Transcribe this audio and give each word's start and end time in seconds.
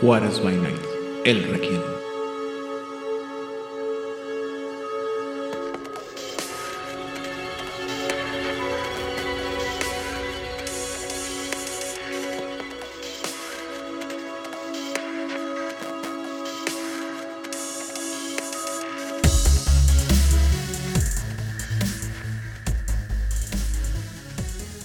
Juárez 0.00 0.40
by 0.40 0.56
Night, 0.56 0.78
el 1.24 1.42
Requiem. 1.42 1.82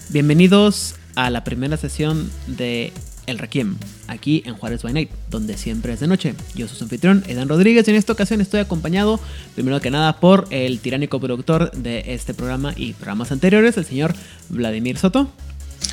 Bienvenidos 0.10 0.96
a 1.16 1.30
la 1.30 1.44
primera 1.44 1.78
sesión 1.78 2.32
de 2.48 2.94
El 3.26 3.40
Requiem, 3.40 3.78
aquí 4.08 4.44
en 4.46 4.56
Juárez 4.56 4.84
by 4.84 4.94
Night, 4.94 5.10
donde 5.30 5.58
siempre 5.58 5.94
es 5.94 6.00
de 6.00 6.08
noche. 6.08 6.36
Yo 6.56 6.68
soy 6.68 6.78
su 6.78 6.84
anfitrión, 6.84 7.24
Edan 7.28 7.50
Rodríguez, 7.50 7.88
y 7.88 7.92
en 7.92 7.98
esta 7.98 8.14
ocasión 8.14 8.42
estoy 8.42 8.60
acompañado, 8.60 9.20
primero 9.56 9.80
que 9.82 9.92
nada, 9.92 10.20
por 10.20 10.48
el 10.50 10.80
tiránico 10.80 11.20
productor 11.20 11.72
de 11.72 12.14
este 12.14 12.34
programa 12.34 12.74
y 12.76 12.94
programas 12.94 13.32
anteriores, 13.32 13.78
el 13.78 13.86
señor 13.86 14.14
Vladimir 14.50 14.98
Soto. 14.98 15.30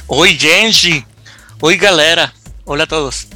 Oi, 0.06 0.36
gente! 0.36 1.06
Oi, 1.60 1.76
galera! 1.76 2.32
Hola 2.64 2.84
a 2.84 2.86
todos. 2.88 3.26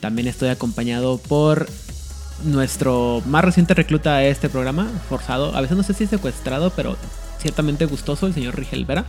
También 0.00 0.28
estoy 0.28 0.48
acompañado 0.48 1.18
por 1.18 1.68
nuestro 2.44 3.22
más 3.26 3.44
reciente 3.44 3.74
recluta 3.74 4.16
a 4.16 4.24
este 4.24 4.48
programa, 4.48 4.88
forzado, 5.08 5.54
a 5.54 5.60
veces 5.60 5.76
no 5.76 5.82
sé 5.82 5.94
si 5.94 6.06
secuestrado, 6.06 6.70
pero 6.70 6.96
ciertamente 7.40 7.84
gustoso, 7.84 8.26
el 8.26 8.34
señor 8.34 8.56
Rigel 8.56 8.84
Vera. 8.84 9.04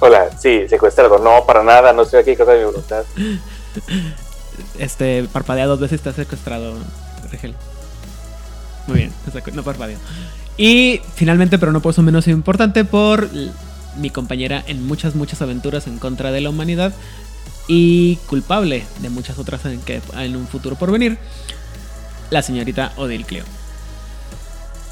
Hola, 0.00 0.30
sí, 0.38 0.68
secuestrado. 0.68 1.18
No, 1.18 1.44
para 1.46 1.62
nada, 1.62 1.92
no 1.92 2.02
estoy 2.02 2.20
aquí 2.20 2.36
cosa 2.36 2.52
de 2.52 2.58
mi 2.58 2.64
voluntad. 2.64 3.04
Este, 4.78 5.24
parpadea 5.32 5.66
dos 5.66 5.80
veces 5.80 6.00
está 6.00 6.12
secuestrado, 6.12 6.74
Rigel. 7.30 7.54
Muy 8.86 8.98
bien, 8.98 9.12
no 9.52 9.62
parpadeo. 9.62 9.98
Y 10.56 11.00
finalmente, 11.14 11.58
pero 11.58 11.72
no 11.72 11.80
por 11.82 11.92
eso 11.92 12.02
menos 12.02 12.28
importante, 12.28 12.84
por 12.84 13.28
mi 13.96 14.10
compañera 14.10 14.62
en 14.66 14.86
muchas, 14.86 15.14
muchas 15.14 15.42
aventuras 15.42 15.86
en 15.86 15.98
contra 15.98 16.30
de 16.30 16.40
la 16.40 16.50
humanidad 16.50 16.92
y 17.68 18.16
culpable 18.26 18.84
de 19.00 19.10
muchas 19.10 19.38
otras 19.38 19.64
en, 19.66 19.80
que, 19.80 20.00
en 20.14 20.36
un 20.36 20.46
futuro 20.46 20.76
por 20.76 20.90
venir, 20.90 21.18
la 22.30 22.42
señorita 22.42 22.92
Odil 22.96 23.26
Cleo. 23.26 23.44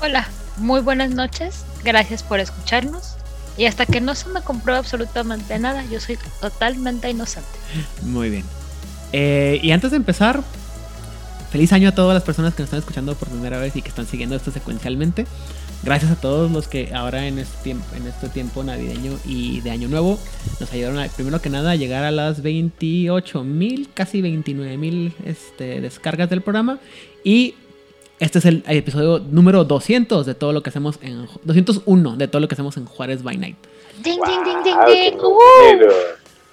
Hola, 0.02 0.28
muy 0.56 0.80
buenas 0.80 1.10
noches. 1.10 1.64
Gracias 1.82 2.22
por 2.22 2.40
escucharnos. 2.40 3.16
Y 3.56 3.66
hasta 3.66 3.86
que 3.86 4.00
no 4.00 4.14
se 4.14 4.28
me 4.28 4.40
compruebe 4.42 4.78
absolutamente 4.78 5.58
nada, 5.58 5.84
yo 5.84 6.00
soy 6.00 6.18
totalmente 6.40 7.08
inocente. 7.08 7.48
Muy 8.02 8.30
bien. 8.30 8.44
Eh, 9.12 9.60
y 9.62 9.70
antes 9.70 9.92
de 9.92 9.96
empezar, 9.96 10.42
feliz 11.50 11.72
año 11.72 11.90
a 11.90 11.92
todas 11.92 12.14
las 12.14 12.24
personas 12.24 12.54
que 12.54 12.62
nos 12.62 12.66
están 12.66 12.80
escuchando 12.80 13.14
por 13.14 13.28
primera 13.28 13.58
vez 13.58 13.76
y 13.76 13.82
que 13.82 13.88
están 13.88 14.06
siguiendo 14.06 14.34
esto 14.34 14.50
secuencialmente. 14.50 15.26
Gracias 15.84 16.10
a 16.10 16.16
todos 16.16 16.50
los 16.50 16.66
que 16.66 16.94
ahora 16.94 17.26
en 17.28 17.38
este 17.38 17.62
tiempo, 17.62 17.84
en 17.94 18.06
este 18.06 18.28
tiempo 18.30 18.64
navideño 18.64 19.18
y 19.24 19.60
de 19.60 19.70
año 19.70 19.86
nuevo 19.86 20.18
nos 20.58 20.72
ayudaron 20.72 20.98
a, 20.98 21.06
primero 21.08 21.42
que 21.42 21.50
nada 21.50 21.72
a 21.72 21.76
llegar 21.76 22.04
a 22.04 22.10
las 22.10 22.42
28 22.42 23.44
mil, 23.44 23.90
casi 23.92 24.22
29 24.22 24.78
mil 24.78 25.14
este, 25.24 25.80
descargas 25.82 26.30
del 26.30 26.40
programa. 26.40 26.78
Y 27.22 27.54
este 28.24 28.38
es 28.38 28.46
el 28.46 28.64
episodio 28.66 29.18
número 29.18 29.64
200 29.64 30.24
de 30.24 30.34
todo 30.34 30.52
lo 30.52 30.62
que 30.62 30.70
hacemos 30.70 30.98
en 31.02 31.28
201 31.42 32.16
de 32.16 32.26
todo 32.26 32.40
lo 32.40 32.48
que 32.48 32.54
hacemos 32.54 32.76
en 32.78 32.86
Juárez 32.86 33.22
by 33.22 33.36
Night. 33.36 33.56
Ding, 34.02 34.18
ding, 34.24 34.44
ding, 34.44 34.62
ding, 34.64 34.76
ding. 34.86 35.16
número. 35.18 35.92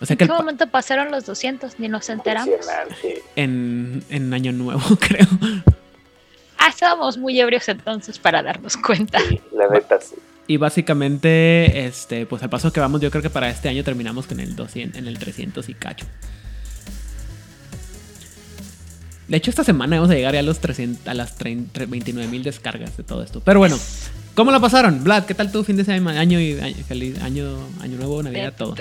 O 0.01 0.05
sea 0.05 0.15
¿En 0.15 0.17
qué 0.17 0.25
momento 0.25 0.67
pasaron 0.67 1.11
los 1.11 1.25
200? 1.25 1.79
Ni 1.79 1.87
nos 1.87 2.09
enteramos. 2.09 2.49
En, 3.35 4.03
en 4.09 4.33
año 4.33 4.51
nuevo, 4.51 4.81
creo. 4.99 5.27
Ah, 6.57 6.67
estábamos 6.67 7.17
muy 7.17 7.39
ebrios 7.39 7.69
entonces 7.69 8.19
para 8.19 8.43
darnos 8.43 8.75
cuenta. 8.75 9.19
Sí, 9.19 9.39
la 9.53 9.69
neta, 9.69 10.01
sí. 10.01 10.15
Y 10.47 10.57
básicamente, 10.57 11.85
este, 11.85 12.25
pues 12.25 12.43
al 12.43 12.49
paso 12.49 12.73
que 12.73 12.81
vamos, 12.81 12.99
yo 12.99 13.09
creo 13.11 13.21
que 13.21 13.29
para 13.29 13.49
este 13.49 13.69
año 13.69 13.85
terminamos 13.85 14.27
con 14.27 14.41
el 14.41 14.57
200, 14.57 14.99
en 14.99 15.07
el 15.07 15.17
300 15.17 15.69
y 15.69 15.73
cacho. 15.73 16.05
De 19.31 19.37
hecho, 19.37 19.49
esta 19.49 19.63
semana 19.63 19.95
vamos 19.95 20.11
a 20.11 20.15
llegar 20.15 20.33
ya 20.33 20.41
a 20.41 20.43
los 20.43 20.59
300, 20.59 21.07
a 21.07 21.13
las 21.13 21.37
29 21.37 22.27
mil 22.27 22.43
descargas 22.43 22.97
de 22.97 23.03
todo 23.03 23.23
esto. 23.23 23.39
Pero 23.39 23.59
bueno, 23.59 23.79
¿cómo 24.35 24.51
la 24.51 24.59
pasaron? 24.59 25.05
Vlad, 25.05 25.23
¿qué 25.23 25.33
tal 25.33 25.53
tu 25.53 25.63
fin 25.63 25.77
de 25.77 25.85
semana? 25.85 26.19
Año 26.19 26.37
y 26.41 26.59
año, 26.59 26.75
feliz 26.85 27.17
año, 27.21 27.57
año 27.79 27.95
nuevo, 27.95 28.21
Navidad, 28.21 28.53
todo. 28.57 28.75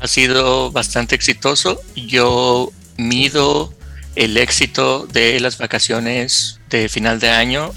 Ha 0.00 0.08
sido 0.08 0.72
bastante 0.72 1.14
exitoso. 1.14 1.80
Yo 1.94 2.72
mido 2.96 3.72
el 4.16 4.38
éxito 4.38 5.06
de 5.06 5.38
las 5.38 5.56
vacaciones 5.56 6.58
de 6.68 6.88
final 6.88 7.20
de 7.20 7.30
año 7.30 7.72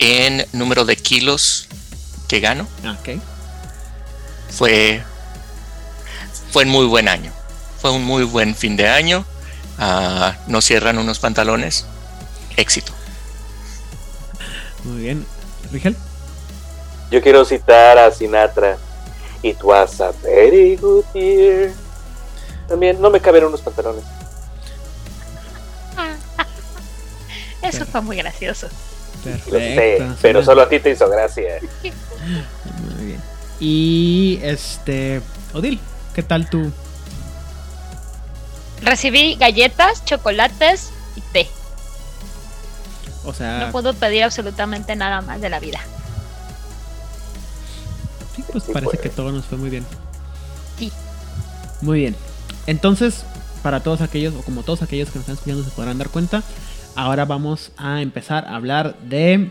en 0.00 0.44
número 0.52 0.84
de 0.84 0.96
kilos 0.96 1.68
que 2.26 2.40
gano. 2.40 2.66
Ah, 2.82 2.98
ok. 3.00 3.22
Fue, 4.50 5.00
fue 6.50 6.64
un 6.64 6.70
muy 6.70 6.86
buen 6.86 7.06
año. 7.06 7.30
Fue 7.80 7.92
un 7.92 8.02
muy 8.02 8.24
buen 8.24 8.56
fin 8.56 8.76
de 8.76 8.88
año. 8.88 9.24
Ah, 9.78 10.36
no 10.46 10.60
cierran 10.60 10.98
unos 10.98 11.18
pantalones. 11.18 11.86
Éxito. 12.56 12.92
Muy 14.84 15.02
bien. 15.02 15.26
Rigel. 15.72 15.96
Yo 17.10 17.20
quiero 17.22 17.44
citar 17.44 17.98
a 17.98 18.10
Sinatra. 18.10 18.76
It 19.42 19.62
was 19.62 20.00
a 20.00 20.12
very 20.22 20.76
good 20.76 21.04
year. 21.14 21.72
También 22.68 23.00
no 23.00 23.10
me 23.10 23.20
caben 23.20 23.44
unos 23.44 23.60
pantalones. 23.60 24.04
Eso 27.62 27.86
fue 27.86 28.00
muy 28.00 28.16
gracioso. 28.16 28.68
Lo 29.24 29.32
sé, 29.32 29.50
Perfecto. 29.50 30.16
pero 30.20 30.44
solo 30.44 30.62
a 30.62 30.68
ti 30.68 30.80
te 30.80 30.90
hizo 30.90 31.08
gracia. 31.08 31.60
Muy 32.96 33.04
bien. 33.06 33.20
Y 33.60 34.40
este. 34.42 35.22
Odil, 35.52 35.78
¿qué 36.14 36.22
tal 36.24 36.48
tu 36.50 36.72
Recibí 38.82 39.36
galletas, 39.36 40.04
chocolates 40.04 40.90
y 41.16 41.20
té. 41.32 41.48
O 43.24 43.32
sea, 43.32 43.66
No 43.66 43.72
puedo 43.72 43.94
pedir 43.94 44.24
absolutamente 44.24 44.96
nada 44.96 45.20
más 45.20 45.40
de 45.40 45.48
la 45.48 45.60
vida. 45.60 45.80
sí, 48.34 48.42
pues 48.50 48.64
parece 48.64 48.98
que 48.98 49.08
todo 49.08 49.30
nos 49.30 49.44
fue 49.44 49.58
muy 49.58 49.70
bien. 49.70 49.84
Sí. 50.78 50.90
Muy 51.80 52.00
bien. 52.00 52.16
Entonces, 52.66 53.24
para 53.62 53.80
todos 53.80 54.00
aquellos, 54.00 54.34
o 54.34 54.42
como 54.42 54.62
todos 54.62 54.82
aquellos 54.82 55.10
que 55.10 55.18
nos 55.18 55.22
están 55.22 55.34
escuchando 55.34 55.64
se 55.64 55.70
podrán 55.70 55.98
dar 55.98 56.08
cuenta, 56.08 56.42
ahora 56.96 57.24
vamos 57.24 57.72
a 57.76 58.02
empezar 58.02 58.46
a 58.46 58.56
hablar 58.56 58.96
de 59.00 59.50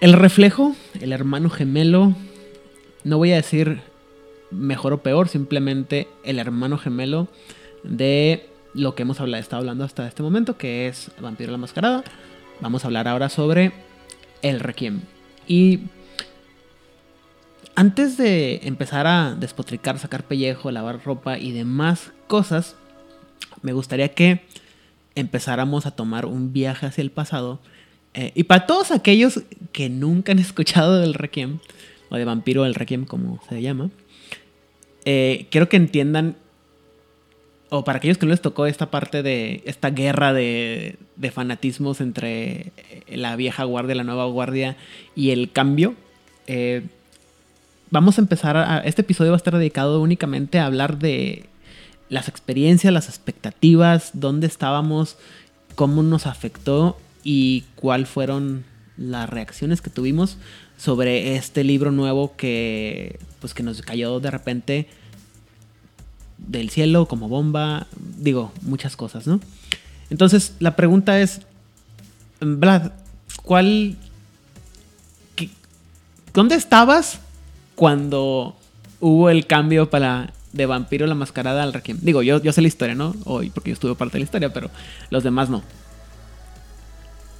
el 0.00 0.12
reflejo, 0.14 0.74
el 1.00 1.12
hermano 1.12 1.50
gemelo. 1.50 2.14
No 3.04 3.18
voy 3.18 3.32
a 3.32 3.36
decir 3.36 3.82
mejor 4.50 4.92
o 4.94 5.02
peor, 5.02 5.28
simplemente 5.28 6.08
el 6.24 6.38
hermano 6.38 6.78
gemelo 6.78 7.28
de 7.82 8.48
lo 8.74 8.94
que 8.94 9.02
hemos 9.02 9.20
hablado, 9.20 9.40
estado 9.40 9.60
hablando 9.60 9.84
hasta 9.84 10.06
este 10.06 10.22
momento, 10.22 10.56
que 10.56 10.88
es 10.88 11.10
Vampiro 11.20 11.50
la 11.52 11.58
Mascarada. 11.58 12.04
Vamos 12.60 12.84
a 12.84 12.88
hablar 12.88 13.08
ahora 13.08 13.28
sobre 13.28 13.72
el 14.42 14.60
Requiem. 14.60 15.00
Y 15.46 15.80
antes 17.74 18.16
de 18.16 18.60
empezar 18.64 19.06
a 19.06 19.34
despotricar, 19.34 19.98
sacar 19.98 20.24
pellejo, 20.24 20.70
lavar 20.70 21.02
ropa 21.04 21.38
y 21.38 21.52
demás 21.52 22.12
cosas, 22.26 22.76
me 23.62 23.72
gustaría 23.72 24.10
que 24.10 24.42
empezáramos 25.14 25.86
a 25.86 25.92
tomar 25.92 26.26
un 26.26 26.52
viaje 26.52 26.86
hacia 26.86 27.02
el 27.02 27.10
pasado. 27.10 27.60
Eh, 28.14 28.32
y 28.34 28.44
para 28.44 28.66
todos 28.66 28.90
aquellos 28.90 29.42
que 29.72 29.88
nunca 29.88 30.32
han 30.32 30.38
escuchado 30.40 31.00
del 31.00 31.14
Requiem, 31.14 31.58
o 32.10 32.16
de 32.16 32.24
Vampiro 32.24 32.64
del 32.64 32.74
Requiem, 32.74 33.04
como 33.04 33.40
se 33.48 33.62
llama, 33.62 33.90
eh, 35.04 35.46
quiero 35.50 35.68
que 35.68 35.76
entiendan, 35.76 36.36
o 37.70 37.84
para 37.84 37.98
aquellos 37.98 38.18
que 38.18 38.26
no 38.26 38.30
les 38.30 38.42
tocó 38.42 38.66
esta 38.66 38.90
parte 38.90 39.22
de 39.22 39.62
esta 39.64 39.90
guerra 39.90 40.32
de, 40.32 40.96
de 41.16 41.30
fanatismos 41.30 42.00
entre 42.00 42.72
eh, 42.76 43.16
la 43.16 43.36
vieja 43.36 43.64
guardia, 43.64 43.94
la 43.94 44.04
nueva 44.04 44.26
guardia 44.26 44.76
y 45.14 45.30
el 45.30 45.50
cambio, 45.52 45.94
eh, 46.48 46.82
vamos 47.90 48.18
a 48.18 48.22
empezar 48.22 48.56
a, 48.56 48.78
este 48.80 49.02
episodio 49.02 49.30
va 49.30 49.36
a 49.36 49.38
estar 49.38 49.56
dedicado 49.56 50.00
únicamente 50.02 50.58
a 50.58 50.66
hablar 50.66 50.98
de 50.98 51.44
las 52.08 52.26
experiencias, 52.26 52.92
las 52.92 53.08
expectativas, 53.08 54.10
dónde 54.14 54.48
estábamos, 54.48 55.16
cómo 55.76 56.02
nos 56.02 56.26
afectó 56.26 56.98
y 57.22 57.64
cuáles 57.76 58.08
fueron 58.08 58.64
las 58.96 59.30
reacciones 59.30 59.80
que 59.80 59.90
tuvimos 59.90 60.38
sobre 60.76 61.36
este 61.36 61.62
libro 61.62 61.92
nuevo 61.92 62.34
que 62.36 63.18
pues 63.40 63.54
que 63.54 63.62
nos 63.62 63.80
cayó 63.82 64.18
de 64.18 64.30
repente 64.30 64.88
del 66.46 66.70
cielo 66.70 67.06
como 67.06 67.28
bomba, 67.28 67.86
digo, 68.18 68.52
muchas 68.62 68.96
cosas, 68.96 69.26
¿no? 69.26 69.40
Entonces, 70.10 70.54
la 70.58 70.76
pregunta 70.76 71.20
es 71.20 71.42
Vlad, 72.40 72.92
¿cuál 73.42 73.96
¿Dónde 76.32 76.54
estabas 76.54 77.18
cuando 77.74 78.56
hubo 79.00 79.30
el 79.30 79.46
cambio 79.46 79.90
para 79.90 80.32
de 80.52 80.66
Vampiro 80.66 81.06
la 81.06 81.14
Mascarada 81.14 81.62
al 81.62 81.72
Requiem. 81.72 81.98
Digo, 82.00 82.22
yo, 82.22 82.42
yo 82.42 82.52
sé 82.52 82.60
la 82.60 82.68
historia, 82.68 82.94
¿no? 82.94 83.14
Hoy, 83.24 83.50
porque 83.50 83.70
yo 83.70 83.74
estuve 83.74 83.94
parte 83.94 84.14
de 84.14 84.20
la 84.20 84.24
historia, 84.24 84.52
pero 84.52 84.70
los 85.10 85.22
demás 85.22 85.48
no. 85.48 85.62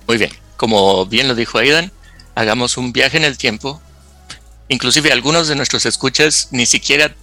Muy 0.07 0.19
bien. 0.19 0.31
Como 0.57 1.07
bien 1.07 1.27
lo 1.27 1.35
dijo 1.35 1.59
Aidan, 1.59 1.91
hagamos 2.35 2.77
un 2.77 2.93
viaje 2.93 3.17
en 3.17 3.25
el 3.25 3.39
tiempo. 3.39 3.81
Inclusive 4.69 5.13
algunos 5.13 5.49
de 5.49 5.57
nuestros 5.57 5.87
escuchas 5.87 6.49
ni 6.53 6.67
siquiera 6.67 7.15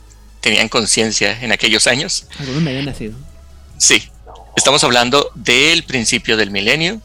tenían 0.48 0.70
conciencia 0.70 1.38
en 1.42 1.52
aquellos 1.52 1.88
años. 1.88 2.26
Algunos 2.40 2.62
me 2.62 2.70
habían 2.70 2.86
nacido. 2.86 3.18
Sí. 3.78 4.10
Estamos 4.56 4.82
hablando 4.86 5.30
del 5.36 5.84
principio 5.84 6.38
del 6.38 6.52
milenio. 6.52 7.02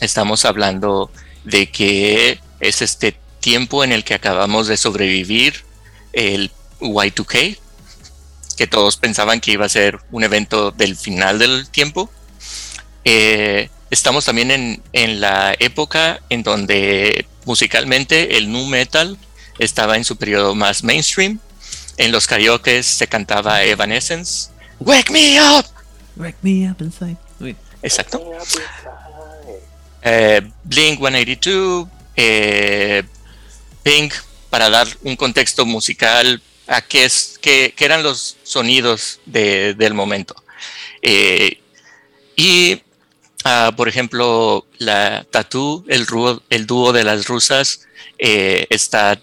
Estamos 0.00 0.44
hablando 0.44 1.10
de 1.42 1.68
que 1.68 2.38
es 2.60 2.80
este 2.80 3.16
tiempo 3.40 3.82
en 3.82 3.90
el 3.90 4.04
que 4.04 4.14
acabamos 4.14 4.68
de 4.68 4.76
sobrevivir 4.76 5.64
el 6.12 6.52
Y2K, 6.78 7.58
que 8.56 8.66
todos 8.68 8.98
pensaban 8.98 9.40
que 9.40 9.50
iba 9.50 9.66
a 9.66 9.68
ser 9.68 9.98
un 10.12 10.22
evento 10.22 10.70
del 10.70 10.94
final 10.94 11.40
del 11.40 11.68
tiempo. 11.68 12.08
Eh, 13.04 13.68
estamos 13.90 14.26
también 14.26 14.52
en, 14.52 14.82
en, 14.92 15.20
la 15.20 15.56
época 15.58 16.20
en 16.30 16.44
donde 16.44 17.26
musicalmente 17.46 18.36
el 18.36 18.52
nu 18.52 18.64
metal 18.66 19.18
estaba 19.58 19.96
en 19.96 20.04
su 20.04 20.16
periodo 20.16 20.54
más 20.54 20.84
mainstream. 20.84 21.40
En 21.96 22.12
los 22.12 22.26
karaoke 22.26 22.82
se 22.82 23.06
cantaba 23.06 23.62
Evanescence. 23.62 24.50
Wake 24.80 25.12
me 25.12 25.40
up. 25.40 25.66
Wake 26.16 26.38
me 26.42 26.68
up 26.68 26.80
inside. 26.80 27.16
Exacto. 27.82 28.20
Eh, 30.02 30.40
Blink 30.64 30.98
182, 30.98 31.88
eh, 32.16 33.02
Pink, 33.82 34.14
para 34.50 34.70
dar 34.70 34.86
un 35.02 35.16
contexto 35.16 35.66
musical 35.66 36.42
a 36.66 36.80
qué, 36.80 37.04
es, 37.04 37.38
qué, 37.40 37.74
qué 37.76 37.84
eran 37.84 38.02
los 38.02 38.36
sonidos 38.42 39.20
de, 39.26 39.74
del 39.74 39.94
momento. 39.94 40.34
Eh, 41.02 41.60
y, 42.36 42.82
uh, 43.44 43.74
por 43.76 43.88
ejemplo, 43.88 44.66
la 44.78 45.26
Tattoo, 45.30 45.84
el, 45.88 46.06
el 46.50 46.66
dúo 46.66 46.92
de 46.92 47.04
las 47.04 47.26
rusas, 47.26 47.86
eh, 48.18 48.66
está, 48.70 49.20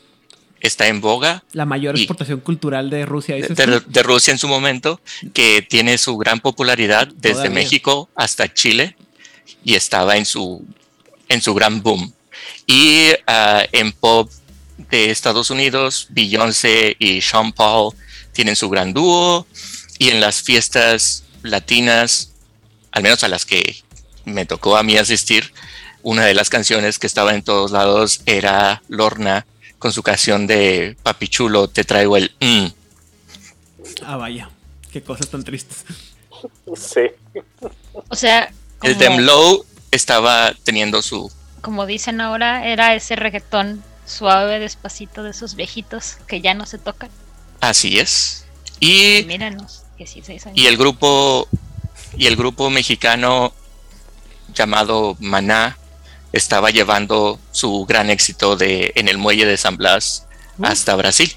está 0.61 0.87
en 0.87 1.01
boga. 1.01 1.43
La 1.53 1.65
mayor 1.65 1.97
exportación 1.97 2.39
cultural 2.39 2.89
de 2.89 3.05
Rusia. 3.05 3.35
De, 3.35 3.47
de, 3.47 3.81
de, 3.85 4.03
Rusia 4.03 4.31
en 4.31 4.37
su 4.37 4.47
momento, 4.47 5.01
que 5.33 5.65
tiene 5.67 5.97
su 5.97 6.17
gran 6.17 6.39
popularidad 6.39 7.07
desde 7.07 7.33
Todavía. 7.33 7.51
México 7.51 8.09
hasta 8.15 8.53
Chile 8.53 8.95
y 9.63 9.75
estaba 9.75 10.17
en 10.17 10.25
su, 10.25 10.63
en 11.29 11.41
su 11.41 11.53
gran 11.53 11.81
boom. 11.81 12.13
Y 12.67 13.09
uh, 13.27 13.65
en 13.71 13.91
pop 13.91 14.31
de 14.89 15.11
Estados 15.11 15.49
Unidos, 15.49 16.07
Beyoncé 16.09 16.95
y 16.99 17.21
Sean 17.21 17.51
Paul 17.51 17.93
tienen 18.33 18.55
su 18.55 18.69
gran 18.69 18.93
dúo. 18.93 19.45
Y 19.97 20.09
en 20.09 20.21
las 20.21 20.41
fiestas 20.41 21.23
latinas, 21.43 22.31
al 22.91 23.03
menos 23.03 23.23
a 23.23 23.27
las 23.27 23.45
que 23.45 23.83
me 24.25 24.45
tocó 24.45 24.77
a 24.77 24.83
mí 24.83 24.97
asistir, 24.97 25.53
una 26.03 26.25
de 26.25 26.33
las 26.33 26.49
canciones 26.49 26.97
que 26.97 27.07
estaba 27.07 27.35
en 27.35 27.43
todos 27.43 27.71
lados 27.71 28.21
era 28.25 28.81
Lorna 28.87 29.45
con 29.81 29.91
su 29.91 30.03
canción 30.03 30.45
de 30.45 30.95
Papi 31.01 31.27
Chulo, 31.27 31.67
te 31.67 31.83
traigo 31.83 32.15
el 32.15 32.31
mm. 32.39 32.67
Ah, 34.05 34.15
vaya, 34.15 34.47
qué 34.93 35.01
cosas 35.01 35.27
tan 35.27 35.43
tristes. 35.43 35.83
Sí. 36.75 37.01
O 38.07 38.15
sea, 38.15 38.53
el 38.83 38.97
Demlow 38.97 39.65
estaba 39.89 40.53
teniendo 40.63 41.01
su. 41.01 41.31
Como 41.61 41.87
dicen 41.87 42.21
ahora, 42.21 42.67
era 42.67 42.93
ese 42.93 43.15
reggaetón 43.15 43.83
suave, 44.05 44.59
despacito 44.59 45.23
de 45.23 45.31
esos 45.31 45.55
viejitos 45.55 46.17
que 46.27 46.41
ya 46.41 46.53
no 46.53 46.67
se 46.67 46.77
tocan. 46.77 47.09
Así 47.59 47.99
es. 47.99 48.45
Y. 48.79 49.23
Míranos, 49.27 49.83
16 49.97 50.45
años. 50.45 50.57
Y 50.57 50.67
el 50.67 50.77
grupo. 50.77 51.47
Y 52.15 52.27
el 52.27 52.35
grupo 52.35 52.69
mexicano 52.69 53.53
llamado 54.53 55.17
Maná 55.19 55.77
estaba 56.33 56.69
llevando 56.69 57.39
su 57.51 57.85
gran 57.85 58.09
éxito 58.09 58.55
de 58.55 58.91
en 58.95 59.07
el 59.07 59.17
muelle 59.17 59.45
de 59.45 59.57
San 59.57 59.77
Blas 59.77 60.25
uh. 60.57 60.65
hasta 60.65 60.95
Brasil. 60.95 61.35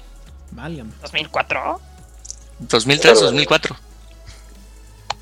Válgame. 0.51 0.91
¿2004? 1.03 1.79
2003, 2.59 3.19
2004. 3.19 3.77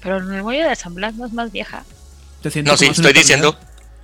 Pero 0.01 0.17
en 0.17 0.33
el 0.33 0.43
muelle 0.43 0.67
de 0.67 0.75
San 0.75 0.93
Blas 0.93 1.15
no 1.15 1.25
es 1.25 1.33
más 1.33 1.51
vieja. 1.51 1.83
No, 2.63 2.75
sí, 2.75 2.87
estoy 2.87 3.13
diciendo, 3.13 3.57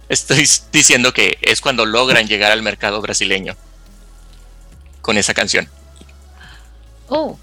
estoy 0.07 0.49
diciendo 0.71 1.13
que 1.13 1.37
es 1.41 1.59
cuando 1.59 1.85
logran 1.85 2.25
llegar 2.27 2.51
al 2.51 2.61
mercado 2.61 3.01
brasileño 3.01 3.55
con 5.01 5.17
esa 5.17 5.33
canción. 5.33 5.67
Oh. 7.09 7.37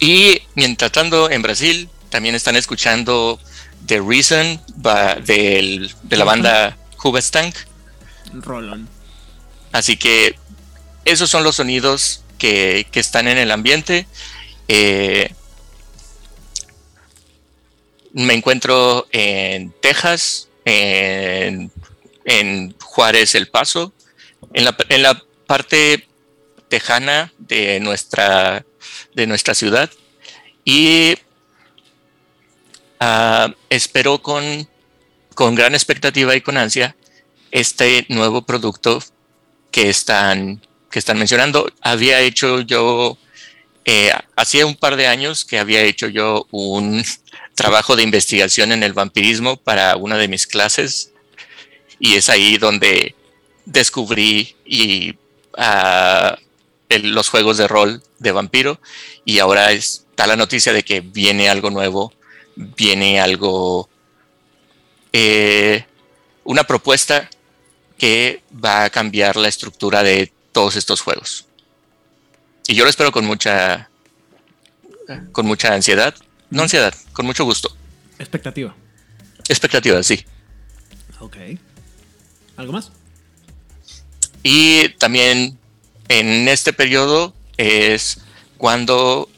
Y 0.00 0.42
mientras 0.54 0.90
tanto 0.90 1.30
en 1.30 1.42
Brasil 1.42 1.90
también 2.08 2.34
están 2.34 2.56
escuchando 2.56 3.38
The 3.86 4.00
Reason 4.00 4.60
de 4.76 6.16
la 6.16 6.24
banda 6.24 6.76
Hubestank. 7.02 7.54
Rolón. 8.32 8.88
Así 9.72 9.96
que 9.96 10.38
esos 11.04 11.30
son 11.30 11.44
los 11.44 11.56
sonidos 11.56 12.22
que, 12.38 12.86
que 12.90 13.00
están 13.00 13.28
en 13.28 13.38
el 13.38 13.50
ambiente. 13.50 14.06
Eh, 14.68 15.32
me 18.12 18.34
encuentro 18.34 19.06
en 19.12 19.72
Texas, 19.80 20.48
en, 20.64 21.70
en, 22.24 22.74
Juárez 22.80 23.34
El 23.34 23.48
Paso, 23.48 23.92
en 24.52 24.64
la, 24.64 24.76
en 24.88 25.02
la 25.02 25.22
parte 25.46 26.06
tejana 26.68 27.32
de 27.38 27.80
nuestra, 27.80 28.64
de 29.14 29.26
nuestra 29.26 29.54
ciudad. 29.54 29.90
Y 30.64 31.14
uh, 33.00 33.52
espero 33.70 34.20
con, 34.20 34.68
con 35.38 35.54
gran 35.54 35.76
expectativa 35.76 36.34
y 36.34 36.40
con 36.40 36.56
ansia 36.56 36.96
este 37.52 38.04
nuevo 38.08 38.42
producto 38.42 39.00
que 39.70 39.88
están, 39.88 40.60
que 40.90 40.98
están 40.98 41.16
mencionando. 41.16 41.72
Había 41.80 42.18
hecho 42.22 42.62
yo, 42.62 43.16
eh, 43.84 44.10
hacía 44.34 44.66
un 44.66 44.74
par 44.74 44.96
de 44.96 45.06
años 45.06 45.44
que 45.44 45.60
había 45.60 45.82
hecho 45.82 46.08
yo 46.08 46.48
un 46.50 47.04
trabajo 47.54 47.94
de 47.94 48.02
investigación 48.02 48.72
en 48.72 48.82
el 48.82 48.94
vampirismo 48.94 49.56
para 49.56 49.94
una 49.94 50.18
de 50.18 50.26
mis 50.26 50.44
clases 50.48 51.12
y 52.00 52.16
es 52.16 52.28
ahí 52.28 52.58
donde 52.58 53.14
descubrí 53.64 54.56
y 54.64 55.12
uh, 55.56 56.34
los 57.00 57.28
juegos 57.28 57.58
de 57.58 57.68
rol 57.68 58.02
de 58.18 58.32
vampiro 58.32 58.80
y 59.24 59.38
ahora 59.38 59.70
está 59.70 60.26
la 60.26 60.34
noticia 60.34 60.72
de 60.72 60.82
que 60.82 61.00
viene 61.00 61.48
algo 61.48 61.70
nuevo, 61.70 62.12
viene 62.56 63.20
algo, 63.20 63.88
eh, 65.12 65.84
una 66.44 66.64
propuesta 66.64 67.28
que 67.96 68.42
va 68.52 68.84
a 68.84 68.90
cambiar 68.90 69.36
la 69.36 69.48
estructura 69.48 70.02
de 70.02 70.32
todos 70.52 70.76
estos 70.76 71.00
juegos. 71.00 71.46
Y 72.66 72.74
yo 72.74 72.84
lo 72.84 72.90
espero 72.90 73.12
con 73.12 73.24
mucha, 73.24 73.90
con 75.32 75.46
mucha 75.46 75.74
ansiedad 75.74 76.14
no 76.50 76.62
ansiedad, 76.62 76.94
con 77.12 77.26
mucho 77.26 77.44
gusto. 77.44 77.76
Expectativa. 78.18 78.74
Expectativa, 79.48 80.02
sí. 80.02 80.24
Ok. 81.20 81.36
¿Algo 82.56 82.72
más? 82.72 82.90
Y 84.42 84.88
también 84.90 85.58
en 86.08 86.48
este 86.48 86.72
periodo 86.72 87.34
es 87.56 88.20
cuando 88.56 89.28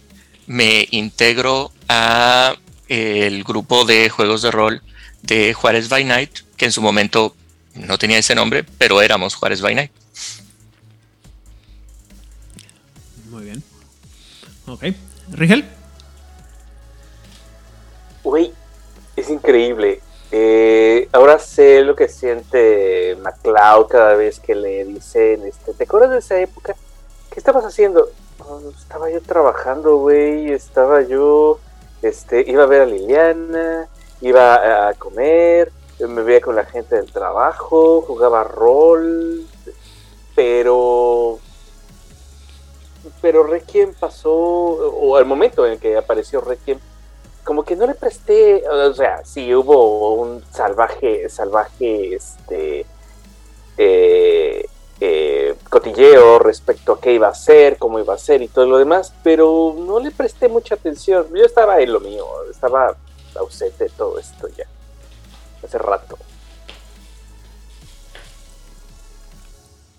me 0.47 0.87
integro 0.91 1.73
a 1.89 2.55
el 2.89 3.45
grupo 3.45 3.85
de 3.85 4.09
juegos 4.09 4.43
de 4.43 4.50
rol 4.50 4.83
de 5.23 5.55
Juárez 5.55 5.89
by 5.89 6.05
Night, 6.05 6.39
que 6.57 6.67
en 6.67 6.73
su 6.73 6.83
momento 6.83 7.35
no 7.75 7.99
tenía 7.99 8.19
ese 8.19 8.35
nombre, 8.35 8.65
pero 8.79 9.00
éramos 9.03 9.35
Juárez 9.35 9.61
by 9.61 9.75
Night. 9.75 9.93
Muy 13.29 13.45
bien. 13.45 13.62
Ok. 14.67 14.85
Rigel. 15.33 15.65
Güey, 18.23 18.53
es 19.17 19.31
increíble. 19.31 20.00
Eh, 20.33 21.09
ahora 21.12 21.39
sé 21.39 21.83
lo 21.83 21.97
que 21.97 22.09
siente 22.09 23.17
MacLeod 23.21 23.89
cada 23.89 24.15
vez 24.15 24.39
que 24.39 24.55
le 24.55 24.85
dicen, 24.85 25.45
este, 25.45 25.75
¿te 25.75 25.85
acuerdas 25.85 26.11
de 26.11 26.19
esa 26.19 26.39
época? 26.39 26.77
¿Qué 27.31 27.41
estabas 27.41 27.65
haciendo? 27.65 28.11
Oh, 28.39 28.61
estaba 28.79 29.11
yo 29.11 29.21
trabajando, 29.23 29.97
güey, 29.97 30.53
estaba 30.53 31.03
yo, 31.03 31.59
este, 32.03 32.49
iba 32.49 32.62
a 32.62 32.67
ver 32.67 32.83
a 32.83 32.87
Liliana, 32.87 33.89
iba 34.21 34.89
a 34.89 34.95
comer, 34.95 35.73
me 36.00 36.23
veía 36.23 36.41
con 36.41 36.57
la 36.57 36.65
gente 36.65 36.97
del 36.97 37.12
trabajo, 37.12 38.03
jugaba 38.03 38.45
rol, 38.45 39.47
pero 40.35 41.39
pero 43.23 43.45
Requiem 43.45 43.95
pasó, 43.95 44.33
o 44.33 45.17
al 45.17 45.25
momento 45.25 45.67
en 45.67 45.79
que 45.79 45.97
apareció 45.97 46.41
Requiem, 46.41 46.79
como 47.45 47.65
que 47.65 47.77
no 47.77 47.87
le 47.87 47.95
presté, 47.95 48.62
o 48.69 48.93
sea, 48.93 49.25
sí 49.25 49.55
hubo 49.55 50.15
un 50.15 50.45
salvaje, 50.50 51.29
salvaje, 51.29 52.15
este, 52.15 52.87
eh, 53.79 54.67
eh, 55.00 55.55
cotilleo 55.71 56.39
respecto 56.39 56.93
a 56.93 57.00
qué 57.00 57.15
iba 57.15 57.29
a 57.29 57.35
ser, 57.35 57.79
cómo 57.79 57.99
iba 57.99 58.15
a 58.15 58.19
ser 58.19 58.43
y 58.43 58.49
todo 58.49 58.67
lo 58.67 58.79
demás, 58.79 59.15
pero 59.23 59.75
no 59.79 59.99
le 59.99 60.11
presté 60.11 60.49
mucha 60.49 60.75
atención. 60.75 61.27
Yo 61.35 61.45
estaba 61.45 61.81
en 61.81 61.93
lo 61.93 62.00
mío, 62.00 62.27
estaba 62.50 62.95
ausente 63.37 63.85
de 63.85 63.91
todo 63.91 64.19
esto 64.19 64.49
ya, 64.49 64.65
hace 65.63 65.79
rato. 65.79 66.19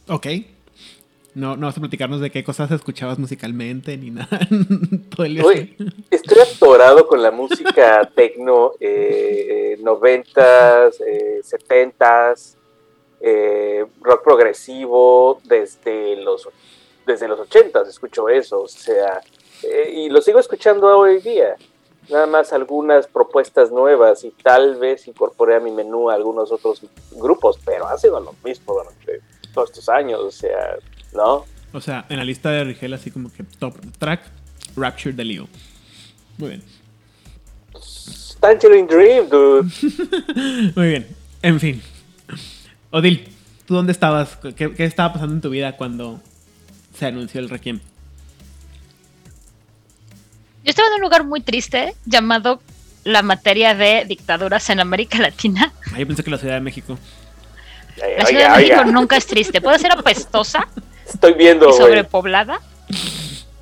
Ok. 0.07 0.27
No, 1.33 1.55
no 1.55 1.67
vas 1.67 1.77
a 1.77 1.79
platicarnos 1.79 2.19
de 2.19 2.29
qué 2.29 2.43
cosas 2.43 2.69
escuchabas 2.71 3.17
musicalmente 3.17 3.95
ni 3.95 4.11
nada. 4.11 4.39
todo 5.15 5.25
el 5.25 5.35
día 5.35 5.45
Uy, 5.45 5.75
así. 5.79 5.91
estoy 6.09 6.39
atorado 6.39 7.07
con 7.07 7.21
la 7.21 7.31
música 7.31 8.09
tecno, 8.15 8.73
eh, 8.81 9.77
noventas, 9.81 10.99
eh, 10.99 11.39
setentas, 11.41 12.57
eh, 13.21 13.85
rock 14.01 14.23
progresivo 14.23 15.39
desde 15.45 16.17
los 16.17 16.49
desde 17.05 17.27
los 17.27 17.39
ochentas 17.39 17.87
escucho 17.87 18.29
eso, 18.29 18.61
o 18.61 18.67
sea, 18.67 19.21
eh, 19.63 19.91
y 19.93 20.09
lo 20.09 20.21
sigo 20.21 20.39
escuchando 20.39 20.87
hoy 20.97 21.19
día. 21.21 21.55
Nada 22.11 22.27
más 22.27 22.51
algunas 22.51 23.07
propuestas 23.07 23.71
nuevas 23.71 24.23
y 24.23 24.31
tal 24.43 24.75
vez 24.75 25.07
incorporé 25.07 25.55
a 25.55 25.59
mi 25.59 25.71
menú 25.71 26.09
algunos 26.09 26.51
otros 26.51 26.81
grupos, 27.11 27.57
pero 27.63 27.87
ha 27.87 27.97
sido 27.97 28.19
lo 28.19 28.35
mismo 28.43 28.73
durante 28.73 29.21
todos 29.53 29.69
estos 29.69 29.87
años, 29.89 30.19
o 30.19 30.31
sea, 30.31 30.75
¿no? 31.13 31.45
O 31.73 31.79
sea, 31.79 32.05
en 32.09 32.17
la 32.17 32.25
lista 32.25 32.49
de 32.51 32.65
Rigel, 32.65 32.93
así 32.93 33.11
como 33.11 33.31
que 33.31 33.43
top 33.43 33.75
track, 33.97 34.21
Rapture 34.75 35.13
de 35.13 35.23
Leo. 35.23 35.47
Muy 36.37 36.49
bien. 36.49 36.63
Tangerine 38.39 38.87
Dream, 38.87 39.29
dude. 39.29 39.69
Muy 40.75 40.87
bien. 40.87 41.07
En 41.41 41.59
fin. 41.59 41.81
Odil, 42.89 43.29
¿tú 43.65 43.75
dónde 43.75 43.91
estabas? 43.91 44.37
¿Qué, 44.55 44.73
qué 44.73 44.83
estaba 44.83 45.13
pasando 45.13 45.35
en 45.35 45.41
tu 45.41 45.49
vida 45.49 45.77
cuando 45.77 46.19
se 46.93 47.05
anunció 47.05 47.39
el 47.39 47.49
Requiem? 47.49 47.79
Yo 50.63 50.69
estaba 50.69 50.87
en 50.89 50.95
un 50.95 51.01
lugar 51.01 51.23
muy 51.23 51.41
triste 51.41 51.95
llamado 52.05 52.61
la 53.03 53.23
materia 53.23 53.73
de 53.73 54.05
dictaduras 54.05 54.69
en 54.69 54.79
América 54.79 55.17
Latina. 55.17 55.73
Ah, 55.93 55.99
yo 55.99 56.07
pensé 56.07 56.23
que 56.23 56.29
la 56.29 56.37
Ciudad 56.37 56.55
de 56.55 56.61
México. 56.61 56.99
La 58.17 58.25
Ciudad 58.25 58.55
de 58.55 58.63
México 58.63 58.85
nunca 58.85 59.17
es 59.17 59.25
triste. 59.25 59.59
Puede 59.59 59.79
ser 59.79 59.91
apestosa 59.91 60.67
Estoy 61.05 61.33
viendo, 61.33 61.69
y 61.69 61.73
sobrepoblada, 61.73 62.61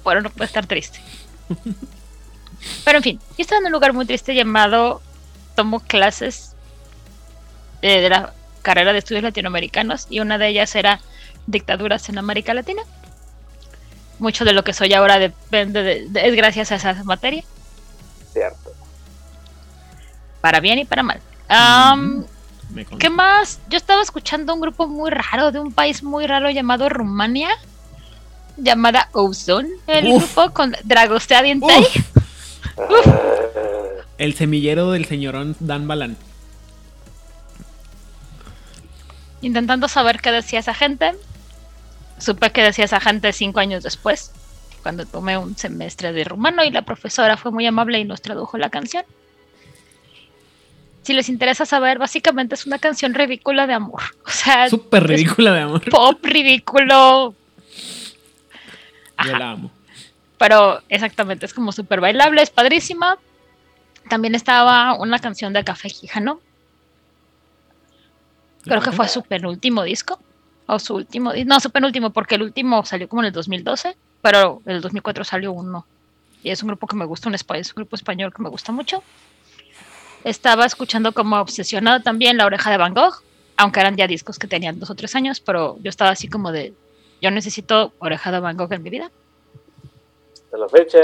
pero 0.03 0.21
no 0.21 0.29
puede 0.29 0.45
estar 0.45 0.65
triste. 0.65 0.99
Pero 2.83 2.97
en 2.97 3.03
fin, 3.03 3.19
yo 3.19 3.41
estaba 3.41 3.59
en 3.59 3.67
un 3.67 3.71
lugar 3.71 3.93
muy 3.93 4.05
triste 4.05 4.35
llamado 4.35 5.01
tomo 5.55 5.79
clases 5.79 6.55
eh, 7.81 8.01
de 8.01 8.09
la 8.09 8.33
carrera 8.61 8.93
de 8.93 8.99
estudios 8.99 9.23
latinoamericanos 9.23 10.07
y 10.09 10.19
una 10.19 10.37
de 10.37 10.49
ellas 10.49 10.75
era 10.75 10.99
dictaduras 11.47 12.09
en 12.09 12.17
América 12.17 12.53
Latina. 12.53 12.83
Mucho 14.19 14.45
de 14.45 14.53
lo 14.53 14.63
que 14.63 14.73
soy 14.73 14.93
ahora 14.93 15.17
depende 15.17 15.81
de- 15.81 16.07
de- 16.09 16.27
es 16.27 16.35
gracias 16.35 16.71
a 16.71 16.75
esa 16.75 16.93
materia, 17.05 17.43
Cierto. 18.33 18.71
para 20.41 20.59
bien 20.59 20.79
y 20.79 20.85
para 20.85 21.03
mal. 21.03 21.19
¿Qué 22.99 23.09
más? 23.09 23.59
Yo 23.69 23.77
estaba 23.77 24.01
escuchando 24.01 24.53
un 24.53 24.61
grupo 24.61 24.87
muy 24.87 25.09
raro 25.09 25.51
de 25.51 25.59
un 25.59 25.71
país 25.71 26.03
muy 26.03 26.27
raro 26.27 26.49
llamado 26.51 26.87
Rumania, 26.89 27.49
llamada 28.57 29.09
Ozone, 29.13 29.69
el 29.87 30.07
Uf. 30.07 30.35
grupo 30.35 30.53
con 30.53 30.75
Dragostea 30.83 31.41
Dientei. 31.41 31.85
El 34.17 34.35
semillero 34.35 34.91
del 34.91 35.05
señorón 35.05 35.55
Dan 35.61 35.87
Balan. 35.87 36.17
intentando 39.41 39.87
saber 39.87 40.19
qué 40.19 40.31
decía 40.33 40.59
esa 40.59 40.73
gente. 40.73 41.13
Supe 42.19 42.51
que 42.51 42.63
decía 42.63 42.85
esa 42.85 42.99
gente 42.99 43.31
cinco 43.33 43.59
años 43.59 43.83
después, 43.83 44.31
cuando 44.83 45.05
tomé 45.05 45.37
un 45.37 45.55
semestre 45.57 46.11
de 46.11 46.23
rumano 46.23 46.63
y 46.63 46.71
la 46.71 46.81
profesora 46.83 47.37
fue 47.37 47.51
muy 47.51 47.65
amable 47.65 47.99
y 47.99 48.03
nos 48.03 48.21
tradujo 48.21 48.57
la 48.57 48.69
canción. 48.69 49.03
Si 51.01 51.13
les 51.13 51.29
interesa 51.29 51.65
saber, 51.65 51.97
básicamente 51.97 52.55
es 52.55 52.65
una 52.65 52.77
canción 52.77 53.13
ridícula 53.13 53.67
de 53.67 53.73
amor. 53.73 54.01
O 54.25 54.31
sea, 54.31 54.69
Súper 54.69 55.07
ridícula 55.07 55.53
de 55.53 55.61
amor. 55.61 55.89
pop 55.89 56.23
ridículo. 56.23 57.33
Yo 59.25 59.37
la 59.37 59.51
amo. 59.51 59.71
Pero 60.37 60.81
exactamente, 60.87 61.45
es 61.45 61.53
como 61.53 61.71
súper 61.71 61.99
bailable, 61.99 62.41
es 62.41 62.49
padrísima. 62.49 63.17
También 64.09 64.35
estaba 64.35 64.93
una 64.93 65.19
canción 65.19 65.51
de 65.51 65.63
Café 65.63 65.89
Quijano. 65.89 66.39
Creo 68.63 68.81
que 68.81 68.91
fue 68.91 69.07
su 69.09 69.23
penúltimo 69.23 69.83
disco. 69.83 70.19
O 70.71 70.77
su 70.77 70.93
último. 70.93 71.33
No, 71.47 71.59
su 71.59 71.71
penúltimo, 71.71 72.11
porque 72.11 72.35
el 72.35 72.43
último 72.43 72.85
salió 72.85 73.09
como 73.09 73.23
en 73.23 73.27
el 73.27 73.33
2012. 73.33 73.97
Pero 74.21 74.61
en 74.67 74.75
el 74.75 74.81
2004 74.81 75.23
salió 75.23 75.51
uno. 75.51 75.87
Y 76.43 76.51
es 76.51 76.61
un 76.61 76.67
grupo 76.67 76.85
que 76.85 76.95
me 76.95 77.05
gusta, 77.05 77.27
un, 77.27 77.33
es 77.33 77.43
un 77.69 77.75
grupo 77.75 77.95
español 77.95 78.31
que 78.31 78.43
me 78.43 78.49
gusta 78.49 78.71
mucho. 78.71 79.01
Estaba 80.23 80.65
escuchando 80.67 81.11
como 81.11 81.37
obsesionado 81.37 82.01
también 82.01 82.37
La 82.37 82.45
Oreja 82.45 82.69
de 82.69 82.77
Van 82.77 82.93
Gogh. 82.93 83.23
Aunque 83.57 83.79
eran 83.79 83.97
ya 83.97 84.05
discos 84.05 84.37
que 84.37 84.47
tenían 84.47 84.79
dos 84.79 84.91
o 84.91 84.95
tres 84.95 85.15
años. 85.15 85.39
Pero 85.39 85.79
yo 85.81 85.89
estaba 85.89 86.11
así 86.11 86.27
como 86.27 86.51
de. 86.51 86.73
Yo 87.19 87.31
necesito 87.31 87.93
Oreja 87.97 88.31
de 88.31 88.39
Van 88.39 88.55
Gogh 88.55 88.71
en 88.71 88.83
mi 88.83 88.91
vida. 88.91 89.09
hasta 90.35 90.57
la 90.57 90.69
fecha. 90.69 90.99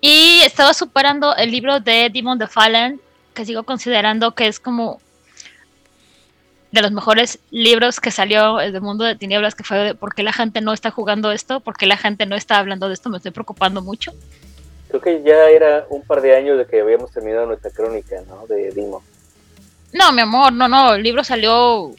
Y 0.00 0.40
estaba 0.44 0.74
superando 0.74 1.36
el 1.36 1.52
libro 1.52 1.78
de 1.78 2.10
Demon 2.12 2.40
the 2.40 2.48
Fallen, 2.48 3.00
que 3.34 3.44
sigo 3.44 3.62
considerando 3.62 4.34
que 4.34 4.48
es 4.48 4.58
como 4.58 5.00
de 6.70 6.82
los 6.82 6.92
mejores 6.92 7.38
libros 7.50 8.00
que 8.00 8.10
salió 8.10 8.56
del 8.56 8.80
mundo 8.80 9.04
de 9.04 9.16
tinieblas, 9.16 9.54
que 9.54 9.64
fue 9.64 9.78
de 9.78 9.94
por 9.94 10.14
qué 10.14 10.22
la 10.22 10.32
gente 10.32 10.60
no 10.60 10.72
está 10.72 10.90
jugando 10.90 11.32
esto, 11.32 11.60
por 11.60 11.76
qué 11.76 11.86
la 11.86 11.96
gente 11.96 12.26
no 12.26 12.36
está 12.36 12.58
hablando 12.58 12.88
de 12.88 12.94
esto, 12.94 13.08
me 13.08 13.16
estoy 13.16 13.32
preocupando 13.32 13.80
mucho. 13.82 14.12
Creo 14.88 15.00
que 15.00 15.22
ya 15.22 15.44
era 15.50 15.86
un 15.90 16.02
par 16.02 16.20
de 16.20 16.34
años 16.36 16.58
de 16.58 16.66
que 16.66 16.80
habíamos 16.80 17.10
terminado 17.10 17.46
nuestra 17.46 17.70
crónica, 17.70 18.16
¿no? 18.26 18.46
De 18.46 18.70
Dimo. 18.72 19.02
No, 19.92 20.12
mi 20.12 20.22
amor, 20.22 20.52
no, 20.52 20.68
no, 20.68 20.94
el 20.94 21.02
libro 21.02 21.24
salió, 21.24 21.92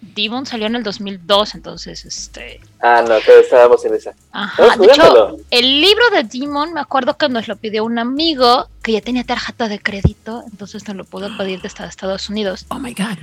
Demon 0.00 0.46
salió 0.46 0.68
en 0.68 0.76
el 0.76 0.84
2002, 0.84 1.56
entonces, 1.56 2.04
este... 2.04 2.60
Ah, 2.80 3.00
no, 3.00 3.08
todavía 3.20 3.40
estábamos 3.40 3.84
en 3.84 3.94
esa. 3.94 4.14
Ajá, 4.30 4.76
de 4.76 4.86
hecho, 4.86 5.38
el 5.50 5.80
libro 5.80 6.04
de 6.10 6.22
Demon, 6.22 6.72
me 6.72 6.80
acuerdo 6.80 7.16
que 7.16 7.28
nos 7.28 7.48
lo 7.48 7.56
pidió 7.56 7.84
un 7.84 7.98
amigo 7.98 8.68
que 8.82 8.92
ya 8.92 9.00
tenía 9.00 9.24
tarjeta 9.24 9.66
de 9.68 9.80
crédito, 9.80 10.44
entonces 10.48 10.86
nos 10.86 10.96
lo 10.96 11.04
pudo 11.04 11.36
pedir 11.36 11.60
desde 11.60 11.84
Estados 11.86 12.28
Unidos. 12.28 12.66
Oh 12.68 12.78
my 12.78 12.94
god. 12.94 13.18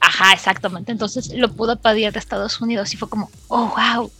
Ajá, 0.00 0.32
exactamente. 0.32 0.92
Entonces 0.92 1.32
lo 1.34 1.52
pudo 1.52 1.76
pedir 1.76 2.12
de 2.12 2.18
Estados 2.18 2.60
Unidos 2.60 2.92
y 2.94 2.96
fue 2.96 3.08
como, 3.08 3.30
oh, 3.48 3.68
wow. 3.68 4.10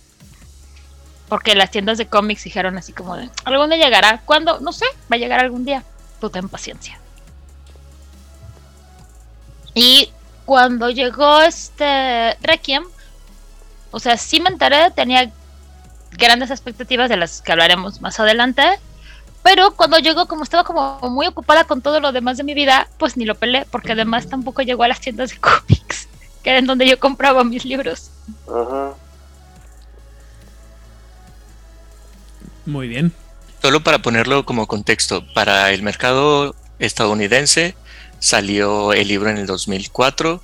Porque 1.28 1.54
las 1.54 1.70
tiendas 1.70 1.96
de 1.98 2.06
cómics 2.06 2.44
dijeron 2.44 2.76
así 2.76 2.92
como 2.92 3.16
algún 3.44 3.70
día 3.70 3.78
llegará. 3.78 4.20
¿Cuándo? 4.24 4.60
No 4.60 4.72
sé, 4.72 4.84
va 5.10 5.16
a 5.16 5.18
llegar 5.18 5.40
algún 5.40 5.64
día. 5.64 5.84
Tú 6.20 6.28
ten 6.28 6.48
paciencia. 6.48 6.98
Y 9.74 10.12
cuando 10.44 10.90
llegó 10.90 11.40
este 11.40 12.36
Requiem, 12.42 12.84
o 13.92 14.00
sea, 14.00 14.16
sí 14.16 14.40
me 14.40 14.50
enteré, 14.50 14.90
tenía 14.90 15.30
grandes 16.12 16.50
expectativas 16.50 17.08
de 17.08 17.16
las 17.16 17.40
que 17.40 17.52
hablaremos 17.52 18.00
más 18.00 18.18
adelante. 18.20 18.62
Pero 19.42 19.74
cuando 19.74 19.98
llegó, 19.98 20.26
como 20.26 20.44
estaba 20.44 20.64
como 20.64 20.98
muy 21.10 21.26
ocupada 21.26 21.64
con 21.64 21.80
todo 21.80 22.00
lo 22.00 22.12
demás 22.12 22.36
de 22.36 22.44
mi 22.44 22.54
vida, 22.54 22.88
pues 22.98 23.16
ni 23.16 23.24
lo 23.24 23.34
pelé, 23.34 23.66
porque 23.70 23.92
además 23.92 24.28
tampoco 24.28 24.62
llegó 24.62 24.82
a 24.82 24.88
las 24.88 25.00
tiendas 25.00 25.30
de 25.30 25.38
cómics, 25.38 26.08
que 26.42 26.50
era 26.50 26.58
en 26.58 26.66
donde 26.66 26.86
yo 26.86 26.98
compraba 26.98 27.42
mis 27.44 27.64
libros. 27.64 28.10
Ajá. 28.46 28.94
Muy 32.66 32.88
bien. 32.88 33.12
Solo 33.62 33.82
para 33.82 34.00
ponerlo 34.00 34.44
como 34.44 34.66
contexto, 34.66 35.24
para 35.34 35.70
el 35.70 35.82
mercado 35.82 36.54
estadounidense 36.78 37.74
salió 38.18 38.92
el 38.92 39.08
libro 39.08 39.30
en 39.30 39.38
el 39.38 39.46
2004. 39.46 40.42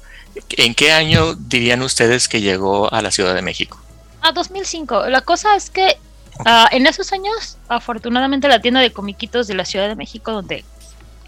¿En 0.57 0.75
qué 0.75 0.93
año 0.93 1.35
dirían 1.35 1.83
ustedes 1.83 2.29
que 2.29 2.41
llegó 2.41 2.93
a 2.93 3.01
la 3.01 3.11
Ciudad 3.11 3.35
de 3.35 3.43
México? 3.43 3.81
Ah, 4.21 4.33
2005. 4.33 5.07
La 5.07 5.21
cosa 5.21 5.55
es 5.57 5.71
que 5.71 5.99
ah, 6.45 6.69
en 6.73 6.87
esos 6.87 7.13
años, 7.13 7.59
afortunadamente, 7.69 8.49
la 8.49 8.61
tienda 8.61 8.81
de 8.81 8.93
comiquitos 8.93 9.47
de 9.47 9.55
la 9.55 9.65
Ciudad 9.65 9.89
de 9.89 9.95
México, 9.97 10.33
donde 10.33 10.65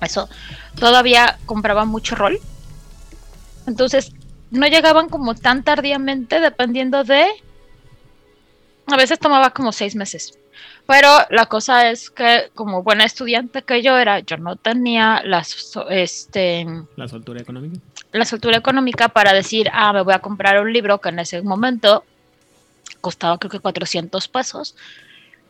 eso 0.01 0.29
todavía 0.79 1.39
compraba 1.47 1.85
mucho 1.85 2.15
rol. 2.15 2.39
Entonces, 3.67 4.13
no 4.51 4.67
llegaban 4.67 5.09
como 5.09 5.35
tan 5.35 5.63
tardíamente, 5.63 6.41
dependiendo 6.41 7.05
de. 7.05 7.27
A 8.87 8.97
veces 8.97 9.19
tomaba 9.19 9.51
como 9.51 9.73
seis 9.73 9.95
meses. 9.95 10.39
Pero 10.87 11.09
la 11.29 11.45
cosa 11.47 11.91
es 11.91 12.09
que, 12.09 12.51
como 12.55 12.83
buena 12.83 13.05
estudiante 13.05 13.63
que 13.63 13.83
yo 13.83 13.99
era, 13.99 14.21
yo 14.21 14.39
no 14.39 14.57
tenía 14.57 15.21
las, 15.23 15.49
so- 15.49 15.91
este, 15.91 16.67
La 16.97 17.07
soltura 17.07 17.43
económica. 17.43 17.79
la 18.13 18.25
soltura 18.25 18.57
económica 18.57 19.09
para 19.11 19.35
decir, 19.35 19.69
ah, 19.75 19.93
me 19.93 20.01
voy 20.01 20.15
a 20.15 20.21
comprar 20.21 20.59
un 20.63 20.73
libro 20.73 20.99
que 20.99 21.11
en 21.11 21.19
ese 21.19 21.43
momento 21.43 22.05
costaba 23.01 23.39
creo 23.39 23.51
que 23.51 23.61
400 23.61 24.29
pesos. 24.29 24.75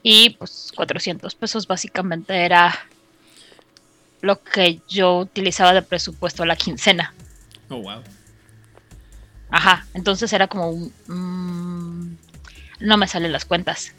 Y 0.02 0.30
pues 0.30 0.72
400 0.74 1.34
pesos 1.34 1.66
básicamente 1.66 2.44
era 2.44 2.86
lo 4.20 4.42
que 4.42 4.80
yo 4.88 5.18
utilizaba 5.18 5.72
de 5.72 5.82
presupuesto 5.82 6.42
a 6.42 6.46
la 6.46 6.56
quincena. 6.56 7.12
Oh 7.68 7.76
wow. 7.76 8.02
Ajá, 9.50 9.86
entonces 9.94 10.32
era 10.32 10.46
como 10.46 10.70
un... 10.70 10.92
mm, 11.06 12.16
no 12.80 12.96
me 12.96 13.08
salen 13.08 13.32
las 13.32 13.44
cuentas. 13.44 13.92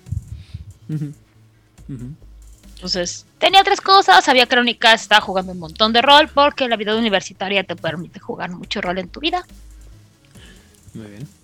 Entonces, 2.76 3.26
tenía 3.40 3.64
tres 3.64 3.82
cosas, 3.82 4.28
había 4.30 4.48
crónicas, 4.48 5.02
estaba 5.02 5.22
jugando 5.22 5.52
un 5.52 5.60
montón 5.60 5.92
de 5.92 6.02
rol, 6.02 6.30
porque 6.30 6.68
la 6.68 6.78
vida 6.78 6.96
universitaria 6.96 7.64
te 7.64 7.76
permite 7.76 8.20
jugar 8.20 8.52
mucho 8.52 8.82
rol 8.82 8.98
en 9.00 9.10
tu 9.10 9.20
vida. 9.20 9.46
Muy 10.94 11.08
bien. 11.08 11.39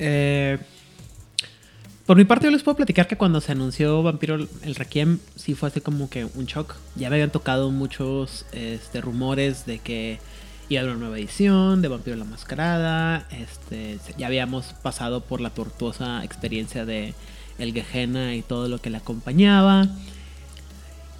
Eh, 0.00 0.58
por 2.06 2.16
mi 2.16 2.24
parte, 2.24 2.46
yo 2.46 2.50
les 2.50 2.64
puedo 2.64 2.76
platicar 2.76 3.06
que 3.06 3.16
cuando 3.16 3.40
se 3.40 3.52
anunció 3.52 4.02
Vampiro 4.02 4.34
el 4.34 4.74
Requiem, 4.74 5.20
sí 5.36 5.54
fue 5.54 5.68
así 5.68 5.80
como 5.80 6.10
que 6.10 6.24
un 6.24 6.46
shock. 6.46 6.74
Ya 6.96 7.08
me 7.08 7.14
habían 7.16 7.30
tocado 7.30 7.70
muchos 7.70 8.46
este, 8.50 9.00
rumores 9.00 9.64
de 9.64 9.78
que 9.78 10.18
iba 10.68 10.80
a 10.80 10.82
haber 10.82 10.96
una 10.96 11.04
nueva 11.04 11.18
edición 11.18 11.82
de 11.82 11.88
Vampiro 11.88 12.16
la 12.16 12.24
Mascarada. 12.24 13.28
Este, 13.30 13.98
ya 14.18 14.26
habíamos 14.26 14.72
pasado 14.82 15.20
por 15.20 15.40
la 15.40 15.50
tortuosa 15.50 16.24
experiencia 16.24 16.84
de 16.84 17.14
El 17.58 17.72
Gehenna 17.72 18.34
y 18.34 18.42
todo 18.42 18.68
lo 18.68 18.80
que 18.80 18.90
le 18.90 18.96
acompañaba. 18.96 19.88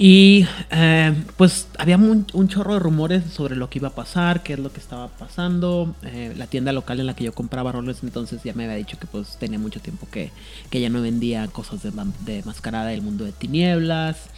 Y 0.03 0.47
eh, 0.71 1.13
pues 1.37 1.69
había 1.77 1.99
un, 1.99 2.49
chorro 2.49 2.73
de 2.73 2.81
rumores 2.81 3.23
sobre 3.31 3.55
lo 3.55 3.69
que 3.69 3.81
iba 3.81 3.89
a 3.89 3.95
pasar, 3.95 4.43
qué 4.43 4.55
es 4.55 4.59
lo 4.59 4.73
que 4.73 4.81
estaba 4.81 5.09
pasando. 5.09 5.95
Eh, 6.05 6.33
la 6.39 6.47
tienda 6.47 6.73
local 6.73 7.01
en 7.01 7.07
la 7.07 7.15
que 7.15 7.25
yo 7.25 7.35
compraba 7.35 7.71
roles 7.71 7.99
entonces 8.03 8.43
ya 8.43 8.55
me 8.55 8.65
había 8.65 8.77
dicho 8.77 8.99
que 8.99 9.07
pues 9.07 9.37
tenía 9.39 9.59
mucho 9.59 9.79
tiempo 9.79 10.09
que, 10.11 10.31
que 10.71 10.81
ya 10.81 10.89
no 10.89 11.03
vendía 11.03 11.49
cosas 11.49 11.83
de 11.83 12.43
mascarada 12.47 12.87
del 12.87 13.03
mundo 13.03 13.27
de 13.27 13.33
tinieblas. 13.33 14.31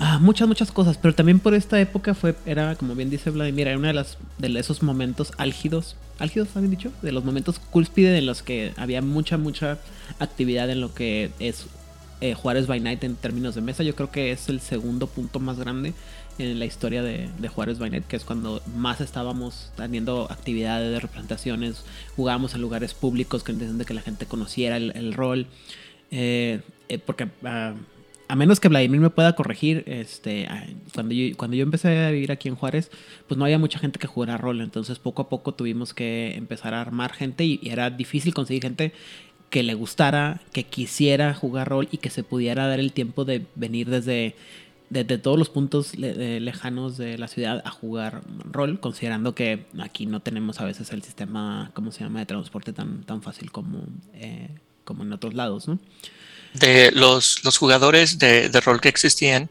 Ah, 0.00 0.18
muchas, 0.18 0.48
muchas 0.48 0.72
cosas, 0.72 0.98
pero 0.98 1.14
también 1.14 1.38
por 1.38 1.54
esta 1.54 1.80
época 1.80 2.14
fue, 2.14 2.34
era 2.44 2.74
como 2.74 2.96
bien 2.96 3.08
dice 3.08 3.30
Vladimir, 3.30 3.68
era 3.68 3.78
uno 3.78 3.86
de, 3.86 3.94
las, 3.94 4.18
de 4.38 4.58
esos 4.58 4.82
momentos 4.82 5.32
álgidos, 5.38 5.94
álgidos, 6.18 6.48
¿habían 6.56 6.72
dicho? 6.72 6.92
De 7.02 7.12
los 7.12 7.24
momentos 7.24 7.60
cúspide 7.70 8.18
en 8.18 8.26
los 8.26 8.42
que 8.42 8.72
había 8.76 9.00
mucha, 9.00 9.38
mucha 9.38 9.78
actividad 10.18 10.68
en 10.70 10.80
lo 10.80 10.92
que 10.92 11.30
es 11.38 11.66
eh, 12.20 12.34
Juárez 12.34 12.66
by 12.66 12.80
Night 12.80 13.04
en 13.04 13.16
términos 13.16 13.54
de 13.54 13.60
mesa. 13.60 13.82
Yo 13.82 13.94
creo 13.94 14.10
que 14.10 14.32
es 14.32 14.48
el 14.48 14.60
segundo 14.60 15.06
punto 15.06 15.40
más 15.40 15.58
grande 15.58 15.94
en 16.38 16.58
la 16.58 16.66
historia 16.66 17.02
de, 17.02 17.28
de 17.38 17.48
Juárez 17.48 17.78
by 17.78 17.90
Night, 17.90 18.06
que 18.06 18.16
es 18.16 18.24
cuando 18.24 18.62
más 18.76 19.00
estábamos 19.00 19.72
teniendo 19.76 20.26
actividades 20.30 20.92
de 20.92 21.00
representaciones, 21.00 21.84
jugábamos 22.14 22.54
en 22.54 22.60
lugares 22.60 22.94
públicos 22.94 23.42
que 23.42 23.54
que 23.86 23.94
la 23.94 24.02
gente 24.02 24.26
conociera 24.26 24.76
el, 24.76 24.92
el 24.94 25.14
rol. 25.14 25.46
Eh, 26.10 26.60
eh, 26.88 26.98
porque 26.98 27.28
ah, 27.44 27.74
a 28.28 28.36
menos 28.36 28.60
que 28.60 28.68
Vladimir 28.68 29.00
me 29.00 29.10
pueda 29.10 29.34
corregir, 29.34 29.84
este, 29.86 30.48
cuando, 30.94 31.14
yo, 31.14 31.36
cuando 31.36 31.56
yo 31.56 31.62
empecé 31.62 32.06
a 32.06 32.10
vivir 32.10 32.32
aquí 32.32 32.48
en 32.48 32.56
Juárez, 32.56 32.90
pues 33.28 33.38
no 33.38 33.44
había 33.44 33.58
mucha 33.58 33.78
gente 33.78 33.98
que 33.98 34.06
jugara 34.06 34.36
rol. 34.36 34.60
Entonces 34.60 34.98
poco 34.98 35.22
a 35.22 35.28
poco 35.28 35.54
tuvimos 35.54 35.94
que 35.94 36.34
empezar 36.34 36.74
a 36.74 36.80
armar 36.80 37.12
gente 37.12 37.44
y, 37.44 37.60
y 37.62 37.70
era 37.70 37.90
difícil 37.90 38.34
conseguir 38.34 38.62
gente 38.62 38.92
que 39.56 39.62
le 39.62 39.72
gustara, 39.72 40.42
que 40.52 40.64
quisiera 40.64 41.32
jugar 41.32 41.70
rol 41.70 41.88
y 41.90 41.96
que 41.96 42.10
se 42.10 42.22
pudiera 42.22 42.66
dar 42.66 42.78
el 42.78 42.92
tiempo 42.92 43.24
de 43.24 43.46
venir 43.54 43.88
desde, 43.88 44.36
desde 44.90 45.16
todos 45.16 45.38
los 45.38 45.48
puntos 45.48 45.94
lejanos 45.96 46.98
de 46.98 47.16
la 47.16 47.26
ciudad 47.26 47.62
a 47.64 47.70
jugar 47.70 48.20
rol, 48.44 48.80
considerando 48.80 49.34
que 49.34 49.64
aquí 49.78 50.04
no 50.04 50.20
tenemos 50.20 50.60
a 50.60 50.66
veces 50.66 50.92
el 50.92 51.02
sistema, 51.02 51.70
¿cómo 51.72 51.90
se 51.90 52.04
llama?, 52.04 52.18
de 52.18 52.26
transporte 52.26 52.74
tan, 52.74 53.02
tan 53.04 53.22
fácil 53.22 53.50
como, 53.50 53.78
eh, 54.12 54.50
como 54.84 55.04
en 55.04 55.14
otros 55.14 55.32
lados. 55.32 55.70
De 56.52 56.90
los, 56.92 57.42
los 57.42 57.56
jugadores 57.56 58.18
de, 58.18 58.50
de 58.50 58.60
rol 58.60 58.82
que 58.82 58.90
existían 58.90 59.48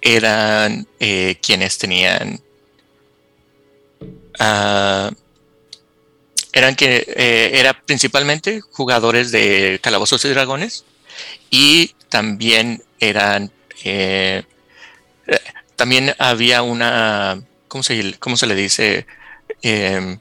eran 0.00 0.86
eh, 1.00 1.36
quienes 1.42 1.76
tenían. 1.76 2.40
ah, 4.38 5.10
eran 6.54 6.76
que 6.76 7.04
eh, 7.16 7.50
era 7.54 7.74
principalmente 7.74 8.60
jugadores 8.60 9.32
de 9.32 9.80
Calabozos 9.82 10.24
y 10.24 10.28
Dragones 10.28 10.84
y 11.50 11.94
también 12.08 12.82
eran 13.00 13.50
eh, 13.82 14.44
también 15.74 16.14
había 16.18 16.62
una 16.62 17.42
¿cómo 17.66 17.82
se, 17.82 18.14
cómo 18.20 18.36
se 18.36 18.46
le 18.46 18.54
dice? 18.54 19.06
Em, 19.62 20.18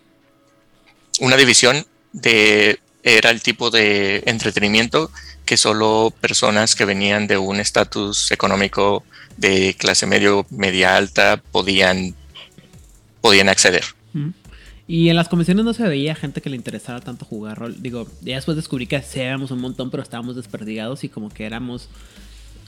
una 1.19 1.37
división 1.37 1.85
de 2.13 2.79
era 3.03 3.29
el 3.29 3.43
tipo 3.43 3.69
de 3.69 4.23
entretenimiento 4.25 5.11
que 5.45 5.57
solo 5.57 6.11
personas 6.19 6.75
que 6.75 6.85
venían 6.85 7.27
de 7.27 7.37
un 7.37 7.59
estatus 7.59 8.31
económico 8.31 9.03
de 9.37 9.75
clase 9.77 10.07
medio 10.07 10.47
media 10.49 10.95
alta 10.95 11.37
podían 11.51 12.15
podían 13.21 13.49
acceder. 13.49 13.83
Y 14.87 15.09
en 15.09 15.15
las 15.15 15.29
convenciones 15.29 15.63
no 15.63 15.73
se 15.73 15.87
veía 15.87 16.13
gente 16.13 16.41
que 16.41 16.49
le 16.49 16.57
interesara 16.57 16.99
tanto 16.99 17.25
jugar 17.25 17.57
rol. 17.57 17.81
Digo, 17.81 18.07
ya 18.21 18.35
después 18.35 18.57
descubrí 18.57 18.85
que 18.85 19.01
sí 19.01 19.21
éramos 19.21 19.51
un 19.51 19.59
montón, 19.59 19.89
pero 19.89 20.03
estábamos 20.03 20.35
desperdigados 20.35 21.03
y 21.03 21.09
como 21.09 21.29
que 21.29 21.45
éramos. 21.45 21.89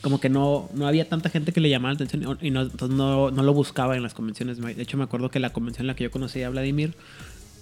Como 0.01 0.19
que 0.19 0.29
no, 0.29 0.69
no 0.73 0.87
había 0.87 1.09
tanta 1.09 1.29
gente 1.29 1.51
que 1.51 1.59
le 1.59 1.69
llamara 1.69 1.95
la 1.95 2.05
atención 2.05 2.37
y 2.41 2.51
no, 2.51 2.65
no, 2.89 3.31
no 3.31 3.43
lo 3.43 3.53
buscaba 3.53 3.97
en 3.97 4.03
las 4.03 4.13
convenciones. 4.13 4.61
De 4.61 4.81
hecho, 4.81 4.97
me 4.97 5.03
acuerdo 5.03 5.31
que 5.31 5.39
la 5.39 5.51
convención 5.51 5.83
en 5.83 5.87
la 5.87 5.95
que 5.95 6.03
yo 6.03 6.11
conocí 6.11 6.43
a 6.43 6.49
Vladimir 6.49 6.93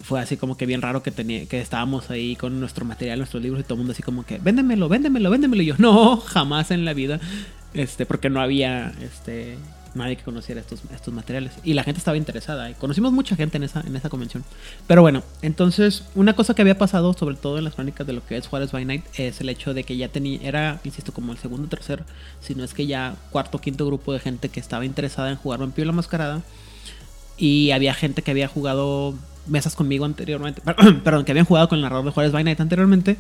fue 0.03 0.19
así 0.19 0.35
como 0.35 0.57
que 0.57 0.65
bien 0.65 0.81
raro 0.81 1.01
que 1.01 1.11
tenía 1.11 1.45
que 1.45 1.61
estábamos 1.61 2.09
ahí 2.09 2.35
con 2.35 2.59
nuestro 2.59 2.83
material, 2.83 3.19
nuestros 3.19 3.41
libros 3.41 3.61
y 3.61 3.63
todo 3.63 3.75
el 3.75 3.79
mundo 3.79 3.93
así 3.93 4.03
como 4.03 4.25
que 4.25 4.37
véndemelo, 4.37 4.89
véndemelo, 4.89 5.29
véndemelo. 5.29 5.63
Y 5.63 5.67
yo, 5.67 5.75
no, 5.79 6.17
jamás 6.17 6.69
en 6.71 6.85
la 6.85 6.93
vida. 6.93 7.19
Este, 7.73 8.05
porque 8.05 8.29
no 8.29 8.39
había 8.39 8.93
este 9.01 9.57
nadie 9.95 10.15
que 10.15 10.23
conociera 10.23 10.61
estos, 10.61 10.81
estos 10.93 11.13
materiales. 11.13 11.53
Y 11.63 11.73
la 11.73 11.83
gente 11.83 11.99
estaba 11.99 12.17
interesada. 12.17 12.69
Y 12.69 12.73
conocimos 12.73 13.11
mucha 13.11 13.35
gente 13.35 13.57
en 13.57 13.63
esa, 13.63 13.81
en 13.81 13.95
esa 13.95 14.09
convención. 14.09 14.43
Pero 14.87 15.01
bueno, 15.01 15.23
entonces, 15.41 16.03
una 16.15 16.35
cosa 16.35 16.53
que 16.53 16.61
había 16.61 16.77
pasado, 16.77 17.13
sobre 17.13 17.35
todo 17.35 17.57
en 17.57 17.63
las 17.63 17.75
crónicas 17.75 18.05
de 18.07 18.13
lo 18.13 18.25
que 18.25 18.37
es 18.37 18.47
Juárez 18.47 18.71
by 18.71 18.85
Night, 18.85 19.05
es 19.15 19.41
el 19.41 19.49
hecho 19.49 19.73
de 19.73 19.83
que 19.83 19.97
ya 19.97 20.07
tenía, 20.07 20.39
era, 20.41 20.79
insisto, 20.83 21.13
como 21.13 21.31
el 21.31 21.37
segundo 21.37 21.67
tercer, 21.67 22.03
si 22.41 22.55
no 22.55 22.63
es 22.63 22.73
que 22.73 22.87
ya 22.87 23.15
cuarto 23.31 23.59
quinto 23.59 23.85
grupo 23.85 24.13
de 24.13 24.19
gente 24.19 24.49
que 24.49 24.59
estaba 24.59 24.85
interesada 24.85 25.29
en 25.29 25.37
jugar 25.37 25.59
Vampiro 25.59 25.85
la 25.85 25.93
Mascarada. 25.93 26.41
Y 27.37 27.71
había 27.71 27.93
gente 27.93 28.21
que 28.21 28.31
había 28.31 28.47
jugado 28.47 29.15
mesas 29.47 29.75
conmigo 29.75 30.05
anteriormente, 30.05 30.61
perdón, 31.03 31.25
que 31.25 31.31
habían 31.31 31.45
jugado 31.45 31.67
con 31.67 31.77
el 31.77 31.83
narrador 31.83 32.05
de 32.05 32.11
Juárez 32.11 32.31
by 32.31 32.43
Night 32.43 32.59
anteriormente. 32.59 33.17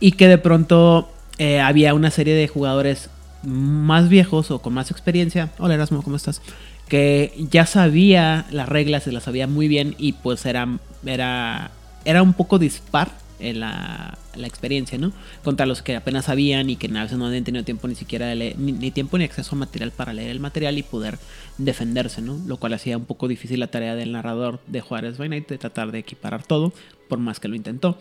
Y 0.00 0.12
que 0.12 0.28
de 0.28 0.38
pronto 0.38 1.10
eh, 1.38 1.60
había 1.60 1.94
una 1.94 2.10
serie 2.10 2.34
de 2.34 2.46
jugadores 2.46 3.10
más 3.42 4.08
viejos 4.08 4.50
o 4.50 4.60
con 4.60 4.74
más 4.74 4.90
experiencia. 4.90 5.50
Hola 5.58 5.74
Erasmo, 5.74 6.02
¿cómo 6.02 6.16
estás? 6.16 6.42
Que 6.88 7.32
ya 7.50 7.66
sabía 7.66 8.46
las 8.50 8.68
reglas, 8.68 9.04
se 9.04 9.12
las 9.12 9.24
sabía 9.24 9.46
muy 9.46 9.68
bien 9.68 9.94
y 9.98 10.12
pues 10.12 10.46
era, 10.46 10.78
era, 11.04 11.70
era 12.04 12.22
un 12.22 12.32
poco 12.32 12.58
dispar 12.58 13.10
en 13.40 13.60
la, 13.60 14.18
la 14.34 14.46
experiencia, 14.46 14.98
¿no? 14.98 15.12
Contra 15.44 15.66
los 15.66 15.82
que 15.82 15.96
apenas 15.96 16.24
sabían 16.24 16.70
y 16.70 16.76
que 16.76 16.86
a 16.86 17.02
veces 17.02 17.18
no 17.18 17.26
habían 17.26 17.44
tenido 17.44 17.64
tiempo 17.64 17.86
ni 17.88 17.94
siquiera 17.94 18.26
de 18.26 18.34
leer, 18.34 18.58
ni, 18.58 18.72
ni 18.72 18.90
tiempo 18.90 19.18
ni 19.18 19.24
acceso 19.24 19.54
a 19.54 19.58
material 19.58 19.92
para 19.92 20.12
leer 20.12 20.30
el 20.30 20.40
material 20.40 20.78
y 20.78 20.82
poder 20.82 21.18
defenderse, 21.56 22.22
¿no? 22.22 22.40
Lo 22.46 22.56
cual 22.56 22.74
hacía 22.74 22.96
un 22.96 23.04
poco 23.04 23.28
difícil 23.28 23.60
la 23.60 23.68
tarea 23.68 23.94
del 23.94 24.12
narrador 24.12 24.60
de 24.66 24.80
Juárez 24.80 25.18
by 25.18 25.28
Night 25.28 25.48
de 25.48 25.58
tratar 25.58 25.92
de 25.92 25.98
equiparar 25.98 26.42
todo, 26.42 26.72
por 27.08 27.18
más 27.18 27.38
que 27.38 27.48
lo 27.48 27.54
intentó. 27.54 27.98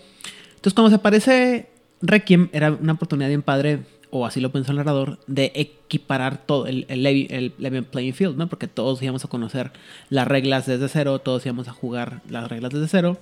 Entonces, 0.56 0.74
cuando 0.74 0.90
se 0.90 0.96
aparece 0.96 1.70
Requiem, 2.02 2.50
era 2.52 2.72
una 2.72 2.94
oportunidad 2.94 3.28
bien 3.28 3.42
padre 3.42 3.82
o 4.10 4.26
así 4.26 4.40
lo 4.40 4.52
pensó 4.52 4.72
el 4.72 4.78
narrador, 4.78 5.20
de 5.28 5.52
equiparar 5.56 6.46
todo 6.46 6.68
el, 6.68 6.86
el, 6.90 7.86
playing 7.92 8.14
field, 8.14 8.38
¿no? 8.38 8.48
Porque 8.48 8.68
todos 8.68 9.02
íbamos 9.02 9.26
a 9.26 9.28
conocer 9.28 9.72
las 10.10 10.28
reglas 10.28 10.66
desde 10.66 10.88
cero, 10.90 11.20
todos 11.20 11.46
íbamos 11.46 11.68
a 11.68 11.74
jugar 11.74 12.22
las 12.30 12.50
reglas 12.50 12.74
desde 12.74 12.88
cero. 12.88 13.18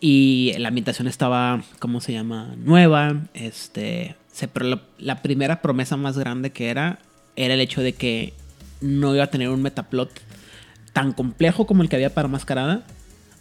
Y 0.00 0.54
la 0.58 0.68
ambientación 0.68 1.06
estaba, 1.08 1.62
¿cómo 1.78 2.00
se 2.00 2.12
llama? 2.12 2.54
Nueva. 2.56 3.26
Este, 3.34 4.16
se, 4.32 4.48
pero 4.48 4.66
la, 4.66 4.80
la 4.98 5.22
primera 5.22 5.60
promesa 5.62 5.96
más 5.96 6.16
grande 6.18 6.50
que 6.50 6.70
era, 6.70 6.98
era 7.36 7.54
el 7.54 7.60
hecho 7.60 7.82
de 7.82 7.92
que 7.92 8.32
no 8.80 9.14
iba 9.14 9.24
a 9.24 9.30
tener 9.30 9.50
un 9.50 9.62
metaplot 9.62 10.10
tan 10.92 11.12
complejo 11.12 11.66
como 11.66 11.82
el 11.82 11.88
que 11.88 11.96
había 11.96 12.14
para 12.14 12.28
Mascarada, 12.28 12.84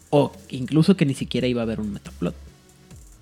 o 0.10 0.32
incluso 0.50 0.96
que 0.96 1.06
ni 1.06 1.14
siquiera 1.14 1.48
iba 1.48 1.62
a 1.62 1.64
haber 1.64 1.80
un 1.80 1.94
metaplot. 1.94 2.36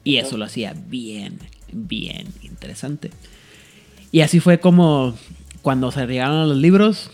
Y 0.04 0.18
eso 0.18 0.38
lo 0.38 0.46
hacía 0.46 0.74
bien, 0.74 1.40
bien 1.72 2.28
interesante. 2.42 3.12
Y 4.12 4.22
así 4.22 4.39
fue 4.39 4.60
como 4.60 5.15
cuando 5.62 5.91
se 5.91 6.06
llegaron 6.08 6.48
los 6.48 6.58
libros, 6.58 7.12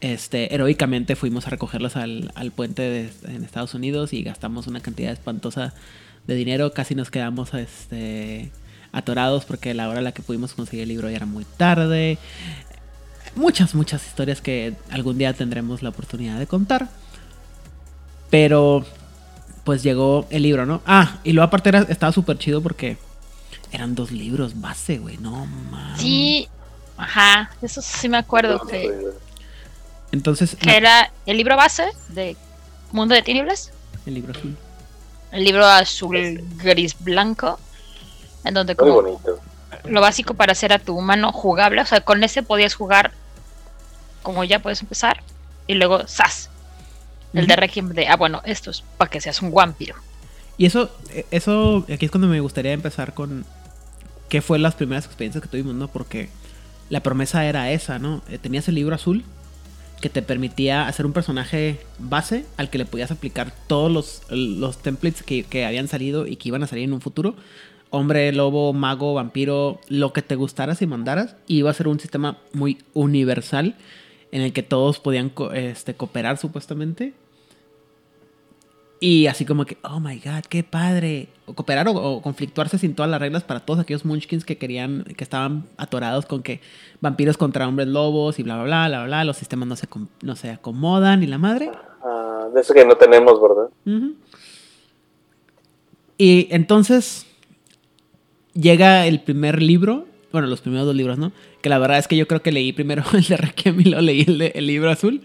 este, 0.00 0.54
heroicamente 0.54 1.14
fuimos 1.14 1.46
a 1.46 1.50
recogerlos 1.50 1.96
al, 1.96 2.32
al 2.34 2.50
puente 2.50 2.82
de, 2.82 3.12
en 3.28 3.44
Estados 3.44 3.74
Unidos 3.74 4.12
y 4.12 4.22
gastamos 4.22 4.66
una 4.66 4.80
cantidad 4.80 5.12
espantosa 5.12 5.74
de 6.26 6.34
dinero. 6.34 6.72
Casi 6.72 6.94
nos 6.94 7.10
quedamos 7.10 7.54
este, 7.54 8.50
atorados 8.92 9.44
porque 9.44 9.74
la 9.74 9.88
hora 9.88 10.00
a 10.00 10.02
la 10.02 10.12
que 10.12 10.22
pudimos 10.22 10.54
conseguir 10.54 10.84
el 10.84 10.88
libro 10.88 11.08
ya 11.08 11.16
era 11.16 11.26
muy 11.26 11.44
tarde. 11.44 12.18
Muchas, 13.36 13.74
muchas 13.74 14.06
historias 14.06 14.40
que 14.40 14.74
algún 14.90 15.18
día 15.18 15.32
tendremos 15.32 15.82
la 15.82 15.90
oportunidad 15.90 16.38
de 16.38 16.46
contar. 16.46 16.88
Pero 18.30 18.84
pues 19.64 19.82
llegó 19.82 20.26
el 20.30 20.42
libro, 20.42 20.66
¿no? 20.66 20.82
Ah, 20.86 21.20
y 21.24 21.32
luego 21.32 21.46
aparte 21.46 21.68
era, 21.68 21.82
estaba 21.82 22.12
súper 22.12 22.38
chido 22.38 22.62
porque 22.62 22.96
eran 23.72 23.94
dos 23.94 24.12
libros 24.12 24.60
base, 24.60 24.98
güey, 24.98 25.16
no 25.18 25.46
mames. 25.46 26.00
Sí, 26.00 26.48
ajá, 26.96 27.50
eso 27.62 27.80
sí 27.82 28.08
me 28.08 28.18
acuerdo 28.18 28.60
que, 28.66 29.10
Entonces, 30.12 30.56
que 30.56 30.76
era 30.76 31.10
el 31.26 31.36
libro 31.36 31.56
base 31.56 31.84
de 32.08 32.36
Mundo 32.92 33.14
de 33.14 33.22
Tinieblas 33.22 33.72
el 34.06 34.14
libro 34.14 34.32
azul. 34.32 34.56
el 35.30 35.44
libro 35.44 35.64
azul 35.66 36.44
gris 36.56 36.96
blanco, 36.98 37.58
en 38.44 38.54
donde 38.54 38.74
Muy 38.74 38.78
como 38.78 39.02
bonito. 39.02 39.40
lo 39.84 40.00
básico 40.00 40.34
para 40.34 40.52
hacer 40.52 40.72
a 40.72 40.78
tu 40.78 40.96
humano 40.96 41.32
jugable, 41.32 41.80
o 41.80 41.86
sea, 41.86 42.02
con 42.02 42.22
ese 42.22 42.42
podías 42.42 42.74
jugar 42.74 43.12
como 44.22 44.44
ya 44.44 44.60
puedes 44.60 44.80
empezar, 44.80 45.22
y 45.66 45.74
luego 45.74 46.06
¡zas! 46.06 46.48
El 47.32 47.46
de. 47.46 47.56
Requiem 47.56 47.88
de, 47.88 48.08
ah, 48.08 48.16
bueno, 48.16 48.42
esto 48.44 48.70
es 48.70 48.84
para 48.98 49.10
que 49.10 49.20
seas 49.20 49.40
un 49.40 49.52
vampiro. 49.52 49.94
Y 50.58 50.66
eso, 50.66 50.90
eh, 51.10 51.24
eso, 51.30 51.86
aquí 51.92 52.04
es 52.04 52.10
cuando 52.10 52.28
me 52.28 52.40
gustaría 52.40 52.72
empezar 52.72 53.14
con 53.14 53.46
qué 54.32 54.40
fue 54.40 54.58
las 54.58 54.74
primeras 54.74 55.04
experiencias 55.04 55.42
que 55.42 55.48
tuvimos, 55.50 55.74
¿no? 55.74 55.88
Porque 55.88 56.30
la 56.88 57.02
promesa 57.02 57.44
era 57.44 57.70
esa, 57.70 57.98
¿no? 57.98 58.22
Eh, 58.30 58.38
Tenías 58.38 58.66
el 58.66 58.76
libro 58.76 58.94
azul 58.94 59.24
que 60.00 60.08
te 60.08 60.22
permitía 60.22 60.88
hacer 60.88 61.04
un 61.04 61.12
personaje 61.12 61.80
base 61.98 62.46
al 62.56 62.70
que 62.70 62.78
le 62.78 62.86
podías 62.86 63.10
aplicar 63.10 63.52
todos 63.66 63.92
los, 63.92 64.22
los 64.30 64.78
templates 64.78 65.22
que, 65.22 65.42
que 65.44 65.66
habían 65.66 65.86
salido 65.86 66.26
y 66.26 66.36
que 66.36 66.48
iban 66.48 66.62
a 66.62 66.66
salir 66.66 66.84
en 66.84 66.94
un 66.94 67.02
futuro. 67.02 67.36
Hombre, 67.90 68.32
lobo, 68.32 68.72
mago, 68.72 69.12
vampiro, 69.12 69.78
lo 69.88 70.14
que 70.14 70.22
te 70.22 70.34
gustaras 70.34 70.80
y 70.80 70.86
mandaras. 70.86 71.36
Y 71.46 71.58
iba 71.58 71.70
a 71.70 71.74
ser 71.74 71.86
un 71.86 72.00
sistema 72.00 72.38
muy 72.54 72.78
universal 72.94 73.76
en 74.30 74.40
el 74.40 74.54
que 74.54 74.62
todos 74.62 74.98
podían 74.98 75.30
este, 75.52 75.92
cooperar 75.92 76.38
supuestamente. 76.38 77.12
Y 79.04 79.26
así 79.26 79.44
como 79.44 79.64
que, 79.64 79.78
oh 79.82 79.98
my 79.98 80.14
god, 80.24 80.44
qué 80.48 80.62
padre. 80.62 81.26
O 81.46 81.54
cooperar 81.54 81.88
o, 81.88 81.92
o 81.92 82.22
conflictuarse 82.22 82.78
sin 82.78 82.94
todas 82.94 83.10
las 83.10 83.20
reglas 83.20 83.42
para 83.42 83.58
todos 83.58 83.80
aquellos 83.80 84.04
munchkins 84.04 84.44
que 84.44 84.58
querían, 84.58 85.02
que 85.16 85.24
estaban 85.24 85.64
atorados 85.76 86.24
con 86.24 86.44
que 86.44 86.60
vampiros 87.00 87.36
contra 87.36 87.66
hombres 87.66 87.88
lobos 87.88 88.38
y 88.38 88.44
bla, 88.44 88.54
bla, 88.62 88.64
bla, 88.64 88.88
bla, 88.88 89.04
bla. 89.06 89.24
Los 89.24 89.38
sistemas 89.38 89.66
no 89.66 89.74
se, 89.74 89.88
no 90.22 90.36
se 90.36 90.50
acomodan 90.50 91.24
y 91.24 91.26
la 91.26 91.38
madre. 91.38 91.72
Ah, 92.04 92.46
de 92.54 92.60
eso 92.60 92.72
que 92.72 92.84
no 92.84 92.94
tenemos, 92.96 93.42
¿verdad? 93.42 93.70
Y 96.18 96.46
entonces 96.50 97.26
llega 98.54 99.06
el 99.06 99.20
primer 99.20 99.60
libro, 99.62 100.06
bueno, 100.30 100.46
los 100.46 100.60
primeros 100.60 100.86
dos 100.86 100.94
libros, 100.94 101.18
¿no? 101.18 101.32
Que 101.60 101.68
la 101.68 101.78
verdad 101.78 101.98
es 101.98 102.06
que 102.06 102.16
yo 102.16 102.28
creo 102.28 102.42
que 102.42 102.52
leí 102.52 102.72
primero 102.72 103.02
el 103.14 103.24
de 103.24 103.36
Requiem 103.36 103.80
y 103.80 103.84
luego 103.84 104.00
leí 104.02 104.24
el, 104.28 104.38
de- 104.38 104.52
el 104.54 104.66
libro 104.66 104.90
azul. 104.90 105.22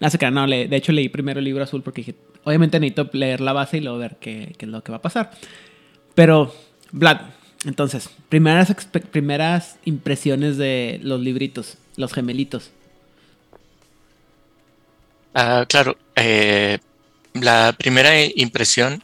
No 0.00 0.10
sé 0.10 0.18
qué, 0.18 0.30
no, 0.30 0.46
le- 0.46 0.68
de 0.68 0.76
hecho 0.76 0.92
leí 0.92 1.08
primero 1.08 1.38
el 1.38 1.44
libro 1.44 1.64
azul 1.64 1.82
porque 1.82 2.02
dije, 2.02 2.14
obviamente 2.44 2.80
necesito 2.80 3.10
leer 3.12 3.40
la 3.40 3.52
base 3.52 3.78
y 3.78 3.80
luego 3.80 3.98
ver 3.98 4.16
qué, 4.20 4.54
qué 4.58 4.66
es 4.66 4.70
lo 4.72 4.82
que 4.82 4.92
va 4.92 4.98
a 4.98 5.02
pasar. 5.02 5.30
Pero, 6.14 6.54
Vlad, 6.92 7.20
entonces, 7.64 8.10
primeras, 8.28 8.74
primeras 9.10 9.78
impresiones 9.84 10.56
de 10.58 11.00
los 11.02 11.20
libritos, 11.20 11.78
los 11.96 12.12
gemelitos. 12.12 12.72
Ah, 15.34 15.66
claro, 15.68 15.96
eh, 16.16 16.78
la 17.34 17.74
primera 17.78 18.10
impresión 18.36 19.02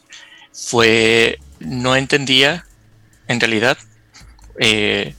fue, 0.53 1.39
no 1.61 1.97
entendía, 1.97 2.67
en 3.29 3.41
realidad, 3.41 3.79
eh, 4.61 5.15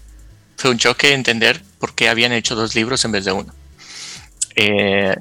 fue 0.58 0.72
un 0.72 0.80
choque 0.80 1.14
entender 1.14 1.62
por 1.80 1.96
qué 1.96 2.10
habían 2.10 2.34
hecho 2.34 2.56
dos 2.56 2.76
libros 2.76 3.06
en 3.06 3.12
vez 3.14 3.26
de 3.26 3.32
uno. 3.34 3.54
Eh, 4.56 5.16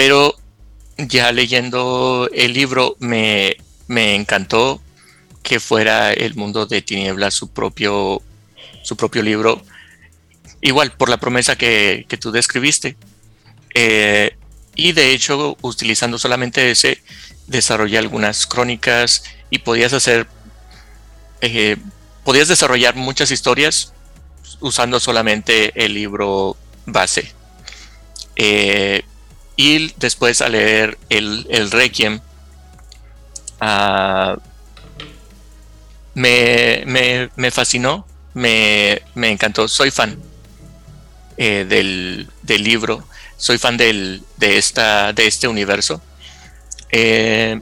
pero 0.00 0.34
ya 0.96 1.30
leyendo 1.30 2.26
el 2.32 2.54
libro 2.54 2.96
me, 3.00 3.58
me 3.86 4.14
encantó 4.14 4.80
que 5.42 5.60
fuera 5.60 6.14
el 6.14 6.36
mundo 6.36 6.64
de 6.64 6.80
tinieblas 6.80 7.34
su 7.34 7.50
propio, 7.50 8.22
su 8.82 8.96
propio 8.96 9.22
libro, 9.22 9.60
igual 10.62 10.92
por 10.92 11.10
la 11.10 11.18
promesa 11.18 11.54
que, 11.54 12.06
que 12.08 12.16
tú 12.16 12.32
describiste. 12.32 12.96
Eh, 13.74 14.38
y 14.74 14.92
de 14.92 15.12
hecho, 15.12 15.58
utilizando 15.60 16.18
solamente 16.18 16.70
ese, 16.70 17.02
desarrollé 17.46 17.98
algunas 17.98 18.46
crónicas 18.46 19.22
y 19.50 19.58
podías 19.58 19.92
hacer, 19.92 20.26
eh, 21.42 21.76
podías 22.24 22.48
desarrollar 22.48 22.96
muchas 22.96 23.30
historias 23.30 23.92
usando 24.60 24.98
solamente 24.98 25.72
el 25.74 25.92
libro 25.92 26.56
base. 26.86 27.34
Eh, 28.36 29.02
y 29.60 29.92
después 29.98 30.40
al 30.40 30.52
leer 30.52 30.96
el, 31.10 31.46
el 31.50 31.70
Requiem, 31.70 32.20
ah, 33.60 34.36
me, 36.14 36.82
me- 36.86 37.30
me 37.36 37.50
fascinó, 37.50 38.06
me, 38.34 39.02
me 39.14 39.30
encantó, 39.30 39.68
soy 39.68 39.90
fan 39.90 40.18
eh, 41.36 41.64
del, 41.68 42.28
del 42.42 42.62
libro, 42.64 43.04
soy 43.36 43.58
fan 43.58 43.76
del, 43.76 44.22
de, 44.36 44.58
esta, 44.58 45.12
de 45.12 45.26
este 45.26 45.48
universo. 45.48 46.00
Eh, 46.90 47.60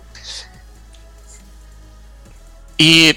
y 2.79 3.17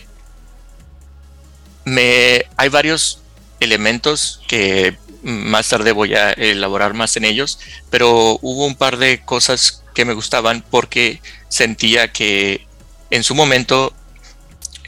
me, 1.85 2.45
hay 2.57 2.69
varios 2.69 3.21
elementos 3.59 4.41
que 4.47 4.97
más 5.23 5.69
tarde 5.69 5.91
voy 5.91 6.15
a 6.15 6.31
elaborar 6.31 6.93
más 6.93 7.15
en 7.17 7.25
ellos, 7.25 7.59
pero 7.89 8.39
hubo 8.41 8.65
un 8.65 8.75
par 8.75 8.97
de 8.97 9.21
cosas 9.23 9.83
que 9.93 10.05
me 10.05 10.13
gustaban 10.13 10.63
porque 10.69 11.21
sentía 11.49 12.11
que 12.11 12.65
en 13.09 13.23
su 13.23 13.35
momento 13.35 13.93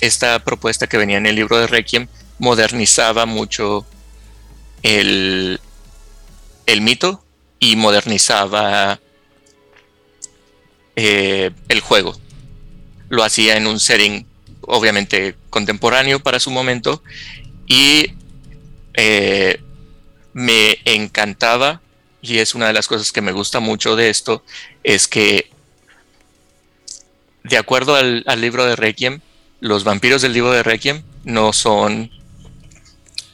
esta 0.01 0.39
propuesta 0.43 0.87
que 0.87 0.97
venía 0.97 1.17
en 1.17 1.25
el 1.25 1.35
libro 1.35 1.57
de 1.59 1.67
Requiem 1.67 2.07
modernizaba 2.39 3.25
mucho 3.25 3.85
el, 4.81 5.59
el 6.65 6.81
mito 6.81 7.23
y 7.59 7.75
modernizaba 7.75 8.99
eh, 10.95 11.51
el 11.69 11.79
juego. 11.79 12.19
Lo 13.09 13.23
hacía 13.23 13.57
en 13.57 13.67
un 13.67 13.79
setting 13.79 14.25
obviamente 14.61 15.35
contemporáneo 15.49 16.19
para 16.19 16.39
su 16.39 16.51
momento 16.51 17.03
y 17.67 18.13
eh, 18.93 19.61
me 20.33 20.77
encantaba 20.85 21.81
y 22.21 22.39
es 22.39 22.55
una 22.55 22.67
de 22.67 22.73
las 22.73 22.87
cosas 22.87 23.11
que 23.11 23.21
me 23.21 23.31
gusta 23.31 23.59
mucho 23.59 23.95
de 23.95 24.09
esto 24.09 24.43
es 24.83 25.07
que 25.07 25.49
de 27.43 27.57
acuerdo 27.57 27.95
al, 27.95 28.23
libro 28.37 28.65
de 28.65 28.75
Requiem 28.75 29.19
los 29.59 29.83
vampiros 29.83 30.21
del 30.21 30.33
libro 30.33 30.51
de 30.51 30.63
Requiem 30.63 31.03
no 31.23 31.53
son 31.53 32.09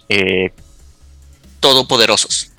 eh, 0.10 0.52
todopoderosos 1.60 2.52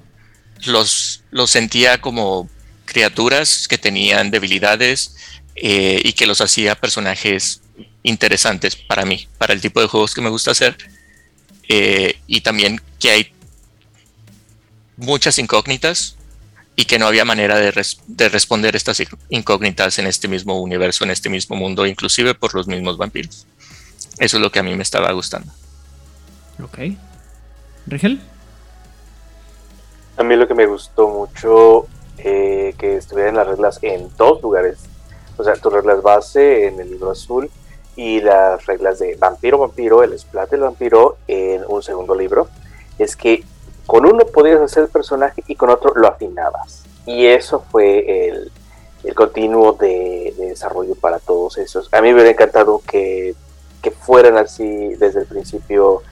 los, 0.67 1.23
los 1.31 1.51
sentía 1.51 2.01
como 2.01 2.49
criaturas 2.85 3.69
que 3.69 3.79
tenían 3.79 4.31
debilidades 4.31 5.17
eh, 5.57 6.01
y 6.05 6.13
que 6.13 6.27
los 6.27 6.41
hacía 6.41 6.75
personajes 6.75 7.63
interesantes 8.03 8.77
para 8.77 9.05
mí, 9.05 9.29
para 9.39 9.53
el 9.53 9.61
tipo 9.61 9.81
de 9.81 9.87
juegos 9.87 10.15
que 10.15 10.21
me 10.21 10.31
gusta 10.31 10.51
hacer. 10.51 10.77
Eh, 11.69 12.19
y 12.27 12.41
también 12.41 12.81
que 12.99 13.11
hay 13.11 13.33
muchas 15.01 15.39
incógnitas 15.39 16.17
y 16.77 16.85
que 16.85 16.99
no 16.99 17.07
había 17.07 17.25
manera 17.25 17.59
de, 17.59 17.71
res- 17.73 18.01
de 18.07 18.29
responder 18.29 18.77
estas 18.77 19.03
incógnitas 19.29 19.99
en 19.99 20.07
este 20.07 20.29
mismo 20.29 20.61
universo, 20.61 21.05
en 21.05 21.11
este 21.11 21.29
mismo 21.29 21.57
mundo, 21.57 21.87
inclusive 21.87 22.35
por 22.35 22.55
los 22.55 22.67
mismos 22.67 22.97
vampiros. 22.97 23.47
Eso 24.19 24.37
es 24.37 24.43
lo 24.43 24.51
que 24.51 24.61
a 24.61 24.63
mí 24.63 24.75
me 24.75 24.83
estaba 24.83 25.11
gustando. 25.13 25.53
Ok. 26.63 26.79
Rigel. 27.87 28.21
A 30.17 30.23
mí 30.23 30.37
lo 30.37 30.47
que 30.47 30.55
me 30.55 30.67
gustó 30.67 31.09
mucho 31.09 31.87
eh, 32.19 32.75
que 32.79 32.97
estuvieran 32.97 33.37
las 33.37 33.47
reglas 33.47 33.79
en 33.83 34.09
dos 34.17 34.43
lugares. 34.43 34.79
O 35.39 35.45
sea, 35.45 35.55
tus 35.55 35.73
reglas 35.73 36.03
base 36.03 36.67
en 36.67 36.79
el 36.81 36.91
libro 36.91 37.11
azul 37.11 37.51
y 37.97 38.21
las 38.21 38.65
reglas 38.67 38.99
de 38.99 39.17
vampiro, 39.17 39.59
vampiro, 39.59 40.03
el 40.03 40.19
splat 40.19 40.51
del 40.51 40.61
vampiro 40.61 41.17
en 41.27 41.63
un 41.67 41.83
segundo 41.83 42.15
libro. 42.15 42.49
Es 42.99 43.17
que 43.17 43.43
con 43.91 44.07
uno 44.07 44.25
podías 44.25 44.61
hacer 44.61 44.85
el 44.85 44.89
personaje 44.89 45.43
y 45.49 45.57
con 45.57 45.69
otro 45.69 45.93
lo 45.97 46.07
afinabas. 46.07 46.85
Y 47.07 47.27
eso 47.27 47.65
fue 47.73 48.29
el, 48.29 48.53
continuo 49.17 49.73
de, 49.73 50.33
de 50.39 50.47
desarrollo 50.47 50.95
para 50.95 51.19
todos 51.19 51.59
esos. 51.59 51.93
A 51.93 52.01
mí 52.01 52.07
me 52.11 52.15
hubiera 52.15 52.31
encantado 52.31 52.81
que, 52.87 53.35
que 53.83 53.91
fueran 53.91 54.37
así 54.37 54.95
desde 54.95 55.19
el 55.23 55.27
principio 55.27 56.03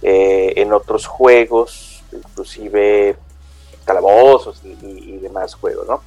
eh, 0.00 0.54
en 0.56 0.72
otros 0.72 1.06
juegos, 1.06 2.02
inclusive 2.12 3.14
calabozos 3.84 4.62
y, 4.64 4.78
y- 4.80 5.18
demás 5.18 5.54
juegos, 5.54 5.86
¿no? 5.86 6.00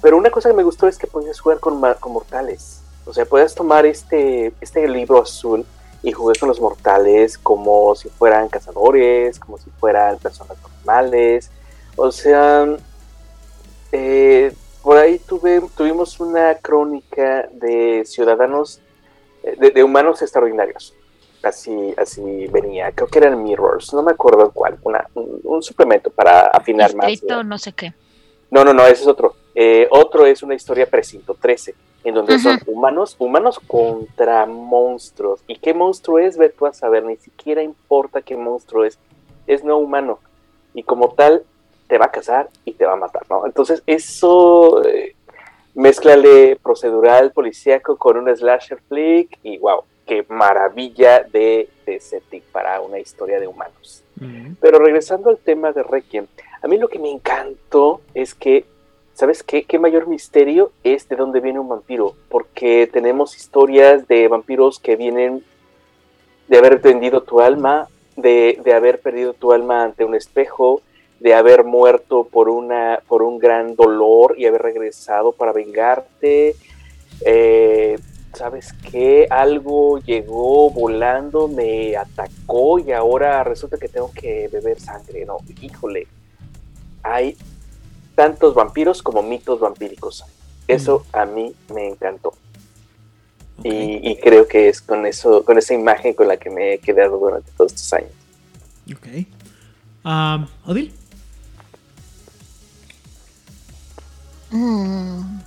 Pero 0.00 0.16
una 0.16 0.30
cosa 0.30 0.48
que 0.48 0.56
me 0.56 0.62
gustó 0.62 0.88
es 0.88 0.96
que 0.96 1.06
podías 1.06 1.38
jugar 1.38 1.60
con, 1.60 1.78
con 2.00 2.12
mortales. 2.12 2.80
O 3.04 3.12
sea, 3.12 3.26
podías 3.26 3.54
tomar 3.54 3.84
este, 3.84 4.54
este 4.62 4.88
libro 4.88 5.20
azul 5.20 5.66
y 6.04 6.12
jugar 6.12 6.38
con 6.38 6.48
los 6.48 6.60
mortales 6.60 7.38
como 7.38 7.94
si 7.94 8.08
fueran 8.10 8.48
cazadores, 8.48 9.40
como 9.40 9.58
si 9.58 9.70
fueran 9.80 10.18
personas 10.18 10.56
normales. 10.62 11.50
O 11.96 12.12
sea, 12.12 12.66
eh, 13.90 14.52
por 14.82 14.98
ahí 14.98 15.18
tuve, 15.18 15.62
tuvimos 15.76 16.20
una 16.20 16.54
crónica 16.56 17.48
de 17.52 18.04
ciudadanos, 18.04 18.80
eh, 19.42 19.56
de, 19.58 19.70
de 19.70 19.82
humanos 19.82 20.22
extraordinarios 20.22 20.94
así, 21.44 21.94
así 21.96 22.46
venía. 22.48 22.92
Creo 22.92 23.08
que 23.08 23.18
eran 23.18 23.42
Mirrors, 23.42 23.92
no 23.92 24.02
me 24.02 24.12
acuerdo 24.12 24.50
cuál. 24.50 24.78
Una, 24.82 25.06
un, 25.14 25.40
un 25.42 25.62
suplemento 25.62 26.10
para 26.10 26.48
afinar 26.48 26.94
más. 26.94 27.06
Distrito, 27.06 27.36
¿no? 27.36 27.44
no 27.44 27.58
sé 27.58 27.72
qué. 27.72 27.94
No, 28.50 28.64
no, 28.64 28.72
no, 28.72 28.84
ese 28.86 29.02
es 29.02 29.08
otro. 29.08 29.34
Eh, 29.54 29.88
otro 29.90 30.26
es 30.26 30.42
una 30.42 30.54
historia 30.54 30.86
precinto 30.86 31.34
13. 31.34 31.74
En 32.04 32.14
donde 32.14 32.38
son 32.38 32.58
humanos, 32.66 33.16
humanos 33.18 33.58
contra 33.66 34.46
monstruos. 34.46 35.40
¿Y 35.46 35.56
qué 35.56 35.74
monstruo 35.74 36.18
es? 36.18 36.36
Ve 36.36 36.50
tú 36.50 36.66
a 36.66 36.72
saber, 36.72 37.04
ni 37.04 37.16
siquiera 37.16 37.62
importa 37.62 38.22
qué 38.22 38.36
monstruo 38.36 38.84
es, 38.84 38.98
es 39.46 39.64
no 39.64 39.78
humano. 39.78 40.18
Y 40.74 40.82
como 40.82 41.10
tal, 41.10 41.42
te 41.88 41.98
va 41.98 42.06
a 42.06 42.10
cazar 42.10 42.48
y 42.64 42.72
te 42.72 42.84
va 42.84 42.92
a 42.92 42.96
matar, 42.96 43.22
¿no? 43.28 43.46
Entonces, 43.46 43.82
eso, 43.86 44.84
eh, 44.84 45.14
mezclale 45.74 46.56
procedural, 46.56 47.32
policíaco 47.32 47.96
con 47.96 48.16
un 48.16 48.34
slasher 48.34 48.80
flick 48.88 49.38
y 49.42 49.58
wow, 49.58 49.82
qué 50.06 50.24
maravilla 50.28 51.22
de, 51.22 51.68
de 51.86 52.00
setting 52.00 52.42
para 52.52 52.80
una 52.80 52.98
historia 52.98 53.40
de 53.40 53.46
humanos. 53.46 54.02
Pero 54.60 54.78
regresando 54.78 55.28
al 55.28 55.38
tema 55.38 55.72
de 55.72 55.82
Requiem, 55.82 56.26
a 56.62 56.68
mí 56.68 56.78
lo 56.78 56.88
que 56.88 56.98
me 56.98 57.10
encantó 57.10 58.00
es 58.14 58.34
que, 58.34 58.64
¿sabes 59.14 59.42
qué? 59.42 59.64
¿Qué 59.64 59.78
mayor 59.78 60.06
misterio 60.06 60.72
es 60.82 61.08
de 61.08 61.16
dónde 61.16 61.40
viene 61.40 61.60
un 61.60 61.68
vampiro? 61.68 62.14
Porque 62.28 62.88
tenemos 62.92 63.36
historias 63.36 64.06
de 64.08 64.28
vampiros 64.28 64.78
que 64.78 64.96
vienen 64.96 65.44
de 66.48 66.58
haber 66.58 66.78
vendido 66.80 67.22
tu 67.22 67.40
alma, 67.40 67.88
de, 68.16 68.60
de 68.62 68.74
haber 68.74 69.00
perdido 69.00 69.32
tu 69.32 69.52
alma 69.52 69.84
ante 69.84 70.04
un 70.04 70.14
espejo, 70.14 70.82
de 71.20 71.34
haber 71.34 71.64
muerto 71.64 72.24
por, 72.24 72.48
una, 72.48 73.00
por 73.08 73.22
un 73.22 73.38
gran 73.38 73.76
dolor 73.76 74.34
y 74.36 74.46
haber 74.46 74.62
regresado 74.62 75.32
para 75.32 75.52
vengarte. 75.52 76.56
Eh, 77.24 77.98
¿sabes 78.34 78.72
qué? 78.90 79.26
Algo 79.30 79.98
llegó 80.00 80.70
volando, 80.70 81.48
me 81.48 81.96
atacó 81.96 82.78
y 82.78 82.92
ahora 82.92 83.44
resulta 83.44 83.78
que 83.78 83.88
tengo 83.88 84.10
que 84.12 84.48
beber 84.52 84.78
sangre. 84.80 85.24
No, 85.24 85.38
híjole. 85.60 86.06
Hay 87.02 87.36
tantos 88.14 88.54
vampiros 88.54 89.02
como 89.02 89.22
mitos 89.22 89.60
vampíricos. 89.60 90.24
Eso 90.66 91.04
a 91.12 91.24
mí 91.24 91.54
me 91.72 91.88
encantó. 91.88 92.34
Y, 93.62 94.16
creo 94.16 94.48
que 94.48 94.68
es 94.68 94.82
con 94.82 95.06
eso, 95.06 95.44
con 95.44 95.58
esa 95.58 95.74
imagen 95.74 96.12
con 96.14 96.26
la 96.26 96.36
que 96.36 96.50
me 96.50 96.74
he 96.74 96.78
quedado 96.78 97.18
durante 97.18 97.50
todos 97.52 97.72
estos 97.72 97.92
años. 97.92 98.10
Ok. 98.92 99.26
Um, 100.04 100.46
¿Odil? 100.66 100.92
Mm 104.50 105.40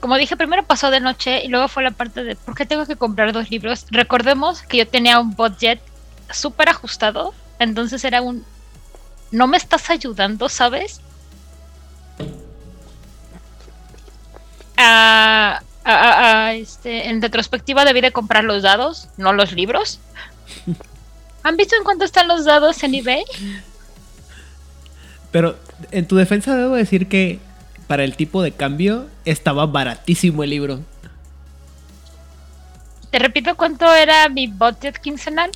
como 0.00 0.16
dije, 0.16 0.36
primero 0.36 0.64
pasó 0.64 0.90
de 0.90 0.98
noche 0.98 1.44
y 1.44 1.48
luego 1.48 1.68
fue 1.68 1.82
la 1.82 1.90
parte 1.90 2.24
de 2.24 2.34
¿por 2.34 2.54
qué 2.54 2.64
tengo 2.64 2.86
que 2.86 2.96
comprar 2.96 3.32
dos 3.32 3.50
libros? 3.50 3.86
Recordemos 3.90 4.62
que 4.62 4.78
yo 4.78 4.88
tenía 4.88 5.20
un 5.20 5.36
budget 5.36 5.80
súper 6.32 6.70
ajustado, 6.70 7.34
entonces 7.58 8.02
era 8.04 8.22
un 8.22 8.44
no 9.30 9.46
me 9.46 9.58
estás 9.58 9.90
ayudando, 9.90 10.48
¿sabes? 10.48 11.00
Este, 16.52 17.08
en 17.08 17.20
retrospectiva 17.22 17.84
debí 17.84 18.00
de 18.00 18.12
comprar 18.12 18.44
los 18.44 18.62
dados, 18.62 19.08
no 19.16 19.32
los 19.32 19.52
libros. 19.52 20.00
¿Han 21.42 21.56
visto 21.56 21.76
en 21.76 21.84
cuánto 21.84 22.04
están 22.04 22.28
los 22.28 22.44
dados 22.44 22.82
en 22.82 22.94
eBay? 22.94 23.24
Pero 25.30 25.56
en 25.90 26.06
tu 26.06 26.16
defensa 26.16 26.56
debo 26.56 26.74
decir 26.74 27.08
que 27.08 27.38
para 27.90 28.04
el 28.04 28.14
tipo 28.14 28.40
de 28.40 28.52
cambio, 28.52 29.08
estaba 29.24 29.66
baratísimo 29.66 30.44
el 30.44 30.50
libro. 30.50 30.78
Te 33.10 33.18
repito 33.18 33.56
cuánto 33.56 33.92
era 33.92 34.28
mi 34.28 34.46
budget 34.46 34.96
quincenal. 34.98 35.50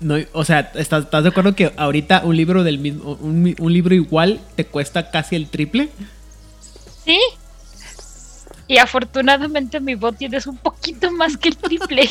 No, 0.00 0.16
o 0.32 0.44
sea, 0.44 0.70
¿estás, 0.74 1.10
de 1.10 1.28
acuerdo 1.28 1.56
que 1.56 1.72
ahorita 1.76 2.22
un 2.24 2.36
libro 2.36 2.62
del 2.62 2.78
mismo, 2.78 3.14
un, 3.20 3.72
libro 3.72 3.94
igual 3.94 4.40
te 4.54 4.66
cuesta 4.66 5.10
casi 5.10 5.34
el 5.34 5.48
triple? 5.48 5.88
Sí. 7.04 7.18
Y 8.68 8.78
afortunadamente 8.78 9.80
mi 9.80 9.94
budget 9.94 10.32
es 10.34 10.46
un 10.46 10.56
poquito 10.56 11.10
más 11.10 11.36
que 11.36 11.48
el 11.48 11.56
triple. 11.56 12.08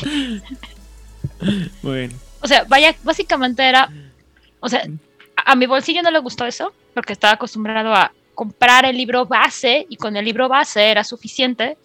bueno. 1.82 2.13
O 2.41 2.47
sea, 2.47 2.65
vaya, 2.65 2.93
básicamente 3.04 3.63
era, 3.63 3.89
o 4.60 4.67
sea, 4.67 4.86
a 5.36 5.56
mi 5.56 5.65
bolsillo 5.65 6.02
no 6.02 6.12
le 6.12 6.19
gustó 6.19 6.45
eso, 6.45 6.73
porque 6.93 7.13
estaba 7.13 7.36
acostumbrado 7.36 7.93
a 7.93 8.12
comprar 8.36 8.86
el 8.86 8.97
libro 8.97 9.26
base 9.26 9.86
y 9.89 9.95
con 9.95 10.17
el 10.17 10.26
libro 10.26 10.49
base 10.49 10.89
era 10.89 11.04
suficiente 11.04 11.78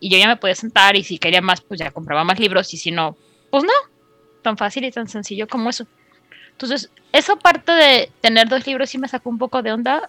y 0.00 0.10
yo 0.10 0.18
ya 0.18 0.28
me 0.28 0.36
podía 0.36 0.54
sentar 0.54 0.96
y 0.96 1.04
si 1.04 1.18
quería 1.18 1.40
más 1.40 1.60
pues 1.60 1.80
ya 1.80 1.90
compraba 1.90 2.24
más 2.24 2.38
libros 2.38 2.72
y 2.72 2.76
si 2.76 2.92
no 2.92 3.16
pues 3.50 3.64
no 3.64 3.72
tan 4.48 4.56
fácil 4.56 4.84
y 4.84 4.90
tan 4.90 5.08
sencillo 5.08 5.46
como 5.46 5.70
eso 5.70 5.86
entonces 6.52 6.90
esa 7.12 7.36
parte 7.36 7.72
de 7.72 8.10
tener 8.20 8.48
dos 8.48 8.66
libros 8.66 8.88
sí 8.90 8.98
me 8.98 9.08
sacó 9.08 9.28
un 9.28 9.38
poco 9.38 9.62
de 9.62 9.72
onda 9.72 10.08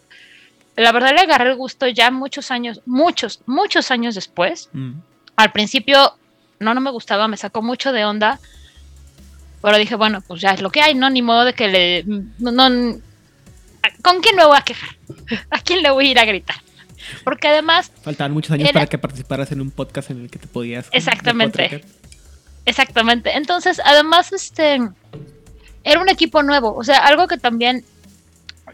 la 0.75 0.91
verdad 0.91 1.13
le 1.13 1.21
agarré 1.21 1.49
el 1.49 1.57
gusto 1.57 1.87
ya 1.87 2.09
muchos 2.09 2.51
años 2.51 2.81
muchos 2.85 3.41
muchos 3.45 3.91
años 3.91 4.15
después 4.15 4.69
mm. 4.73 4.93
al 5.35 5.51
principio 5.51 6.13
no 6.59 6.73
no 6.73 6.81
me 6.81 6.91
gustaba 6.91 7.27
me 7.27 7.37
sacó 7.37 7.61
mucho 7.61 7.91
de 7.91 8.05
onda 8.05 8.39
pero 9.61 9.77
dije 9.77 9.95
bueno 9.95 10.21
pues 10.21 10.39
ya 10.39 10.51
es 10.51 10.61
lo 10.61 10.69
que 10.69 10.81
hay 10.81 10.95
no 10.95 11.09
ni 11.09 11.21
modo 11.21 11.43
de 11.43 11.53
que 11.53 11.67
le 11.67 12.03
no 12.05 13.01
¿con 14.01 14.21
quién 14.21 14.35
me 14.35 14.45
voy 14.45 14.57
a 14.57 14.61
quejar? 14.61 14.89
¿A 15.51 15.59
quién 15.61 15.81
le 15.81 15.91
voy 15.91 16.07
a 16.07 16.11
ir 16.11 16.19
a 16.19 16.25
gritar? 16.25 16.57
Porque 17.23 17.47
además... 17.47 17.91
Faltaban 18.01 18.31
muchos 18.33 18.51
años 18.51 18.69
para 18.71 18.87
que 18.87 18.97
participaras 18.97 19.51
en 19.51 19.61
un 19.61 19.71
podcast 19.71 20.11
en 20.11 20.21
el 20.21 20.29
que 20.29 20.39
te 20.39 20.47
podías... 20.47 20.87
Exactamente. 20.91 21.83
Exactamente. 22.65 23.35
Entonces, 23.35 23.81
además, 23.83 24.31
este... 24.33 24.79
Era 25.83 26.01
un 26.01 26.09
equipo 26.09 26.43
nuevo. 26.43 26.75
O 26.75 26.83
sea, 26.83 26.97
algo 26.99 27.27
que 27.27 27.37
también 27.37 27.85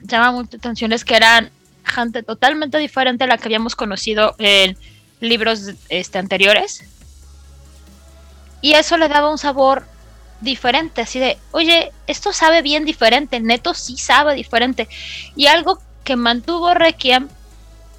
llama 0.02 0.32
mucha 0.32 0.58
atención 0.58 0.92
es 0.92 1.06
que 1.06 1.16
eran 1.16 1.52
gente 1.84 2.24
totalmente 2.24 2.78
diferente 2.78 3.24
a 3.24 3.28
la 3.28 3.38
que 3.38 3.48
habíamos 3.48 3.76
conocido 3.76 4.36
en 4.40 4.78
libros 5.20 5.72
este, 5.90 6.18
anteriores. 6.18 6.84
Y 8.62 8.74
eso 8.74 8.98
le 8.98 9.08
daba 9.08 9.32
un 9.32 9.38
sabor 9.38 9.86
diferente, 10.42 11.02
así 11.02 11.20
de, 11.20 11.38
oye, 11.52 11.92
esto 12.08 12.34
sabe 12.34 12.62
bien 12.62 12.86
diferente, 12.86 13.40
neto 13.40 13.74
sí 13.74 13.98
sabe 13.98 14.36
diferente. 14.36 14.88
Y 15.36 15.48
algo 15.48 15.80
que 16.04 16.16
mantuvo 16.16 16.74
Requiem, 16.74 17.30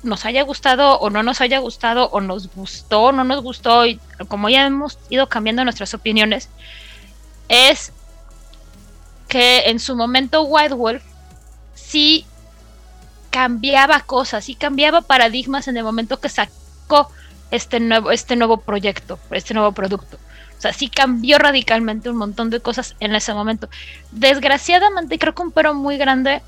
nos 0.02 0.24
haya 0.24 0.42
gustado 0.42 0.98
o 0.98 1.10
no 1.10 1.22
nos 1.22 1.40
haya 1.40 1.58
gustado, 1.58 2.08
o 2.10 2.20
nos 2.20 2.52
gustó 2.54 3.02
o 3.02 3.12
no 3.12 3.24
nos 3.24 3.42
gustó, 3.42 3.86
y 3.86 4.00
como 4.28 4.48
ya 4.48 4.66
hemos 4.66 4.98
ido 5.10 5.28
cambiando 5.28 5.64
nuestras 5.64 5.94
opiniones, 5.94 6.48
es 7.48 7.92
que 9.28 9.64
en 9.66 9.80
su 9.80 9.96
momento 9.96 10.42
White 10.42 10.74
Wolf 10.74 11.02
sí 11.74 12.26
cambiaba 13.30 14.00
cosas, 14.00 14.44
sí 14.44 14.54
cambiaba 14.54 15.02
paradigmas 15.02 15.68
en 15.68 15.76
el 15.76 15.84
momento 15.84 16.20
que 16.20 16.28
sacó 16.28 17.10
este 17.50 17.80
nuevo, 17.80 18.10
este 18.10 18.36
nuevo 18.36 18.58
proyecto, 18.58 19.18
este 19.30 19.54
nuevo 19.54 19.72
producto. 19.72 20.18
O 20.56 20.60
sea, 20.60 20.72
sí 20.72 20.88
cambió 20.88 21.38
radicalmente 21.38 22.08
un 22.08 22.16
montón 22.16 22.48
de 22.48 22.60
cosas 22.60 22.96
en 22.98 23.14
ese 23.14 23.34
momento. 23.34 23.68
Desgraciadamente, 24.10 25.18
creo 25.18 25.34
que 25.34 25.42
un 25.42 25.52
pero 25.52 25.74
muy 25.74 25.98
grande 25.98 26.40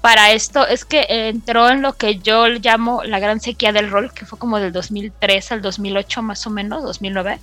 para 0.00 0.32
esto 0.32 0.66
es 0.66 0.84
que 0.84 1.06
entró 1.08 1.68
en 1.68 1.82
lo 1.82 1.94
que 1.94 2.18
yo 2.18 2.46
llamo 2.46 3.02
la 3.02 3.18
gran 3.18 3.40
sequía 3.40 3.72
del 3.72 3.90
rol, 3.90 4.12
que 4.12 4.26
fue 4.26 4.38
como 4.38 4.58
del 4.58 4.72
2003 4.72 5.52
al 5.52 5.62
2008 5.62 6.22
más 6.22 6.46
o 6.46 6.50
menos, 6.50 6.82
2009. 6.82 7.40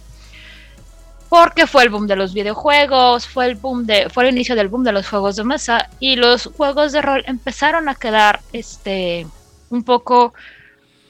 Porque 1.30 1.68
fue 1.68 1.84
el 1.84 1.90
boom 1.90 2.08
de 2.08 2.16
los 2.16 2.34
videojuegos, 2.34 3.28
fue 3.28 3.48
el 3.48 3.56
boom 3.56 3.86
de 3.86 4.10
fue 4.10 4.24
el 4.24 4.36
inicio 4.36 4.56
del 4.56 4.68
boom 4.68 4.84
de 4.84 4.92
los 4.92 5.08
juegos 5.10 5.36
de 5.36 5.44
mesa 5.44 5.90
y 6.00 6.16
los 6.16 6.46
juegos 6.56 6.92
de 6.92 7.02
rol 7.02 7.24
empezaron 7.26 7.90
a 7.90 7.96
quedar 7.96 8.42
este 8.54 9.26
un 9.70 9.84
poco 9.84 10.34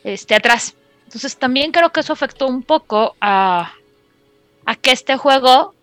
este 0.04 0.36
atrás. 0.36 0.76
Entonces 1.06 1.36
también 1.38 1.72
creo 1.72 1.92
que 1.92 2.00
eso 2.00 2.14
afectó 2.14 2.48
un 2.48 2.64
poco 2.64 3.16
a 3.20 3.74
a 4.66 4.76
que 4.76 4.92
este 4.92 5.18
juego 5.18 5.76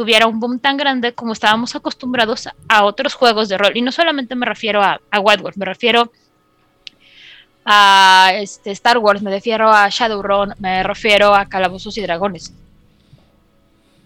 tuviera 0.00 0.26
un 0.26 0.40
boom 0.40 0.58
tan 0.58 0.78
grande 0.78 1.12
como 1.12 1.34
estábamos 1.34 1.76
acostumbrados 1.76 2.48
a 2.68 2.84
otros 2.84 3.12
juegos 3.12 3.50
de 3.50 3.58
rol. 3.58 3.72
Y 3.74 3.82
no 3.82 3.92
solamente 3.92 4.34
me 4.34 4.46
refiero 4.46 4.82
a, 4.82 4.98
a 5.10 5.20
Wars, 5.20 5.58
me 5.58 5.66
refiero 5.66 6.10
a 7.66 8.30
este, 8.36 8.70
Star 8.70 8.96
Wars, 8.96 9.20
me 9.20 9.30
refiero 9.30 9.70
a 9.70 9.86
Shadowrun, 9.90 10.54
me 10.58 10.82
refiero 10.82 11.34
a 11.34 11.44
Calabozos 11.44 11.98
y 11.98 12.00
Dragones. 12.00 12.50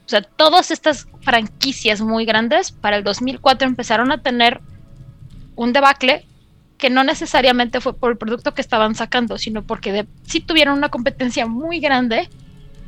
O 0.05 0.09
sea, 0.09 0.23
todas 0.23 0.73
estas 0.73 1.07
franquicias 1.21 2.01
muy 2.01 2.25
grandes 2.25 2.73
para 2.73 2.97
el 2.97 3.05
2004 3.05 3.69
empezaron 3.69 4.11
a 4.11 4.21
tener 4.21 4.63
un 5.55 5.73
debacle 5.73 6.27
que 6.77 6.91
no 6.91 7.05
necesariamente 7.05 7.81
fue 7.81 7.95
por 7.95 8.11
el 8.11 8.19
producto 8.19 8.53
que 8.53 8.63
estaban 8.63 8.97
sacando, 8.97 9.39
sino 9.39 9.63
porque 9.63 10.09
sí 10.27 10.41
tuvieron 10.41 10.77
una 10.77 10.89
competencia 10.89 11.47
muy 11.47 11.79
grande 11.79 12.29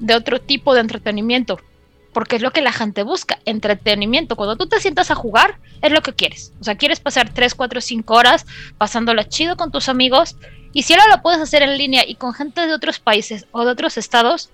de 0.00 0.16
otro 0.16 0.40
tipo 0.40 0.74
de 0.74 0.80
entretenimiento, 0.80 1.60
porque 2.16 2.36
es 2.36 2.40
lo 2.40 2.50
que 2.50 2.62
la 2.62 2.72
gente 2.72 3.02
busca, 3.02 3.40
entretenimiento. 3.44 4.36
Cuando 4.36 4.56
tú 4.56 4.66
te 4.66 4.80
sientas 4.80 5.10
a 5.10 5.14
jugar, 5.14 5.58
es 5.82 5.92
lo 5.92 6.00
que 6.00 6.14
quieres. 6.14 6.50
O 6.58 6.64
sea, 6.64 6.74
quieres 6.74 6.98
pasar 6.98 7.28
3, 7.28 7.54
4, 7.54 7.82
5 7.82 8.14
horas 8.14 8.46
pasándola 8.78 9.28
chido 9.28 9.58
con 9.58 9.70
tus 9.70 9.90
amigos, 9.90 10.34
y 10.72 10.84
si 10.84 10.94
ahora 10.94 11.14
lo 11.14 11.20
puedes 11.20 11.42
hacer 11.42 11.60
en 11.62 11.76
línea 11.76 12.08
y 12.08 12.14
con 12.14 12.32
gente 12.32 12.66
de 12.66 12.72
otros 12.72 13.00
países 13.00 13.44
o 13.52 13.66
de 13.66 13.72
otros 13.72 13.98
estados, 13.98 14.48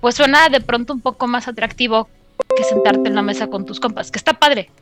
pues 0.00 0.16
suena 0.16 0.48
de 0.48 0.60
pronto 0.60 0.92
un 0.92 1.00
poco 1.00 1.28
más 1.28 1.46
atractivo 1.46 2.08
que 2.56 2.64
sentarte 2.64 3.08
en 3.08 3.14
la 3.14 3.22
mesa 3.22 3.46
con 3.46 3.64
tus 3.64 3.78
compas, 3.78 4.10
que 4.10 4.18
está 4.18 4.32
padre. 4.32 4.72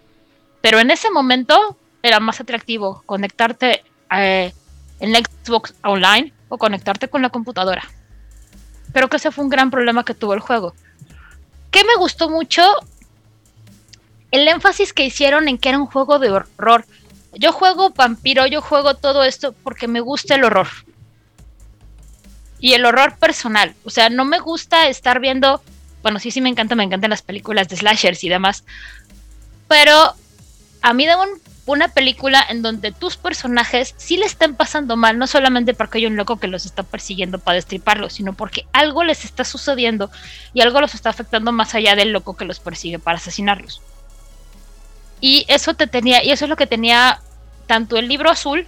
Pero 0.63 0.79
en 0.79 0.91
ese 0.91 1.11
momento 1.11 1.77
era 2.03 2.19
más 2.19 2.41
atractivo 2.41 3.03
conectarte 3.05 3.85
eh, 4.17 4.55
en 5.01 5.13
Xbox 5.15 5.75
Online 5.85 6.33
o 6.49 6.57
conectarte 6.57 7.09
con 7.09 7.21
la 7.21 7.29
computadora. 7.29 7.85
Creo 8.95 9.11
que 9.11 9.19
ese 9.19 9.31
fue 9.31 9.45
un 9.45 9.51
gran 9.51 9.71
problema 9.71 10.03
que 10.03 10.15
tuvo 10.15 10.33
el 10.33 10.41
juego. 10.41 10.73
¿Qué 11.71 11.85
me 11.85 11.97
gustó 11.97 12.31
mucho? 12.31 12.63
El 14.31 14.47
énfasis 14.49 14.93
que 14.93 15.05
hicieron 15.05 15.49
en 15.49 15.59
que 15.59 15.71
era 15.71 15.79
un 15.79 15.87
juego 15.87 16.19
de 16.19 16.31
horror. 16.31 16.85
Yo 17.33 17.53
juego 17.53 17.91
vampiro, 17.91 18.47
yo 18.47 18.61
juego 18.61 18.95
todo 18.95 19.25
esto 19.25 19.55
porque 19.63 19.89
me 19.89 20.01
gusta 20.01 20.35
el 20.35 20.45
horror. 20.45 20.69
Y 22.59 22.73
el 22.73 22.85
horror 22.85 23.17
personal. 23.19 23.75
O 23.85 23.91
sea, 23.91 24.11
no 24.11 24.25
me 24.25 24.39
gusta 24.39 24.89
estar 24.89 25.21
viendo. 25.21 25.63
Bueno, 26.03 26.19
sí, 26.19 26.31
sí 26.31 26.41
me 26.41 26.49
encanta, 26.49 26.75
me 26.75 26.85
encantan 26.85 27.11
las 27.11 27.23
películas 27.23 27.69
de 27.69 27.77
slashers 27.77 28.25
y 28.25 28.29
demás. 28.29 28.65
Pero 29.69 30.15
a 30.83 30.95
mí 30.95 31.07
da 31.07 31.21
un 31.21 31.41
una 31.69 31.89
película 31.89 32.43
en 32.49 32.63
donde 32.63 32.93
tus 32.93 33.19
personajes 33.19 33.95
sí 33.99 34.17
le 34.17 34.25
están 34.25 34.55
pasando 34.55 34.97
mal, 34.97 35.19
no 35.19 35.27
solamente 35.27 35.75
porque 35.75 35.99
hay 35.99 36.07
un 36.07 36.17
loco 36.17 36.41
que 36.41 36.47
los 36.47 36.65
está 36.65 36.83
persiguiendo 36.83 37.39
para 37.39 37.57
destriparlos, 37.57 38.15
sino 38.15 38.33
porque 38.33 38.65
algo 38.73 39.05
les 39.05 39.27
está 39.27 39.45
sucediendo 39.45 40.11
y 40.55 40.63
algo 40.63 40.81
los 40.81 40.95
está 40.95 41.11
afectando 41.11 41.53
más 41.53 41.75
allá 41.75 41.95
del 41.95 42.11
loco 42.11 42.39
que 42.39 42.47
los 42.47 42.59
persigue 42.59 42.99
para 42.99 43.19
asesinarlos. 43.19 43.83
Y 45.21 45.45
eso 45.49 45.75
te 45.75 45.87
tenía, 45.87 46.25
y 46.25 46.31
eso 46.31 46.47
es 46.47 46.49
lo 46.49 46.57
que 46.57 46.67
tenía 46.67 47.21
tanto 47.67 47.99
el 47.99 48.09
libro 48.09 48.31
azul 48.31 48.67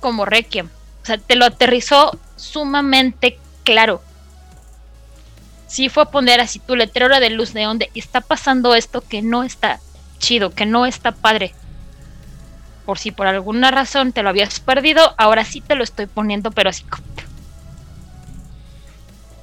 como 0.00 0.24
Requiem. 0.24 0.70
O 1.02 1.06
sea, 1.06 1.18
te 1.18 1.36
lo 1.36 1.44
aterrizó 1.44 2.18
sumamente 2.36 3.38
claro. 3.64 4.00
Sí 5.66 5.90
fue 5.90 6.04
a 6.04 6.10
poner 6.10 6.40
así 6.40 6.58
tu 6.58 6.74
letrero 6.74 7.20
de 7.20 7.28
luz 7.28 7.52
de 7.52 7.64
donde 7.64 7.90
está 7.94 8.22
pasando 8.22 8.74
esto 8.74 9.02
que 9.02 9.20
no 9.20 9.42
está 9.42 9.78
chido, 10.18 10.54
que 10.54 10.64
no 10.64 10.86
está 10.86 11.12
padre 11.12 11.54
por 12.84 12.98
si 12.98 13.10
por 13.10 13.26
alguna 13.26 13.70
razón 13.70 14.12
te 14.12 14.22
lo 14.22 14.28
habías 14.28 14.60
perdido, 14.60 15.14
ahora 15.18 15.44
sí 15.44 15.60
te 15.60 15.74
lo 15.74 15.84
estoy 15.84 16.06
poniendo, 16.06 16.50
pero 16.50 16.70
así 16.70 16.84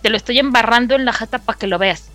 te 0.01 0.09
lo 0.09 0.17
estoy 0.17 0.39
embarrando 0.39 0.95
en 0.95 1.05
la 1.05 1.13
jata 1.13 1.39
para 1.39 1.57
que 1.57 1.67
lo 1.67 1.77
veas. 1.77 2.09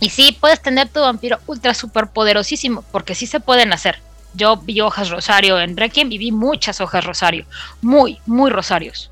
Y 0.00 0.10
sí, 0.10 0.36
puedes 0.38 0.62
tener 0.62 0.88
tu 0.88 1.00
vampiro 1.00 1.38
ultra 1.46 1.74
super 1.74 2.08
poderosísimo, 2.08 2.84
porque 2.92 3.14
sí 3.14 3.26
se 3.26 3.40
pueden 3.40 3.72
hacer. 3.72 4.00
Yo 4.34 4.56
vi 4.56 4.80
hojas 4.80 5.10
rosario 5.10 5.58
en 5.60 5.76
Requiem 5.76 6.12
y 6.12 6.18
vi 6.18 6.32
muchas 6.32 6.80
hojas 6.80 7.04
rosario, 7.04 7.46
muy, 7.82 8.20
muy 8.26 8.50
rosarios. 8.50 9.10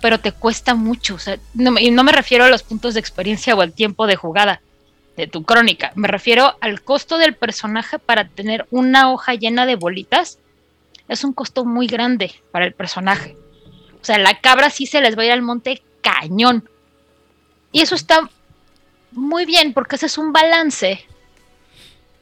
Pero 0.00 0.20
te 0.20 0.32
cuesta 0.32 0.74
mucho, 0.74 1.16
y 1.78 1.90
no 1.90 2.04
me 2.04 2.12
refiero 2.12 2.44
a 2.44 2.48
los 2.48 2.62
puntos 2.62 2.94
de 2.94 3.00
experiencia 3.00 3.54
o 3.54 3.60
al 3.60 3.72
tiempo 3.72 4.06
de 4.06 4.16
jugada 4.16 4.60
de 5.16 5.26
tu 5.26 5.44
crónica. 5.44 5.92
Me 5.94 6.08
refiero 6.08 6.56
al 6.60 6.82
costo 6.82 7.18
del 7.18 7.34
personaje 7.34 7.98
para 7.98 8.28
tener 8.28 8.66
una 8.70 9.12
hoja 9.12 9.34
llena 9.34 9.66
de 9.66 9.76
bolitas. 9.76 10.38
Es 11.08 11.24
un 11.24 11.32
costo 11.32 11.64
muy 11.64 11.86
grande 11.86 12.34
para 12.50 12.64
el 12.64 12.72
personaje. 12.72 13.36
O 14.00 14.04
sea, 14.04 14.18
la 14.18 14.40
cabra 14.40 14.70
sí 14.70 14.86
se 14.86 15.00
les 15.00 15.16
va 15.16 15.22
a 15.22 15.26
ir 15.26 15.32
al 15.32 15.42
monte 15.42 15.82
cañón. 16.00 16.68
Y 17.70 17.80
eso 17.80 17.94
está 17.94 18.28
muy 19.12 19.44
bien 19.44 19.72
porque 19.72 19.96
ese 19.96 20.06
es 20.06 20.18
un 20.18 20.32
balance. 20.32 21.06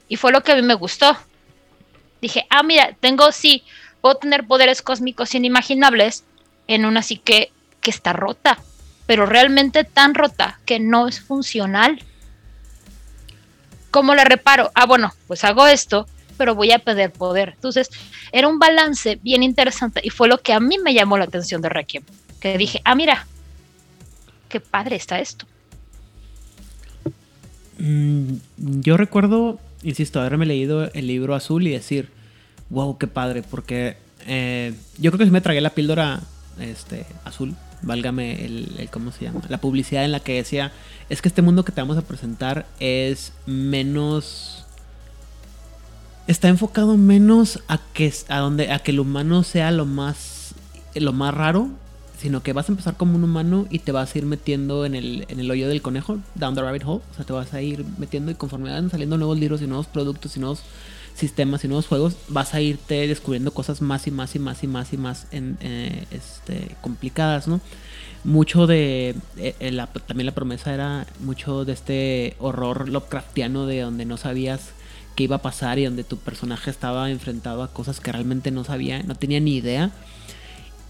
Y 0.09 0.16
fue 0.16 0.33
lo 0.33 0.42
que 0.42 0.53
a 0.53 0.57
mí 0.57 0.62
me 0.62 0.74
gustó. 0.74 1.16
Dije, 2.20 2.46
ah, 2.50 2.62
mira, 2.62 2.94
tengo, 3.00 3.33
sí, 3.33 3.64
puedo 4.00 4.16
tener 4.16 4.46
poderes 4.46 4.83
cósmicos 4.83 5.35
inimaginables 5.35 6.24
en 6.66 6.85
una 6.85 7.03
psique 7.03 7.53
que 7.81 7.90
está 7.90 8.12
rota, 8.12 8.59
pero 9.07 9.24
realmente 9.24 9.85
tan 9.85 10.14
rota 10.14 10.61
que 10.66 10.79
no 10.79 11.09
es 11.09 11.20
funcional 11.20 12.05
¿Cómo 13.90 14.14
la 14.14 14.24
reparo? 14.24 14.70
Ah, 14.74 14.87
bueno, 14.87 15.12
pues 15.26 15.44
hago 15.44 15.66
esto, 15.66 16.07
pero 16.37 16.55
voy 16.55 16.72
a 16.72 16.79
perder 16.79 17.12
poder. 17.12 17.53
Entonces, 17.55 17.90
era 18.33 18.48
un 18.48 18.59
balance 18.59 19.18
bien 19.22 19.42
interesante 19.42 20.00
y 20.03 20.11
fue 20.11 20.29
lo 20.29 20.38
que 20.38 20.53
a 20.53 20.61
mí 20.61 20.79
me 20.79 20.94
llamó 20.94 21.18
la 21.18 21.24
atención 21.24 21.61
de 21.61 21.68
Requiem. 21.68 22.05
Que 22.40 22.57
dije, 22.57 22.81
ah, 22.85 22.94
mira, 22.94 23.26
qué 24.48 24.61
padre 24.61 24.96
está 24.96 25.18
esto. 25.18 25.46
Mm, 27.79 28.35
yo 28.57 28.96
recuerdo, 28.96 29.59
insisto, 29.83 30.20
haberme 30.20 30.46
leído 30.46 30.90
el 30.92 31.07
libro 31.07 31.35
azul 31.35 31.66
y 31.66 31.70
decir, 31.70 32.09
wow, 32.68 32.96
qué 32.98 33.07
padre, 33.07 33.42
porque 33.42 33.96
eh, 34.26 34.74
yo 34.98 35.11
creo 35.11 35.18
que 35.18 35.24
sí 35.24 35.31
me 35.31 35.40
tragué 35.40 35.61
la 35.61 35.70
píldora 35.70 36.20
este, 36.59 37.07
azul 37.24 37.57
válgame 37.83 38.45
el, 38.45 38.88
cómo 38.90 39.12
se 39.12 39.25
llama, 39.25 39.40
la 39.49 39.59
publicidad 39.59 40.05
en 40.05 40.12
la 40.12 40.21
que 40.21 40.35
decía, 40.35 40.73
es 41.09 41.23
que 41.23 41.29
este 41.29 41.43
mundo 41.43 41.64
que 41.64 41.73
te 41.73 41.81
vamos 41.81 41.97
a 41.97 42.03
presentar 42.03 42.66
es 42.79 43.33
menos 43.47 44.64
está 46.27 46.49
enfocado 46.49 46.97
menos 46.97 47.61
a 47.66 47.81
que 47.93 48.12
a 48.29 48.38
donde 48.38 48.71
a 48.71 48.79
que 48.79 48.93
el 48.93 49.01
humano 49.01 49.43
sea 49.43 49.73
lo 49.73 49.85
más 49.85 50.55
lo 50.95 51.12
más 51.12 51.35
raro, 51.35 51.69
sino 52.21 52.43
que 52.43 52.53
vas 52.53 52.69
a 52.69 52.73
empezar 52.73 52.97
como 52.97 53.16
un 53.16 53.25
humano 53.25 53.66
y 53.71 53.79
te 53.81 53.93
vas 53.93 54.14
a 54.14 54.19
ir 54.19 54.27
metiendo 54.27 54.85
en 54.85 54.95
el, 54.95 55.25
en 55.29 55.40
el 55.40 55.51
hoyo 55.51 55.69
del 55.69 55.83
conejo, 55.83 56.19
down 56.35 56.55
the 56.55 56.61
rabbit 56.61 56.85
hole, 56.85 57.01
o 57.11 57.14
sea, 57.14 57.25
te 57.25 57.33
vas 57.33 57.55
a 57.55 57.62
ir 57.62 57.85
metiendo 57.99 58.31
y 58.31 58.35
conforme 58.35 58.71
van 58.71 58.90
saliendo 58.90 59.16
nuevos 59.16 59.38
libros 59.38 59.62
y 59.62 59.66
nuevos 59.66 59.87
productos 59.87 60.37
y 60.37 60.40
nuevos 60.40 60.62
sistemas 61.14 61.64
y 61.64 61.68
nuevos 61.68 61.87
juegos, 61.87 62.16
vas 62.29 62.55
a 62.55 62.61
irte 62.61 63.07
descubriendo 63.07 63.53
cosas 63.53 63.83
más 63.83 64.07
y 64.07 64.11
más 64.11 64.35
y 64.37 64.38
más 64.38 64.62
y 64.62 64.66
más 64.66 64.92
y 64.92 64.96
más 64.96 65.27
en, 65.31 65.59
eh, 65.61 66.07
este, 66.11 66.77
complicadas, 66.81 67.49
¿no? 67.49 67.61
Mucho 68.25 68.66
de. 68.66 69.14
Eh, 69.38 69.87
también 70.07 70.27
la 70.27 70.35
promesa 70.35 70.75
era 70.75 71.07
mucho 71.20 71.64
de 71.64 71.73
este 71.73 72.37
horror 72.38 72.88
Lovecraftiano 72.88 73.66
de 73.66 73.81
donde 73.81 74.05
no 74.05 74.16
sabías 74.18 74.73
qué 75.16 75.25
iba 75.25 75.37
a 75.37 75.42
pasar 75.42 75.79
y 75.79 75.85
donde 75.85 76.05
tu 76.05 76.18
personaje 76.18 76.70
estaba 76.70 77.11
enfrentado 77.11 77.62
a 77.62 77.73
cosas 77.73 78.01
que 78.01 78.12
realmente 78.12 78.51
no 78.51 78.64
sabía, 78.64 79.03
no 79.03 79.14
tenía 79.14 79.40
ni 79.40 79.57
idea. 79.57 79.90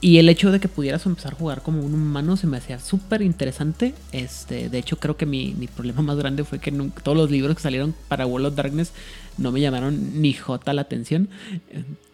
Y 0.02 0.16
el 0.16 0.30
hecho 0.30 0.50
de 0.50 0.60
que 0.60 0.68
pudieras 0.68 1.04
empezar 1.04 1.34
a 1.34 1.36
jugar 1.36 1.62
como 1.62 1.82
un 1.82 1.92
humano 1.92 2.38
se 2.38 2.46
me 2.46 2.56
hacía 2.56 2.78
súper 2.78 3.20
interesante. 3.20 3.94
Este, 4.12 4.70
de 4.70 4.78
hecho, 4.78 4.96
creo 4.96 5.18
que 5.18 5.26
mi, 5.26 5.52
problema 5.74 6.00
más 6.00 6.16
grande 6.16 6.42
fue 6.44 6.58
que 6.58 6.72
todos 7.02 7.16
los 7.16 7.30
libros 7.30 7.56
que 7.56 7.62
salieron 7.62 7.94
para 8.08 8.26
World 8.26 8.46
of 8.46 8.54
Darkness 8.54 8.92
no 9.40 9.52
me 9.52 9.60
llamaron 9.60 10.20
ni 10.20 10.32
jota 10.32 10.72
la 10.72 10.82
atención. 10.82 11.28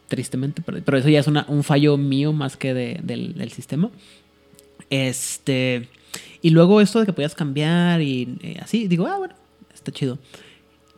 Tristemente, 0.09 0.62
pero, 0.62 0.99
eso 0.99 1.09
ya 1.09 1.21
es 1.21 1.27
un 1.27 1.65
fallo 1.65 1.97
mío 1.97 2.33
más 2.33 2.57
que 2.57 2.73
del, 2.75 3.51
sistema. 3.53 3.91
Este. 4.89 5.89
Y 6.43 6.51
luego 6.51 6.81
esto 6.81 7.01
de 7.01 7.07
que 7.07 7.12
podías 7.12 7.35
cambiar 7.35 8.01
y 8.01 8.39
eh, 8.43 8.59
así, 8.62 8.87
digo, 8.87 9.07
ah, 9.07 9.19
bueno, 9.19 9.35
está 9.75 9.91
chido. 9.93 10.19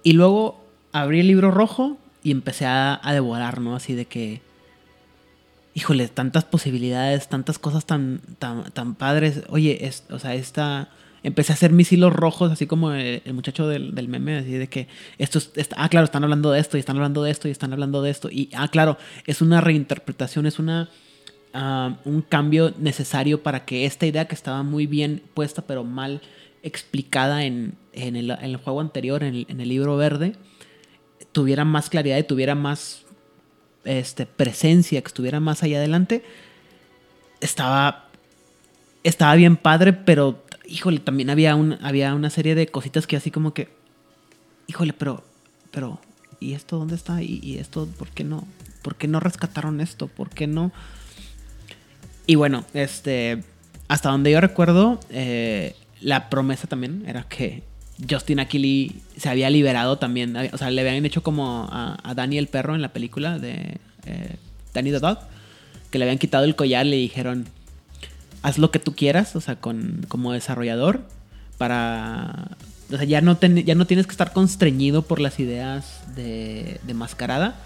Y 0.03 0.13
luego 0.13 0.63
abrí 0.93 1.21
el 1.21 1.27
libro 1.27 1.51
rojo 1.51 1.97
y 2.23 2.31
empecé 2.31 2.67
a, 2.67 3.01
a 3.03 3.15
devorar, 3.15 3.61
¿no? 3.61 3.75
Así 3.75 3.95
de 3.95 4.05
que 4.05 4.43
híjole, 5.79 6.09
tantas 6.09 6.45
posibilidades, 6.45 7.29
tantas 7.29 7.59
cosas 7.61 7.87
tan, 7.87 8.21
tan, 8.41 8.71
tan 8.73 8.97
padres. 8.97 9.43
Oye, 9.49 9.87
es, 9.87 10.03
o 10.11 10.19
sea, 10.19 10.35
esta... 10.35 10.91
Empecé 11.23 11.53
a 11.53 11.55
hacer 11.55 11.73
mis 11.73 11.93
hilos 11.93 12.13
rojos, 12.13 12.53
así 12.53 12.67
como 12.67 12.93
el, 12.93 13.23
muchacho 13.33 13.67
del, 13.67 14.09
meme, 14.09 14.39
así 14.39 14.53
de 14.53 14.69
que 14.69 14.89
esto 15.19 15.39
es, 15.39 15.69
ah, 15.77 15.89
claro, 15.89 16.05
están 16.05 16.25
hablando 16.25 16.51
de 16.51 16.61
esto, 16.61 16.77
y 16.77 16.81
están 16.81 16.97
hablando 16.97 17.23
de 17.23 17.31
esto, 17.31 17.49
y 17.49 17.51
están 17.51 17.73
hablando 17.73 18.03
de 18.03 18.11
esto, 18.11 18.29
y, 18.31 18.51
ah, 18.55 18.69
claro, 18.69 18.99
es 19.27 19.43
una 19.43 19.61
reinterpretación, 19.61 20.47
es 20.47 20.59
una, 20.59 20.91
ah, 21.55 21.97
un 22.05 22.23
cambio 22.23 22.73
necesario 22.79 23.43
para 23.43 23.65
que 23.65 23.85
esta 23.85 24.07
idea 24.07 24.27
que 24.27 24.35
estaba 24.35 24.63
muy 24.63 24.87
bien 24.87 25.23
puesta, 25.35 25.63
pero 25.63 25.85
mal 25.85 26.21
explicada 26.63 27.45
en, 27.45 27.75
en, 27.93 28.17
el, 28.17 28.31
en 28.31 28.45
el, 28.45 28.57
juego 28.57 28.81
anterior, 28.81 29.23
en 29.23 29.35
el, 29.35 29.47
en 29.49 29.61
el 29.61 29.69
libro 29.69 29.97
verde, 29.97 30.35
tuviera 31.33 31.65
más 31.65 31.91
claridad 31.91 32.19
y 32.19 32.23
tuviera 32.23 32.55
más 32.55 33.05
este, 33.85 34.27
presencia, 34.27 35.01
que 35.01 35.07
estuviera 35.07 35.41
más 35.41 35.63
allá 35.63 35.79
adelante, 35.79 36.23
estaba, 37.41 38.09
estaba 39.03 39.35
bien 39.35 39.57
padre, 39.57 39.93
pero, 39.93 40.45
híjole, 40.69 41.01
también 41.01 41.31
había, 41.31 41.57
un, 41.57 41.79
había 41.83 42.15
una 42.15 42.31
serie 42.31 42.55
de 42.55 42.69
cositas 42.69 43.07
que 43.07 43.17
así 43.17 43.31
como 43.31 43.55
que, 43.55 43.69
híjole, 44.67 44.93
pero, 44.93 45.25
pero, 45.71 45.99
¿y 46.39 46.53
esto 46.53 46.79
dónde 46.79 46.95
está? 46.95 47.23
¿Y, 47.23 47.57
esto 47.59 47.89
por 47.99 48.11
qué 48.11 48.23
no? 48.23 48.47
¿Por 48.83 48.97
qué 48.97 49.09
no 49.09 49.19
rescataron 49.19 49.81
esto? 49.81 50.07
¿Por 50.07 50.31
qué 50.31 50.47
no? 50.47 50.71
Y 52.27 52.35
bueno, 52.35 52.65
este, 52.75 53.43
hasta 53.89 54.11
donde 54.11 54.31
yo 54.31 54.41
recuerdo, 54.41 55.01
eh, 55.11 55.75
la 56.01 56.29
promesa 56.29 56.67
también 56.67 57.05
era 57.07 57.25
que 57.25 57.63
Justin 58.09 58.39
Aquili 58.39 59.03
se 59.17 59.29
había 59.29 59.51
liberado 59.51 59.99
también. 59.99 60.37
O 60.53 60.59
sea, 60.59 60.71
le 60.71 60.83
habían 60.83 61.05
hecho 61.05 61.23
como 61.23 61.69
a, 61.71 61.99
a 62.03 62.15
Danny 62.15 62.39
el 62.39 62.47
perro 62.47 62.75
en 62.75 62.83
la 62.83 62.93
película 62.93 63.39
de 63.39 63.79
eh, 64.05 64.37
Danny 64.75 64.91
the 64.91 65.01
Dog. 65.01 65.19
Que 65.91 65.99
le 65.99 66.05
habían 66.05 66.19
quitado 66.19 66.45
el 66.45 66.55
collar 66.55 66.85
le 66.85 66.97
dijeron, 66.97 67.49
haz 68.43 68.59
lo 68.59 68.71
que 68.71 68.79
tú 68.79 68.95
quieras, 68.95 69.35
o 69.37 69.41
sea, 69.41 69.57
con, 69.57 70.05
como 70.09 70.33
desarrollador. 70.33 71.03
Para... 71.59 72.57
O 72.93 72.97
sea, 72.97 73.05
ya 73.05 73.21
no, 73.21 73.39
ya 73.41 73.75
no 73.75 73.87
tienes 73.87 74.07
que 74.07 74.13
estar 74.13 74.33
constreñido 74.33 75.03
por 75.03 75.21
las 75.21 75.39
ideas 75.41 76.01
de, 76.17 76.81
de 76.85 76.95
mascarada. 76.95 77.57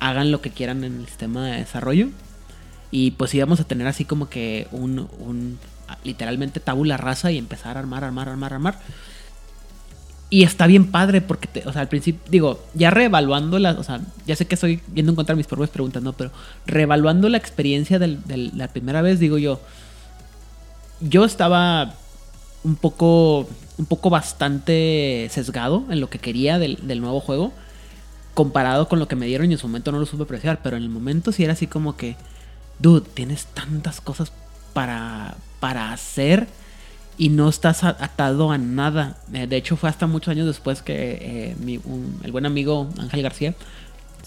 Hagan 0.00 0.30
lo 0.30 0.42
que 0.42 0.50
quieran 0.50 0.84
en 0.84 1.00
el 1.00 1.06
sistema 1.06 1.46
de 1.46 1.56
desarrollo. 1.58 2.08
Y 2.90 3.12
pues 3.12 3.34
íbamos 3.34 3.58
a 3.60 3.64
tener 3.64 3.86
así 3.86 4.04
como 4.04 4.28
que 4.28 4.68
un, 4.72 5.08
un 5.18 5.58
literalmente 6.04 6.60
tabula 6.60 6.96
rasa 6.96 7.30
y 7.32 7.38
empezar 7.38 7.76
a 7.76 7.80
armar, 7.80 8.04
armar, 8.04 8.28
armar, 8.28 8.52
armar. 8.52 8.78
Y 10.28 10.42
está 10.42 10.66
bien 10.66 10.90
padre 10.90 11.20
porque, 11.20 11.46
te- 11.46 11.66
o 11.68 11.72
sea, 11.72 11.82
al 11.82 11.88
principio, 11.88 12.20
digo, 12.28 12.64
ya 12.74 12.90
reevaluando 12.90 13.58
las, 13.60 13.76
o 13.76 13.84
sea, 13.84 14.00
ya 14.26 14.34
sé 14.34 14.44
que 14.46 14.56
estoy 14.56 14.80
yendo 14.92 15.12
en 15.12 15.16
contra 15.16 15.34
de 15.34 15.38
mis 15.38 15.46
propias 15.46 15.70
preguntas, 15.70 16.02
¿no? 16.02 16.12
Pero 16.14 16.32
reevaluando 16.66 17.28
la 17.28 17.38
experiencia 17.38 17.98
del- 18.00 18.20
la 18.54 18.68
primera 18.68 19.02
vez, 19.02 19.20
digo 19.20 19.38
yo, 19.38 19.60
yo 21.00 21.24
estaba 21.24 21.94
un 22.64 22.76
poco, 22.76 23.48
un 23.78 23.86
poco 23.86 24.10
bastante 24.10 25.28
sesgado 25.30 25.84
en 25.90 26.00
lo 26.00 26.10
que 26.10 26.18
quería 26.18 26.58
del, 26.58 26.86
del 26.86 27.00
nuevo 27.00 27.20
juego, 27.20 27.52
comparado 28.34 28.88
con 28.88 28.98
lo 28.98 29.08
que 29.08 29.16
me 29.16 29.26
dieron 29.26 29.50
y 29.50 29.54
en 29.54 29.58
su 29.58 29.66
momento 29.68 29.92
no 29.92 29.98
lo 29.98 30.06
supe 30.06 30.24
apreciar, 30.24 30.60
pero 30.62 30.76
en 30.76 30.82
el 30.82 30.88
momento 30.88 31.32
sí 31.32 31.44
era 31.44 31.54
así 31.54 31.66
como 31.66 31.96
que, 31.96 32.16
dude, 32.78 33.08
tienes 33.14 33.46
tantas 33.46 34.00
cosas 34.00 34.32
para, 34.74 35.36
para 35.60 35.92
hacer 35.92 36.48
y 37.18 37.30
no 37.30 37.48
estás 37.48 37.82
atado 37.84 38.50
a 38.52 38.58
nada. 38.58 39.16
Eh, 39.32 39.46
de 39.46 39.56
hecho, 39.56 39.76
fue 39.76 39.88
hasta 39.88 40.06
muchos 40.06 40.32
años 40.32 40.46
después 40.46 40.82
que 40.82 41.18
eh, 41.20 41.56
mi- 41.60 41.80
el 42.24 42.32
buen 42.32 42.44
amigo 42.44 42.88
Ángel 42.98 43.22
García, 43.22 43.54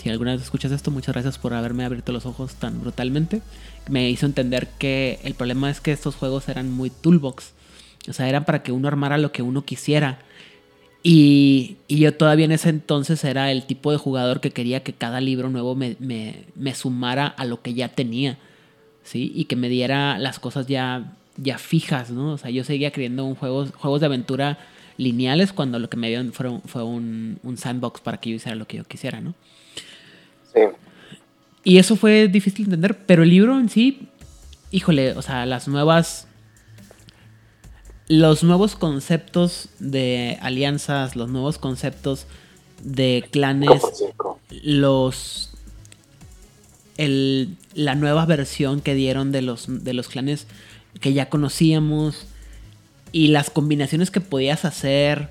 si 0.01 0.09
alguna 0.09 0.31
vez 0.33 0.41
escuchas 0.41 0.71
esto, 0.71 0.91
muchas 0.91 1.13
gracias 1.13 1.37
por 1.37 1.53
haberme 1.53 1.83
abierto 1.85 2.11
los 2.11 2.25
ojos 2.25 2.55
tan 2.55 2.79
brutalmente. 2.79 3.41
Me 3.89 4.09
hizo 4.09 4.25
entender 4.25 4.67
que 4.79 5.19
el 5.23 5.33
problema 5.33 5.69
es 5.69 5.81
que 5.81 5.91
estos 5.91 6.15
juegos 6.15 6.47
eran 6.47 6.71
muy 6.71 6.89
toolbox. 6.89 7.51
O 8.07 8.13
sea, 8.13 8.29
eran 8.29 8.45
para 8.45 8.63
que 8.63 8.71
uno 8.71 8.87
armara 8.87 9.17
lo 9.17 9.31
que 9.31 9.41
uno 9.41 9.65
quisiera. 9.65 10.19
Y, 11.01 11.77
y 11.87 11.99
yo 11.99 12.13
todavía 12.13 12.45
en 12.45 12.51
ese 12.51 12.69
entonces 12.69 13.23
era 13.23 13.51
el 13.51 13.65
tipo 13.65 13.91
de 13.91 13.97
jugador 13.97 14.41
que 14.41 14.51
quería 14.51 14.83
que 14.83 14.93
cada 14.93 15.21
libro 15.21 15.49
nuevo 15.49 15.75
me, 15.75 15.95
me- 15.99 16.45
me 16.55 16.75
sumara 16.75 17.27
a 17.27 17.45
lo 17.45 17.61
que 17.61 17.73
ya 17.73 17.89
tenía. 17.89 18.37
¿Sí? 19.03 19.31
Y 19.33 19.45
que 19.45 19.55
me 19.55 19.69
diera 19.69 20.17
las 20.19 20.39
cosas 20.39 20.67
ya, 20.67 21.13
ya 21.37 21.57
fijas, 21.57 22.11
¿no? 22.11 22.33
O 22.33 22.37
sea, 22.37 22.51
yo 22.51 22.63
seguía 22.63 22.91
creyendo 22.91 23.27
en 23.27 23.35
juegos, 23.35 23.71
juegos 23.75 24.01
de 24.01 24.05
aventura 24.05 24.59
lineales 24.97 25.51
cuando 25.53 25.79
lo 25.79 25.89
que 25.89 25.97
me 25.97 26.09
dieron 26.09 26.31
fue, 26.33 26.49
un- 26.49 26.61
fue 26.61 26.83
un, 26.83 27.39
un 27.43 27.57
sandbox 27.57 28.01
para 28.01 28.17
que 28.19 28.29
yo 28.31 28.35
hiciera 28.35 28.55
lo 28.55 28.67
que 28.67 28.77
yo 28.77 28.83
quisiera, 28.83 29.19
¿no? 29.21 29.33
Sí. 30.67 30.75
Y 31.63 31.77
eso 31.77 31.95
fue 31.95 32.27
difícil 32.27 32.65
de 32.65 32.75
entender, 32.75 32.97
pero 33.05 33.23
el 33.23 33.29
libro 33.29 33.59
en 33.59 33.69
sí, 33.69 34.09
híjole, 34.71 35.13
o 35.13 35.21
sea, 35.21 35.45
las 35.45 35.67
nuevas... 35.67 36.25
Los 38.07 38.43
nuevos 38.43 38.75
conceptos 38.75 39.69
de 39.77 40.39
alianzas, 40.41 41.15
los 41.15 41.29
nuevos 41.29 41.59
conceptos 41.59 42.25
de 42.81 43.23
clanes, 43.31 43.69
5x5. 43.69 44.37
los... 44.63 45.51
El, 46.97 47.55
la 47.75 47.95
nueva 47.95 48.25
versión 48.25 48.81
que 48.81 48.93
dieron 48.93 49.31
de 49.31 49.41
los, 49.41 49.67
de 49.67 49.93
los 49.93 50.09
clanes 50.09 50.47
que 50.99 51.13
ya 51.13 51.29
conocíamos 51.29 52.27
y 53.11 53.29
las 53.29 53.49
combinaciones 53.49 54.11
que 54.11 54.19
podías 54.19 54.65
hacer 54.65 55.29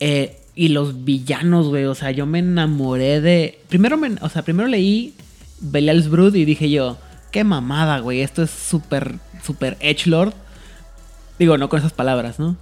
eh, 0.00 0.38
y 0.56 0.68
los 0.68 1.04
villanos, 1.04 1.68
güey, 1.68 1.84
o 1.84 1.94
sea, 1.94 2.10
yo 2.10 2.24
me 2.24 2.38
enamoré 2.38 3.20
de... 3.20 3.60
Primero, 3.68 3.98
me, 3.98 4.14
o 4.22 4.28
sea, 4.30 4.40
primero 4.40 4.66
leí 4.66 5.14
Belial's 5.60 6.08
Brood 6.08 6.34
y 6.34 6.46
dije 6.46 6.70
yo, 6.70 6.96
qué 7.30 7.44
mamada, 7.44 8.00
güey, 8.00 8.22
esto 8.22 8.42
es 8.42 8.50
súper, 8.50 9.16
súper 9.44 9.76
edgelord. 9.80 10.32
Digo, 11.38 11.58
no 11.58 11.68
con 11.68 11.78
esas 11.78 11.92
palabras, 11.92 12.38
¿no? 12.38 12.56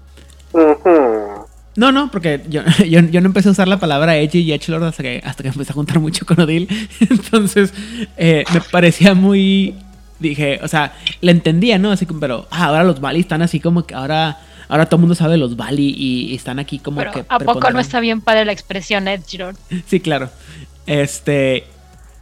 No, 1.76 1.92
no, 1.92 2.10
porque 2.10 2.42
yo, 2.48 2.62
yo, 2.88 3.00
yo 3.00 3.20
no 3.20 3.26
empecé 3.26 3.48
a 3.48 3.52
usar 3.52 3.68
la 3.68 3.78
palabra 3.78 4.16
edgy 4.16 4.40
y 4.40 4.52
edgelord 4.52 4.82
hasta 4.82 5.04
que, 5.04 5.22
hasta 5.24 5.44
que 5.44 5.50
empecé 5.50 5.70
a 5.70 5.74
juntar 5.74 6.00
mucho 6.00 6.26
con 6.26 6.40
Odil. 6.40 6.68
Entonces, 7.00 7.72
eh, 8.16 8.44
me 8.52 8.60
parecía 8.60 9.14
muy... 9.14 9.76
Dije, 10.18 10.58
o 10.64 10.68
sea, 10.68 10.94
le 11.20 11.30
entendía, 11.30 11.78
¿no? 11.78 11.92
Así 11.92 12.06
como, 12.06 12.18
pero 12.18 12.48
ah, 12.50 12.66
ahora 12.66 12.82
los 12.82 13.00
Bali 13.00 13.20
están 13.20 13.42
así 13.42 13.60
como 13.60 13.86
que 13.86 13.94
ahora... 13.94 14.38
Ahora 14.68 14.86
todo 14.86 14.96
el 14.96 15.00
mundo 15.00 15.14
sabe 15.14 15.32
de 15.32 15.38
los 15.38 15.56
Bali 15.56 15.94
y, 15.96 16.34
están 16.34 16.58
aquí 16.58 16.78
como 16.78 16.98
Pero 16.98 17.12
que... 17.12 17.24
¿a 17.28 17.38
poco 17.38 17.70
no 17.70 17.80
está 17.80 18.00
bien 18.00 18.20
padre 18.20 18.44
la 18.44 18.52
expresión 18.52 19.08
Edgelord? 19.08 19.56
Sí, 19.86 20.00
claro. 20.00 20.30
Este... 20.86 21.64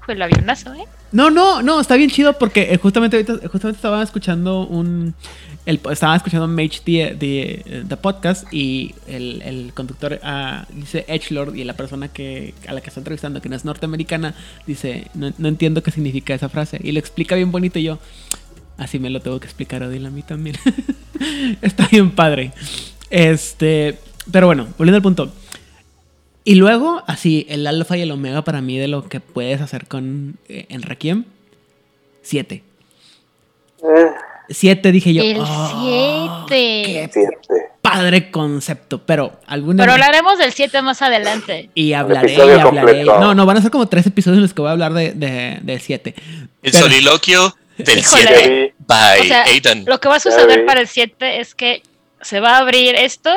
Fue 0.05 0.15
el 0.15 0.23
avionazo, 0.23 0.75
¿eh? 0.75 0.85
No, 1.13 1.31
no, 1.31 1.63
no, 1.63 1.79
está 1.79 1.97
bien 1.97 2.09
chido 2.09 2.39
porque 2.39 2.73
eh, 2.73 2.79
justamente 2.79 3.17
ahorita, 3.17 3.49
justamente 3.49 3.77
estaba 3.77 4.03
escuchando 4.03 4.67
un. 4.67 5.15
El, 5.67 5.79
estaba 5.91 6.17
escuchando 6.17 6.49
Mage 6.49 6.81
the, 6.85 7.15
the, 7.17 7.85
the 7.87 7.97
podcast 7.97 8.53
y 8.53 8.95
el, 9.07 9.43
el 9.43 9.73
conductor 9.75 10.19
ah, 10.25 10.67
dice 10.73 11.05
Edgelord 11.07 11.55
y 11.55 11.63
la 11.65 11.75
persona 11.75 12.09
que 12.09 12.55
a 12.67 12.73
la 12.73 12.81
que 12.81 12.89
está 12.89 12.99
entrevistando, 12.99 13.41
que 13.43 13.49
no 13.49 13.55
es 13.55 13.65
norteamericana, 13.65 14.35
dice, 14.67 15.09
no, 15.15 15.33
no 15.37 15.49
entiendo 15.49 15.83
qué 15.83 15.91
significa 15.91 16.35
esa 16.35 16.49
frase. 16.49 16.81
Y 16.83 16.93
lo 16.93 16.99
explica 16.99 17.37
bien 17.37 17.53
bonito 17.53 17.79
y 17.79 17.85
yo, 17.85 17.99
así 18.83 18.99
me 18.99 19.11
lo 19.11 19.21
tengo 19.21 19.39
que 19.41 19.47
explicar 19.47 19.83
Odil 19.83 20.05
a 20.07 20.11
mí 20.11 20.23
también. 20.23 20.57
está 21.63 21.87
bien 21.91 22.11
padre. 22.11 22.53
Este, 23.11 23.99
pero 24.31 24.47
bueno, 24.47 24.69
volviendo 24.79 24.97
al 24.97 25.03
punto. 25.03 25.33
Y 26.45 26.57
luego, 26.57 27.03
así, 27.07 27.47
el 27.49 27.67
alfa 27.67 27.97
y 27.97 28.03
el 28.03 28.11
omega 28.11 28.43
para 28.43 28.61
mí 28.61 28.77
de 28.79 28.89
lo 28.89 29.09
que 29.09 29.21
puedes 29.21 29.61
hacer 29.61 29.87
con 29.87 30.39
eh, 30.49 30.67
en 30.71 30.83
Requiem, 30.83 31.25
7. 32.23 32.63
Eh, 33.85 34.07
7 34.49 34.93
dije 34.93 35.15
yo. 35.15 35.23
El 35.23 35.37
"Oh, 35.41 36.47
7. 36.49 36.83
qué 36.85 37.11
siete. 37.13 37.29
padre 37.81 38.31
concepto, 38.33 38.99
pero 39.05 39.39
alguna 39.47 39.83
Pero 39.85 39.93
hablaremos 39.93 40.37
del 40.39 40.53
7 40.53 40.83
más 40.83 41.01
adelante. 41.03 41.71
y 41.75 41.93
hablaré, 41.93 42.35
y 42.35 42.41
hablaré. 42.41 42.63
completo. 42.63 43.21
No, 43.21 43.35
no, 43.35 43.47
van 43.47 43.59
a 43.59 43.63
ser 43.63 43.71
como 43.71 43.87
tres 43.87 44.07
episodios 44.07 44.39
en 44.39 44.43
los 44.43 44.53
que 44.55 44.63
voy 44.63 44.69
a 44.69 44.73
hablar 44.73 44.93
de, 44.95 45.13
de, 45.13 45.79
7. 45.79 46.15
El 46.63 46.73
Pero- 46.73 46.79
soliloquio 46.79 47.57
del 47.79 47.99
Híjole. 47.99 48.23
7 48.27 48.75
by 48.87 49.21
O 49.21 49.25
sea, 49.25 49.43
Aidan. 49.45 49.85
Lo 49.87 49.99
que 50.01 50.09
va 50.09 50.17
a 50.17 50.21
suceder 50.21 50.65
para 50.67 50.81
el 50.81 50.89
7 50.89 51.41
es 51.41 51.55
que 51.55 51.83
se 52.21 52.41
va 52.41 52.57
a 52.57 52.59
abrir 52.59 52.95
esto 52.95 53.31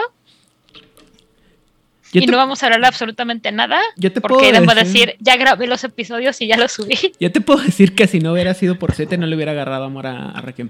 Yo 2.11 2.21
y 2.21 2.25
te, 2.25 2.31
no 2.31 2.37
vamos 2.37 2.61
a 2.63 2.67
hablar 2.67 2.85
absolutamente 2.85 3.51
nada. 3.51 3.81
yo 3.97 4.11
te 4.13 4.21
Porque 4.21 4.35
puedo 4.35 4.47
Aidan 4.47 4.67
va 4.67 4.73
a 4.73 4.83
decir- 4.83 5.15
ya 5.19 5.35
grabé 5.37 5.67
los 5.67 5.83
episodios 5.83 6.39
y 6.41 6.47
ya 6.47 6.57
los 6.57 6.71
subí. 6.71 6.97
yo 7.19 7.31
te 7.31 7.41
puedo 7.41 7.61
decir 7.61 7.95
que 7.95 8.07
si 8.07 8.19
no 8.19 8.33
hubiera 8.33 8.53
sido 8.53 8.77
por 8.79 8.93
7 8.93 9.17
no 9.17 9.25
le 9.27 9.35
hubiera 9.35 9.51
agarrado 9.53 9.85
amor 9.85 10.07
a, 10.07 10.29
a 10.31 10.41
Requiem. 10.41 10.69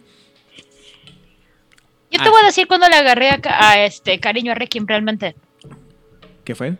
Yo 2.11 2.19
Ah, 2.21 2.23
te 2.23 2.29
voy 2.29 2.39
sí. 2.39 2.43
a 2.43 2.47
decir 2.47 2.67
cuando 2.67 2.87
le 2.87 2.95
agarré 2.95 3.29
a 3.43 3.83
este 3.85 4.19
cariño 4.19 4.51
a 4.53 4.55
Requiem 4.55 4.85
realmente 4.87 5.35
¿Qué 6.45 6.55
fue? 6.55 6.75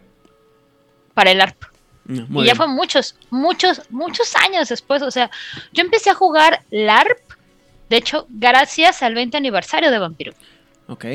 para 1.14 1.32
el 1.32 1.42
ARP. 1.42 1.64
No, 2.06 2.24
Y 2.42 2.46
ya 2.46 2.54
bien. 2.54 2.56
fue 2.56 2.68
muchos, 2.68 3.16
muchos, 3.32 3.82
muchos 3.90 4.36
años 4.36 4.70
después. 4.70 5.02
O 5.02 5.12
sea, 5.12 5.30
yo 5.74 5.84
empecé 5.84 6.12
a 6.12 6.14
jugar 6.16 6.64
LARP, 6.70 7.18
de 7.90 7.98
hecho, 7.98 8.26
gracias 8.30 9.04
al 9.04 9.16
20 9.16 9.38
aniversario 9.38 9.92
de 9.92 10.00
Vampiro. 10.00 10.34
Ok. 10.88 11.06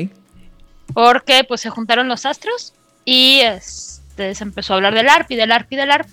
Porque 0.93 1.43
pues 1.45 1.61
se 1.61 1.69
juntaron 1.69 2.07
los 2.07 2.25
astros 2.25 2.73
y 3.05 3.39
este, 3.41 4.35
se 4.35 4.43
empezó 4.43 4.73
a 4.73 4.75
hablar 4.77 4.93
del 4.93 5.09
ARP 5.09 5.31
y 5.31 5.35
del 5.35 5.51
ARP 5.51 5.71
y 5.71 5.75
del 5.77 5.91
ARP. 5.91 6.09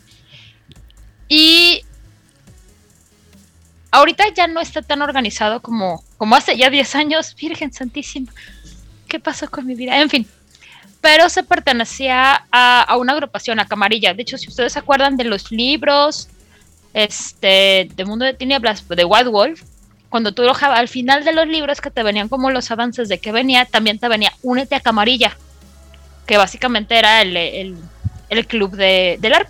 Y 1.28 1.84
ahorita 3.90 4.24
ya 4.34 4.46
no 4.46 4.60
está 4.60 4.82
tan 4.82 5.02
organizado 5.02 5.60
como, 5.60 6.02
como 6.16 6.36
hace 6.36 6.56
ya 6.56 6.70
10 6.70 6.94
años. 6.94 7.34
Virgen 7.34 7.72
Santísima, 7.72 8.32
¿qué 9.08 9.18
pasó 9.18 9.50
con 9.50 9.66
mi 9.66 9.74
vida? 9.74 10.00
En 10.00 10.08
fin. 10.08 10.26
Pero 11.00 11.28
se 11.28 11.42
pertenecía 11.44 12.44
a, 12.50 12.96
una 12.96 13.12
agrupación, 13.12 13.60
a 13.60 13.66
Camarilla. 13.66 14.14
De 14.14 14.22
hecho, 14.22 14.36
si 14.36 14.48
ustedes 14.48 14.72
se 14.72 14.78
acuerdan 14.80 15.16
de 15.16 15.24
los 15.24 15.50
libros 15.52 16.28
este, 16.92 17.88
de 17.94 18.04
Mundo 18.04 18.24
de 18.24 18.34
Tinieblas, 18.34 18.86
de 18.88 19.04
Wild 19.04 19.28
Wolf, 19.28 19.62
cuando 20.08 20.32
tú 20.32 20.42
al 20.48 20.88
final 20.88 21.24
de 21.24 21.32
los 21.32 21.46
libros 21.46 21.80
que 21.80 21.90
te 21.90 22.02
venían 22.02 22.28
como 22.28 22.50
los 22.50 22.70
avances 22.70 23.08
de 23.08 23.18
que 23.18 23.30
venía, 23.30 23.64
también 23.66 23.98
te 23.98 24.08
venía 24.08 24.32
Únete 24.42 24.74
a 24.74 24.80
Camarilla, 24.80 25.36
que 26.26 26.36
básicamente 26.36 26.98
era 26.98 27.22
el, 27.22 27.36
el- 27.36 27.76
el 28.30 28.46
club 28.46 28.72
de, 28.76 29.16
del 29.20 29.34
ARP. 29.34 29.48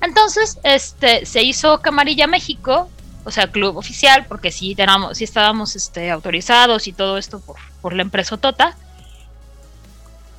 Entonces, 0.00 0.58
este, 0.62 1.24
se 1.26 1.42
hizo 1.42 1.80
Camarilla 1.80 2.26
México, 2.26 2.90
o 3.24 3.30
sea, 3.30 3.46
club 3.48 3.76
oficial, 3.76 4.26
porque 4.26 4.52
sí, 4.52 4.74
teníamos, 4.74 5.18
sí 5.18 5.24
estábamos 5.24 5.74
este, 5.76 6.10
autorizados 6.10 6.86
y 6.86 6.92
todo 6.92 7.18
esto 7.18 7.40
por, 7.40 7.56
por 7.80 7.94
la 7.94 8.02
empresa 8.02 8.36
Tota. 8.36 8.76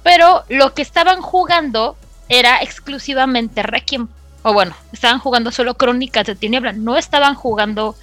Pero 0.03 0.43
lo 0.49 0.73
que 0.73 0.81
estaban 0.81 1.21
jugando 1.21 1.97
era 2.29 2.61
exclusivamente 2.61 3.63
Requiem. 3.63 4.07
O 4.43 4.53
bueno, 4.53 4.75
estaban 4.93 5.19
jugando 5.19 5.51
solo 5.51 5.75
Crónicas 5.75 6.25
de 6.25 6.35
Tiniebla, 6.35 6.71
no 6.71 6.95
estaban 6.95 7.35
jugando 7.35 7.95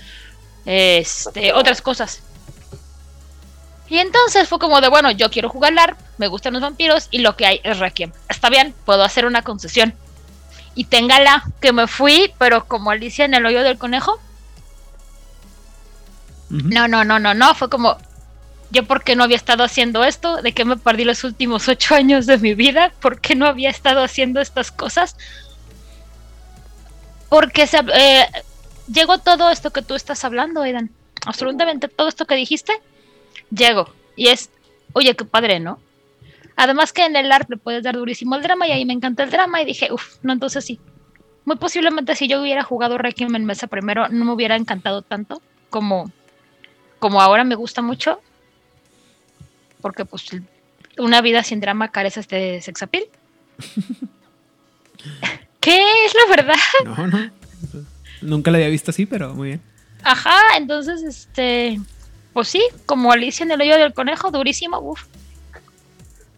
este, 0.67 1.53
otras 1.55 1.81
cosas. 1.81 2.23
Y 3.89 3.99
entonces 3.99 4.49
fue 4.49 4.59
como 4.59 4.81
de, 4.81 4.89
bueno, 4.89 5.11
yo 5.13 5.31
quiero 5.31 5.49
jugar 5.49 5.73
LARP, 5.73 5.99
me 6.19 6.27
gustan 6.27 6.53
los 6.53 6.63
vampiros 6.63 7.09
y 7.11 7.19
lo 7.19 7.37
que 7.37 7.47
hay 7.47 7.61
es 7.63 7.79
Requiem. 7.79 8.13
Está 8.29 8.51
bien, 8.51 8.75
puedo 8.85 9.03
hacer 9.05 9.27
una 9.27 9.43
concesión. 9.43 9.95
Y 10.75 10.85
téngala, 10.85 11.45
que 11.61 11.73
me 11.73 11.87
fui, 11.87 12.35
pero 12.39 12.67
como 12.67 12.91
Alicia 12.91 13.25
en 13.25 13.35
el 13.35 13.47
hoyo 13.47 13.63
del 13.63 13.79
conejo. 13.79 14.21
No, 16.51 16.87
no, 16.87 17.05
no, 17.05 17.19
no, 17.19 17.33
no, 17.33 17.55
fue 17.55 17.71
como, 17.71 17.97
yo 18.71 18.85
por 18.85 19.05
qué 19.05 19.17
no 19.17 19.25
había 19.25 19.37
estado 19.37 19.65
haciendo 19.65 20.05
esto, 20.05 20.43
de 20.43 20.53
qué 20.53 20.65
me 20.65 20.77
perdí 20.77 21.05
los 21.05 21.25
últimos 21.25 21.69
ocho 21.69 21.95
años 21.95 22.27
de 22.27 22.39
mi 22.39 22.55
vida, 22.55 22.93
por 23.01 23.21
qué 23.21 23.35
no 23.35 23.47
había 23.47 23.71
estado 23.71 24.03
haciendo 24.03 24.41
estas 24.41 24.71
cosas. 24.73 25.17
Porque 27.29 27.67
se, 27.67 27.79
eh, 27.79 28.27
llegó 28.93 29.19
todo 29.19 29.51
esto 29.51 29.73
que 29.73 29.83
tú 29.83 29.95
estás 29.95 30.25
hablando, 30.25 30.63
Aidan. 30.63 30.91
Absolutamente 31.25 31.89
todo 31.89 32.09
esto 32.09 32.27
que 32.27 32.37
dijiste, 32.37 32.73
llegó. 33.51 33.93
Y 34.15 34.29
es, 34.29 34.51
oye, 34.93 35.15
qué 35.17 35.25
padre, 35.25 35.59
¿no? 35.59 35.81
Además 36.57 36.93
que 36.93 37.05
en 37.05 37.17
el 37.17 37.31
art 37.33 37.51
le 37.51 37.57
puedes 37.59 37.83
dar 37.83 37.97
durísimo 37.97 38.35
el 38.37 38.43
drama 38.43 38.67
y 38.67 38.73
ahí 38.73 38.85
me 38.85 38.95
encanta 38.95 39.23
el 39.25 39.31
drama 39.31 39.61
y 39.61 39.67
dije, 39.67 39.93
uff, 39.93 40.17
no, 40.23 40.33
entonces 40.33 40.65
sí. 40.65 40.81
Muy 41.45 41.57
posiblemente 41.57 42.17
si 42.17 42.29
yo 42.29 42.41
hubiera 42.41 42.63
jugado 42.65 42.99
Requiem 42.99 43.35
en 43.37 43.45
mesa 43.45 43.67
primero 43.69 44.09
no 44.09 44.25
me 44.25 44.33
hubiera 44.33 44.57
encantado 44.57 45.03
tanto 45.03 45.41
como, 45.71 46.11
como 46.99 47.21
ahora 47.21 47.45
me 47.45 47.55
gusta 47.55 47.83
mucho. 47.83 48.21
Porque 49.87 50.05
pues 50.05 50.27
una 50.99 51.21
vida 51.21 51.45
sin 51.45 51.61
drama 51.61 51.93
carece 51.93 52.21
de 52.23 52.61
sexapil. 52.61 53.05
¿Qué 55.61 55.81
es 56.05 56.13
la 56.13 56.37
verdad? 56.37 56.57
No, 56.85 57.07
no. 57.07 57.31
Nunca 58.21 58.51
la 58.51 58.59
había 58.59 58.69
visto 58.69 58.91
así, 58.91 59.07
pero 59.07 59.33
muy 59.33 59.51
bien. 59.51 59.63
Ajá, 60.03 60.41
entonces, 60.57 61.05
este, 61.05 61.79
pues 62.33 62.49
sí, 62.49 62.61
como 62.85 63.13
Alicia 63.13 63.45
en 63.45 63.53
el 63.53 63.61
hoyo 63.61 63.79
del 63.79 63.95
conejo, 63.95 64.33
durísimo, 64.33 64.81
uff. 64.81 65.05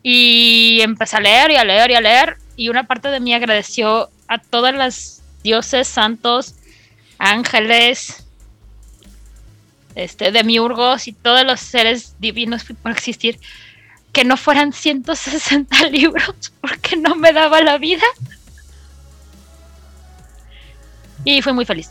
Y 0.03 0.81
empecé 0.83 1.17
a 1.17 1.21
leer 1.21 1.53
y 1.53 1.57
a 1.57 1.65
leer 1.65 1.91
y 1.91 1.95
a 1.95 2.03
leer. 2.03 2.37
Y 2.55 2.69
una 2.69 2.85
parte 2.85 3.09
de 3.09 3.21
mí 3.21 3.33
agradeció 3.33 4.11
a 4.27 4.37
todas 4.37 4.75
las 4.75 5.23
dioses, 5.43 5.89
santos, 5.89 6.55
ángeles, 7.17 8.27
este, 9.95 10.33
demiurgos 10.33 11.09
y 11.09 11.13
todos 11.13 11.45
los 11.45 11.61
seres 11.61 12.15
divinos 12.19 12.65
por 12.83 12.93
existir, 12.93 13.39
que 14.13 14.25
no 14.25 14.37
fueran 14.37 14.73
160 14.73 15.87
libros, 15.91 16.53
porque 16.61 16.97
no 16.97 17.15
me 17.15 17.33
daba 17.33 17.61
la 17.63 17.79
vida. 17.79 18.05
Y 21.25 21.43
fui 21.43 21.53
muy 21.53 21.65
feliz. 21.65 21.91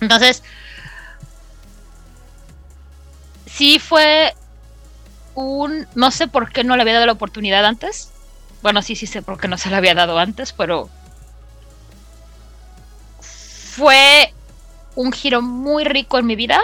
Entonces, 0.00 0.42
sí 3.46 3.78
fue 3.78 4.34
un... 5.34 5.86
No 5.94 6.10
sé 6.10 6.28
por 6.28 6.50
qué 6.50 6.64
no 6.64 6.76
le 6.76 6.82
había 6.82 6.94
dado 6.94 7.06
la 7.06 7.12
oportunidad 7.12 7.64
antes. 7.64 8.10
Bueno, 8.62 8.82
sí, 8.82 8.96
sí 8.96 9.06
sé 9.06 9.22
por 9.22 9.40
qué 9.40 9.48
no 9.48 9.58
se 9.58 9.70
la 9.70 9.78
había 9.78 9.94
dado 9.94 10.18
antes, 10.18 10.52
pero... 10.52 10.90
Fue 13.20 14.32
un 14.94 15.12
giro 15.12 15.42
muy 15.42 15.84
rico 15.84 16.18
en 16.18 16.26
mi 16.26 16.36
vida. 16.36 16.60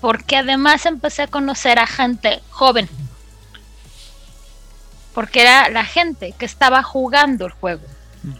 Porque 0.00 0.36
además 0.36 0.86
empecé 0.86 1.22
a 1.22 1.26
conocer 1.26 1.78
a 1.78 1.86
gente 1.86 2.42
joven. 2.50 2.88
Porque 5.14 5.42
era 5.42 5.68
la 5.70 5.84
gente 5.84 6.34
que 6.38 6.44
estaba 6.44 6.82
jugando 6.82 7.46
el 7.46 7.52
juego. 7.52 7.82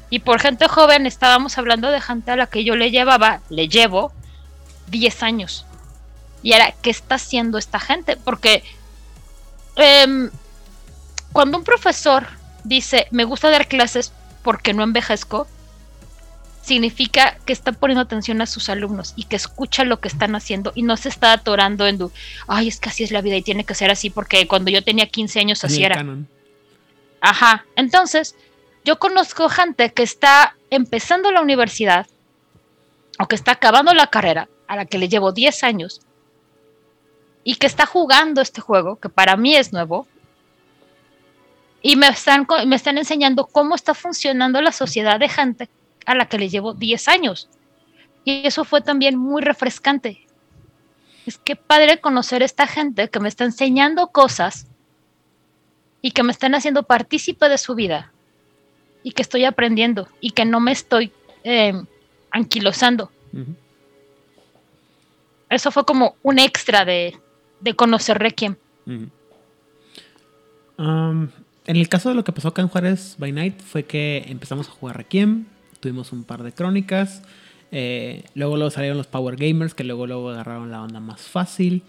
Y 0.08 0.20
por 0.20 0.40
gente 0.40 0.66
joven 0.66 1.06
estábamos 1.06 1.58
hablando 1.58 1.90
de 1.90 2.00
gente 2.00 2.30
a 2.30 2.36
la 2.36 2.46
que 2.46 2.64
yo 2.64 2.74
le 2.74 2.90
llevaba, 2.90 3.40
le 3.50 3.68
llevo 3.68 4.12
10 4.88 5.22
años. 5.22 5.66
Y 6.42 6.52
era, 6.52 6.72
¿qué 6.82 6.90
está 6.90 7.16
haciendo 7.16 7.58
esta 7.58 7.78
gente? 7.80 8.16
Porque 8.16 8.62
em, 9.76 10.30
cuando 11.32 11.58
un 11.58 11.64
profesor 11.64 12.26
dice, 12.64 13.08
me 13.10 13.24
gusta 13.24 13.50
dar 13.50 13.68
clases 13.68 14.12
porque 14.42 14.72
no 14.72 14.82
envejezco, 14.82 15.46
significa 16.64 17.36
que 17.44 17.52
está 17.52 17.72
poniendo 17.72 18.00
atención 18.00 18.40
a 18.40 18.46
sus 18.46 18.70
alumnos 18.70 19.12
y 19.16 19.24
que 19.24 19.36
escucha 19.36 19.84
lo 19.84 20.00
que 20.00 20.08
están 20.08 20.34
haciendo 20.34 20.72
y 20.74 20.82
no 20.82 20.96
se 20.96 21.10
está 21.10 21.32
atorando 21.32 21.86
en, 21.86 21.98
ay, 22.48 22.68
es 22.68 22.80
que 22.80 22.88
así 22.88 23.04
es 23.04 23.10
la 23.10 23.20
vida 23.20 23.36
y 23.36 23.42
tiene 23.42 23.64
que 23.64 23.74
ser 23.74 23.90
así 23.90 24.08
porque 24.08 24.48
cuando 24.48 24.70
yo 24.70 24.82
tenía 24.82 25.06
15 25.06 25.40
años 25.40 25.62
así 25.62 25.84
era. 25.84 26.02
Ajá, 27.20 27.66
entonces 27.76 28.34
yo 28.82 28.98
conozco 28.98 29.50
gente 29.50 29.92
que 29.92 30.02
está 30.02 30.56
empezando 30.70 31.30
la 31.32 31.42
universidad 31.42 32.06
o 33.18 33.28
que 33.28 33.36
está 33.36 33.52
acabando 33.52 33.92
la 33.92 34.06
carrera, 34.06 34.48
a 34.66 34.76
la 34.76 34.86
que 34.86 34.96
le 34.96 35.10
llevo 35.10 35.32
10 35.32 35.64
años, 35.64 36.00
y 37.44 37.56
que 37.56 37.66
está 37.66 37.84
jugando 37.84 38.40
este 38.40 38.62
juego, 38.62 38.96
que 38.96 39.10
para 39.10 39.36
mí 39.36 39.54
es 39.54 39.72
nuevo, 39.72 40.06
y 41.82 41.96
me 41.96 42.08
están, 42.08 42.46
me 42.66 42.76
están 42.76 42.96
enseñando 42.96 43.46
cómo 43.46 43.74
está 43.74 43.92
funcionando 43.92 44.62
la 44.62 44.72
sociedad 44.72 45.20
de 45.20 45.28
gente 45.28 45.68
a 46.06 46.14
la 46.14 46.26
que 46.26 46.38
le 46.38 46.48
llevo 46.48 46.74
10 46.74 47.08
años. 47.08 47.48
Y 48.24 48.46
eso 48.46 48.64
fue 48.64 48.80
también 48.80 49.16
muy 49.16 49.42
refrescante. 49.42 50.26
Es 51.26 51.38
que 51.38 51.56
padre 51.56 52.00
conocer 52.00 52.42
a 52.42 52.44
esta 52.44 52.66
gente 52.66 53.08
que 53.08 53.20
me 53.20 53.28
está 53.28 53.44
enseñando 53.44 54.08
cosas 54.08 54.66
y 56.02 56.10
que 56.10 56.22
me 56.22 56.32
están 56.32 56.54
haciendo 56.54 56.82
partícipe 56.82 57.48
de 57.48 57.58
su 57.58 57.74
vida 57.74 58.12
y 59.02 59.12
que 59.12 59.22
estoy 59.22 59.44
aprendiendo 59.44 60.08
y 60.20 60.30
que 60.30 60.44
no 60.44 60.60
me 60.60 60.72
estoy 60.72 61.12
eh, 61.44 61.72
anquilosando. 62.30 63.10
Eso 65.48 65.70
fue 65.70 65.84
como 65.84 66.16
un 66.22 66.38
extra 66.38 66.84
de, 66.84 67.18
de 67.60 67.74
conocer 67.74 68.18
Requiem. 68.18 68.56
Um, 70.76 71.28
en 71.66 71.76
el 71.76 71.88
caso 71.88 72.10
de 72.10 72.14
lo 72.14 72.24
que 72.24 72.32
pasó 72.32 72.48
acá 72.48 72.60
en 72.60 72.68
Juárez 72.68 73.16
by 73.18 73.32
Night 73.32 73.60
fue 73.60 73.84
que 73.84 74.24
empezamos 74.28 74.68
a 74.68 74.72
jugar 74.72 74.96
Requiem, 74.96 75.46
tuvimos 75.84 76.12
un 76.12 76.24
par 76.24 76.42
de 76.42 76.52
crónicas, 76.52 77.20
eh, 77.70 78.24
luego, 78.34 78.56
luego 78.56 78.70
salieron 78.70 78.96
los 78.96 79.06
Power 79.06 79.36
Gamers 79.36 79.74
que 79.74 79.84
luego, 79.84 80.06
luego 80.06 80.30
agarraron 80.30 80.70
la 80.70 80.82
onda 80.82 80.98
más 80.98 81.20
fácil. 81.20 81.82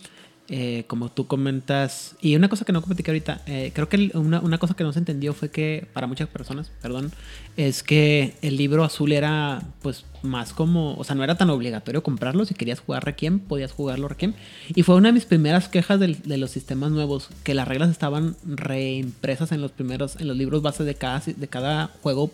Eh, 0.47 0.83
como 0.85 1.09
tú 1.09 1.25
comentas, 1.25 2.15
y 2.21 2.35
una 2.35 2.49
cosa 2.49 2.65
que 2.65 2.71
no 2.71 2.79
comenté 2.79 3.03
ahorita, 3.09 3.41
eh, 3.47 3.71
creo 3.73 3.89
que 3.89 4.11
una, 4.13 4.41
una, 4.41 4.59
cosa 4.59 4.75
que 4.75 4.83
no 4.83 4.93
se 4.93 4.99
entendió 4.99 5.33
fue 5.33 5.49
que 5.49 5.87
para 5.91 6.05
muchas 6.05 6.29
personas, 6.29 6.71
perdón, 6.83 7.11
es 7.57 7.81
que 7.81 8.35
el 8.43 8.55
libro 8.55 8.83
azul 8.83 9.11
era 9.11 9.63
pues 9.81 10.05
más 10.21 10.53
como, 10.53 10.93
o 10.97 11.03
sea, 11.03 11.15
no 11.15 11.23
era 11.23 11.35
tan 11.35 11.49
obligatorio 11.49 12.03
comprarlo, 12.03 12.45
si 12.45 12.53
querías 12.53 12.79
jugar 12.79 13.03
Requiem, 13.05 13.39
podías 13.39 13.71
jugarlo 13.71 14.07
Requiem, 14.07 14.35
y 14.75 14.83
fue 14.83 14.93
una 14.93 15.09
de 15.09 15.13
mis 15.13 15.25
primeras 15.25 15.67
quejas 15.67 15.99
de, 15.99 16.09
de 16.13 16.37
los 16.37 16.51
sistemas 16.51 16.91
nuevos, 16.91 17.29
que 17.43 17.55
las 17.55 17.67
reglas 17.67 17.89
estaban 17.89 18.35
reimpresas 18.45 19.51
en 19.51 19.61
los 19.61 19.71
primeros, 19.71 20.15
en 20.17 20.27
los 20.27 20.37
libros 20.37 20.61
base 20.61 20.83
de 20.83 20.93
cada, 20.93 21.23
de 21.25 21.47
cada 21.47 21.87
juego. 22.03 22.29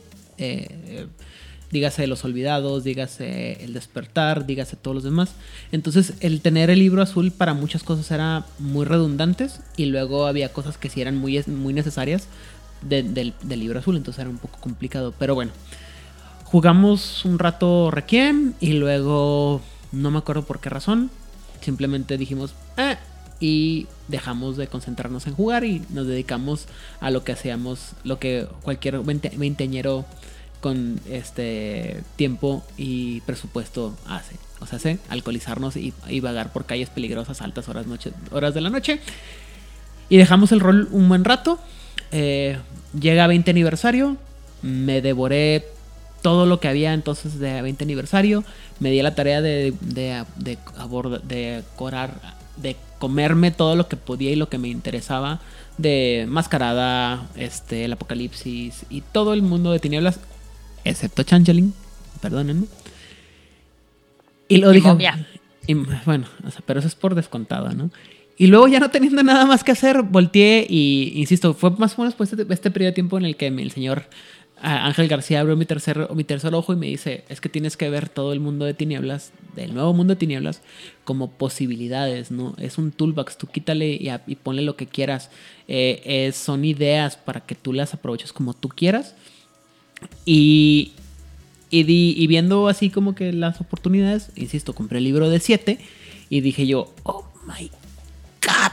Dígase 1.71 2.07
Los 2.07 2.23
Olvidados, 2.25 2.83
dígase 2.83 3.63
El 3.63 3.73
Despertar, 3.73 4.45
dígase 4.45 4.75
todos 4.75 4.95
los 4.95 5.03
demás. 5.03 5.33
Entonces 5.71 6.13
el 6.19 6.41
tener 6.41 6.69
el 6.69 6.79
libro 6.79 7.01
azul 7.01 7.31
para 7.31 7.53
muchas 7.53 7.83
cosas 7.83 8.11
era 8.11 8.45
muy 8.59 8.85
redundantes 8.85 9.61
y 9.77 9.85
luego 9.85 10.27
había 10.27 10.53
cosas 10.53 10.77
que 10.77 10.89
sí 10.89 11.01
eran 11.01 11.17
muy, 11.17 11.41
muy 11.47 11.73
necesarias 11.73 12.27
del, 12.81 13.33
libro 13.47 13.79
azul, 13.79 13.95
entonces 13.95 14.21
era 14.21 14.29
un 14.29 14.37
poco 14.37 14.59
complicado. 14.59 15.13
Pero 15.17 15.35
bueno, 15.35 15.51
jugamos 16.45 17.25
un 17.25 17.39
rato 17.39 17.91
Requiem 17.91 18.53
y 18.59 18.73
luego 18.73 19.61
no 19.91 20.11
me 20.11 20.19
acuerdo 20.19 20.43
por 20.43 20.59
qué 20.59 20.69
razón, 20.69 21.09
simplemente 21.61 22.17
dijimos, 22.17 22.53
eh, 22.77 22.97
y 23.39 23.87
dejamos 24.07 24.55
de 24.57 24.67
concentrarnos 24.67 25.25
en 25.27 25.33
jugar 25.33 25.63
y 25.63 25.81
nos 25.89 26.05
dedicamos 26.05 26.67
a 26.99 27.09
lo 27.09 27.23
que 27.23 27.31
hacíamos, 27.31 27.93
lo 28.03 28.19
que 28.19 28.47
cualquier 28.61 28.99
veinteñero 28.99 30.05
con 30.61 31.01
este 31.09 32.01
tiempo 32.15 32.63
y 32.77 33.21
presupuesto 33.21 33.95
hace. 34.07 34.35
O 34.61 34.67
sea, 34.67 34.77
hace 34.77 34.99
alcoholizarnos 35.09 35.75
y, 35.75 35.93
vagar 36.21 36.53
por 36.53 36.65
calles 36.65 36.89
peligrosas 36.89 37.41
altas 37.41 37.67
horas, 37.67 37.87
noche, 37.87 38.11
horas 38.31 38.53
de 38.53 38.61
la 38.61 38.69
noche. 38.69 38.99
Y 40.07 40.17
dejamos 40.17 40.51
el 40.51 40.59
rol 40.59 40.87
un 40.91 41.09
buen 41.09 41.25
rato. 41.25 41.59
Eh, 42.11 42.57
llega 42.99 43.27
20 43.27 43.49
aniversario. 43.51 44.17
Me 44.61 45.01
devoré 45.01 45.65
todo 46.21 46.45
lo 46.45 46.59
que 46.59 46.67
había 46.67 46.93
entonces 46.93 47.39
de 47.39 47.61
20 47.61 47.83
aniversario. 47.83 48.43
Me 48.79 48.91
di 48.91 49.01
la 49.01 49.15
tarea 49.15 49.41
de, 49.41 49.73
de, 49.81 50.23
de, 50.35 50.57
de, 51.23 51.63
de 52.57 52.75
comerme 52.99 53.49
todo 53.49 53.75
lo 53.75 53.87
que 53.87 53.97
podía 53.97 54.29
y 54.29 54.35
lo 54.35 54.47
que 54.47 54.59
me 54.59 54.67
interesaba 54.67 55.39
de 55.79 56.25
Mascarada, 56.29 57.27
este, 57.35 57.85
el 57.85 57.93
Apocalipsis 57.93 58.85
y 58.89 59.01
todo 59.01 59.33
el 59.33 59.41
mundo 59.41 59.71
de 59.71 59.79
tinieblas 59.79 60.19
excepto 60.83 61.23
Changeling, 61.23 61.73
perdónenme. 62.21 62.67
Y 64.47 64.57
lo 64.57 64.71
dije. 64.71 64.89
Y, 65.67 65.75
bueno, 65.75 66.25
pero 66.65 66.79
eso 66.79 66.87
es 66.87 66.95
por 66.95 67.15
descontado, 67.15 67.71
¿no? 67.73 67.91
Y 68.37 68.47
luego 68.47 68.67
ya 68.67 68.79
no 68.79 68.89
teniendo 68.89 69.21
nada 69.23 69.45
más 69.45 69.63
que 69.63 69.71
hacer, 69.71 70.01
volteé 70.01 70.65
y, 70.67 71.13
insisto, 71.15 71.53
fue 71.53 71.69
más 71.71 71.97
o 71.97 72.01
menos 72.01 72.15
pues 72.15 72.33
este, 72.33 72.51
este 72.51 72.71
periodo 72.71 72.89
de 72.89 72.95
tiempo 72.95 73.17
en 73.17 73.25
el 73.25 73.35
que 73.35 73.47
el 73.47 73.71
señor 73.71 74.07
Ángel 74.61 75.07
García 75.07 75.39
abrió 75.39 75.55
mi 75.55 75.65
tercer, 75.65 76.07
mi 76.15 76.23
tercer 76.23 76.53
ojo 76.53 76.73
y 76.73 76.75
me 76.75 76.87
dice, 76.87 77.23
es 77.29 77.39
que 77.39 77.49
tienes 77.49 77.77
que 77.77 77.89
ver 77.89 78.09
todo 78.09 78.33
el 78.33 78.39
mundo 78.39 78.65
de 78.65 78.73
tinieblas, 78.73 79.31
del 79.55 79.73
nuevo 79.73 79.93
mundo 79.93 80.15
de 80.15 80.19
tinieblas, 80.19 80.61
como 81.03 81.31
posibilidades, 81.31 82.31
¿no? 82.31 82.55
Es 82.57 82.77
un 82.77 82.91
toolbox, 82.91 83.37
tú 83.37 83.47
quítale 83.47 83.91
y, 83.91 84.35
ponle 84.35 84.63
lo 84.63 84.75
que 84.75 84.87
quieras. 84.87 85.29
Eh, 85.67 86.31
son 86.33 86.65
ideas 86.65 87.17
para 87.17 87.41
que 87.41 87.55
tú 87.55 87.73
las 87.73 87.93
aproveches 87.93 88.33
como 88.33 88.53
tú 88.53 88.69
quieras 88.69 89.15
y, 90.25 90.91
y, 91.69 92.27
viendo 92.27 92.67
así 92.67 92.89
como 92.89 93.15
que 93.15 93.33
las 93.33 93.61
oportunidades, 93.61 94.29
insisto, 94.35 94.73
compré 94.73 94.99
el 94.99 95.05
libro 95.05 95.29
de 95.29 95.39
7 95.39 95.79
y 96.29 96.41
dije 96.41 96.67
yo, 96.67 96.93
oh 97.03 97.25
my 97.45 97.69
god. 98.45 98.71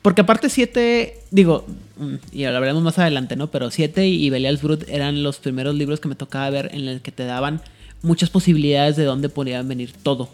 Porque 0.00 0.22
aparte 0.22 0.48
7, 0.48 1.20
digo, 1.30 1.66
mm, 1.98 2.14
y 2.32 2.42
lo 2.42 2.48
hablaremos 2.48 2.82
más 2.82 2.98
adelante, 2.98 3.36
¿no? 3.36 3.50
Pero 3.50 3.70
7 3.70 4.06
y 4.06 4.30
Belial's 4.30 4.62
Brut 4.62 4.88
eran 4.88 5.22
los 5.22 5.38
primeros 5.38 5.74
libros 5.74 6.00
que 6.00 6.08
me 6.08 6.14
tocaba 6.14 6.50
ver 6.50 6.70
en 6.72 6.86
los 6.86 7.00
que 7.02 7.12
te 7.12 7.24
daban 7.24 7.60
muchas 8.02 8.30
posibilidades 8.30 8.96
de 8.96 9.04
dónde 9.04 9.28
podía 9.28 9.62
venir 9.62 9.92
todo. 9.92 10.28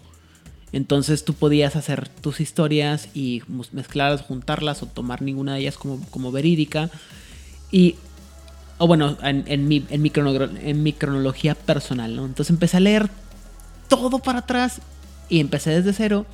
Entonces 0.73 1.25
tú 1.25 1.35
podías 1.35 1.77
hacer 1.77 2.09
tus 2.09 2.41
historias 2.41 3.09
y 3.15 3.43
mezclarlas, 3.73 4.23
juntarlas 4.23 4.83
o 4.83 4.87
tomar 4.87 5.23
ninguna 5.23 5.55
de 5.55 5.61
ellas 5.61 5.79
como, 5.79 6.01
como 6.11 6.31
verídica. 6.31 6.91
Y, 7.71 7.97
o 8.79 8.87
bueno, 8.87 9.17
en, 9.23 9.69
mi, 9.69 9.85
en, 9.91 10.03
mi 10.03 10.13
en 10.15 10.83
mi 10.83 10.93
cronología 10.93 11.55
personal, 11.55 12.15
¿no? 12.17 12.27
Entonces 12.27 12.51
empecé 12.51 12.77
a 12.79 12.81
leer 12.81 13.11
todo 13.89 14.19
para 14.19 14.41
atrás 14.41 14.81
y 15.29 15.41
empecé 15.41 15.71
desde 15.71 15.93
cero. 15.93 16.27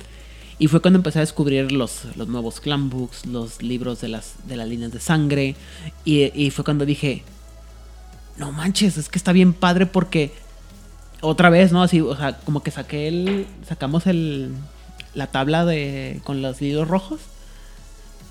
Y 0.57 0.67
fue 0.67 0.81
cuando 0.81 0.97
empecé 0.99 1.19
a 1.19 1.21
descubrir 1.21 1.71
los, 1.71 2.05
los 2.15 2.27
nuevos 2.29 2.61
clan 2.61 2.89
books, 2.89 3.25
los 3.25 3.61
libros 3.61 3.99
de 3.99 4.07
las, 4.07 4.35
de 4.47 4.55
las 4.55 4.69
líneas 4.69 4.91
de 4.93 5.01
sangre. 5.01 5.55
Y, 6.05 6.31
y 6.33 6.49
fue 6.51 6.63
cuando 6.63 6.85
dije, 6.85 7.23
no 8.37 8.51
manches, 8.51 8.97
es 8.97 9.09
que 9.09 9.17
está 9.17 9.33
bien 9.33 9.53
padre 9.53 9.85
porque 9.85 10.31
otra 11.21 11.49
vez, 11.49 11.71
¿no? 11.71 11.83
Así, 11.83 12.01
o 12.01 12.15
sea, 12.15 12.37
como 12.37 12.63
que 12.63 12.71
saqué 12.71 13.07
el. 13.07 13.47
Sacamos 13.67 14.07
el. 14.07 14.53
La 15.13 15.27
tabla 15.27 15.65
de. 15.65 16.21
con 16.23 16.41
los 16.41 16.61
hilos 16.61 16.87
rojos. 16.87 17.21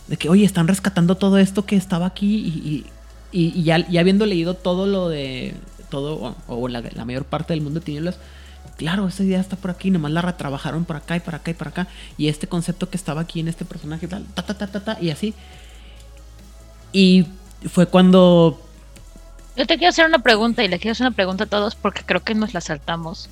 De 0.08 0.16
que, 0.16 0.28
oye, 0.28 0.44
están 0.44 0.68
rescatando 0.68 1.16
todo 1.16 1.38
esto 1.38 1.64
que 1.66 1.76
estaba 1.76 2.06
aquí. 2.06 2.36
Y, 2.36 2.86
ya, 3.34 3.78
ya, 3.88 4.00
habiendo 4.00 4.26
leído 4.26 4.54
todo 4.54 4.86
lo 4.86 5.08
de. 5.08 5.54
Todo, 5.90 6.34
o, 6.48 6.68
la, 6.68 6.82
mayor 7.04 7.24
parte 7.24 7.52
del 7.52 7.62
mundo 7.62 7.80
de 7.80 7.86
tinieblas. 7.86 8.18
Claro, 8.76 9.06
esa 9.06 9.22
idea 9.22 9.40
está 9.40 9.56
por 9.56 9.70
aquí, 9.70 9.90
nomás 9.90 10.10
la 10.10 10.22
retrabajaron 10.22 10.84
por 10.84 10.96
acá 10.96 11.16
y 11.16 11.20
por 11.20 11.34
acá 11.34 11.50
y 11.50 11.54
por 11.54 11.68
acá. 11.68 11.86
Y 12.16 12.28
este 12.28 12.48
concepto 12.48 12.90
que 12.90 12.96
estaba 12.96 13.20
aquí 13.20 13.40
en 13.40 13.48
este 13.48 13.64
personaje, 13.64 14.08
tal, 14.08 14.24
ta, 14.34 14.42
ta, 14.42 14.58
ta, 14.58 14.66
ta, 14.66 14.80
ta, 14.80 14.98
y 15.00 15.10
así. 15.10 15.34
Y 16.92 17.26
fue 17.68 17.86
cuando 17.86 18.60
yo 19.56 19.66
te 19.66 19.78
quiero 19.78 19.90
hacer 19.90 20.06
una 20.06 20.18
pregunta 20.18 20.64
y 20.64 20.68
le 20.68 20.78
quiero 20.78 20.92
hacer 20.92 21.06
una 21.06 21.14
pregunta 21.14 21.44
a 21.44 21.46
todos 21.46 21.76
porque 21.76 22.02
creo 22.04 22.22
que 22.22 22.34
nos 22.34 22.54
la 22.54 22.60
saltamos. 22.60 23.28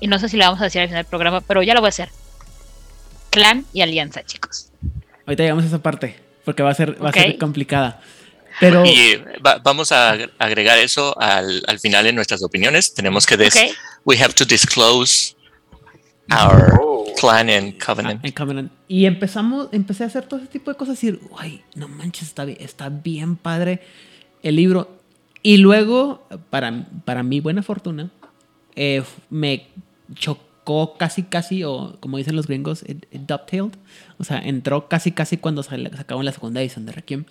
Y 0.00 0.06
no 0.06 0.18
sé 0.18 0.28
si 0.28 0.36
la 0.36 0.46
vamos 0.46 0.60
a 0.60 0.64
decir 0.64 0.80
al 0.80 0.88
final 0.88 1.02
del 1.02 1.10
programa, 1.10 1.40
pero 1.42 1.62
ya 1.62 1.74
la 1.74 1.80
voy 1.80 1.88
a 1.88 1.90
hacer. 1.90 2.08
Clan 3.30 3.64
y 3.72 3.82
alianza, 3.82 4.22
chicos. 4.24 4.70
Ahorita 5.26 5.42
llegamos 5.42 5.64
a 5.64 5.66
esa 5.68 5.82
parte 5.82 6.18
porque 6.44 6.62
va 6.62 6.70
a 6.70 6.74
ser, 6.74 7.02
va 7.02 7.10
a 7.10 7.12
ser 7.12 7.36
complicada. 7.38 8.00
Pero... 8.60 8.84
Y 8.84 9.22
vamos 9.62 9.92
a 9.92 10.12
agregar 10.38 10.78
eso 10.78 11.18
al, 11.20 11.62
al, 11.66 11.78
final 11.78 12.06
en 12.06 12.14
nuestras 12.14 12.42
opiniones. 12.42 12.94
Tenemos 12.94 13.26
que 13.26 13.36
decir, 13.36 13.74
we 14.04 14.16
have 14.18 14.34
to 14.34 14.44
disclose 14.44 15.36
our 16.30 16.78
oh. 16.80 17.06
clan 17.18 17.50
and 17.50 17.78
covenant. 17.78 18.34
covenant. 18.34 18.72
Y 18.88 19.06
empezamos, 19.06 19.68
empecé 19.72 20.04
a 20.04 20.06
hacer 20.06 20.26
todo 20.26 20.40
ese 20.40 20.48
tipo 20.48 20.70
de 20.70 20.76
cosas 20.76 21.02
y 21.02 21.10
decir, 21.12 21.28
ay, 21.38 21.62
no 21.74 21.88
manches, 21.88 22.28
está 22.28 22.44
bien, 22.44 22.58
está 22.60 22.88
bien 22.88 23.36
padre 23.36 23.80
el 24.42 24.56
libro. 24.56 25.00
Y 25.42 25.58
luego, 25.58 26.26
para, 26.50 26.86
para 27.04 27.22
mi 27.22 27.40
buena 27.40 27.62
fortuna, 27.62 28.10
eh, 28.74 29.02
me 29.30 29.68
chocó 30.14 30.96
casi, 30.98 31.22
casi, 31.22 31.62
o 31.62 31.96
como 32.00 32.18
dicen 32.18 32.36
los 32.36 32.46
gringos, 32.46 32.84
dovetailed. 33.12 33.76
O 34.18 34.24
sea, 34.24 34.38
entró 34.38 34.88
casi, 34.88 35.12
casi 35.12 35.36
cuando 35.36 35.62
sacaban 35.62 36.24
la 36.24 36.32
segunda 36.32 36.60
edición 36.60 36.86
de 36.86 36.92
Requiem. 36.92 37.24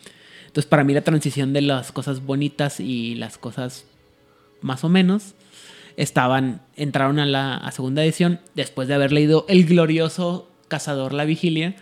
Entonces, 0.56 0.70
para 0.70 0.86
mí 0.86 0.94
la 0.94 1.02
transición 1.02 1.52
de 1.52 1.60
las 1.60 1.92
cosas 1.92 2.26
bonitas 2.26 2.80
y 2.80 3.16
las 3.16 3.38
cosas 3.38 3.84
más 4.62 4.86
o 4.86 4.90
menos 4.90 5.34
estaban, 5.98 6.62
entraron 6.78 7.20
a 7.20 7.26
la 7.26 7.70
segunda 7.74 8.06
edición 8.06 8.40
después 8.54 8.88
de 8.88 8.94
haber 8.94 9.12
leído 9.12 9.46
el 9.50 9.66
glorioso 9.66 10.50
Cazador 10.70 11.12
la 11.12 11.26
Vigilia 11.26 11.76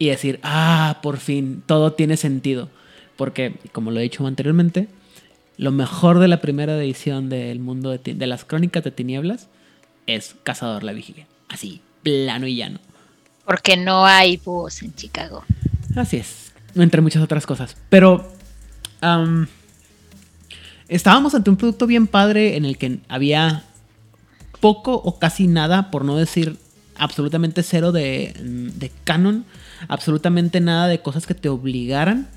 y 0.00 0.08
decir, 0.08 0.40
ah, 0.42 0.98
por 1.00 1.18
fin, 1.18 1.62
todo 1.64 1.92
tiene 1.92 2.16
sentido. 2.16 2.70
Porque, 3.14 3.54
como 3.70 3.92
lo 3.92 4.00
he 4.00 4.02
dicho 4.02 4.26
anteriormente, 4.26 4.88
lo 5.56 5.70
mejor 5.70 6.18
de 6.18 6.26
la 6.26 6.40
primera 6.40 6.76
edición 6.76 7.28
del 7.28 7.60
mundo 7.60 7.96
de, 7.96 8.26
las 8.26 8.44
crónicas 8.44 8.82
de 8.82 8.90
tinieblas 8.90 9.46
es 10.08 10.34
Cazador 10.42 10.82
la 10.82 10.92
Vigilia. 10.92 11.28
Así, 11.48 11.82
plano 12.02 12.48
y 12.48 12.56
llano. 12.56 12.80
Porque 13.44 13.76
no 13.76 14.06
hay 14.06 14.38
búhos 14.38 14.82
en 14.82 14.92
Chicago. 14.96 15.44
Así 15.94 16.16
es, 16.16 16.47
entre 16.82 17.00
muchas 17.00 17.22
otras 17.22 17.46
cosas. 17.46 17.76
Pero 17.88 18.30
estábamos 20.88 21.34
ante 21.34 21.50
un 21.50 21.56
producto 21.56 21.86
bien 21.86 22.06
padre 22.06 22.56
en 22.56 22.64
el 22.64 22.78
que 22.78 22.98
había 23.08 23.64
poco 24.60 24.94
o 24.94 25.18
casi 25.18 25.46
nada, 25.46 25.90
por 25.90 26.04
no 26.04 26.16
decir 26.16 26.56
absolutamente 26.96 27.62
cero 27.62 27.92
de, 27.92 28.90
canon, 29.04 29.44
absolutamente 29.86 30.60
nada 30.60 30.88
de 30.88 31.00
cosas 31.00 31.26
que 31.26 31.34
te 31.34 31.48
obligaran 31.48 32.28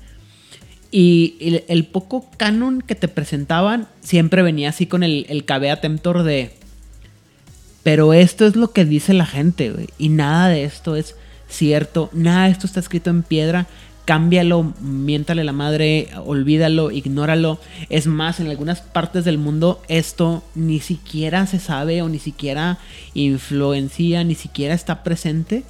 y 0.90 1.62
el, 1.68 1.86
poco 1.86 2.28
canon 2.36 2.82
que 2.82 2.94
te 2.94 3.08
presentaban 3.08 3.88
siempre 4.02 4.42
venía 4.42 4.68
así 4.68 4.86
con 4.86 5.02
el, 5.02 5.24
el 5.30 5.46
cabea 5.46 5.80
temptor 5.80 6.22
de. 6.22 6.52
Pero 7.82 8.12
esto 8.12 8.46
es 8.46 8.56
lo 8.56 8.72
que 8.72 8.84
dice 8.84 9.14
la 9.14 9.24
gente. 9.24 9.88
Y 9.96 10.10
nada 10.10 10.48
de 10.48 10.64
esto 10.64 10.94
es 10.94 11.16
cierto. 11.48 12.10
Nada 12.12 12.44
de 12.44 12.50
esto 12.52 12.66
está 12.66 12.78
escrito 12.78 13.08
en 13.08 13.22
piedra. 13.22 13.66
Cámbialo, 14.04 14.74
miéntale 14.80 15.44
la 15.44 15.52
madre, 15.52 16.08
olvídalo, 16.24 16.90
ignóralo. 16.90 17.60
Es 17.88 18.06
más, 18.06 18.40
en 18.40 18.48
algunas 18.48 18.80
partes 18.80 19.24
del 19.24 19.38
mundo 19.38 19.80
esto 19.88 20.42
ni 20.54 20.80
siquiera 20.80 21.46
se 21.46 21.60
sabe 21.60 22.02
o 22.02 22.08
ni 22.08 22.18
siquiera 22.18 22.78
influencia, 23.14 24.24
ni 24.24 24.34
siquiera 24.34 24.74
está 24.74 25.04
presente. 25.04 25.62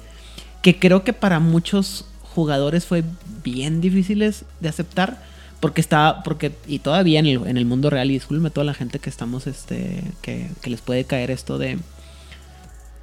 Que 0.63 0.79
creo 0.79 1.03
que 1.03 1.13
para 1.13 1.39
muchos 1.39 2.05
jugadores 2.33 2.85
fue 2.85 3.03
bien 3.43 3.81
difíciles 3.81 4.45
de 4.59 4.69
aceptar 4.69 5.21
porque 5.59 5.79
estaba 5.79 6.23
porque 6.23 6.51
y 6.67 6.79
todavía 6.79 7.19
en 7.19 7.25
el, 7.25 7.47
en 7.47 7.57
el 7.57 7.65
mundo 7.65 7.89
real 7.89 8.09
y 8.11 8.15
discúlpeme 8.15 8.49
toda 8.49 8.65
la 8.65 8.73
gente 8.73 8.99
que 8.99 9.09
estamos 9.09 9.47
este 9.47 10.03
que, 10.21 10.49
les 10.65 10.81
puede 10.81 11.05
caer 11.05 11.31
esto 11.31 11.57
de 11.57 11.79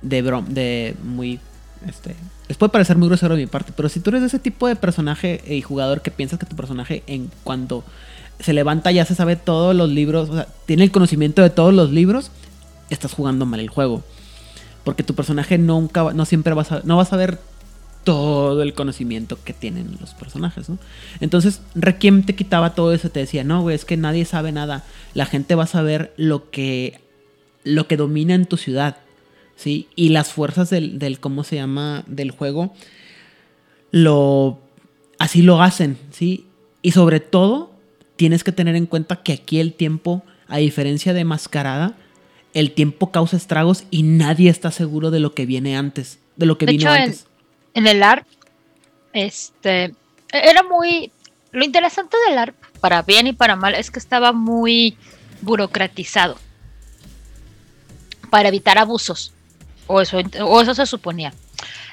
de 0.02 0.22
brom, 0.22 0.44
de 0.46 0.94
muy 1.02 1.38
este 1.86 2.14
les 2.48 2.56
puede 2.56 2.70
parecer 2.70 2.96
muy 2.96 3.08
grosero 3.08 3.36
de 3.36 3.42
mi 3.42 3.46
parte 3.46 3.72
pero 3.74 3.88
si 3.88 4.00
tú 4.00 4.10
eres 4.10 4.22
de 4.22 4.26
ese 4.26 4.38
tipo 4.38 4.66
de 4.66 4.76
personaje 4.76 5.42
y 5.46 5.62
jugador 5.62 6.02
que 6.02 6.10
piensas 6.10 6.38
que 6.38 6.46
tu 6.46 6.56
personaje 6.56 7.02
en 7.06 7.30
cuanto 7.44 7.84
se 8.38 8.52
levanta 8.52 8.90
ya 8.90 9.04
se 9.04 9.14
sabe 9.14 9.36
todos 9.36 9.74
los 9.74 9.88
libros 9.88 10.30
o 10.30 10.34
sea 10.34 10.46
tiene 10.66 10.84
el 10.84 10.90
conocimiento 10.90 11.42
de 11.42 11.50
todos 11.50 11.72
los 11.72 11.90
libros 11.90 12.30
estás 12.90 13.14
jugando 13.14 13.46
mal 13.46 13.60
el 13.60 13.68
juego 13.68 14.02
porque 14.84 15.02
tu 15.02 15.14
personaje 15.14 15.58
nunca 15.58 16.12
no 16.12 16.24
siempre 16.24 16.54
vas 16.54 16.72
a 16.72 16.82
no 16.84 16.96
vas 16.96 17.12
a 17.12 17.16
ver 17.16 17.38
todo 18.04 18.62
el 18.62 18.74
conocimiento 18.74 19.38
que 19.44 19.52
tienen 19.52 19.96
los 20.00 20.14
personajes, 20.14 20.68
¿no? 20.68 20.78
Entonces, 21.20 21.60
Requiem 21.74 22.22
te 22.22 22.34
quitaba 22.34 22.74
todo 22.74 22.92
eso, 22.92 23.10
te 23.10 23.20
decía, 23.20 23.44
no, 23.44 23.62
güey, 23.62 23.76
es 23.76 23.84
que 23.84 23.96
nadie 23.96 24.24
sabe 24.24 24.52
nada. 24.52 24.84
La 25.14 25.26
gente 25.26 25.54
va 25.54 25.64
a 25.64 25.68
saber 25.68 26.12
lo 26.16 26.50
que, 26.50 27.00
lo 27.62 27.86
que 27.86 27.96
domina 27.96 28.34
en 28.34 28.46
tu 28.46 28.56
ciudad, 28.56 28.96
¿sí? 29.60 29.88
Y 29.94 30.08
las 30.08 30.32
fuerzas 30.32 30.70
del, 30.70 30.98
del 30.98 31.20
¿cómo 31.20 31.44
se 31.44 31.56
llama? 31.56 32.04
Del 32.06 32.30
juego, 32.30 32.74
lo, 33.90 34.60
así 35.18 35.42
lo 35.42 35.62
hacen, 35.62 35.98
¿sí? 36.10 36.46
Y 36.82 36.92
sobre 36.92 37.20
todo, 37.20 37.72
tienes 38.16 38.42
que 38.42 38.52
tener 38.52 38.74
en 38.74 38.86
cuenta 38.86 39.22
que 39.22 39.34
aquí 39.34 39.60
el 39.60 39.74
tiempo, 39.74 40.22
a 40.48 40.58
diferencia 40.58 41.12
de 41.12 41.24
Mascarada, 41.24 41.96
el 42.54 42.72
tiempo 42.72 43.12
causa 43.12 43.36
estragos 43.36 43.84
y 43.90 44.02
nadie 44.02 44.50
está 44.50 44.70
seguro 44.70 45.10
de 45.10 45.20
lo 45.20 45.34
que 45.34 45.46
viene 45.46 45.76
antes, 45.76 46.18
de 46.36 46.46
lo 46.46 46.58
que 46.58 46.66
vino 46.66 46.90
antes 46.90 47.26
en 47.74 47.86
el 47.86 48.02
ARP, 48.02 48.26
este, 49.12 49.94
era 50.32 50.62
muy... 50.62 51.12
Lo 51.52 51.64
interesante 51.64 52.16
del 52.28 52.38
ARP, 52.38 52.54
para 52.80 53.02
bien 53.02 53.26
y 53.26 53.32
para 53.32 53.56
mal, 53.56 53.74
es 53.74 53.90
que 53.90 53.98
estaba 53.98 54.32
muy 54.32 54.96
burocratizado 55.40 56.38
para 58.30 58.48
evitar 58.48 58.78
abusos, 58.78 59.32
o 59.90 60.00
eso, 60.00 60.18
o 60.40 60.60
eso 60.60 60.74
se 60.74 60.86
suponía. 60.86 61.34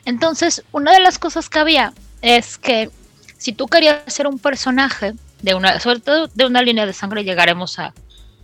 Entonces, 0.06 0.64
una 0.72 0.94
de 0.94 1.00
las 1.00 1.18
cosas 1.18 1.50
que 1.50 1.60
había 1.60 1.94
es 2.22 2.58
que 2.58 2.92
si 3.38 3.54
tú 3.54 3.68
querías 3.68 4.02
ser 4.08 4.28
un 4.28 4.40
personaje 4.40 5.14
de 5.42 5.56
una, 5.56 5.80
sobre 5.80 6.00
todo 6.00 6.28
de 6.28 6.46
una 6.46 6.62
línea 6.62 6.86
de 6.86 6.94
sangre, 6.94 7.24
llegaremos 7.24 7.80
a 7.80 7.94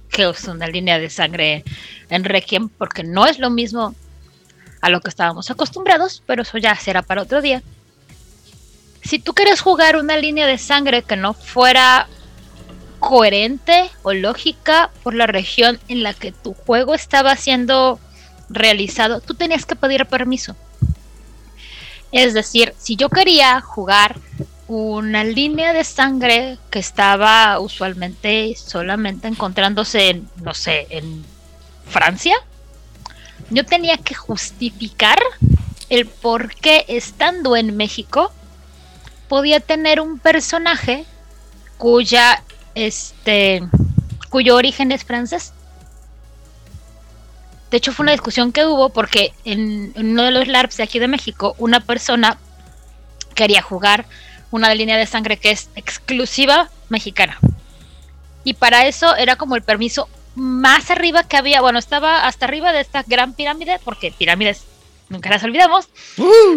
que 0.10 0.30
es 0.30 0.44
una 0.46 0.68
línea 0.68 1.00
de 1.00 1.10
sangre 1.10 1.64
en 2.10 2.24
Requiem, 2.24 2.70
porque 2.70 3.04
no 3.04 3.26
es 3.26 3.40
lo 3.40 3.50
mismo 3.50 3.96
a 4.82 4.90
lo 4.90 5.02
que 5.02 5.10
estábamos 5.10 5.50
acostumbrados, 5.50 6.24
pero 6.26 6.42
eso 6.42 6.58
ya 6.58 6.76
será 6.76 7.02
para 7.02 7.22
otro 7.22 7.42
día. 7.42 7.64
Si 9.04 9.20
tú 9.20 9.34
querías 9.34 9.62
jugar 9.62 9.98
una 9.98 10.18
línea 10.18 10.48
de 10.48 10.58
sangre 10.58 11.04
que 11.04 11.16
no 11.16 11.34
fuera 11.34 12.08
coherente 13.00 13.90
o 14.02 14.14
lógica 14.14 14.90
por 15.04 15.14
la 15.14 15.28
región 15.28 15.80
en 15.90 16.04
la 16.04 16.14
que 16.14 16.32
tu 16.32 16.54
juego 16.54 16.94
estaba 16.94 17.36
siendo 17.36 18.00
realizado, 18.54 19.22
tú 19.22 19.34
tenías 19.34 19.66
que 19.66 19.76
pedir 19.76 20.06
permiso. 20.06 20.56
Es 22.12 22.34
decir, 22.34 22.74
si 22.78 22.96
yo 22.96 23.10
quería 23.10 23.60
jugar 23.62 24.18
una 24.68 25.24
línea 25.24 25.74
de 25.74 25.84
sangre 25.84 26.58
que 26.70 26.80
estaba 26.80 27.60
usualmente 27.60 28.56
solamente 28.56 29.28
encontrándose 29.28 30.10
en, 30.10 30.30
no 30.42 30.54
sé, 30.54 30.88
en 30.90 31.26
Francia, 31.88 32.36
yo 33.50 33.66
tenía 33.66 33.98
que 33.98 34.16
justificar 34.16 35.20
el 35.90 36.06
por 36.06 36.56
qué 36.56 36.86
estando 36.88 37.56
en 37.56 37.76
México 37.76 38.32
podía 39.28 39.60
tener 39.60 40.00
un 40.00 40.20
personaje 40.20 41.06
cuya 41.78 42.44
este 42.76 43.64
cuyo 44.30 44.56
origen 44.56 44.92
es 44.92 45.04
francés. 45.04 45.54
De 47.74 47.78
hecho, 47.78 47.92
fue 47.92 48.04
una 48.04 48.12
discusión 48.12 48.52
que 48.52 48.68
hubo 48.68 48.90
porque 48.90 49.34
en, 49.46 49.94
en 49.96 50.12
uno 50.12 50.22
de 50.22 50.30
los 50.30 50.48
LARPs 50.48 50.78
de 50.78 50.84
aquí 50.84 51.00
de 51.00 51.08
México, 51.08 51.56
una 51.58 51.80
persona 51.80 52.38
quería 53.34 53.64
jugar 53.64 54.06
una 54.52 54.72
línea 54.76 54.96
de 54.96 55.08
sangre 55.08 55.38
que 55.38 55.50
es 55.50 55.72
exclusiva 55.76 56.70
mexicana. 56.90 57.40
Y 58.44 58.54
para 58.54 58.86
eso 58.86 59.16
era 59.16 59.38
como 59.38 59.56
el 59.56 59.64
permiso 59.64 60.08
más 60.36 60.92
arriba 60.92 61.24
que 61.24 61.36
había. 61.36 61.62
Bueno, 61.62 61.80
estaba 61.80 62.28
hasta 62.28 62.46
arriba 62.46 62.74
de 62.74 62.82
esta 62.82 63.02
gran 63.08 63.34
pirámide, 63.34 63.80
porque 63.84 64.14
pirámides 64.16 64.66
nunca 65.10 65.32
las 65.32 65.44
olvidamos. 65.44 65.90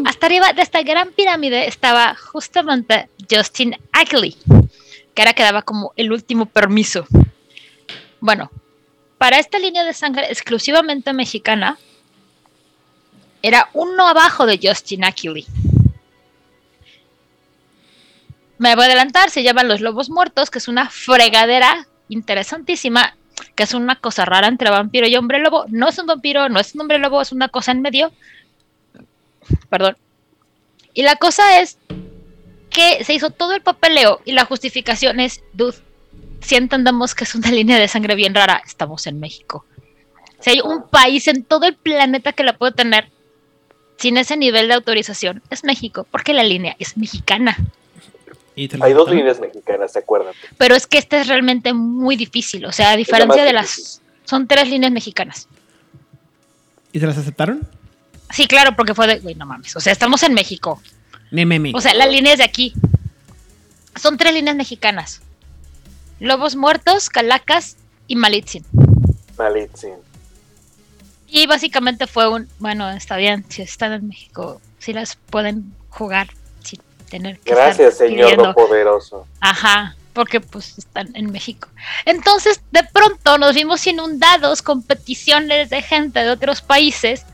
Hasta 0.05 0.27
arriba 0.27 0.53
de 0.53 0.61
esta 0.61 0.83
gran 0.83 1.13
pirámide 1.13 1.67
estaba 1.67 2.15
justamente 2.15 3.09
Justin 3.31 3.75
Ackley, 3.91 4.37
que 5.15 5.23
era 5.23 5.33
que 5.33 5.45
daba 5.45 5.63
como 5.63 5.95
el 5.97 6.13
último 6.13 6.45
permiso. 6.45 7.07
Bueno, 8.21 8.51
para 9.19 9.39
esta 9.39 9.59
línea 9.59 9.85
de 9.85 9.95
sangre 9.95 10.27
exclusivamente 10.31 11.13
mexicana, 11.13 11.79
era 13.43 13.71
uno 13.73 14.07
abajo 14.07 14.47
de 14.47 14.59
Justin 14.63 15.05
Ackley. 15.05 15.47
Me 18.59 18.75
voy 18.75 18.85
a 18.85 18.87
adelantar, 18.87 19.31
se 19.31 19.43
llaman 19.43 19.69
Los 19.69 19.81
Lobos 19.81 20.11
Muertos, 20.11 20.51
que 20.51 20.59
es 20.59 20.69
una 20.69 20.89
fregadera 20.89 21.87
interesantísima, 22.09 23.17
que 23.55 23.65
es 23.65 23.75
una 23.75 23.97
cosa 23.97 24.25
rara 24.25 24.49
entre 24.49 24.71
vampiro 24.71 25.07
y 25.07 25.17
hombre 25.17 25.39
lobo. 25.41 25.67
No 25.69 25.89
es 25.89 25.99
un 25.99 26.07
vampiro, 26.07 26.49
no 26.49 26.59
es 26.59 26.75
un 26.75 26.81
hombre 26.81 26.99
lobo, 26.99 27.21
es 27.21 27.33
una 27.33 27.49
cosa 27.49 27.73
en 27.73 27.83
medio. 27.83 28.13
Perdón. 29.69 29.97
Y 30.95 31.03
la 31.03 31.17
cosa 31.17 31.61
es 31.61 31.79
que 32.71 33.05
se 33.05 33.15
hizo 33.15 33.31
todo 33.31 33.55
el 33.55 33.63
papeleo 33.63 34.21
y 34.25 34.33
la 34.33 34.47
justificación 34.47 35.21
es, 35.21 35.43
dude, 35.53 35.77
si 36.41 36.57
entendemos 36.57 37.15
que 37.15 37.25
es 37.25 37.35
una 37.35 37.51
línea 37.53 37.79
de 37.79 37.89
sangre 37.89 38.15
bien 38.15 38.35
rara, 38.35 38.63
estamos 38.65 39.07
en 39.07 39.21
México. 39.21 39.65
Si 40.41 40.51
hay 40.51 40.61
un 40.61 40.89
país 40.89 41.27
en 41.29 41.45
todo 41.45 41.67
el 41.67 41.77
planeta 41.77 42.33
que 42.33 42.45
la 42.45 42.57
puede 42.57 42.73
tener 42.73 43.11
sin 43.97 44.19
ese 44.19 44.37
nivel 44.37 44.69
de 44.69 44.75
autorización, 44.75 45.43
es 45.51 45.65
México, 45.65 46.07
porque 46.11 46.35
la 46.35 46.43
línea 46.43 46.77
es 46.79 46.97
mexicana. 46.97 47.57
Hay 48.57 48.93
dos 48.95 49.11
líneas 49.11 49.39
mexicanas, 49.39 49.93
¿se 49.93 49.99
acuerdan? 49.99 50.33
Pero 50.57 50.75
es 50.75 50.87
que 50.87 50.97
esta 50.97 51.21
es 51.21 51.29
realmente 51.29 51.75
muy 51.75 52.17
difícil. 52.17 52.65
O 52.65 52.73
sea, 52.73 52.93
a 52.93 52.97
diferencia 52.97 53.45
de 53.45 53.53
las. 53.53 54.01
Son 54.25 54.49
tres 54.49 54.69
líneas 54.69 54.93
mexicanas. 54.93 55.47
¿Y 56.93 56.99
se 56.99 57.07
las 57.07 57.19
aceptaron? 57.19 57.69
Sí, 58.31 58.47
claro, 58.47 58.75
porque 58.75 58.95
fue 58.95 59.07
de. 59.07 59.19
Güey, 59.19 59.35
no 59.35 59.45
mames. 59.45 59.77
O 59.77 59.81
sea, 59.81 59.93
estamos 59.93 60.23
en 60.23 60.33
México. 60.33 60.81
Me, 61.31 61.45
me, 61.45 61.59
me. 61.59 61.73
O 61.75 61.81
sea, 61.83 61.93
la 61.93 62.07
línea 62.07 62.33
es 62.33 62.39
de 62.39 62.45
aquí. 62.45 62.73
Son 63.95 64.17
tres 64.17 64.33
líneas 64.33 64.57
mexicanas: 64.57 65.21
Lobos 66.21 66.57
Muertos, 66.57 67.09
Calacas 67.11 67.77
y 68.07 68.17
Malitzin. 68.17 68.65
Malitzin. 69.37 69.95
Y 71.29 71.47
básicamente 71.47 72.07
fue 72.07 72.29
un. 72.29 72.49
Bueno, 72.59 72.89
está 72.91 73.17
bien. 73.17 73.45
Si 73.49 73.63
están 73.63 73.93
en 73.93 74.09
México, 74.09 74.61
si 74.79 74.93
las 74.93 75.17
pueden 75.17 75.73
jugar 75.91 76.29
tener 77.07 77.39
que 77.39 77.53
Gracias, 77.53 77.99
Señor 77.99 78.55
poderoso. 78.55 79.27
Ajá, 79.41 79.97
porque 80.13 80.41
pues 80.41 80.79
están 80.79 81.15
en 81.15 81.31
México. 81.31 81.69
Entonces, 82.05 82.61
de 82.71 82.83
pronto 82.85 83.39
nos 83.39 83.55
vimos 83.55 83.87
inundados 83.87 84.63
con 84.63 84.83
peticiones 84.83 85.71
de 85.71 85.83
gente 85.83 86.21
de 86.21 86.31
otros 86.31 86.61
países 86.61 87.25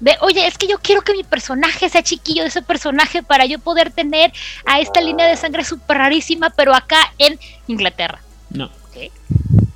de, 0.00 0.16
oye, 0.22 0.46
es 0.46 0.56
que 0.56 0.66
yo 0.66 0.78
quiero 0.78 1.02
que 1.02 1.12
mi 1.12 1.24
personaje 1.24 1.88
sea 1.90 2.02
chiquillo 2.02 2.42
de 2.42 2.48
ese 2.48 2.62
personaje 2.62 3.22
para 3.22 3.44
yo 3.44 3.58
poder 3.58 3.92
tener 3.92 4.32
a 4.64 4.80
esta 4.80 5.00
línea 5.00 5.26
de 5.26 5.36
sangre 5.36 5.62
súper 5.62 5.98
rarísima, 5.98 6.50
pero 6.50 6.74
acá 6.74 7.12
en 7.18 7.38
Inglaterra. 7.66 8.18
No. 8.50 8.70
¿Qué? 8.92 9.10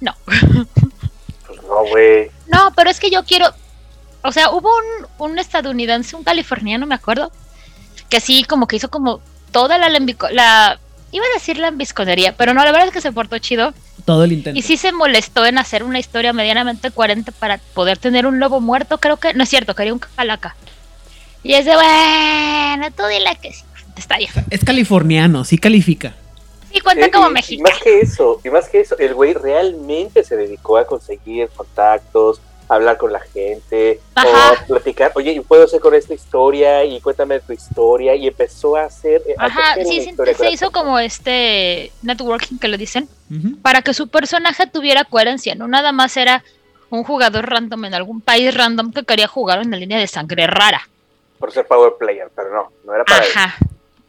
No. 0.01 0.15
Pues 1.47 1.63
no, 1.63 1.85
güey. 1.91 2.31
No, 2.47 2.73
pero 2.75 2.89
es 2.89 2.99
que 2.99 3.11
yo 3.11 3.23
quiero, 3.25 3.47
o 4.23 4.33
sea, 4.33 4.51
hubo 4.51 4.71
un, 5.19 5.31
un 5.31 5.39
estadounidense, 5.39 6.17
un 6.17 6.25
californiano, 6.25 6.87
me 6.87 6.95
acuerdo, 6.95 7.31
que 8.09 8.21
sí, 8.21 8.45
como 8.45 8.67
que 8.67 8.77
hizo 8.77 8.89
como 8.91 9.21
toda 9.53 9.77
la, 9.77 9.89
la 9.91 10.79
iba 11.13 11.25
a 11.25 11.35
decir 11.35 11.59
la 11.59 11.69
ambisconería, 11.69 12.37
pero 12.37 12.55
no, 12.55 12.65
la 12.65 12.73
verdad 12.73 12.89
es 12.89 12.93
que 12.93 13.01
se 13.01 13.13
portó 13.13 13.39
chido. 13.39 13.73
Todo 14.05 14.25
el 14.25 14.33
intento. 14.33 14.59
Y 14.59 14.63
sí 14.63 14.77
se 14.77 14.93
molestó 14.93 15.47
en 15.47 15.59
hacer 15.59 15.85
una 15.85 15.99
historia 15.99 16.33
medianamente 16.33 16.91
coherente 16.91 17.31
para 17.31 17.59
poder 17.59 17.99
tener 17.99 18.27
un 18.27 18.41
lobo 18.41 18.61
muerto, 18.61 18.99
creo 18.99 19.19
que, 19.19 19.35
no 19.35 19.45
es 19.45 19.49
cierto, 19.49 19.75
quería 19.75 19.93
un 19.93 20.01
calaca. 20.01 20.57
Y 21.43 21.55
es 21.55 21.67
de, 21.67 21.75
bueno, 21.75 22.91
tú 22.97 23.05
dile 23.07 23.37
que 23.41 23.53
sí, 23.53 23.63
está 23.97 24.17
bien. 24.17 24.31
Es 24.51 24.65
californiano, 24.65 25.45
sí 25.45 25.59
califica. 25.59 26.15
Sí, 26.75 26.81
cuenta 26.81 27.09
como 27.09 27.31
mexicano. 27.31 27.69
Y 27.69 27.73
más 27.73 27.83
que 27.83 28.01
eso, 28.01 28.41
y 28.43 28.51
más 28.51 28.69
que 28.69 28.81
eso, 28.81 28.99
el 28.99 29.15
güey 29.15 29.33
realmente 29.33 30.25
se 30.25 30.37
dedicó 30.37 30.77
a 30.77 30.85
conseguir 30.85 31.49
contactos, 31.51 32.41
hablar 32.69 32.97
con 32.97 33.13
la 33.13 33.21
gente 33.21 34.01
o 34.17 34.67
platicar, 34.67 35.13
oye, 35.15 35.41
puedo 35.47 35.65
hacer 35.65 35.81
con 35.81 35.95
esta 35.95 36.15
historia 36.15 36.85
y 36.85 37.01
cuéntame 37.01 37.39
tu 37.39 37.53
historia 37.53 38.17
y 38.17 38.27
empezó 38.27 38.77
a 38.77 38.87
hacer... 38.87 39.23
Eh, 39.25 39.37
Ajá, 39.39 39.77
sí, 39.85 40.01
sí 40.01 40.15
se 40.37 40.51
hizo 40.51 40.73
como 40.73 40.99
este 40.99 41.93
networking 42.03 42.59
que 42.59 42.67
lo 42.67 42.77
dicen, 42.77 43.09
para 43.63 43.83
que 43.83 43.95
su 43.95 44.09
personaje 44.09 44.67
tuviera 44.67 45.05
coherencia, 45.05 45.55
no 45.55 45.69
nada 45.69 45.93
más 45.93 46.17
era 46.17 46.43
un 46.91 47.05
jugador 47.05 47.49
random 47.49 47.85
en 47.85 47.95
algún 47.95 48.21
país 48.21 48.53
random 48.53 48.93
que 48.93 49.05
quería 49.05 49.29
jugar 49.29 49.63
en 49.63 49.71
la 49.71 49.77
línea 49.77 49.99
de 49.99 50.09
sangre 50.09 50.49
rara. 50.49 50.89
Por 51.39 51.53
ser 51.53 51.69
power 51.69 51.93
player, 51.99 52.31
pero 52.35 52.53
no, 52.53 52.73
no 52.85 52.95
era 52.95 53.05
para 53.05 53.25
Ajá. 53.25 53.57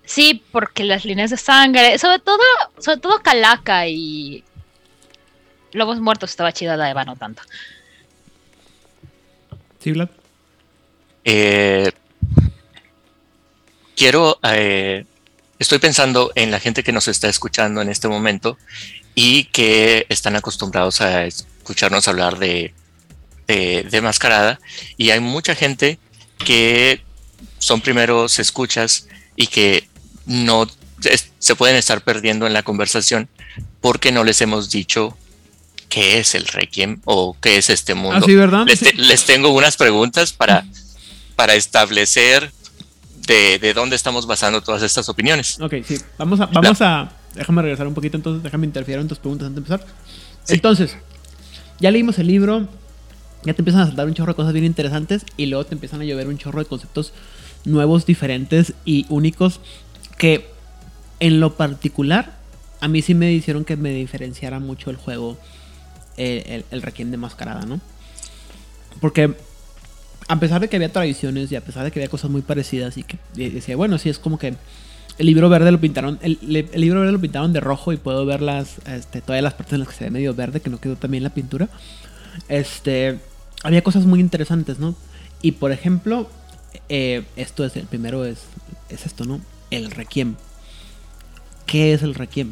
Sí, 0.05 0.43
porque 0.51 0.83
las 0.83 1.03
líneas 1.05 1.31
de 1.31 1.37
sangre, 1.37 1.97
sobre 1.97 2.19
todo, 2.19 2.41
sobre 2.77 2.99
todo 2.99 3.21
Calaca 3.21 3.87
y 3.87 4.43
Lobos 5.71 5.99
Muertos 5.99 6.29
estaba 6.29 6.51
chida 6.51 6.77
la 6.77 6.89
Eva, 6.89 7.03
no 7.05 7.15
tanto. 7.15 7.41
Eh, 11.23 11.91
quiero, 13.95 14.39
eh, 14.43 15.05
estoy 15.59 15.79
pensando 15.79 16.31
en 16.35 16.51
la 16.51 16.59
gente 16.59 16.83
que 16.83 16.91
nos 16.91 17.07
está 17.07 17.29
escuchando 17.29 17.81
en 17.81 17.89
este 17.89 18.07
momento 18.07 18.57
y 19.15 19.45
que 19.45 20.05
están 20.09 20.35
acostumbrados 20.35 21.01
a 21.01 21.25
escucharnos 21.25 22.07
hablar 22.07 22.37
de, 22.37 22.73
de, 23.47 24.01
mascarada 24.01 24.59
y 24.97 25.11
hay 25.11 25.19
mucha 25.19 25.55
gente 25.55 25.99
que 26.37 27.01
son 27.59 27.81
primeros 27.81 28.39
escuchas 28.39 29.07
y 29.35 29.47
que 29.47 29.87
no 30.25 30.67
se 31.39 31.55
pueden 31.55 31.75
estar 31.75 32.01
perdiendo 32.01 32.47
en 32.47 32.53
la 32.53 32.63
conversación 32.63 33.27
porque 33.81 34.11
no 34.11 34.23
les 34.23 34.41
hemos 34.41 34.69
dicho 34.69 35.15
qué 35.89 36.19
es 36.19 36.35
el 36.35 36.45
Requiem 36.47 37.01
o 37.05 37.37
qué 37.39 37.57
es 37.57 37.69
este 37.69 37.93
mundo. 37.93 38.25
Ah, 38.27 38.27
¿verdad? 38.27 38.65
Les, 38.95 39.25
tengo 39.25 39.49
unas 39.49 39.77
preguntas 39.77 40.33
para, 40.33 40.65
para 41.35 41.55
establecer 41.55 42.51
de, 43.27 43.73
dónde 43.73 43.95
estamos 43.95 44.25
basando 44.25 44.61
todas 44.61 44.81
estas 44.83 45.07
opiniones. 45.09 45.59
Ok, 45.59 45.75
sí. 45.85 45.97
Vamos 46.17 46.39
a, 46.39 46.47
vamos 46.47 46.81
a. 46.81 47.11
Déjame 47.33 47.61
regresar 47.61 47.87
un 47.87 47.93
poquito, 47.93 48.17
entonces 48.17 48.43
déjame 48.43 48.65
interferir 48.65 48.99
en 48.99 49.07
tus 49.07 49.19
preguntas 49.19 49.47
antes 49.47 49.67
de 49.67 49.73
empezar. 49.73 49.95
Entonces, 50.47 50.95
ya 51.79 51.91
leímos 51.91 52.17
el 52.17 52.27
libro, 52.27 52.67
ya 53.43 53.53
te 53.53 53.61
empiezan 53.61 53.81
a 53.81 53.87
saltar 53.87 54.07
un 54.07 54.13
chorro 54.13 54.33
de 54.33 54.35
cosas 54.35 54.53
bien 54.53 54.65
interesantes 54.65 55.25
y 55.37 55.47
luego 55.47 55.65
te 55.65 55.75
empiezan 55.75 56.01
a 56.01 56.05
llover 56.05 56.27
un 56.27 56.37
chorro 56.37 56.59
de 56.59 56.65
conceptos 56.65 57.13
nuevos, 57.65 58.05
diferentes 58.05 58.73
y 58.85 59.05
únicos 59.09 59.59
que 60.17 60.49
en 61.19 61.39
lo 61.39 61.55
particular 61.55 62.33
a 62.81 62.87
mí 62.87 63.01
sí 63.01 63.13
me 63.13 63.31
hicieron 63.31 63.65
que 63.65 63.77
me 63.77 63.91
diferenciara 63.91 64.59
mucho 64.59 64.89
el 64.89 64.97
juego 64.97 65.37
el, 66.17 66.65
el, 66.71 66.81
Requiem 66.81 67.11
de 67.11 67.17
Mascarada, 67.17 67.65
¿no? 67.65 67.79
Porque 69.01 69.33
a 70.27 70.39
pesar 70.39 70.61
de 70.61 70.69
que 70.69 70.75
había 70.75 70.91
tradiciones 70.91 71.51
y 71.51 71.55
a 71.55 71.61
pesar 71.61 71.83
de 71.83 71.91
que 71.91 71.99
había 71.99 72.09
cosas 72.09 72.31
muy 72.31 72.41
parecidas 72.41 72.97
y 72.97 73.03
que 73.03 73.17
decía, 73.33 73.75
bueno, 73.75 73.97
sí 73.97 74.09
es 74.09 74.19
como 74.19 74.39
que 74.39 74.55
el 75.17 75.25
libro 75.25 75.49
verde 75.49 75.71
lo 75.71 75.79
pintaron, 75.79 76.19
el, 76.21 76.39
libro 76.41 76.99
verde 76.99 77.13
lo 77.13 77.21
pintaron 77.21 77.53
de 77.53 77.59
rojo 77.59 77.93
y 77.93 77.97
puedo 77.97 78.25
ver 78.25 78.41
las, 78.41 78.77
este, 78.87 79.21
todas 79.21 79.41
las 79.41 79.53
partes 79.53 79.73
en 79.73 79.79
las 79.79 79.89
que 79.89 79.95
se 79.95 80.03
ve 80.05 80.11
medio 80.11 80.33
verde, 80.33 80.59
que 80.59 80.69
no 80.69 80.79
quedó 80.79 80.95
también 80.95 81.23
la 81.23 81.29
pintura. 81.29 81.69
Este, 82.49 83.19
había 83.63 83.81
cosas 83.81 84.05
muy 84.05 84.19
interesantes, 84.19 84.79
¿no? 84.79 84.95
Y 85.41 85.53
por 85.53 85.71
ejemplo, 85.71 86.29
eh, 86.89 87.23
esto 87.35 87.63
es, 87.63 87.75
el 87.77 87.85
primero 87.85 88.25
es, 88.25 88.39
es 88.89 89.05
esto, 89.05 89.25
¿no? 89.25 89.39
El 89.71 89.91
requiem. 89.91 90.35
¿Qué 91.65 91.93
es 91.93 92.03
el 92.03 92.15
requiem? 92.15 92.51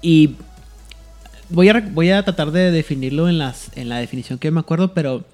Y 0.00 0.36
voy 1.48 1.68
a, 1.68 1.80
voy 1.80 2.10
a 2.10 2.24
tratar 2.24 2.50
de 2.50 2.70
definirlo 2.70 3.28
en, 3.28 3.38
las, 3.38 3.70
en 3.76 3.88
la 3.88 3.98
definición 3.98 4.38
que 4.38 4.50
me 4.50 4.60
acuerdo, 4.60 4.94
pero 4.94 5.24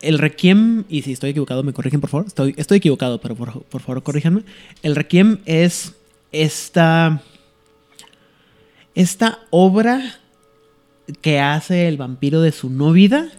el 0.00 0.18
requiem, 0.18 0.84
y 0.88 1.02
si 1.02 1.12
estoy 1.12 1.30
equivocado 1.30 1.62
me 1.62 1.72
corrigen 1.72 2.00
por 2.00 2.10
favor, 2.10 2.26
estoy, 2.26 2.54
estoy 2.56 2.78
equivocado, 2.78 3.20
pero 3.20 3.34
por, 3.34 3.62
por 3.64 3.80
favor 3.80 4.02
corríjanme. 4.02 4.42
El 4.82 4.94
requiem 4.94 5.38
es 5.46 5.94
esta, 6.30 7.22
esta 8.94 9.40
obra 9.50 10.20
que 11.20 11.40
hace 11.40 11.88
el 11.88 11.96
vampiro 11.96 12.40
de 12.40 12.52
su 12.52 12.70
no 12.70 12.92
vida 12.92 13.30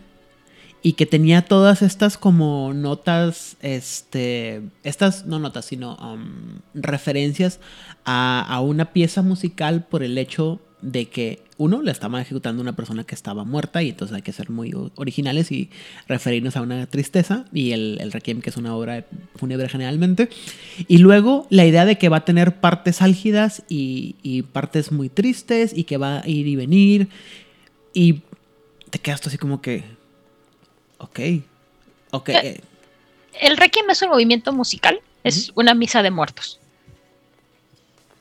y 0.86 0.94
que 0.94 1.08
tenía 1.08 1.42
todas 1.42 1.82
estas 1.82 2.16
como 2.16 2.72
notas, 2.76 3.58
este, 3.64 4.62
estas 4.84 5.26
no 5.26 5.40
notas, 5.40 5.66
sino 5.66 5.96
um, 5.96 6.60
referencias 6.76 7.60
a, 8.06 8.62
una 8.62 8.94
pieza 8.94 9.24
musical 9.24 9.84
por 9.90 10.04
el 10.04 10.16
hecho 10.20 10.62
de 10.84 11.08
que 11.08 11.42
uno 11.58 11.82
le 11.82 11.90
estaba 11.90 12.22
ejecutando 12.22 12.62
una 12.62 12.76
persona 12.76 13.04
que 13.04 13.16
estaba 13.16 13.44
muerta 13.44 13.82
y 13.82 13.90
entonces 13.90 14.16
hay 14.16 14.22
que 14.22 14.32
ser 14.32 14.52
muy 14.52 14.76
originales 14.94 15.52
y 15.52 15.72
referirnos 16.08 16.56
a 16.56 16.62
una 16.62 16.86
tristeza 16.86 17.46
y 17.52 17.72
el, 17.72 17.98
el 18.00 18.12
Requiem 18.12 18.42
que 18.42 18.52
es 18.52 18.58
una 18.58 18.76
obra 18.76 19.08
fúnebre 19.38 19.68
generalmente. 19.68 20.30
Y 20.88 21.00
luego 21.00 21.48
la 21.50 21.66
idea 21.66 21.86
de 21.86 21.98
que 21.98 22.10
va 22.10 22.18
a 22.18 22.26
tener 22.26 22.60
partes 22.60 23.02
álgidas 23.02 23.64
y, 23.70 24.18
y 24.22 24.44
partes 24.44 24.92
muy 24.92 25.10
tristes 25.10 25.76
y 25.76 25.86
que 25.86 25.98
va 25.98 26.20
a 26.20 26.30
ir 26.30 26.46
y 26.46 26.56
venir 26.56 27.08
y 27.92 28.22
te 28.92 29.00
quedas 29.00 29.26
así 29.26 29.40
como 29.40 29.64
que 29.64 29.95
ok 30.98 31.20
ok 32.12 32.30
eh, 32.30 32.62
el 33.41 33.58
Requiem 33.58 33.89
es 33.89 34.02
un 34.02 34.10
movimiento 34.10 34.54
musical 34.54 35.00
es 35.24 35.52
una 35.56 35.74
misa 35.74 36.02
de 36.04 36.12
muertos 36.12 36.60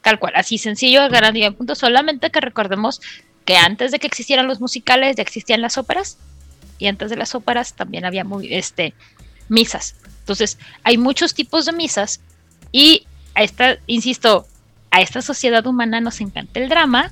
Tal 0.05 0.19
cual, 0.19 0.35
así 0.37 0.59
sencillo, 0.59 1.09
gran 1.09 1.35
y 1.35 1.49
punto. 1.51 1.75
Solamente 1.75 2.31
que 2.31 2.43
recordemos 2.43 3.01
que 3.47 3.57
antes 3.57 3.91
de 3.91 3.99
que 3.99 4.07
existieran 4.07 4.47
los 4.47 4.61
musicales 4.61 5.17
ya 5.17 5.23
existían 5.23 5.63
las 5.63 5.79
óperas 5.79 6.19
y 6.79 6.89
antes 6.89 7.09
de 7.09 7.17
las 7.17 7.35
óperas 7.35 7.73
también 7.73 8.05
había 8.05 8.23
muy, 8.23 8.53
este, 8.53 8.93
misas. 9.49 9.97
Entonces, 10.21 10.59
hay 10.83 10.99
muchos 10.99 11.33
tipos 11.33 11.65
de 11.65 11.73
misas 11.73 12.21
y 12.71 13.07
a 13.35 13.43
esta, 13.43 13.79
insisto, 13.87 14.47
a 14.91 15.01
esta 15.01 15.23
sociedad 15.23 15.67
humana 15.67 16.03
nos 16.03 16.21
encanta 16.21 16.61
el 16.61 16.69
drama 16.69 17.11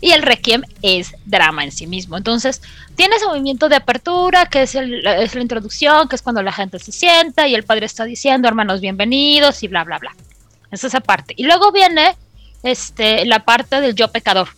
y 0.00 0.12
el 0.12 0.22
requiem 0.22 0.62
es 0.82 1.14
drama 1.24 1.64
en 1.64 1.72
sí 1.72 1.86
mismo. 1.86 2.16
Entonces, 2.16 2.62
tiene 2.96 3.16
ese 3.16 3.26
movimiento 3.26 3.68
de 3.68 3.76
apertura, 3.76 4.46
que 4.46 4.62
es, 4.62 4.74
es 4.74 5.34
la 5.34 5.40
introducción, 5.40 6.08
que 6.08 6.16
es 6.16 6.22
cuando 6.22 6.42
la 6.42 6.52
gente 6.52 6.78
se 6.78 6.92
sienta 6.92 7.48
y 7.48 7.54
el 7.54 7.64
padre 7.64 7.86
está 7.86 8.04
diciendo, 8.04 8.48
hermanos, 8.48 8.80
bienvenidos 8.80 9.62
y 9.62 9.68
bla, 9.68 9.84
bla, 9.84 9.98
bla. 9.98 10.14
Es 10.70 10.84
esa 10.84 11.00
parte. 11.00 11.34
Y 11.36 11.44
luego 11.44 11.72
viene 11.72 12.16
este, 12.62 13.24
la 13.26 13.44
parte 13.44 13.80
del 13.80 13.94
yo 13.94 14.08
pecador. 14.08 14.48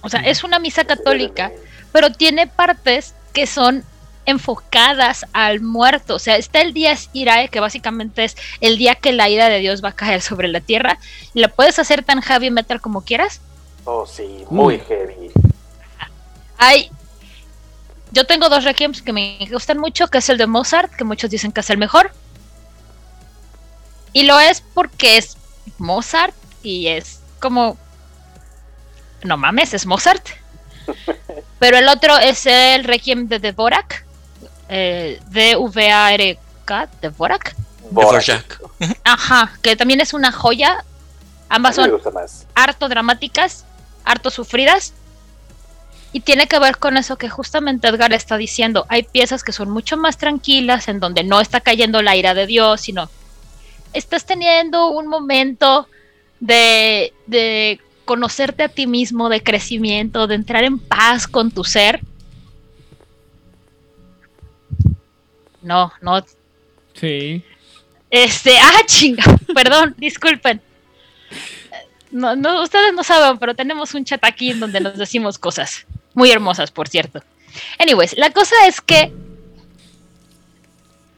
O 0.00 0.08
sea, 0.08 0.20
es 0.20 0.44
una 0.44 0.58
misa 0.58 0.84
católica, 0.84 1.52
pero 1.92 2.12
tiene 2.12 2.46
partes 2.46 3.14
que 3.32 3.46
son 3.46 3.84
enfocadas 4.24 5.26
al 5.32 5.60
muerto. 5.60 6.16
O 6.16 6.18
sea, 6.18 6.36
está 6.36 6.60
el 6.60 6.72
día 6.72 6.96
Irae, 7.12 7.48
que 7.48 7.60
básicamente 7.60 8.24
es 8.24 8.36
el 8.60 8.76
día 8.76 8.96
que 8.96 9.12
la 9.12 9.28
ira 9.28 9.48
de 9.48 9.60
Dios 9.60 9.82
va 9.82 9.90
a 9.90 9.96
caer 9.96 10.20
sobre 10.20 10.48
la 10.48 10.60
tierra. 10.60 10.98
Y 11.34 11.40
la 11.40 11.48
puedes 11.48 11.78
hacer 11.78 12.02
tan 12.02 12.22
heavy 12.22 12.50
metal 12.50 12.80
como 12.80 13.04
quieras. 13.04 13.40
Oh, 13.86 14.04
sí, 14.04 14.44
muy 14.50 14.80
heavy. 14.80 15.30
Hay. 16.58 16.90
Yo 18.10 18.26
tengo 18.26 18.48
dos 18.48 18.64
requiems 18.64 19.00
que 19.00 19.12
me 19.12 19.48
gustan 19.50 19.78
mucho, 19.78 20.08
que 20.08 20.18
es 20.18 20.28
el 20.28 20.38
de 20.38 20.46
Mozart, 20.46 20.92
que 20.92 21.04
muchos 21.04 21.30
dicen 21.30 21.52
que 21.52 21.60
es 21.60 21.70
el 21.70 21.78
mejor. 21.78 22.10
Y 24.12 24.24
lo 24.24 24.40
es 24.40 24.60
porque 24.60 25.18
es 25.18 25.36
Mozart 25.78 26.34
y 26.62 26.88
es 26.88 27.20
como... 27.38 27.76
No 29.22 29.36
mames, 29.36 29.74
es 29.74 29.86
Mozart. 29.86 30.26
Pero 31.58 31.76
el 31.76 31.88
otro 31.88 32.16
es 32.16 32.46
el 32.46 32.84
Requiem 32.84 33.28
de 33.28 33.38
Dvorak. 33.38 34.04
Eh, 34.68 35.20
D-V-A-R-K, 35.28 36.88
Dvorak. 37.02 37.54
Dvorak. 37.90 38.60
Ajá, 39.04 39.52
que 39.62 39.76
también 39.76 40.00
es 40.00 40.14
una 40.14 40.32
joya. 40.32 40.82
Ambas 41.48 41.76
son 41.76 42.00
harto 42.54 42.88
dramáticas, 42.88 43.65
harto 44.06 44.30
sufridas. 44.30 44.94
Y 46.12 46.20
tiene 46.20 46.46
que 46.46 46.58
ver 46.58 46.78
con 46.78 46.96
eso 46.96 47.18
que 47.18 47.28
justamente 47.28 47.88
Edgar 47.88 48.14
está 48.14 48.38
diciendo. 48.38 48.86
Hay 48.88 49.02
piezas 49.02 49.44
que 49.44 49.52
son 49.52 49.68
mucho 49.68 49.98
más 49.98 50.16
tranquilas, 50.16 50.88
en 50.88 50.98
donde 50.98 51.24
no 51.24 51.40
está 51.42 51.60
cayendo 51.60 52.00
la 52.00 52.16
ira 52.16 52.32
de 52.32 52.46
Dios, 52.46 52.80
sino 52.80 53.10
estás 53.92 54.24
teniendo 54.24 54.88
un 54.88 55.08
momento 55.08 55.88
de, 56.40 57.12
de 57.26 57.80
conocerte 58.06 58.62
a 58.62 58.68
ti 58.68 58.86
mismo, 58.86 59.28
de 59.28 59.42
crecimiento, 59.42 60.26
de 60.26 60.36
entrar 60.36 60.64
en 60.64 60.78
paz 60.78 61.26
con 61.26 61.50
tu 61.50 61.64
ser. 61.64 62.00
No, 65.60 65.92
no. 66.00 66.24
Sí. 66.94 67.42
Este, 68.08 68.56
ah, 68.62 68.80
chinga, 68.86 69.24
perdón, 69.52 69.94
disculpen. 69.98 70.62
No, 72.16 72.34
no, 72.34 72.62
ustedes 72.62 72.94
no 72.94 73.04
saben, 73.04 73.36
pero 73.36 73.54
tenemos 73.54 73.92
un 73.92 74.02
chat 74.02 74.24
aquí 74.24 74.50
en 74.50 74.60
donde 74.60 74.80
nos 74.80 74.96
decimos 74.96 75.38
cosas 75.38 75.84
muy 76.14 76.30
hermosas, 76.30 76.70
por 76.70 76.88
cierto. 76.88 77.22
Anyways, 77.78 78.16
la 78.16 78.30
cosa 78.30 78.54
es 78.66 78.80
que 78.80 79.12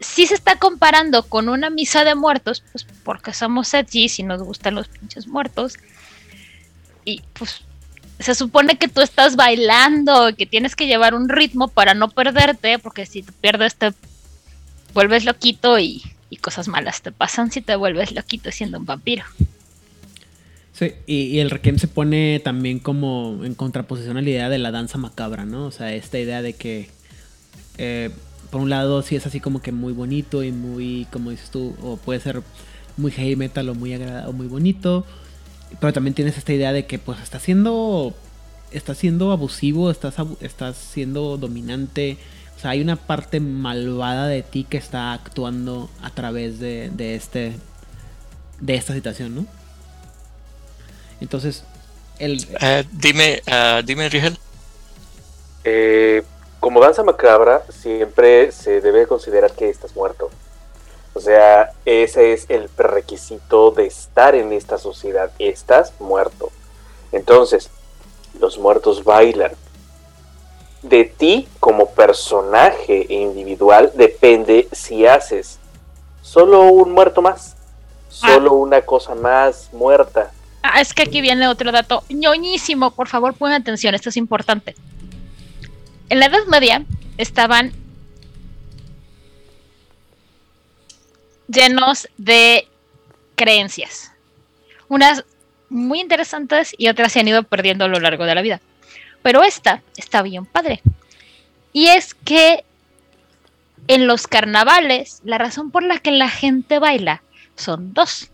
si 0.00 0.26
se 0.26 0.34
está 0.34 0.58
comparando 0.58 1.22
con 1.22 1.48
una 1.48 1.70
misa 1.70 2.02
de 2.02 2.16
muertos, 2.16 2.64
pues 2.72 2.84
porque 3.04 3.32
somos 3.32 3.72
edgy 3.74 4.10
y 4.18 4.22
nos 4.24 4.42
gustan 4.42 4.74
los 4.74 4.88
pinches 4.88 5.28
muertos. 5.28 5.74
Y 7.04 7.22
pues 7.32 7.62
se 8.18 8.34
supone 8.34 8.76
que 8.76 8.88
tú 8.88 9.00
estás 9.00 9.36
bailando, 9.36 10.34
que 10.36 10.46
tienes 10.46 10.74
que 10.74 10.88
llevar 10.88 11.14
un 11.14 11.28
ritmo 11.28 11.68
para 11.68 11.94
no 11.94 12.08
perderte, 12.08 12.80
porque 12.80 13.06
si 13.06 13.22
te 13.22 13.30
pierdes 13.30 13.76
te 13.76 13.94
vuelves 14.94 15.24
loquito 15.24 15.78
y, 15.78 16.02
cosas 16.40 16.66
malas 16.66 17.02
te 17.02 17.12
pasan 17.12 17.52
si 17.52 17.60
te 17.62 17.76
vuelves 17.76 18.10
loquito 18.10 18.50
siendo 18.50 18.78
un 18.78 18.84
vampiro. 18.84 19.24
Sí, 20.78 20.92
y, 21.08 21.40
el 21.40 21.50
Requiem 21.50 21.76
se 21.76 21.88
pone 21.88 22.40
también 22.44 22.78
como 22.78 23.40
en 23.42 23.56
contraposición 23.56 24.16
a 24.16 24.22
la 24.22 24.30
idea 24.30 24.48
de 24.48 24.58
la 24.58 24.70
danza 24.70 24.96
macabra, 24.96 25.44
¿no? 25.44 25.66
O 25.66 25.72
sea, 25.72 25.92
esta 25.92 26.20
idea 26.20 26.40
de 26.40 26.52
que 26.52 26.88
eh, 27.78 28.10
por 28.52 28.60
un 28.60 28.70
lado 28.70 29.02
sí 29.02 29.16
es 29.16 29.26
así 29.26 29.40
como 29.40 29.60
que 29.60 29.72
muy 29.72 29.92
bonito 29.92 30.44
y 30.44 30.52
muy, 30.52 31.08
como 31.10 31.30
dices 31.30 31.50
tú, 31.50 31.74
o 31.82 31.96
puede 31.96 32.20
ser 32.20 32.42
muy 32.96 33.10
heavy 33.10 33.34
metal 33.34 33.68
o 33.70 33.74
muy 33.74 33.92
agradable, 33.92 34.30
o 34.30 34.32
muy 34.32 34.46
bonito, 34.46 35.04
pero 35.80 35.92
también 35.92 36.14
tienes 36.14 36.38
esta 36.38 36.52
idea 36.52 36.72
de 36.72 36.86
que 36.86 37.00
pues 37.00 37.20
está 37.22 37.40
siendo, 37.40 38.14
está 38.70 38.94
siendo 38.94 39.32
abusivo, 39.32 39.90
estás, 39.90 40.14
estás 40.40 40.76
siendo 40.76 41.38
dominante, 41.38 42.18
o 42.56 42.60
sea, 42.60 42.70
hay 42.70 42.82
una 42.82 42.94
parte 42.94 43.40
malvada 43.40 44.28
de 44.28 44.44
ti 44.44 44.62
que 44.62 44.76
está 44.76 45.12
actuando 45.12 45.90
a 46.02 46.10
través 46.10 46.60
de, 46.60 46.90
de 46.90 47.16
este, 47.16 47.54
de 48.60 48.74
esta 48.76 48.94
situación, 48.94 49.34
¿no? 49.34 49.57
Entonces, 51.20 51.64
el... 52.18 52.46
Uh, 52.60 52.86
dime, 52.92 53.42
uh, 53.46 53.82
dime, 53.84 54.08
Rigel. 54.08 54.38
Eh, 55.64 56.22
como 56.60 56.80
danza 56.80 57.02
macabra, 57.02 57.62
siempre 57.70 58.52
se 58.52 58.80
debe 58.80 59.06
considerar 59.06 59.52
que 59.52 59.68
estás 59.68 59.94
muerto. 59.94 60.30
O 61.14 61.20
sea, 61.20 61.72
ese 61.84 62.32
es 62.32 62.46
el 62.48 62.68
prerequisito 62.68 63.70
de 63.70 63.86
estar 63.86 64.34
en 64.34 64.52
esta 64.52 64.78
sociedad. 64.78 65.30
Estás 65.38 65.92
muerto. 66.00 66.50
Entonces, 67.12 67.70
los 68.38 68.58
muertos 68.58 69.04
bailan. 69.04 69.52
De 70.82 71.04
ti 71.04 71.48
como 71.58 71.90
personaje 71.90 73.06
individual 73.08 73.90
depende 73.94 74.68
si 74.70 75.06
haces 75.06 75.58
solo 76.22 76.62
un 76.62 76.92
muerto 76.92 77.20
más, 77.20 77.56
solo 78.08 78.50
ah. 78.50 78.54
una 78.54 78.82
cosa 78.82 79.14
más 79.14 79.70
muerta. 79.72 80.30
Ah, 80.70 80.80
es 80.80 80.92
que 80.92 81.02
aquí 81.02 81.20
viene 81.20 81.48
otro 81.48 81.72
dato 81.72 82.04
ñoñísimo. 82.08 82.90
Por 82.90 83.08
favor, 83.08 83.34
pongan 83.34 83.62
atención, 83.62 83.94
esto 83.94 84.08
es 84.10 84.16
importante 84.16 84.74
en 86.08 86.20
la 86.20 86.26
Edad 86.26 86.46
Media 86.46 86.84
estaban 87.16 87.72
llenos 91.48 92.08
de 92.16 92.68
creencias. 93.34 94.12
Unas 94.88 95.24
muy 95.68 96.00
interesantes 96.00 96.74
y 96.78 96.88
otras 96.88 97.12
se 97.12 97.20
han 97.20 97.28
ido 97.28 97.42
perdiendo 97.42 97.84
a 97.84 97.88
lo 97.88 98.00
largo 98.00 98.24
de 98.24 98.34
la 98.34 98.42
vida. 98.42 98.60
Pero 99.22 99.42
esta 99.42 99.82
está 99.96 100.22
bien 100.22 100.46
padre. 100.46 100.80
Y 101.72 101.88
es 101.88 102.14
que 102.14 102.64
en 103.86 104.06
los 104.06 104.26
carnavales, 104.26 105.20
la 105.24 105.38
razón 105.38 105.70
por 105.70 105.82
la 105.82 105.98
que 105.98 106.10
la 106.10 106.30
gente 106.30 106.78
baila 106.78 107.22
son 107.54 107.92
dos. 107.92 108.30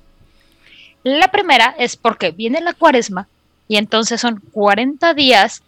La 1.05 1.29
primera 1.29 1.75
es 1.79 1.97
porque 1.97 2.31
viene 2.31 2.63
la 2.63 2.73
cuaresma 2.73 3.29
y 3.69 3.77
entonces 3.77 4.23
son 4.23 4.41
40 4.53 5.13
días 5.13 5.63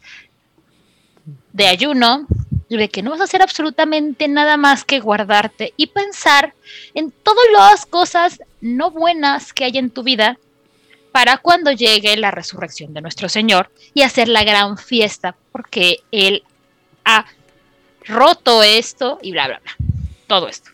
de 1.53 1.67
ayuno, 1.67 2.27
de 2.71 2.89
que 2.89 3.03
no 3.03 3.11
vas 3.11 3.21
a 3.21 3.25
hacer 3.25 3.43
absolutamente 3.43 4.29
nada 4.29 4.57
más 4.57 4.85
que 4.85 4.99
guardarte 4.99 5.75
y 5.77 5.89
pensar 5.89 6.55
en 6.95 7.11
todas 7.11 7.45
las 7.53 7.85
cosas 7.85 8.41
no 8.63 8.91
buenas 8.91 9.53
que 9.53 9.65
hay 9.65 9.77
en 9.77 9.91
tu 9.91 10.03
vida 10.03 10.39
para 11.13 11.37
cuando 11.37 11.71
llegue 11.71 12.17
la 12.17 12.31
resurrección 12.31 12.95
de 12.95 13.03
nuestro 13.03 13.29
Señor 13.29 13.71
y 13.93 14.03
hacer 14.03 14.29
la 14.29 14.43
gran 14.43 14.79
fiesta, 14.79 15.37
porque 15.53 16.01
Él 16.11 16.45
ha 17.05 17.27
roto 18.07 18.63
esto 18.63 19.19
y 19.21 19.33
bla, 19.33 19.49
bla, 19.49 19.61
bla. 19.61 19.77
Todo 20.27 20.49
esto. 20.49 20.71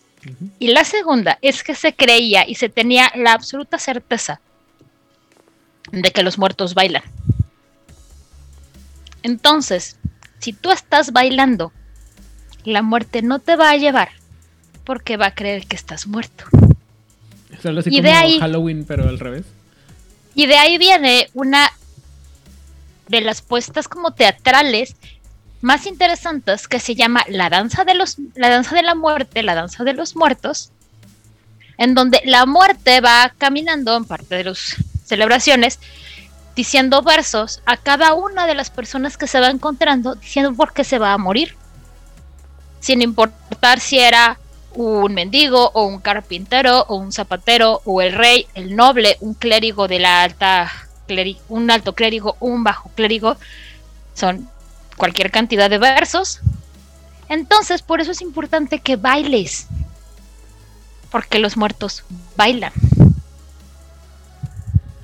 Y 0.61 0.69
la 0.69 0.85
segunda 0.85 1.39
es 1.43 1.65
que 1.65 1.75
se 1.75 1.95
creía 1.95 2.49
y 2.49 2.55
se 2.55 2.69
tenía 2.69 3.11
la 3.17 3.33
absoluta 3.33 3.79
certeza 3.79 4.41
de 5.91 6.11
que 6.11 6.23
los 6.23 6.39
muertos 6.39 6.75
bailan. 6.75 7.03
Entonces, 9.23 9.97
si 10.39 10.53
tú 10.53 10.71
estás 10.71 11.13
bailando, 11.13 11.73
la 12.65 12.83
muerte 12.83 13.23
no 13.23 13.39
te 13.39 13.57
va 13.57 13.71
a 13.71 13.77
llevar 13.77 14.11
porque 14.85 15.17
va 15.17 15.27
a 15.27 15.35
creer 15.35 15.67
que 15.67 15.77
estás 15.77 16.07
muerto. 16.07 16.45
Es 17.51 17.65
algo 17.67 17.81
así 17.81 17.91
y 17.91 17.97
como 17.97 18.03
de 18.03 18.11
ahí, 18.13 18.39
Halloween, 18.41 18.85
pero 18.85 19.09
al 19.09 19.19
revés. 19.19 19.47
Y 20.35 20.47
de 20.47 20.57
ahí 20.57 20.79
viene 20.79 21.29
una 21.35 21.71
de 23.09 23.21
las 23.21 23.43
puestas 23.43 23.89
como 23.89 24.13
teatrales 24.13 24.97
más 25.61 25.87
interesantes 25.87 26.67
que 26.67 26.81
se 26.81 26.95
llama 26.95 27.25
La 27.29 27.51
danza 27.51 27.85
de 27.85 27.95
los 27.95 28.17
la 28.35 28.49
danza 28.49 28.75
de 28.75 28.83
la 28.83 28.95
muerte, 28.95 29.43
la 29.43 29.55
danza 29.55 29.85
de 29.85 29.93
los 29.93 30.17
muertos, 30.17 30.73
en 31.79 31.95
donde 31.95 32.21
la 32.25 32.47
muerte 32.47 33.01
va 33.01 33.33
caminando 33.39 33.97
en 33.97 34.05
parte 34.05 34.35
de 34.37 34.45
las 34.45 34.77
celebraciones 35.13 35.79
diciendo 36.57 37.03
versos 37.03 37.61
a 37.67 37.77
cada 37.77 38.15
una 38.15 38.47
de 38.47 38.55
las 38.55 38.71
personas 38.71 39.19
que 39.19 39.27
se 39.27 39.41
va 39.41 39.51
encontrando, 39.51 40.15
diciendo 40.15 40.55
por 40.55 40.73
qué 40.73 40.85
se 40.85 40.99
va 40.99 41.13
a 41.13 41.19
morir. 41.19 41.55
Sin 42.81 43.03
importar 43.03 43.79
si 43.79 43.99
era 43.99 44.39
un 44.73 45.13
mendigo 45.13 45.71
o 45.75 45.85
un 45.85 46.01
carpintero 46.01 46.87
o 46.89 46.97
un 46.97 47.13
zapatero 47.13 47.83
o 47.85 48.01
el 48.01 48.15
rey, 48.15 48.47
el 48.55 48.75
noble, 48.75 49.19
un 49.21 49.35
clérigo 49.35 49.87
de 49.87 49.99
la 49.99 50.23
alta 50.23 50.73
un 51.51 51.71
alto 51.71 51.95
clérigo, 51.95 52.39
un 52.41 52.65
bajo 52.65 52.91
clérigo, 52.95 53.37
son 54.15 54.49
cualquier 54.97 55.31
cantidad 55.31 55.69
de 55.69 55.77
versos. 55.77 56.41
Entonces, 57.29 57.83
por 57.83 58.01
eso 58.01 58.13
es 58.13 58.23
importante 58.23 58.79
que 58.79 58.97
bailes, 58.97 59.67
porque 61.11 61.39
los 61.39 61.59
muertos 61.59 62.03
bailan. 62.35 62.73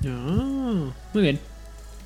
Ah, 0.05 0.91
muy 1.13 1.23
bien. 1.23 1.39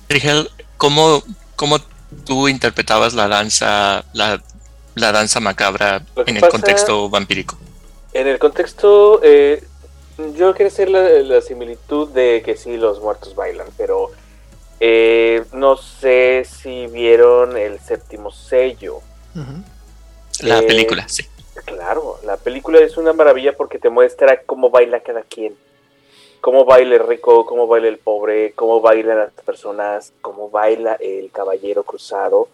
Rigel, 0.08 0.50
¿cómo, 0.76 1.22
¿cómo, 1.56 1.78
tú 2.24 2.48
interpretabas 2.48 3.14
la 3.14 3.28
danza, 3.28 4.04
la, 4.12 4.42
la 4.94 5.12
danza 5.12 5.40
macabra 5.40 6.02
en 6.26 6.36
el 6.36 6.48
contexto 6.48 7.08
vampírico? 7.08 7.56
En 8.12 8.28
el 8.28 8.38
contexto, 8.38 9.20
eh, 9.22 9.64
yo 10.36 10.54
quería 10.54 10.68
hacer 10.68 10.88
la, 10.88 11.40
similitud 11.40 12.08
de 12.10 12.42
que 12.44 12.56
sí, 12.56 12.76
los 12.76 13.00
muertos 13.00 13.34
bailan, 13.34 13.66
pero 13.76 14.12
eh, 14.78 15.44
no 15.52 15.76
sé 15.76 16.44
si 16.44 16.86
vieron 16.86 17.56
el 17.56 17.80
séptimo 17.80 18.30
sello. 18.30 19.00
La 20.40 20.60
eh, 20.60 20.62
película, 20.62 21.08
sí. 21.08 21.24
Claro, 21.64 22.20
la 22.24 22.36
película 22.36 22.78
es 22.80 22.96
una 22.96 23.12
maravilla 23.12 23.56
porque 23.56 23.78
te 23.78 23.88
muestra 23.88 24.42
cómo 24.42 24.70
baila 24.70 25.00
cada 25.00 25.22
quien. 25.22 25.56
Cómo 26.44 26.66
baila 26.66 26.96
el 26.96 27.06
rico, 27.06 27.46
cómo 27.46 27.66
baila 27.66 27.88
el 27.88 27.96
pobre, 27.96 28.52
cómo 28.52 28.82
bailan 28.82 29.18
las 29.18 29.32
personas, 29.32 30.12
cómo 30.20 30.50
baila 30.50 30.94
el 31.00 31.30
caballero 31.30 31.84
cruzado. 31.84 32.48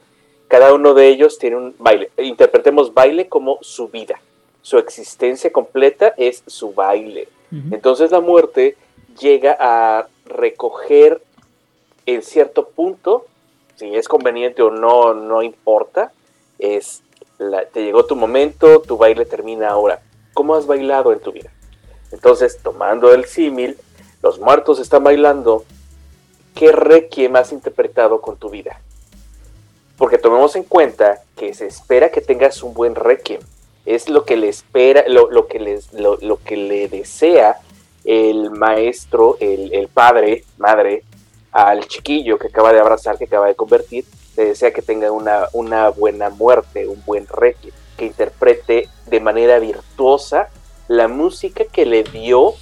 Cada 0.47 0.73
uno 0.73 0.95
de 0.95 1.09
ellos 1.09 1.39
tiene 1.39 1.57
un 1.57 1.75
baile. 1.79 2.11
Interpretemos 2.17 2.95
baile 2.95 3.29
como 3.29 3.59
su 3.63 3.89
vida. 3.89 4.21
Su 4.63 4.79
existencia 4.79 5.51
completa 5.51 6.15
es 6.17 6.45
su 6.47 6.73
baile 6.73 7.27
entonces 7.71 8.11
la 8.11 8.21
muerte 8.21 8.77
llega 9.19 9.57
a 9.59 10.07
recoger 10.25 11.21
en 12.07 12.23
cierto 12.23 12.69
punto, 12.69 13.27
si 13.77 13.95
es 13.97 14.09
conveniente 14.09 14.63
o 14.63 14.71
no, 14.71 15.15
no 15.15 15.43
importa, 15.43 16.13
es 16.59 17.03
te 17.73 17.83
llegó 17.83 18.05
tu 18.05 18.17
momento, 18.17 18.83
tu 18.83 18.97
baile 18.97 19.25
termina 19.25 19.71
ahora. 19.71 20.03
¿Cómo 20.35 20.55
has 20.55 20.67
bailado 20.67 21.13
en 21.13 21.21
tu 21.21 21.33
vida? 21.33 21.51
Entonces, 22.13 22.59
tomando 22.63 23.13
el 23.13 23.25
símil, 23.25 23.79
los 24.23 24.39
muertos 24.39 24.79
están 24.79 25.05
bailando, 25.05 25.65
¿qué 26.55 26.73
requiem 26.73 27.37
has 27.37 27.53
interpretado 27.53 28.21
con 28.21 28.37
tu 28.37 28.51
vida? 28.51 28.81
Porque 29.97 30.19
tomemos 30.19 30.57
en 30.57 30.65
cuenta 30.65 31.23
que 31.37 31.55
se 31.55 31.67
espera 31.67 32.11
que 32.11 32.21
tengas 32.21 32.63
un 32.63 32.75
buen 32.75 32.95
requiem 32.95 33.41
es 33.87 34.09
lo 34.09 34.25
que 34.25 34.37
le 34.37 34.49
espera, 34.49 35.05
lo, 35.09 35.47
que, 35.49 35.59
les, 35.59 35.93
lo, 35.93 36.39
que 36.45 36.57
le 36.57 36.89
desea 36.89 37.59
el 38.05 38.51
maestro, 38.51 39.37
el, 39.41 39.89
padre, 39.89 40.45
madre, 40.59 41.03
al 41.53 41.87
chiquillo 41.87 42.39
que 42.39 42.49
acaba 42.49 42.73
de 42.73 42.81
abrazar, 42.81 43.19
que 43.19 43.25
acaba 43.25 43.47
de 43.47 43.55
convertir, 43.55 44.05
le 44.37 44.47
desea 44.47 44.73
que 44.73 44.83
tenga 44.83 45.11
una, 45.11 45.49
una 45.53 45.89
buena 45.89 46.31
muerte, 46.31 46.87
un 46.87 47.03
buen 47.05 47.27
requiem, 47.27 47.75
que 47.97 48.07
interprete 48.07 48.89
de 49.07 49.21
manera 49.21 49.59
virtuosa 49.59 50.49
la 50.91 51.07
música 51.07 51.65
que 51.67 51.87
le 51.87 52.03
dio 52.03 52.55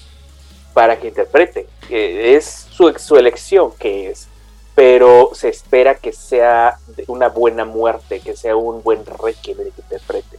para 0.75 1.01
que 1.01 1.09
interprete. 1.09 1.67
es 1.89 2.45
su, 2.45 2.93
su 2.99 3.17
elección 3.17 3.73
que 3.73 4.11
es, 4.11 4.29
pero 4.75 5.31
se 5.33 5.49
espera 5.49 5.95
que 5.95 6.13
sea 6.13 6.79
una 7.07 7.31
buena 7.31 7.65
muerte, 7.65 8.21
que 8.21 8.37
sea 8.37 8.55
un 8.55 8.83
buen 8.83 9.07
requiem 9.07 9.57
que 9.57 9.81
interprete. 9.81 10.37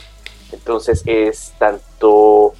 Entonces 0.52 1.02
es 1.08 1.54
tanto 1.58 2.54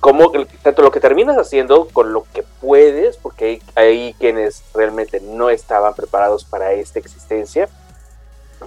como 0.00 0.32
tanto 0.62 0.80
lo 0.80 0.90
que 0.90 1.00
terminas 1.00 1.36
haciendo 1.36 1.88
con 1.88 2.14
lo 2.14 2.24
que 2.32 2.44
puedes, 2.62 3.18
porque 3.18 3.60
hay, 3.74 4.14
quienes 4.18 4.62
realmente 4.72 5.20
no 5.20 5.50
estaban 5.50 5.92
preparados 5.92 6.44
para 6.44 6.72
esta 6.72 6.98
existencia, 6.98 7.68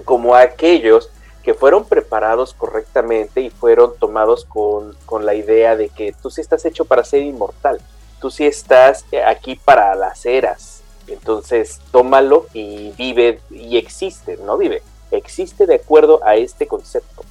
como 0.05 0.35
aquellos 0.35 1.09
que 1.47 1.53
fueron 1.53 1.85
preparados 1.85 2.53
correctamente 2.53 3.39
y 3.39 3.49
fueron 3.49 3.93
tomados 3.97 4.43
con, 4.43 4.97
con, 5.05 5.25
la 5.25 5.33
idea 5.33 5.77
de 5.77 5.87
que 5.87 6.11
tú 6.11 6.29
sí 6.29 6.41
estás 6.41 6.65
hecho 6.65 6.83
para 6.83 7.05
ser 7.05 7.21
inmortal, 7.21 7.79
tú 8.19 8.29
sí 8.29 8.45
estás 8.45 9.05
aquí 9.25 9.55
para 9.55 9.95
las 9.95 10.25
eras, 10.25 10.83
entonces 11.07 11.79
tómalo 11.93 12.47
y 12.53 12.91
vive 12.97 13.39
y 13.49 13.77
existe, 13.77 14.35
no 14.43 14.57
vive, 14.57 14.83
existe 15.09 15.65
de 15.65 15.75
acuerdo 15.75 16.19
a 16.25 16.35
este 16.35 16.67
concepto. 16.67 17.23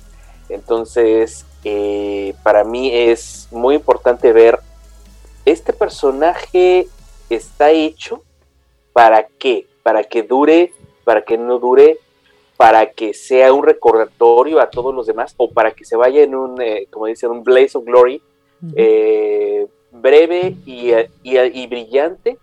Entonces, 0.48 1.44
eh, 1.62 2.34
para 2.42 2.64
mí 2.64 2.90
es 2.90 3.48
muy 3.50 3.74
importante 3.74 4.32
ver, 4.32 4.60
este 5.44 5.74
personaje 5.74 6.88
está 7.28 7.70
hecho 7.70 8.22
para 8.94 9.26
qué, 9.38 9.66
para 9.82 10.04
que 10.04 10.22
dure, 10.22 10.72
para 11.04 11.20
que 11.20 11.36
no 11.36 11.58
dure, 11.58 11.98
para 12.56 12.90
que 12.90 13.12
sea 13.14 13.52
un 13.52 13.64
recordatorio 13.64 14.60
a 14.60 14.70
todos 14.70 14.94
los 14.94 15.06
demás 15.06 15.34
o 15.36 15.50
para 15.50 15.72
que 15.72 15.84
se 15.84 15.96
vaya 15.96 16.22
en 16.22 16.34
un, 16.34 16.60
eh, 16.60 16.86
como 16.90 17.06
dicen, 17.06 17.30
un 17.30 17.44
blaze 17.44 17.76
of 17.76 17.84
glory 17.84 18.22
eh, 18.74 19.66
breve 19.92 20.56
y, 20.64 20.92
y, 21.22 21.66
brillante 21.66 22.38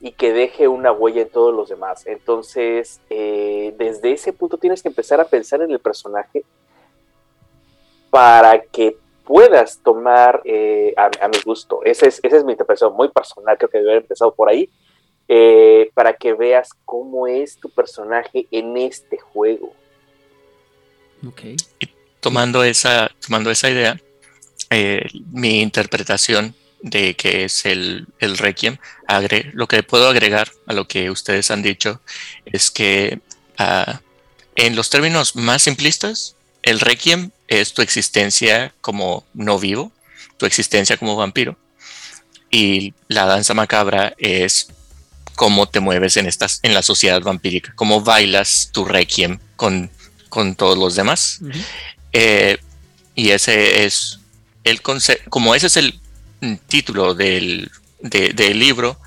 y 0.00 0.12
que 0.12 0.32
deje 0.32 0.68
una 0.68 0.92
huella 0.92 1.22
en 1.22 1.28
todos 1.28 1.52
los 1.52 1.68
demás. 1.68 2.06
Entonces, 2.06 3.00
desde 3.08 4.12
ese 4.12 4.32
punto 4.32 4.56
tienes 4.58 4.82
que 4.82 4.88
empezar 4.88 5.20
a 5.20 5.24
pensar 5.24 5.60
en 5.62 5.72
el 5.72 5.80
personaje 5.80 6.44
para 8.10 8.60
que 8.62 8.96
puedas 9.28 9.78
tomar 9.82 10.40
eh, 10.44 10.94
a, 10.96 11.28
mi 11.28 11.38
gusto. 11.44 11.80
Esa 11.84 12.06
es, 12.06 12.18
esa 12.22 12.38
es 12.38 12.44
mi 12.44 12.52
interpretación 12.52 12.94
muy 12.94 13.08
personal, 13.08 13.58
creo 13.58 13.68
que 13.68 13.78
debe 13.78 13.90
haber 13.90 14.02
empezado 14.02 14.32
por 14.32 14.48
ahí, 14.48 14.70
eh, 15.28 15.90
para 15.94 16.14
que 16.14 16.32
veas 16.32 16.70
cómo 16.84 17.26
es 17.26 17.58
tu 17.58 17.68
personaje 17.68 18.46
en 18.50 18.76
este 18.76 19.18
juego. 19.18 19.74
Okay. 21.26 21.56
Y 21.78 21.88
tomando 22.20 22.64
esa, 22.64 23.10
tomando 23.20 23.50
esa 23.50 23.68
idea, 23.68 24.00
eh, 24.70 25.06
mi 25.30 25.60
interpretación 25.60 26.54
de 26.80 27.14
que 27.14 27.44
es 27.44 27.66
el, 27.66 28.06
el 28.20 28.38
Requiem, 28.38 28.78
lo 29.52 29.66
que 29.66 29.82
puedo 29.82 30.08
agregar 30.08 30.50
a 30.66 30.72
lo 30.72 30.86
que 30.86 31.10
ustedes 31.10 31.50
han 31.50 31.62
dicho 31.62 32.00
es 32.44 32.70
que 32.70 33.20
ah, 33.58 34.00
en 34.56 34.76
los 34.76 34.90
términos 34.90 35.36
más 35.36 35.62
simplistas, 35.62 36.36
el 36.62 36.80
Requiem 36.80 37.30
es 37.48 37.72
tu 37.72 37.82
existencia 37.82 38.74
como 38.80 39.24
no 39.34 39.58
vivo, 39.58 39.92
tu 40.36 40.46
existencia 40.46 40.96
como 40.96 41.16
vampiro. 41.16 41.56
Y 42.50 42.94
la 43.08 43.26
danza 43.26 43.54
macabra 43.54 44.14
es 44.18 44.68
cómo 45.38 45.68
te 45.68 45.78
mueves 45.78 46.16
en, 46.16 46.26
estas, 46.26 46.58
en 46.64 46.74
la 46.74 46.82
sociedad 46.82 47.22
vampírica, 47.22 47.72
cómo 47.76 48.00
bailas 48.00 48.70
tu 48.72 48.84
requiem 48.84 49.38
con, 49.54 49.88
con 50.28 50.56
todos 50.56 50.76
los 50.76 50.96
demás. 50.96 51.38
Eh, 52.12 52.58
y 53.14 53.30
ese 53.30 53.84
es 53.84 54.18
el 54.64 54.82
concepto, 54.82 55.30
como 55.30 55.54
ese 55.54 55.68
es 55.68 55.76
el 55.76 56.00
título 56.66 57.14
del, 57.14 57.70
del 58.00 58.58
libro, 58.58 58.98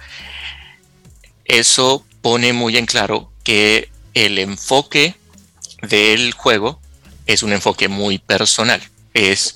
eso 1.43 2.05
pone 2.21 2.53
muy 2.53 2.77
en 2.77 2.85
claro 2.85 3.29
que 3.43 3.89
el 4.13 4.39
enfoque 4.39 5.17
del 5.81 6.31
juego 6.31 6.79
es 7.25 7.43
un 7.43 7.51
enfoque 7.51 7.89
muy 7.89 8.19
personal. 8.19 8.81
Es 9.13 9.55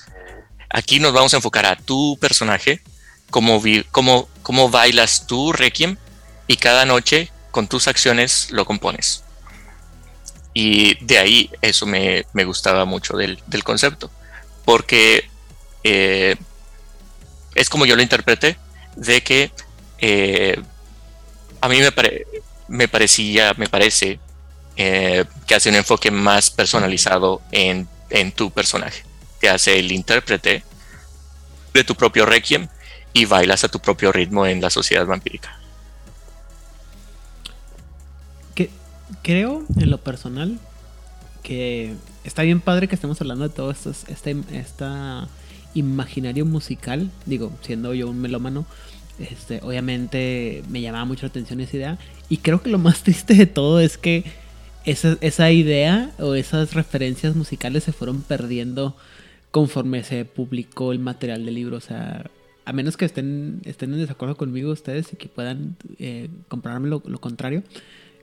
aquí 0.68 1.00
nos 1.00 1.14
vamos 1.14 1.32
a 1.32 1.38
enfocar 1.38 1.64
a 1.64 1.76
tu 1.76 2.18
personaje, 2.20 2.82
cómo, 3.30 3.62
cómo, 3.92 4.28
cómo 4.42 4.68
bailas 4.68 5.26
tu 5.26 5.54
requiem 5.54 5.96
y 6.46 6.56
cada 6.56 6.84
noche 6.84 7.30
con 7.50 7.68
tus 7.68 7.88
acciones 7.88 8.50
lo 8.50 8.64
compones. 8.64 9.22
Y 10.54 11.04
de 11.04 11.18
ahí 11.18 11.50
eso 11.60 11.86
me, 11.86 12.24
gustaba 12.44 12.84
mucho 12.84 13.16
del, 13.16 13.38
concepto, 13.62 14.10
porque 14.64 15.28
eh, 15.84 16.36
es 17.54 17.68
como 17.68 17.86
yo 17.86 17.96
lo 17.96 18.02
interpreté, 18.02 18.56
de 18.96 19.22
que 19.22 19.50
eh, 19.98 20.60
a 21.60 21.68
mí 21.68 21.80
me, 21.80 21.92
me 22.68 22.88
parecía, 22.88 23.54
me 23.56 23.68
parece 23.68 24.18
eh, 24.76 25.24
que 25.46 25.54
hace 25.54 25.70
un 25.70 25.76
enfoque 25.76 26.10
más 26.10 26.50
personalizado 26.50 27.40
en, 27.50 27.88
tu 28.34 28.50
personaje. 28.50 29.04
Te 29.40 29.48
hace 29.48 29.78
el 29.78 29.90
intérprete 29.90 30.62
de 31.72 31.84
tu 31.84 31.94
propio 31.94 32.26
requiem 32.26 32.68
y 33.12 33.24
bailas 33.24 33.64
a 33.64 33.68
tu 33.68 33.80
propio 33.80 34.12
ritmo 34.12 34.46
en 34.46 34.60
la 34.60 34.70
sociedad 34.70 35.06
vampírica. 35.06 35.55
Creo, 39.22 39.64
en 39.76 39.90
lo 39.90 39.98
personal, 39.98 40.58
que 41.42 41.94
está 42.24 42.42
bien 42.42 42.60
padre 42.60 42.88
que 42.88 42.94
estemos 42.94 43.20
hablando 43.20 43.48
de 43.48 43.54
todo 43.54 43.70
esto, 43.70 43.90
este, 43.90 44.36
esta 44.52 45.28
imaginario 45.74 46.44
musical. 46.44 47.10
Digo, 47.24 47.52
siendo 47.62 47.94
yo 47.94 48.08
un 48.08 48.20
melómano, 48.20 48.66
este, 49.18 49.60
obviamente 49.62 50.62
me 50.68 50.80
llamaba 50.80 51.04
mucho 51.04 51.26
la 51.26 51.30
atención 51.30 51.60
esa 51.60 51.76
idea. 51.76 51.98
Y 52.28 52.38
creo 52.38 52.62
que 52.62 52.70
lo 52.70 52.78
más 52.78 53.02
triste 53.04 53.34
de 53.34 53.46
todo 53.46 53.80
es 53.80 53.98
que 53.98 54.24
esa, 54.84 55.16
esa 55.20 55.50
idea 55.50 56.12
o 56.18 56.34
esas 56.34 56.74
referencias 56.74 57.34
musicales 57.36 57.84
se 57.84 57.92
fueron 57.92 58.22
perdiendo 58.22 58.96
conforme 59.50 60.04
se 60.04 60.24
publicó 60.24 60.92
el 60.92 60.98
material 60.98 61.44
del 61.44 61.54
libro. 61.54 61.76
O 61.76 61.80
sea, 61.80 62.30
a 62.66 62.72
menos 62.72 62.96
que 62.96 63.04
estén, 63.04 63.60
estén 63.64 63.92
en 63.94 64.00
desacuerdo 64.00 64.36
conmigo 64.36 64.72
ustedes 64.72 65.12
y 65.12 65.16
que 65.16 65.28
puedan 65.28 65.76
eh, 65.98 66.28
comprarme 66.48 66.88
lo, 66.88 67.00
contrario, 67.00 67.62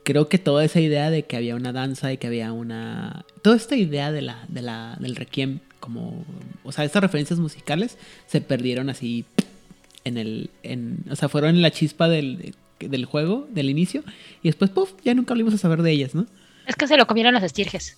creo 0.03 0.29
que 0.29 0.37
toda 0.37 0.63
esa 0.63 0.79
idea 0.79 1.09
de 1.09 1.23
que 1.23 1.37
había 1.37 1.55
una 1.55 1.71
danza 1.71 2.11
y 2.11 2.17
que 2.17 2.27
había 2.27 2.51
una... 2.51 3.25
Toda 3.41 3.55
esta 3.55 3.75
idea 3.75 4.11
de 4.11 4.21
la, 4.21 4.45
de 4.47 4.61
la, 4.61 4.97
del 4.99 5.15
requiem, 5.15 5.59
como... 5.79 6.25
O 6.63 6.71
sea, 6.71 6.85
estas 6.85 7.01
referencias 7.01 7.39
musicales 7.39 7.97
se 8.27 8.41
perdieron 8.41 8.89
así 8.89 9.25
en 10.03 10.17
el... 10.17 10.49
En, 10.63 11.03
o 11.09 11.15
sea, 11.15 11.29
fueron 11.29 11.55
en 11.55 11.61
la 11.61 11.71
chispa 11.71 12.07
del, 12.07 12.53
del 12.79 13.05
juego, 13.05 13.47
del 13.51 13.69
inicio, 13.69 14.03
y 14.41 14.49
después, 14.49 14.71
puff, 14.71 14.91
ya 15.03 15.13
nunca 15.13 15.33
volvimos 15.33 15.53
a 15.53 15.57
saber 15.57 15.81
de 15.81 15.91
ellas, 15.91 16.15
¿no? 16.15 16.25
Es 16.65 16.75
que 16.75 16.87
se 16.87 16.97
lo 16.97 17.07
comieron 17.07 17.33
las 17.33 17.43
estirges. 17.43 17.97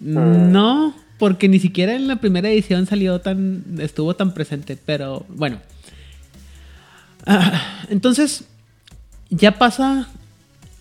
No, 0.00 0.94
porque 1.18 1.48
ni 1.48 1.58
siquiera 1.58 1.94
en 1.94 2.08
la 2.08 2.16
primera 2.16 2.48
edición 2.48 2.86
salió 2.86 3.20
tan, 3.20 3.76
estuvo 3.78 4.16
tan 4.16 4.34
presente, 4.34 4.76
pero 4.76 5.26
bueno. 5.28 5.60
Ah, 7.26 7.84
entonces, 7.90 8.44
ya 9.28 9.58
pasa, 9.58 10.08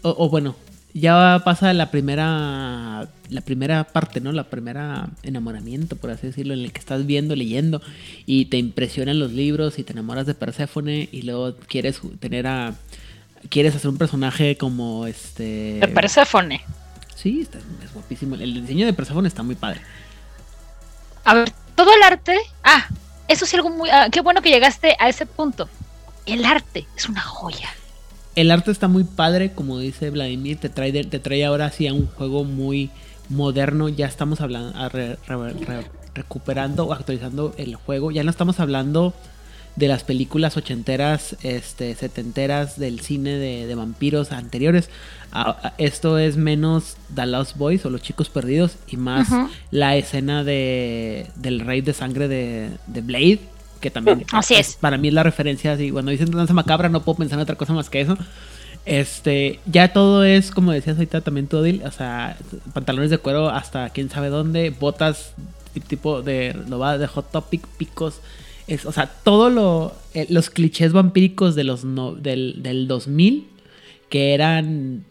o, 0.02 0.30
bueno, 0.30 0.56
ya 0.94 1.42
pasa 1.46 1.74
la 1.74 1.92
primera, 1.92 3.08
la 3.30 3.42
primera 3.42 3.84
parte, 3.84 4.22
¿no? 4.22 4.32
La 4.32 4.46
primera 4.46 5.10
enamoramiento, 5.24 5.96
por 5.96 6.12
así 6.12 6.28
decirlo, 6.28 6.54
en 6.54 6.62
el 6.62 6.72
que 6.72 6.80
estás 6.80 7.06
viendo, 7.06 7.36
leyendo 7.36 7.82
y 8.26 8.46
te 8.46 8.58
impresionan 8.58 9.20
los 9.20 9.32
libros 9.32 9.80
y 9.80 9.84
te 9.84 9.94
enamoras 9.94 10.26
de 10.26 10.34
Perséfone 10.34 11.10
y 11.12 11.22
luego 11.24 11.56
quieres 11.68 12.02
tener 12.20 12.48
a, 12.48 12.76
quieres 13.50 13.76
hacer 13.76 13.90
un 13.90 13.98
personaje 13.98 14.58
como 14.58 15.06
este. 15.06 15.80
De 15.80 15.88
Perséfone. 15.88 16.62
Sí, 17.16 17.42
está, 17.42 17.58
es 17.58 17.94
guapísimo. 17.94 18.36
El 18.36 18.54
diseño 18.62 18.86
de 18.86 18.94
Perséfone 18.94 19.28
está 19.28 19.44
muy 19.44 19.56
padre. 19.56 19.82
A 21.26 21.34
ver, 21.34 21.52
todo 21.76 21.94
el 21.94 22.02
arte. 22.04 22.38
Ah, 22.64 22.88
eso 23.28 23.46
sí, 23.46 23.56
algo 23.56 23.70
muy. 23.70 23.90
Ah, 23.90 24.08
qué 24.12 24.22
bueno 24.22 24.42
que 24.42 24.50
llegaste 24.50 24.96
a 25.00 25.10
ese 25.10 25.26
punto. 25.26 25.70
El 26.26 26.46
arte 26.46 26.88
es 26.98 27.08
una 27.08 27.22
joya. 27.22 27.70
El 28.40 28.52
arte 28.52 28.72
está 28.72 28.88
muy 28.88 29.04
padre, 29.04 29.52
como 29.52 29.80
dice 29.80 30.12
Vladimir. 30.12 30.56
Te 30.56 30.70
trae, 30.70 30.94
te 30.94 31.20
trae 31.20 31.44
ahora 31.44 31.66
así 31.66 31.88
a 31.88 31.94
un 31.94 32.08
juego 32.08 32.46
muy 32.46 32.90
moderno. 33.28 33.90
Ya 33.90 34.06
estamos 34.06 34.40
hablando, 34.40 34.74
recuperando 36.16 36.86
o 36.86 36.94
actualizando 36.94 37.54
el 37.58 37.76
juego. 37.76 38.12
Ya 38.12 38.24
no 38.24 38.32
estamos 38.32 38.62
hablando 38.62 39.14
de 39.76 39.90
las 39.90 40.06
películas 40.06 40.56
ochenteras, 40.56 41.36
este, 41.44 41.96
setenteras 41.96 42.80
del 42.80 43.02
cine 43.02 43.32
de, 43.32 43.76
vampiros 43.76 44.32
anteriores. 44.32 44.90
esto 45.78 46.18
es 46.18 46.38
menos 46.38 46.96
The 47.14 47.26
Lost 47.26 47.58
Boys 47.58 47.86
o 47.86 47.90
Los 47.90 48.04
Chicos 48.04 48.30
Perdidos 48.30 48.78
y 48.88 48.96
más 48.96 49.28
la 49.70 49.98
escena 49.98 50.46
de, 50.46 51.28
del 51.36 51.60
Rey 51.60 51.82
de 51.82 51.92
Sangre 51.92 52.30
de, 52.30 53.02
Blade, 53.02 53.40
que 53.80 53.92
también 53.92 54.26
Así 54.32 54.56
es. 54.56 54.76
para 54.76 54.98
mí 54.98 55.08
es 55.10 55.14
la 55.14 55.24
referencia. 55.24 55.74
Así, 55.74 55.92
cuando 55.92 56.12
dicen 56.12 56.32
danza 56.32 56.54
macabra 56.54 56.90
no 56.90 57.04
puedo 57.04 57.18
pensar 57.18 57.40
en 57.40 57.44
otra 57.44 57.56
cosa 57.56 57.74
más 57.74 57.90
que 57.90 58.02
eso. 58.02 58.18
Este, 58.86 59.60
ya 59.66 59.94
todo 59.94 60.24
es, 60.24 60.52
como 60.52 60.72
decías 60.72 60.96
ahorita 60.98 61.22
también 61.22 61.48
tú, 61.48 61.58
o 61.60 61.92
sea, 61.92 62.38
pantalones 62.74 63.10
de 63.10 63.18
cuero 63.18 63.50
hasta 63.50 63.90
quién 63.90 64.10
sabe 64.10 64.30
dónde, 64.30 64.70
botas 64.72 65.34
tipo 65.88 66.22
de, 66.22 66.56
lo 66.68 66.80
va 66.80 66.98
de 66.98 67.08
Hot 67.08 67.32
Topic, 67.32 67.66
picos, 67.78 68.22
o 68.86 68.92
sea, 68.92 69.08
todos 69.08 69.52
lo, 69.52 69.94
eh, 70.14 70.28
los 70.30 70.50
clichés 70.50 70.94
vampíricos 70.94 71.56
de 71.56 71.64
los 71.64 71.84
del, 72.22 72.62
del 72.62 72.88
2000, 72.88 73.48
que 74.10 74.34
eran, 74.34 75.06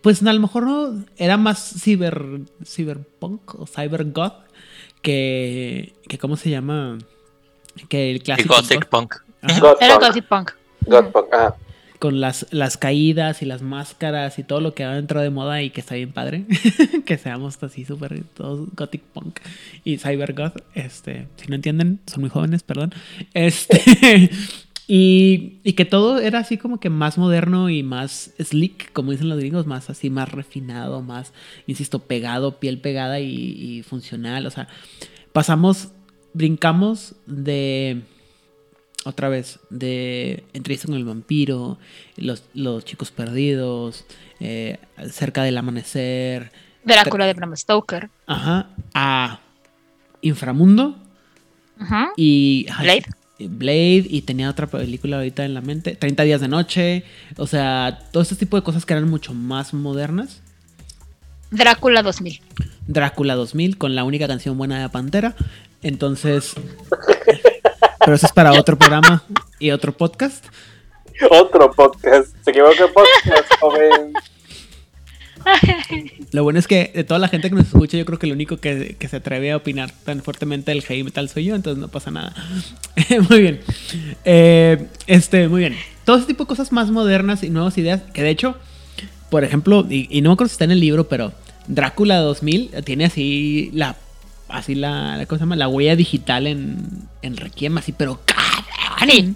pues 0.00 0.22
a 0.22 0.32
lo 0.32 0.40
mejor 0.40 0.64
no, 0.64 1.04
era 1.16 1.36
más 1.36 1.74
ciber, 1.80 2.40
cyberpunk 2.64 3.54
o 3.60 3.66
cybergoth 3.66 4.34
que, 5.02 5.94
que, 6.08 6.18
¿cómo 6.18 6.36
se 6.36 6.50
llama? 6.50 6.98
Que 7.88 8.10
el 8.10 8.22
clásico. 8.22 8.54
Gothic 8.54 8.86
punk. 8.86 9.16
Era 9.80 9.98
gothic 9.98 10.26
punk. 10.26 10.52
Gothic 10.86 11.12
punk, 11.12 11.26
ah 11.32 11.54
con 11.98 12.20
las, 12.20 12.46
las 12.50 12.76
caídas 12.76 13.42
y 13.42 13.44
las 13.44 13.62
máscaras 13.62 14.38
y 14.38 14.44
todo 14.44 14.60
lo 14.60 14.74
que 14.74 14.86
va 14.86 14.94
dentro 14.94 15.20
de 15.20 15.30
moda 15.30 15.62
y 15.62 15.70
que 15.70 15.80
está 15.80 15.94
bien 15.94 16.12
padre. 16.12 16.44
que 17.04 17.18
seamos 17.18 17.62
así 17.62 17.84
súper 17.84 18.22
todos 18.34 18.68
gothic 18.74 19.02
punk 19.02 19.40
y 19.84 19.98
cybergoth. 19.98 20.56
Este, 20.74 21.28
si 21.36 21.48
no 21.48 21.56
entienden, 21.56 22.00
son 22.06 22.20
muy 22.20 22.30
jóvenes, 22.30 22.62
perdón. 22.62 22.94
Este, 23.34 24.30
y, 24.86 25.58
y, 25.64 25.72
que 25.74 25.84
todo 25.84 26.18
era 26.18 26.38
así 26.38 26.56
como 26.56 26.80
que 26.80 26.90
más 26.90 27.18
moderno 27.18 27.68
y 27.68 27.82
más 27.82 28.32
slick, 28.38 28.92
como 28.92 29.12
dicen 29.12 29.28
los 29.28 29.38
gringos, 29.38 29.66
más 29.66 29.90
así, 29.90 30.10
más 30.10 30.30
refinado, 30.30 31.02
más, 31.02 31.32
insisto, 31.66 32.00
pegado, 32.00 32.58
piel 32.58 32.80
pegada 32.80 33.20
y, 33.20 33.28
y 33.28 33.82
funcional. 33.82 34.46
O 34.46 34.50
sea, 34.50 34.68
pasamos, 35.32 35.92
brincamos 36.38 37.16
de 37.26 38.02
otra 39.04 39.28
vez, 39.28 39.58
de 39.70 40.44
Entrevista 40.52 40.86
con 40.86 40.96
el 40.96 41.04
vampiro, 41.04 41.78
Los, 42.16 42.44
los 42.54 42.84
chicos 42.84 43.10
perdidos, 43.10 44.06
eh, 44.40 44.78
Cerca 45.10 45.42
del 45.42 45.58
amanecer. 45.58 46.52
Drácula 46.84 47.26
de 47.26 47.34
Bram 47.34 47.56
Stoker. 47.56 48.08
Ajá. 48.26 48.68
A 48.94 49.40
Inframundo. 50.22 50.96
Ajá. 51.78 52.12
Y. 52.16 52.66
Blade. 52.80 53.04
Blade 53.40 54.06
y 54.08 54.22
tenía 54.22 54.50
otra 54.50 54.66
película 54.66 55.18
ahorita 55.18 55.44
en 55.44 55.54
la 55.54 55.60
mente, 55.60 55.94
30 55.94 56.24
días 56.24 56.40
de 56.40 56.48
noche, 56.48 57.04
o 57.36 57.46
sea, 57.46 58.00
todo 58.10 58.24
este 58.24 58.34
tipo 58.34 58.56
de 58.56 58.64
cosas 58.64 58.84
que 58.84 58.94
eran 58.94 59.08
mucho 59.08 59.32
más 59.32 59.74
modernas. 59.74 60.42
Drácula 61.52 62.02
2000. 62.02 62.40
Drácula 62.88 63.36
2000 63.36 63.78
con 63.78 63.94
la 63.94 64.02
única 64.02 64.26
canción 64.26 64.58
buena 64.58 64.82
de 64.82 64.88
Pantera. 64.88 65.36
Entonces, 65.82 66.54
pero 68.00 68.14
eso 68.14 68.26
es 68.26 68.32
para 68.32 68.52
otro 68.52 68.76
programa 68.76 69.22
y 69.58 69.70
otro 69.70 69.92
podcast. 69.92 70.44
Otro 71.30 71.70
podcast. 71.72 72.34
Se 72.44 72.50
equivocó 72.50 72.92
podcast, 72.92 73.54
joven. 73.60 74.12
Lo 76.32 76.42
bueno 76.42 76.58
es 76.58 76.66
que 76.66 76.90
de 76.94 77.04
toda 77.04 77.20
la 77.20 77.28
gente 77.28 77.48
que 77.48 77.54
nos 77.54 77.66
escucha, 77.66 77.96
yo 77.96 78.04
creo 78.04 78.18
que 78.18 78.26
el 78.26 78.32
único 78.32 78.58
que, 78.58 78.96
se 78.98 79.16
atreve 79.16 79.52
a 79.52 79.56
opinar 79.56 79.90
tan 80.04 80.22
fuertemente 80.22 80.70
del 80.70 80.82
heavy 80.82 81.04
metal 81.04 81.28
soy 81.28 81.46
yo, 81.46 81.54
entonces 81.54 81.80
no 81.80 81.88
pasa 81.88 82.10
nada. 82.10 82.34
muy 83.30 83.40
bien. 83.40 83.60
Eh, 84.24 84.86
este, 85.06 85.48
muy 85.48 85.60
bien. 85.60 85.76
Todo 86.04 86.16
ese 86.16 86.26
tipo 86.26 86.44
de 86.44 86.48
cosas 86.48 86.72
más 86.72 86.90
modernas 86.90 87.42
y 87.42 87.50
nuevas 87.50 87.78
ideas, 87.78 88.02
que 88.12 88.22
de 88.22 88.30
hecho, 88.30 88.56
por 89.30 89.44
ejemplo, 89.44 89.86
y, 89.88 90.08
y 90.10 90.22
no 90.22 90.30
me 90.30 90.34
acuerdo 90.34 90.48
si 90.48 90.54
está 90.54 90.64
en 90.64 90.72
el 90.72 90.80
libro, 90.80 91.08
pero 91.08 91.32
Drácula 91.66 92.18
2000 92.18 92.82
tiene 92.84 93.04
así 93.04 93.70
la 93.74 93.96
así 94.48 94.74
la, 94.74 95.16
la 95.16 95.26
cosa 95.26 95.44
la 95.46 95.68
huella 95.68 95.96
digital 95.96 96.46
en, 96.46 97.08
en 97.22 97.36
Requiem, 97.36 97.78
así, 97.78 97.92
pero 97.92 98.20
Sí. 99.04 99.34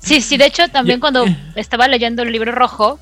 sí, 0.00 0.20
sí, 0.20 0.36
de 0.36 0.46
hecho 0.46 0.68
también 0.68 1.00
cuando 1.00 1.24
estaba 1.54 1.88
leyendo 1.88 2.22
el 2.22 2.32
libro 2.32 2.52
rojo, 2.52 2.98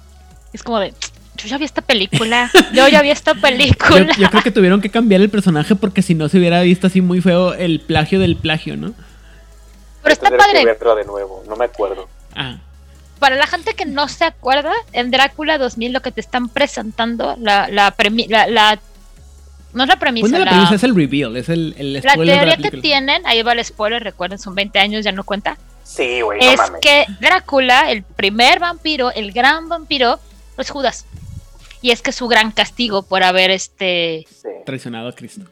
es 0.53 0.63
como 0.63 0.79
de, 0.79 0.93
yo 1.37 1.49
ya 1.49 1.59
vi 1.59 1.65
esta 1.65 1.83
película, 1.83 2.51
yo 2.73 2.87
ya 2.89 3.03
vi 3.03 3.11
esta 3.11 3.35
película. 3.35 4.15
Yo, 4.17 4.29
creo 4.31 4.43
que 4.43 4.51
tuvieron 4.51 4.81
que 4.81 4.91
cambiar 4.91 5.21
el 5.21 5.31
personaje 5.31 5.75
porque 5.75 6.03
si 6.03 6.15
no 6.15 6.29
se 6.29 6.39
hubiera 6.39 6.61
visto 6.63 6.87
así 6.87 7.01
muy 7.01 7.21
feo 7.21 7.55
el 7.55 7.81
plagio 7.81 8.21
del 8.21 8.37
plagio, 8.37 8.77
¿no? 8.77 8.95
Pero 10.03 10.13
está 10.13 10.31
padre. 10.31 10.65
de 10.65 11.05
nuevo, 11.05 11.43
no 11.49 11.57
me 11.57 11.65
acuerdo. 11.65 12.09
Ah. 12.35 12.59
Para 13.19 13.37
la 13.37 13.47
gente 13.47 13.75
que 13.75 13.87
no 13.87 14.09
se 14.09 14.25
acuerda, 14.25 14.73
en 14.93 15.11
Drácula 15.11 15.57
2000 15.57 15.93
lo 15.93 16.03
que 16.03 16.13
te 16.13 16.21
están 16.21 16.49
presentando, 16.49 17.37
la, 17.41 17.69
la, 17.69 17.95
la, 18.29 18.47
la 18.49 18.79
no 19.75 19.83
es 19.83 19.89
la 19.89 19.99
premisa. 19.99 20.39
la, 20.39 20.51
premisa 20.51 20.75
es 20.77 20.85
el 20.85 20.95
reveal, 20.95 21.37
es 21.37 21.49
el, 21.49 21.75
el 21.77 21.95
La 21.95 22.15
teoría 22.15 22.57
que 22.57 22.71
tienen, 22.71 23.27
ahí 23.27 23.43
va 23.43 23.53
el 23.53 23.65
spoiler, 23.65 24.03
recuerden, 24.03 24.39
son 24.39 24.55
20 24.55 24.79
años, 24.79 25.05
ya 25.05 25.13
no 25.13 25.25
cuenta. 25.25 25.59
Sí, 25.83 26.23
güey. 26.23 26.43
es 26.43 26.61
que 26.81 27.05
Drácula, 27.21 27.91
el 27.91 28.03
primer 28.03 28.59
vampiro, 28.59 29.11
el 29.13 29.33
gran 29.33 29.69
vampiro, 29.69 30.19
es 30.57 30.71
Judas. 30.71 31.07
Y 31.83 31.91
es 31.91 32.01
que 32.01 32.13
su 32.13 32.29
gran 32.29 32.51
castigo 32.53 33.03
por 33.03 33.23
haber 33.23 33.51
este 33.51 34.27
traicionado 34.65 35.09
a 35.09 35.13
Cristo. 35.13 35.43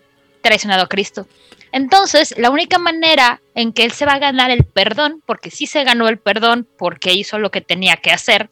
Traicionado 0.40 0.85
a 0.85 0.89
Cristo. 0.89 1.27
Entonces, 1.73 2.35
la 2.39 2.51
única 2.51 2.78
manera 2.78 3.40
en 3.55 3.73
que 3.73 3.85
él 3.85 3.93
se 3.93 4.07
va 4.07 4.15
a 4.15 4.19
ganar 4.19 4.51
el 4.51 4.65
perdón, 4.65 5.23
porque 5.27 5.51
sí 5.51 5.66
se 5.66 5.85
ganó 5.85 6.09
el 6.09 6.19
perdón 6.19 6.66
porque 6.78 7.12
hizo 7.12 7.39
lo 7.39 7.51
que 7.51 7.61
tenía 7.61 7.97
que 7.97 8.12
hacer, 8.12 8.51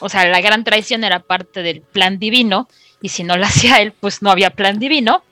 o 0.00 0.08
sea, 0.08 0.26
la 0.26 0.40
gran 0.40 0.64
traición 0.64 1.04
era 1.04 1.20
parte 1.20 1.62
del 1.62 1.80
plan 1.80 2.18
divino, 2.18 2.68
y 3.02 3.08
si 3.10 3.24
no 3.24 3.36
lo 3.36 3.44
hacía 3.46 3.80
él, 3.80 3.92
pues 3.92 4.22
no 4.22 4.30
había 4.30 4.50
plan 4.50 4.78
divino, 4.78 5.22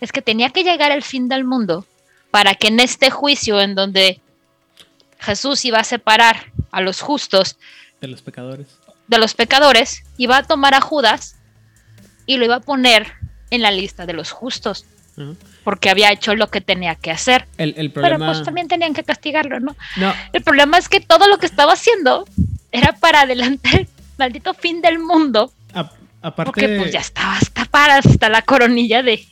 es 0.00 0.12
que 0.12 0.22
tenía 0.22 0.50
que 0.50 0.64
llegar 0.64 0.92
al 0.92 1.02
fin 1.02 1.28
del 1.28 1.44
mundo 1.44 1.86
para 2.30 2.54
que 2.54 2.68
en 2.68 2.80
este 2.80 3.10
juicio 3.10 3.60
en 3.60 3.74
donde 3.74 4.20
Jesús 5.20 5.64
iba 5.64 5.78
a 5.78 5.84
separar 5.84 6.52
a 6.70 6.80
los 6.80 7.00
justos 7.00 7.56
de 8.00 8.08
los 8.08 8.22
pecadores. 8.22 8.66
de 9.06 9.18
los 9.18 9.34
pecadores, 9.34 10.02
iba 10.18 10.36
a 10.38 10.42
tomar 10.42 10.74
a 10.74 10.80
Judas 10.80 11.36
y 12.26 12.36
lo 12.36 12.44
iba 12.44 12.56
a 12.56 12.60
poner 12.60 13.14
en 13.50 13.62
la 13.62 13.70
lista 13.70 14.04
de 14.04 14.12
los 14.12 14.32
justos, 14.32 14.84
porque 15.62 15.90
había 15.90 16.10
hecho 16.10 16.34
lo 16.34 16.48
que 16.48 16.60
tenía 16.60 16.96
que 16.96 17.10
hacer. 17.10 17.46
El, 17.56 17.74
el 17.76 17.90
Pero 17.92 18.18
pues 18.18 18.42
también 18.42 18.66
tenían 18.66 18.94
que 18.94 19.04
castigarlo, 19.04 19.60
¿no? 19.60 19.76
No, 19.96 20.12
El 20.32 20.42
problema 20.42 20.76
es 20.76 20.88
que 20.88 21.00
todo 21.00 21.28
lo 21.28 21.38
que 21.38 21.46
estaba 21.46 21.74
haciendo 21.74 22.26
era 22.72 22.92
para 22.94 23.20
adelantar 23.20 23.80
el 23.80 23.88
maldito 24.18 24.54
fin 24.54 24.82
del 24.82 24.98
mundo, 24.98 25.52
aparte. 26.24 26.46
porque 26.50 26.76
pues 26.78 26.92
ya 26.92 27.00
estaba 27.00 27.36
hasta 27.36 27.64
para 27.66 27.98
hasta 27.98 28.28
la 28.28 28.42
coronilla 28.42 29.02
de, 29.02 29.24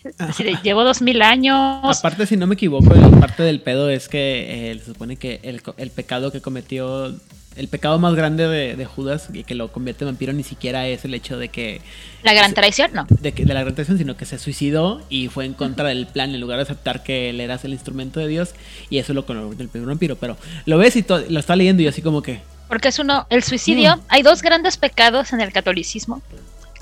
llevo 0.63 0.85
dos 0.85 1.03
mil 1.03 1.23
años. 1.23 1.99
Aparte, 1.99 2.27
si 2.27 2.37
no 2.37 2.47
me 2.47 2.55
equivoco, 2.55 2.95
la 2.95 3.09
parte 3.11 3.43
del 3.43 3.61
pedo 3.61 3.89
es 3.91 4.09
que 4.09 4.71
eh, 4.73 4.79
se 4.79 4.87
supone 4.87 5.17
que 5.17 5.41
el, 5.43 5.63
el 5.77 5.91
pecado 5.91 6.33
que 6.33 6.41
cometió, 6.41 7.15
el 7.55 7.69
pecado 7.69 7.99
más 7.99 8.15
grande 8.15 8.49
de, 8.49 8.77
de 8.77 8.85
Judas 8.87 9.29
y 9.33 9.45
que 9.45 9.55
lo 9.55 9.71
convierte 9.71 10.05
en 10.05 10.11
vampiro 10.11 10.33
ni 10.33 10.43
siquiera 10.43 10.87
es 10.89 11.05
el 11.05 11.13
hecho 11.15 11.39
de 11.39 11.49
que 11.51 11.81
La 12.23 12.33
gran 12.33 12.55
traición, 12.55 12.91
no. 12.95 13.07
de, 13.09 13.33
que- 13.33 13.45
de 13.45 13.53
la 13.55 13.61
gran 13.61 13.75
traición, 13.75 13.99
sino 13.99 14.17
que 14.17 14.25
se 14.25 14.39
suicidó 14.39 15.03
y 15.11 15.29
fue 15.29 15.45
en 15.45 15.53
contra 15.55 15.89
del 15.89 16.07
plan 16.07 16.35
en 16.35 16.41
lugar 16.41 16.57
de 16.59 16.63
aceptar 16.63 17.03
que 17.03 17.31
él 17.31 17.41
era 17.41 17.59
el 17.63 17.73
instrumento 17.73 18.21
de 18.21 18.29
Dios 18.29 18.55
y 18.91 18.99
eso 18.99 19.13
lo 19.15 19.27
convirtió 19.27 19.53
en 19.55 19.61
el 19.61 19.69
primer 19.69 19.89
vampiro. 19.89 20.17
Pero 20.17 20.37
lo 20.67 20.79
ves 20.79 20.97
y 20.97 21.05
lo 21.29 21.39
está 21.41 21.55
leyendo 21.57 21.83
y 21.83 21.87
así 21.89 22.01
como 22.03 22.23
que 22.23 22.41
Porque 22.69 22.89
es 22.89 22.99
uno, 22.99 23.27
el 23.29 23.43
suicidio, 23.43 24.01
hay 24.09 24.23
dos 24.23 24.41
grandes 24.43 24.79
pecados 24.79 25.33
en 25.35 25.41
el 25.43 25.53
catolicismo 25.53 26.23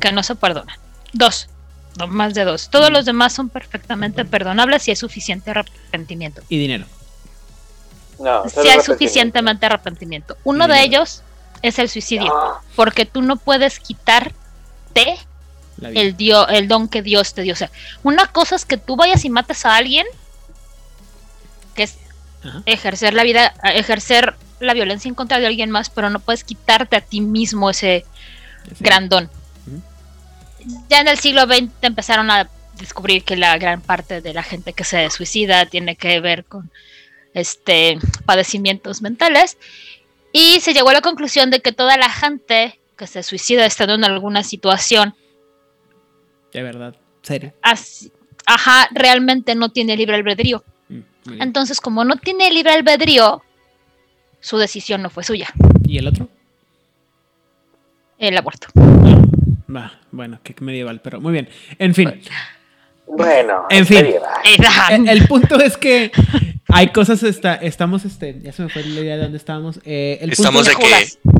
que 0.00 0.12
no 0.12 0.22
se 0.22 0.34
perdonan. 0.34 0.76
Dos, 1.12 1.48
no 1.98 2.06
más 2.08 2.34
de 2.34 2.44
dos. 2.44 2.68
Todos 2.70 2.90
los 2.90 3.04
demás 3.04 3.32
son 3.32 3.48
perfectamente 3.48 4.24
perdonables 4.24 4.82
si 4.82 4.90
hay 4.90 4.96
suficiente 4.96 5.50
arrepentimiento. 5.50 6.42
y 6.48 6.58
dinero. 6.58 6.86
No, 8.18 8.46
Si 8.48 8.68
hay 8.68 8.80
suficientemente 8.82 9.64
arrepentimiento. 9.66 10.36
Uno 10.44 10.68
de 10.68 10.82
ellos 10.82 11.22
es 11.62 11.78
el 11.78 11.88
suicidio, 11.88 12.32
Ah, 12.34 12.60
porque 12.76 13.06
tú 13.06 13.22
no 13.22 13.36
puedes 13.36 13.80
quitarte 13.80 14.34
el, 15.80 16.16
dio, 16.16 16.46
el 16.48 16.68
don 16.68 16.88
que 16.88 17.00
Dios 17.02 17.32
te 17.32 17.40
dio. 17.42 17.54
O 17.54 17.56
sea, 17.56 17.70
una 18.02 18.26
cosa 18.26 18.56
es 18.56 18.66
que 18.66 18.76
tú 18.76 18.96
vayas 18.96 19.24
y 19.24 19.30
mates 19.30 19.64
a 19.64 19.74
alguien, 19.76 20.06
que 21.74 21.84
es 21.84 21.96
Ajá. 22.44 22.62
ejercer 22.66 23.14
la 23.14 23.22
vida, 23.22 23.54
ejercer 23.74 24.34
la 24.60 24.74
violencia 24.74 25.08
en 25.08 25.14
contra 25.14 25.38
de 25.40 25.46
alguien 25.46 25.70
más, 25.70 25.88
pero 25.88 26.10
no 26.10 26.18
puedes 26.20 26.44
quitarte 26.44 26.96
a 26.96 27.00
ti 27.00 27.22
mismo 27.22 27.70
ese 27.70 28.04
Sí. 28.68 28.74
gran 28.80 29.08
don. 29.08 29.24
Ujú. 29.24 29.32
Ya 30.88 31.00
en 31.00 31.08
el 31.08 31.18
siglo 31.18 31.44
XX 31.46 31.70
empezaron 31.82 32.30
a 32.30 32.48
descubrir 32.78 33.24
que 33.24 33.36
la 33.36 33.56
gran 33.58 33.80
parte 33.80 34.20
de 34.20 34.32
la 34.32 34.42
gente 34.42 34.72
que 34.72 34.84
se 34.84 35.08
suicida 35.10 35.66
tiene 35.66 35.96
que 35.96 36.20
ver 36.20 36.44
con 36.44 36.70
este 37.34 37.98
padecimientos 38.24 39.02
mentales 39.02 39.58
y 40.32 40.60
se 40.60 40.72
llegó 40.72 40.88
a 40.90 40.94
la 40.94 41.00
conclusión 41.00 41.50
de 41.50 41.60
que 41.60 41.72
toda 41.72 41.96
la 41.96 42.10
gente 42.10 42.78
que 42.96 43.06
se 43.06 43.22
suicida 43.22 43.66
estando 43.66 43.94
en 43.94 44.04
alguna 44.04 44.42
situación 44.42 45.14
De 46.52 46.62
verdad, 46.62 46.96
serio. 47.22 47.52
así, 47.62 48.10
ajá, 48.46 48.88
realmente 48.92 49.54
no 49.54 49.68
tiene 49.70 49.96
libre 49.96 50.16
albedrío. 50.16 50.64
Mm. 50.88 51.42
Entonces, 51.42 51.80
como 51.80 52.04
no 52.04 52.16
tiene 52.16 52.50
libre 52.50 52.72
albedrío, 52.72 53.42
su 54.40 54.56
decisión 54.58 55.02
no 55.02 55.10
fue 55.10 55.22
suya, 55.22 55.48
¿Y 55.84 55.98
el 55.98 56.08
otro? 56.08 56.28
el 58.18 58.36
aborto. 58.36 58.68
Va, 59.74 60.00
bueno, 60.10 60.40
que 60.42 60.54
medieval, 60.60 61.00
pero 61.02 61.20
muy 61.20 61.32
bien. 61.32 61.48
En 61.78 61.94
fin, 61.94 62.20
Bueno, 63.06 63.66
En 63.70 63.86
fin. 63.86 64.02
medieval. 64.02 64.30
el, 64.92 65.08
el 65.08 65.26
punto 65.28 65.60
es 65.60 65.76
que 65.76 66.10
hay 66.68 66.88
cosas, 66.88 67.22
está, 67.22 67.54
estamos, 67.54 68.04
este, 68.04 68.40
ya 68.42 68.52
se 68.52 68.62
me 68.62 68.68
fue 68.68 68.84
la 68.84 69.00
idea 69.00 69.16
de 69.16 69.22
dónde 69.22 69.38
estábamos. 69.38 69.80
Eh, 69.84 70.18
el 70.20 70.30
punto 70.30 70.42
Estamos 70.42 70.68
es- 70.68 70.76
de 70.78 70.84
que. 70.84 71.30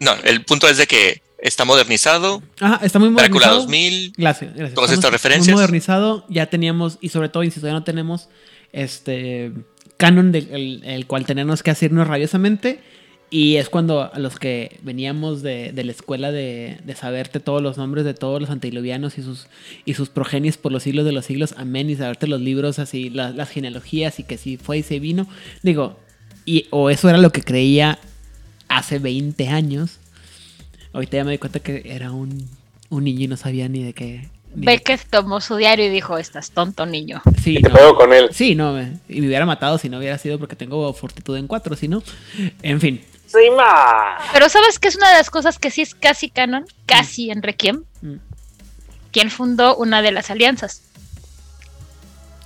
No, 0.00 0.12
el 0.24 0.44
punto 0.44 0.68
es 0.68 0.76
de 0.76 0.86
que 0.86 1.22
está 1.38 1.64
modernizado. 1.64 2.42
Ajá, 2.60 2.80
está 2.84 2.98
muy 2.98 3.08
Drácula 3.10 3.46
modernizado. 3.48 3.60
2000. 3.60 4.12
Gracias, 4.16 4.50
gracias. 4.54 4.74
Todas 4.74 4.90
estas 4.92 5.10
Muy 5.10 5.12
referencias. 5.12 5.54
modernizado, 5.54 6.26
ya 6.28 6.46
teníamos, 6.46 6.98
y 7.00 7.08
sobre 7.10 7.28
todo, 7.30 7.42
insisto, 7.42 7.66
ya 7.66 7.72
no 7.74 7.84
tenemos 7.84 8.28
este 8.72 9.52
canon 9.96 10.32
del 10.32 10.48
el, 10.52 10.82
el 10.84 11.06
cual 11.06 11.24
tenemos 11.24 11.62
que 11.62 11.70
hacernos 11.70 12.06
rabiosamente. 12.06 12.80
Y 13.36 13.56
es 13.56 13.68
cuando 13.68 14.12
a 14.14 14.16
los 14.20 14.38
que 14.38 14.78
veníamos 14.82 15.42
de, 15.42 15.72
de 15.72 15.82
la 15.82 15.90
escuela 15.90 16.30
de, 16.30 16.78
de 16.84 16.94
saberte 16.94 17.40
todos 17.40 17.60
los 17.60 17.76
nombres 17.78 18.04
de 18.04 18.14
todos 18.14 18.40
los 18.40 18.48
antediluvianos 18.48 19.18
y 19.18 19.22
sus, 19.22 19.48
y 19.84 19.94
sus 19.94 20.08
progenies 20.08 20.56
por 20.56 20.70
los 20.70 20.84
siglos 20.84 21.04
de 21.04 21.10
los 21.10 21.24
siglos, 21.24 21.52
amén, 21.58 21.90
y 21.90 21.96
saberte 21.96 22.28
los 22.28 22.40
libros 22.40 22.78
así, 22.78 23.10
la- 23.10 23.30
las 23.30 23.48
genealogías 23.50 24.20
y 24.20 24.22
que 24.22 24.38
si 24.38 24.56
fue 24.56 24.78
y 24.78 24.82
se 24.84 25.00
vino, 25.00 25.26
digo, 25.64 25.98
y, 26.44 26.66
o 26.70 26.90
eso 26.90 27.08
era 27.08 27.18
lo 27.18 27.30
que 27.32 27.42
creía 27.42 27.98
hace 28.68 29.00
20 29.00 29.48
años. 29.48 29.98
Ahorita 30.92 31.16
ya 31.16 31.24
me 31.24 31.32
di 31.32 31.38
cuenta 31.38 31.58
que 31.58 31.82
era 31.86 32.12
un, 32.12 32.48
un 32.90 33.02
niño 33.02 33.22
y 33.24 33.26
no 33.28 33.36
sabía 33.36 33.68
ni 33.68 33.82
de 33.82 33.94
qué. 33.94 34.28
ni 34.54 34.60
de- 34.60 34.72
Beckett 34.74 35.08
tomó 35.10 35.40
su 35.40 35.56
diario 35.56 35.86
y 35.86 35.88
dijo, 35.88 36.18
estás 36.18 36.52
tonto 36.52 36.86
niño. 36.86 37.20
Sí, 37.42 37.56
Y 37.58 37.62
te 37.62 37.68
no. 37.68 37.74
pego 37.74 37.96
con 37.96 38.12
él. 38.12 38.28
Sí, 38.30 38.54
no, 38.54 38.74
me- 38.74 38.98
y 39.08 39.20
me 39.20 39.26
hubiera 39.26 39.44
matado 39.44 39.76
si 39.78 39.88
no 39.88 39.98
hubiera 39.98 40.18
sido 40.18 40.38
porque 40.38 40.54
tengo 40.54 40.92
fortitud 40.92 41.36
en 41.36 41.48
cuatro, 41.48 41.74
si 41.74 41.88
no. 41.88 42.00
En 42.62 42.80
fin. 42.80 43.00
Pero 44.32 44.48
¿sabes 44.48 44.78
qué 44.78 44.88
es 44.88 44.96
una 44.96 45.08
de 45.10 45.16
las 45.16 45.30
cosas 45.30 45.58
que 45.58 45.70
sí 45.70 45.82
es 45.82 45.94
casi 45.94 46.30
canon? 46.30 46.64
Casi 46.86 47.30
en 47.30 47.42
Requiem. 47.42 47.84
Mm. 48.02 48.14
¿Quién 49.12 49.30
fundó 49.30 49.76
una 49.76 50.02
de 50.02 50.12
las 50.12 50.30
alianzas? 50.30 50.82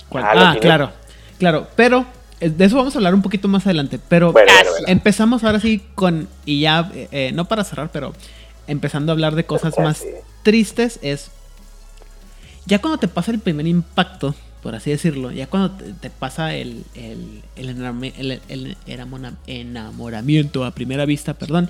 ¿Cuál? 0.09 0.23
Ah, 0.25 0.51
Ah, 0.51 0.57
claro, 0.59 0.91
claro. 1.37 1.67
Pero 1.75 2.05
eh, 2.39 2.49
de 2.49 2.65
eso 2.65 2.75
vamos 2.77 2.95
a 2.95 2.99
hablar 2.99 3.13
un 3.13 3.21
poquito 3.21 3.47
más 3.47 3.65
adelante. 3.65 3.99
Pero 4.07 4.31
Bueno, 4.31 4.47
Casi. 4.47 4.59
bueno, 4.61 4.71
bueno. 4.71 4.87
empezamos 4.87 5.43
ahora 5.43 5.59
sí 5.59 5.83
con, 5.95 6.27
y 6.45 6.61
ya, 6.61 6.89
eh, 6.93 7.07
eh, 7.11 7.31
no 7.33 7.45
para 7.45 7.63
cerrar, 7.63 7.89
pero 7.91 8.13
empezando 8.67 9.11
a 9.11 9.13
hablar 9.13 9.35
de 9.35 9.45
cosas 9.45 9.77
más 9.79 10.03
tristes 10.43 10.99
es, 11.01 11.31
ya 12.65 12.79
cuando 12.79 12.97
te 12.99 13.07
pasa 13.07 13.31
el 13.31 13.39
primer 13.39 13.65
impacto, 13.67 14.35
por 14.61 14.75
así 14.75 14.91
decirlo, 14.91 15.31
ya 15.31 15.47
cuando 15.47 15.71
te, 15.71 15.93
te 15.93 16.09
pasa 16.09 16.53
el, 16.55 16.83
el, 16.95 17.43
el, 17.55 18.41
el- 18.49 18.77
enamoramiento 19.47 20.65
a 20.65 20.71
primera 20.71 21.05
vista, 21.05 21.33
perdón, 21.33 21.69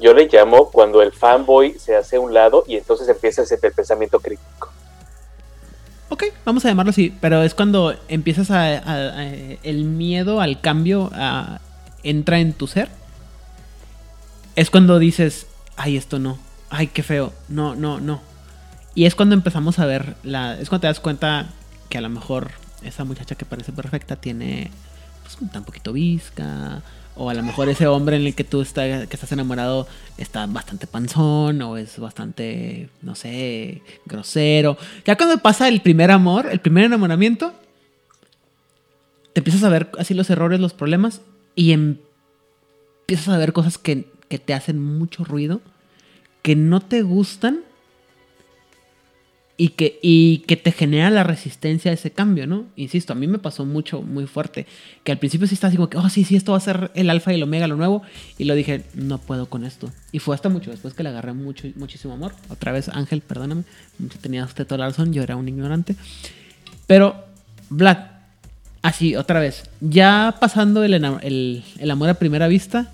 Yo 0.00 0.12
le 0.14 0.28
llamo 0.28 0.70
cuando 0.70 1.02
el 1.02 1.12
fanboy 1.12 1.78
se 1.78 1.96
hace 1.96 2.16
a 2.16 2.20
un 2.20 2.32
lado 2.34 2.64
y 2.66 2.76
entonces 2.76 3.08
empieza 3.08 3.42
ese 3.42 3.58
el 3.62 3.72
pensamiento 3.72 4.18
crítico. 4.20 4.72
Ok, 6.10 6.24
vamos 6.44 6.64
a 6.64 6.68
llamarlo 6.68 6.90
así, 6.90 7.12
pero 7.20 7.42
es 7.42 7.54
cuando 7.54 7.94
empiezas 8.08 8.50
a, 8.50 8.62
a- 8.78 9.18
a- 9.20 9.24
el 9.62 9.84
miedo 9.84 10.40
al 10.40 10.60
cambio 10.60 11.10
a- 11.14 11.60
entra 12.02 12.38
en 12.40 12.52
tu 12.52 12.66
ser. 12.66 12.88
Es 14.56 14.70
cuando 14.70 14.98
dices, 14.98 15.46
ay, 15.76 15.96
esto 15.96 16.18
no, 16.18 16.38
ay, 16.70 16.86
qué 16.88 17.02
feo, 17.02 17.32
no, 17.48 17.74
no, 17.74 18.00
no. 18.00 18.20
Y 18.94 19.06
es 19.06 19.14
cuando 19.16 19.34
empezamos 19.34 19.78
a 19.80 19.86
ver 19.86 20.14
la, 20.22 20.60
es 20.60 20.68
cuando 20.68 20.82
te 20.82 20.86
das 20.88 21.00
cuenta 21.00 21.48
que 21.88 21.98
a 21.98 22.00
lo 22.00 22.08
mejor 22.08 22.50
esa 22.82 23.04
muchacha 23.04 23.34
que 23.34 23.44
parece 23.44 23.72
perfecta 23.72 24.16
tiene 24.16 24.70
pues 25.22 25.38
tan 25.52 25.64
poquito 25.64 25.92
visca. 25.92 26.82
O 27.16 27.30
a 27.30 27.34
lo 27.34 27.44
mejor 27.44 27.68
ese 27.68 27.86
hombre 27.86 28.16
en 28.16 28.26
el 28.26 28.34
que 28.34 28.42
tú 28.42 28.60
está, 28.60 29.06
que 29.06 29.14
estás 29.14 29.30
enamorado 29.30 29.86
está 30.18 30.46
bastante 30.46 30.88
panzón 30.88 31.62
o 31.62 31.76
es 31.76 31.96
bastante, 32.00 32.88
no 33.02 33.14
sé, 33.14 33.82
grosero. 34.04 34.76
Ya 35.04 35.16
cuando 35.16 35.38
pasa 35.38 35.68
el 35.68 35.80
primer 35.80 36.10
amor, 36.10 36.48
el 36.50 36.58
primer 36.58 36.82
enamoramiento, 36.84 37.54
te 39.32 39.40
empiezas 39.40 39.62
a 39.62 39.68
ver 39.68 39.90
así 39.96 40.12
los 40.12 40.28
errores, 40.28 40.58
los 40.58 40.72
problemas 40.72 41.20
y 41.54 41.70
em- 41.70 41.98
empiezas 43.02 43.28
a 43.28 43.38
ver 43.38 43.52
cosas 43.52 43.78
que, 43.78 44.08
que 44.28 44.40
te 44.40 44.52
hacen 44.52 44.80
mucho 44.82 45.22
ruido, 45.24 45.60
que 46.42 46.56
no 46.56 46.80
te 46.80 47.02
gustan 47.02 47.60
y 49.56 49.70
que, 49.70 50.00
y 50.02 50.38
que 50.38 50.56
te 50.56 50.72
genera 50.72 51.10
la 51.10 51.22
resistencia 51.22 51.92
a 51.92 51.94
ese 51.94 52.10
cambio, 52.10 52.46
¿no? 52.46 52.64
Insisto, 52.74 53.12
a 53.12 53.16
mí 53.16 53.28
me 53.28 53.38
pasó 53.38 53.64
mucho, 53.64 54.02
muy 54.02 54.26
fuerte, 54.26 54.66
que 55.04 55.12
al 55.12 55.18
principio 55.18 55.46
sí 55.46 55.56
así 55.60 55.76
como 55.76 55.88
que, 55.88 55.96
oh, 55.96 56.08
sí, 56.08 56.24
sí, 56.24 56.34
esto 56.34 56.52
va 56.52 56.58
a 56.58 56.60
ser 56.60 56.90
el 56.94 57.08
alfa 57.08 57.32
y 57.32 57.36
el 57.36 57.42
omega, 57.44 57.68
lo 57.68 57.76
nuevo, 57.76 58.02
y 58.36 58.44
lo 58.44 58.54
dije, 58.56 58.82
no 58.94 59.18
puedo 59.18 59.46
con 59.46 59.64
esto. 59.64 59.92
Y 60.10 60.18
fue 60.18 60.34
hasta 60.34 60.48
mucho 60.48 60.72
después 60.72 60.94
que 60.94 61.04
le 61.04 61.10
agarré 61.10 61.34
mucho, 61.34 61.68
muchísimo 61.76 62.14
amor. 62.14 62.34
Otra 62.48 62.72
vez, 62.72 62.88
Ángel, 62.88 63.20
perdóname, 63.20 63.62
tenía 64.20 64.44
usted 64.44 64.66
toda 64.66 64.78
la 64.78 64.86
razón, 64.88 65.12
yo 65.12 65.22
era 65.22 65.36
un 65.36 65.48
ignorante. 65.48 65.94
Pero, 66.88 67.24
Vlad, 67.70 67.98
así, 68.82 69.14
otra 69.14 69.38
vez, 69.38 69.70
ya 69.80 70.34
pasando 70.40 70.82
el, 70.82 70.94
el, 70.94 71.64
el 71.78 71.90
amor 71.92 72.08
a 72.08 72.14
primera 72.14 72.48
vista, 72.48 72.90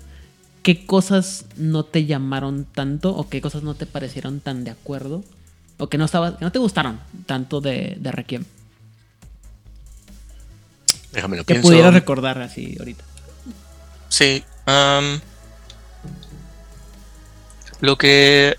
¿qué 0.61 0.85
cosas 0.85 1.45
no 1.57 1.85
te 1.85 2.05
llamaron 2.05 2.65
tanto 2.65 3.15
o 3.15 3.29
qué 3.29 3.41
cosas 3.41 3.63
no 3.63 3.73
te 3.73 3.87
parecieron 3.87 4.41
tan 4.41 4.63
de 4.63 4.69
acuerdo? 4.69 5.23
O 5.81 5.89
que 5.89 5.97
no, 5.97 6.05
estaba, 6.05 6.37
que 6.37 6.45
no 6.45 6.51
te 6.51 6.59
gustaron 6.59 6.99
tanto 7.25 7.59
de, 7.59 7.95
de 7.99 8.11
Requiem. 8.11 8.45
Déjame 11.11 11.37
lo 11.37 11.43
Que 11.43 11.55
pienso. 11.55 11.69
pudieras 11.69 11.91
recordar 11.93 12.39
así 12.39 12.75
ahorita. 12.77 13.03
Sí. 14.07 14.43
lo 17.79 17.97
que 17.97 18.57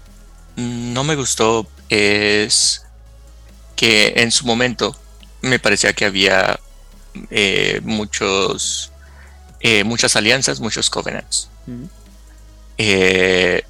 no 0.56 1.04
me 1.04 1.14
gustó 1.14 1.68
es 1.88 2.84
que 3.76 4.14
en 4.16 4.32
su 4.32 4.44
momento 4.44 4.96
me 5.42 5.58
parecía 5.60 5.92
que 5.92 6.04
había 6.04 6.58
eh, 7.30 7.80
muchos 7.84 8.90
eh, 9.60 9.84
muchas 9.84 10.16
alianzas, 10.16 10.58
muchos 10.58 10.90
covenants. 10.90 11.48
Eh, 12.78 13.62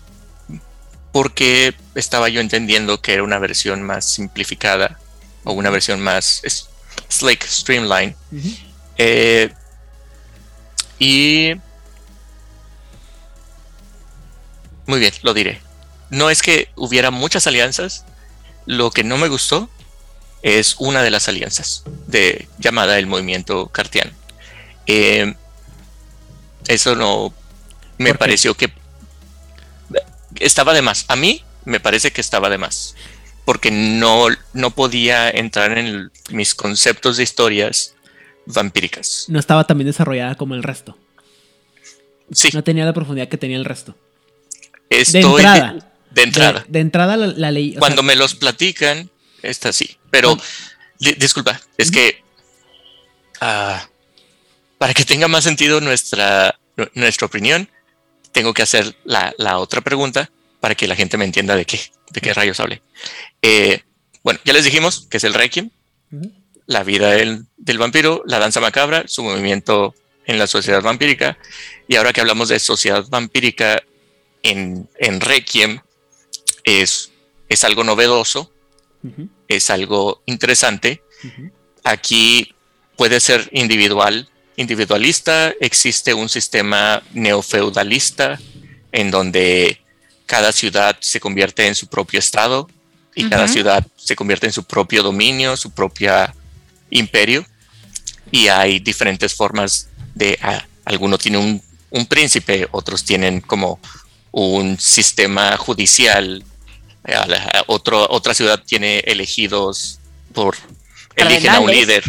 porque 1.12 1.74
estaba 1.94 2.28
yo 2.30 2.40
entendiendo 2.40 3.00
que 3.00 3.12
era 3.12 3.22
una 3.22 3.38
versión 3.38 3.82
más 3.82 4.06
simplificada 4.06 4.98
o 5.44 5.52
una 5.52 5.70
versión 5.70 6.00
más 6.00 6.42
slick, 7.08 7.46
streamline. 7.46 8.16
Eh, 8.96 9.52
y 10.98 11.54
muy 14.86 15.00
bien, 15.00 15.12
lo 15.22 15.34
diré. 15.34 15.60
No 16.10 16.30
es 16.30 16.42
que 16.42 16.68
hubiera 16.76 17.10
muchas 17.10 17.46
alianzas, 17.46 18.04
lo 18.66 18.90
que 18.90 19.04
no 19.04 19.18
me 19.18 19.28
gustó 19.28 19.68
es 20.42 20.76
una 20.78 21.02
de 21.02 21.10
las 21.10 21.28
alianzas 21.28 21.84
de 22.06 22.48
llamada 22.58 22.98
el 22.98 23.06
movimiento 23.06 23.68
cartiano. 23.68 24.12
Eh, 24.86 25.34
eso 26.66 26.94
no 26.96 27.32
me 27.98 28.14
pareció 28.14 28.54
que 28.54 28.72
estaba 30.42 30.74
de 30.74 30.82
más. 30.82 31.04
A 31.08 31.16
mí 31.16 31.42
me 31.64 31.80
parece 31.80 32.10
que 32.10 32.20
estaba 32.20 32.50
de 32.50 32.58
más. 32.58 32.94
Porque 33.44 33.70
no, 33.70 34.28
no 34.52 34.70
podía 34.70 35.28
entrar 35.30 35.76
en 35.76 36.10
mis 36.30 36.54
conceptos 36.54 37.16
de 37.16 37.24
historias 37.24 37.94
vampíricas. 38.46 39.26
No 39.28 39.38
estaba 39.38 39.64
tan 39.66 39.78
bien 39.78 39.86
desarrollada 39.86 40.34
como 40.36 40.54
el 40.54 40.62
resto. 40.62 40.96
Sí. 42.32 42.50
No 42.52 42.62
tenía 42.62 42.84
la 42.84 42.92
profundidad 42.92 43.28
que 43.28 43.36
tenía 43.36 43.56
el 43.56 43.64
resto. 43.64 43.96
Estoy 44.88 45.22
de 45.22 45.28
entrada. 45.28 45.92
De, 46.10 46.22
entrada. 46.22 46.64
De, 46.68 46.80
entrada 46.80 47.16
la, 47.16 47.50
ley. 47.50 47.74
Cuando 47.78 48.02
me 48.02 48.14
los 48.14 48.34
platican, 48.34 49.10
está 49.42 49.70
así. 49.70 49.96
Pero, 50.10 50.38
disculpa, 50.98 51.60
es 51.78 51.90
que 51.90 52.22
ah, 53.40 53.88
para 54.78 54.94
que 54.94 55.04
tenga 55.04 55.28
más 55.28 55.44
sentido 55.44 55.80
nuestra, 55.80 56.58
nuestra 56.94 57.26
opinión, 57.26 57.68
tengo 58.32 58.54
que 58.54 58.62
hacer 58.62 58.96
la, 59.04 59.58
otra 59.58 59.80
pregunta 59.80 60.30
para 60.60 60.74
que 60.74 60.86
la 60.86 60.96
gente 60.96 61.16
me 61.18 61.24
entienda 61.24 61.56
de 61.56 61.64
qué, 61.64 61.80
de 62.10 62.20
qué 62.20 62.34
rayos 62.34 62.60
hable. 62.60 62.82
Eh, 63.42 63.82
bueno, 64.22 64.40
ya 64.44 64.52
les 64.52 64.64
dijimos 64.64 65.06
que 65.10 65.16
es 65.16 65.24
el 65.24 65.34
Requiem, 65.34 65.70
la 66.66 66.82
vida 66.82 67.10
del, 67.10 67.46
vampiro, 67.78 68.22
la 68.26 68.38
danza 68.38 68.60
macabra, 68.60 69.04
su 69.06 69.22
movimiento 69.22 69.94
en 70.26 70.38
la 70.38 70.46
sociedad 70.46 70.82
vampírica. 70.82 71.38
Y 71.88 71.96
ahora 71.96 72.12
que 72.12 72.20
hablamos 72.20 72.48
de 72.48 72.58
sociedad 72.58 73.04
vampírica 73.08 73.82
en, 74.42 74.88
en 74.98 75.20
Requiem, 75.20 75.80
es, 76.64 77.12
es 77.48 77.64
algo 77.64 77.84
novedoso, 77.84 78.52
es 79.48 79.70
algo 79.70 80.22
interesante. 80.26 81.02
Aquí 81.84 82.54
puede 82.96 83.20
ser 83.20 83.48
individual, 83.52 84.28
individualista, 84.56 85.52
existe 85.60 86.14
un 86.14 86.28
sistema 86.28 87.02
neofeudalista 87.12 88.38
en 88.92 89.10
donde 89.10 89.80
cada 90.26 90.52
ciudad 90.52 90.96
se 91.00 91.20
convierte 91.20 91.66
en 91.66 91.74
su 91.74 91.86
propio 91.88 92.18
estado 92.18 92.68
y 93.14 93.28
cada 93.28 93.48
ciudad 93.48 93.86
se 93.96 94.16
convierte 94.16 94.46
en 94.46 94.52
su 94.52 94.64
propio 94.64 95.02
dominio, 95.02 95.56
su 95.56 95.70
propio 95.70 96.12
imperio. 96.90 97.44
Y 98.30 98.48
hay 98.48 98.78
diferentes 98.78 99.34
formas 99.34 99.88
de, 100.14 100.38
ah, 100.42 100.64
algunos 100.84 101.18
tienen 101.18 101.62
un, 101.90 102.06
príncipe, 102.06 102.66
otros 102.70 103.04
tienen 103.04 103.40
como 103.42 103.78
un 104.30 104.78
sistema 104.78 105.56
judicial, 105.58 106.42
otro, 107.66 108.06
otra 108.08 108.32
ciudad 108.32 108.62
tiene 108.64 109.00
elegidos 109.00 109.98
por, 110.32 110.56
eligen 111.16 111.50
a 111.50 111.60
un 111.60 111.70
líder. 111.70 112.02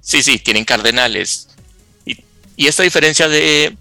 Sí, 0.00 0.22
sí, 0.22 0.38
tienen 0.38 0.64
cardenales. 0.64 1.47
Y 2.58 2.66
esta 2.66 2.82
diferencia 2.82 3.28
de, 3.28 3.76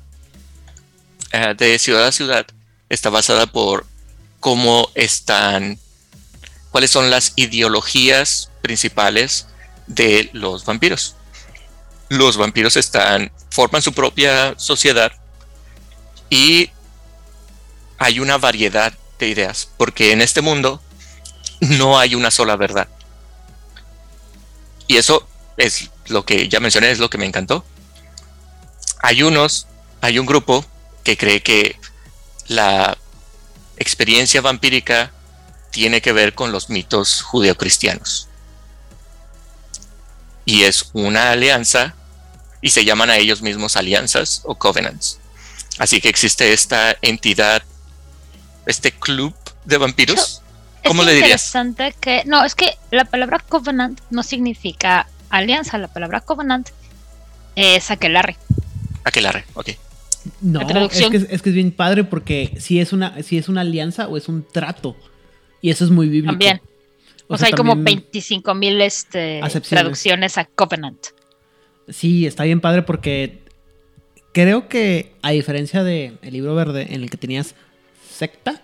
eh, 1.32 1.56
de 1.58 1.80
ciudad 1.80 2.06
a 2.06 2.12
ciudad 2.12 2.46
está 2.90 3.10
basada 3.10 3.48
por 3.48 3.88
cómo 4.40 4.92
están, 4.94 5.80
cuáles 6.70 6.92
son 6.92 7.10
las 7.10 7.34
ideologías 7.36 8.52
principales 8.62 9.48
de 9.88 10.30
los 10.34 10.64
vampiros. 10.64 11.16
Los 12.10 12.38
vampiros 12.38 12.78
están, 12.78 13.32
forman 13.50 13.82
su 13.82 13.94
propia 13.94 14.54
sociedad 14.60 15.12
y 16.30 16.70
hay 17.98 18.20
una 18.20 18.38
variedad 18.38 18.94
de 19.18 19.28
ideas, 19.28 19.70
porque 19.78 20.12
en 20.12 20.22
este 20.22 20.42
mundo 20.42 20.84
no 21.62 21.98
hay 21.98 22.14
una 22.14 22.30
sola 22.30 22.56
verdad. 22.56 22.88
Y 24.86 24.98
eso 24.98 25.28
es 25.58 25.90
lo 26.10 26.26
que 26.26 26.48
ya 26.48 26.60
mencioné, 26.60 26.92
es 26.92 27.00
lo 27.00 27.10
que 27.10 27.18
me 27.18 27.26
encantó 27.26 27.66
hay 29.02 29.24
unos, 29.24 29.68
hay 30.02 30.20
un 30.20 30.26
grupo 30.26 30.66
que 31.04 31.18
cree 31.18 31.42
que 31.42 31.80
la 32.48 32.98
experiencia 33.78 34.42
vampírica 34.42 35.12
tiene 35.72 36.02
que 36.02 36.14
ver 36.14 36.34
con 36.34 36.52
los 36.52 36.70
mitos 36.70 37.22
judeocristianos. 37.22 38.28
Y 40.46 40.64
es 40.64 40.90
una 40.94 41.32
alianza, 41.32 41.94
y 42.62 42.70
se 42.70 42.86
llaman 42.86 43.10
a 43.10 43.18
ellos 43.18 43.42
mismos 43.42 43.76
alianzas 43.76 44.42
o 44.46 44.56
covenants. 44.56 45.20
Así 45.78 46.02
que 46.02 46.10
existe 46.10 46.54
esta 46.54 46.96
entidad, 47.02 47.62
este 48.66 48.92
club 48.92 49.34
de 49.66 49.78
vampiros. 49.78 50.42
¿Cómo 50.86 51.04
le 51.04 51.14
dirías? 51.14 51.46
interesante 51.46 51.96
que. 52.00 52.24
No, 52.26 52.44
es 52.44 52.56
que 52.56 52.78
la 52.92 53.06
palabra 53.06 53.40
covenant 53.48 54.00
no 54.10 54.24
significa 54.24 55.08
alianza. 55.30 55.78
La 55.78 55.88
palabra 55.88 56.22
covenant 56.22 56.70
es 57.56 57.92
aquelarre. 57.92 58.38
Aquelarre, 59.08 59.46
ok. 59.54 59.70
No, 60.42 60.60
es 60.62 61.10
que, 61.10 61.18
es 61.18 61.42
que, 61.42 61.50
es 61.50 61.56
bien 61.56 61.72
padre 61.72 62.04
porque 62.04 62.52
si 62.60 62.82
es 62.82 62.92
una, 62.92 63.24
si 63.24 63.38
es 63.38 63.48
una 63.48 63.62
alianza 63.62 64.08
o 64.08 64.18
es 64.18 64.28
un 64.28 64.44
trato. 64.46 64.98
Y 65.62 65.70
eso 65.70 65.86
es 65.86 65.92
muy 65.92 66.10
bíblico. 66.10 66.34
También. 66.34 66.62
O, 67.28 67.38
sea, 67.38 67.48
hay 67.48 67.54
como 67.54 67.76
25 67.76 68.54
mil 68.56 68.82
este, 68.82 69.42
traducciones 69.70 70.38
a 70.38 70.46
Covenant. 70.46 71.08
Sí, 71.88 72.26
está 72.26 72.44
bien 72.44 72.60
padre 72.60 72.82
porque 72.82 73.40
creo 74.34 74.68
que 74.68 75.14
a 75.22 75.32
diferencia 75.32 75.84
del 75.84 76.18
el 76.22 76.34
libro 76.34 76.56
verde 76.56 76.88
en 76.90 77.04
el 77.04 77.10
que 77.10 77.18
tenías 77.18 77.56
secta, 78.10 78.62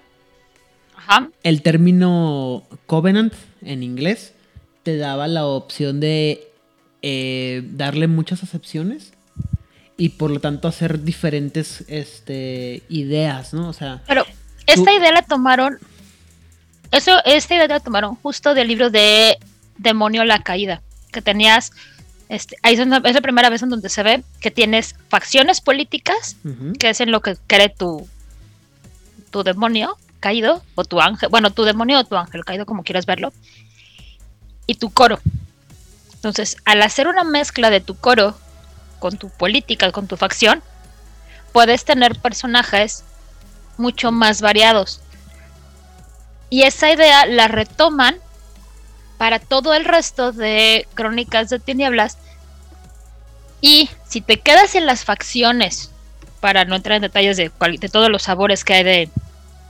el 1.43 1.61
término 1.61 2.63
Covenant 2.85 3.33
en 3.61 3.83
inglés 3.83 4.33
te 4.83 4.97
daba 4.97 5.27
la 5.27 5.45
opción 5.45 5.99
de 5.99 6.47
eh, 7.01 7.63
darle 7.71 8.07
muchas 8.07 8.43
acepciones 8.43 9.12
y 10.03 10.09
por 10.09 10.31
lo 10.31 10.41
tanto 10.41 10.67
hacer 10.67 11.01
diferentes 11.01 11.85
este, 11.87 12.83
ideas, 12.89 13.53
¿no? 13.53 13.69
O 13.69 13.73
sea. 13.73 14.01
Pero 14.05 14.25
esta 14.67 14.93
idea 14.93 15.13
la 15.13 15.21
tomaron. 15.21 15.79
Eso, 16.91 17.23
esta 17.23 17.55
idea 17.55 17.69
la 17.69 17.79
tomaron 17.79 18.15
justo 18.15 18.53
del 18.53 18.67
libro 18.67 18.89
de 18.89 19.37
Demonio 19.77 20.25
la 20.25 20.43
Caída. 20.43 20.81
Que 21.13 21.21
tenías. 21.21 21.71
Este, 22.27 22.57
ahí 22.63 22.73
es, 22.73 22.85
la 22.85 23.21
primera 23.21 23.49
vez 23.49 23.63
en 23.63 23.69
donde 23.69 23.87
se 23.87 24.03
ve 24.03 24.25
que 24.41 24.51
tienes 24.51 24.95
facciones 25.07 25.61
políticas, 25.61 26.35
que 26.79 26.89
es 26.89 26.99
en 26.99 27.09
lo 27.09 27.21
que 27.21 27.37
cree 27.47 27.69
tu, 27.69 28.05
tu 29.31 29.43
demonio 29.43 29.97
caído, 30.19 30.63
o 30.75 30.83
tu 30.83 30.99
ángel, 30.99 31.29
bueno, 31.29 31.51
tu 31.51 31.63
demonio 31.63 31.99
o 31.99 32.03
tu 32.03 32.17
ángel 32.17 32.43
caído, 32.43 32.65
como 32.65 32.83
quieras 32.83 33.05
verlo, 33.05 33.31
y 34.67 34.75
tu 34.75 34.89
coro. 34.89 35.21
Entonces, 36.13 36.57
al 36.65 36.81
hacer 36.81 37.07
una 37.07 37.23
mezcla 37.23 37.69
de 37.69 37.79
tu 37.79 37.95
coro 37.95 38.35
con 39.03 39.17
tu 39.17 39.29
política, 39.29 39.91
con 39.91 40.07
tu 40.07 40.15
facción, 40.15 40.63
puedes 41.51 41.83
tener 41.83 42.15
personajes 42.15 43.03
mucho 43.75 44.13
más 44.13 44.39
variados. 44.39 45.01
Y 46.49 46.61
esa 46.61 46.89
idea 46.89 47.25
la 47.25 47.49
retoman 47.49 48.15
para 49.17 49.39
todo 49.39 49.73
el 49.73 49.83
resto 49.83 50.31
de 50.31 50.87
Crónicas 50.93 51.49
de 51.49 51.59
Tinieblas. 51.59 52.17
Y 53.59 53.89
si 54.07 54.21
te 54.21 54.39
quedas 54.39 54.73
en 54.75 54.85
las 54.85 55.03
facciones, 55.03 55.91
para 56.39 56.63
no 56.63 56.77
entrar 56.77 56.95
en 56.95 57.01
detalles 57.01 57.35
de, 57.35 57.51
de 57.79 57.89
todos 57.89 58.09
los 58.09 58.23
sabores 58.23 58.63
que 58.63 58.73
hay 58.75 58.83
de, 58.83 59.09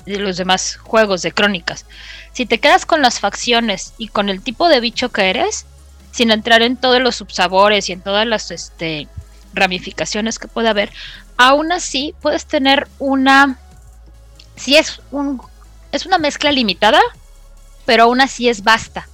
de 0.05 0.19
los 0.19 0.37
demás 0.37 0.75
juegos 0.75 1.23
de 1.23 1.31
Crónicas, 1.31 1.87
si 2.33 2.45
te 2.45 2.59
quedas 2.59 2.85
con 2.85 3.01
las 3.01 3.19
facciones 3.19 3.95
y 3.97 4.09
con 4.09 4.29
el 4.29 4.43
tipo 4.43 4.69
de 4.69 4.79
bicho 4.79 5.09
que 5.09 5.31
eres, 5.31 5.65
sin 6.11 6.29
entrar 6.29 6.61
en 6.61 6.77
todos 6.77 7.01
los 7.01 7.15
subsabores 7.15 7.89
y 7.89 7.93
en 7.93 8.01
todas 8.01 8.27
las 8.27 8.51
este, 8.51 9.07
ramificaciones 9.53 10.39
que 10.39 10.47
puede 10.47 10.69
haber, 10.69 10.91
aún 11.37 11.71
así 11.71 12.13
puedes 12.21 12.45
tener 12.45 12.87
una, 12.99 13.59
si 14.55 14.77
es 14.77 15.01
un, 15.11 15.41
es 15.91 16.05
una 16.05 16.17
mezcla 16.17 16.51
limitada, 16.51 16.99
pero 17.85 18.03
aún 18.03 18.21
así 18.21 18.49
es 18.49 18.63
basta. 18.63 19.07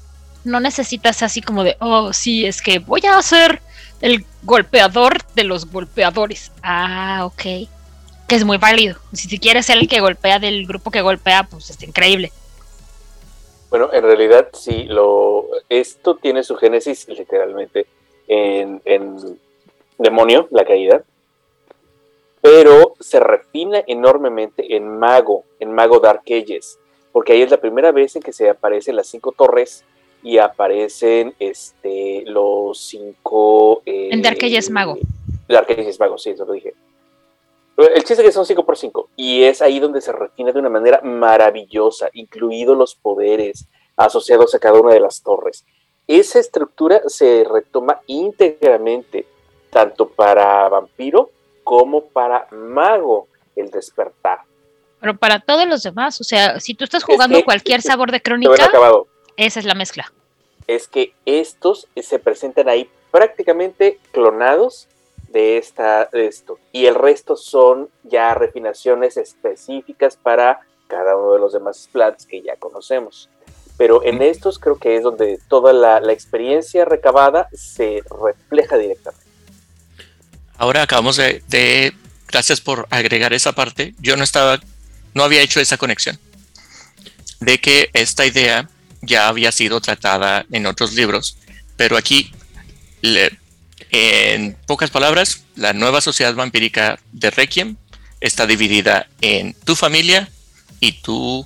No 0.43 0.59
necesitas 0.59 1.21
así 1.21 1.41
como 1.41 1.63
de, 1.63 1.75
oh, 1.79 2.13
sí, 2.13 2.45
es 2.45 2.61
que 2.61 2.79
voy 2.79 3.01
a 3.05 3.21
ser 3.21 3.61
el 4.01 4.25
golpeador 4.43 5.17
de 5.35 5.43
los 5.43 5.69
golpeadores. 5.69 6.51
Ah, 6.63 7.21
ok. 7.25 7.67
Que 8.27 8.35
es 8.35 8.45
muy 8.45 8.57
válido. 8.57 8.97
Si 9.11 9.39
quieres 9.39 9.65
ser 9.65 9.77
el 9.77 9.89
que 9.89 9.99
golpea 9.99 10.39
del 10.39 10.65
grupo 10.65 10.91
que 10.91 11.01
golpea, 11.01 11.43
pues 11.43 11.69
está 11.69 11.85
increíble. 11.85 12.31
Bueno, 13.69 13.89
en 13.93 14.03
realidad 14.03 14.47
sí, 14.53 14.85
lo, 14.85 15.45
esto 15.67 16.15
tiene 16.15 16.43
su 16.43 16.55
génesis 16.55 17.07
literalmente 17.07 17.85
en, 18.27 18.81
en 18.85 19.39
demonio, 19.99 20.47
la 20.51 20.65
caída, 20.65 21.03
pero 22.41 22.95
se 22.99 23.19
refina 23.19 23.83
enormemente 23.85 24.75
en 24.75 24.97
Mago, 24.97 25.43
en 25.59 25.71
Mago 25.71 25.99
Dark 25.99 26.23
Ages, 26.25 26.79
porque 27.11 27.33
ahí 27.33 27.41
es 27.41 27.51
la 27.51 27.61
primera 27.61 27.91
vez 27.91 28.15
en 28.15 28.21
que 28.21 28.33
se 28.33 28.49
aparecen 28.49 28.95
las 28.95 29.07
cinco 29.07 29.31
torres 29.31 29.83
y 30.23 30.37
aparecen 30.37 31.33
este, 31.39 32.23
los 32.25 32.79
cinco... 32.79 33.81
Eh, 33.85 34.09
en 34.11 34.21
Dark 34.21 34.37
Ages 34.41 34.69
Mago. 34.69 34.97
Dark 35.47 35.71
Ages 35.71 35.99
Mago, 35.99 36.17
sí, 36.17 36.31
eso 36.31 36.45
lo 36.45 36.53
dije. 36.53 36.73
El 37.77 38.03
chiste 38.03 38.15
es 38.15 38.23
que 38.23 38.31
son 38.33 38.45
5 38.45 38.65
por 38.65 38.77
5 38.77 39.09
y 39.15 39.43
es 39.43 39.61
ahí 39.61 39.79
donde 39.79 40.01
se 40.01 40.11
refina 40.11 40.51
de 40.51 40.59
una 40.59 40.67
manera 40.67 40.99
maravillosa, 41.01 42.09
incluidos 42.11 42.77
los 42.77 42.93
poderes 42.93 43.67
asociados 43.95 44.53
a 44.53 44.59
cada 44.59 44.81
una 44.81 44.93
de 44.93 44.99
las 44.99 45.23
torres. 45.23 45.65
Esa 46.05 46.39
estructura 46.39 47.01
se 47.07 47.45
retoma 47.49 48.01
íntegramente, 48.07 49.25
tanto 49.69 50.07
para 50.09 50.67
vampiro 50.69 51.29
como 51.63 52.05
para 52.05 52.47
mago, 52.51 53.27
el 53.55 53.69
despertar. 53.69 54.39
Pero 54.99 55.17
para 55.17 55.39
todos 55.39 55.67
los 55.67 55.83
demás, 55.83 56.19
o 56.19 56.23
sea, 56.23 56.59
si 56.59 56.73
tú 56.73 56.83
estás 56.83 57.03
jugando 57.03 57.43
cualquier 57.43 57.81
sabor 57.83 58.11
de 58.11 58.21
crónica, 58.21 58.69
esa 59.37 59.59
es 59.59 59.65
la 59.65 59.75
mezcla. 59.75 60.11
Es 60.67 60.87
que 60.87 61.13
estos 61.25 61.87
se 61.95 62.19
presentan 62.19 62.69
ahí 62.69 62.89
prácticamente 63.11 63.99
clonados 64.11 64.87
de, 65.29 65.57
esta, 65.57 66.09
esto. 66.11 66.59
Y 66.71 66.85
el 66.85 66.95
resto 66.95 67.35
son 67.35 67.89
ya 68.03 68.33
refinaciones 68.33 69.17
específicas 69.17 70.17
para 70.17 70.59
cada 70.87 71.15
uno 71.15 71.33
de 71.33 71.39
los 71.39 71.53
demás 71.53 71.83
splats 71.83 72.25
que 72.25 72.41
ya 72.41 72.55
conocemos. 72.57 73.29
Pero 73.77 74.03
en 74.03 74.21
estos 74.21 74.59
creo 74.59 74.77
que 74.77 74.97
es 74.97 75.03
donde 75.03 75.39
toda 75.47 75.71
la, 75.71 75.99
experiencia 76.11 76.83
recabada 76.83 77.47
se 77.53 78.03
refleja 78.21 78.77
directamente. 78.77 79.28
Ahora 80.59 80.83
acabamos 80.83 81.15
de, 81.15 81.41
de, 81.47 81.93
gracias 82.27 82.61
por 82.61 82.87
agregar 82.91 83.33
esa 83.33 83.53
parte. 83.53 83.95
Yo 83.99 84.15
no 84.15 84.23
estaba, 84.23 84.59
no 85.15 85.23
había 85.23 85.41
hecho 85.41 85.59
esa 85.59 85.77
conexión 85.77 86.19
de 87.39 87.59
que 87.59 87.89
esta 87.93 88.25
idea 88.25 88.69
ya 89.01 89.27
había 89.27 89.51
sido 89.51 89.81
tratada 89.81 90.45
en 90.51 90.67
otros 90.67 90.93
libros, 90.93 91.37
pero 91.77 91.97
aquí 91.97 92.31
le, 93.01 93.31
en 93.91 94.55
pocas 94.67 94.89
palabras, 94.89 95.43
la 95.55 95.73
nueva 95.73 96.01
sociedad 96.01 96.35
vampírica 96.35 96.99
de 97.11 97.31
Requiem 97.31 97.77
está 98.19 98.45
dividida 98.45 99.07
en 99.21 99.53
tu 99.63 99.75
familia 99.75 100.29
y 100.79 100.91
tu, 100.91 101.45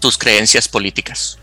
tus 0.00 0.18
creencias 0.18 0.68
políticas. 0.68 1.38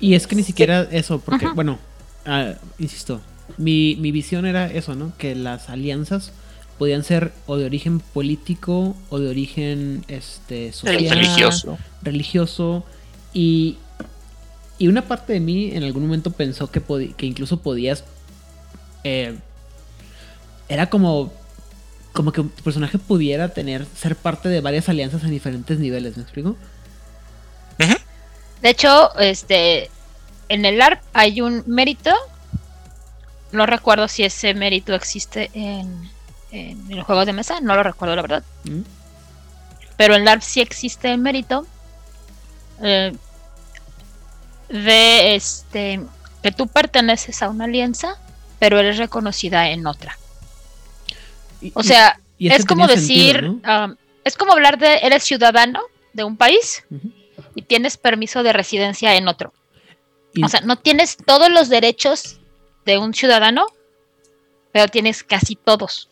Y 0.00 0.14
es 0.14 0.26
que 0.26 0.36
ni 0.36 0.44
siquiera 0.44 0.88
eso, 0.90 1.20
porque, 1.20 1.48
bueno, 1.48 1.78
ah, 2.26 2.54
insisto, 2.78 3.20
mi, 3.58 3.94
visión 3.94 4.46
era 4.46 4.66
eso, 4.66 4.94
¿no? 4.94 5.16
Que 5.18 5.34
las 5.34 5.68
alianzas 5.68 6.32
podían 6.78 7.04
ser 7.04 7.32
o 7.46 7.56
de 7.56 7.64
origen 7.64 8.00
político 8.00 8.96
o 9.10 9.18
de 9.18 9.28
origen 9.28 10.04
este, 10.08 10.72
social, 10.72 11.08
religioso. 11.08 11.78
religioso 12.02 12.84
y, 13.32 13.76
y 14.78 14.88
una 14.88 15.02
parte 15.02 15.32
de 15.32 15.40
mí 15.40 15.70
en 15.72 15.82
algún 15.84 16.02
momento 16.02 16.30
pensó 16.30 16.70
que, 16.70 16.82
que 17.16 17.26
incluso 17.26 17.58
podías 17.58 18.04
eh, 19.04 19.36
era 20.68 20.88
como 20.88 21.32
como 22.12 22.30
que 22.30 22.40
un 22.40 22.48
personaje 22.48 22.98
pudiera 22.98 23.48
tener 23.48 23.86
ser 23.96 24.14
parte 24.14 24.48
de 24.48 24.60
varias 24.60 24.88
alianzas 24.88 25.24
en 25.24 25.30
diferentes 25.30 25.78
niveles, 25.78 26.16
¿me 26.16 26.22
explico? 26.22 26.56
De 28.62 28.70
hecho, 28.70 29.14
este 29.18 29.90
en 30.48 30.64
el 30.64 30.80
ARP 30.80 31.02
hay 31.12 31.40
un 31.42 31.64
mérito. 31.66 32.12
No 33.52 33.66
recuerdo 33.66 34.08
si 34.08 34.24
ese 34.24 34.54
mérito 34.54 34.94
existe 34.94 35.50
en, 35.52 36.08
en 36.54 36.90
el 36.90 37.02
juego 37.02 37.24
de 37.24 37.32
mesa, 37.32 37.60
no 37.60 37.74
lo 37.74 37.82
recuerdo 37.82 38.16
la 38.16 38.22
verdad. 38.22 38.44
Mm. 38.64 38.80
Pero 39.96 40.14
en 40.14 40.22
el 40.22 40.28
ARP 40.28 40.42
sí 40.42 40.60
existe 40.60 41.10
el 41.10 41.18
mérito 41.18 41.66
eh, 42.82 43.12
de 44.68 45.34
este 45.34 46.00
que 46.42 46.52
tú 46.52 46.66
perteneces 46.66 47.42
a 47.42 47.48
una 47.48 47.64
alianza, 47.64 48.18
pero 48.58 48.78
eres 48.78 48.98
reconocida 48.98 49.70
en 49.70 49.86
otra 49.86 50.18
o 51.72 51.82
sea, 51.82 52.20
es 52.38 52.64
como 52.64 52.86
decir, 52.86 53.44
um, 53.44 53.96
es 54.24 54.36
como 54.36 54.52
hablar 54.52 54.78
de 54.78 54.98
eres 54.98 55.24
ciudadano 55.24 55.80
de 56.12 56.24
un 56.24 56.36
país 56.36 56.84
y 57.54 57.62
tienes 57.62 57.96
permiso 57.96 58.42
de 58.42 58.52
residencia 58.52 59.14
en 59.16 59.28
otro. 59.28 59.52
o 60.42 60.48
sea, 60.48 60.60
no 60.60 60.76
tienes 60.76 61.16
todos 61.16 61.50
los 61.50 61.68
derechos 61.68 62.38
de 62.84 62.98
un 62.98 63.14
ciudadano, 63.14 63.66
pero 64.72 64.88
tienes 64.88 65.22
casi 65.22 65.56
todos. 65.56 66.10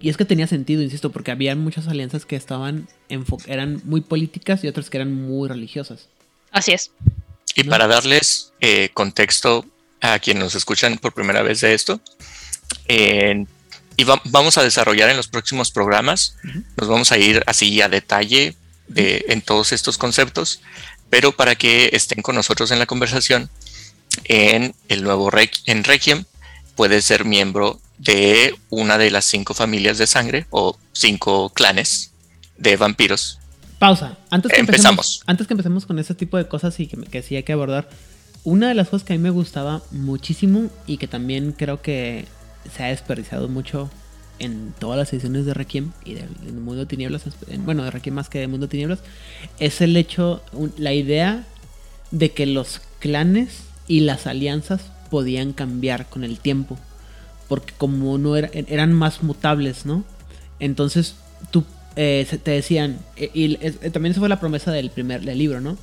Y 0.00 0.08
es 0.08 0.16
que 0.16 0.24
tenía 0.24 0.46
sentido, 0.46 0.82
insisto, 0.82 1.10
porque 1.10 1.30
había 1.30 1.54
muchas 1.56 1.88
alianzas 1.88 2.26
que 2.26 2.36
estaban 2.36 2.88
eran 3.46 3.80
muy 3.84 4.00
políticas 4.00 4.62
y 4.64 4.68
otras 4.68 4.90
que 4.90 4.98
eran 4.98 5.12
muy 5.12 5.48
religiosas. 5.48 6.08
Así 6.50 6.72
es. 6.72 6.92
Y 7.54 7.64
para 7.64 7.86
darles 7.86 8.52
eh, 8.60 8.90
contexto 8.94 9.64
a 10.00 10.18
quienes 10.18 10.44
nos 10.44 10.54
escuchan 10.54 10.98
por 10.98 11.12
primera 11.12 11.42
vez 11.42 11.60
de 11.60 11.74
esto, 11.74 12.00
y 12.88 14.04
vamos 14.04 14.56
a 14.56 14.62
desarrollar 14.62 15.10
en 15.10 15.16
los 15.16 15.28
próximos 15.28 15.70
programas. 15.70 16.36
Nos 16.76 16.88
vamos 16.88 17.12
a 17.12 17.18
ir 17.18 17.42
así 17.46 17.82
a 17.82 17.88
detalle 17.88 18.56
de, 18.88 19.26
en 19.28 19.42
todos 19.42 19.72
estos 19.72 19.98
conceptos, 19.98 20.62
pero 21.10 21.32
para 21.32 21.54
que 21.54 21.90
estén 21.92 22.22
con 22.22 22.34
nosotros 22.34 22.70
en 22.70 22.78
la 22.78 22.86
conversación, 22.86 23.50
en 24.24 24.74
el 24.88 25.02
nuevo 25.02 25.30
en 25.66 25.84
Requiem 25.84 26.24
puede 26.76 27.02
ser 27.02 27.24
miembro 27.24 27.80
de 27.98 28.54
una 28.70 28.98
de 28.98 29.10
las 29.10 29.24
cinco 29.24 29.54
familias 29.54 29.98
de 29.98 30.06
sangre 30.06 30.46
o 30.50 30.76
cinco 30.92 31.50
clanes 31.50 32.12
de 32.56 32.76
vampiros. 32.76 33.38
Pausa. 33.78 34.18
Antes 34.30 34.52
que 34.52 34.60
empezamos. 34.60 35.22
Antes 35.26 35.46
que 35.46 35.54
empecemos 35.54 35.86
con 35.86 35.98
ese 35.98 36.14
tipo 36.14 36.36
de 36.36 36.48
cosas 36.48 36.78
y 36.80 36.86
que, 36.86 36.96
que 36.98 37.22
sí 37.22 37.36
hay 37.36 37.42
que 37.42 37.52
abordar, 37.52 37.88
una 38.44 38.68
de 38.68 38.74
las 38.74 38.88
cosas 38.88 39.06
que 39.06 39.12
a 39.12 39.16
mí 39.16 39.22
me 39.22 39.30
gustaba 39.30 39.82
muchísimo 39.90 40.70
y 40.86 40.96
que 40.96 41.08
también 41.08 41.52
creo 41.52 41.82
que 41.82 42.26
se 42.74 42.84
ha 42.84 42.88
desperdiciado 42.88 43.48
mucho 43.48 43.90
en 44.38 44.72
todas 44.78 44.98
las 44.98 45.12
ediciones 45.12 45.44
de 45.44 45.54
Requiem 45.54 45.92
y 46.04 46.14
del, 46.14 46.28
Mundo 46.54 46.80
de 46.80 46.86
Tinieblas, 46.86 47.24
bueno, 47.58 47.84
de 47.84 47.90
Requiem 47.90 48.14
más 48.14 48.28
que 48.28 48.40
de 48.40 48.48
Mundo 48.48 48.66
de 48.66 48.70
Tinieblas, 48.70 49.00
es 49.58 49.80
el 49.82 49.96
hecho, 49.96 50.42
la 50.78 50.92
idea 50.92 51.44
de 52.10 52.32
que 52.32 52.46
los 52.46 52.80
clanes 52.98 53.58
y 53.86 54.00
las 54.00 54.26
alianzas 54.26 54.80
podían 55.10 55.52
cambiar 55.52 56.06
con 56.06 56.24
el 56.24 56.38
tiempo, 56.38 56.78
porque 57.48 57.74
como 57.76 58.16
no 58.18 58.36
eran 58.36 58.92
más 58.92 59.22
mutables, 59.22 59.86
¿no? 59.86 60.04
Entonces 60.58 61.16
tú 61.50 61.64
eh, 61.96 62.26
te 62.42 62.50
decían, 62.52 62.98
eh, 63.16 63.30
y 63.34 63.58
eh, 63.60 63.72
también 63.90 64.12
esa 64.12 64.20
fue 64.20 64.28
la 64.28 64.40
promesa 64.40 64.70
del 64.70 64.90
primer 64.90 65.22
del 65.22 65.38
libro, 65.38 65.60
¿no? 65.60 65.76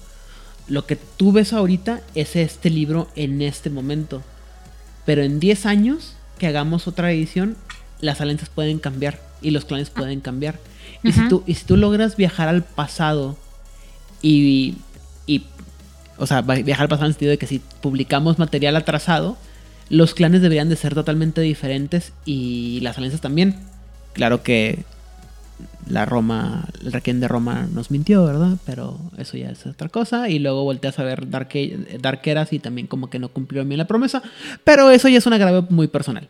Lo 0.67 0.85
que 0.85 0.95
tú 0.95 1.31
ves 1.31 1.53
ahorita 1.53 2.01
es 2.15 2.35
este 2.35 2.69
libro 2.69 3.09
en 3.15 3.41
este 3.41 3.69
momento, 3.69 4.21
pero 5.05 5.21
en 5.23 5.39
10 5.39 5.65
años 5.65 6.15
que 6.39 6.47
hagamos 6.47 6.87
otra 6.87 7.11
edición, 7.11 7.55
las 8.01 8.21
alianzas 8.21 8.49
pueden 8.49 8.79
cambiar 8.79 9.19
y 9.41 9.51
los 9.51 9.65
clanes 9.65 9.89
pueden 9.89 10.21
cambiar. 10.21 10.59
Y, 11.03 11.11
si 11.11 11.27
tú, 11.29 11.43
y 11.45 11.53
si 11.53 11.65
tú 11.65 11.77
logras 11.77 12.15
viajar 12.15 12.47
al 12.47 12.63
pasado 12.63 13.37
y, 14.21 14.75
y, 15.25 15.45
o 16.17 16.27
sea, 16.27 16.41
viajar 16.41 16.83
al 16.83 16.89
pasado 16.89 17.05
en 17.05 17.09
el 17.09 17.13
sentido 17.13 17.31
de 17.31 17.37
que 17.37 17.47
si 17.47 17.59
publicamos 17.81 18.39
material 18.39 18.75
atrasado, 18.75 19.37
los 19.89 20.13
clanes 20.13 20.41
deberían 20.41 20.69
de 20.69 20.75
ser 20.75 20.93
totalmente 20.93 21.41
diferentes 21.41 22.13
y 22.25 22.79
las 22.81 22.97
alianzas 22.97 23.21
también. 23.21 23.55
Claro 24.13 24.43
que 24.43 24.83
la 25.89 26.05
Roma, 26.05 26.67
el 26.83 26.91
Requiem 26.91 27.19
de 27.19 27.27
Roma 27.27 27.67
nos 27.71 27.91
mintió, 27.91 28.25
¿verdad? 28.25 28.57
Pero 28.65 28.99
eso 29.17 29.37
ya 29.37 29.49
es 29.49 29.65
otra 29.65 29.89
cosa. 29.89 30.29
Y 30.29 30.39
luego 30.39 30.63
volteas 30.63 30.99
a 30.99 31.03
ver 31.03 31.29
Dark, 31.29 31.49
Darkeras 31.99 32.51
y 32.53 32.59
también 32.59 32.87
como 32.87 33.09
que 33.09 33.19
no 33.19 33.29
cumplió 33.29 33.63
bien 33.63 33.77
la 33.77 33.87
promesa. 33.87 34.21
Pero 34.63 34.89
eso 34.91 35.07
ya 35.07 35.19
es 35.19 35.25
una 35.25 35.37
grave 35.37 35.65
muy 35.69 35.87
personal. 35.87 36.27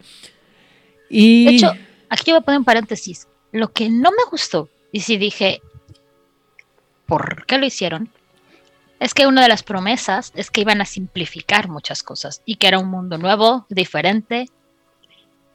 Y... 1.09 1.45
De 1.45 1.51
hecho, 1.51 1.72
aquí 2.09 2.31
voy 2.31 2.39
a 2.39 2.41
poner 2.41 2.59
un 2.59 2.65
paréntesis. 2.65 3.27
Lo 3.51 3.72
que 3.72 3.89
no 3.89 4.11
me 4.11 4.30
gustó, 4.30 4.69
y 4.91 4.99
si 4.99 5.18
dije, 5.18 5.61
¿por 7.05 7.45
qué 7.45 7.57
lo 7.57 7.65
hicieron? 7.65 8.09
Es 8.99 9.13
que 9.13 9.27
una 9.27 9.43
de 9.43 9.49
las 9.49 9.63
promesas 9.63 10.31
es 10.35 10.49
que 10.49 10.61
iban 10.61 10.81
a 10.81 10.85
simplificar 10.85 11.69
muchas 11.69 12.01
cosas 12.01 12.41
y 12.45 12.55
que 12.55 12.67
era 12.67 12.79
un 12.79 12.89
mundo 12.89 13.17
nuevo, 13.17 13.65
diferente. 13.69 14.49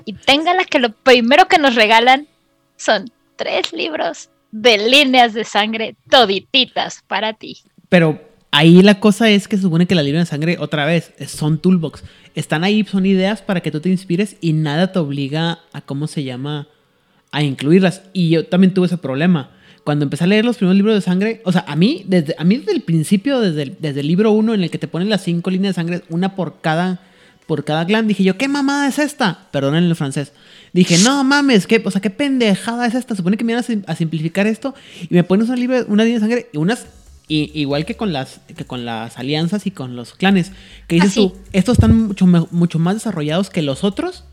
Y 0.04 0.14
téngala 0.14 0.64
que 0.64 0.78
lo 0.78 0.92
primero 0.92 1.48
que 1.48 1.58
nos 1.58 1.74
regalan 1.74 2.28
son 2.76 3.10
tres 3.36 3.72
libros 3.72 4.30
de 4.52 4.78
líneas 4.78 5.34
de 5.34 5.44
sangre 5.44 5.96
todititas 6.08 7.02
para 7.08 7.32
ti. 7.32 7.58
Pero 7.88 8.20
ahí 8.50 8.82
la 8.82 9.00
cosa 9.00 9.28
es 9.30 9.48
que 9.48 9.56
se 9.56 9.62
supone 9.62 9.86
que 9.86 9.94
las 9.94 10.04
líneas 10.04 10.28
de 10.28 10.30
sangre, 10.30 10.56
otra 10.58 10.84
vez, 10.84 11.12
son 11.26 11.58
toolbox. 11.58 12.04
Están 12.34 12.62
ahí, 12.62 12.84
son 12.84 13.06
ideas 13.06 13.42
para 13.42 13.60
que 13.60 13.70
tú 13.70 13.80
te 13.80 13.88
inspires 13.88 14.36
y 14.40 14.52
nada 14.52 14.92
te 14.92 14.98
obliga 14.98 15.60
a, 15.72 15.80
¿cómo 15.80 16.06
se 16.06 16.22
llama?, 16.22 16.68
a 17.32 17.42
incluirlas. 17.42 18.02
Y 18.12 18.30
yo 18.30 18.46
también 18.46 18.74
tuve 18.74 18.86
ese 18.86 18.98
problema. 18.98 19.50
Cuando 19.84 20.04
empecé 20.04 20.24
a 20.24 20.26
leer 20.28 20.44
los 20.44 20.56
primeros 20.56 20.76
libros 20.76 20.94
de 20.94 21.00
sangre, 21.00 21.40
o 21.44 21.52
sea, 21.52 21.64
a 21.66 21.74
mí, 21.74 22.04
desde, 22.06 22.34
a 22.38 22.44
mí 22.44 22.58
desde 22.58 22.72
el 22.72 22.82
principio, 22.82 23.40
desde 23.40 23.62
el, 23.62 23.76
desde 23.80 24.00
el 24.00 24.06
libro 24.06 24.30
1 24.30 24.54
en 24.54 24.62
el 24.62 24.70
que 24.70 24.78
te 24.78 24.88
ponen 24.88 25.08
las 25.08 25.22
cinco 25.22 25.50
líneas 25.50 25.74
de 25.74 25.80
sangre, 25.80 26.02
una 26.08 26.36
por 26.36 26.60
cada, 26.60 27.00
por 27.46 27.64
cada 27.64 27.84
clan, 27.84 28.06
dije 28.06 28.22
yo, 28.22 28.38
¿qué 28.38 28.48
mamada 28.48 28.86
es 28.86 28.98
esta? 28.98 29.48
Perdonen 29.50 29.84
el 29.84 29.96
francés. 29.96 30.32
Dije, 30.72 30.98
no 30.98 31.24
mames, 31.24 31.66
¿qué, 31.66 31.82
o 31.84 31.90
sea, 31.90 32.00
qué 32.00 32.10
pendejada 32.10 32.86
es 32.86 32.94
esta. 32.94 33.16
Supone 33.16 33.36
que 33.36 33.44
me 33.44 33.52
iban 33.52 33.84
a, 33.86 33.96
simplificar 33.96 34.46
esto 34.46 34.74
y 35.02 35.14
me 35.14 35.24
pones 35.24 35.48
una, 35.48 35.84
una 35.88 36.04
línea 36.04 36.18
de 36.18 36.20
sangre 36.20 36.46
y 36.52 36.56
unas 36.58 36.86
Y, 37.28 37.50
igual 37.60 37.84
que 37.84 37.96
con 37.96 38.12
las 38.12 38.40
que 38.56 38.64
con 38.64 38.84
las 38.84 39.18
alianzas 39.18 39.66
y 39.66 39.70
con 39.70 39.96
los 39.96 40.14
clanes, 40.14 40.52
que 40.86 40.96
dices 40.96 41.12
Ah, 41.12 41.14
tú, 41.14 41.34
estos 41.52 41.78
están 41.78 42.06
mucho, 42.06 42.26
mucho 42.26 42.78
más 42.78 42.94
desarrollados 42.94 43.50
que 43.50 43.62
los 43.62 43.84
otros. 43.84 44.24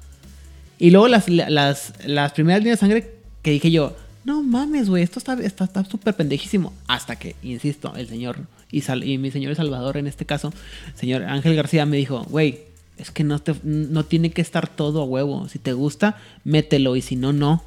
Y 0.77 0.91
luego 0.91 1.07
las, 1.07 1.27
las, 1.27 1.93
las 2.05 2.31
primeras 2.33 2.61
líneas 2.61 2.79
de 2.79 2.79
sangre 2.79 3.13
que 3.41 3.51
dije 3.51 3.71
yo, 3.71 3.95
no 4.23 4.43
mames, 4.43 4.89
güey, 4.89 5.03
esto 5.03 5.19
está 5.19 5.33
está 5.41 5.63
está 5.65 5.83
súper 5.85 6.13
pendejísimo. 6.15 6.73
Hasta 6.87 7.17
que, 7.17 7.35
insisto, 7.43 7.93
el 7.95 8.07
señor 8.07 8.37
y, 8.71 8.81
sal- 8.81 9.03
y 9.03 9.17
mi 9.17 9.31
señor 9.31 9.55
Salvador 9.55 9.97
en 9.97 10.07
este 10.07 10.25
caso, 10.25 10.53
señor 10.95 11.23
Ángel 11.23 11.55
García 11.55 11.85
me 11.85 11.97
dijo, 11.97 12.23
güey, 12.29 12.61
es 12.97 13.11
que 13.11 13.23
no, 13.23 13.39
te, 13.39 13.55
no 13.63 14.03
tiene 14.05 14.31
que 14.31 14.41
estar 14.41 14.67
todo 14.67 15.01
a 15.01 15.05
huevo. 15.05 15.47
Si 15.47 15.57
te 15.57 15.71
gusta, 15.73 16.17
mételo 16.43 16.95
y 16.97 17.01
si 17.01 17.15
no, 17.15 17.31
no. 17.33 17.63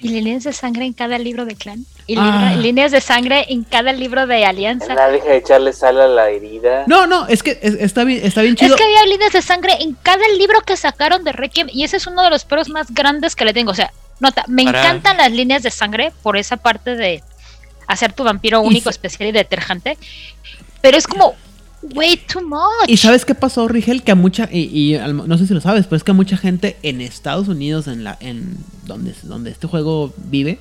Y 0.00 0.10
líneas 0.10 0.44
de 0.44 0.52
sangre 0.52 0.84
en 0.86 0.92
cada 0.92 1.18
libro 1.18 1.44
de 1.44 1.56
clan. 1.56 1.84
Y 2.06 2.14
Ah. 2.16 2.54
líneas 2.56 2.92
de 2.92 3.00
sangre 3.00 3.46
en 3.48 3.64
cada 3.64 3.92
libro 3.92 4.28
de 4.28 4.44
alianza. 4.44 4.94
Nada, 4.94 5.10
deja 5.10 5.26
de 5.30 5.38
echarle 5.38 5.72
sal 5.72 6.00
a 6.00 6.06
la 6.06 6.30
herida. 6.30 6.84
No, 6.86 7.08
no, 7.08 7.26
es 7.26 7.42
que 7.42 7.58
es- 7.60 7.74
está 7.74 8.04
bien, 8.04 8.20
está 8.24 8.42
bien 8.42 8.54
Es 8.54 8.60
chido. 8.60 8.76
que 8.76 8.84
había 8.84 9.04
líneas 9.06 9.32
de 9.32 9.42
sangre 9.42 9.72
en 9.80 9.94
cada 9.94 10.22
libro 10.38 10.60
que 10.64 10.76
sacaron 10.76 11.24
de 11.24 11.32
Requiem 11.32 11.66
y 11.72 11.82
ese 11.82 11.96
es 11.96 12.06
uno 12.06 12.22
de 12.22 12.30
los 12.30 12.44
peros 12.44 12.68
más 12.68 12.94
grandes 12.94 13.34
que 13.34 13.44
le 13.44 13.52
tengo. 13.52 13.72
O 13.72 13.74
sea, 13.74 13.92
nota, 14.20 14.44
me 14.48 14.64
Para- 14.64 14.80
encantan 14.80 15.16
las 15.18 15.32
líneas 15.32 15.62
de 15.62 15.70
sangre 15.70 16.12
por 16.22 16.36
esa 16.36 16.56
parte 16.56 16.96
de 16.96 17.22
hacer 17.86 18.12
tu 18.12 18.24
vampiro 18.24 18.60
único, 18.60 18.90
especial 18.90 19.28
y 19.28 19.32
detergente. 19.32 19.96
Pero 20.80 20.96
es 20.96 21.06
como, 21.06 21.34
way 21.94 22.16
too 22.16 22.42
much. 22.42 22.88
¿Y 22.88 22.96
sabes 22.96 23.24
qué 23.24 23.34
pasó, 23.34 23.66
Rigel? 23.68 24.02
Que 24.02 24.12
a 24.12 24.14
mucha, 24.14 24.48
y, 24.52 24.96
no 25.12 25.38
sé 25.38 25.46
si 25.46 25.54
lo 25.54 25.60
sabes, 25.60 25.86
pero 25.86 25.96
es 25.96 26.04
que 26.04 26.10
a 26.10 26.14
mucha 26.14 26.36
gente 26.36 26.76
en 26.82 27.00
Estados 27.00 27.48
Unidos, 27.48 27.86
en 27.88 28.04
la, 28.04 28.16
en 28.20 28.56
donde, 28.86 29.14
donde 29.22 29.50
este 29.50 29.66
juego 29.66 30.12
vive, 30.16 30.58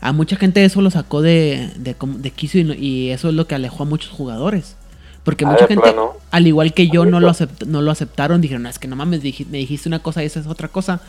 a 0.00 0.12
mucha 0.12 0.36
gente 0.36 0.64
eso 0.64 0.80
lo 0.80 0.90
sacó 0.90 1.22
de, 1.22 1.72
de, 1.76 1.96
de 2.00 2.30
quicio 2.30 2.60
y, 2.60 2.64
no- 2.64 2.74
y 2.74 3.10
eso 3.10 3.28
es 3.28 3.34
lo 3.34 3.46
que 3.48 3.54
alejó 3.56 3.82
a 3.82 3.86
muchos 3.86 4.10
jugadores. 4.10 4.76
Porque 5.24 5.44
mucha 5.44 5.66
gente, 5.66 5.82
plano. 5.82 6.12
al 6.30 6.46
igual 6.46 6.72
que 6.72 6.88
yo, 6.88 7.04
no 7.04 7.20
lo, 7.20 7.28
acept- 7.28 7.66
no 7.66 7.82
lo 7.82 7.90
aceptaron. 7.90 8.40
Dijeron, 8.40 8.62
"No, 8.62 8.68
es 8.70 8.78
que 8.78 8.88
no 8.88 8.96
mames, 8.96 9.22
dij- 9.22 9.46
me 9.48 9.58
dijiste 9.58 9.86
una 9.88 9.98
cosa 9.98 10.22
y 10.22 10.26
esa 10.26 10.40
es 10.40 10.46
otra 10.46 10.68
cosa. 10.68 11.00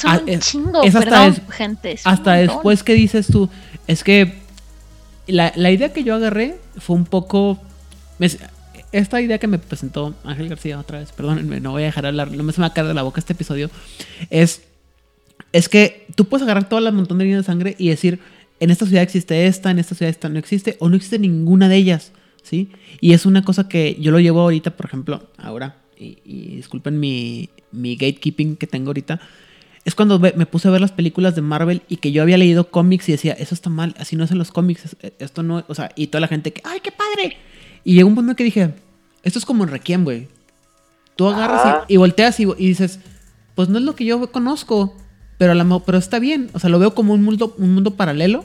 Son 0.00 0.10
Ah, 0.10 0.20
un 0.26 0.40
chingo, 0.40 0.82
es 0.82 0.94
hasta 0.94 1.10
perdón, 1.26 1.42
gente. 1.50 1.92
es 1.92 2.06
hasta 2.06 2.34
después 2.34 2.82
que 2.82 2.94
dices 2.94 3.26
tú, 3.26 3.48
es 3.86 4.02
que 4.04 4.38
la, 5.26 5.52
la 5.56 5.70
idea 5.70 5.92
que 5.92 6.04
yo 6.04 6.14
agarré 6.14 6.58
fue 6.78 6.96
un 6.96 7.04
poco... 7.04 7.58
esta 8.92 9.20
idea 9.20 9.38
que 9.38 9.46
me 9.46 9.58
presentó 9.58 10.14
Ángel 10.24 10.48
García 10.48 10.78
otra 10.78 10.98
vez, 10.98 11.12
perdónenme, 11.12 11.60
no 11.60 11.72
voy 11.72 11.82
a 11.82 11.86
dejar 11.86 12.06
hablar, 12.06 12.30
no 12.32 12.42
me 12.42 12.52
se 12.52 12.60
me 12.60 12.62
va 12.66 12.68
a 12.68 12.74
caer 12.74 12.88
de 12.88 12.94
la 12.94 13.02
boca 13.02 13.20
este 13.20 13.34
episodio, 13.34 13.70
es, 14.30 14.62
es 15.52 15.68
que 15.68 16.06
tú 16.16 16.24
puedes 16.26 16.42
agarrar 16.44 16.68
toda 16.68 16.80
la 16.80 16.90
montón 16.92 17.18
de 17.18 17.24
líneas 17.24 17.44
de 17.44 17.46
sangre 17.46 17.76
y 17.78 17.88
decir, 17.88 18.18
en 18.58 18.70
esta 18.70 18.86
ciudad 18.86 19.02
existe 19.02 19.46
esta, 19.46 19.70
en 19.70 19.78
esta 19.78 19.94
ciudad 19.94 20.10
esta 20.10 20.28
no 20.28 20.38
existe, 20.38 20.76
o 20.80 20.88
no 20.88 20.96
existe 20.96 21.18
ninguna 21.18 21.68
de 21.68 21.76
ellas, 21.76 22.12
¿sí? 22.42 22.70
Y 23.00 23.12
es 23.12 23.26
una 23.26 23.44
cosa 23.44 23.68
que 23.68 23.96
yo 24.00 24.10
lo 24.10 24.18
llevo 24.18 24.40
ahorita, 24.40 24.76
por 24.76 24.86
ejemplo, 24.86 25.28
ahora, 25.38 25.76
y, 25.96 26.18
y 26.24 26.56
disculpen 26.56 26.98
mi, 26.98 27.48
mi 27.70 27.94
gatekeeping 27.96 28.56
que 28.56 28.66
tengo 28.66 28.88
ahorita, 28.88 29.20
es 29.84 29.94
cuando 29.94 30.18
me 30.18 30.46
puse 30.46 30.68
a 30.68 30.70
ver 30.70 30.80
las 30.80 30.92
películas 30.92 31.34
de 31.34 31.40
Marvel 31.42 31.82
y 31.88 31.96
que 31.96 32.12
yo 32.12 32.22
había 32.22 32.36
leído 32.36 32.70
cómics 32.70 33.08
y 33.08 33.12
decía, 33.12 33.32
eso 33.32 33.54
está 33.54 33.70
mal, 33.70 33.94
así 33.98 34.14
no 34.16 34.24
es 34.24 34.30
en 34.30 34.38
los 34.38 34.50
cómics, 34.52 34.84
es- 34.84 35.12
esto 35.18 35.42
no, 35.42 35.64
o 35.68 35.74
sea, 35.74 35.90
y 35.96 36.08
toda 36.08 36.20
la 36.20 36.28
gente 36.28 36.52
que, 36.52 36.60
¡ay, 36.64 36.80
qué 36.82 36.92
padre! 36.92 37.36
Y 37.84 37.94
llegó 37.94 38.08
un 38.08 38.14
punto 38.14 38.32
en 38.32 38.36
que 38.36 38.44
dije, 38.44 38.74
esto 39.22 39.38
es 39.38 39.44
como 39.46 39.64
en 39.64 39.70
Requiem, 39.70 40.04
güey. 40.04 40.28
Tú 41.16 41.26
agarras 41.28 41.84
y, 41.88 41.94
y 41.94 41.96
volteas 41.96 42.38
y, 42.40 42.44
y 42.44 42.66
dices, 42.68 43.00
pues 43.54 43.68
no 43.68 43.78
es 43.78 43.84
lo 43.84 43.94
que 43.94 44.04
yo 44.04 44.30
conozco, 44.30 44.94
pero, 45.38 45.54
la 45.54 45.78
pero 45.84 45.96
está 45.98 46.18
bien, 46.18 46.50
o 46.52 46.58
sea, 46.58 46.68
lo 46.70 46.78
veo 46.78 46.94
como 46.94 47.14
un 47.14 47.22
mundo, 47.22 47.54
un 47.58 47.72
mundo 47.74 47.92
paralelo 47.92 48.44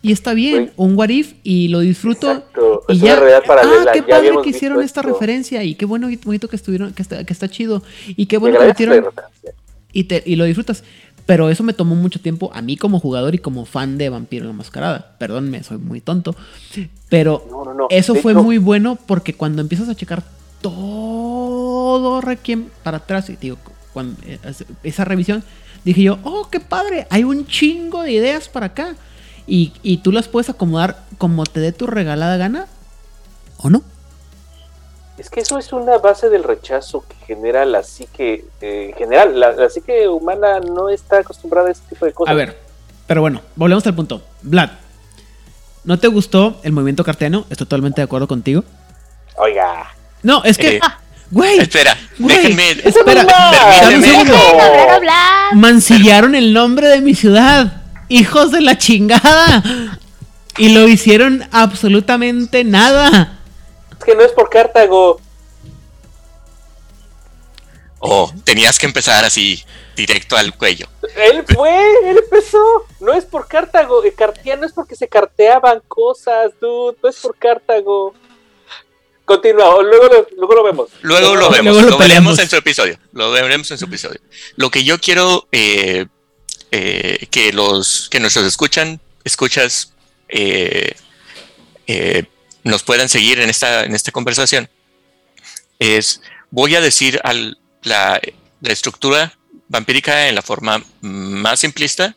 y 0.00 0.12
está 0.12 0.32
bien, 0.32 0.70
un 0.76 0.96
what 0.96 1.08
if 1.08 1.34
y 1.42 1.66
lo 1.68 1.80
disfruto. 1.80 2.30
Exacto, 2.30 2.84
Y 2.88 2.92
es 2.92 3.00
ya, 3.00 3.12
una 3.14 3.20
realidad 3.20 3.42
paralela, 3.44 3.90
ah, 3.90 3.92
qué 3.92 4.02
padre 4.04 4.30
que 4.44 4.50
hicieron 4.50 4.80
esta 4.82 5.00
esto. 5.00 5.12
referencia 5.12 5.64
y 5.64 5.74
qué 5.74 5.84
bueno 5.86 6.08
y 6.08 6.16
bonito 6.16 6.48
que 6.48 6.54
estuvieron, 6.54 6.92
que 6.92 7.02
está, 7.02 7.24
que 7.24 7.32
está 7.32 7.48
chido 7.48 7.82
y 8.06 8.26
qué 8.26 8.36
bueno 8.38 8.60
que 8.60 8.66
metieron. 8.66 9.04
Y, 9.92 10.04
te, 10.04 10.22
y 10.24 10.36
lo 10.36 10.44
disfrutas. 10.44 10.84
Pero 11.26 11.50
eso 11.50 11.62
me 11.62 11.74
tomó 11.74 11.94
mucho 11.94 12.20
tiempo 12.20 12.50
a 12.54 12.62
mí 12.62 12.76
como 12.78 13.00
jugador 13.00 13.34
y 13.34 13.38
como 13.38 13.66
fan 13.66 13.98
de 13.98 14.08
Vampiro 14.08 14.46
la 14.46 14.54
Mascarada. 14.54 15.14
Perdónme, 15.18 15.62
soy 15.62 15.76
muy 15.76 16.00
tonto. 16.00 16.34
Pero 17.10 17.46
No, 17.50 17.64
no, 17.64 17.74
no. 17.74 17.86
eso 17.90 18.14
De 18.14 18.22
fue 18.22 18.32
hecho, 18.32 18.42
muy 18.42 18.56
bueno 18.56 18.96
porque 19.06 19.34
cuando 19.34 19.60
empiezas 19.60 19.90
a 19.90 19.94
checar 19.94 20.22
todo 20.62 22.20
Requiem 22.22 22.68
para 22.82 22.96
atrás, 22.98 23.28
y 23.28 23.36
digo, 23.36 23.58
cuando, 23.92 24.16
eh, 24.26 24.38
esa 24.82 25.04
revisión, 25.04 25.44
dije 25.84 26.02
yo, 26.02 26.18
oh, 26.22 26.48
qué 26.50 26.60
padre, 26.60 27.06
hay 27.10 27.24
un 27.24 27.46
chingo 27.46 28.02
de 28.02 28.12
ideas 28.12 28.48
para 28.48 28.66
acá. 28.66 28.96
Y, 29.46 29.72
y 29.82 29.98
tú 29.98 30.12
las 30.12 30.28
puedes 30.28 30.48
acomodar 30.50 31.04
como 31.18 31.44
te 31.44 31.60
dé 31.60 31.72
tu 31.72 31.86
regalada 31.86 32.36
gana, 32.36 32.66
¿o 33.58 33.70
no? 33.70 33.82
Es 35.18 35.30
que 35.30 35.40
eso 35.40 35.58
es 35.58 35.72
una 35.72 35.98
base 35.98 36.28
del 36.28 36.44
rechazo 36.44 37.04
que 37.08 37.14
genera 37.26 37.64
la 37.64 37.82
psique, 37.82 38.44
eh, 38.60 38.90
en 38.90 38.96
general, 38.96 39.38
la, 39.38 39.50
la 39.52 39.68
psique 39.68 40.06
humana 40.08 40.60
no 40.60 40.88
está 40.90 41.18
acostumbrada 41.18 41.68
a 41.68 41.72
este 41.72 41.88
tipo 41.94 42.06
de 42.06 42.12
cosas. 42.12 42.32
A 42.32 42.36
ver, 42.36 42.56
pero 43.06 43.20
bueno, 43.20 43.42
volvemos 43.56 43.84
al 43.86 43.94
punto. 43.94 44.22
Vlad, 44.42 44.70
¿no 45.84 45.98
te 45.98 46.06
gustó 46.08 46.60
el 46.62 46.70
movimiento 46.72 47.02
carteano? 47.04 47.40
Estoy 47.50 47.66
totalmente 47.66 48.00
de 48.00 48.04
acuerdo 48.04 48.28
contigo. 48.28 48.62
Oiga, 49.36 49.88
No, 50.22 50.42
es 50.44 50.56
que, 50.56 50.76
Eh, 50.76 50.80
güey, 51.30 51.58
Espera, 51.58 51.96
Güey, 52.18 52.36
déjenme. 52.36 52.70
espera, 52.84 53.26
permíteme- 53.80 54.32
mancillaron 55.54 56.34
el 56.34 56.52
nombre 56.52 56.88
de 56.88 57.00
mi 57.00 57.14
ciudad. 57.14 57.82
Hijos 58.08 58.52
de 58.52 58.60
la 58.60 58.78
chingada. 58.78 59.62
Y 60.56 60.70
lo 60.70 60.88
hicieron 60.88 61.44
absolutamente 61.52 62.64
nada. 62.64 63.37
Es 63.98 64.04
que 64.04 64.14
no 64.14 64.22
es 64.22 64.32
por 64.32 64.48
Cartago. 64.48 65.20
Oh, 68.00 68.32
tenías 68.44 68.78
que 68.78 68.86
empezar 68.86 69.24
así, 69.24 69.62
directo 69.96 70.36
al 70.36 70.56
cuello. 70.56 70.86
Él 71.16 71.44
fue, 71.52 71.92
él 72.04 72.18
empezó. 72.18 72.86
No 73.00 73.12
es 73.12 73.24
por 73.24 73.48
Cartago. 73.48 74.04
El 74.04 74.14
cartiano 74.14 74.64
es 74.64 74.72
porque 74.72 74.94
se 74.94 75.08
carteaban 75.08 75.82
cosas, 75.88 76.52
dude. 76.60 76.96
No 77.02 77.08
es 77.08 77.16
por 77.16 77.36
Cartago. 77.36 78.14
Continúa, 79.24 79.82
luego 79.82 80.06
lo, 80.06 80.26
luego 80.36 80.54
lo 80.54 80.64
vemos. 80.64 80.90
Luego 81.02 81.36
lo 81.36 81.50
vemos, 81.50 81.74
Luego 81.74 81.90
lo, 81.90 81.90
lo 81.90 81.98
veremos 81.98 82.38
en 82.38 82.48
su 82.48 82.56
episodio. 82.56 82.98
Lo 83.12 83.30
veremos 83.30 83.70
en 83.70 83.76
su 83.76 83.84
episodio. 83.84 84.20
Lo 84.56 84.70
que 84.70 84.84
yo 84.84 84.98
quiero 85.00 85.46
eh, 85.52 86.06
eh, 86.70 87.26
que 87.30 87.52
los 87.52 88.08
que 88.10 88.20
nuestros 88.20 88.46
escuchan, 88.46 89.00
escuchas, 89.24 89.92
eh, 90.28 90.94
eh, 91.86 92.24
nos 92.64 92.82
puedan 92.82 93.08
seguir 93.08 93.40
en 93.40 93.50
esta, 93.50 93.84
en 93.84 93.94
esta 93.94 94.12
conversación 94.12 94.68
es 95.78 96.20
voy 96.50 96.74
a 96.74 96.80
decir 96.80 97.20
la, 97.82 98.20
estructura 98.62 99.36
vampírica 99.68 100.28
en 100.28 100.34
la 100.34 100.42
forma 100.42 100.82
más 101.00 101.60
simplista. 101.60 102.16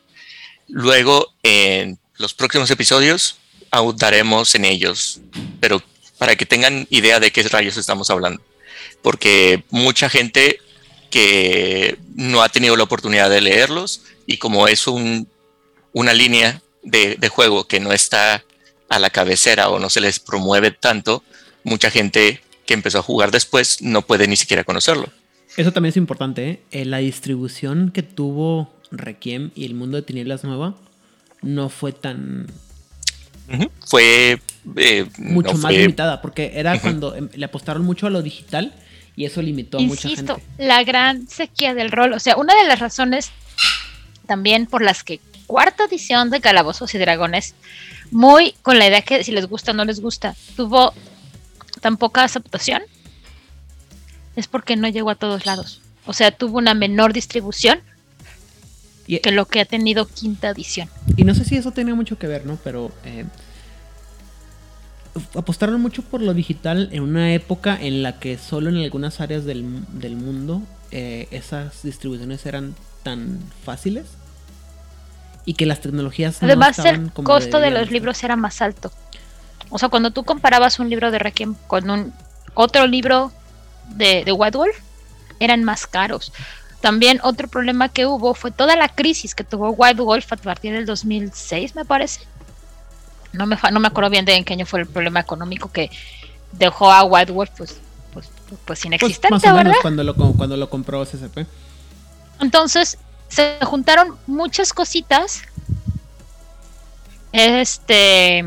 Luego 0.68 1.34
en 1.44 2.00
los 2.18 2.34
próximos 2.34 2.72
episodios 2.72 3.38
ahondaremos 3.70 4.56
en 4.56 4.66
ellos, 4.66 5.22
pero 5.60 5.82
para 6.18 6.36
que 6.36 6.46
tengan 6.46 6.88
idea 6.90 7.20
de 7.20 7.32
qué 7.32 7.44
rayos 7.44 7.78
estamos 7.78 8.10
hablando. 8.10 8.42
Porque 9.02 9.64
mucha 9.70 10.10
gente 10.10 10.60
que 11.10 11.98
no 12.16 12.42
ha 12.42 12.50
tenido 12.50 12.76
la 12.76 12.84
oportunidad 12.84 13.30
de 13.30 13.42
leerlos 13.42 14.04
y 14.26 14.38
como 14.38 14.68
es 14.68 14.88
un, 14.88 15.28
una 15.94 16.14
línea 16.14 16.62
de 16.84 17.30
juego 17.30 17.68
que 17.68 17.80
no 17.80 17.92
está 17.92 18.44
a 18.92 19.00
la 19.00 19.10
cabecera 19.10 19.70
o 19.70 19.80
no 19.80 19.90
se 19.90 20.02
les 20.02 20.20
promueve 20.20 20.70
tanto, 20.72 21.24
mucha 21.64 21.90
gente 21.90 22.42
que 22.66 22.74
empezó 22.74 23.00
a 23.00 23.02
jugar 23.04 23.32
después 23.32 23.82
no 23.82 24.02
puede 24.04 24.28
ni 24.28 24.36
siquiera 24.36 24.64
conocerlo. 24.64 25.10
Eso 25.58 25.72
también 25.74 25.92
es 25.92 25.98
importante, 25.98 26.50
¿eh? 26.50 26.62
Eh, 26.72 26.86
La 26.86 26.98
distribución 27.00 27.92
que 27.94 28.04
tuvo 28.04 28.74
Requiem 28.92 29.52
y 29.56 29.66
el 29.66 29.74
mundo 29.74 29.98
de 29.98 30.04
Tinieblas 30.04 30.44
Nueva 30.44 30.76
no 31.42 31.70
fue 31.70 31.92
tan. 31.94 32.48
Fue 33.86 34.40
eh, 34.78 35.06
mucho 35.18 35.54
no 35.54 35.58
más 35.58 35.72
fue- 35.74 35.82
limitada, 35.82 36.22
porque 36.22 36.52
era 36.56 36.80
cuando 36.80 37.16
em, 37.16 37.28
le 37.34 37.46
apostaron 37.46 37.84
mucho 37.84 38.08
a 38.08 38.10
lo 38.10 38.22
digital 38.22 38.74
y 39.16 39.26
eso 39.26 39.42
limitó 39.42 39.78
a 39.78 39.82
mucha 39.82 40.08
Insisto, 40.08 40.36
gente. 40.38 40.64
la 40.64 40.84
gran 40.84 41.28
sequía 41.28 41.74
del 41.74 41.92
rol. 41.92 42.14
O 42.14 42.20
sea, 42.20 42.38
una 42.38 42.56
de 42.56 42.66
las 42.68 42.80
razones 42.80 43.32
también 44.28 44.68
por 44.68 44.82
las 44.82 45.04
que 45.04 45.20
cuarta 45.48 45.84
edición 45.86 46.30
de 46.30 46.40
Calabozos 46.40 46.94
y 46.96 46.98
Dragones, 46.98 47.56
muy 48.12 48.54
con 48.62 48.78
la 48.78 48.88
idea 48.88 49.02
que 49.02 49.24
si 49.24 49.32
les 49.32 49.48
gusta 49.48 49.72
o 49.72 49.74
no 49.74 49.86
les 49.86 50.00
gusta, 50.02 50.36
tuvo 50.56 50.94
tan 51.80 51.98
poca 51.98 52.24
aceptación, 52.24 52.84
es 54.36 54.48
porque 54.48 54.76
no 54.76 54.88
llegó 54.88 55.10
a 55.10 55.16
todos 55.16 55.46
lados. 55.46 55.82
O 56.06 56.14
sea, 56.14 56.32
tuvo 56.32 56.58
una 56.58 56.74
menor 56.74 57.14
distribución 57.14 57.80
Y, 59.08 59.20
que 59.20 59.32
lo 59.32 59.46
que 59.46 59.62
ha 59.62 59.66
tenido 59.66 60.08
quinta 60.08 60.50
edición. 60.50 60.90
y 61.18 61.24
no 61.24 61.34
sé 61.36 61.46
si 61.46 61.58
eso 61.58 61.72
tiene 61.72 61.94
mucho 61.94 62.18
que 62.18 62.28
ver, 62.28 62.46
¿no? 62.46 62.58
Pero 62.64 62.92
eh, 63.04 63.26
apostaron 65.36 65.82
mucho 65.82 66.02
por 66.04 66.22
lo 66.22 66.34
digital 66.34 66.90
en 66.92 67.04
una 67.04 67.34
época 67.34 67.78
en 67.80 68.04
la 68.04 68.20
que 68.20 68.38
solo 68.38 68.70
en 68.70 68.78
algunas 68.78 69.20
áreas 69.20 69.46
del, 69.46 69.66
del 70.00 70.16
mundo 70.16 70.62
eh, 70.92 71.28
esas 71.32 71.84
distribuciones 71.84 72.46
eran 72.46 72.76
tan 73.04 73.40
fáciles 73.64 74.06
y 75.46 75.54
que 75.56 75.66
las 75.66 75.82
tecnologías 75.82 76.42
no 76.42 76.48
Además, 76.48 76.80
el 76.80 77.12
costo 77.12 77.60
de 77.60 77.72
los 77.72 77.92
libros 77.92 78.24
era 78.24 78.36
más 78.36 78.62
alto. 78.62 78.92
O 79.70 79.80
sea, 79.80 79.90
cuando 79.90 80.12
tú 80.12 80.24
comparabas 80.24 80.80
un 80.80 80.90
libro 80.90 81.12
de 81.12 81.20
Requiem 81.20 81.56
con 81.68 81.90
un 81.90 82.14
otro 82.54 82.86
libro 82.88 83.32
de, 83.96 84.24
de 84.26 84.32
White 84.32 84.58
Wolf, 84.58 84.78
eran 85.40 85.64
más 85.64 85.88
caros. 85.88 86.32
También 86.82 87.20
otro 87.24 87.48
problema 87.48 87.90
que 87.90 88.06
hubo 88.06 88.34
fue 88.34 88.52
toda 88.52 88.76
la 88.76 88.90
crisis 88.90 89.36
que 89.36 89.44
tuvo 89.44 89.70
White 89.70 90.02
Wolf 90.02 90.34
a 90.34 90.38
partir 90.38 90.74
del 90.74 90.86
2006, 90.86 91.76
me 91.76 91.86
parece. 91.86 92.22
No 93.34 93.46
me, 93.46 93.58
no 93.72 93.80
me 93.80 93.88
acuerdo 93.88 94.10
bien 94.10 94.26
de 94.26 94.36
en 94.36 94.44
qué 94.44 94.54
año 94.54 94.66
fue 94.66 94.82
el 94.82 94.88
problema 94.88 95.20
económico 95.20 95.72
que 95.72 95.90
dejó 96.52 96.92
a 96.92 97.04
White 97.04 97.32
Wolf 97.32 97.52
pues, 97.56 97.80
pues, 98.14 98.30
pues, 98.50 98.60
pues 98.66 98.86
inexistente, 98.86 99.30
Pues, 99.30 99.44
más 99.44 99.54
o 99.54 99.56
menos 99.56 99.72
¿verdad? 99.72 99.82
cuando 99.82 100.04
lo, 100.04 100.16
cuando 100.16 100.58
lo 100.58 100.70
compró 100.70 101.06
CCP. 101.06 101.46
Entonces 102.42 102.98
se 103.32 103.58
juntaron 103.64 104.18
muchas 104.28 104.74
cositas. 104.74 105.42
Este. 107.32 108.44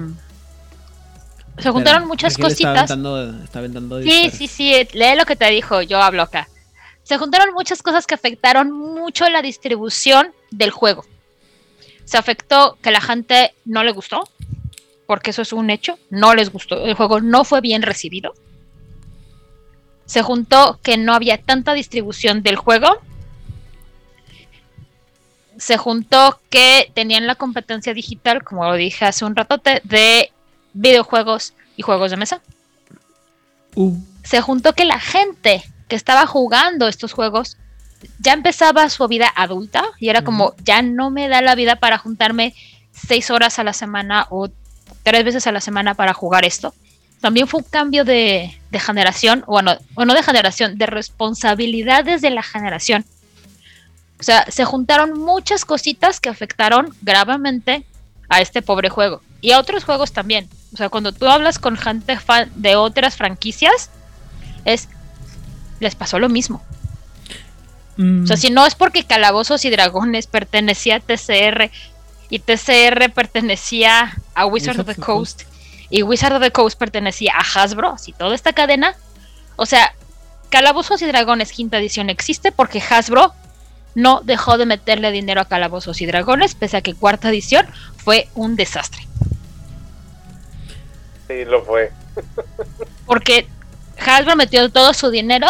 Se 1.59 1.71
juntaron 1.71 2.03
Espera, 2.03 2.07
muchas 2.07 2.33
Está 2.33 2.43
cositas. 2.43 2.91
aventando, 2.91 3.45
está 3.45 3.59
aventando 3.61 4.03
Sí, 4.03 4.31
sí, 4.31 4.47
sí, 4.47 4.75
lee 4.93 5.17
lo 5.17 5.25
que 5.25 5.37
te 5.37 5.49
dijo, 5.49 5.81
yo 5.81 6.03
hablo 6.03 6.23
acá. 6.23 6.49
Se 7.03 7.17
juntaron 7.17 7.55
muchas 7.55 7.83
cosas 7.83 8.07
que 8.07 8.15
afectaron 8.15 8.73
mucho 8.73 9.29
la 9.31 9.41
distribución 9.41 10.33
del 10.51 10.71
juego. 10.71 11.07
Se 12.05 12.19
afectó 12.19 12.77
que 12.83 12.91
la 12.91 13.01
gente 13.01 13.55
no 13.65 13.85
le 13.85 13.93
gustó, 13.93 14.29
porque 15.07 15.31
eso 15.31 15.43
es 15.43 15.53
un 15.53 15.71
hecho, 15.71 15.99
no 16.11 16.35
les 16.35 16.51
gustó, 16.51 16.85
el 16.85 16.95
juego 16.95 17.21
no 17.23 17.45
fue 17.45 17.61
bien 17.63 17.83
recibido. 17.83 18.35
Se 20.05 20.23
juntó 20.23 20.79
que 20.83 20.99
no 20.99 21.15
había 21.15 21.41
tanta 21.41 21.73
distribución 21.73 22.43
del 22.43 22.57
juego. 22.57 23.01
Se 25.65 25.79
juntó 25.79 26.41
que 26.51 26.91
tenían 26.93 27.27
la 27.27 27.37
competencia 27.37 27.95
digital, 27.95 28.45
como 28.45 28.65
lo 28.65 28.75
dije 28.75 29.07
hace 29.07 29.25
un 29.25 29.35
ratote, 29.35 29.81
de 29.85 30.31
videojuegos 30.75 31.55
y 31.77 31.83
juegos 31.83 32.11
de 32.11 32.19
mesa 32.19 32.43
Uh, 33.77 33.97
se 34.23 34.41
juntó 34.41 34.73
que 34.73 34.85
la 34.85 35.01
gente 35.01 35.65
que 35.89 35.97
estaba 35.97 36.27
jugando 36.27 36.87
estos 36.87 37.13
juegos 37.13 37.57
ya 38.21 38.33
empezaba 38.33 38.89
su 38.89 39.07
vida 39.09 39.33
adulta 39.35 39.85
y 39.99 40.11
era 40.11 40.23
como, 40.23 40.55
ya 40.63 40.83
no 40.83 41.11
me 41.11 41.29
da 41.29 41.41
la 41.41 41.55
vida 41.55 41.77
para 41.77 41.99
juntarme 41.99 42.55
seis 42.93 43.31
horas 43.31 43.59
a 43.59 43.65
la 43.65 43.73
semana 43.73 44.27
o 44.31 44.49
tres 45.03 45.25
veces 45.25 45.47
a 45.47 45.53
la 45.53 45.61
semana 45.61 45.95
para 45.95 46.15
jugar 46.15 46.45
esto. 46.45 46.73
También 47.21 47.49
fue 47.49 47.61
un 47.61 47.67
cambio 47.69 48.05
de, 48.05 48.57
de 48.71 48.79
generación, 48.79 49.43
bueno, 49.47 49.77
o 49.95 50.05
no 50.05 50.15
de 50.15 50.23
generación, 50.23 50.77
de 50.77 50.87
responsabilidades 50.87 52.21
de 52.21 52.31
la 52.31 52.43
generación. 52.43 53.05
O 54.25 54.27
sea, 54.27 54.47
se 54.51 54.65
juntaron 54.65 55.21
muchas 55.21 55.67
cositas 55.67 56.19
que 56.19 56.31
afectaron 56.31 56.97
gravemente 57.03 57.85
a 58.31 58.41
este 58.41 58.63
pobre 58.63 58.89
juego. 58.89 59.21
Y 59.43 59.53
a 59.53 59.59
otros 59.59 59.85
juegos 59.85 60.13
también. 60.13 60.49
O 60.73 60.79
sea, 60.79 60.89
cuando 60.89 61.13
tú 61.13 61.27
hablas 61.27 61.59
con 61.59 61.77
gente 61.77 62.19
fan 62.19 62.51
de 62.55 62.75
otras 62.75 63.17
franquicias, 63.17 63.91
es 64.65 64.89
les 65.79 65.95
pasó 65.95 66.19
lo 66.19 66.31
mismo. 66.31 66.63
mm, 67.99 68.25
O 68.25 68.27
sea, 68.27 68.39
si 68.39 68.49
no 68.49 68.65
es 68.65 68.75
porque 68.75 69.05
Calabozos 69.05 69.63
y 69.67 69.69
Dragones 69.71 70.27
pertenecía 70.27 70.97
a 70.97 71.01
TCR 71.01 71.71
y 72.31 72.39
TCR 72.39 73.13
pertenecía 73.13 74.17
a 74.35 74.47
Wizard 74.47 74.81
of 74.81 74.87
the 74.87 74.93
of 74.93 75.01
Coast 75.01 75.43
y 75.91 76.03
Wizard 76.03 76.33
of 76.33 76.41
the 76.41 76.51
Coast 76.51 76.79
pertenecía 76.79 77.35
a 77.37 77.43
Hasbro, 77.43 77.99
si 77.99 78.13
toda 78.13 78.35
esta 78.35 78.55
cadena, 78.55 78.95
o 79.57 79.67
sea, 79.67 79.95
Calabozos 80.49 81.03
y 81.03 81.07
Dragones 81.07 81.53
quinta 81.53 81.77
edición 81.77 82.09
existe 82.09 82.53
porque 82.53 82.81
Hasbro 82.81 83.35
no 83.95 84.21
dejó 84.25 84.59
de 84.59 84.67
meterle 84.67 85.11
dinero 85.13 85.41
a 85.41 85.45
Calabozos 85.47 86.01
y 86.01 86.07
Dragones, 86.07 86.55
pese 86.55 86.77
a 86.77 86.83
que 86.83 86.95
cuarta 86.95 87.29
edición 87.31 87.67
fue 87.97 88.29
un 88.35 88.57
desastre. 88.57 89.07
Sí, 91.29 91.45
lo 91.47 91.63
fue. 91.65 91.91
Porque 93.07 93.47
Hasbro 94.05 94.37
metió 94.37 94.69
todo 94.71 94.93
su 94.95 95.11
dinero 95.11 95.47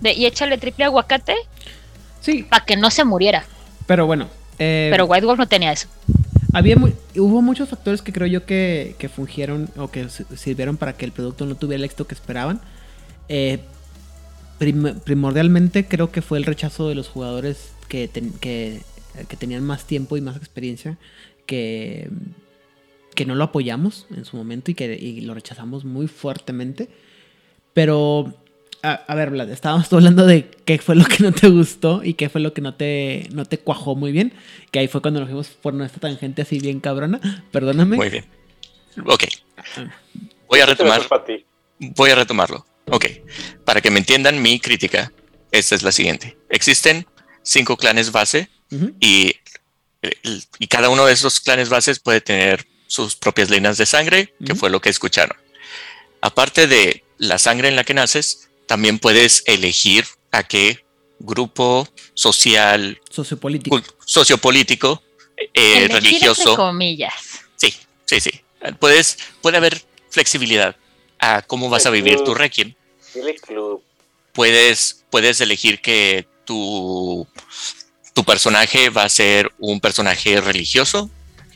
de, 0.00 0.12
y 0.12 0.26
échale 0.26 0.58
triple 0.58 0.84
aguacate 0.84 1.34
sí, 2.20 2.44
para 2.44 2.64
que 2.64 2.76
no 2.76 2.90
se 2.90 3.04
muriera. 3.04 3.44
pero 3.86 4.06
bueno. 4.06 4.28
eh, 4.58 4.88
Pero 4.90 5.06
White 5.06 5.26
Wolf 5.26 5.38
no 5.38 5.48
tenía 5.48 5.72
eso. 5.72 5.88
había 6.52 6.76
mu- 6.76 6.92
hubo 7.16 7.42
muchos 7.42 7.68
factores 7.68 8.00
que 8.02 8.12
creo 8.12 8.26
yo 8.26 8.46
que, 8.46 8.94
que 8.98 9.08
fungieron 9.08 9.68
o 9.76 9.90
que 9.90 10.08
si- 10.08 10.24
sirvieron 10.36 10.76
para 10.76 10.92
que 10.92 11.04
el 11.04 11.12
producto 11.12 11.46
no 11.46 11.54
tuviera 11.56 11.78
el 11.78 11.84
éxito 11.84 12.06
que 12.06 12.14
esperaban. 12.14 12.60
Eh, 13.28 13.60
prim- 14.58 15.00
primordialmente 15.00 15.86
creo 15.86 16.10
que 16.12 16.22
fue 16.22 16.38
el 16.38 16.44
rechazo 16.44 16.88
de 16.88 16.94
los 16.94 17.08
jugadores 17.08 17.72
que, 17.88 18.08
ten- 18.08 18.32
que, 18.40 18.80
que 19.28 19.36
tenían 19.36 19.62
más 19.64 19.84
tiempo 19.86 20.16
y 20.16 20.20
más 20.20 20.36
experiencia 20.36 20.98
que, 21.46 22.08
que 23.14 23.24
no 23.24 23.34
lo 23.34 23.44
apoyamos 23.44 24.06
en 24.14 24.24
su 24.24 24.36
momento 24.36 24.70
y 24.70 24.74
que 24.74 24.94
y 24.94 25.20
lo 25.22 25.34
rechazamos 25.34 25.84
muy 25.84 26.06
fuertemente. 26.06 26.88
Pero, 27.74 28.34
a, 28.82 28.92
a 28.92 29.14
ver, 29.14 29.30
Vlad, 29.30 29.50
estábamos 29.50 29.92
hablando 29.92 30.26
de 30.26 30.50
qué 30.64 30.78
fue 30.78 30.94
lo 30.96 31.04
que 31.04 31.22
no 31.22 31.32
te 31.32 31.48
gustó 31.48 32.02
y 32.04 32.14
qué 32.14 32.28
fue 32.28 32.40
lo 32.40 32.52
que 32.52 32.60
no 32.60 32.74
te, 32.74 33.28
no 33.32 33.44
te 33.44 33.58
cuajó 33.58 33.94
muy 33.94 34.12
bien. 34.12 34.32
Que 34.70 34.80
ahí 34.80 34.88
fue 34.88 35.00
cuando 35.00 35.20
nos 35.20 35.28
fuimos 35.28 35.48
por 35.48 35.74
nuestra 35.74 36.00
tangente 36.00 36.42
así 36.42 36.58
bien 36.58 36.80
cabrona. 36.80 37.20
Perdóname. 37.50 37.96
Muy 37.96 38.10
bien. 38.10 38.24
Ok. 39.06 39.24
Voy 40.48 40.60
a 40.60 40.66
retomar. 40.66 41.02
Voy 41.78 42.10
a 42.10 42.14
retomarlo. 42.16 42.66
Ok. 42.90 43.06
Para 43.64 43.80
que 43.80 43.90
me 43.90 43.98
entiendan 43.98 44.40
mi 44.42 44.58
crítica, 44.60 45.12
esta 45.52 45.74
es 45.74 45.82
la 45.82 45.92
siguiente. 45.92 46.36
Existen 46.48 47.06
cinco 47.48 47.76
clanes 47.76 48.12
base 48.12 48.48
y, 49.00 49.34
el- 50.02 50.44
y 50.58 50.66
cada 50.66 50.88
uno 50.90 51.06
de 51.06 51.12
esos 51.14 51.40
clanes 51.40 51.68
bases 51.68 51.98
puede 51.98 52.20
tener 52.20 52.66
sus 52.86 53.16
propias 53.16 53.50
líneas 53.50 53.78
de 53.78 53.86
sangre, 53.86 54.34
que 54.44 54.54
fue 54.54 54.70
lo 54.70 54.80
que 54.80 54.88
escucharon. 54.90 55.36
Aparte 56.20 56.66
de 56.66 57.04
la 57.18 57.38
sangre 57.38 57.68
en 57.68 57.76
la 57.76 57.84
que 57.84 57.94
naces, 57.94 58.48
también 58.66 58.98
puedes 58.98 59.42
elegir 59.46 60.04
a 60.32 60.42
qué 60.42 60.84
grupo 61.18 61.88
social, 62.14 63.00
Sociopolítico. 63.10 63.82
sociopolítico, 64.04 65.02
eh, 65.54 65.88
religioso. 65.90 66.54
comillas. 66.56 67.14
Sí, 67.56 67.74
sí, 68.04 68.20
sí. 68.20 68.30
Puedes, 68.78 69.18
puede 69.40 69.56
haber 69.56 69.82
flexibilidad 70.10 70.76
a 71.18 71.42
cómo 71.42 71.68
vas 71.70 71.86
a 71.86 71.90
vivir 71.90 72.20
tu 72.22 72.34
requiem. 72.34 72.74
Club. 73.46 73.82
Puedes, 74.38 75.04
puedes 75.10 75.40
elegir 75.40 75.80
que 75.80 76.28
tu, 76.44 77.26
tu 78.14 78.22
personaje 78.22 78.88
va 78.88 79.02
a 79.02 79.08
ser 79.08 79.50
un 79.58 79.80
personaje 79.80 80.40
religioso 80.40 81.10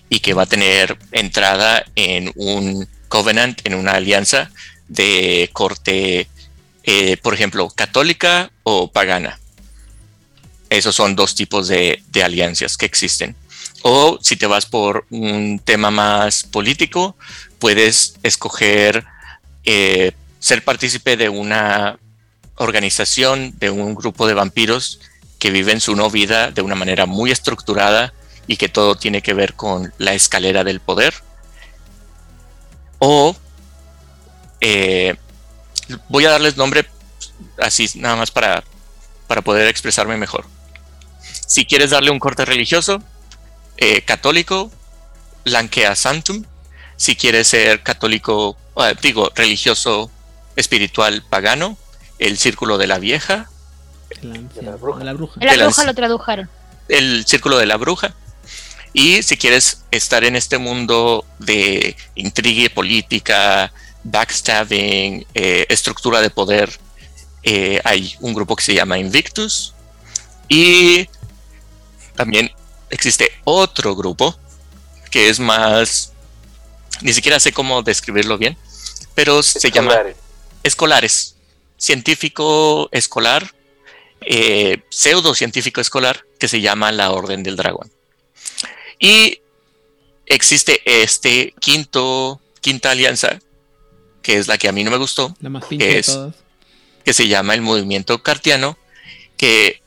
y 0.09 0.19
que 0.19 0.35
va 0.35 0.43
a 0.43 0.47
tener 0.47 0.99
entrada 1.13 1.85
en 1.95 2.33
un 2.35 2.89
covenant, 3.07 3.57
en 3.63 3.75
una 3.75 3.93
alianza 3.93 4.51
de 4.89 5.49
corte, 5.53 6.27
eh, 6.83 7.17
por 7.19 7.35
ejemplo, 7.35 7.71
católica 7.71 8.51
o 8.65 8.91
pagana. 8.91 9.39
Esos 10.69 10.97
son 10.97 11.15
dos 11.15 11.37
tipos 11.37 11.69
de, 11.69 12.03
alianzas 12.21 12.77
que 12.77 12.87
existen. 12.87 13.37
O 13.83 14.19
si 14.21 14.35
te 14.35 14.49
vas 14.49 14.67
por 14.67 15.07
un 15.11 15.61
tema 15.65 15.93
más 15.93 16.43
político, 16.43 17.15
puedes 17.61 18.17
escoger 18.25 19.05
eh, 19.63 20.11
ser 20.41 20.65
partícipe 20.65 21.17
de 21.17 21.29
una 21.29 22.01
organización, 22.57 23.55
de 23.59 23.70
un 23.70 23.95
grupo 23.95 24.27
de 24.27 24.35
vampiros 24.35 25.01
que 25.39 25.51
viven 25.51 25.81
su 25.81 25.97
no 25.97 26.11
vida 26.11 26.51
de 26.51 26.62
una 26.62 26.74
manera 26.74 27.07
muy 27.07 27.31
estructurada 27.31 28.12
y 28.47 28.57
que 28.57 28.69
todo 28.69 28.95
tiene 28.95 29.23
que 29.23 29.35
ver 29.35 29.55
con 29.55 29.93
la 29.99 30.15
escalera 30.15 30.65
del 30.65 30.81
poder. 30.81 31.15
O 32.99 33.35
eh, 34.61 35.16
voy 36.09 36.24
a 36.27 36.31
darles 36.31 36.57
nombre 36.57 36.87
así 37.59 37.89
nada 37.97 38.16
más 38.16 38.31
para, 38.31 38.62
para 39.27 39.43
poder 39.43 39.66
expresarme 39.66 40.16
mejor. 40.16 40.47
Si 41.47 41.66
quieres 41.66 41.91
darle 41.91 42.11
un 42.11 42.19
corte 42.19 42.45
religioso, 42.45 43.03
eh, 43.77 44.03
católico, 44.03 44.70
Lankea 45.45 45.97
Santum. 45.97 46.45
Si 46.97 47.16
quieres 47.16 47.49
ser 47.49 47.83
católico, 47.83 48.57
ah, 48.77 48.93
digo, 49.01 49.33
religioso, 49.35 50.11
espiritual, 50.55 51.24
pagano, 51.29 51.77
el 52.27 52.39
Círculo 52.39 52.78
de 52.78 52.86
la 52.86 52.99
Vieja, 52.99 53.51
El 54.11 54.32
anciano, 54.32 54.51
De 54.55 54.62
la 54.62 54.77
bruja. 54.77 54.99
de 54.99 55.05
la 55.05 55.12
bruja. 55.15 55.40
La 55.40 55.53
De 55.57 55.65
bruja 55.65 55.85
lo 55.85 55.94
tradujeron. 55.94 56.51
el 56.89 57.24
Círculo 57.27 57.59
de 57.59 57.66
la 57.66 57.77
Bruja. 57.77 58.15
Y 58.93 59.23
si 59.23 59.36
quieres 59.39 59.85
estar 59.90 60.23
en 60.24 60.36
este 60.36 60.59
mundo 60.59 61.24
de 61.39 61.97
intriga 62.15 62.69
política, 62.74 63.73
backstabbing, 64.05 65.27
eh, 65.35 65.65
estructura 65.70 66.20
de 66.20 66.28
poder, 66.31 66.78
eh, 67.43 67.81
hay 67.85 68.15
un 68.20 68.35
grupo 68.35 68.55
que 68.55 68.62
se 68.65 68.74
llama 68.74 68.99
Invictus. 68.99 69.73
Y 70.49 71.09
también 72.15 72.51
existe 72.90 73.31
otro 73.44 73.97
grupo 73.97 74.36
que 75.11 75.28
es 75.31 75.40
más, 75.40 76.12
ni 77.01 77.12
siquiera 77.15 77.40
sé 77.40 77.53
cómo 77.53 77.82
describirlo 77.82 78.36
bien, 78.36 78.57
pero 79.15 79.43
se 79.43 79.70
llama 79.70 79.94
Escolares. 80.62 81.32
Científico 81.83 82.89
escolar, 82.93 83.53
eh, 84.21 84.83
pseudo 84.89 85.35
científico 85.35 85.81
escolar, 85.81 86.25
que 86.39 86.47
se 86.47 86.61
llama 86.61 86.93
la 86.93 87.11
Orden 87.11 87.43
del 87.43 87.57
Dragón. 87.57 87.91
Y 89.01 89.41
existe 90.27 90.81
este 90.85 91.55
quinto 91.59 92.41
quinta 92.61 92.93
alianza, 92.93 93.41
que 94.23 94.37
es 94.39 94.47
la 94.47 94.59
que 94.59 94.69
a 94.69 94.73
mí 94.73 94.85
no 94.85 94.93
me 94.93 94.97
gustó, 94.97 95.35
La 95.41 95.51
más 95.51 95.65
pinche 95.65 95.99
Es- 95.99 96.17
que 97.05 97.13
se 97.13 97.27
llama 97.27 97.55
el 97.55 97.63
movimiento 97.63 98.23
cartiano, 98.23 98.79
que 99.37 99.83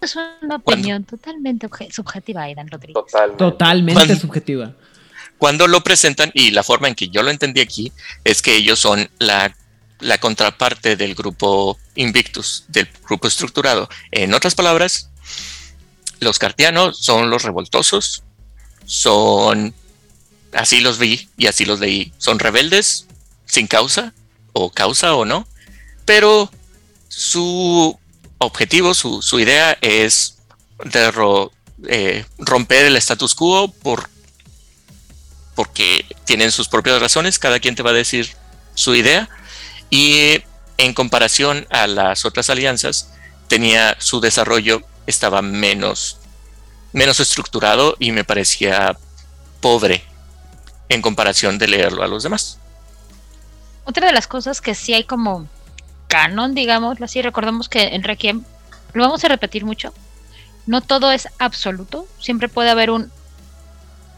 Es 0.00 0.14
una 0.14 0.54
opinión 0.54 1.02
totalmente 1.02 1.68
subjetiva, 1.90 2.42
Aidan 2.42 2.70
Rodríguez. 2.70 3.04
Totalmente. 3.36 4.14
Subjetiva. 4.16 4.72
cuando 5.36 5.66
lo 5.66 5.82
presentan, 5.82 6.30
y 6.32 6.52
la 6.52 6.62
forma 6.62 6.86
en 6.86 6.94
que 6.94 7.08
yo 7.08 7.24
lo 7.24 7.30
entendí 7.32 7.60
aquí, 7.60 7.90
es 8.22 8.40
que 8.40 8.54
ellos 8.54 8.78
son 8.78 9.10
la, 9.18 9.52
la 10.00 10.18
contraparte 10.18 10.96
del 10.96 11.14
grupo 11.14 11.78
Invictus, 11.94 12.64
del 12.68 12.88
grupo 13.04 13.28
estructurado. 13.28 13.88
En 14.10 14.34
otras 14.34 14.54
palabras, 14.54 15.10
los 16.20 16.38
cartianos 16.38 16.98
son 16.98 17.30
los 17.30 17.42
revoltosos, 17.42 18.22
son, 18.86 19.74
así 20.52 20.80
los 20.80 20.98
vi 20.98 21.28
y 21.36 21.46
así 21.46 21.64
los 21.64 21.80
leí, 21.80 22.12
son 22.18 22.38
rebeldes 22.38 23.06
sin 23.46 23.66
causa, 23.66 24.14
o 24.52 24.70
causa 24.70 25.14
o 25.14 25.24
no, 25.24 25.46
pero 26.04 26.50
su 27.08 27.98
objetivo, 28.38 28.94
su, 28.94 29.38
idea 29.38 29.76
es 29.80 30.38
eh, 31.88 32.24
romper 32.38 32.86
el 32.86 32.96
status 32.96 33.34
quo 33.34 33.68
por 33.68 34.08
porque 35.54 36.04
tienen 36.24 36.50
sus 36.50 36.68
propias 36.68 37.00
razones, 37.00 37.38
cada 37.38 37.60
quien 37.60 37.76
te 37.76 37.82
va 37.82 37.90
a 37.90 37.94
decir 37.94 38.34
su 38.74 38.94
idea 38.94 39.28
y 39.90 40.42
en 40.78 40.94
comparación 40.94 41.66
a 41.70 41.86
las 41.86 42.24
otras 42.24 42.50
alianzas 42.50 43.12
tenía 43.48 43.96
su 43.98 44.20
desarrollo 44.20 44.82
estaba 45.06 45.42
menos 45.42 46.18
menos 46.92 47.20
estructurado 47.20 47.96
y 47.98 48.12
me 48.12 48.24
parecía 48.24 48.96
pobre 49.60 50.04
en 50.88 51.02
comparación 51.02 51.58
de 51.58 51.68
leerlo 51.68 52.02
a 52.02 52.08
los 52.08 52.22
demás. 52.22 52.58
Otra 53.84 54.06
de 54.06 54.12
las 54.12 54.26
cosas 54.26 54.60
que 54.60 54.74
sí 54.74 54.94
hay 54.94 55.04
como 55.04 55.48
canon, 56.06 56.54
digamos, 56.54 57.02
así 57.02 57.20
recordemos 57.20 57.68
que 57.68 57.94
en 57.94 58.04
Requiem 58.04 58.44
lo 58.92 59.02
vamos 59.02 59.24
a 59.24 59.28
repetir 59.28 59.64
mucho. 59.64 59.92
No 60.66 60.80
todo 60.80 61.10
es 61.10 61.28
absoluto, 61.38 62.06
siempre 62.20 62.48
puede 62.48 62.70
haber 62.70 62.90
un 62.90 63.10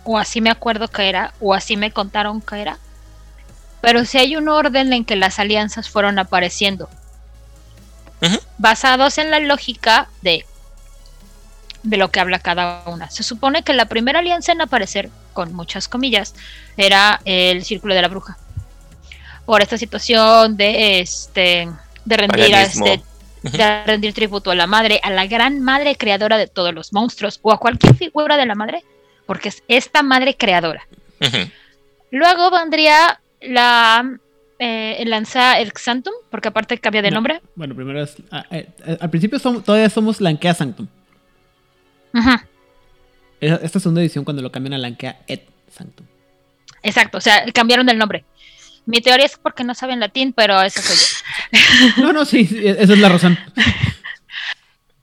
o 0.04 0.18
así 0.18 0.40
me 0.40 0.50
acuerdo 0.50 0.86
que 0.88 1.08
era 1.08 1.34
o 1.40 1.54
así 1.54 1.76
me 1.76 1.90
contaron 1.90 2.40
que 2.40 2.60
era. 2.60 2.78
Pero 3.86 4.04
sí 4.04 4.18
hay 4.18 4.34
un 4.34 4.48
orden 4.48 4.92
en 4.92 5.04
que 5.04 5.14
las 5.14 5.38
alianzas 5.38 5.88
fueron 5.88 6.18
apareciendo. 6.18 6.90
Basados 8.58 9.16
en 9.18 9.30
la 9.30 9.38
lógica 9.38 10.08
de 10.22 10.44
de 11.84 11.96
lo 11.96 12.10
que 12.10 12.18
habla 12.18 12.40
cada 12.40 12.82
una. 12.86 13.08
Se 13.10 13.22
supone 13.22 13.62
que 13.62 13.72
la 13.74 13.84
primera 13.84 14.18
alianza 14.18 14.50
en 14.50 14.60
aparecer, 14.60 15.08
con 15.32 15.54
muchas 15.54 15.86
comillas, 15.86 16.34
era 16.76 17.20
el 17.24 17.64
Círculo 17.64 17.94
de 17.94 18.02
la 18.02 18.08
Bruja. 18.08 18.36
Por 19.44 19.62
esta 19.62 19.78
situación 19.78 20.56
de 20.56 20.98
este 20.98 21.68
de 22.04 22.16
rendir 22.16 22.56
a 22.56 22.62
este 22.62 23.02
de 23.44 23.84
rendir 23.84 24.12
tributo 24.14 24.50
a 24.50 24.56
la 24.56 24.66
madre, 24.66 24.98
a 25.04 25.10
la 25.10 25.26
gran 25.26 25.60
madre 25.60 25.94
creadora 25.94 26.38
de 26.38 26.48
todos 26.48 26.74
los 26.74 26.92
monstruos 26.92 27.38
o 27.42 27.52
a 27.52 27.60
cualquier 27.60 27.94
figura 27.94 28.36
de 28.36 28.46
la 28.46 28.56
madre, 28.56 28.82
porque 29.26 29.50
es 29.50 29.62
esta 29.68 30.02
madre 30.02 30.36
creadora. 30.36 30.88
Luego 32.10 32.50
vendría 32.50 33.20
la 33.40 34.18
eh, 34.58 34.96
el 35.00 35.10
lanza 35.10 35.58
el 35.60 35.72
Xantum, 35.72 36.14
porque 36.30 36.48
aparte 36.48 36.78
cambia 36.78 37.02
de 37.02 37.10
No. 37.10 37.16
nombre. 37.16 37.42
Bueno, 37.54 37.74
primero 37.74 38.02
es. 38.02 38.16
ah, 38.30 38.44
eh, 38.50 38.68
eh, 38.86 38.96
al 39.00 39.10
principio 39.10 39.38
todavía 39.38 39.90
somos 39.90 40.20
Lankea 40.20 40.54
Sanctum. 40.54 40.86
Ajá. 42.14 42.46
Esta 43.40 43.78
segunda 43.80 44.00
edición 44.00 44.24
cuando 44.24 44.42
lo 44.42 44.50
cambian 44.50 44.74
a 44.74 44.78
Lankea 44.78 45.20
Et 45.26 45.46
Sanctum. 45.70 46.06
Exacto, 46.82 47.18
o 47.18 47.20
sea, 47.20 47.44
cambiaron 47.52 47.88
el 47.90 47.98
nombre. 47.98 48.24
Mi 48.86 49.00
teoría 49.00 49.26
es 49.26 49.36
porque 49.36 49.64
no 49.64 49.74
saben 49.74 50.00
latín, 50.00 50.32
pero 50.32 50.62
eso 50.62 50.80
soy 50.80 50.96
yo. 50.96 52.02
No, 52.02 52.12
no, 52.12 52.24
sí, 52.24 52.46
sí, 52.46 52.66
esa 52.66 52.92
es 52.92 52.98
la 52.98 53.08
razón. 53.10 53.36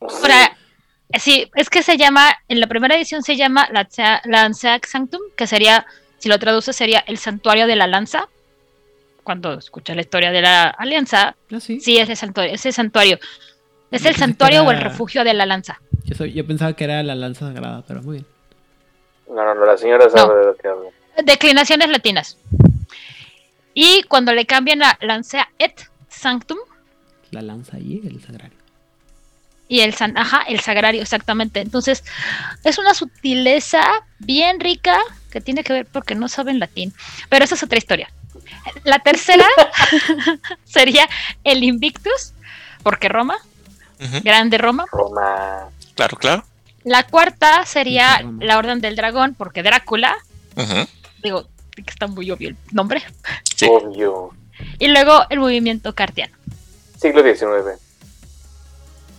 Ahora, 0.00 0.56
sí, 1.18 1.50
es 1.54 1.70
que 1.70 1.82
se 1.82 1.96
llama, 1.96 2.34
en 2.48 2.60
la 2.60 2.66
primera 2.66 2.96
edición 2.96 3.22
se 3.22 3.36
llama 3.36 3.68
Lanceac 4.24 4.86
Sanctum, 4.86 5.20
que 5.36 5.46
sería, 5.46 5.86
si 6.24 6.30
lo 6.30 6.38
traduce, 6.38 6.72
sería 6.72 7.00
el 7.06 7.18
santuario 7.18 7.66
de 7.66 7.76
la 7.76 7.86
lanza. 7.86 8.28
Cuando 9.24 9.52
escucha 9.52 9.94
la 9.94 10.00
historia 10.00 10.30
de 10.30 10.40
la 10.40 10.68
alianza, 10.70 11.36
Ah, 11.52 11.60
sí. 11.60 11.80
sí, 11.80 11.98
ese 11.98 12.16
santuario. 12.16 12.54
Ese 12.54 12.72
santuario. 12.72 13.18
Es 13.90 14.06
el 14.06 14.16
santuario 14.16 14.64
o 14.64 14.70
el 14.70 14.80
refugio 14.80 15.22
de 15.22 15.34
la 15.34 15.44
lanza. 15.44 15.82
Yo, 16.04 16.14
soy- 16.14 16.32
yo 16.32 16.46
pensaba 16.46 16.72
que 16.72 16.84
era 16.84 17.02
la 17.02 17.14
lanza 17.14 17.52
sagrada, 17.52 17.84
pero 17.86 18.02
muy 18.02 18.14
bien. 18.16 18.26
No, 19.28 19.44
no, 19.44 19.54
no, 19.54 19.66
la 19.66 19.76
señora 19.76 20.08
sabe 20.08 20.34
de 20.38 20.44
lo 20.46 20.56
que 20.56 20.66
habla. 20.66 20.88
Declinaciones 21.22 21.90
latinas. 21.90 22.38
Y 23.74 24.02
cuando 24.04 24.32
le 24.32 24.46
cambian 24.46 24.82
a 24.82 24.96
Lancea 25.02 25.50
et 25.58 25.78
Sanctum, 26.08 26.56
La 27.32 27.42
lanza 27.42 27.78
y 27.78 28.00
el 28.06 28.22
sagrario. 28.22 28.56
y 29.68 29.80
el 29.80 29.92
san, 29.92 30.16
ajá, 30.16 30.42
el 30.48 30.60
sagrario, 30.60 31.02
exactamente. 31.02 31.60
Entonces, 31.60 32.02
es 32.64 32.78
una 32.78 32.94
sutileza 32.94 33.82
bien 34.20 34.58
rica 34.60 34.98
que 35.34 35.40
tiene 35.40 35.64
que 35.64 35.72
ver 35.72 35.86
porque 35.86 36.14
no 36.14 36.28
saben 36.28 36.60
latín. 36.60 36.94
Pero 37.28 37.44
esa 37.44 37.56
es 37.56 37.62
otra 37.64 37.76
historia. 37.76 38.08
La 38.84 39.00
tercera 39.00 39.44
sería 40.64 41.08
el 41.42 41.64
Invictus, 41.64 42.34
porque 42.84 43.08
Roma, 43.08 43.36
grande 44.22 44.58
Roma. 44.58 44.84
Roma. 44.92 45.70
Claro, 45.96 46.16
claro. 46.16 46.44
La 46.84 47.02
cuarta 47.02 47.66
sería 47.66 48.18
Roma. 48.18 48.44
la 48.44 48.58
Orden 48.58 48.80
del 48.80 48.94
Dragón, 48.94 49.34
porque 49.34 49.64
Drácula, 49.64 50.16
digo, 51.20 51.48
que 51.74 51.82
está 51.90 52.06
muy 52.06 52.30
obvio 52.30 52.50
el 52.50 52.56
nombre. 52.70 53.02
Sí. 53.56 53.66
Obvio. 53.68 54.30
Y 54.78 54.86
luego 54.86 55.24
el 55.30 55.40
movimiento 55.40 55.96
cartiano. 55.96 56.36
Siglo 56.96 57.22
XIX. 57.22 57.80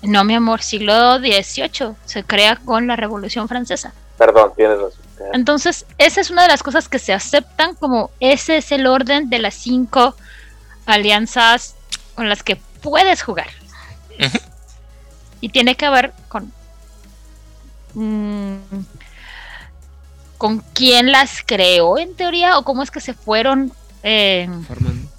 No, 0.02 0.24
mi 0.24 0.34
amor, 0.36 0.62
siglo 0.62 1.18
XVIII. 1.18 1.96
Se 2.06 2.24
crea 2.24 2.56
con 2.56 2.88
la 2.88 2.96
Revolución 2.96 3.50
Francesa. 3.50 3.94
Perdón, 4.18 4.54
tienes 4.56 4.80
razón. 4.80 5.05
Entonces, 5.34 5.86
esa 5.98 6.22
es 6.22 6.30
una 6.30 6.44
de 6.44 6.48
las 6.50 6.64
cosas 6.64 6.88
que 6.88 7.00
se 7.00 7.14
aceptan 7.14 7.76
como 7.76 8.12
ese 8.20 8.58
es 8.58 8.72
el 8.72 8.88
orden 8.88 9.30
de 9.30 9.40
las 9.40 9.56
cinco 9.56 10.16
alianzas 10.86 11.76
con 12.16 12.30
las 12.30 12.44
que 12.44 12.58
puedes 12.82 13.22
jugar. 13.22 13.48
Y 15.42 15.50
tiene 15.50 15.76
que 15.76 15.90
ver 15.90 16.14
con. 16.28 16.52
mm, 17.94 18.56
con 20.38 20.60
quién 20.74 21.12
las 21.12 21.44
creó 21.46 21.98
en 21.98 22.16
teoría 22.16 22.58
o 22.58 22.64
cómo 22.64 22.84
es 22.84 22.92
que 22.92 23.00
se 23.00 23.14
fueron 23.14 23.72
eh, 24.04 24.48
Formando. 24.68 25.10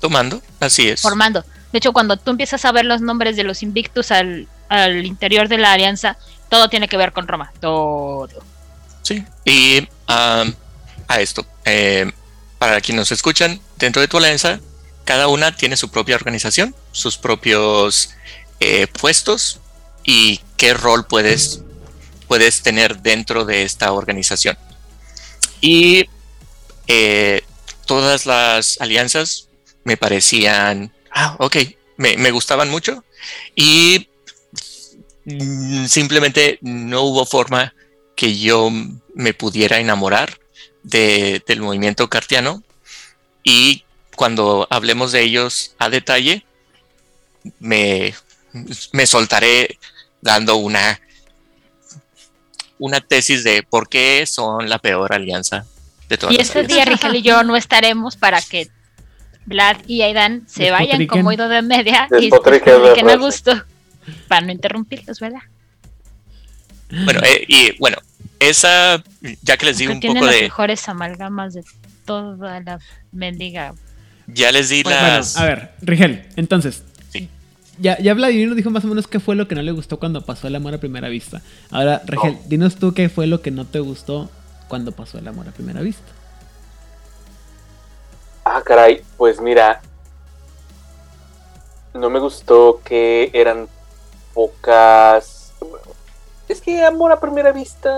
Tomando, 0.00 0.42
así 0.60 0.88
es. 0.88 1.00
formando. 1.00 1.44
De 1.72 1.78
hecho, 1.78 1.92
cuando 1.92 2.16
tú 2.16 2.30
empiezas 2.30 2.64
a 2.64 2.72
ver 2.72 2.84
los 2.84 3.00
nombres 3.00 3.36
de 3.36 3.44
los 3.44 3.62
invictus 3.62 4.10
al, 4.10 4.46
al 4.68 5.06
interior 5.06 5.48
de 5.48 5.58
la 5.58 5.72
alianza, 5.72 6.16
todo 6.48 6.68
tiene 6.68 6.88
que 6.88 6.96
ver 6.96 7.12
con 7.12 7.26
Roma. 7.26 7.52
Todo. 7.60 8.28
Sí. 9.02 9.24
Y 9.44 9.88
a 10.06 11.20
esto, 11.20 11.46
eh, 11.64 12.10
para 12.58 12.80
quienes 12.80 13.00
nos 13.00 13.12
escuchan, 13.12 13.60
dentro 13.76 14.02
de 14.02 14.08
tu 14.08 14.18
alianza, 14.18 14.60
cada 15.04 15.28
una 15.28 15.56
tiene 15.56 15.76
su 15.76 15.90
propia 15.90 16.16
organización, 16.16 16.74
sus 16.92 17.16
propios 17.16 18.10
eh, 18.60 18.86
puestos 18.86 19.60
y 20.04 20.40
qué 20.56 20.74
rol 20.74 21.06
puedes, 21.06 21.62
puedes 22.26 22.62
tener 22.62 22.98
dentro 23.00 23.44
de 23.44 23.62
esta 23.62 23.92
organización. 23.92 24.58
Y 25.60 26.06
eh, 26.86 27.42
todas 27.86 28.26
las 28.26 28.80
alianzas 28.80 29.48
me 29.84 29.96
parecían, 29.96 30.92
ah, 31.10 31.36
ok, 31.38 31.56
me, 31.96 32.16
me 32.16 32.30
gustaban 32.30 32.68
mucho 32.68 33.02
y 33.54 34.08
mm, 35.24 35.86
simplemente 35.86 36.58
no 36.60 37.02
hubo 37.02 37.24
forma 37.24 37.72
que 38.18 38.36
yo 38.36 38.68
me 39.14 39.32
pudiera 39.32 39.78
enamorar 39.78 40.40
de- 40.82 41.40
del 41.46 41.60
movimiento 41.60 42.08
cartiano 42.10 42.64
y 43.44 43.84
cuando 44.16 44.66
hablemos 44.70 45.12
de 45.12 45.22
ellos 45.22 45.76
a 45.78 45.88
detalle 45.88 46.44
me, 47.60 48.12
me 48.92 49.06
soltaré 49.06 49.78
dando 50.20 50.56
una 50.56 51.00
una 52.80 53.00
tesis 53.00 53.44
de 53.44 53.62
por 53.62 53.88
qué 53.88 54.24
son 54.26 54.68
la 54.68 54.78
peor 54.80 55.12
alianza 55.12 55.64
de 56.08 56.18
todas 56.18 56.34
Y 56.34 56.38
las 56.38 56.48
ese 56.50 56.58
alianzas. 56.60 56.76
día 56.76 56.84
Rigel 56.92 57.16
y 57.16 57.22
yo 57.22 57.44
no 57.44 57.54
estaremos 57.56 58.16
para 58.16 58.40
que 58.42 58.68
Vlad 59.46 59.76
y 59.86 60.02
Aidan 60.02 60.44
se 60.48 60.72
vayan 60.72 61.06
como 61.06 61.30
ido 61.32 61.48
de 61.48 61.62
media 61.62 62.08
y 62.18 62.30
despotriquen 62.30 62.74
a 62.74 62.94
raza. 63.04 63.16
gusto. 63.16 63.64
Para 64.26 64.46
no 64.46 64.52
interrumpirlos, 64.52 65.20
¿verdad? 65.20 65.40
Bueno, 66.90 67.20
eh, 67.24 67.44
y 67.48 67.76
bueno, 67.78 67.98
esa, 68.40 69.02
ya 69.42 69.56
que 69.56 69.66
les 69.66 69.78
di 69.78 69.86
un 69.86 70.00
poco 70.00 70.14
las 70.14 70.34
de, 70.34 70.42
mejores 70.42 70.88
amalgamas 70.88 71.54
de 71.54 71.64
toda 72.04 72.60
la 72.60 72.78
mendiga. 73.12 73.74
ya 74.26 74.50
les 74.52 74.68
di 74.70 74.82
Bueno, 74.82 74.98
las, 75.00 75.36
a 75.36 75.44
ver, 75.44 75.72
Rigel, 75.82 76.26
entonces. 76.36 76.82
Sí. 77.10 77.28
Ya, 77.78 77.98
ya 77.98 78.14
Vladimir 78.14 78.48
nos 78.48 78.56
dijo 78.56 78.70
más 78.70 78.84
o 78.84 78.88
menos 78.88 79.06
qué 79.06 79.20
fue 79.20 79.36
lo 79.36 79.48
que 79.48 79.54
no 79.54 79.62
le 79.62 79.72
gustó 79.72 79.98
cuando 79.98 80.24
pasó 80.24 80.48
el 80.48 80.56
amor 80.56 80.74
a 80.74 80.78
primera 80.78 81.08
vista. 81.08 81.42
Ahora, 81.70 82.02
Rigel, 82.06 82.36
Oh. 82.38 82.44
dinos 82.48 82.76
tú 82.76 82.94
qué 82.94 83.08
fue 83.08 83.26
lo 83.26 83.42
que 83.42 83.50
no 83.50 83.66
te 83.66 83.80
gustó 83.80 84.30
cuando 84.68 84.92
pasó 84.92 85.18
el 85.18 85.28
amor 85.28 85.48
a 85.48 85.50
primera 85.52 85.80
vista. 85.80 86.12
Ah, 88.44 88.62
caray, 88.64 89.02
pues 89.18 89.40
mira, 89.40 89.82
no 91.92 92.08
me 92.08 92.18
gustó 92.18 92.80
que 92.84 93.30
eran 93.34 93.68
pocas... 94.32 95.34
Es 96.48 96.60
que 96.62 96.82
amor 96.82 97.12
a 97.12 97.20
primera 97.20 97.52
vista 97.52 97.90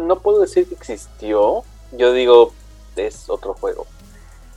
no 0.00 0.18
puedo 0.18 0.40
decir 0.40 0.68
que 0.68 0.74
existió. 0.74 1.62
Yo 1.92 2.12
digo, 2.12 2.52
es 2.96 3.30
otro 3.30 3.54
juego. 3.54 3.86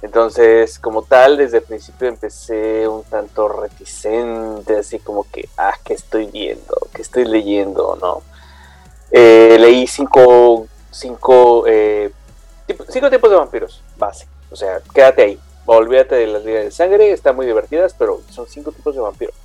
Entonces, 0.01 0.79
como 0.79 1.03
tal, 1.03 1.37
desde 1.37 1.57
el 1.57 1.63
principio 1.63 2.07
empecé 2.07 2.87
un 2.87 3.03
tanto 3.03 3.47
reticente, 3.47 4.77
así 4.77 4.97
como 4.97 5.29
que, 5.29 5.47
ah, 5.57 5.75
¿qué 5.83 5.93
estoy 5.93 6.25
viendo? 6.25 6.75
¿Qué 6.93 7.03
estoy 7.03 7.25
leyendo? 7.25 7.95
¿No? 8.01 8.23
Eh, 9.11 9.57
leí 9.59 9.85
cinco, 9.85 10.65
cinco, 10.89 11.65
eh, 11.67 12.11
cinco 12.89 13.11
tipos 13.11 13.29
de 13.29 13.35
vampiros, 13.35 13.83
base. 13.97 14.27
O 14.49 14.55
sea, 14.55 14.81
quédate 14.93 15.21
ahí. 15.21 15.39
Olvídate 15.67 16.15
de 16.15 16.27
las 16.27 16.43
líneas 16.43 16.65
de 16.65 16.71
sangre, 16.71 17.11
están 17.11 17.35
muy 17.35 17.45
divertidas, 17.45 17.93
pero 17.97 18.21
son 18.31 18.47
cinco 18.47 18.71
tipos 18.71 18.95
de 18.95 19.01
vampiros. 19.01 19.35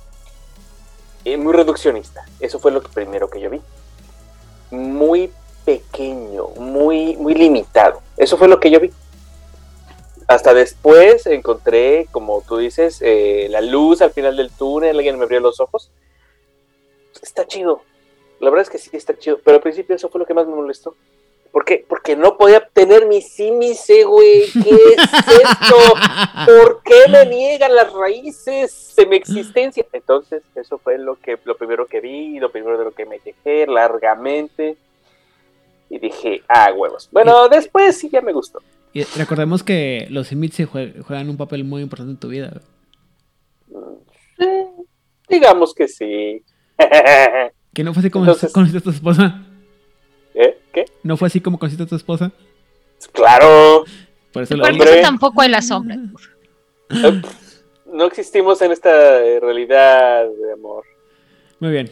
Eh, 1.27 1.37
muy 1.37 1.53
reduccionista. 1.53 2.25
Eso 2.39 2.57
fue 2.57 2.71
lo 2.71 2.81
que 2.81 2.89
primero 2.89 3.29
que 3.29 3.41
yo 3.41 3.49
vi. 3.49 3.61
Muy 4.71 5.31
pequeño, 5.65 6.47
muy, 6.57 7.17
muy 7.17 7.33
limitado. 7.33 8.01
Eso 8.15 8.37
fue 8.37 8.47
lo 8.47 8.59
que 8.59 8.71
yo 8.71 8.79
vi 8.79 8.91
hasta 10.27 10.53
después 10.53 11.25
encontré, 11.25 12.07
como 12.11 12.43
tú 12.47 12.57
dices, 12.57 13.01
eh, 13.01 13.47
la 13.49 13.61
luz 13.61 14.01
al 14.01 14.11
final 14.11 14.35
del 14.35 14.51
túnel, 14.51 14.97
alguien 14.97 15.17
me 15.17 15.23
abrió 15.23 15.39
los 15.39 15.61
ojos. 15.61 15.89
Está 17.21 17.47
chido. 17.47 17.81
La 18.39 18.49
verdad 18.49 18.63
es 18.63 18.69
que 18.69 18.77
sí 18.77 18.89
está 18.91 19.17
chido, 19.17 19.39
pero 19.43 19.55
al 19.55 19.63
principio 19.63 19.95
eso 19.95 20.09
fue 20.09 20.19
lo 20.19 20.25
que 20.25 20.33
más 20.33 20.45
me 20.45 20.53
molestó. 20.53 20.95
¿Por 21.57 21.65
qué? 21.65 21.83
Porque 21.89 22.15
no 22.15 22.37
podía 22.37 22.59
obtener 22.59 23.07
mi 23.07 23.19
símice, 23.19 24.03
güey. 24.03 24.43
¿Qué 24.51 24.69
es 24.69 24.99
esto? 24.99 25.75
¿Por 26.45 26.83
qué 26.83 27.09
me 27.09 27.25
niegan 27.25 27.73
las 27.73 27.91
raíces 27.91 28.93
de 28.95 29.07
mi 29.07 29.15
existencia? 29.15 29.83
Entonces, 29.91 30.43
eso 30.53 30.77
fue 30.77 30.99
lo 30.99 31.15
que 31.15 31.39
lo 31.45 31.57
primero 31.57 31.87
que 31.87 31.99
vi, 31.99 32.37
lo 32.37 32.51
primero 32.51 32.77
de 32.77 32.83
lo 32.83 32.91
que 32.91 33.07
me 33.07 33.17
quejé 33.17 33.65
largamente. 33.65 34.77
Y 35.89 35.97
dije, 35.97 36.43
ah, 36.47 36.71
huevos. 36.77 37.09
Bueno, 37.11 37.49
después 37.49 37.97
sí 37.97 38.07
ya 38.11 38.21
me 38.21 38.33
gustó. 38.33 38.61
Y 38.93 39.01
recordemos 39.17 39.63
que 39.63 40.05
los 40.11 40.27
Sims 40.27 40.61
juegan 41.07 41.27
un 41.27 41.37
papel 41.37 41.63
muy 41.63 41.81
importante 41.81 42.11
en 42.11 42.19
tu 42.19 42.27
vida. 42.27 42.61
digamos 45.27 45.73
que 45.73 45.87
sí. 45.87 46.43
¿Que 47.73 47.83
no 47.83 47.95
fue 47.95 48.01
así 48.01 48.11
como 48.11 48.27
conociste 48.53 48.77
a 48.77 48.81
tu 48.81 48.91
esposa? 48.91 49.46
¿No 51.07 51.15
fue 51.15 51.27
así 51.27 51.39
como 51.39 51.57
conociste 51.57 51.85
a 51.85 51.87
tu 51.87 51.95
esposa? 51.95 52.33
Claro. 53.13 53.85
Por 54.33 54.43
eso, 54.43 54.57
Por 54.57 54.87
eso 54.87 55.01
tampoco 55.01 55.41
en 55.41 55.51
la 55.51 55.61
sombra. 55.61 55.97
No 57.85 58.03
existimos 58.03 58.61
en 58.61 58.73
esta 58.73 59.23
eh, 59.23 59.39
realidad 59.39 60.25
de 60.25 60.51
amor. 60.51 60.83
Muy 61.61 61.71
bien. 61.71 61.89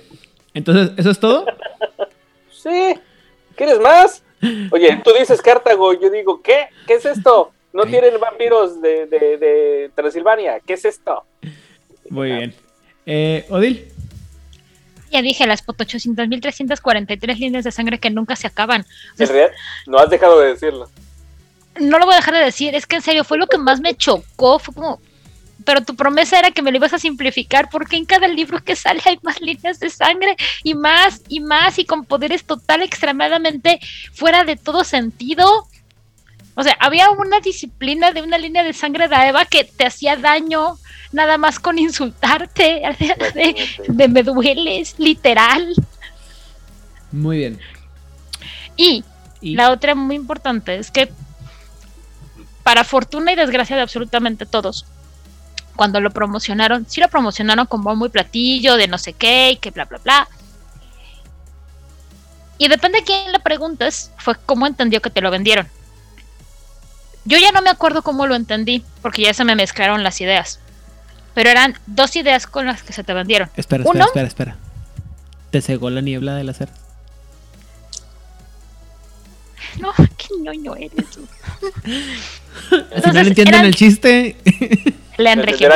Entonces, 0.54 0.92
¿eso 0.98 1.12
es 1.12 1.20
todo? 1.22 1.46
sí. 2.52 2.96
¿Quieres 3.56 3.80
más? 3.80 4.22
Oye, 4.72 5.02
tú 5.02 5.12
dices 5.18 5.42
Cartago, 5.42 5.94
yo 5.94 6.10
digo, 6.10 6.42
¿qué? 6.42 6.68
¿Qué 6.86 6.96
es 6.96 7.06
esto? 7.06 7.54
No 7.72 7.86
tienen 7.86 8.20
vampiros 8.20 8.82
de, 8.82 9.06
de, 9.06 9.92
Transilvania. 9.96 10.60
¿Qué 10.60 10.74
es 10.74 10.84
esto? 10.84 11.24
Muy 12.10 12.34
bien. 12.34 12.54
Eh, 13.06 13.46
Odil. 13.50 13.95
Ya 15.12 15.22
dije, 15.22 15.46
las 15.48 15.66
800.343 15.66 17.38
líneas 17.38 17.64
de 17.64 17.72
sangre 17.72 18.00
que 18.00 18.10
nunca 18.10 18.36
se 18.36 18.48
acaban. 18.48 18.86
¿En 19.18 19.28
realidad? 19.28 19.52
No 19.86 19.98
has 19.98 20.10
dejado 20.10 20.40
de 20.40 20.50
decirlo. 20.50 20.90
No 21.80 22.00
lo 22.00 22.06
voy 22.06 22.14
a 22.14 22.18
dejar 22.18 22.36
de 22.36 22.46
decir, 22.46 22.74
es 22.74 22.86
que 22.86 22.96
en 22.96 23.02
serio 23.02 23.24
fue 23.24 23.38
lo 23.38 23.48
que 23.48 23.58
más 23.58 23.82
me 23.82 23.96
chocó. 23.96 24.60
Fue 24.60 24.74
como, 24.74 25.00
pero 25.66 25.82
tu 25.82 25.96
promesa 25.96 26.40
era 26.40 26.52
que 26.52 26.62
me 26.62 26.72
lo 26.72 26.78
ibas 26.78 26.94
a 26.94 27.00
simplificar, 27.00 27.70
porque 27.70 27.98
en 27.98 28.06
cada 28.06 28.28
libro 28.28 28.64
que 28.64 28.76
sale 28.76 29.02
hay 29.06 29.20
más 29.24 29.42
líneas 29.42 29.80
de 29.80 29.90
sangre 29.90 30.38
y 30.64 30.74
más 30.74 31.22
y 31.28 31.40
más 31.42 31.78
y 31.80 31.86
con 31.86 32.06
poderes 32.06 32.46
total 32.46 32.82
extremadamente 32.82 33.80
fuera 34.14 34.44
de 34.44 34.56
todo 34.56 34.84
sentido. 34.84 35.68
O 36.56 36.64
sea, 36.64 36.76
había 36.80 37.10
una 37.12 37.40
disciplina 37.40 38.12
de 38.12 38.22
una 38.22 38.38
línea 38.38 38.64
de 38.64 38.74
sangre 38.74 39.08
de 39.08 39.16
Eva 39.16 39.46
que 39.46 39.66
te 39.66 39.86
hacía 39.86 40.16
daño 40.16 40.78
nada 41.12 41.38
más 41.38 41.60
con 41.60 41.78
insultarte, 41.78 42.82
de, 43.88 44.08
me 44.08 44.24
dueles, 44.24 44.96
literal. 44.98 45.74
Muy 47.12 47.38
bien. 47.38 47.60
y 48.78 49.04
la 49.42 49.72
otra 49.72 49.96
muy 49.96 50.16
importante 50.16 50.76
es 50.76 50.92
que 50.92 51.12
para 52.64 52.84
fortuna 52.84 53.32
y 53.32 53.36
desgracia 53.36 53.76
de 53.76 53.84
absolutamente 53.84 54.48
todos, 54.48 54.86
cuando 55.76 56.00
lo 56.00 56.10
promocionaron, 56.10 56.86
sí 56.90 57.02
lo 57.02 57.10
promocionaron 57.10 57.68
como 57.68 57.96
muy 57.96 58.10
platillo, 58.10 58.76
de 58.76 58.88
no 58.88 58.98
sé 58.98 59.14
qué, 59.14 59.52
y 59.52 59.58
que 59.58 59.72
bla, 59.72 59.86
bla, 59.86 60.00
bla. 60.00 60.28
Y 62.58 62.68
depende 62.70 63.00
de 63.00 63.06
quién 63.06 63.32
le 63.32 63.40
preguntes, 63.40 64.12
fue 64.18 64.36
cómo 64.46 64.66
entendió 64.66 65.02
que 65.02 65.10
te 65.10 65.22
lo 65.22 65.30
vendieron. 65.30 65.68
Yo 67.26 67.38
ya 67.40 67.52
no 67.52 67.62
me 67.62 67.70
acuerdo 67.70 68.04
cómo 68.04 68.28
lo 68.28 68.36
entendí, 68.36 68.84
porque 69.02 69.24
ya 69.24 69.34
se 69.34 69.44
me 69.44 69.56
mezclaron 69.56 70.04
las 70.04 70.22
ideas. 70.22 70.60
Pero 71.34 71.50
eran 71.50 71.78
dos 71.88 72.16
ideas 72.16 72.48
con 72.48 72.68
las 72.68 72.84
que 72.84 72.94
se 72.94 73.04
te 73.04 73.14
vendieron. 73.14 73.50
Espera, 73.58 73.84
espera, 73.84 74.06
espera, 74.06 74.28
espera. 74.28 74.56
¿Te 75.50 75.62
cegó 75.62 75.90
la 75.90 76.02
niebla 76.02 76.36
de 76.36 76.44
la 76.44 76.54
cera? 76.54 76.72
No, 79.80 79.92
qué 80.18 80.28
ñoño 80.42 80.76
eres. 80.76 81.20
Al 83.04 83.14
no 83.14 83.20
entienden 83.20 83.66
el 83.66 83.76
chiste. 83.76 84.38
Lean 85.18 85.44
Requiem. 85.44 85.72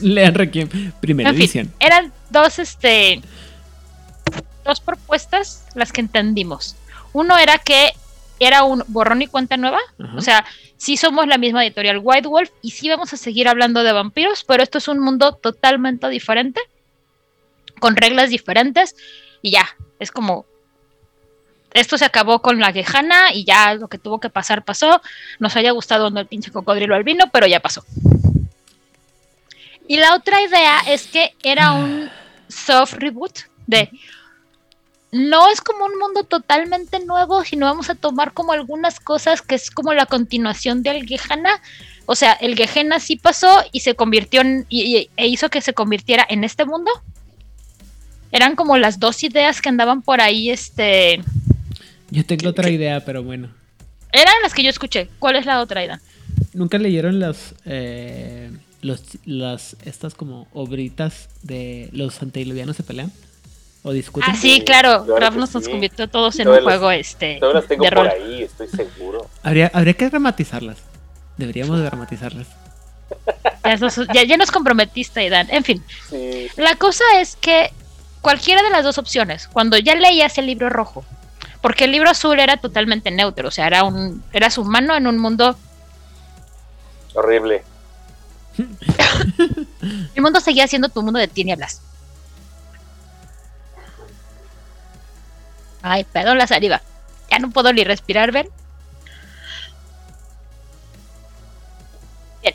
Lean 0.00 0.34
Requiem, 0.34 0.92
primera 1.00 1.30
edición. 1.30 1.72
eran 1.80 2.12
dos, 2.30 2.58
este, 2.58 3.20
dos 4.64 4.80
propuestas 4.80 5.64
las 5.74 5.92
que 5.92 6.00
entendimos. 6.00 6.76
Uno 7.12 7.36
era 7.38 7.58
que 7.58 7.92
era 8.46 8.64
un 8.64 8.82
borrón 8.88 9.22
y 9.22 9.26
cuenta 9.26 9.56
nueva. 9.56 9.80
O 10.16 10.20
sea, 10.20 10.44
sí 10.76 10.96
somos 10.96 11.26
la 11.26 11.38
misma 11.38 11.64
editorial 11.64 12.00
White 12.02 12.28
Wolf 12.28 12.50
y 12.62 12.70
sí 12.70 12.88
vamos 12.88 13.12
a 13.12 13.16
seguir 13.16 13.48
hablando 13.48 13.82
de 13.82 13.92
vampiros, 13.92 14.44
pero 14.44 14.62
esto 14.62 14.78
es 14.78 14.88
un 14.88 14.98
mundo 14.98 15.32
totalmente 15.32 16.08
diferente, 16.08 16.60
con 17.78 17.96
reglas 17.96 18.30
diferentes 18.30 18.96
y 19.42 19.50
ya, 19.50 19.68
es 19.98 20.10
como... 20.10 20.46
Esto 21.72 21.98
se 21.98 22.04
acabó 22.04 22.40
con 22.40 22.60
la 22.60 22.72
quejana 22.72 23.32
y 23.32 23.44
ya 23.44 23.74
lo 23.74 23.88
que 23.88 23.98
tuvo 23.98 24.20
que 24.20 24.30
pasar 24.30 24.64
pasó. 24.64 25.02
Nos 25.40 25.56
haya 25.56 25.72
gustado 25.72 26.08
no 26.08 26.20
el 26.20 26.28
pinche 26.28 26.52
cocodrilo 26.52 26.94
albino, 26.94 27.24
pero 27.32 27.48
ya 27.48 27.58
pasó. 27.58 27.84
Y 29.88 29.96
la 29.96 30.14
otra 30.14 30.40
idea 30.40 30.78
es 30.86 31.08
que 31.08 31.34
era 31.42 31.72
un 31.72 32.08
soft 32.48 32.94
reboot 32.94 33.40
de 33.66 33.90
no 35.14 35.48
es 35.48 35.60
como 35.60 35.84
un 35.84 35.96
mundo 35.96 36.24
totalmente 36.24 36.98
nuevo, 37.04 37.44
sino 37.44 37.66
vamos 37.66 37.88
a 37.88 37.94
tomar 37.94 38.32
como 38.32 38.52
algunas 38.52 38.98
cosas 38.98 39.42
que 39.42 39.54
es 39.54 39.70
como 39.70 39.94
la 39.94 40.06
continuación 40.06 40.82
del 40.82 41.06
Gehenna. 41.06 41.62
O 42.04 42.16
sea, 42.16 42.32
el 42.32 42.56
Gehenna 42.56 42.98
sí 42.98 43.14
pasó 43.14 43.62
y 43.70 43.80
se 43.80 43.94
convirtió 43.94 44.40
en, 44.40 44.66
y, 44.68 45.08
e 45.16 45.26
hizo 45.28 45.50
que 45.50 45.60
se 45.60 45.72
convirtiera 45.72 46.26
en 46.28 46.42
este 46.42 46.64
mundo. 46.64 46.90
Eran 48.32 48.56
como 48.56 48.76
las 48.76 48.98
dos 48.98 49.22
ideas 49.22 49.62
que 49.62 49.68
andaban 49.68 50.02
por 50.02 50.20
ahí, 50.20 50.50
este... 50.50 51.22
Yo 52.10 52.26
tengo 52.26 52.48
otra 52.48 52.68
idea, 52.68 53.04
pero 53.04 53.22
bueno. 53.22 53.50
Eran 54.12 54.34
las 54.42 54.52
que 54.52 54.64
yo 54.64 54.70
escuché. 54.70 55.08
¿Cuál 55.20 55.36
es 55.36 55.46
la 55.46 55.60
otra 55.60 55.84
idea? 55.84 56.00
¿Nunca 56.52 56.76
leyeron 56.76 57.20
las... 57.20 57.54
Eh 57.64 58.50
los, 58.82 59.00
las, 59.24 59.76
estas 59.86 60.14
como 60.14 60.46
obritas 60.52 61.30
de 61.42 61.88
los 61.92 62.20
antediluvianos 62.20 62.76
se 62.76 62.82
pelean 62.82 63.10
o 63.84 63.92
discuten. 63.92 64.30
Ah, 64.30 64.36
sí, 64.36 64.62
claro. 64.64 65.06
Ravnos 65.18 65.54
nos 65.54 65.68
convirtió 65.68 66.08
todos 66.08 66.38
en 66.40 66.48
un 66.48 66.62
juego 66.62 66.90
este. 66.90 67.36
Todas 67.38 67.68
tengo 67.68 67.84
por 67.84 68.08
ahí, 68.08 68.42
estoy 68.42 68.66
seguro. 68.68 69.28
Habría, 69.42 69.70
habría 69.74 69.92
que 69.92 70.08
dramatizarlas. 70.08 70.78
Deberíamos 71.36 71.78
dramatizarlas. 71.80 72.46
Ya, 74.14 74.36
nos 74.38 74.50
comprometiste, 74.50 75.28
Dan. 75.28 75.48
En 75.50 75.64
fin. 75.64 75.84
La 76.56 76.76
cosa 76.76 77.04
es 77.18 77.36
que 77.36 77.70
cualquiera 78.22 78.62
de 78.62 78.70
las 78.70 78.84
dos 78.84 78.96
opciones, 78.96 79.48
cuando 79.48 79.76
ya 79.76 79.94
leías 79.94 80.38
el 80.38 80.46
libro 80.46 80.70
rojo, 80.70 81.04
porque 81.60 81.84
el 81.84 81.92
libro 81.92 82.08
azul 82.08 82.40
era 82.40 82.56
totalmente 82.56 83.10
neutro, 83.10 83.48
o 83.48 83.50
sea, 83.50 83.66
era 83.66 83.84
un, 83.84 84.22
eras 84.32 84.56
humano 84.56 84.96
en 84.96 85.06
un 85.06 85.18
mundo 85.18 85.58
horrible. 87.12 87.62
el 90.14 90.22
mundo 90.22 90.40
seguía 90.40 90.66
siendo 90.68 90.88
tu 90.88 91.02
mundo 91.02 91.18
de 91.18 91.28
tinieblas. 91.28 91.82
Ay, 95.86 96.04
perdón 96.04 96.38
la 96.38 96.46
saliva. 96.46 96.80
Ya 97.30 97.38
no 97.38 97.50
puedo 97.50 97.70
ni 97.70 97.84
respirar, 97.84 98.32
¿ven? 98.32 98.48
Bien. 102.40 102.54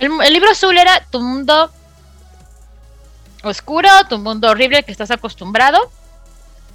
El, 0.00 0.32
libro 0.32 0.50
azul 0.50 0.76
era 0.76 1.06
tu 1.08 1.20
mundo 1.20 1.70
oscuro, 3.44 3.88
tu 4.08 4.18
mundo 4.18 4.50
horrible 4.50 4.82
que 4.82 4.90
estás 4.90 5.12
acostumbrado. 5.12 5.78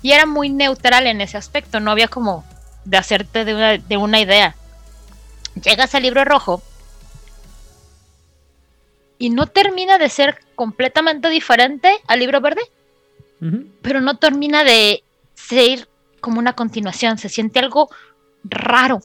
Y 0.01 0.13
era 0.13 0.25
muy 0.25 0.47
neutral 0.47 1.05
en 1.07 1.19
ese 1.19 1.35
aspecto. 1.35 1.81
No 1.81 1.91
había 1.91 2.07
como 2.07 2.45
de 2.85 2.95
hacerte 2.95 3.43
de 3.43 3.55
una, 3.55 3.77
de 3.77 3.97
una 3.97 4.21
idea. 4.21 4.55
llegas 5.61 5.95
al 5.95 6.03
libro 6.03 6.23
rojo 6.23 6.63
y 9.17 9.31
no 9.31 9.47
termina 9.47 9.97
de 9.97 10.07
ser 10.07 10.39
completamente 10.55 11.27
diferente 11.27 12.01
al 12.07 12.19
libro 12.19 12.39
verde, 12.39 12.61
Pero 13.81 14.01
no 14.01 14.17
termina 14.17 14.63
de 14.63 15.03
ser 15.33 15.87
como 16.19 16.39
una 16.39 16.53
continuación, 16.53 17.17
se 17.17 17.29
siente 17.29 17.59
algo 17.59 17.89
raro. 18.43 19.01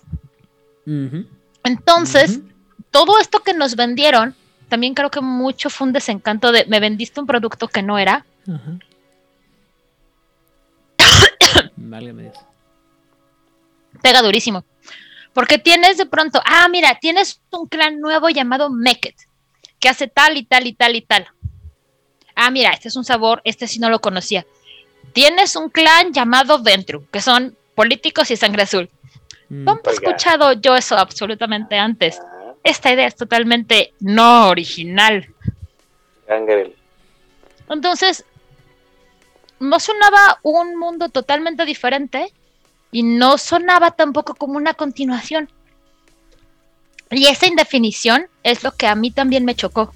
Entonces, 1.64 2.40
todo 2.90 3.18
esto 3.18 3.40
que 3.40 3.54
nos 3.54 3.76
vendieron, 3.76 4.34
también 4.68 4.94
creo 4.94 5.10
que 5.10 5.20
mucho 5.20 5.68
fue 5.68 5.88
un 5.88 5.92
desencanto 5.92 6.52
de 6.52 6.64
me 6.66 6.80
vendiste 6.80 7.20
un 7.20 7.26
producto 7.26 7.68
que 7.68 7.82
no 7.82 7.98
era. 7.98 8.24
Válgame. 11.76 12.32
Pega 14.00 14.22
durísimo. 14.22 14.64
Porque 15.32 15.58
tienes 15.58 15.98
de 15.98 16.06
pronto, 16.06 16.40
ah, 16.44 16.68
mira, 16.68 16.98
tienes 17.00 17.40
un 17.50 17.68
clan 17.68 18.00
nuevo 18.00 18.30
llamado 18.30 18.70
Meket, 18.70 19.14
que 19.78 19.88
hace 19.88 20.08
tal 20.08 20.36
y 20.36 20.44
tal 20.44 20.66
y 20.66 20.72
tal 20.72 20.96
y 20.96 21.02
tal. 21.02 21.28
Ah, 22.42 22.50
mira, 22.50 22.70
este 22.70 22.88
es 22.88 22.96
un 22.96 23.04
sabor, 23.04 23.42
este 23.44 23.68
sí 23.68 23.78
no 23.80 23.90
lo 23.90 24.00
conocía. 24.00 24.46
Tienes 25.12 25.56
un 25.56 25.68
clan 25.68 26.14
llamado 26.14 26.62
Ventru, 26.62 27.04
que 27.10 27.20
son 27.20 27.54
políticos 27.74 28.30
y 28.30 28.36
sangre 28.36 28.62
azul. 28.62 28.88
Mm. 29.50 29.66
¿Cómo 29.66 29.80
he 29.84 29.90
escuchado 29.90 30.54
yo 30.54 30.74
eso 30.74 30.96
absolutamente 30.96 31.76
antes? 31.76 32.18
Ah, 32.18 32.54
Esta 32.64 32.94
idea 32.94 33.06
es 33.06 33.14
totalmente 33.14 33.92
no 34.00 34.48
original. 34.48 35.28
Gangrel. 36.26 36.74
Entonces, 37.68 38.24
no 39.58 39.78
sonaba 39.78 40.38
un 40.42 40.78
mundo 40.78 41.10
totalmente 41.10 41.66
diferente 41.66 42.32
y 42.90 43.02
no 43.02 43.36
sonaba 43.36 43.90
tampoco 43.90 44.34
como 44.34 44.56
una 44.56 44.72
continuación. 44.72 45.50
Y 47.10 47.26
esa 47.26 47.48
indefinición 47.48 48.28
es 48.42 48.64
lo 48.64 48.72
que 48.72 48.86
a 48.86 48.94
mí 48.94 49.10
también 49.10 49.44
me 49.44 49.54
chocó. 49.54 49.92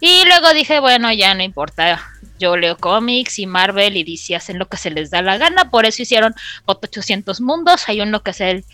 Y 0.00 0.24
luego 0.24 0.52
dije, 0.54 0.80
bueno, 0.80 1.12
ya 1.12 1.34
no 1.34 1.42
importa. 1.42 2.02
Yo 2.38 2.56
leo 2.56 2.78
cómics 2.78 3.38
y 3.38 3.46
Marvel 3.46 3.98
y 3.98 4.04
DC 4.04 4.34
hacen 4.34 4.58
lo 4.58 4.66
que 4.66 4.78
se 4.78 4.90
les 4.90 5.10
da 5.10 5.20
la 5.20 5.36
gana. 5.36 5.70
Por 5.70 5.84
eso 5.84 6.02
hicieron 6.02 6.34
800 6.64 7.42
mundos. 7.42 7.86
Hay 7.86 8.00
uno 8.00 8.22
que 8.22 8.30
es 8.30 8.40
el 8.40 8.64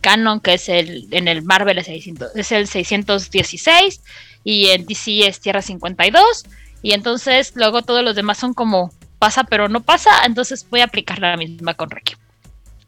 canon, 0.00 0.40
que 0.40 0.54
es 0.54 0.70
el 0.70 1.06
en 1.10 1.28
el 1.28 1.42
Marvel 1.42 1.76
es, 1.76 1.86
600 1.86 2.34
es 2.34 2.52
el 2.52 2.66
616 2.66 4.00
y 4.42 4.68
en 4.68 4.86
DC 4.86 5.26
es 5.26 5.40
Tierra 5.40 5.60
52. 5.60 6.44
Y 6.80 6.92
entonces 6.92 7.52
luego 7.54 7.82
todos 7.82 8.02
los 8.02 8.16
demás 8.16 8.38
son 8.38 8.54
como 8.54 8.90
pasa 9.18 9.44
pero 9.44 9.68
no 9.68 9.82
pasa. 9.82 10.24
Entonces 10.24 10.66
voy 10.70 10.80
a 10.80 10.84
aplicar 10.84 11.18
la 11.18 11.36
misma 11.36 11.74
con 11.74 11.90
Requiem. 11.90 12.18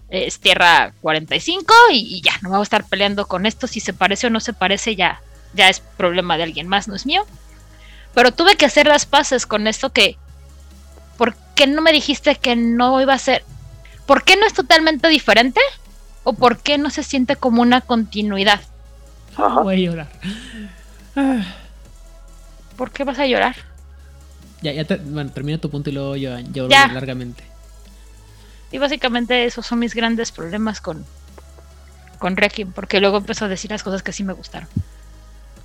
Es 0.09 0.41
Tierra 0.41 0.95
45 1.03 1.75
y, 1.93 2.17
y 2.17 2.23
ya, 2.23 2.33
no 2.41 2.49
me 2.49 2.57
voy 2.57 2.63
a 2.63 2.65
estar 2.65 2.89
peleando 2.89 3.27
con 3.27 3.45
esto. 3.45 3.67
Si 3.67 3.81
se 3.81 3.93
parece 3.93 4.29
o 4.29 4.31
no 4.31 4.41
se 4.41 4.55
parece, 4.55 4.97
ya, 4.97 5.21
ya 5.53 5.69
es 5.69 5.81
problema 5.81 6.39
de 6.39 6.45
alguien 6.45 6.69
más, 6.69 6.89
no 6.89 6.95
es 6.95 7.05
mío. 7.05 7.27
Pero 8.15 8.33
tuve 8.33 8.57
que 8.57 8.67
hacer 8.67 8.87
las 8.87 9.07
paces 9.07 9.47
con 9.47 9.67
esto 9.67 9.91
que... 9.93 10.17
¿Por 11.17 11.35
qué 11.55 11.67
no 11.67 11.81
me 11.83 11.93
dijiste 11.93 12.35
que 12.37 12.57
no 12.57 13.01
iba 13.01 13.15
a 13.15 13.19
ser... 13.19 13.45
¿Por 14.07 14.25
qué 14.25 14.37
no 14.37 14.47
es 14.47 14.53
totalmente 14.55 15.09
diferente? 15.09 15.61
¿O 16.25 16.33
por 16.35 16.59
qué 16.59 16.79
no 16.79 16.91
se 16.91 17.03
siente 17.03 17.37
como 17.37 17.63
una 17.63 17.81
continuidad? 17.81 18.61
Ajá. 19.37 19.61
Voy 19.61 19.75
a 19.75 19.91
llorar. 19.91 20.09
Ah. 21.17 21.43
¿Por 22.77 22.91
qué 22.91 23.05
vas 23.05 23.19
a 23.19 23.27
llorar? 23.27 23.55
Ya, 24.63 24.73
ya 24.73 24.85
te- 24.85 24.97
bueno, 24.97 25.31
termina 25.31 25.59
tu 25.59 25.71
punto 25.71 25.91
y 25.91 25.93
luego 25.93 26.17
yo 26.17 26.39
lloro 26.39 26.71
Ya. 26.71 26.89
largamente. 26.89 27.45
Y 28.71 28.79
básicamente 28.79 29.45
esos 29.45 29.67
son 29.67 29.79
mis 29.81 29.95
grandes 29.95 30.33
problemas 30.33 30.81
con, 30.81 31.05
con 32.19 32.37
Requiem, 32.37 32.73
porque 32.73 33.01
luego 33.01 33.19
empezó 33.19 33.45
a 33.45 33.49
decir 33.49 33.71
las 33.71 33.83
cosas 33.83 34.03
que 34.03 34.13
sí 34.13 34.25
me 34.25 34.33
gustaron. 34.33 34.69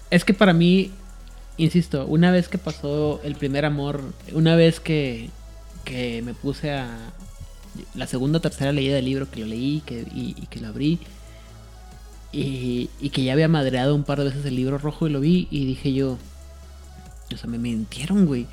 Es 0.09 0.25
que 0.25 0.33
para 0.33 0.51
mí, 0.53 0.91
insisto, 1.57 2.05
una 2.05 2.31
vez 2.31 2.47
que 2.49 2.57
pasó 2.57 3.19
el 3.23 3.35
primer 3.35 3.65
amor, 3.65 4.01
una 4.33 4.55
vez 4.55 4.79
que, 4.79 5.29
que 5.85 6.21
me 6.21 6.33
puse 6.33 6.71
a 6.71 7.13
la 7.95 8.07
segunda 8.07 8.39
o 8.39 8.41
tercera 8.41 8.71
leída 8.71 8.95
del 8.95 9.05
libro, 9.05 9.29
que 9.29 9.39
lo 9.39 9.45
leí 9.47 9.81
que, 9.85 10.05
y, 10.13 10.33
que 10.49 10.59
lo 10.59 10.67
abrí, 10.67 10.99
y, 12.31 12.89
que 13.11 13.23
ya 13.23 13.33
había 13.33 13.47
madreado 13.47 13.95
un 13.95 14.03
par 14.03 14.19
de 14.19 14.25
veces 14.25 14.45
el 14.45 14.55
libro 14.55 14.77
rojo 14.77 15.07
y 15.07 15.11
lo 15.11 15.19
vi 15.19 15.47
y 15.49 15.65
dije 15.65 15.93
yo, 15.93 16.17
o 17.33 17.37
sea, 17.37 17.49
me 17.49 17.57
mintieron, 17.57 18.25
güey. 18.25 18.45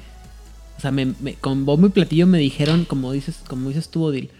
O 0.76 0.80
sea, 0.80 0.90
me, 0.90 1.06
me- 1.20 1.34
con 1.34 1.64
bombo 1.64 1.86
y 1.86 1.90
platillo 1.90 2.26
me 2.26 2.38
dijeron, 2.38 2.84
como 2.84 3.12
dices, 3.12 3.42
como 3.46 3.68
dices 3.68 3.88
tú, 3.90 4.04
Odil, 4.04 4.30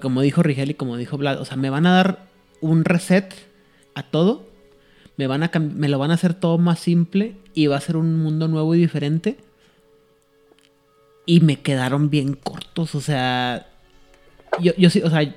como 0.00 0.20
dijo 0.20 0.42
Rigel 0.42 0.70
y 0.70 0.74
como 0.74 0.96
dijo 0.96 1.16
Vlad, 1.18 1.40
o 1.40 1.44
sea, 1.44 1.56
me 1.56 1.70
van 1.70 1.86
a 1.86 1.92
dar 1.92 2.26
un 2.60 2.84
reset 2.84 3.32
a 3.94 4.02
todo 4.04 4.46
me 5.16 5.26
van 5.26 5.42
a 5.42 5.50
me 5.58 5.88
lo 5.88 5.98
van 5.98 6.10
a 6.10 6.14
hacer 6.14 6.34
todo 6.34 6.58
más 6.58 6.78
simple 6.78 7.34
y 7.54 7.66
va 7.66 7.76
a 7.76 7.80
ser 7.80 7.96
un 7.96 8.16
mundo 8.22 8.48
nuevo 8.48 8.74
y 8.74 8.78
diferente. 8.80 9.36
Y 11.24 11.40
me 11.40 11.60
quedaron 11.60 12.10
bien 12.10 12.34
cortos, 12.34 12.94
o 12.96 13.00
sea, 13.00 13.66
yo, 14.60 14.72
yo 14.76 14.90
sí, 14.90 15.00
o 15.02 15.08
sea, 15.10 15.32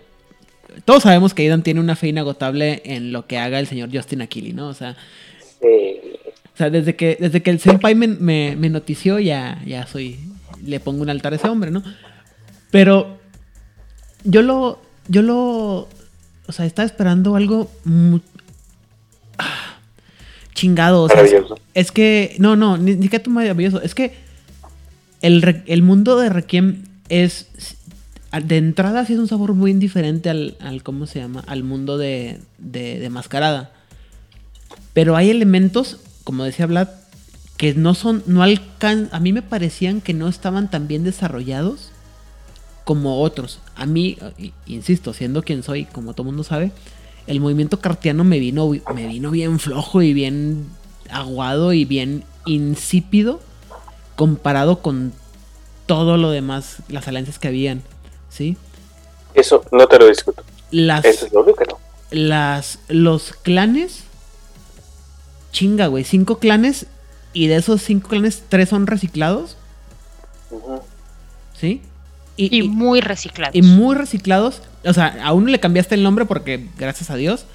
todos 0.84 1.04
sabemos 1.04 1.34
que 1.36 1.44
Aidan 1.44 1.62
tiene 1.62 1.80
una 1.80 1.96
fe 1.96 2.08
inagotable 2.08 2.82
en 2.86 3.12
lo 3.12 3.28
que 3.28 3.38
haga 3.38 3.60
el 3.60 3.68
señor 3.68 3.90
Justin 3.94 4.22
Aquili, 4.24 4.52
¿no? 4.54 4.68
O 4.68 4.74
sea, 4.74 4.96
Sí. 5.62 6.00
o 6.54 6.58
sea, 6.58 6.70
desde 6.72 6.96
que, 6.96 7.18
desde 7.20 7.44
que 7.44 7.52
el 7.52 7.60
Senpai 7.60 7.94
me, 7.96 8.08
me, 8.08 8.56
me 8.58 8.70
notició, 8.70 9.20
ya, 9.20 9.62
ya 9.66 9.86
soy. 9.88 10.20
Le 10.64 10.80
pongo 10.80 11.02
un 11.04 11.10
altar 11.10 11.34
a 11.34 11.36
ese 11.36 11.48
hombre, 11.48 11.70
¿no? 11.70 11.84
Pero 12.72 13.18
yo 14.24 14.42
lo. 14.42 14.82
Yo 15.08 15.22
lo. 15.22 15.88
O 16.48 16.52
sea, 16.52 16.66
estaba 16.66 16.86
esperando 16.86 17.36
algo. 17.36 17.70
mu- 17.84 18.20
ah, 18.20 18.35
chingado. 20.56 21.04
O 21.04 21.08
sea, 21.08 21.22
es, 21.22 21.32
Maravilloso. 21.32 21.60
es 21.76 21.92
que. 21.92 22.36
No, 22.40 22.56
no, 22.56 22.78
ni, 22.78 22.96
ni 22.96 23.04
siquiera 23.04 23.22
tú 23.24 23.30
maravilloso. 23.30 23.80
Es 23.82 23.94
que. 23.94 24.14
El, 25.22 25.64
el 25.68 25.82
mundo 25.84 26.18
de 26.18 26.30
Requiem 26.30 26.84
es. 27.10 27.48
De 28.44 28.58
entrada 28.58 29.06
sí 29.06 29.14
es 29.14 29.20
un 29.20 29.28
sabor 29.28 29.54
muy 29.54 29.72
diferente 29.74 30.30
al, 30.30 30.58
al 30.60 30.84
¿cómo 30.84 31.06
se 31.06 31.20
llama? 31.20 31.44
Al 31.48 31.64
mundo 31.64 31.98
de, 31.98 32.40
de, 32.58 33.00
de 33.00 33.10
Mascarada. 33.10 33.72
Pero 34.94 35.16
hay 35.16 35.30
elementos, 35.30 36.00
como 36.24 36.44
decía 36.44 36.66
Vlad, 36.66 36.90
que 37.58 37.74
no 37.74 37.94
son, 37.94 38.24
no 38.26 38.44
alcan 38.44 39.10
a 39.12 39.20
mí 39.20 39.32
me 39.32 39.42
parecían 39.42 40.02
que 40.02 40.14
no 40.14 40.28
estaban 40.28 40.70
tan 40.70 40.88
bien 40.88 41.04
desarrollados 41.04 41.92
como 42.84 43.22
otros. 43.22 43.60
A 43.76 43.86
mí, 43.86 44.18
insisto, 44.66 45.14
siendo 45.14 45.44
quien 45.44 45.64
soy, 45.64 45.86
como 45.86 46.14
todo 46.14 46.26
mundo 46.26 46.44
sabe, 46.44 46.72
el 47.28 47.40
movimiento 47.40 47.80
cartiano 47.80 48.24
me 48.24 48.40
vino, 48.40 48.70
me 48.94 49.08
vino 49.08 49.32
bien 49.32 49.60
flojo 49.60 50.02
y 50.02 50.14
bien 50.14 50.68
aguado 51.10 51.74
y 51.74 51.86
bien 51.86 52.24
insípido 52.46 53.40
comparado 54.16 54.82
con 54.82 55.14
todo 55.86 56.18
lo 56.18 56.32
demás, 56.32 56.78
las 56.88 57.08
alianzas 57.08 57.40
que 57.40 57.48
habían, 57.48 57.84
¿sí? 58.30 58.58
Eso 59.34 59.64
no 59.72 59.88
te 59.88 60.00
lo 60.00 60.08
discuto. 60.08 60.44
Las, 60.72 61.06
Eso 61.06 61.26
es 61.26 61.34
lo 61.34 61.46
que 61.46 61.66
no. 61.66 61.78
las 62.12 62.80
los 62.88 63.34
clanes 63.34 64.04
chinga, 65.52 65.88
güey, 65.88 66.04
cinco 66.04 66.40
clanes 66.40 66.88
y 67.34 67.48
de 67.48 67.58
esos 67.58 67.82
cinco 67.82 68.10
clanes 68.10 68.44
tres 68.50 68.70
son 68.70 68.88
reciclados. 68.88 69.58
¿sí? 71.58 71.82
Y, 72.38 72.64
muy 72.64 73.00
reciclados. 73.02 73.56
y 73.56 73.62
muy 73.62 73.96
reciclados. 73.96 74.62
O 74.84 74.94
sea, 74.94 75.18
a 75.24 75.32
uno 75.34 75.48
le 75.48 75.60
cambiaste 75.60 75.96
el 75.96 76.04
nombre 76.04 76.26
porque 76.26 76.68
gracias 76.78 77.10
a 77.10 77.16
Dios, 77.16 77.46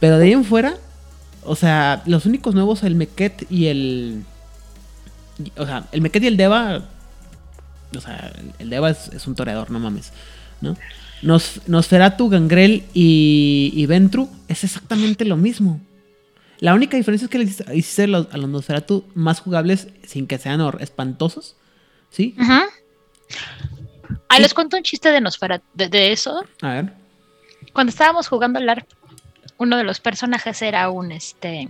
pero 0.00 0.18
de 0.18 0.26
ahí 0.26 0.32
en 0.32 0.44
fuera, 0.44 0.76
o 1.44 1.54
sea, 1.56 2.02
los 2.06 2.26
únicos 2.26 2.54
nuevos 2.54 2.82
el 2.82 2.94
Meket 2.96 3.46
y 3.50 3.66
el 3.66 4.24
o 5.56 5.66
sea, 5.66 5.86
el 5.92 6.00
Meket 6.00 6.22
y 6.24 6.26
el 6.28 6.36
Deva 6.36 6.84
o 7.96 8.00
sea, 8.00 8.32
el- 8.58 8.70
Deva 8.70 8.90
es, 8.90 9.08
es 9.08 9.26
un 9.28 9.34
toreador, 9.36 9.70
no 9.70 9.78
mames, 9.78 10.12
¿no? 10.60 10.76
Nos, 11.22 11.60
Nosferatu, 11.68 12.28
Gangrel 12.28 12.82
y, 12.92 13.72
y 13.74 13.86
Ventru 13.86 14.28
es 14.48 14.64
exactamente 14.64 15.24
lo 15.24 15.36
mismo. 15.36 15.80
La 16.58 16.74
única 16.74 16.96
diferencia 16.96 17.26
es 17.26 17.30
que 17.30 17.38
le 17.38 17.44
hiciste- 17.44 18.06
los- 18.08 18.26
a 18.32 18.36
los 18.36 18.48
Nosferatu 18.50 19.04
más 19.14 19.40
jugables 19.40 19.88
sin 20.06 20.26
que 20.26 20.38
sean 20.38 20.60
espantosos, 20.80 21.54
¿sí? 22.10 22.34
Ujú. 22.38 22.62
Ah, 24.34 24.38
les 24.40 24.54
cuento 24.54 24.76
un 24.76 24.82
chiste 24.82 25.10
de 25.10 25.20
Nosferatu, 25.20 25.64
de, 25.74 25.88
de 25.88 26.12
eso. 26.12 26.44
A 26.62 26.68
ver. 26.74 26.92
Cuando 27.72 27.90
estábamos 27.90 28.28
jugando 28.28 28.58
al 28.58 28.66
LARP, 28.66 28.88
uno 29.58 29.76
de 29.76 29.84
los 29.84 30.00
personajes 30.00 30.60
era 30.62 30.90
un 30.90 31.12
este 31.12 31.68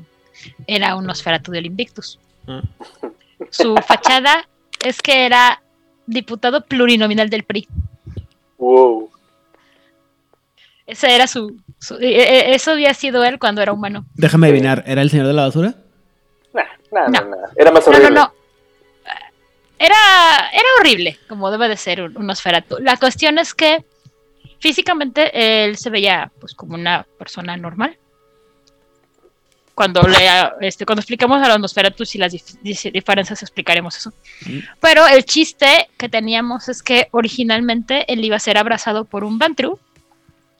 era 0.67 0.97
un 0.97 1.07
Nosferatu 1.07 1.53
del 1.53 1.67
Invictus. 1.67 2.19
Ah. 2.47 2.63
Su 3.51 3.75
fachada 3.77 4.47
es 4.85 5.01
que 5.01 5.27
era 5.27 5.63
diputado 6.07 6.63
plurinominal 6.65 7.31
del 7.31 7.45
PRI. 7.45 7.69
Wow. 8.59 9.11
Ese 10.87 11.15
era 11.15 11.27
su, 11.27 11.57
su- 11.79 11.97
e- 11.97 12.09
e- 12.51 12.55
eso 12.55 12.73
había 12.73 12.93
sido 12.93 13.25
él 13.25 13.39
cuando 13.39 13.63
era 13.63 13.73
humano. 13.73 14.05
Déjame 14.15 14.49
adivinar, 14.49 14.85
¿era 14.87 15.01
el 15.03 15.09
señor 15.11 15.27
de 15.27 15.33
la 15.33 15.43
basura? 15.43 15.75
Nah, 16.53 16.63
nah, 16.93 17.07
No. 17.09 17.11
nah, 17.11 17.37
nah. 17.37 17.37
Era 17.57 17.71
más 17.71 17.87
No, 17.87 17.93
no, 17.93 17.99
horrible. 17.99 18.15
no. 18.21 18.33
Era, 19.85 20.49
era 20.53 20.69
horrible, 20.81 21.19
como 21.29 21.51
debe 21.51 21.69
de 21.69 21.77
ser 21.77 22.03
un, 22.03 22.17
un 22.17 22.27
Nosferatu. 22.27 22.79
La 22.81 22.97
cuestión 22.97 23.39
es 23.39 23.53
que 23.55 23.85
físicamente 24.61 25.65
él 25.65 25.77
se 25.77 25.91
veía 25.91 26.31
pues 26.41 26.55
como 26.55 26.75
una 26.75 27.07
persona 27.19 27.57
normal. 27.57 27.97
cuando 29.75 30.03
lea, 30.03 30.55
este, 30.61 30.87
cuando 30.87 31.01
expliquemos 31.01 31.43
a 31.43 31.49
los 31.49 31.59
Nosferatus 31.59 32.15
y 32.15 32.19
las 32.19 32.33
dif- 32.33 32.59
dif- 32.63 32.93
diferencias 32.93 33.43
explicaremos 33.43 33.97
eso. 33.97 34.13
Mm. 34.47 34.59
Pero 34.81 35.05
el 35.09 35.25
chiste 35.25 35.89
que 35.99 36.09
teníamos 36.09 36.69
es 36.69 36.81
que 36.83 37.09
originalmente 37.11 38.11
él 38.13 38.25
iba 38.25 38.37
a 38.37 38.39
ser 38.41 38.57
abrazado 38.57 39.05
por 39.05 39.25
un 39.25 39.37
Bantru 39.39 39.81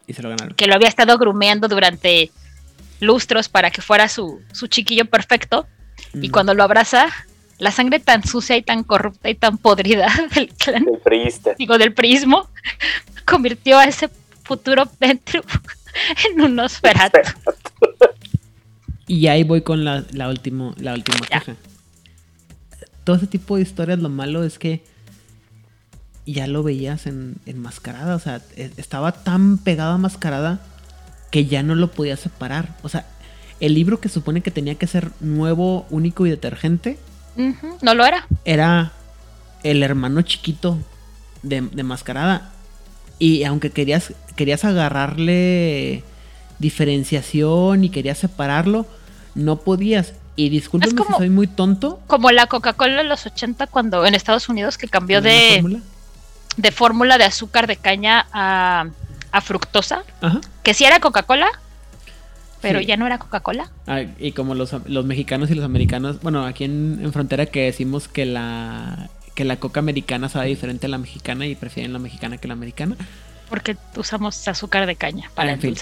Y 0.09 0.15
se 0.15 0.23
lo 0.23 0.31
ganaron. 0.31 0.55
que 0.57 0.67
lo 0.67 0.75
había 0.75 0.89
estado 0.89 1.17
grumeando 1.17 1.69
durante 1.69 2.33
lustros 3.01 3.49
para 3.49 3.71
que 3.71 3.83
fuera 3.83 4.09
su, 4.09 4.43
su 4.53 4.67
chiquillo 4.67 5.05
perfecto. 5.05 5.67
Y 6.13 6.29
Mm. 6.29 6.33
cuando 6.33 6.55
lo 6.55 6.65
abraza, 6.65 7.07
la 7.59 7.71
sangre 7.71 8.01
tan 8.01 8.25
sucia 8.25 8.57
y 8.57 8.63
tan 8.63 8.83
corrupta 8.85 9.31
y 9.31 9.35
tan 9.35 9.59
podrida 9.59 10.09
del 10.35 10.49
clan, 10.49 10.87
El 10.89 10.99
priista. 10.99 11.55
digo, 11.59 11.79
del 11.79 11.93
prismo, 11.95 12.49
convirtió 13.25 13.79
a 13.79 13.85
ese 13.85 14.09
futuro 14.43 14.89
Ventru 15.01 15.43
en 16.33 16.41
un 16.41 16.55
Nosferatu. 16.57 17.19
Y 19.07 19.27
ahí 19.29 19.45
voy 19.45 19.63
con 19.63 19.85
la, 19.85 20.05
la, 20.13 20.29
último, 20.29 20.75
la 20.79 20.95
última 20.95 21.19
Ya. 21.31 21.41
queja. 21.41 21.57
Todo 23.05 23.17
ese 23.17 23.27
tipo 23.27 23.57
de 23.57 23.63
historias, 23.63 23.99
lo 23.99 24.09
malo 24.09 24.45
es 24.45 24.59
que 24.59 24.83
ya 26.27 26.47
lo 26.47 26.63
veías 26.63 27.07
en, 27.07 27.37
en 27.45 27.59
Mascarada. 27.61 28.17
O 28.17 28.19
sea, 28.19 28.41
e- 28.57 28.71
estaba 28.79 29.13
tan 29.13 29.59
pegado 29.59 29.93
a 29.93 29.99
Mascarada 29.99 30.61
que 31.31 31.45
ya 31.45 31.63
no 31.63 31.75
lo 31.75 31.91
podías 31.91 32.21
separar. 32.21 32.75
O 32.83 32.89
sea, 32.89 33.05
el 33.61 33.75
libro 33.75 34.01
que 34.01 34.09
supone 34.09 34.41
que 34.41 34.51
tenía 34.51 34.77
que 34.77 34.87
ser 34.87 35.11
nuevo, 35.21 35.87
único 35.91 36.27
y 36.27 36.31
detergente 36.31 36.99
No 37.37 37.95
lo 37.95 38.05
era. 38.07 38.27
era 38.45 38.93
el 39.63 39.83
hermano 39.83 40.23
chiquito 40.23 40.79
de, 41.43 41.63
de 41.63 41.83
Mascarada. 41.83 42.51
Y 43.19 43.45
aunque 43.45 43.71
querías, 43.71 44.13
querías 44.37 44.65
agarrarle 44.65 46.03
diferenciación 46.59 47.85
y 47.85 47.89
querías 47.91 48.19
separarlo, 48.19 48.87
no 49.35 49.57
podías. 49.57 50.15
Y 50.37 50.49
discúlpeme 50.49 50.95
como- 50.97 51.11
si 51.11 51.17
soy 51.19 51.31
muy 51.31 51.47
tonto. 51.47 52.01
Como 52.07 52.31
la 52.33 52.47
Coca-Cola 52.47 52.97
de 52.99 53.05
los 53.05 53.25
80 53.27 53.67
cuando 53.69 54.05
en 54.05 54.15
Estados 54.15 54.49
Unidos 54.49 54.77
que 54.79 54.89
cambió 54.89 55.19
¿con 55.21 55.29
la 55.29 55.33
de, 55.33 55.51
fórmula? 55.55 55.79
de 56.57 56.73
fórmula 56.73 57.19
de 57.19 57.25
azúcar 57.25 57.67
de 57.69 57.77
caña 57.77 58.27
a, 58.33 58.87
a 59.31 59.41
fructosa, 59.41 60.03
Ajá. 60.21 60.41
que 60.65 60.75
sí 60.75 60.85
era 60.85 60.99
Coca-Cola, 60.99 61.47
pero 62.65 62.81
Sí. 62.81 62.87
ya 62.87 62.97
no 62.97 63.07
era 63.07 63.19
Coca-Cola. 63.19 63.71
Ah, 63.87 64.03
y 64.19 64.33
como 64.33 64.55
los, 64.55 64.75
los 64.87 65.05
mexicanos 65.05 65.51
y 65.51 65.55
los 65.55 65.65
americanos, 65.65 66.21
bueno, 66.23 66.45
aquí 66.45 66.65
en, 66.65 66.99
en 67.03 67.13
frontera 67.13 67.47
que 67.47 67.63
decimos 67.65 68.09
que 68.09 68.27
la 68.27 69.09
que 69.35 69.45
la 69.45 69.57
coca 69.57 69.81
americana 69.81 70.29
sabe 70.29 70.47
diferente 70.47 70.87
a 70.87 70.89
la 70.89 70.99
mexicana 70.99 71.45
y 71.47 71.55
prefieren 71.57 71.93
la 71.93 71.99
mexicana 71.99 72.39
que 72.39 72.47
la 72.49 72.55
americana. 72.55 72.97
Porque 73.51 73.77
usamos 73.97 74.47
azúcar 74.49 74.87
de 74.87 74.95
caña 74.97 75.29
para 75.35 75.53
En 75.53 75.61
fin. 75.61 75.75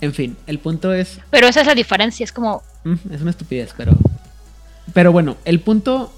En 0.00 0.14
fin, 0.14 0.36
el 0.46 0.58
punto 0.58 0.92
es 0.94 1.20
Pero 1.30 1.46
esa 1.46 1.60
es 1.60 1.66
la 1.66 1.74
diferencia, 1.74 2.24
es 2.24 2.32
como, 2.32 2.62
Mm, 2.84 2.94
Es 3.12 3.20
una 3.20 3.30
estupidez, 3.30 3.74
pero. 3.76 3.92
Pero 4.94 5.12
bueno, 5.12 5.36
el 5.44 5.60
punto. 5.60 6.12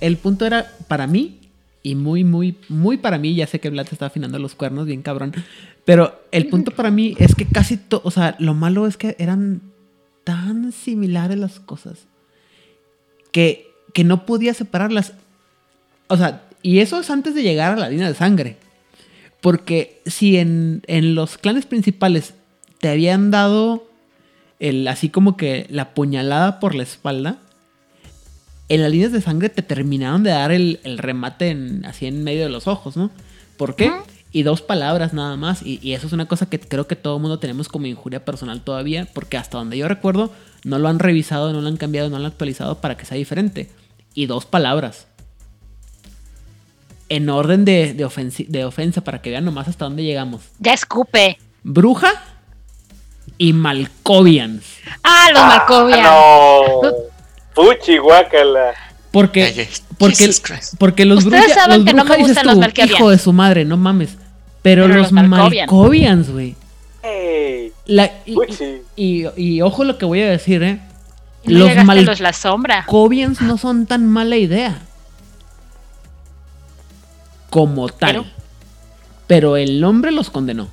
El 0.00 0.16
punto 0.16 0.46
era 0.46 0.70
para 0.88 1.06
mí. 1.08 1.40
Y 1.86 1.94
muy, 1.94 2.24
muy, 2.24 2.56
muy 2.70 2.96
para 2.96 3.18
mí. 3.18 3.34
Ya 3.34 3.46
sé 3.46 3.60
que 3.60 3.68
Vlad 3.68 3.86
está 3.92 4.06
afinando 4.06 4.38
los 4.38 4.54
cuernos, 4.54 4.86
bien 4.86 5.02
cabrón. 5.02 5.32
Pero 5.84 6.18
el 6.32 6.48
punto 6.48 6.70
para 6.70 6.90
mí 6.90 7.14
es 7.18 7.34
que 7.34 7.46
casi 7.46 7.76
todo. 7.76 8.00
O 8.04 8.10
sea, 8.10 8.36
lo 8.38 8.54
malo 8.54 8.86
es 8.86 8.96
que 8.96 9.14
eran 9.18 9.60
tan 10.24 10.72
similares 10.72 11.38
las 11.38 11.60
cosas. 11.60 12.06
Que, 13.32 13.70
que 13.92 14.02
no 14.02 14.24
podía 14.24 14.54
separarlas. 14.54 15.12
O 16.06 16.16
sea, 16.16 16.48
y 16.62 16.78
eso 16.78 16.98
es 16.98 17.10
antes 17.10 17.34
de 17.34 17.42
llegar 17.42 17.74
a 17.74 17.76
la 17.76 17.90
línea 17.90 18.08
de 18.08 18.14
sangre. 18.14 18.56
Porque 19.42 20.00
si 20.06 20.38
en, 20.38 20.80
en 20.86 21.14
los 21.14 21.36
clanes 21.36 21.66
principales 21.66 22.32
te 22.80 22.88
habían 22.88 23.30
dado 23.30 23.86
el, 24.58 24.88
así 24.88 25.10
como 25.10 25.36
que 25.36 25.66
la 25.68 25.92
puñalada 25.92 26.60
por 26.60 26.74
la 26.74 26.84
espalda, 26.84 27.40
en 28.68 28.82
las 28.82 28.90
líneas 28.90 29.12
de 29.12 29.20
sangre 29.20 29.48
te 29.48 29.62
terminaron 29.62 30.22
de 30.22 30.30
dar 30.30 30.52
el, 30.52 30.80
el 30.84 30.98
remate 30.98 31.50
en- 31.50 31.84
así 31.86 32.06
en 32.06 32.24
medio 32.24 32.42
de 32.44 32.48
los 32.50 32.66
ojos, 32.66 32.96
¿no? 32.96 33.10
¿Por 33.56 33.76
qué? 33.76 33.92
Y 34.32 34.42
dos 34.42 34.62
palabras 34.62 35.12
nada 35.12 35.36
más. 35.36 35.62
Y, 35.62 35.78
y 35.82 35.92
eso 35.92 36.06
es 36.08 36.12
una 36.12 36.26
cosa 36.26 36.46
que 36.46 36.58
creo 36.58 36.86
que 36.88 36.96
todo 36.96 37.16
el 37.16 37.22
mundo 37.22 37.38
tenemos 37.38 37.68
como 37.68 37.86
injuria 37.86 38.24
personal 38.24 38.62
todavía, 38.62 39.06
porque 39.14 39.36
hasta 39.36 39.58
donde 39.58 39.76
yo 39.78 39.86
recuerdo, 39.86 40.32
no 40.64 40.78
lo 40.78 40.88
han 40.88 40.98
revisado, 40.98 41.52
no 41.52 41.60
lo 41.60 41.68
han 41.68 41.76
cambiado, 41.76 42.08
no 42.10 42.18
lo 42.18 42.24
han 42.24 42.32
actualizado 42.32 42.80
para 42.80 42.96
que 42.96 43.04
sea 43.04 43.16
diferente. 43.16 43.70
Y 44.14 44.26
dos 44.26 44.44
palabras. 44.46 45.06
En 47.08 47.28
orden 47.28 47.64
de, 47.64 47.92
de, 47.94 48.06
ofensi- 48.06 48.46
de 48.48 48.64
ofensa, 48.64 49.02
para 49.02 49.20
que 49.20 49.30
vean 49.30 49.44
nomás 49.44 49.68
hasta 49.68 49.84
dónde 49.84 50.02
llegamos. 50.02 50.42
ya 50.58 50.72
escupe. 50.72 51.38
Bruja 51.62 52.10
y 53.38 53.52
Malcovians. 53.52 54.64
Ah, 55.02 55.28
los 55.32 55.42
Malkovia. 55.42 56.02
No. 56.02 57.13
Puchi, 57.54 57.98
guácala. 57.98 58.72
Porque, 59.10 59.68
porque, 59.98 60.30
porque 60.78 61.04
los 61.04 61.24
Ustedes 61.24 61.44
bruja- 61.46 61.54
saben 61.54 61.76
los 61.78 61.86
que 61.86 61.92
no 61.94 62.04
me 62.04 62.16
gustan 62.16 62.46
los 62.46 62.54
tú. 62.88 62.94
Hijo 62.94 63.10
de 63.10 63.18
su 63.18 63.32
madre, 63.32 63.64
no 63.64 63.76
mames. 63.76 64.16
Pero, 64.62 64.82
Pero 64.84 64.88
los 64.88 65.02
los 65.04 65.12
güey. 66.30 66.56
Hey. 67.02 67.72
Y, 68.26 68.34
Puchi. 68.34 68.64
y- 68.96 69.26
y 69.36 69.62
ojo 69.62 69.84
lo 69.84 69.98
que 69.98 70.04
voy 70.04 70.22
a 70.22 70.30
decir, 70.30 70.62
¿eh? 70.62 70.80
No 71.44 71.58
Los 71.58 71.68
llegaste 71.68 71.80
a 71.80 71.84
Mal- 71.84 72.04
los 72.06 72.20
La 72.20 72.32
Sombra. 72.32 72.76
Malcovians 72.78 73.40
no 73.42 73.58
son 73.58 73.86
tan 73.86 74.08
mala 74.08 74.36
idea. 74.36 74.80
Como 77.50 77.88
tal. 77.88 78.10
Pero- 78.10 78.24
Pero 79.26 79.56
el 79.56 79.82
hombre 79.84 80.10
los 80.10 80.28
condenó. 80.30 80.68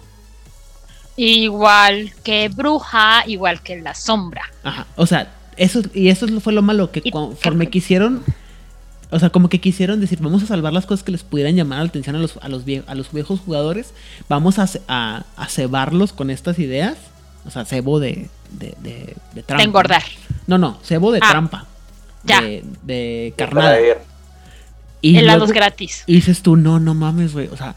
Igual 1.16 2.12
que 2.24 2.50
Bruja, 2.50 3.24
igual 3.28 3.62
que 3.62 3.80
La 3.82 3.94
Sombra. 3.94 4.42
Ajá. 4.64 4.88
O 4.96 5.06
sea, 5.06 5.32
eso, 5.58 5.82
y 5.94 6.10
eso 6.10 6.28
fue 6.40 6.54
lo 6.54 6.62
malo, 6.62 6.92
que 6.92 7.02
conforme 7.12 7.70
quisieron. 7.70 8.24
O 9.14 9.20
sea, 9.20 9.30
como 9.30 9.50
que 9.50 9.60
quisieron 9.60 10.00
decir, 10.00 10.20
vamos 10.22 10.42
a 10.44 10.46
salvar 10.48 10.72
las 10.72 10.86
cosas 10.86 11.04
que 11.04 11.12
les 11.12 11.24
pudieran 11.24 11.56
llamar 11.56 11.80
la 11.80 11.86
atención 11.86 12.16
a 12.16 12.20
los, 12.20 12.38
a 12.38 12.48
los, 12.48 12.66
vie- 12.66 12.84
a 12.88 12.96
los 12.96 13.12
viejos 13.12 13.42
jugadores. 13.42 13.94
Vamos 14.30 14.58
a, 14.58 14.68
ce- 14.68 14.82
a, 14.88 15.26
a 15.36 15.48
cebarlos 15.50 16.14
con 16.14 16.30
estas 16.30 16.60
ideas. 16.60 16.96
O 17.46 17.52
sea, 17.52 17.66
cebo 17.66 18.00
de, 18.00 18.30
de, 18.52 18.74
de, 18.82 19.16
de 19.34 19.44
trampa. 19.44 19.58
De 19.62 19.68
engordar. 19.68 20.04
No, 20.48 20.58
no, 20.58 20.80
cebo 20.84 21.12
de 21.12 21.20
Ah, 21.22 21.28
trampa. 21.30 21.66
ya. 22.24 22.40
De, 22.42 22.64
de 22.84 23.34
carnada. 23.38 23.78
Y 25.02 25.18
Helados 25.18 25.50
luego- 25.50 25.54
gratis. 25.56 26.04
y 26.08 26.14
dices 26.16 26.42
tú, 26.42 26.56
no, 26.56 26.80
no 26.80 26.94
mames, 26.94 27.34
güey. 27.34 27.48
O 27.48 27.58
sea, 27.58 27.76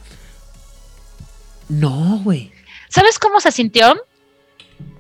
no, 1.69 2.21
güey. 2.23 2.53
¿Sabes 2.89 3.19
cómo 3.19 3.41
se 3.41 3.51
sintió? 3.51 3.95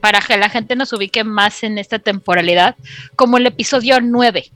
Para 0.00 0.20
que 0.20 0.36
la 0.36 0.48
gente 0.50 0.76
nos 0.76 0.92
ubique 0.92 1.24
más 1.24 1.62
en 1.62 1.78
esta 1.78 1.98
temporalidad, 1.98 2.76
como 3.16 3.38
el 3.38 3.46
episodio 3.46 4.00
9. 4.00 4.50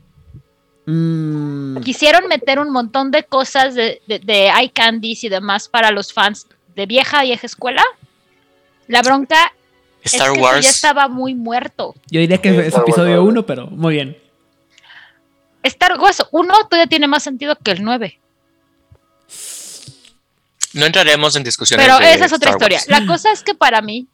Mm, 0.85 1.77
Quisieron 1.81 2.27
meter 2.27 2.59
un 2.59 2.71
montón 2.71 3.11
de 3.11 3.23
cosas 3.23 3.75
de, 3.75 4.01
de, 4.07 4.19
de 4.19 4.47
eye 4.47 4.71
candies 4.71 5.23
y 5.23 5.29
demás 5.29 5.67
para 5.67 5.91
los 5.91 6.13
fans 6.13 6.47
de 6.75 6.85
vieja, 6.85 7.21
vieja 7.23 7.45
escuela. 7.45 7.83
La 8.87 9.01
bronca 9.01 9.53
Star 10.03 10.27
es 10.29 10.33
que 10.33 10.39
Wars. 10.41 10.63
ya 10.65 10.69
estaba 10.71 11.07
muy 11.07 11.35
muerto. 11.35 11.93
yo 12.09 12.19
diría 12.21 12.39
que 12.39 12.51
Sí, 12.51 12.57
es 12.67 12.75
episodio 12.75 13.17
¿no? 13.17 13.23
1, 13.25 13.45
pero 13.45 13.67
muy 13.67 13.93
bien. 13.95 14.17
Star 15.63 15.99
Wars 15.99 16.23
1 16.31 16.53
todavía 16.69 16.87
tiene 16.87 17.07
más 17.07 17.21
sentido 17.21 17.55
que 17.57 17.71
el 17.71 17.83
9. 17.83 18.19
No 20.73 20.85
entraremos 20.85 21.35
en 21.35 21.43
discusiones. 21.43 21.85
Pero 21.85 21.99
de 21.99 22.13
esa 22.13 22.25
es 22.25 22.33
otra 22.33 22.51
Star 22.51 22.71
historia. 22.71 22.77
Wars. 22.77 22.87
La 22.87 23.05
cosa 23.05 23.31
es 23.31 23.43
que 23.43 23.53
para 23.55 23.81
mí 23.81 24.07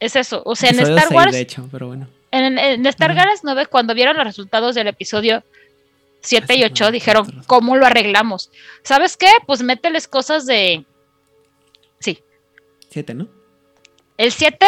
es 0.00 0.16
eso. 0.16 0.42
O 0.44 0.54
sea, 0.54 0.70
en 0.70 0.76
Episodio 0.76 0.96
Star 0.96 1.08
seis, 1.08 1.16
Wars 1.16 1.32
de 1.32 1.40
hecho, 1.40 1.68
pero 1.70 1.86
bueno. 1.88 2.08
En, 2.30 2.58
en 2.58 2.86
Star. 2.86 3.14
Wars 3.14 3.40
9, 3.42 3.66
cuando 3.66 3.94
vieron 3.94 4.16
los 4.16 4.26
resultados 4.26 4.74
del 4.74 4.88
episodio 4.88 5.42
7 6.20 6.54
y 6.54 6.64
Así 6.64 6.72
8, 6.72 6.84
fue, 6.84 6.92
dijeron. 6.92 7.42
¿cómo 7.46 7.76
lo 7.76 7.86
arreglamos? 7.86 8.50
¿Sabes 8.82 9.16
qué? 9.16 9.30
Pues 9.46 9.62
mételes 9.62 10.08
cosas 10.08 10.44
de... 10.44 10.84
Sí. 12.00 12.22
7, 12.90 13.14
¿no? 13.14 13.28
El 14.18 14.32
7 14.32 14.66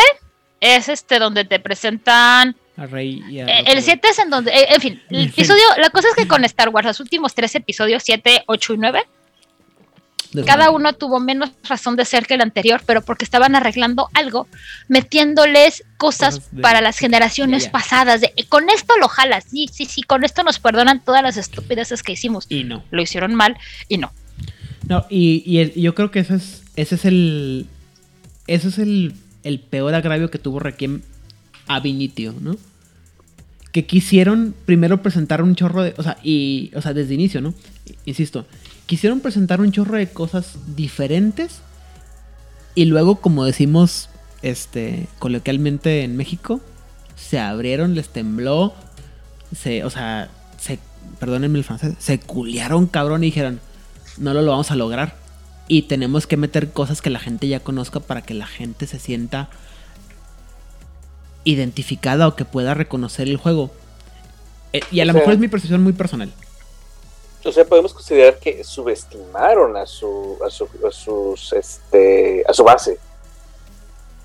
es 0.60 0.88
este 0.88 1.18
donde 1.18 1.44
te 1.44 1.58
presentan... 1.60 2.56
A 2.76 2.86
Rey 2.86 3.22
y 3.28 3.40
a 3.40 3.46
eh, 3.46 3.64
el 3.66 3.82
7 3.82 4.08
es 4.08 4.18
en 4.20 4.30
donde... 4.30 4.52
eh, 4.52 4.66
en 4.70 4.80
fin, 4.80 5.02
el 5.10 5.26
episodio... 5.26 5.64
La 5.78 5.90
cosa 5.90 6.08
es 6.08 6.14
que 6.14 6.28
con 6.28 6.44
Star 6.44 6.68
Wars, 6.68 6.86
los 6.86 7.00
últimos 7.00 7.34
tres 7.34 7.54
episodios, 7.54 8.02
7, 8.04 8.44
8 8.46 8.74
y 8.74 8.78
9, 8.78 9.00
Desmadre. 9.00 9.17
Cada 10.46 10.70
uno 10.70 10.92
tuvo 10.92 11.20
menos 11.20 11.50
razón 11.68 11.96
de 11.96 12.04
ser 12.04 12.26
que 12.26 12.34
el 12.34 12.40
anterior, 12.42 12.82
pero 12.86 13.02
porque 13.02 13.24
estaban 13.24 13.54
arreglando 13.54 14.08
algo, 14.14 14.46
metiéndoles 14.88 15.84
cosas 15.96 16.50
de- 16.50 16.62
para 16.62 16.80
las 16.80 16.98
generaciones 16.98 17.68
pasadas. 17.68 18.20
De, 18.20 18.32
con 18.48 18.68
esto 18.70 18.94
lo 19.00 19.08
jalas, 19.08 19.44
sí, 19.50 19.68
sí, 19.72 19.84
sí, 19.86 20.02
con 20.02 20.24
esto 20.24 20.42
nos 20.42 20.58
perdonan 20.58 21.02
todas 21.04 21.22
las 21.22 21.36
estupideces 21.36 22.02
que 22.02 22.12
hicimos. 22.12 22.46
Y 22.48 22.64
no. 22.64 22.84
Lo 22.90 23.00
hicieron 23.02 23.34
mal 23.34 23.56
y 23.88 23.98
no. 23.98 24.12
No, 24.86 25.04
y, 25.10 25.42
y 25.46 25.58
el- 25.58 25.74
yo 25.74 25.94
creo 25.94 26.10
que 26.10 26.20
ese 26.20 26.34
es, 26.36 26.62
ese 26.76 26.94
es 26.96 27.04
el. 27.04 27.66
Ese 28.46 28.68
es 28.68 28.78
el, 28.78 29.14
el 29.44 29.60
peor 29.60 29.94
agravio 29.94 30.30
que 30.30 30.38
tuvo 30.38 30.58
Requiem 30.58 31.02
a 31.66 31.80
Vinitio, 31.80 32.34
¿no? 32.40 32.56
Que 33.72 33.84
quisieron 33.84 34.54
primero 34.64 35.02
presentar 35.02 35.42
un 35.42 35.54
chorro 35.54 35.82
de. 35.82 35.94
O 35.98 36.02
sea, 36.02 36.16
y. 36.22 36.70
O 36.74 36.80
sea, 36.80 36.94
desde 36.94 37.12
inicio, 37.14 37.40
¿no? 37.42 37.52
Insisto. 38.06 38.46
Quisieron 38.88 39.20
presentar 39.20 39.60
un 39.60 39.70
chorro 39.70 39.98
de 39.98 40.08
cosas 40.08 40.56
diferentes. 40.74 41.60
Y 42.74 42.86
luego, 42.86 43.16
como 43.16 43.44
decimos, 43.44 44.08
este, 44.40 45.08
coloquialmente 45.18 46.04
en 46.04 46.16
México, 46.16 46.62
se 47.14 47.38
abrieron, 47.38 47.94
les 47.94 48.08
tembló, 48.08 48.72
se, 49.54 49.84
o 49.84 49.90
sea, 49.90 50.30
se, 50.58 50.78
perdónenme 51.20 51.58
el 51.58 51.64
francés, 51.64 51.96
se 51.98 52.18
culiaron 52.18 52.86
cabrón 52.86 53.24
y 53.24 53.26
dijeron, 53.26 53.60
no 54.16 54.32
lo, 54.32 54.40
lo 54.40 54.52
vamos 54.52 54.70
a 54.70 54.76
lograr. 54.76 55.16
Y 55.68 55.82
tenemos 55.82 56.26
que 56.26 56.38
meter 56.38 56.72
cosas 56.72 57.02
que 57.02 57.10
la 57.10 57.18
gente 57.18 57.46
ya 57.46 57.60
conozca 57.60 58.00
para 58.00 58.22
que 58.22 58.32
la 58.32 58.46
gente 58.46 58.86
se 58.86 58.98
sienta 58.98 59.50
identificada 61.44 62.26
o 62.26 62.36
que 62.36 62.46
pueda 62.46 62.72
reconocer 62.72 63.28
el 63.28 63.36
juego. 63.36 63.70
Eh, 64.72 64.80
y 64.90 65.00
a 65.00 65.04
lo 65.04 65.12
mejor 65.12 65.34
es 65.34 65.38
mi 65.38 65.48
percepción 65.48 65.82
muy 65.82 65.92
personal. 65.92 66.32
O 67.44 67.52
sea, 67.52 67.64
podemos 67.64 67.94
considerar 67.94 68.38
que 68.38 68.64
subestimaron 68.64 69.76
a 69.76 69.86
su, 69.86 70.36
a 70.44 70.50
su, 70.50 70.68
a 70.86 70.90
sus, 70.90 71.52
este, 71.52 72.44
a 72.48 72.52
su 72.52 72.64
base. 72.64 72.98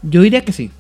Yo 0.02 0.22
diría 0.22 0.44
que 0.44 0.52
sí. 0.52 0.72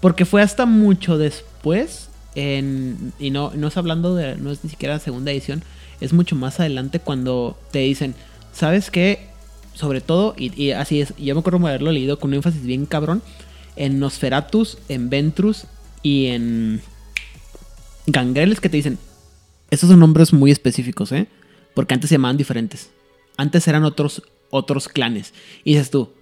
Porque 0.00 0.24
fue 0.24 0.42
hasta 0.42 0.66
mucho 0.66 1.18
después. 1.18 2.08
En, 2.34 3.12
y 3.18 3.30
no, 3.30 3.52
no 3.54 3.68
es 3.68 3.76
hablando 3.76 4.14
de. 4.14 4.36
No 4.36 4.50
es 4.50 4.64
ni 4.64 4.70
siquiera 4.70 4.98
segunda 4.98 5.32
edición. 5.32 5.62
Es 6.00 6.12
mucho 6.12 6.36
más 6.36 6.60
adelante 6.60 7.00
cuando 7.00 7.56
te 7.70 7.80
dicen. 7.80 8.14
¿Sabes 8.52 8.90
qué? 8.90 9.28
Sobre 9.74 10.00
todo, 10.00 10.34
y, 10.36 10.70
así 10.70 11.00
es. 11.00 11.14
Yo 11.16 11.34
me 11.34 11.40
acuerdo 11.40 11.58
haberlo 11.66 11.90
leído 11.90 12.18
con 12.18 12.30
un 12.30 12.34
énfasis 12.34 12.62
bien 12.62 12.86
cabrón. 12.86 13.22
En 13.76 13.98
Nosferatus, 13.98 14.78
en 14.88 15.10
Ventrus 15.10 15.64
y 16.02 16.26
en. 16.26 16.80
Gangreles 18.06 18.60
que 18.60 18.68
te 18.68 18.76
dicen. 18.76 18.98
Estos 19.74 19.90
son 19.90 20.00
nombres 20.00 20.32
muy 20.32 20.50
específicos, 20.50 21.12
¿eh? 21.12 21.26
Porque 21.74 21.94
antes 21.94 22.08
se 22.08 22.14
llamaban 22.14 22.36
diferentes. 22.36 22.90
Antes 23.36 23.66
eran 23.68 23.84
otros, 23.84 24.22
otros 24.50 24.88
clanes. 24.88 25.34
Y 25.64 25.74
dices 25.74 25.90
tú. 25.90 26.12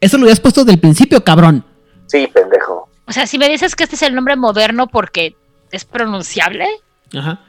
Eso 0.00 0.16
lo 0.18 0.24
habías 0.24 0.40
puesto 0.40 0.62
desde 0.64 0.74
el 0.74 0.80
principio, 0.80 1.22
cabrón. 1.22 1.64
Sí, 2.06 2.26
pendejo. 2.32 2.88
O 3.06 3.12
sea, 3.12 3.26
si 3.26 3.38
me 3.38 3.48
dices 3.48 3.76
que 3.76 3.84
este 3.84 3.96
es 3.96 4.02
el 4.02 4.14
nombre 4.14 4.36
moderno 4.36 4.86
porque 4.86 5.36
es 5.70 5.84
pronunciable, 5.84 6.66
Ajá. 7.12 7.40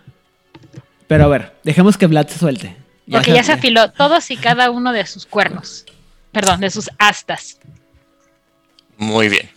Pero 1.07 1.25
a 1.25 1.27
ver, 1.27 1.55
dejemos 1.63 1.97
que 1.97 2.07
Vlad 2.07 2.27
se 2.27 2.39
suelte. 2.39 2.75
porque 3.09 3.31
ya 3.33 3.43
se 3.43 3.53
afiló 3.53 3.91
todos 3.91 4.29
y 4.31 4.37
cada 4.37 4.71
uno 4.71 4.91
de 4.91 5.05
sus 5.05 5.25
cuernos. 5.25 5.85
Perdón, 6.31 6.59
de 6.61 6.69
sus 6.69 6.89
astas. 6.97 7.59
Muy 8.97 9.29
bien. 9.29 9.49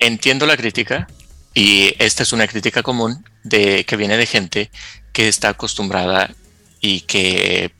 Entiendo 0.00 0.46
la 0.46 0.56
crítica 0.56 1.06
y 1.54 1.94
esta 1.98 2.22
es 2.22 2.32
una 2.32 2.46
crítica 2.46 2.82
común 2.82 3.24
de 3.44 3.84
que 3.84 3.96
viene 3.96 4.16
de 4.16 4.26
gente 4.26 4.70
que 5.12 5.28
está 5.28 5.50
acostumbrada 5.50 6.34
y 6.80 7.02
que 7.02 7.72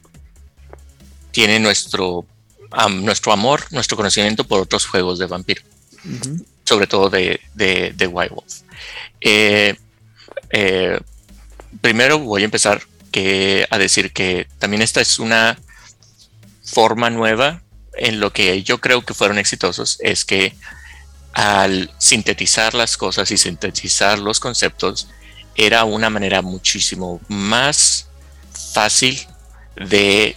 tiene 1.33 1.59
nuestro, 1.59 2.25
nuestro 3.01 3.33
amor, 3.33 3.65
nuestro 3.71 3.97
conocimiento 3.97 4.45
por 4.45 4.61
otros 4.61 4.87
juegos 4.87 5.19
de 5.19 5.27
vampiro, 5.27 5.63
sobre 6.65 6.87
todo 6.87 7.11
de, 7.11 7.41
de, 7.55 7.93
de 7.97 8.07
White 8.07 8.35
Wolf. 8.35 8.61
Eh, 9.21 9.75
eh, 10.51 11.01
primero 11.81 12.21
voy 12.21 12.43
a 12.43 12.45
empezar 12.45 12.83
que, 13.11 13.67
a 13.71 13.79
decir 13.79 14.13
que 14.13 14.47
también 14.59 14.83
esta 14.83 15.01
es 15.01 15.19
una 15.19 15.59
forma 16.65 17.11
nueva 17.11 17.63
en 17.97 18.21
lo 18.21 18.33
que 18.33 18.63
yo 18.63 18.81
creo 18.81 19.05
que 19.05 19.15
fueron 19.15 19.39
exitosos, 19.39 19.99
es 20.01 20.25
que 20.25 20.55
al 21.33 21.91
sintetizar 21.99 22.75
las 22.75 22.97
cosas 22.97 23.31
y 23.31 23.37
sintetizar 23.37 24.19
los 24.19 24.41
conceptos, 24.41 25.09
era 25.55 25.85
una 25.85 26.11
manera 26.11 26.43
muchísimo 26.43 27.21
más 27.29 28.09
fácil 28.73 29.27
de 29.77 30.37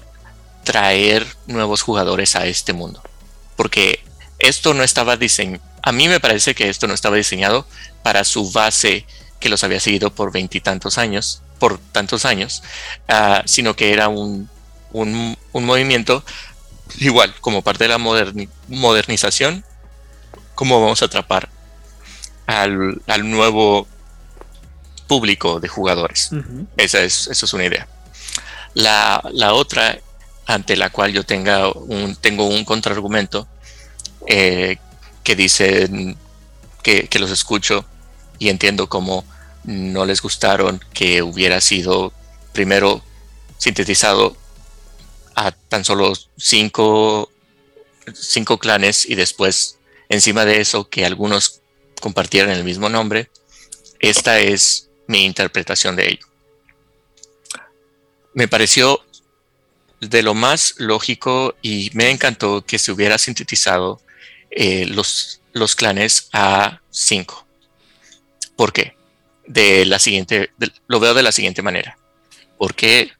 traer 0.64 1.26
nuevos 1.48 1.81
jugadores 1.81 2.35
a 2.35 2.45
este 2.45 2.73
mundo. 2.73 3.02
Porque 3.56 4.03
esto 4.39 4.73
no 4.73 4.84
estaba 4.84 5.18
diseñado, 5.18 5.64
a 5.81 5.91
mí 5.91 6.07
me 6.07 6.19
parece 6.19 6.53
que 6.53 6.69
esto 6.69 6.88
no 6.88 6.94
estaba 6.94 7.15
diseñado 7.15 7.65
para 8.03 8.23
su 8.23 8.52
base 8.52 9.06
que 9.39 9.49
los 9.49 9.64
había 9.64 9.80
seguido 9.80 10.14
por 10.14 10.31
veintitantos 10.31 10.98
años, 10.98 11.41
por 11.60 11.80
tantos 11.80 12.26
años, 12.26 12.64
ah, 13.07 13.44
sino 13.45 13.76
que 13.76 13.94
era 13.94 14.10
un, 14.10 14.49
un, 14.91 15.38
un 15.52 15.65
movimiento 15.65 16.23
igual 16.99 17.34
como 17.41 17.61
parte 17.61 17.85
de 17.85 17.89
la 17.89 17.98
moderni- 17.98 18.49
modernización, 18.68 19.64
cómo 20.56 20.81
vamos 20.81 21.02
a 21.02 21.06
atrapar 21.06 21.49
al, 22.45 23.02
al 23.07 23.30
nuevo 23.30 23.88
público 25.07 25.59
de 25.59 25.67
jugadores. 25.67 26.29
Esa 26.75 27.01
es, 27.01 27.27
esa 27.27 27.45
es 27.45 27.53
una 27.53 27.65
idea. 27.65 27.88
La, 28.73 29.23
la 29.34 29.53
otra, 29.53 29.97
ante 30.45 30.75
la 30.75 30.89
cual 30.89 31.13
yo 31.13 31.23
tenga 31.23 31.71
un, 31.71 32.15
tengo 32.15 32.45
un 32.47 32.63
contraargumento, 32.65 33.47
eh, 34.27 34.77
que 35.23 35.35
dicen 35.35 36.17
que, 36.84 37.07
que 37.07 37.19
los 37.19 37.31
escucho 37.31 37.85
y 38.39 38.49
entiendo 38.49 38.88
cómo 38.88 39.25
no 39.63 40.05
les 40.05 40.21
gustaron 40.21 40.84
que 40.93 41.21
hubiera 41.21 41.59
sido 41.59 42.13
primero 42.53 43.01
sintetizado 43.57 44.38
a 45.35 45.51
tan 45.51 45.84
solo 45.84 46.13
cinco, 46.38 47.29
cinco 48.13 48.57
clanes 48.57 49.05
y 49.05 49.15
después 49.15 49.77
encima 50.09 50.45
de 50.45 50.61
eso 50.61 50.89
que 50.89 51.05
algunos 51.05 51.61
compartieran 52.01 52.51
el 52.51 52.63
mismo 52.63 52.89
nombre. 52.89 53.29
Esta 53.99 54.39
es 54.39 54.86
mi 55.07 55.25
interpretación 55.25 55.95
de 55.95 56.09
ello. 56.09 56.27
Me 58.34 58.47
pareció 58.47 59.03
de 59.99 60.21
lo 60.21 60.34
más 60.34 60.75
lógico 60.77 61.55
y 61.61 61.89
me 61.93 62.09
encantó 62.11 62.63
que 62.65 62.77
se 62.77 62.91
hubiera 62.91 63.17
sintetizado 63.17 63.99
eh, 64.51 64.85
los, 64.85 65.41
los 65.53 65.75
clanes 65.75 66.29
a 66.34 66.81
5. 66.91 67.47
¿Por 68.55 68.73
qué? 68.73 68.95
De 69.45 69.85
la 69.85 69.99
siguiente, 69.99 70.51
lo 70.88 70.99
veo 70.99 71.13
de 71.13 71.23
la 71.23 71.31
siguiente 71.31 71.61
manera. 71.61 71.97
Porque 72.57 73.11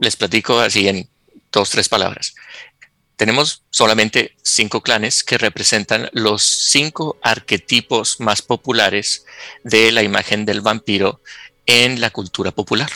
les 0.00 0.16
platico 0.16 0.58
así 0.58 0.88
en 0.88 1.08
dos, 1.50 1.70
tres 1.70 1.88
palabras. 1.88 2.34
Tenemos 3.16 3.62
solamente 3.70 4.34
cinco 4.42 4.80
clanes 4.80 5.22
que 5.22 5.38
representan 5.38 6.08
los 6.12 6.42
cinco 6.42 7.18
arquetipos 7.22 8.20
más 8.20 8.42
populares 8.42 9.24
de 9.62 9.92
la 9.92 10.02
imagen 10.02 10.44
del 10.44 10.60
vampiro 10.60 11.20
en 11.66 12.00
la 12.00 12.10
cultura 12.10 12.50
popular. 12.50 12.90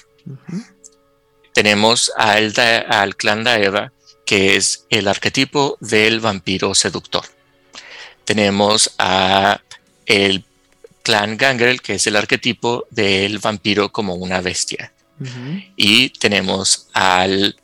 Tenemos 1.52 2.10
al, 2.16 2.52
al 2.88 3.16
clan 3.16 3.44
Daeva, 3.44 3.93
que 4.24 4.56
es 4.56 4.86
el 4.90 5.09
arquetipo 5.09 5.78
del 5.80 6.20
vampiro 6.20 6.74
seductor. 6.74 7.24
Tenemos 8.24 8.93
a 8.98 9.60
el 10.06 10.44
clan 11.02 11.36
Gangrel, 11.36 11.80
que 11.80 11.94
es 11.94 12.06
el 12.09 12.16
arquetipo 12.16 12.86
del 12.90 13.38
vampiro 13.38 13.93
como 13.93 14.14
una 14.14 14.40
bestia. 14.40 14.93
Y 15.76 16.10
tenemos 16.10 16.88
al 16.93 17.56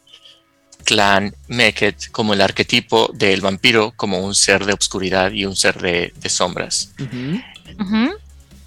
clan 0.82 1.34
Meket 1.48 2.10
como 2.10 2.34
el 2.34 2.40
arquetipo 2.40 3.10
del 3.14 3.40
vampiro 3.40 3.92
como 3.96 4.18
un 4.18 4.34
ser 4.34 4.64
de 4.64 4.72
obscuridad 4.72 5.32
y 5.32 5.44
un 5.46 5.56
ser 5.56 5.80
de, 5.80 6.12
de 6.16 6.28
sombras. 6.28 6.92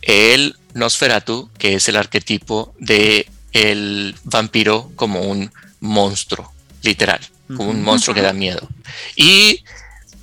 El 0.02 0.56
Nosferatu, 0.74 1.50
que 1.58 1.76
es 1.76 1.88
el 1.90 1.96
arquetipo 1.96 2.74
de 2.80 3.28
el 3.52 4.16
vampiro 4.24 4.92
como 4.96 5.22
un 5.22 5.52
monstruo, 5.80 6.52
literal, 6.84 7.22
como 7.48 7.70
un 7.70 7.82
monstruo 7.82 8.14
que 8.14 8.22
da 8.22 8.34
miedo. 8.34 8.68
Y 9.16 9.64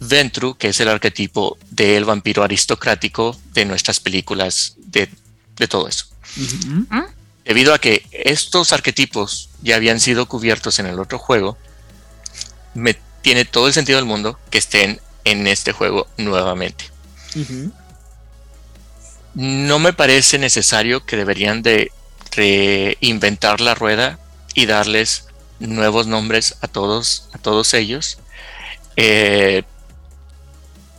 Ventru, 0.00 0.56
que 0.56 0.68
es 0.68 0.80
el 0.80 0.88
arquetipo 0.88 1.56
del 1.70 2.04
vampiro 2.04 2.42
aristocrático 2.42 3.38
de 3.54 3.64
nuestras 3.64 4.00
películas, 4.00 4.74
de, 4.78 5.08
de 5.56 5.68
todo 5.68 5.88
eso. 5.88 6.06
Debido 7.44 7.74
a 7.74 7.78
que 7.78 8.04
estos 8.12 8.72
arquetipos 8.72 9.48
ya 9.62 9.76
habían 9.76 10.00
sido 10.00 10.26
cubiertos 10.26 10.78
en 10.78 10.86
el 10.86 10.98
otro 10.98 11.18
juego, 11.18 11.56
me 12.74 12.96
tiene 13.22 13.44
todo 13.44 13.66
el 13.66 13.72
sentido 13.72 13.96
del 13.96 14.06
mundo 14.06 14.38
que 14.50 14.58
estén 14.58 15.00
en 15.24 15.46
este 15.46 15.72
juego 15.72 16.06
nuevamente. 16.16 16.84
No 19.34 19.78
me 19.78 19.92
parece 19.92 20.38
necesario 20.38 21.06
que 21.06 21.16
deberían 21.16 21.62
de 21.62 21.90
reinventar 22.32 23.60
la 23.60 23.74
rueda 23.74 24.18
y 24.54 24.66
darles 24.66 25.26
nuevos 25.58 26.06
nombres 26.06 26.56
a 26.60 26.68
todos, 26.68 27.28
a 27.32 27.38
todos 27.38 27.72
ellos. 27.74 28.18
Eh, 28.96 29.62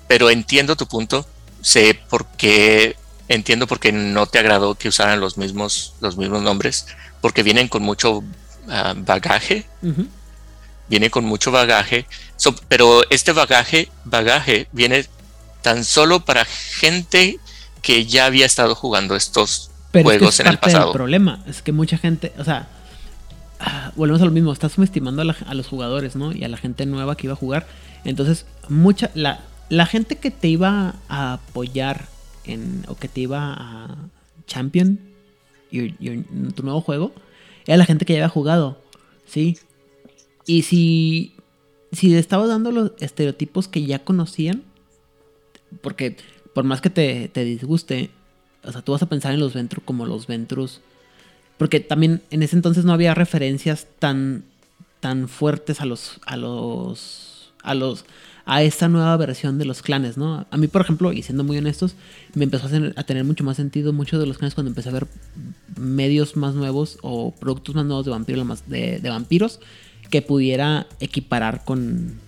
pero 0.08 0.30
entiendo 0.30 0.76
tu 0.76 0.88
punto. 0.88 1.28
Sé 1.62 2.00
por 2.10 2.26
qué, 2.26 2.96
entiendo 3.28 3.68
por 3.68 3.80
qué 3.80 3.92
no 3.92 4.26
te 4.26 4.40
agradó 4.40 4.76
que 4.76 4.90
usaran 4.90 5.20
los 5.20 5.38
mismos, 5.38 5.94
los 6.02 6.18
mismos 6.18 6.42
nombres, 6.42 6.88
porque 7.22 7.44
vienen 7.44 7.68
con 7.68 7.84
mucho 7.84 8.24
ah, 8.70 8.94
bagaje. 8.98 9.66
Viene 10.90 11.10
con 11.10 11.26
mucho 11.26 11.52
bagaje, 11.52 12.06
so- 12.38 12.56
pero 12.68 13.02
este 13.10 13.32
bagaje, 13.32 13.90
bagaje 14.06 14.68
viene 14.72 15.06
tan 15.62 15.84
solo 15.86 16.20
para 16.26 16.46
gente 16.46 17.40
que 17.82 18.06
ya 18.06 18.26
había 18.26 18.46
estado 18.46 18.76
jugando 18.76 19.16
estos 19.16 19.72
Pero 19.92 20.10
es 20.10 20.14
que 20.14 20.20
juegos 20.20 20.34
es 20.36 20.40
en 20.42 20.48
el 20.48 20.58
parte 20.58 20.74
pasado. 20.74 20.92
problema. 20.92 21.44
Es 21.48 21.62
que 21.62 21.72
mucha 21.72 21.98
gente, 21.98 22.34
o 22.38 22.44
sea, 22.44 22.68
ah, 23.60 23.92
volvemos 23.96 24.22
a 24.22 24.26
lo 24.26 24.32
mismo. 24.32 24.52
Estás 24.54 24.74
subestimando 24.74 25.22
a, 25.22 25.26
la- 25.26 25.38
a 25.48 25.54
los 25.54 25.68
jugadores, 25.68 26.16
¿no? 26.16 26.32
Y 26.34 26.44
a 26.44 26.48
la 26.50 26.58
gente 26.58 26.86
nueva 26.86 27.16
que 27.16 27.28
iba 27.28 27.34
a 27.34 27.38
jugar. 27.38 27.68
Entonces, 28.06 28.46
mucha, 28.70 29.10
la, 29.16 29.42
la 29.70 29.86
gente 29.86 30.18
que 30.18 30.32
te 30.32 30.48
iba 30.50 30.96
a 31.10 31.34
apoyar 31.34 32.08
en, 32.46 32.84
o 32.90 32.96
que 32.96 33.08
te 33.08 33.22
iba 33.22 33.54
a 33.54 33.96
Champion, 34.48 35.00
y 35.72 35.90
tu 36.52 36.64
nuevo 36.64 36.82
juego, 36.82 37.14
era 37.66 37.78
la 37.78 37.86
gente 37.86 38.06
que 38.06 38.14
ya 38.14 38.20
había 38.20 38.30
jugado, 38.30 38.78
¿sí? 39.26 39.58
Y 40.46 40.64
si, 40.64 41.36
si 41.92 42.10
le 42.10 42.20
estabas 42.20 42.50
dando 42.50 42.72
los 42.72 42.92
estereotipos 43.00 43.68
que 43.68 43.86
ya 43.86 44.04
conocían, 44.04 44.64
porque 45.82 46.18
por 46.54 46.64
más 46.64 46.82
que 46.82 46.90
te, 46.90 47.28
te 47.30 47.44
disguste, 47.44 48.12
o 48.64 48.72
sea, 48.72 48.82
tú 48.82 48.92
vas 48.92 49.04
a 49.04 49.10
pensar 49.10 49.34
en 49.34 49.40
los 49.40 49.54
Ventru 49.54 49.82
como 49.84 50.06
los 50.06 50.28
Ventrus. 50.28 50.82
Porque 51.58 51.80
también 51.80 52.22
en 52.32 52.44
ese 52.44 52.56
entonces 52.56 52.86
no 52.86 52.94
había 52.94 53.14
referencias 53.14 53.88
tan, 54.00 54.44
tan 55.00 55.28
fuertes 55.28 55.82
a 55.82 55.86
los, 55.86 56.20
a 56.26 56.38
los, 56.38 57.54
a 57.62 57.76
los, 57.76 58.06
a 58.46 58.64
esta 58.64 58.90
nueva 58.90 59.16
versión 59.18 59.58
de 59.58 59.66
los 59.66 59.82
clanes, 59.82 60.18
¿no? 60.18 60.46
A 60.50 60.58
mí, 60.58 60.68
por 60.68 60.82
ejemplo, 60.82 61.14
y 61.14 61.22
siendo 61.22 61.44
muy 61.44 61.58
honestos, 61.58 61.96
me 62.34 62.46
empezó 62.46 62.68
a, 62.68 63.04
tener 63.04 63.24
mucho 63.24 63.44
más 63.44 63.58
sentido 63.58 63.94
muchos 63.94 64.20
de 64.20 64.26
los 64.26 64.38
clanes 64.38 64.56
cuando 64.56 64.70
empecé 64.70 64.90
a 64.90 64.94
ver 64.94 65.08
medios 65.78 66.36
más 66.36 66.56
nuevos 66.56 66.98
o 67.02 67.32
productos 67.32 67.76
más 67.76 67.86
nuevos 67.86 68.06
de, 68.06 68.12
vampiros, 68.12 68.64
de, 68.68 69.00
de 69.00 69.10
vampiros 69.10 69.60
que 70.14 70.22
pudiera 70.22 70.86
equiparar 71.00 71.66
con, 71.66 72.20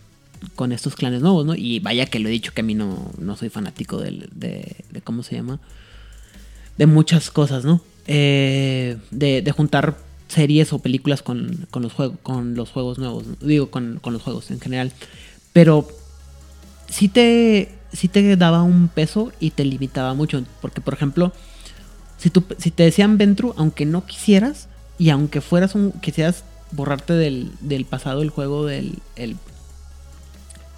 con 0.56 0.72
estos 0.72 0.96
clanes 0.96 1.22
nuevos, 1.22 1.46
¿no? 1.46 1.54
Y 1.54 1.78
vaya 1.82 2.08
que 2.08 2.18
lo 2.18 2.30
he 2.30 2.32
dicho 2.32 2.52
que 2.52 2.62
a 2.62 2.64
mí 2.64 2.74
no, 2.74 3.12
no 3.20 3.38
soy 3.38 3.50
fanático 3.50 4.00
de, 4.00 4.28
de, 4.34 5.02
¿Cómo 5.04 5.22
se 5.22 5.36
llama? 5.36 5.60
De 6.80 6.88
muchas 6.88 7.30
cosas, 7.30 7.64
¿no? 7.64 7.82
Eh, 8.08 8.98
de, 9.12 9.44
de, 9.44 9.52
juntar 9.52 10.00
series 10.30 10.74
o 10.74 10.80
películas 10.80 11.22
con, 11.22 11.68
con 11.70 11.84
los, 11.84 11.94
juegos, 11.94 12.18
con 12.24 12.56
los 12.56 12.72
juegos 12.72 12.98
nuevos, 12.98 13.26
digo, 13.40 13.70
con, 13.70 14.00
con, 14.02 14.14
los 14.14 14.24
juegos 14.24 14.50
en 14.50 14.60
general. 14.60 14.92
Pero 15.54 15.88
sí 16.90 17.08
te, 17.08 17.70
sí 17.94 18.08
te 18.08 18.36
daba 18.36 18.64
un 18.64 18.88
peso 18.88 19.32
y 19.40 19.52
te 19.52 19.64
limitaba 19.64 20.16
mucho. 20.16 20.44
Porque, 20.60 20.82
por 20.82 20.96
ejemplo, 20.96 21.34
si, 22.18 22.32
tú, 22.32 22.44
si 22.58 22.72
te 22.72 22.82
decían 22.82 23.20
Ventru, 23.20 23.54
aunque 23.58 23.86
no 23.86 24.08
quisieras, 24.08 24.70
y 24.98 25.12
aunque 25.12 25.40
fueras 25.40 25.76
un, 25.76 25.92
quisieras 25.92 26.46
borrarte 26.72 27.14
del, 27.14 27.52
del 27.62 27.86
pasado 27.86 28.22
el 28.22 28.30
juego 28.30 28.66
del 28.66 29.00
el, 29.16 29.38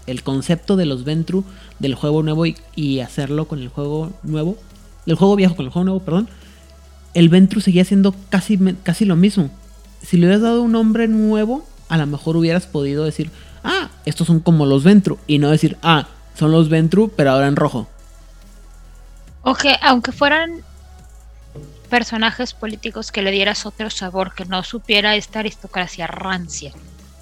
el 0.07 0.23
concepto 0.23 0.75
de 0.75 0.85
los 0.85 1.03
Ventru 1.03 1.43
del 1.79 1.93
juego 1.93 2.23
nuevo 2.23 2.45
y, 2.75 2.99
hacerlo 3.01 3.47
con 3.47 3.59
el 3.59 3.67
juego 3.67 4.11
nuevo, 4.23 4.57
del 5.05 5.15
juego 5.15 5.35
viejo 5.35 5.55
con 5.55 5.65
el 5.65 5.71
juego 5.71 5.85
nuevo, 5.85 5.99
perdón, 5.99 6.29
el 7.13 7.29
Ventru 7.29 7.61
seguía 7.61 7.85
siendo 7.85 8.15
casi, 8.29 8.57
casi 8.83 9.05
lo 9.05 9.15
mismo. 9.15 9.51
Si 10.01 10.17
le 10.17 10.25
hubieras 10.25 10.41
dado 10.41 10.61
un 10.61 10.71
nombre 10.71 11.07
nuevo, 11.07 11.65
a 11.89 11.97
lo 11.97 12.07
mejor 12.07 12.37
hubieras 12.37 12.65
podido 12.65 13.03
decir, 13.03 13.29
ah, 13.63 13.89
estos 14.05 14.27
son 14.27 14.39
como 14.39 14.65
los 14.65 14.83
Ventru, 14.83 15.19
y 15.27 15.37
no 15.39 15.51
decir, 15.51 15.77
ah, 15.83 16.07
son 16.35 16.51
los 16.51 16.69
Ventru, 16.69 17.11
pero 17.15 17.31
ahora 17.31 17.47
en 17.47 17.55
rojo. 17.55 17.87
Ok, 19.43 19.65
aunque 19.81 20.11
fueran 20.11 20.63
personajes 21.87 22.53
políticos 22.53 23.11
que 23.11 23.21
le 23.21 23.31
dieras 23.31 23.65
otro 23.65 23.89
sabor, 23.89 24.33
que 24.33 24.45
no 24.45 24.63
supiera 24.63 25.15
esta 25.15 25.39
aristocracia 25.39 26.07
rancia. 26.07 26.73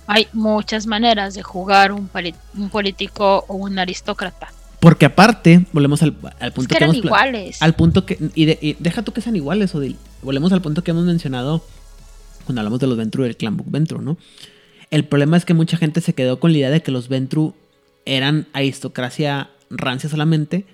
Hay 0.08 0.28
muchas 0.34 0.86
maneras 0.86 1.34
de 1.34 1.44
jugar 1.44 1.92
un, 1.92 2.10
un 2.58 2.70
político 2.70 3.46
o 3.48 3.56
un 3.56 3.80
aristócrata. 3.80 4.50
Porque 4.80 5.06
aparte, 5.06 5.66
volvemos 5.72 6.04
al, 6.04 6.14
punto 6.14 6.68
que, 6.68 6.78
eran 6.78 6.94
iguales. 6.94 7.62
Al 7.62 7.74
punto 7.74 8.06
que. 8.06 8.20
Y, 8.36 8.74
deja 8.74 9.02
tú 9.02 9.14
que 9.14 9.22
sean 9.22 9.36
iguales, 9.36 9.74
Odil. 9.74 9.98
Volvemos 10.22 10.52
al 10.52 10.62
punto 10.62 10.84
que 10.84 10.92
hemos 10.92 11.06
mencionado 11.06 11.66
cuando 12.46 12.62
hablamos 12.62 12.80
de 12.80 12.88
los 12.88 12.98
Ventru 12.98 13.24
del 13.24 13.36
Clan 13.36 13.58
Book 13.58 13.72
Ventru, 13.72 14.02
¿no? 14.02 14.18
El 14.92 15.06
problema 15.06 15.38
es 15.38 15.46
que 15.46 15.56
mucha 15.56 15.78
gente 15.78 16.02
se 16.02 16.14
quedó 16.14 16.40
con 16.40 16.52
la 16.52 16.60
idea 16.60 16.70
de 16.70 16.84
que 16.84 16.92
los 16.92 17.10
Ventru 17.10 17.56
eran 18.06 18.48
aristocracia 18.54 19.50
rancia 19.72 20.08
solamente 20.10 20.66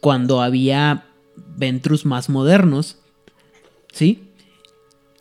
cuando 0.00 0.42
había 0.42 1.04
Ventrus 1.36 2.04
más 2.04 2.28
modernos 2.28 2.96
¿sí? 3.92 4.22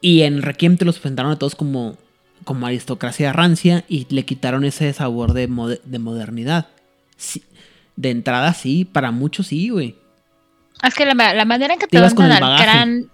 Y 0.02 0.22
en 0.22 0.42
Requiem 0.42 0.78
te 0.78 0.86
los 0.86 1.00
presentaron 1.00 1.32
a 1.32 1.40
todos 1.40 1.56
como, 1.56 1.98
como 2.44 2.68
aristocracia 2.68 3.34
rancia 3.34 3.84
y 3.88 4.08
le 4.14 4.26
quitaron 4.26 4.64
ese 4.64 4.92
sabor 4.94 5.34
de, 5.34 5.48
de 5.84 6.00
modernidad. 6.00 6.68
de 7.96 8.10
entrada 8.10 8.54
sí, 8.54 8.86
para 8.86 9.12
muchos 9.12 9.48
sí, 9.48 9.70
güey. 9.70 9.96
Es 10.84 10.96
que 10.96 11.06
la, 11.06 11.14
manera 11.14 11.74
en 11.74 11.80
que 11.80 11.88
te, 11.88 12.00
venden 12.00 12.32
al 12.32 12.62
gran... 12.62 13.12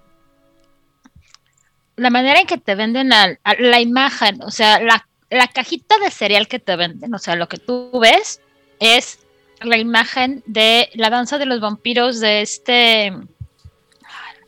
La 1.96 2.10
manera 2.10 2.40
en 2.40 2.46
que 2.46 2.58
te 2.58 2.76
venden 2.76 3.12
al, 3.14 3.40
la 3.58 3.82
imagen, 3.82 4.44
o 4.44 4.52
sea, 4.52 4.80
la, 4.80 5.08
la 5.30 5.48
cajita 5.48 5.98
de 5.98 6.12
cereal 6.12 6.48
que 6.48 6.60
te 6.60 6.76
venden, 6.76 7.14
o 7.16 7.20
sea, 7.20 7.36
lo 7.36 7.48
que 7.48 7.58
tú 7.58 7.90
ves 8.00 8.42
es 8.80 9.20
la 9.62 9.78
imagen 9.78 10.44
de 10.46 10.90
la 10.94 11.10
danza 11.10 11.38
de 11.38 11.46
los 11.46 11.62
vampiros 11.62 12.20
de 12.20 12.42
este 12.42 13.14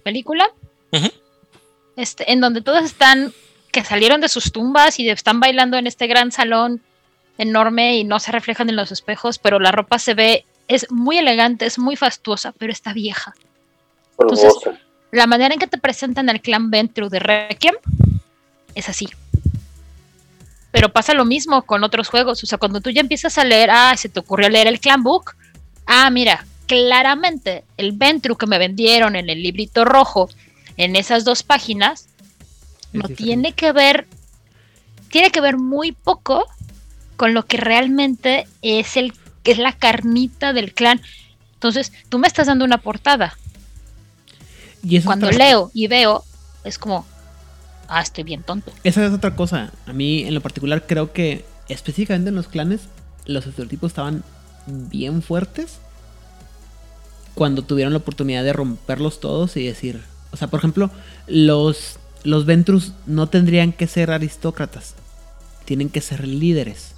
película 0.04 0.52
este, 1.96 2.32
en 2.32 2.42
donde 2.42 2.62
todos 2.62 2.84
están, 2.84 3.34
que 3.72 3.84
salieron 3.84 4.22
de 4.22 4.30
sus 4.30 4.52
tumbas 4.52 5.00
y 5.00 5.10
están 5.10 5.40
bailando 5.40 5.78
en 5.78 5.88
este 5.88 6.08
gran 6.08 6.32
salón 6.32 6.82
enorme 7.38 7.98
y 7.98 8.04
no 8.04 8.20
se 8.20 8.32
reflejan 8.32 8.70
en 8.70 8.76
los 8.76 8.92
espejos, 8.92 9.38
pero 9.38 9.60
la 9.60 9.72
ropa 9.72 10.00
se 10.00 10.14
ve, 10.14 10.46
es 10.68 10.92
muy 10.92 11.18
elegante, 11.18 11.66
es 11.66 11.78
muy 11.78 11.96
fastuosa, 11.96 12.54
pero 12.58 12.72
está 12.72 12.94
vieja. 12.94 13.36
Entonces, 14.20 14.54
la 15.12 15.28
manera 15.28 15.54
en 15.54 15.60
que 15.60 15.68
te 15.68 15.78
presentan 15.78 16.30
al 16.30 16.42
clan 16.42 16.72
Ventru 16.72 17.10
de 17.10 17.20
Requiem 17.20 17.76
es 18.76 18.90
así. 18.90 19.08
Pero 20.72 20.92
pasa 20.92 21.14
lo 21.14 21.26
mismo 21.26 21.64
con 21.64 21.84
otros 21.84 22.10
juegos. 22.10 22.44
O 22.44 22.46
sea, 22.46 22.58
cuando 22.58 22.82
tú 22.82 22.90
ya 22.90 23.02
empiezas 23.02 23.38
a 23.38 23.44
leer, 23.44 23.70
ah, 23.72 23.96
se 23.96 24.10
te 24.10 24.20
ocurrió 24.20 24.50
leer 24.50 24.68
el 24.68 24.80
clan 24.80 25.02
book, 25.02 25.36
ah, 25.86 26.10
mira, 26.10 26.46
claramente 26.68 27.64
el 27.78 27.94
Ventru 27.94 28.36
que 28.36 28.46
me 28.46 28.60
vendieron 28.60 29.16
en 29.16 29.30
el 29.30 29.42
librito 29.42 29.86
rojo 29.86 30.30
en 30.78 30.96
esas 30.96 31.26
dos 31.26 31.44
páginas 31.44 32.08
no 32.94 33.10
tiene 33.10 33.54
que 33.54 33.72
ver, 33.72 34.08
tiene 35.10 35.32
que 35.32 35.42
ver 35.42 35.58
muy 35.58 35.92
poco 35.92 36.46
con 37.18 37.34
lo 37.34 37.46
que 37.46 37.58
realmente 37.58 38.48
es 38.62 38.96
el 38.96 39.14
es 39.52 39.58
la 39.58 39.74
carnita 39.74 40.54
del 40.54 40.74
clan. 40.74 41.02
Entonces, 41.54 41.92
tú 42.10 42.20
me 42.20 42.28
estás 42.28 42.48
dando 42.48 42.66
una 42.66 42.80
portada. 42.80 43.38
Y 44.84 45.02
Cuando 45.02 45.32
leo 45.32 45.72
y 45.74 45.88
veo, 45.88 46.24
es 46.64 46.78
como, 46.78 47.06
ah, 47.88 48.02
estoy 48.02 48.24
bien 48.24 48.44
tonto. 48.44 48.72
Esa 48.84 49.06
es 49.06 49.12
otra 49.12 49.36
cosa. 49.36 49.72
A 49.86 49.94
mí, 49.94 50.24
en 50.24 50.34
lo 50.34 50.42
particular, 50.42 50.86
creo 50.86 51.12
que 51.14 51.46
específicamente 51.68 52.30
en 52.30 52.36
los 52.36 52.48
clanes, 52.48 52.82
los 53.26 53.46
estereotipos 53.46 53.92
estaban 53.92 54.24
bien 54.68 55.22
fuertes 55.22 55.80
cuando 57.34 57.64
tuvieron 57.64 57.94
la 57.94 58.00
oportunidad 58.00 58.44
de 58.44 58.54
romperlos 58.54 59.20
todos 59.20 59.58
y 59.58 59.66
decir, 59.66 60.02
o 60.38 60.40
sea, 60.40 60.50
por 60.50 60.60
ejemplo, 60.60 60.92
los, 61.26 61.98
los 62.24 62.46
Ventrus 62.46 62.92
no 63.08 63.26
tendrían 63.26 63.74
que 63.74 63.88
ser 63.88 64.12
aristócratas. 64.12 64.94
Tienen 65.66 65.90
que 65.90 66.00
ser 66.00 66.28
líderes. 66.28 66.92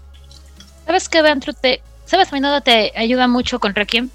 ¿Sabes 0.85 1.07
qué, 1.07 1.21
Ventru? 1.21 1.53
Te, 1.53 1.81
¿Sabes 2.05 2.33
a 2.33 2.37
dónde 2.37 2.59
te 2.59 2.91
ayuda 2.97 3.29
mucho 3.29 3.61
con 3.61 3.75
Requiem? 3.75 4.09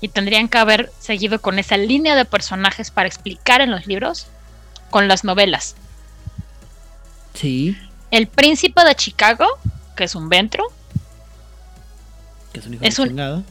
Y 0.00 0.10
tendrían 0.10 0.46
que 0.46 0.58
haber 0.58 0.92
seguido 1.00 1.40
con 1.40 1.58
esa 1.58 1.76
línea 1.76 2.14
de 2.14 2.24
personajes 2.24 2.92
para 2.92 3.08
explicar 3.08 3.62
en 3.62 3.72
los 3.72 3.88
libros 3.88 4.28
con 4.90 5.08
las 5.08 5.24
novelas. 5.24 5.74
Sí. 7.34 7.76
El 8.12 8.28
príncipe 8.28 8.84
de 8.84 8.94
Chicago, 8.94 9.44
que 9.96 10.04
es 10.04 10.14
un 10.14 10.28
Ventru. 10.28 10.62
Que 12.52 12.60
es 12.60 12.66
un 12.68 12.74
hijo 12.74 12.84
es 12.84 12.98
un, 13.00 13.44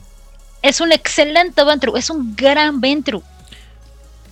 es 0.62 0.80
un 0.80 0.94
excelente 0.94 1.66
Ventru, 1.66 1.98
es 1.98 2.10
un 2.10 2.34
gran 2.34 2.80
Ventru. 2.80 3.22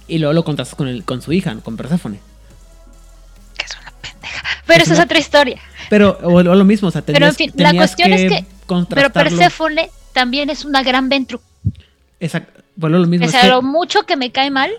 Y 0.08 0.20
luego 0.20 0.34
lo 0.34 0.44
contrastas 0.44 0.76
con, 0.76 0.88
el, 0.88 1.04
con 1.04 1.22
su 1.22 1.34
hija, 1.34 1.56
con 1.64 1.76
Persephone. 1.76 2.20
Que 3.58 3.66
es 3.66 3.78
una 3.80 3.92
pendeja. 4.02 4.48
Pero 4.66 4.84
esa 4.84 4.94
es 4.94 5.00
otra 5.00 5.20
historia. 5.20 5.62
Pero, 5.90 6.18
o, 6.24 6.42
lo 6.42 6.66
mismo, 6.66 6.90
o 6.90 6.92
sea, 6.92 7.02
Pero 7.02 7.26
en 7.26 7.36
fin, 7.36 7.52
la 7.56 7.74
cuestión 7.74 8.14
es 8.14 8.32
que. 8.32 8.46
Pero 8.90 9.12
Persephone 9.12 9.90
también 10.14 10.50
es 10.50 10.66
una 10.66 10.84
gran 10.84 11.10
Ventru. 11.10 11.40
Exacto. 12.20 12.62
Bueno, 12.76 13.00
lo 13.00 13.08
mismo. 13.08 13.28
O 13.28 13.30
sea, 13.30 13.48
lo 13.48 13.62
mucho 13.62 14.04
que 14.04 14.16
me 14.16 14.32
cae 14.32 14.52
mal. 14.52 14.72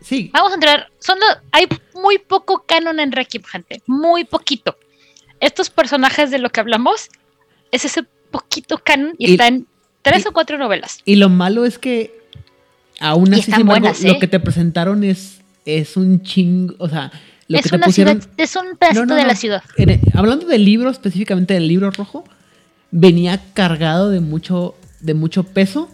Sí. 0.00 0.30
Vamos 0.32 0.52
a 0.52 0.54
entrar. 0.54 0.88
Son, 0.98 1.18
hay 1.52 1.66
muy 1.94 2.18
poco 2.18 2.64
canon 2.66 3.00
en 3.00 3.12
Requiem, 3.12 3.44
gente. 3.44 3.82
Muy 3.86 4.24
poquito. 4.24 4.76
Estos 5.40 5.70
personajes 5.70 6.30
de 6.30 6.38
lo 6.38 6.50
que 6.50 6.60
hablamos 6.60 7.08
es 7.70 7.84
ese 7.84 8.04
poquito 8.30 8.78
canon 8.78 9.14
y, 9.18 9.32
está 9.32 9.48
en 9.48 9.66
tres 10.02 10.26
o 10.26 10.32
cuatro 10.32 10.58
novelas. 10.58 11.00
Y 11.04 11.16
lo 11.16 11.28
malo 11.28 11.64
es 11.64 11.78
que 11.78 12.27
Aún 13.00 13.32
así, 13.32 13.52
lo 14.06 14.18
que 14.18 14.26
te 14.26 14.40
presentaron 14.40 15.04
es, 15.04 15.40
es 15.64 15.96
un 15.96 16.22
chingo, 16.22 16.74
o 16.78 16.88
sea, 16.88 17.12
lo 17.46 17.58
es 17.58 17.64
que 17.64 17.70
te 17.70 17.76
una 17.76 17.86
pusieron... 17.86 18.20
Ciudad, 18.20 18.34
es 18.36 18.56
un 18.56 18.76
pedacito 18.76 19.14
de 19.14 19.24
la 19.24 19.34
ciudad. 19.34 19.62
hablando 20.14 20.46
del 20.46 20.64
libro, 20.64 20.90
específicamente 20.90 21.54
del 21.54 21.68
libro 21.68 21.90
rojo, 21.90 22.24
venía 22.90 23.40
cargado 23.54 24.10
de 24.10 24.20
mucho, 24.20 24.74
de 25.00 25.14
mucho 25.14 25.44
peso. 25.44 25.88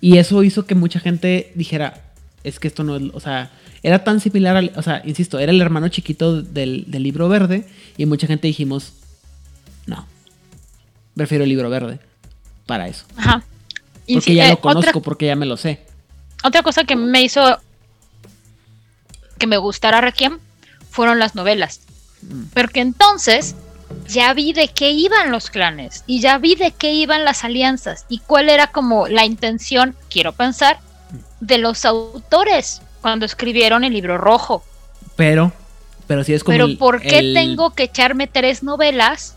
Y 0.00 0.18
eso 0.18 0.42
hizo 0.42 0.66
que 0.66 0.74
mucha 0.74 1.00
gente 1.00 1.52
dijera, 1.54 2.02
es 2.44 2.58
que 2.58 2.68
esto 2.68 2.84
no 2.84 2.96
es, 2.96 3.02
o 3.12 3.20
sea, 3.20 3.50
era 3.82 4.04
tan 4.04 4.20
similar 4.20 4.56
al, 4.56 4.72
o 4.76 4.82
sea, 4.82 5.02
insisto, 5.04 5.38
era 5.38 5.52
el 5.52 5.60
hermano 5.60 5.88
chiquito 5.88 6.42
del, 6.42 6.84
del 6.88 7.02
libro 7.02 7.28
verde 7.28 7.66
y 7.96 8.06
mucha 8.06 8.26
gente 8.26 8.46
dijimos, 8.46 8.94
no, 9.86 10.06
prefiero 11.14 11.44
el 11.44 11.50
libro 11.50 11.70
verde 11.70 11.98
para 12.66 12.88
eso. 12.88 13.04
Ajá. 13.16 13.42
Porque 14.12 14.34
ya 14.34 14.48
lo 14.48 14.60
conozco, 14.60 15.02
porque 15.02 15.26
ya 15.26 15.36
me 15.36 15.46
lo 15.46 15.56
sé. 15.56 15.80
Otra 16.44 16.62
cosa 16.62 16.84
que 16.84 16.96
me 16.96 17.22
hizo 17.22 17.58
que 19.38 19.46
me 19.46 19.56
gustara 19.56 20.00
Requiem 20.00 20.38
fueron 20.90 21.18
las 21.18 21.34
novelas. 21.34 21.80
Mm. 22.22 22.44
Porque 22.54 22.80
entonces 22.80 23.54
ya 24.08 24.32
vi 24.34 24.52
de 24.52 24.68
qué 24.68 24.90
iban 24.90 25.30
los 25.30 25.50
clanes 25.50 26.04
y 26.06 26.20
ya 26.20 26.38
vi 26.38 26.54
de 26.54 26.72
qué 26.72 26.92
iban 26.92 27.24
las 27.24 27.44
alianzas 27.44 28.06
y 28.08 28.18
cuál 28.20 28.48
era 28.48 28.68
como 28.68 29.08
la 29.08 29.24
intención, 29.24 29.94
quiero 30.10 30.32
pensar, 30.32 30.78
de 31.40 31.58
los 31.58 31.84
autores 31.84 32.82
cuando 33.00 33.26
escribieron 33.26 33.84
el 33.84 33.92
libro 33.92 34.18
rojo. 34.18 34.64
Pero, 35.16 35.52
pero 36.06 36.24
si 36.24 36.34
es 36.34 36.44
como. 36.44 36.56
Pero 36.56 36.78
¿por 36.78 37.00
qué 37.00 37.32
tengo 37.34 37.74
que 37.74 37.84
echarme 37.84 38.26
tres 38.26 38.62
novelas 38.62 39.36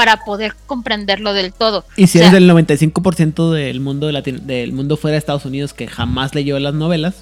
para 0.00 0.24
poder 0.24 0.54
comprenderlo 0.64 1.34
del 1.34 1.52
todo? 1.52 1.84
Y 1.94 2.06
si 2.06 2.20
eres 2.20 2.32
del 2.32 2.48
95% 2.48 3.50
del 3.52 3.80
mundo, 3.80 4.06
del 4.10 4.72
mundo 4.72 4.96
fuera 4.96 5.12
de 5.12 5.18
Estados 5.18 5.44
Unidos 5.44 5.74
que 5.74 5.88
jamás 5.88 6.34
leyó 6.34 6.58
las 6.58 6.72
novelas, 6.72 7.16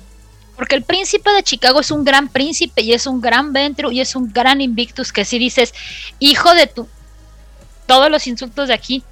porque 0.54 0.76
el 0.76 0.84
príncipe 0.84 1.28
de 1.32 1.42
Chicago 1.42 1.80
es 1.80 1.90
un 1.90 2.04
gran 2.04 2.28
príncipe 2.28 2.82
y 2.82 2.92
es 2.92 3.08
un 3.08 3.20
gran 3.20 3.52
Ventru 3.52 3.90
y 3.90 4.00
es 4.00 4.14
un 4.14 4.32
gran 4.32 4.60
Invictus 4.60 5.12
que 5.12 5.24
si 5.24 5.40
dices, 5.40 5.74
hijo 6.20 6.54
de 6.54 6.68
tu... 6.68 6.86
Todos 7.86 8.12
los 8.12 8.28
insultos 8.28 8.68
de 8.68 8.74
aquí. 8.74 9.02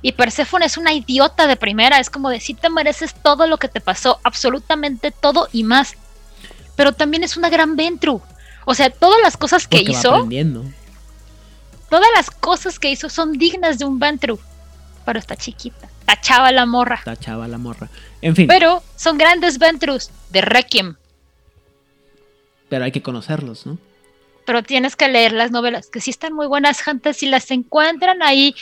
Y 0.00 0.12
Persephone 0.12 0.64
es 0.64 0.76
una 0.76 0.92
idiota 0.92 1.48
de 1.48 1.56
primera. 1.56 1.98
Es 1.98 2.08
como 2.08 2.30
decir, 2.30 2.56
te 2.56 2.70
mereces 2.70 3.14
todo 3.20 3.48
lo 3.48 3.58
que 3.58 3.66
te 3.66 3.80
pasó, 3.80 4.20
absolutamente 4.22 5.10
todo 5.10 5.48
y 5.52 5.64
más. 5.64 5.94
Pero 6.76 6.92
también 6.92 7.24
es 7.24 7.36
una 7.36 7.50
gran 7.50 7.74
Ventru. 7.74 8.22
O 8.64 8.74
sea, 8.74 8.90
todas 8.90 9.20
las 9.22 9.36
cosas 9.36 9.66
que 9.66 9.82
hizo... 9.82 10.28
Todas 11.88 12.08
las 12.14 12.30
cosas 12.30 12.78
que 12.78 12.90
hizo 12.90 13.08
son 13.08 13.32
dignas 13.32 13.78
de 13.78 13.84
un 13.84 13.98
Ventru. 13.98 14.38
Pero 15.04 15.18
está 15.18 15.36
chiquita. 15.36 15.88
Tachaba 16.04 16.52
la 16.52 16.66
morra. 16.66 17.00
Tachaba 17.04 17.48
la 17.48 17.58
morra. 17.58 17.88
En 18.22 18.34
fin. 18.34 18.46
Pero 18.46 18.82
son 18.96 19.18
grandes 19.18 19.58
Ventrus 19.58 20.10
de 20.30 20.40
Requiem. 20.40 20.96
Pero 22.68 22.84
hay 22.84 22.92
que 22.92 23.02
conocerlos, 23.02 23.66
¿no? 23.66 23.78
Pero 24.44 24.62
tienes 24.62 24.96
que 24.96 25.08
leer 25.08 25.32
las 25.32 25.50
novelas, 25.50 25.88
que 25.88 26.00
sí 26.00 26.10
están 26.10 26.32
muy 26.32 26.46
buenas, 26.46 26.80
gente. 26.80 27.12
Si 27.12 27.26
las 27.26 27.50
encuentran 27.50 28.22
ahí, 28.22 28.54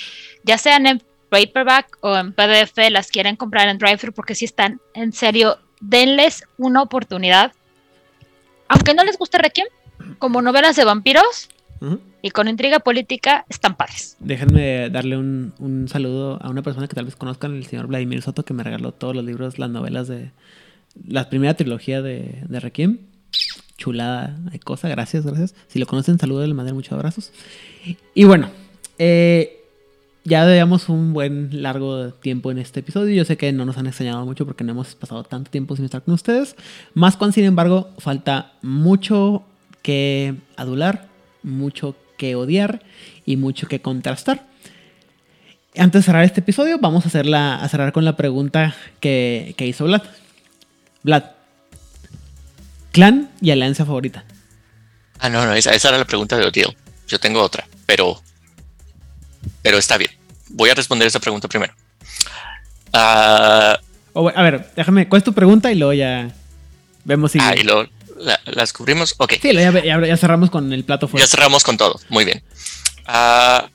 ya 0.43 0.59
sean 0.59 0.87
en 0.87 1.03
paperback 1.29 1.99
o 2.01 2.17
en 2.17 2.33
PDF, 2.33 2.91
las 2.91 3.09
quieren 3.09 3.37
comprar 3.37 3.69
en 3.69 3.79
drive 3.79 4.13
porque 4.13 4.35
si 4.35 4.45
están, 4.45 4.81
en 4.95 5.13
serio, 5.13 5.59
denles 5.81 6.45
una 6.59 6.83
oportunidad. 6.83 7.53
Aunque 8.69 8.95
no 8.95 9.05
les 9.05 9.19
guste 9.19 9.39
Requiem, 9.39 9.69
como 10.19 10.43
novelas 10.43 10.77
de 10.77 10.85
vampiros, 10.85 11.49
y 12.23 12.31
con 12.31 12.49
intriga 12.49 12.81
política 12.81 13.45
están 13.49 13.77
padres. 13.77 14.17
Déjenme 14.21 14.91
darle 14.91 15.17
un, 15.17 15.53
un, 15.59 15.89
saludo 15.89 16.39
a 16.43 16.51
una 16.51 16.63
persona 16.63 16.89
que 16.89 16.95
tal 16.95 17.05
vez 17.05 17.17
conozcan, 17.17 17.55
el 17.55 17.67
señor 17.67 17.87
Vladimir 17.87 18.23
Soto, 18.23 18.45
que 18.45 18.55
me 18.55 18.63
regaló 18.63 18.93
todos 18.93 19.15
los 19.15 19.25
libros, 19.25 19.59
las 19.59 19.71
novelas 19.71 20.09
de 20.09 20.31
la 21.07 21.29
primera 21.29 21.55
trilogía 21.55 22.03
de, 22.03 22.43
de 22.49 22.61
Requiem. 22.61 22.99
Chulada 23.77 24.37
de 24.51 24.59
cosa, 24.59 24.89
gracias, 24.89 25.27
gracias. 25.27 25.55
Si 25.69 25.79
lo 25.79 25.87
conocen, 25.87 26.19
saludos, 26.19 26.49
le 26.49 26.55
mandé 26.55 26.73
muchos 26.73 26.93
abrazos. 26.93 27.31
Y 28.15 28.25
bueno, 28.25 28.49
eh, 28.99 29.57
ya 30.25 30.45
llevamos 30.47 30.89
un 30.89 31.13
buen 31.13 31.63
largo 31.63 32.13
tiempo 32.15 32.51
en 32.51 32.59
este 32.59 32.81
episodio. 32.81 33.15
Yo 33.15 33.25
sé 33.25 33.37
que 33.37 33.53
no 33.53 33.65
nos 33.65 33.79
han 33.79 33.87
extrañado 33.87 34.25
mucho 34.25 34.47
porque 34.47 34.65
no 34.65 34.73
hemos 34.73 34.95
pasado 34.95 35.23
tanto 35.25 35.51
tiempo 35.51 35.77
sin 35.77 35.85
estar 35.85 36.03
con 36.03 36.15
ustedes. 36.15 36.57
Más 36.95 37.17
cuando, 37.17 37.35
sin 37.35 37.45
embargo, 37.45 37.91
falta 37.99 38.55
mucho 38.63 39.45
que 39.83 40.35
adular, 40.57 41.09
mucho 41.47 41.97
que 42.19 42.35
odiar 42.35 42.83
y 43.25 43.37
mucho 43.37 43.69
que 43.69 43.81
contrastar. 43.81 44.45
Antes 45.79 46.03
de 46.03 46.07
cerrar 46.07 46.25
este 46.25 46.41
episodio, 46.41 46.79
vamos 46.79 47.05
a, 47.05 47.09
hacerla, 47.09 47.57
a 47.57 47.69
cerrar 47.69 47.93
con 47.93 48.05
la 48.05 48.17
pregunta 48.17 48.75
que, 49.01 49.55
hizo 49.59 49.85
Vlad. 49.85 50.03
Vlad, 51.03 51.25
¿clan 52.93 53.31
y 53.41 53.51
alianza 53.51 53.85
favorita? 53.85 54.25
Ah, 55.19 55.29
no, 55.29 55.47
no, 55.47 55.55
esa, 55.55 55.75
era 55.75 55.99
la 55.99 56.05
pregunta 56.05 56.37
de 56.37 56.47
Odile. 56.47 56.77
Yo 57.07 57.21
tengo 57.21 57.41
otra, 57.43 57.67
pero, 57.85 58.21
pero 59.63 59.79
está 59.79 59.97
bien. 59.97 60.11
Voy 60.49 60.71
a 60.71 60.75
responder 60.75 61.07
esa 61.07 61.21
pregunta 61.21 61.49
primero. 61.49 61.75
Ah, 62.93 63.79
a 64.15 64.43
ver, 64.43 64.71
déjame, 64.75 65.09
¿cuál 65.09 65.19
es 65.19 65.25
tu 65.25 65.35
pregunta? 65.35 65.71
Y 65.71 65.77
luego 65.77 65.93
ya 65.93 66.31
vemos 67.05 67.33
si... 67.33 67.39
Ah, 67.41 67.55
y 67.55 67.63
luego 67.63 67.87
las 68.45 68.73
cubrimos. 68.73 69.15
Ok. 69.19 69.35
Sí, 69.41 69.53
ya, 69.53 70.17
cerramos 70.17 70.51
con 70.51 70.73
el 70.73 70.85
plato 70.85 71.09
fuerte. 71.09 71.27
Ya 71.27 71.31
cerramos 71.31 71.65
con 71.65 71.77
todo. 71.77 72.01
Muy 72.09 72.25
bien. 72.25 72.43
Ah, 73.07 73.69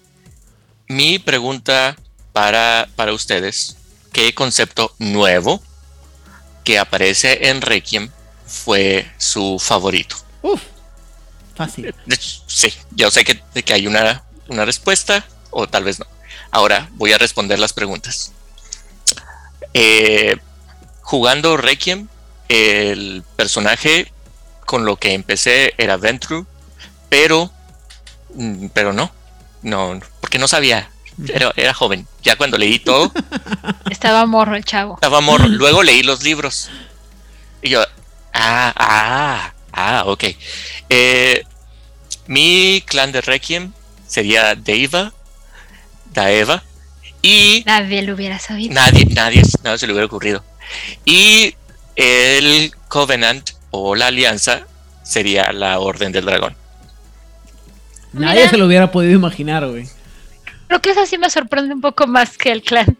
mi 0.87 1.19
pregunta 1.19 1.95
para, 2.33 2.89
para 2.95 3.13
ustedes: 3.13 3.77
¿qué 4.11 4.33
concepto 4.33 4.93
nuevo 4.99 5.61
que 6.63 6.79
aparece 6.79 7.49
en 7.49 7.61
Requiem 7.61 8.09
fue 8.45 9.09
su 9.17 9.57
favorito? 9.59 10.15
Uf, 10.41 10.61
fácil. 11.55 11.93
Sí, 12.47 12.73
yo 12.91 13.11
sé 13.11 13.23
que, 13.23 13.41
que 13.63 13.73
hay 13.73 13.87
una, 13.87 14.23
una 14.47 14.65
respuesta, 14.65 15.25
o 15.49 15.67
tal 15.67 15.83
vez 15.83 15.99
no. 15.99 16.05
Ahora 16.51 16.89
voy 16.93 17.13
a 17.13 17.17
responder 17.17 17.59
las 17.59 17.73
preguntas. 17.73 18.33
Eh, 19.73 20.37
jugando 21.01 21.55
Requiem, 21.55 22.07
el 22.49 23.23
personaje 23.37 24.11
con 24.71 24.85
lo 24.85 24.95
que 24.95 25.11
empecé 25.11 25.73
era 25.77 25.97
Ventru, 25.97 26.47
pero, 27.09 27.51
mm, 28.35 28.67
pero 28.67 28.93
no, 28.93 29.11
no, 29.63 29.99
porque 30.21 30.39
no 30.39 30.47
sabía, 30.47 30.89
era, 31.27 31.51
era 31.57 31.73
joven. 31.73 32.07
Ya 32.23 32.37
cuando 32.37 32.57
leí 32.57 32.79
todo, 32.79 33.11
estaba 33.91 34.25
morro 34.25 34.55
el 34.55 34.63
chavo. 34.63 34.93
Estaba 34.93 35.19
morro. 35.19 35.45
Luego 35.49 35.83
leí 35.83 36.03
los 36.03 36.23
libros 36.23 36.69
y 37.61 37.71
yo, 37.71 37.81
ah, 38.33 38.73
ah, 38.77 39.53
ah, 39.73 40.03
ok. 40.05 40.23
Eh, 40.87 41.43
mi 42.27 42.81
clan 42.87 43.11
de 43.11 43.19
Requiem 43.19 43.73
sería 44.07 44.55
Deva, 44.55 45.11
Daeva 46.13 46.63
y 47.21 47.63
nadie 47.65 48.03
lo 48.03 48.13
hubiera 48.13 48.39
sabido. 48.39 48.73
Nadie, 48.73 49.03
nadie, 49.03 49.41
nadie 49.63 49.77
se 49.79 49.85
le 49.85 49.91
hubiera 49.91 50.05
ocurrido. 50.05 50.45
Y 51.03 51.57
el 51.97 52.73
Covenant 52.87 53.51
o 53.71 53.95
la 53.95 54.07
alianza 54.07 54.67
sería 55.03 55.51
la 55.51 55.79
Orden 55.79 56.11
del 56.11 56.25
Dragón. 56.25 56.55
Nadie 58.13 58.47
se 58.49 58.57
lo 58.57 58.65
hubiera 58.65 58.91
podido 58.91 59.13
imaginar, 59.13 59.65
güey. 59.67 59.85
Creo 60.67 60.81
que 60.81 60.91
eso 60.91 61.05
sí 61.05 61.17
me 61.17 61.29
sorprende 61.29 61.73
un 61.73 61.81
poco 61.81 62.07
más 62.07 62.37
que 62.37 62.51
el 62.51 62.61
clan. 62.61 62.97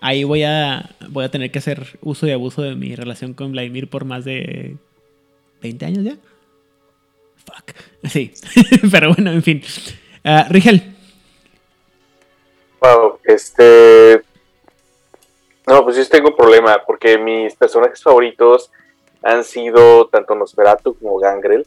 Ahí 0.00 0.24
voy 0.24 0.44
a, 0.44 0.90
voy 1.08 1.24
a 1.24 1.30
tener 1.30 1.50
que 1.50 1.58
hacer 1.58 1.98
uso 2.00 2.26
y 2.26 2.32
abuso 2.32 2.62
de 2.62 2.76
mi 2.76 2.94
relación 2.94 3.34
con 3.34 3.52
Vladimir 3.52 3.88
por 3.88 4.04
más 4.04 4.24
de 4.24 4.76
20 5.62 5.86
años 5.86 6.04
ya. 6.04 6.16
Fuck. 7.44 7.74
Sí, 8.08 8.32
pero 8.92 9.12
bueno, 9.12 9.32
en 9.32 9.42
fin. 9.42 9.62
Uh, 10.24 10.48
Rigel. 10.50 10.94
Wow, 12.80 13.18
este. 13.24 14.22
No, 15.66 15.82
pues 15.82 15.96
yo 15.96 16.08
tengo 16.08 16.28
un 16.28 16.36
problema 16.36 16.80
porque 16.86 17.18
mis 17.18 17.54
personajes 17.56 18.00
favoritos 18.00 18.70
han 19.22 19.44
sido 19.44 20.08
tanto 20.08 20.34
Nosferatu 20.34 20.96
como 20.98 21.18
Gangrel. 21.18 21.66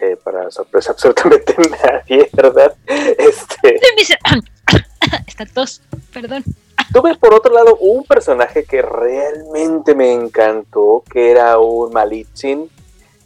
Eh, 0.00 0.16
para 0.16 0.50
sorpresa 0.50 0.92
absolutamente 0.92 1.54
nadie, 1.82 2.30
¿verdad? 2.32 2.74
Este... 2.86 3.80
Está 5.26 5.46
tos, 5.46 5.82
perdón. 6.12 6.44
Tuve 6.92 7.16
por 7.16 7.34
otro 7.34 7.52
lado 7.52 7.76
un 7.76 8.04
personaje 8.04 8.64
que 8.64 8.82
realmente 8.82 9.94
me 9.94 10.12
encantó, 10.12 11.04
que 11.10 11.30
era 11.30 11.58
un 11.58 11.92
Malitzin, 11.92 12.70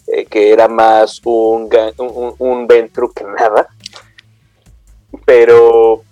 eh, 0.07 0.27
que 0.27 0.53
era 0.53 0.69
más 0.69 1.21
un, 1.25 1.71
un, 1.99 2.35
un 2.39 2.67
Ventru 2.67 3.13
que 3.13 3.25
nada. 3.25 3.69
Pero 5.25 6.03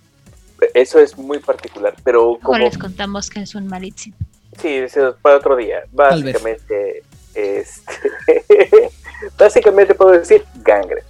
eso 0.73 0.99
es 0.99 1.17
muy 1.17 1.39
particular. 1.39 1.95
Pero 2.03 2.39
como... 2.41 2.57
les 2.57 2.77
contamos 2.77 3.29
que 3.29 3.41
es 3.41 3.53
un 3.55 3.67
Malitzin. 3.67 4.15
Sí, 4.59 4.69
es 4.69 4.97
para 5.21 5.37
otro 5.37 5.55
día. 5.55 5.83
Básicamente, 5.91 7.03
este, 7.33 8.11
básicamente 9.37 9.95
puedo 9.95 10.11
decir 10.11 10.45
Gangrel. 10.55 11.03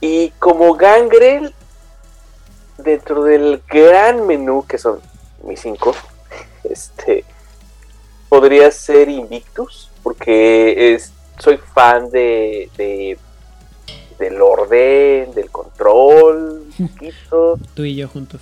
Y 0.00 0.30
como 0.38 0.74
Gangrel, 0.74 1.54
dentro 2.78 3.24
del 3.24 3.62
gran 3.68 4.26
menú 4.26 4.64
que 4.66 4.78
son 4.78 5.00
mis 5.42 5.60
cinco, 5.60 5.94
este, 6.64 7.24
podría 8.28 8.70
ser 8.70 9.08
Invictus, 9.08 9.90
porque 10.02 10.94
es, 10.94 11.12
soy 11.38 11.58
fan 11.58 12.10
de, 12.10 12.70
de 12.76 13.18
del 14.18 14.40
orden, 14.40 15.32
del 15.34 15.50
control, 15.50 16.64
poquito. 16.78 17.58
Tú 17.74 17.84
y 17.84 17.96
yo 17.96 18.08
juntos. 18.08 18.40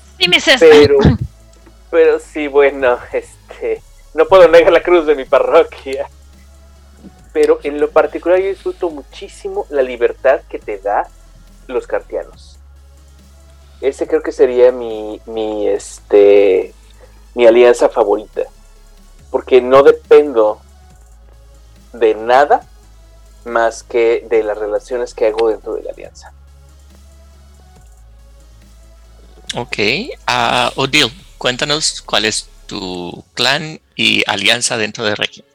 Pero, 0.60 0.98
pero 1.90 2.18
sí, 2.18 2.46
bueno, 2.46 2.98
este, 3.12 3.82
no 4.14 4.26
puedo 4.26 4.48
negar 4.48 4.72
la 4.72 4.82
cruz 4.82 5.06
de 5.06 5.14
mi 5.14 5.24
parroquia 5.24 6.08
pero 7.34 7.58
en 7.64 7.80
lo 7.80 7.90
particular 7.90 8.38
yo 8.38 8.46
disfruto 8.46 8.88
muchísimo 8.90 9.66
la 9.68 9.82
libertad 9.82 10.40
que 10.48 10.60
te 10.60 10.78
da 10.78 11.08
los 11.66 11.88
cartianos. 11.88 12.58
Ese 13.80 14.06
creo 14.06 14.22
que 14.22 14.30
sería 14.30 14.70
mi, 14.70 15.20
mi 15.26 15.68
este, 15.68 16.72
mi 17.34 17.44
alianza 17.44 17.88
favorita. 17.88 18.42
Porque 19.32 19.60
no 19.60 19.82
dependo 19.82 20.60
de 21.92 22.14
nada 22.14 22.64
más 23.44 23.82
que 23.82 24.24
de 24.30 24.44
las 24.44 24.56
relaciones 24.56 25.12
que 25.12 25.26
hago 25.26 25.48
dentro 25.48 25.74
de 25.74 25.82
la 25.82 25.90
alianza. 25.90 26.32
Ok. 29.56 29.78
Uh, 30.28 30.80
Odile, 30.80 31.10
cuéntanos 31.36 32.00
cuál 32.00 32.26
es 32.26 32.48
tu 32.66 33.24
clan 33.34 33.80
y 33.96 34.22
alianza 34.28 34.76
dentro 34.76 35.04
de 35.04 35.16
Requiem. 35.16 35.53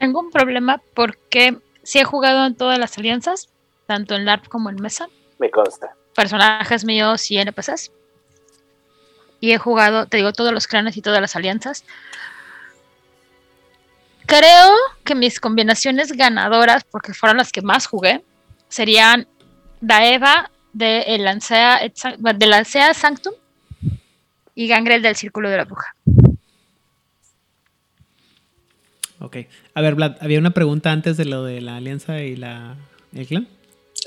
Tengo 0.00 0.20
un 0.20 0.30
problema 0.30 0.80
porque 0.94 1.58
sí 1.82 1.98
he 1.98 2.04
jugado 2.04 2.46
en 2.46 2.54
todas 2.54 2.78
las 2.78 2.96
alianzas, 2.96 3.50
tanto 3.86 4.14
en 4.14 4.24
LARP 4.24 4.48
como 4.48 4.70
en 4.70 4.76
mesa. 4.76 5.08
Me 5.38 5.50
consta. 5.50 5.94
Personajes 6.14 6.86
míos 6.86 7.30
y 7.30 7.36
NPCs. 7.36 7.92
Y 9.40 9.52
he 9.52 9.58
jugado, 9.58 10.06
te 10.06 10.16
digo, 10.16 10.32
todos 10.32 10.54
los 10.54 10.66
clanes 10.66 10.96
y 10.96 11.02
todas 11.02 11.20
las 11.20 11.36
alianzas. 11.36 11.84
Creo 14.24 14.74
que 15.04 15.14
mis 15.14 15.38
combinaciones 15.38 16.12
ganadoras, 16.12 16.82
porque 16.84 17.12
fueron 17.12 17.36
las 17.36 17.52
que 17.52 17.60
más 17.60 17.86
jugué, 17.86 18.24
serían 18.68 19.28
Daeva 19.82 20.50
de 20.72 21.02
el 21.02 21.24
Lancea, 21.24 21.80
de 21.82 22.46
Lancea 22.46 22.94
Sanctum 22.94 23.34
y 24.54 24.66
Gangrel 24.66 25.02
del 25.02 25.16
Círculo 25.16 25.50
de 25.50 25.58
la 25.58 25.64
Bruja. 25.64 25.94
Ok. 29.20 29.36
A 29.74 29.80
ver, 29.80 29.94
Vlad, 29.94 30.16
había 30.20 30.38
una 30.38 30.50
pregunta 30.50 30.90
antes 30.90 31.16
de 31.16 31.26
lo 31.26 31.44
de 31.44 31.60
la 31.60 31.76
alianza 31.76 32.20
y 32.22 32.36
la, 32.36 32.76
el 33.14 33.26
clan. 33.26 33.48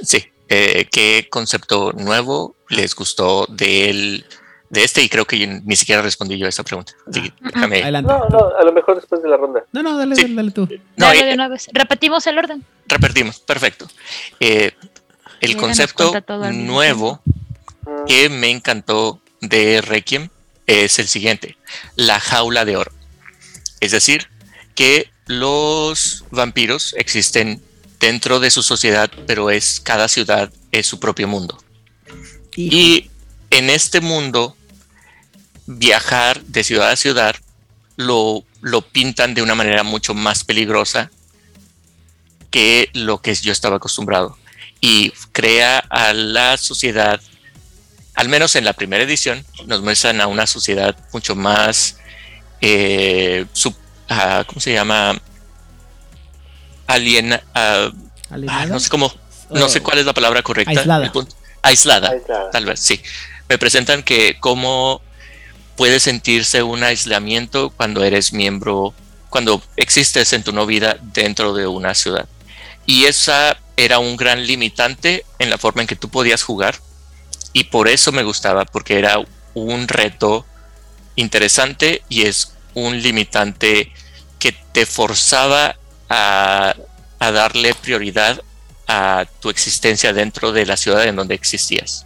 Sí. 0.02 0.26
Eh, 0.50 0.88
¿Qué 0.92 1.28
concepto 1.30 1.94
nuevo 1.94 2.56
les 2.70 2.96
gustó 2.96 3.46
del, 3.48 4.26
de 4.70 4.84
este? 4.84 5.02
Y 5.02 5.10
creo 5.10 5.26
que 5.26 5.48
ni 5.48 5.76
siquiera 5.76 6.02
respondí 6.02 6.38
yo 6.38 6.46
a 6.46 6.50
esa 6.50 6.64
pregunta. 6.64 6.94
Así 7.08 7.22
que 7.22 7.34
déjame. 7.42 7.82
Adelante. 7.82 8.12
No, 8.12 8.28
no, 8.30 8.52
a 8.58 8.64
lo 8.64 8.74
mejor 8.74 8.96
después 8.96 9.22
de 9.24 9.30
la 9.30 9.38
ronda. 9.38 9.64
No, 9.72 9.84
no, 9.84 9.98
dale, 9.98 10.16
dale, 10.16 10.34
dale, 10.34 10.52
tú. 10.52 10.68
No, 10.98 11.08
dale 11.08 11.26
de 11.26 11.34
una 11.34 11.48
vez. 11.48 11.70
Repetimos 11.72 12.28
el 12.28 12.38
orden. 12.38 12.64
Repetimos, 12.88 13.40
perfecto. 13.40 13.88
Eh, 14.40 14.74
el 15.42 15.58
concepto 15.58 16.14
nuevo 16.52 17.22
que 18.08 18.30
me 18.30 18.50
encantó 18.50 19.22
de 19.42 19.82
Requiem 19.82 20.30
es 20.68 21.00
el 21.00 21.08
siguiente, 21.08 21.58
la 21.96 22.20
jaula 22.20 22.66
de 22.66 22.78
oro. 22.78 22.92
Es 23.80 23.92
decir, 23.92 24.30
que 24.76 25.10
los 25.28 26.26
vampiros 26.32 26.94
existen 26.98 27.62
dentro 28.00 28.40
de 28.40 28.52
su 28.52 28.64
sociedad, 28.64 29.10
pero 29.28 29.50
es 29.50 29.80
cada 29.80 30.08
ciudad 30.08 30.52
es 30.72 30.88
su 30.88 31.00
propio 31.00 31.28
mundo. 31.28 31.58
Y 32.56 33.10
en 33.50 33.70
este 33.70 34.02
mundo, 34.02 34.56
viajar 35.66 36.42
de 36.44 36.64
ciudad 36.64 36.92
a 36.92 36.96
ciudad 36.96 37.36
lo, 37.96 38.44
lo 38.62 38.82
pintan 38.82 39.34
de 39.34 39.42
una 39.42 39.56
manera 39.56 39.84
mucho 39.84 40.14
más 40.14 40.44
peligrosa 40.44 41.12
que 42.52 42.90
lo 42.94 43.22
que 43.22 43.34
yo 43.36 43.52
estaba 43.52 43.78
acostumbrado. 43.78 44.38
Y 44.82 45.12
crea 45.32 45.80
a 45.90 46.14
la 46.14 46.58
sociedad, 46.58 47.22
al 48.16 48.28
menos 48.28 48.56
en 48.56 48.66
la 48.66 48.74
primera 48.74 49.04
edición, 49.04 49.46
nos 49.66 49.82
muestran 49.82 50.20
a 50.20 50.28
una 50.28 50.46
sociedad 50.46 50.96
mucho 51.14 51.36
más 51.36 51.98
eh, 52.60 53.46
¿cómo 54.48 54.60
se 54.60 54.74
llama? 54.74 55.20
Alien, 56.88 57.40
ah, 57.54 57.92
no 58.68 58.80
sé 58.80 58.90
cómo, 58.90 59.12
no 59.50 59.70
sé 59.70 59.82
cuál 59.82 60.00
es 60.00 60.06
la 60.06 60.14
palabra 60.14 60.42
correcta. 60.42 60.72
Aislada. 60.72 61.12
Aislada, 61.62 62.14
tal 62.52 62.66
vez, 62.66 62.80
sí. 62.80 63.02
Me 63.50 63.58
presentan 63.58 64.04
que 64.04 64.38
cómo 64.40 65.02
puede 65.76 66.00
sentirse 66.00 66.64
un 66.64 66.84
aislamiento 66.84 67.72
cuando 67.72 68.04
eres 68.04 68.34
miembro, 68.34 68.94
cuando 69.30 69.62
existes 69.76 70.34
en 70.34 70.44
tu 70.44 70.52
no 70.52 70.66
vida 70.66 70.98
dentro 71.02 71.54
de 71.54 71.68
una 71.68 71.94
ciudad. 71.94 72.28
Y 72.86 73.06
esa 73.06 73.58
era 73.78 74.00
un 74.00 74.18
gran 74.18 74.46
limitante 74.46 75.26
en 75.40 75.50
la 75.50 75.58
forma 75.58 75.82
en 75.82 75.88
que 75.88 75.96
tú 75.96 76.10
podías 76.10 76.44
jugar. 76.44 76.76
Y 77.54 77.66
por 77.66 77.88
eso 77.88 78.12
me 78.12 78.24
gustaba, 78.24 78.66
porque 78.66 79.00
era 79.00 79.18
un 79.54 79.88
reto 79.88 80.46
interesante 81.16 82.04
y 82.10 82.24
es 82.24 82.54
un 82.74 83.02
limitante 83.02 83.92
que 84.44 84.52
te 84.74 84.86
forzaba 84.86 85.78
a, 86.10 86.76
darle 87.18 87.74
prioridad 87.74 88.44
a 88.90 89.26
tu 89.40 89.50
existencia 89.50 90.12
dentro 90.12 90.52
de 90.52 90.66
la 90.66 90.76
ciudad 90.76 91.06
en 91.06 91.16
donde 91.16 91.34
existías. 91.34 92.06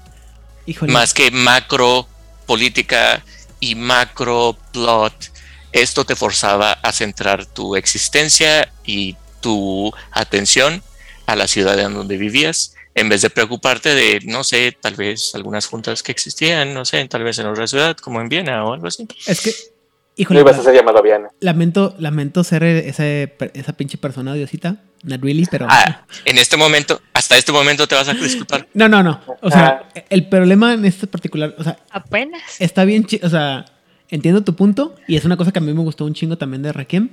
Más 0.81 1.15
que 1.15 1.31
macro 1.31 2.07
política 2.45 3.23
y 3.59 3.73
macro 3.73 4.55
plot, 4.71 5.31
esto 5.71 6.05
te 6.05 6.15
forzaba 6.15 6.73
a 6.73 6.91
centrar 6.91 7.47
tu 7.47 7.75
existencia 7.75 8.71
y 8.85 9.15
tu 9.41 9.91
atención 10.11 10.83
a 11.25 11.35
la 11.35 11.47
ciudad 11.47 11.79
en 11.79 11.95
donde 11.95 12.17
vivías, 12.17 12.75
en 12.93 13.09
vez 13.09 13.23
de 13.23 13.31
preocuparte 13.31 13.95
de, 13.95 14.19
no 14.25 14.43
sé, 14.43 14.77
tal 14.79 14.93
vez 14.93 15.33
algunas 15.33 15.65
juntas 15.65 16.03
que 16.03 16.11
existían, 16.11 16.75
no 16.75 16.85
sé, 16.85 17.03
tal 17.07 17.23
vez 17.23 17.39
en 17.39 17.47
otra 17.47 17.65
ciudad, 17.65 17.97
como 17.97 18.21
en 18.21 18.29
Viena 18.29 18.63
o 18.63 18.73
algo 18.73 18.85
así. 18.85 19.07
Es 19.25 19.41
que 19.41 19.76
Híjole, 20.19 20.39
no 20.39 20.49
ibas 20.49 20.59
a 20.59 20.63
ser 20.63 20.73
llamado 20.73 21.01
Viana. 21.03 21.29
Lamento, 21.39 21.95
lamento 21.99 22.43
ser 22.43 22.63
ese, 22.63 23.37
esa 23.53 23.73
pinche 23.73 23.99
persona 23.99 24.31
odiosita. 24.31 24.77
Not 25.03 25.21
really, 25.21 25.45
pero. 25.45 25.67
Ah, 25.69 26.05
en 26.25 26.39
este 26.39 26.57
momento, 26.57 26.99
hasta 27.13 27.37
este 27.37 27.51
momento 27.51 27.87
te 27.87 27.93
vas 27.93 28.09
a 28.09 28.15
disculpar. 28.15 28.67
No, 28.73 28.89
no, 28.89 29.03
no. 29.03 29.21
O 29.41 29.51
sea, 29.51 29.87
ah. 29.95 30.01
el 30.09 30.27
problema 30.27 30.73
en 30.73 30.85
este 30.85 31.05
particular, 31.05 31.53
o 31.59 31.63
sea. 31.63 31.77
Apenas. 31.91 32.41
Está 32.59 32.83
bien, 32.83 33.05
o 33.21 33.29
sea, 33.29 33.65
entiendo 34.09 34.43
tu 34.43 34.55
punto 34.55 34.95
y 35.07 35.17
es 35.17 35.25
una 35.25 35.37
cosa 35.37 35.51
que 35.51 35.59
a 35.59 35.61
mí 35.61 35.71
me 35.71 35.81
gustó 35.81 36.05
un 36.05 36.15
chingo 36.15 36.37
también 36.37 36.63
de 36.63 36.73
Requiem. 36.73 37.09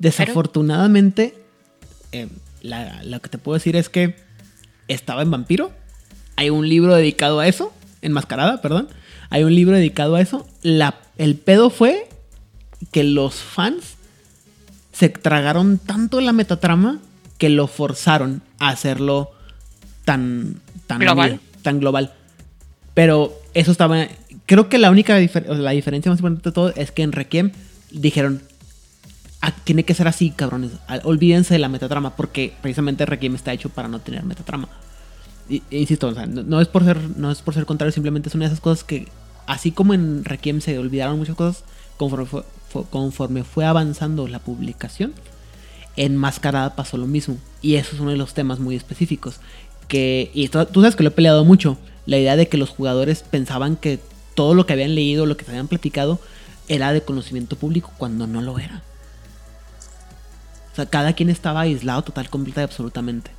Desafortunadamente, 0.00 1.34
eh, 2.10 2.28
lo 2.62 3.20
que 3.20 3.28
te 3.28 3.38
puedo 3.38 3.54
decir 3.54 3.76
es 3.76 3.88
que 3.88 4.16
estaba 4.88 5.22
en 5.22 5.30
Vampiro. 5.30 5.70
Hay 6.34 6.50
un 6.50 6.68
libro 6.68 6.96
dedicado 6.96 7.38
a 7.38 7.46
eso, 7.46 7.72
enmascarada, 8.02 8.60
perdón. 8.60 8.88
Hay 9.28 9.44
un 9.44 9.54
libro 9.54 9.76
dedicado 9.76 10.16
a 10.16 10.20
eso. 10.20 10.48
La, 10.62 10.96
el 11.16 11.36
pedo 11.36 11.70
fue 11.70 12.08
que 12.92 13.04
los 13.04 13.34
fans 13.34 13.96
se 14.92 15.08
tragaron 15.08 15.78
tanto 15.78 16.20
la 16.20 16.32
metatrama 16.32 16.98
que 17.38 17.48
lo 17.48 17.66
forzaron 17.66 18.42
a 18.58 18.68
hacerlo 18.68 19.30
tan, 20.04 20.60
tan 20.86 20.98
global. 20.98 21.40
tan 21.62 21.80
global. 21.80 22.12
Pero 22.94 23.32
eso 23.54 23.72
estaba. 23.72 24.06
Creo 24.46 24.68
que 24.68 24.78
la 24.78 24.90
única 24.90 25.18
la 25.18 25.70
diferencia 25.70 26.10
más 26.10 26.18
importante 26.18 26.50
de 26.50 26.52
todo 26.52 26.72
es 26.76 26.92
que 26.92 27.02
en 27.02 27.12
Requiem 27.12 27.52
dijeron. 27.90 28.42
Ah, 29.40 29.52
tiene 29.64 29.84
que 29.84 29.94
ser 29.94 30.06
así, 30.06 30.32
cabrones. 30.32 30.72
Olvídense 31.04 31.54
de 31.54 31.60
la 31.60 31.70
metatrama. 31.70 32.14
Porque 32.14 32.52
precisamente 32.60 33.06
Requiem 33.06 33.34
está 33.36 33.54
hecho 33.54 33.70
para 33.70 33.88
no 33.88 34.00
tener 34.00 34.22
metatrama. 34.24 34.68
insisto, 35.70 36.12
no, 36.12 36.60
es 36.60 36.68
por 36.68 36.84
ser, 36.84 36.98
no 37.16 37.30
es 37.30 37.40
por 37.40 37.54
ser 37.54 37.64
contrario, 37.64 37.92
simplemente 37.92 38.28
es 38.28 38.34
una 38.34 38.44
de 38.44 38.48
esas 38.48 38.60
cosas 38.60 38.84
que. 38.84 39.08
Así 39.46 39.72
como 39.72 39.94
en 39.94 40.24
Requiem 40.24 40.60
se 40.60 40.78
olvidaron 40.78 41.18
muchas 41.18 41.36
cosas, 41.36 41.64
conforme 41.96 42.26
fue, 42.26 42.44
conforme 42.90 43.44
fue 43.44 43.64
avanzando 43.64 44.28
la 44.28 44.38
publicación, 44.38 45.12
en 45.96 46.16
Mascarada 46.16 46.76
pasó 46.76 46.96
lo 46.96 47.06
mismo. 47.06 47.36
Y 47.62 47.76
eso 47.76 47.94
es 47.94 48.00
uno 48.00 48.10
de 48.10 48.16
los 48.16 48.34
temas 48.34 48.58
muy 48.58 48.76
específicos. 48.76 49.40
Que, 49.88 50.30
y 50.34 50.48
tú 50.48 50.80
sabes 50.80 50.96
que 50.96 51.02
lo 51.02 51.08
he 51.08 51.12
peleado 51.12 51.44
mucho. 51.44 51.78
La 52.06 52.18
idea 52.18 52.36
de 52.36 52.48
que 52.48 52.56
los 52.56 52.70
jugadores 52.70 53.22
pensaban 53.22 53.76
que 53.76 53.98
todo 54.34 54.54
lo 54.54 54.66
que 54.66 54.72
habían 54.72 54.94
leído, 54.94 55.26
lo 55.26 55.36
que 55.36 55.44
se 55.44 55.50
habían 55.50 55.68
platicado, 55.68 56.20
era 56.68 56.92
de 56.92 57.02
conocimiento 57.02 57.56
público 57.56 57.92
cuando 57.98 58.26
no 58.26 58.40
lo 58.40 58.58
era. 58.58 58.82
O 60.72 60.76
sea, 60.76 60.86
cada 60.86 61.12
quien 61.14 61.28
estaba 61.28 61.62
aislado 61.62 62.02
total, 62.02 62.30
completa 62.30 62.60
y 62.60 62.64
absolutamente. 62.64 63.32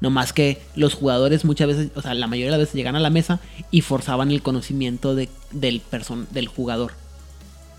No 0.00 0.10
más 0.10 0.32
que 0.32 0.62
los 0.76 0.94
jugadores 0.94 1.44
muchas 1.44 1.68
veces, 1.68 1.90
o 1.94 2.02
sea, 2.02 2.14
la 2.14 2.26
mayoría 2.26 2.52
de 2.52 2.58
las 2.58 2.60
veces 2.60 2.74
llegan 2.74 2.96
a 2.96 3.00
la 3.00 3.10
mesa 3.10 3.40
y 3.70 3.80
forzaban 3.80 4.30
el 4.30 4.42
conocimiento 4.42 5.14
de, 5.14 5.28
del, 5.50 5.82
del 6.30 6.48
jugador 6.48 6.92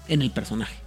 en 0.07 0.21
el 0.21 0.31
personaje. 0.31 0.86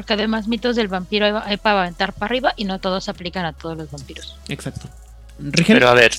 Porque 0.00 0.14
además 0.14 0.48
mitos 0.48 0.76
del 0.76 0.88
vampiro 0.88 1.42
hay, 1.44 1.58
para 1.58 1.82
aventar 1.82 2.14
para 2.14 2.24
arriba 2.24 2.54
y 2.56 2.64
no 2.64 2.80
todos 2.80 3.10
aplican 3.10 3.44
a 3.44 3.52
todos 3.52 3.76
los 3.76 3.90
vampiros. 3.90 4.34
Exacto. 4.48 4.88
Pero 5.66 5.88
a 5.88 5.92
ver. 5.92 6.12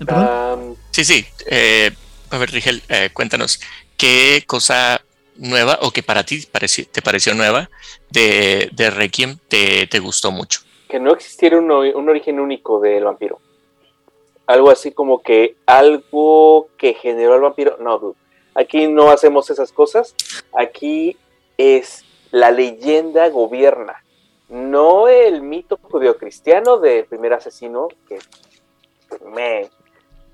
Um, 0.00 0.74
sí, 0.90 1.04
sí. 1.04 1.26
Eh, 1.50 1.90
a 2.30 2.38
ver, 2.38 2.50
Rigel, 2.50 2.82
eh, 2.88 3.10
cuéntanos, 3.12 3.60
¿qué 3.98 4.42
cosa 4.46 5.02
nueva 5.36 5.80
o 5.82 5.90
que 5.90 6.02
para 6.02 6.24
ti 6.24 6.46
te 6.46 7.02
pareció 7.02 7.34
nueva 7.34 7.68
de, 8.08 8.70
de 8.72 8.88
Requiem 8.88 9.36
te, 9.48 9.86
te, 9.86 9.98
gustó 9.98 10.30
mucho? 10.30 10.60
Que 10.88 10.98
no 10.98 11.12
existiera 11.12 11.58
un, 11.58 11.70
un 11.70 12.08
origen 12.08 12.40
único 12.40 12.80
del 12.80 13.04
vampiro. 13.04 13.38
Algo 14.46 14.70
así 14.70 14.92
como 14.92 15.20
que 15.20 15.56
algo 15.66 16.68
que 16.78 16.94
generó 16.94 17.34
al 17.34 17.42
vampiro. 17.42 17.76
No, 17.80 17.98
dude. 17.98 18.16
Aquí 18.54 18.88
no 18.88 19.10
hacemos 19.10 19.50
esas 19.50 19.72
cosas. 19.72 20.14
Aquí 20.56 21.18
es 21.58 22.06
la 22.30 22.50
leyenda 22.50 23.28
gobierna, 23.28 24.02
no 24.48 25.08
el 25.08 25.42
mito 25.42 25.78
judeocristiano 25.82 26.78
del 26.78 27.04
primer 27.04 27.32
asesino, 27.34 27.88
que 28.08 28.18
me, 29.34 29.68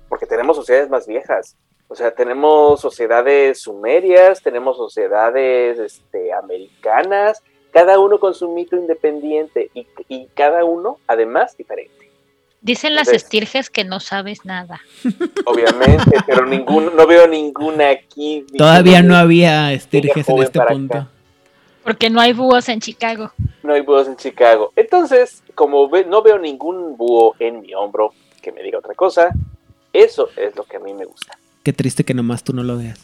porque 0.09 0.25
tenemos 0.25 0.55
sociedades 0.57 0.89
más 0.89 1.07
viejas. 1.07 1.55
O 1.87 1.95
sea, 1.95 2.15
tenemos 2.15 2.81
sociedades 2.81 3.61
sumerias, 3.61 4.41
tenemos 4.41 4.75
sociedades 4.77 5.77
este, 5.77 6.33
americanas, 6.33 7.43
cada 7.71 7.99
uno 7.99 8.19
con 8.19 8.33
su 8.33 8.49
mito 8.51 8.75
independiente 8.75 9.69
y, 9.73 9.85
y 10.07 10.27
cada 10.33 10.63
uno, 10.65 10.97
además, 11.07 11.55
diferente. 11.57 11.93
Dicen 12.61 12.95
las 12.95 13.07
Entonces- 13.09 13.23
estirges 13.23 13.69
que 13.69 13.83
no 13.83 13.99
sabes 13.99 14.43
nada. 14.45 14.81
Obviamente, 15.45 16.17
pero 16.25 16.47
ningún, 16.47 16.95
no 16.95 17.05
veo 17.05 17.27
ninguna 17.27 17.89
aquí. 17.89 18.43
Todavía 18.57 19.03
no 19.03 19.15
había 19.15 19.71
estirges 19.71 20.27
en 20.27 20.41
este 20.41 20.59
punto. 20.61 20.97
acá. 20.97 21.09
Porque 21.85 22.09
no 22.09 22.19
hay 22.19 22.33
búhos 22.33 22.67
en 22.67 22.81
Chicago. 22.81 23.31
No 23.63 23.73
hay 23.73 23.81
búhos 23.81 24.07
en 24.07 24.17
Chicago. 24.17 24.73
Entonces, 24.75 25.41
como 25.53 25.87
ve- 25.87 26.03
no 26.05 26.21
veo 26.21 26.37
ningún 26.39 26.97
búho 26.97 27.35
en 27.39 27.61
mi 27.61 27.73
hombro 27.73 28.11
que 28.41 28.51
me 28.51 28.61
diga 28.61 28.79
otra 28.79 28.93
cosa, 28.95 29.29
eso 29.93 30.29
es 30.35 30.53
lo 30.55 30.63
que 30.65 30.77
a 30.77 30.79
mí 30.79 30.93
me 30.93 31.05
gusta. 31.05 31.37
Qué 31.63 31.71
triste 31.71 32.03
que 32.03 32.13
nomás 32.13 32.43
tú 32.43 32.51
no 32.53 32.63
lo 32.63 32.77
veas. 32.77 32.99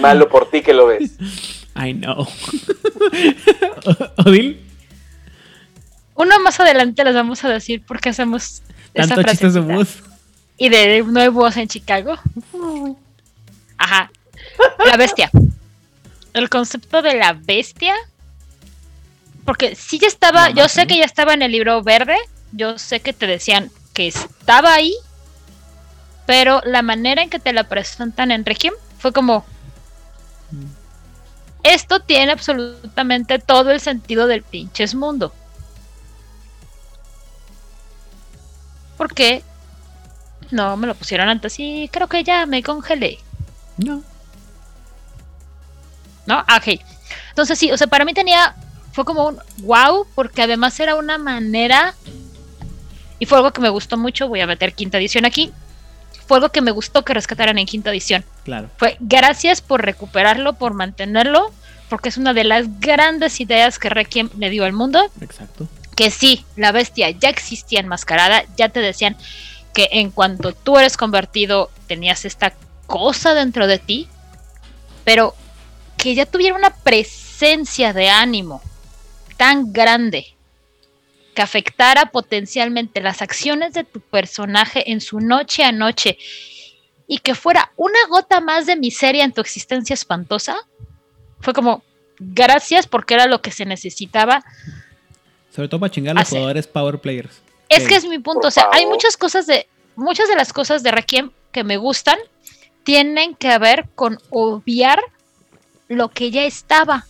Malo 0.00 0.28
por 0.28 0.50
ti 0.50 0.62
que 0.62 0.74
lo 0.74 0.86
ves. 0.86 1.16
I 1.76 1.92
know. 1.94 2.26
Odil, 4.24 4.60
Uno 6.14 6.38
más 6.40 6.60
adelante 6.60 7.02
les 7.04 7.14
vamos 7.14 7.42
a 7.44 7.48
decir 7.48 7.84
por 7.84 8.00
qué 8.00 8.10
hacemos 8.10 8.62
esa 8.94 9.14
tanto 9.16 9.30
chistes 9.30 9.54
de 9.54 9.60
bus. 9.60 10.02
Y 10.56 10.68
de 10.68 11.02
no 11.02 11.20
hay 11.20 11.28
búhos 11.28 11.56
en 11.56 11.66
Chicago. 11.68 12.14
Ajá. 13.76 14.10
La 14.86 14.96
bestia. 14.96 15.30
El 16.34 16.50
concepto 16.50 17.00
de 17.00 17.14
la 17.14 17.32
bestia. 17.32 17.94
Porque 19.44 19.74
sí 19.74 19.98
ya 19.98 20.08
estaba, 20.08 20.50
yo 20.50 20.68
sé 20.68 20.86
que 20.86 20.98
ya 20.98 21.04
estaba 21.04 21.32
en 21.34 21.42
el 21.42 21.52
libro 21.52 21.82
verde. 21.82 22.16
Yo 22.52 22.78
sé 22.78 23.00
que 23.00 23.12
te 23.12 23.26
decían 23.26 23.70
que 23.92 24.08
estaba 24.08 24.74
ahí. 24.74 24.94
Pero 26.26 26.60
la 26.64 26.82
manera 26.82 27.22
en 27.22 27.30
que 27.30 27.38
te 27.38 27.52
la 27.52 27.64
presentan 27.64 28.30
en 28.30 28.44
Requiem 28.44 28.74
fue 28.98 29.12
como. 29.12 29.44
Esto 31.62 32.00
tiene 32.00 32.32
absolutamente 32.32 33.38
todo 33.38 33.70
el 33.70 33.80
sentido 33.80 34.26
del 34.26 34.42
pinches 34.42 34.94
mundo. 34.94 35.32
¿Por 38.96 39.14
qué? 39.14 39.42
No, 40.50 40.76
me 40.76 40.86
lo 40.86 40.94
pusieron 40.94 41.28
antes 41.28 41.58
y 41.58 41.88
creo 41.88 42.08
que 42.08 42.22
ya 42.22 42.46
me 42.46 42.62
congelé. 42.62 43.18
No. 43.78 44.02
¿No? 46.26 46.44
Ah, 46.46 46.56
Ok. 46.58 46.80
Entonces 47.30 47.58
sí, 47.58 47.70
o 47.72 47.76
sea, 47.76 47.86
para 47.88 48.04
mí 48.04 48.14
tenía, 48.14 48.54
fue 48.92 49.04
como 49.04 49.26
un 49.26 49.38
wow, 49.58 50.06
porque 50.14 50.42
además 50.42 50.78
era 50.78 50.94
una 50.94 51.18
manera, 51.18 51.94
y 53.18 53.26
fue 53.26 53.38
algo 53.38 53.52
que 53.52 53.60
me 53.60 53.68
gustó 53.68 53.96
mucho, 53.96 54.28
voy 54.28 54.40
a 54.40 54.46
meter 54.46 54.72
quinta 54.74 54.98
edición 54.98 55.24
aquí, 55.24 55.52
fue 56.26 56.36
algo 56.38 56.50
que 56.50 56.60
me 56.60 56.70
gustó 56.70 57.04
que 57.04 57.12
rescataran 57.12 57.58
en 57.58 57.66
quinta 57.66 57.90
edición. 57.90 58.24
Claro. 58.44 58.70
Fue 58.76 58.96
gracias 59.00 59.60
por 59.60 59.84
recuperarlo, 59.84 60.54
por 60.54 60.74
mantenerlo, 60.74 61.52
porque 61.88 62.08
es 62.08 62.16
una 62.16 62.32
de 62.34 62.44
las 62.44 62.80
grandes 62.80 63.40
ideas 63.40 63.78
que 63.78 63.88
Requiem 63.90 64.30
le 64.38 64.48
dio 64.50 64.64
al 64.64 64.72
mundo, 64.72 65.10
Exacto. 65.20 65.66
que 65.96 66.10
sí, 66.10 66.44
la 66.56 66.70
bestia 66.72 67.10
ya 67.10 67.28
existía 67.28 67.80
enmascarada, 67.80 68.44
ya 68.56 68.68
te 68.68 68.80
decían 68.80 69.16
que 69.74 69.88
en 69.92 70.10
cuanto 70.10 70.52
tú 70.52 70.78
eres 70.78 70.96
convertido 70.96 71.70
tenías 71.88 72.24
esta 72.24 72.52
cosa 72.86 73.34
dentro 73.34 73.66
de 73.66 73.78
ti, 73.78 74.08
pero 75.04 75.34
que 75.96 76.14
ya 76.14 76.26
tuviera 76.26 76.56
una 76.56 76.70
presencia 76.70 77.92
de 77.92 78.08
ánimo 78.08 78.62
tan 79.36 79.72
grande 79.72 80.34
que 81.34 81.42
afectara 81.42 82.06
potencialmente 82.06 83.00
las 83.00 83.20
acciones 83.22 83.74
de 83.74 83.84
tu 83.84 84.00
personaje 84.00 84.92
en 84.92 85.00
su 85.00 85.20
noche 85.20 85.64
a 85.64 85.72
noche 85.72 86.16
y 87.06 87.18
que 87.18 87.34
fuera 87.34 87.72
una 87.76 87.98
gota 88.08 88.40
más 88.40 88.66
de 88.66 88.76
miseria 88.76 89.24
en 89.24 89.32
tu 89.32 89.40
existencia 89.40 89.94
espantosa, 89.94 90.56
fue 91.40 91.52
como 91.52 91.82
gracias 92.18 92.86
porque 92.86 93.14
era 93.14 93.26
lo 93.26 93.42
que 93.42 93.50
se 93.50 93.64
necesitaba 93.66 94.44
Sobre 95.54 95.68
todo 95.68 95.80
para 95.80 95.90
chingar 95.92 96.16
a 96.16 96.20
los 96.20 96.28
jugadores 96.28 96.66
power 96.66 96.98
players. 97.00 97.40
es 97.68 97.82
Sí. 97.82 97.88
que 97.88 97.96
es 97.96 98.06
mi 98.06 98.18
punto. 98.18 98.48
O 98.48 98.50
sea, 98.50 98.68
hay 98.72 98.86
muchas 98.86 99.16
cosas 99.16 99.46
de. 99.46 99.66
Muchas 99.96 100.28
de 100.28 100.34
las 100.34 100.52
cosas 100.52 100.82
de 100.82 100.90
Requiem 100.90 101.30
que 101.52 101.62
me 101.62 101.76
gustan 101.76 102.18
tienen 102.82 103.34
que 103.36 103.56
ver 103.58 103.88
con 103.94 104.18
obviar 104.30 105.00
lo 105.88 106.08
que 106.08 106.30
ya 106.30 106.44
estaba. 106.44 107.06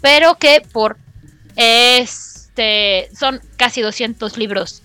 Pero 0.00 0.36
que 0.36 0.62
por. 0.72 0.96
Este. 1.56 3.08
Son 3.18 3.40
casi 3.56 3.80
200 3.80 4.36
libros. 4.36 4.82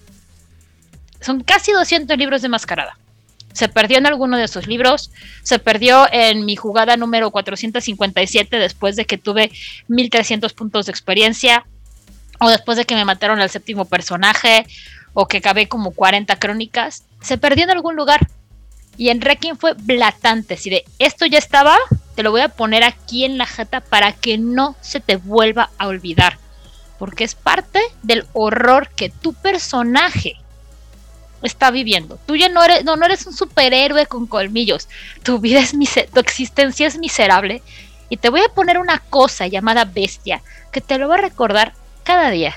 Son 1.20 1.44
casi 1.44 1.72
200 1.72 2.18
libros 2.18 2.42
de 2.42 2.50
mascarada. 2.50 2.98
Se 3.54 3.68
perdió 3.68 3.98
en 3.98 4.08
alguno 4.08 4.38
de 4.38 4.46
esos 4.46 4.68
libros. 4.68 5.12
Se 5.44 5.60
perdió 5.60 6.08
en 6.12 6.46
mi 6.46 6.56
jugada 6.56 6.98
número 6.98 7.32
457 7.32 8.58
después 8.58 8.96
de 8.96 9.06
que 9.06 9.18
tuve 9.18 9.52
1300 9.88 10.54
puntos 10.54 10.86
de 10.86 10.92
experiencia. 10.92 11.66
O 12.40 12.50
después 12.50 12.78
de 12.78 12.86
que 12.86 12.96
me 12.96 13.06
mataron 13.06 13.40
al 13.40 13.50
séptimo 13.50 13.86
personaje. 13.86 14.66
O 15.14 15.28
que 15.28 15.38
acabé 15.38 15.68
como 15.68 15.92
40 15.92 16.38
crónicas. 16.38 17.04
Se 17.22 17.38
perdió 17.38 17.66
en 17.66 17.72
algún 17.72 17.96
lugar. 17.96 18.28
Y 18.98 19.10
en 19.10 19.22
Requiem 19.22 19.58
fue 19.58 19.74
blatante. 19.74 20.58
Si 20.58 20.70
de 20.70 20.86
esto 21.00 21.26
ya 21.26 21.38
estaba, 21.38 21.78
te 22.22 22.26
lo 22.26 22.30
voy 22.30 22.42
a 22.42 22.50
poner 22.50 22.84
aquí 22.84 23.26
en 23.26 23.40
la 23.40 23.48
jeta 23.48 23.82
para 23.82 24.12
que 24.12 24.38
no 24.38 24.76
se 24.80 25.00
te 25.00 25.16
vuelva 25.16 25.72
a 25.80 25.88
olvidar. 25.88 26.38
Porque 27.00 27.24
es 27.24 27.34
parte 27.34 27.82
del 28.04 28.28
horror 28.34 28.90
que 28.90 29.10
tu 29.10 29.34
personaje 29.34 30.36
está 31.42 31.72
viviendo. 31.72 32.20
Tú 32.28 32.36
ya 32.36 32.48
no 32.48 32.64
eres, 32.64 32.86
no, 32.86 32.96
no 32.96 33.08
eres 33.08 33.26
un 33.26 33.34
superhéroe 33.34 34.06
con 34.06 34.28
colmillos. 34.28 34.88
Tu 35.24 35.40
vida 35.40 35.62
es 35.62 35.72
tu 36.14 36.20
existencia 36.20 36.86
es 36.86 37.00
miserable. 37.00 37.64
Y 38.08 38.18
te 38.18 38.30
voy 38.30 38.42
a 38.42 38.54
poner 38.54 38.78
una 38.78 39.00
cosa 39.00 39.48
llamada 39.48 39.86
bestia 39.86 40.44
que 40.72 40.80
te 40.80 41.00
lo 41.00 41.08
va 41.08 41.16
a 41.16 41.22
recordar 41.22 41.74
cada 42.04 42.30
día 42.30 42.54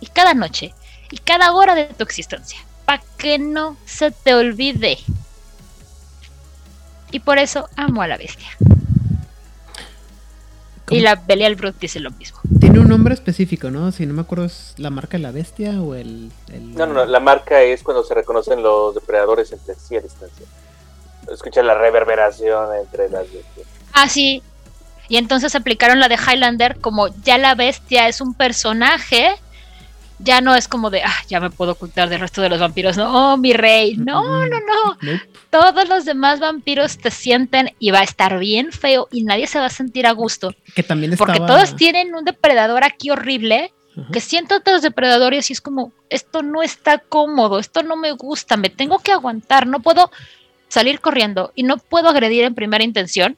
y 0.00 0.06
cada 0.08 0.34
noche 0.34 0.74
y 1.10 1.16
cada 1.16 1.52
hora 1.52 1.74
de 1.74 1.86
tu 1.86 2.04
existencia. 2.04 2.60
Para 2.84 3.02
que 3.16 3.38
no 3.38 3.78
se 3.86 4.10
te 4.10 4.34
olvide. 4.34 4.98
Y 7.10 7.20
por 7.20 7.38
eso 7.38 7.70
amo 7.74 8.02
a 8.02 8.06
la 8.06 8.18
bestia. 8.18 8.48
Y 10.90 11.00
la 11.00 11.16
Belial 11.16 11.54
Brut 11.54 11.76
dice 11.78 12.00
lo 12.00 12.10
mismo. 12.12 12.38
Tiene 12.60 12.78
un 12.78 12.88
nombre 12.88 13.14
específico, 13.14 13.70
¿no? 13.70 13.92
Si 13.92 14.06
no 14.06 14.14
me 14.14 14.22
acuerdo, 14.22 14.44
es 14.46 14.74
la 14.76 14.90
marca 14.90 15.16
de 15.16 15.22
la 15.22 15.30
bestia 15.32 15.80
o 15.82 15.94
el. 15.94 16.30
el- 16.52 16.74
No, 16.74 16.86
no, 16.86 16.94
no, 16.94 17.04
la 17.06 17.20
marca 17.20 17.62
es 17.62 17.82
cuando 17.82 18.02
se 18.04 18.14
reconocen 18.14 18.62
los 18.62 18.94
depredadores 18.94 19.52
entre 19.52 19.74
sí 19.74 19.96
a 19.96 20.00
distancia. 20.00 20.46
Escucha 21.32 21.62
la 21.62 21.74
reverberación 21.74 22.68
entre 22.80 23.08
las 23.10 23.24
bestias. 23.24 23.66
Ah, 23.92 24.08
sí. 24.08 24.42
Y 25.08 25.16
entonces 25.16 25.54
aplicaron 25.54 26.00
la 26.00 26.08
de 26.08 26.16
Highlander 26.16 26.78
como 26.80 27.08
ya 27.24 27.38
la 27.38 27.54
bestia 27.54 28.08
es 28.08 28.20
un 28.20 28.34
personaje. 28.34 29.30
Ya 30.20 30.40
no 30.40 30.54
es 30.54 30.66
como 30.66 30.90
de, 30.90 31.02
ah, 31.02 31.14
ya 31.28 31.40
me 31.40 31.50
puedo 31.50 31.72
ocultar 31.72 32.08
del 32.08 32.20
resto 32.20 32.42
de 32.42 32.48
los 32.48 32.60
vampiros. 32.60 32.96
No, 32.96 33.34
oh, 33.34 33.36
mi 33.36 33.52
rey. 33.52 33.96
No, 33.96 34.46
no, 34.46 34.60
no. 34.60 34.98
nope. 35.00 35.30
Todos 35.50 35.88
los 35.88 36.04
demás 36.04 36.40
vampiros 36.40 36.98
te 36.98 37.10
sienten 37.10 37.74
y 37.78 37.90
va 37.90 38.00
a 38.00 38.04
estar 38.04 38.38
bien 38.38 38.72
feo 38.72 39.08
y 39.12 39.22
nadie 39.22 39.46
se 39.46 39.58
va 39.58 39.66
a 39.66 39.70
sentir 39.70 40.06
a 40.06 40.12
gusto. 40.12 40.54
Que 40.74 40.82
también 40.82 41.12
estaba. 41.12 41.34
Porque 41.34 41.46
todos 41.46 41.76
tienen 41.76 42.14
un 42.14 42.24
depredador 42.24 42.84
aquí 42.84 43.10
horrible 43.10 43.72
que 44.12 44.20
siento 44.20 44.62
los 44.64 44.82
depredadores 44.82 45.50
y 45.50 45.52
es 45.52 45.60
como, 45.60 45.92
esto 46.08 46.42
no 46.42 46.62
está 46.62 46.98
cómodo, 46.98 47.58
esto 47.58 47.82
no 47.82 47.96
me 47.96 48.12
gusta, 48.12 48.56
me 48.56 48.70
tengo 48.70 49.00
que 49.00 49.12
aguantar, 49.12 49.66
no 49.66 49.80
puedo 49.80 50.10
salir 50.68 51.00
corriendo 51.00 51.52
y 51.54 51.64
no 51.64 51.78
puedo 51.78 52.08
agredir 52.08 52.44
en 52.44 52.54
primera 52.54 52.84
intención 52.84 53.36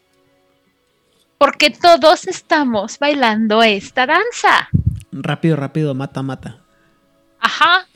porque 1.39 1.71
todos 1.71 2.27
estamos 2.27 2.99
bailando 2.99 3.63
esta 3.63 4.07
danza. 4.07 4.69
Rápido, 5.11 5.57
rápido, 5.57 5.95
mata, 5.95 6.23
mata. 6.23 6.60
Ajá. 7.41 7.87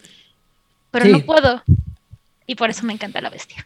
Pero 0.90 1.06
Sí. 1.06 1.12
no 1.12 1.20
puedo. 1.20 1.62
Y 2.46 2.54
por 2.56 2.70
eso 2.70 2.84
me 2.84 2.92
encanta 2.92 3.20
la 3.20 3.30
bestia. 3.30 3.62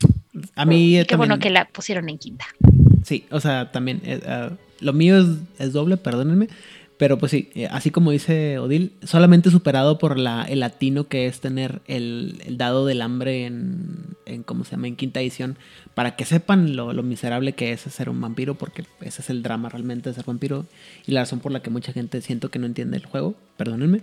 A 0.54 0.64
mí 0.64 0.98
Y 1.00 1.04
qué 1.04 1.16
bueno 1.16 1.38
que 1.38 1.50
la 1.50 1.64
pusieron 1.66 2.08
en 2.08 2.18
quinta. 2.18 2.46
Sí, 3.04 3.24
o 3.30 3.40
sea, 3.40 3.72
también. 3.72 4.00
eh, 4.04 4.20
ah, 4.26 4.50
lo 4.80 4.92
mío 4.92 5.18
es, 5.18 5.26
es 5.58 5.72
doble, 5.72 5.96
perdónenme. 5.96 6.48
Pero 6.98 7.16
pues 7.16 7.30
sí, 7.30 7.48
eh, 7.54 7.68
así 7.70 7.92
como 7.92 8.10
dice 8.10 8.58
Odil, 8.58 8.92
solamente 9.04 9.50
superado 9.52 9.98
por 9.98 10.18
la, 10.18 10.42
el 10.44 10.58
latino 10.60 11.06
que 11.06 11.26
es 11.26 11.40
tener 11.40 11.80
el, 11.86 12.42
el 12.44 12.58
dado 12.58 12.86
del 12.86 13.02
hambre 13.02 13.46
en, 13.46 14.16
en, 14.26 14.42
¿cómo 14.42 14.64
se 14.64 14.72
llama? 14.72 14.88
En 14.88 14.96
quinta 14.96 15.20
edición, 15.20 15.56
para 15.94 16.16
que 16.16 16.24
sepan 16.24 16.74
lo, 16.74 16.92
lo 16.92 17.04
miserable 17.04 17.52
que 17.52 17.70
es 17.70 17.82
ser 17.82 18.08
un 18.08 18.20
vampiro, 18.20 18.56
porque 18.56 18.84
ese 19.00 19.22
es 19.22 19.30
el 19.30 19.44
drama 19.44 19.68
realmente 19.68 20.08
de 20.10 20.14
ser 20.16 20.24
vampiro 20.24 20.66
y 21.06 21.12
la 21.12 21.20
razón 21.20 21.38
por 21.38 21.52
la 21.52 21.62
que 21.62 21.70
mucha 21.70 21.92
gente 21.92 22.20
siento 22.20 22.50
que 22.50 22.58
no 22.58 22.66
entiende 22.66 22.96
el 22.96 23.06
juego, 23.06 23.36
perdónenme. 23.56 24.00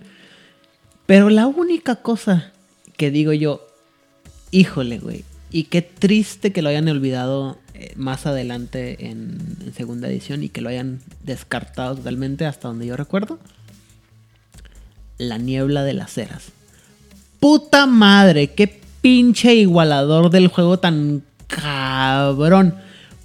Pero 1.06 1.30
la 1.30 1.46
única 1.46 1.96
cosa 1.96 2.52
que 2.96 3.10
digo 3.10 3.32
yo, 3.32 3.66
híjole, 4.50 4.98
güey, 4.98 5.24
y 5.50 5.64
qué 5.64 5.82
triste 5.82 6.52
que 6.52 6.62
lo 6.62 6.68
hayan 6.68 6.88
olvidado 6.88 7.58
eh, 7.74 7.92
más 7.96 8.26
adelante 8.26 9.06
en, 9.06 9.56
en 9.64 9.72
segunda 9.74 10.08
edición 10.08 10.42
y 10.42 10.48
que 10.48 10.60
lo 10.60 10.68
hayan 10.68 11.00
descartado 11.22 11.96
totalmente 11.96 12.46
hasta 12.46 12.68
donde 12.68 12.86
yo 12.86 12.96
recuerdo. 12.96 13.38
La 15.18 15.38
niebla 15.38 15.84
de 15.84 15.94
las 15.94 16.12
ceras. 16.12 16.52
Puta 17.40 17.86
madre, 17.86 18.48
qué 18.48 18.80
pinche 19.00 19.54
igualador 19.54 20.30
del 20.30 20.48
juego 20.48 20.78
tan 20.78 21.22
cabrón. 21.46 22.74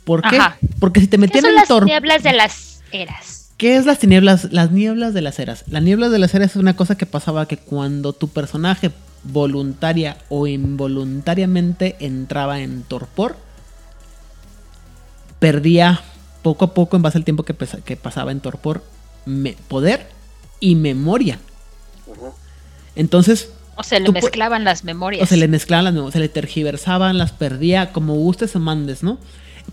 ¿Por 0.04 0.22
qué? 0.22 0.38
Ajá. 0.38 0.58
Porque 0.80 1.00
si 1.00 1.08
te 1.08 1.18
¿Qué 1.18 1.22
metían 1.22 1.44
son 1.44 1.52
en 1.52 1.56
las 1.56 1.84
nieblas 1.84 2.24
de 2.24 2.34
las 2.34 2.84
eras? 2.92 3.41
¿Qué 3.62 3.76
es 3.76 3.86
las 3.86 4.00
tinieblas? 4.00 4.52
Las 4.52 4.72
nieblas 4.72 5.14
de 5.14 5.22
las 5.22 5.38
eras. 5.38 5.66
Las 5.68 5.84
nieblas 5.84 6.10
de 6.10 6.18
las 6.18 6.34
eras 6.34 6.50
es 6.50 6.56
una 6.56 6.76
cosa 6.76 6.96
que 6.98 7.06
pasaba 7.06 7.48
que 7.48 7.58
cuando 7.58 8.12
tu 8.12 8.28
personaje 8.28 8.90
voluntaria 9.24 10.18
o 10.30 10.48
involuntariamente 10.48 11.96
entraba 12.00 12.62
en 12.62 12.82
torpor, 12.82 13.36
perdía 15.38 16.02
poco 16.42 16.66
a 16.66 16.74
poco 16.74 16.96
en 16.96 17.04
base 17.04 17.20
al 17.20 17.24
tiempo 17.24 17.44
que, 17.44 17.54
pasaba 17.54 18.32
en 18.32 18.40
torpor 18.40 18.84
me- 19.28 19.56
poder 19.68 20.08
y 20.60 20.74
memoria. 20.74 21.38
Entonces, 22.96 23.50
O 23.76 23.84
se 23.84 24.00
le 24.00 24.12
mezclaban 24.12 24.64
las 24.64 24.84
memorias. 24.84 25.22
o 25.22 25.28
se 25.28 25.38
le 25.38 25.48
mezclaban 25.48 25.86
las 25.86 25.94
memorias, 25.94 26.14
se 26.14 26.20
le 26.20 26.30
tergiversaban, 26.30 27.20
las 27.20 27.32
perdía, 27.32 27.92
como 27.94 28.16
gustes 28.16 28.56
o 28.56 28.60
mandes, 28.60 29.04
¿no? 29.04 29.20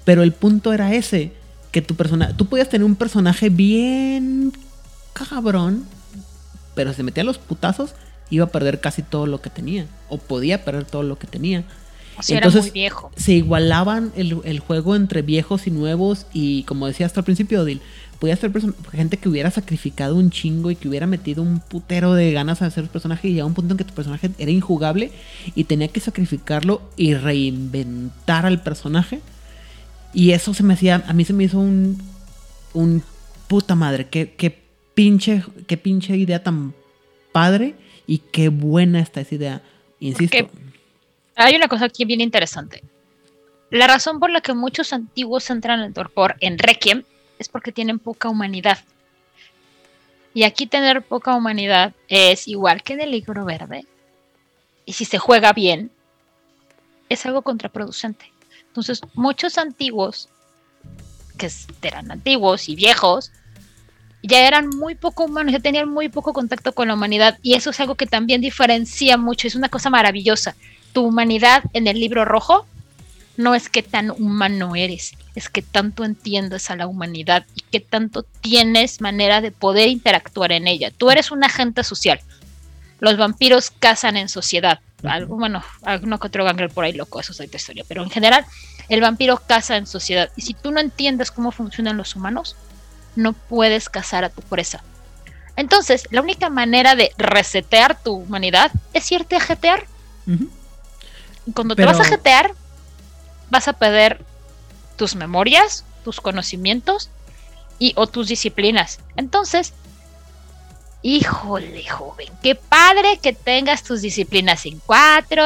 Pero 0.05 0.23
el 0.23 0.33
punto 0.33 0.75
era 0.75 0.93
ese, 0.93 1.33
que 1.71 1.83
tu 1.83 1.95
persona, 1.95 2.37
tú 2.37 2.47
podías 2.47 2.69
tener 2.69 2.85
un 2.85 2.97
personaje 2.97 3.51
bien 3.51 4.53
cabrón, 5.13 5.85
pero 6.75 6.93
se 6.93 7.03
metía 7.03 7.23
a 7.23 7.27
los 7.27 7.39
putazos, 7.39 7.95
iba 8.31 8.45
a 8.45 8.49
perder 8.49 8.81
casi 8.81 9.03
todo 9.03 9.27
lo 9.27 9.41
que 9.41 9.51
tenía, 9.51 9.87
o 10.09 10.19
podía 10.19 10.65
perder 10.65 10.85
todo 10.85 11.03
lo 11.03 11.19
que 11.19 11.27
tenía. 11.27 11.65
O 12.19 12.23
sea, 12.23 12.39
Entonces, 12.39 12.65
era 12.65 12.73
muy 12.73 12.73
viejo. 12.73 13.13
Se 13.17 13.33
igualaban 13.33 14.13
el, 14.17 14.41
el 14.45 14.61
juego 14.61 14.97
entre 14.97 15.23
viejos 15.23 15.67
y 15.67 15.71
nuevos, 15.71 16.27
y 16.33 16.65
como 16.65 16.87
decía 16.87 17.07
hasta 17.07 17.21
el 17.21 17.25
principio, 17.25 17.63
Odil, 17.63 17.81
podía 18.19 18.37
ser 18.37 18.53
gente 18.93 19.17
que 19.17 19.29
hubiera 19.29 19.51
sacrificado 19.51 20.17
un 20.17 20.31
chingo 20.31 20.71
y 20.71 20.77
que 20.77 20.89
hubiera 20.89 21.07
metido 21.07 21.43
un 21.43 21.61
putero 21.61 22.15
de 22.15 22.33
ganas 22.33 22.63
a 22.63 22.67
hacer 22.67 22.85
su 22.85 22.91
personaje 22.91 23.29
y 23.29 23.33
llegaba 23.33 23.47
un 23.47 23.55
punto 23.55 23.75
en 23.75 23.79
que 23.79 23.85
tu 23.85 23.95
personaje 23.95 24.31
era 24.39 24.51
injugable 24.51 25.13
y 25.55 25.65
tenía 25.65 25.89
que 25.89 26.01
sacrificarlo 26.01 26.83
y 26.97 27.15
reinventar 27.15 28.47
al 28.47 28.63
personaje. 28.63 29.21
Y 30.13 30.33
eso 30.33 30.55
se 30.55 30.63
me 30.63 30.75
hacía, 30.75 31.05
a 31.07 31.13
mí 31.13 31.25
se 31.25 31.33
me 31.33 31.45
hizo 31.45 31.59
un, 31.59 32.01
un 32.75 33.03
puta 33.47 33.75
madre, 33.75 34.09
qué, 34.09 34.35
qué 34.35 34.59
pinche, 34.95 35.43
qué 35.67 35.77
pinche 35.77 36.17
idea 36.17 36.43
tan 36.43 36.75
padre 37.33 37.75
y 38.07 38.19
qué 38.19 38.49
buena 38.49 39.01
está 39.01 39.21
esa 39.21 39.35
idea. 39.35 39.63
Insisto. 40.01 40.51
Hay 41.37 41.55
una 41.55 41.69
cosa 41.69 41.85
aquí 41.85 42.05
bien 42.05 42.21
interesante. 42.21 42.83
La 43.71 43.87
razón 43.87 44.19
por 44.19 44.31
la 44.31 44.41
que 44.41 44.55
muchos 44.55 44.93
antiguos 44.93 45.51
entran 45.51 45.81
en 45.81 45.93
torpor 45.93 46.37
en 46.41 46.59
Requiem 46.59 47.05
es 47.39 47.49
porque 47.49 47.71
tienen 47.71 47.99
poca 47.99 48.29
humanidad. 48.29 48.79
Y 50.35 50.45
aquí 50.45 50.67
tener 50.67 51.03
poca 51.03 51.35
humanidad 51.35 51.95
es 52.09 52.49
igual 52.49 52.83
que 52.83 52.95
en 52.95 53.03
el 53.03 53.11
libro 53.11 53.45
verde. 53.45 53.85
Y 54.85 54.95
si 54.95 55.05
se 55.05 55.19
juega 55.19 55.53
bien, 55.53 55.91
es 57.09 57.27
algo 57.27 57.43
contraproducente. 57.43 58.33
Entonces, 58.79 59.01
muchos 59.15 59.59
antiguos, 59.59 60.29
que 61.37 61.51
eran 61.83 62.11
antiguos 62.11 62.69
y 62.69 62.77
viejos, 62.77 63.33
ya 64.23 64.47
eran 64.47 64.69
muy 64.69 64.95
poco 64.95 65.25
humanos, 65.25 65.53
ya 65.53 65.61
tenían 65.61 65.89
muy 65.89 66.09
poco 66.09 66.33
contacto 66.33 66.73
con 66.73 66.89
la 66.89 66.95
humanidad. 66.95 67.39
Y 67.43 67.55
eso 67.55 67.71
es 67.71 67.81
algo 67.81 67.95
que 67.97 68.07
también 68.07 68.41
diferencia 68.41 69.17
mucho, 69.17 69.47
es 69.47 69.55
una 69.55 69.69
cosa 69.69 69.91
maravillosa. 69.91 70.55
Tu 70.93 71.05
humanidad 71.05 71.65
en 71.73 71.87
el 71.87 71.99
libro 71.99 72.25
rojo 72.25 72.67
no 73.37 73.55
es 73.55 73.69
que 73.69 73.83
tan 73.83 74.11
humano 74.11 74.75
eres, 74.75 75.13
es 75.35 75.49
que 75.49 75.63
tanto 75.63 76.05
entiendes 76.05 76.71
a 76.71 76.77
la 76.77 76.89
humanidad 76.89 77.47
y 77.55 77.63
que 77.71 77.81
tanto 77.81 78.25
tienes 78.25 79.01
manera 79.01 79.41
de 79.41 79.53
poder 79.53 79.89
interactuar 79.89 80.53
en 80.53 80.67
ella. 80.67 80.91
Tú 80.91 81.11
eres 81.11 81.31
un 81.31 81.45
agente 81.45 81.85
social. 81.85 82.21
Los 82.99 83.17
vampiros 83.17 83.71
cazan 83.71 84.17
en 84.17 84.29
sociedad. 84.29 84.81
Algo, 85.05 85.37
bueno, 85.37 85.63
alguno 85.83 86.19
que 86.19 86.27
otro 86.27 86.45
gangrel 86.45 86.71
por 86.71 86.85
ahí 86.85 86.93
loco, 86.93 87.21
eso 87.21 87.33
es 87.33 87.41
otra 87.41 87.57
historia. 87.57 87.85
Pero 87.87 88.03
en 88.03 88.11
general, 88.11 88.45
el 88.89 89.01
vampiro 89.01 89.41
caza 89.47 89.77
en 89.77 89.87
sociedad. 89.87 90.31
Y 90.37 90.43
si 90.43 90.55
tú 90.55 90.73
no 90.73 90.81
entiendes 90.81 91.31
cómo 91.31 91.53
funcionan 91.53 91.97
los 91.97 92.17
humanos, 92.17 92.57
no 93.15 93.33
puedes 93.33 93.89
cazar 93.89 94.25
a 94.25 94.29
tu 94.31 94.43
presa. 94.43 94.83
Entonces, 95.57 96.07
la 96.11 96.21
única 96.23 96.51
manera 96.51 96.95
de 96.95 97.13
resetear 97.19 98.01
tu 98.01 98.13
humanidad 98.15 98.71
es 98.93 99.11
irte 99.13 99.37
a 99.37 99.41
jetear. 99.41 99.87
Y 101.47 101.53
Cuando 101.53 101.75
Pero- 101.75 101.93
te 101.93 101.99
vas 101.99 102.07
a 102.07 102.11
jetear, 102.11 102.53
vas 103.51 103.69
a 103.69 103.73
perder 103.73 104.25
tus 104.97 105.15
memorias, 105.15 105.85
tus 106.05 106.21
conocimientos 106.21 107.11
y 107.79 107.93
o 107.97 108.07
tus 108.07 108.29
disciplinas. 108.29 109.01
Entonces, 109.17 109.73
híjole, 111.03 111.89
joven, 111.89 112.29
qué 112.43 112.55
padre 112.55 113.19
que 113.23 113.33
tengas 113.33 113.83
tus 113.83 114.01
disciplinas 114.03 114.67
en 114.67 114.81
cuatro 114.85 115.43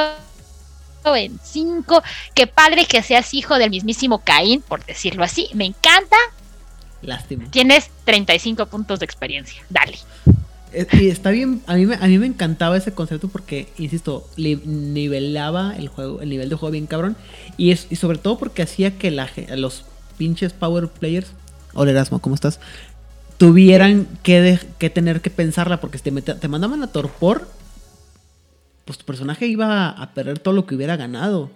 en 1.16 1.38
cinco, 1.42 2.02
qué 2.34 2.46
padre 2.46 2.84
que 2.86 3.02
seas 3.02 3.34
hijo 3.34 3.58
del 3.58 3.70
mismísimo 3.70 4.22
Caín, 4.22 4.62
por 4.62 4.84
decirlo 4.84 5.24
así. 5.24 5.48
Me 5.54 5.64
encanta, 5.66 6.16
Lástima. 7.02 7.46
tienes 7.50 7.90
35 8.04 8.66
puntos 8.66 9.00
de 9.00 9.04
experiencia. 9.04 9.62
Dale. 9.68 9.98
Eh, 10.72 10.86
Y 10.92 11.08
está 11.08 11.30
bien, 11.30 11.60
a 11.66 11.74
mí, 11.74 11.86
me, 11.86 11.96
a 11.96 12.06
mí 12.06 12.18
me 12.18 12.26
encantaba 12.26 12.76
ese 12.76 12.92
concepto 12.94 13.28
porque, 13.28 13.72
insisto, 13.78 14.26
nivelaba 14.36 15.74
el 15.76 15.88
juego, 15.88 16.20
el 16.22 16.28
nivel 16.28 16.48
de 16.48 16.54
juego 16.54 16.70
bien 16.72 16.86
cabrón. 16.86 17.16
Y, 17.56 17.72
es, 17.72 17.88
y 17.90 17.96
sobre 17.96 18.18
todo 18.18 18.38
porque 18.38 18.62
hacía 18.62 18.96
que 18.96 19.10
la, 19.10 19.28
los 19.56 19.84
pinches 20.18 20.52
power 20.52 20.88
players, 20.88 21.32
hola 21.74 21.90
Erasmo, 21.90 22.20
¿cómo 22.20 22.34
estás? 22.34 22.60
Tuvieran 23.42 24.06
que, 24.22 24.40
de- 24.40 24.60
que 24.78 24.88
tener 24.88 25.20
que 25.20 25.28
pensarla 25.30 25.80
porque 25.80 25.98
si 25.98 26.12
te, 26.12 26.22
te 26.34 26.46
mandaban 26.46 26.80
a 26.84 26.92
torpor, 26.92 27.48
pues 28.84 28.98
tu 28.98 29.04
personaje 29.04 29.48
iba 29.48 29.88
a 29.88 30.14
perder 30.14 30.38
todo 30.38 30.54
lo 30.54 30.64
que 30.64 30.76
hubiera 30.76 30.94
ganado. 30.96 31.50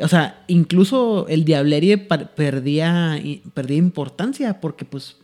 O 0.00 0.08
sea, 0.08 0.42
incluso 0.46 1.28
el 1.28 1.44
Diablerie 1.44 1.98
perdía, 1.98 3.20
perdía 3.52 3.76
importancia 3.76 4.62
porque 4.62 4.86
pues 4.86 5.18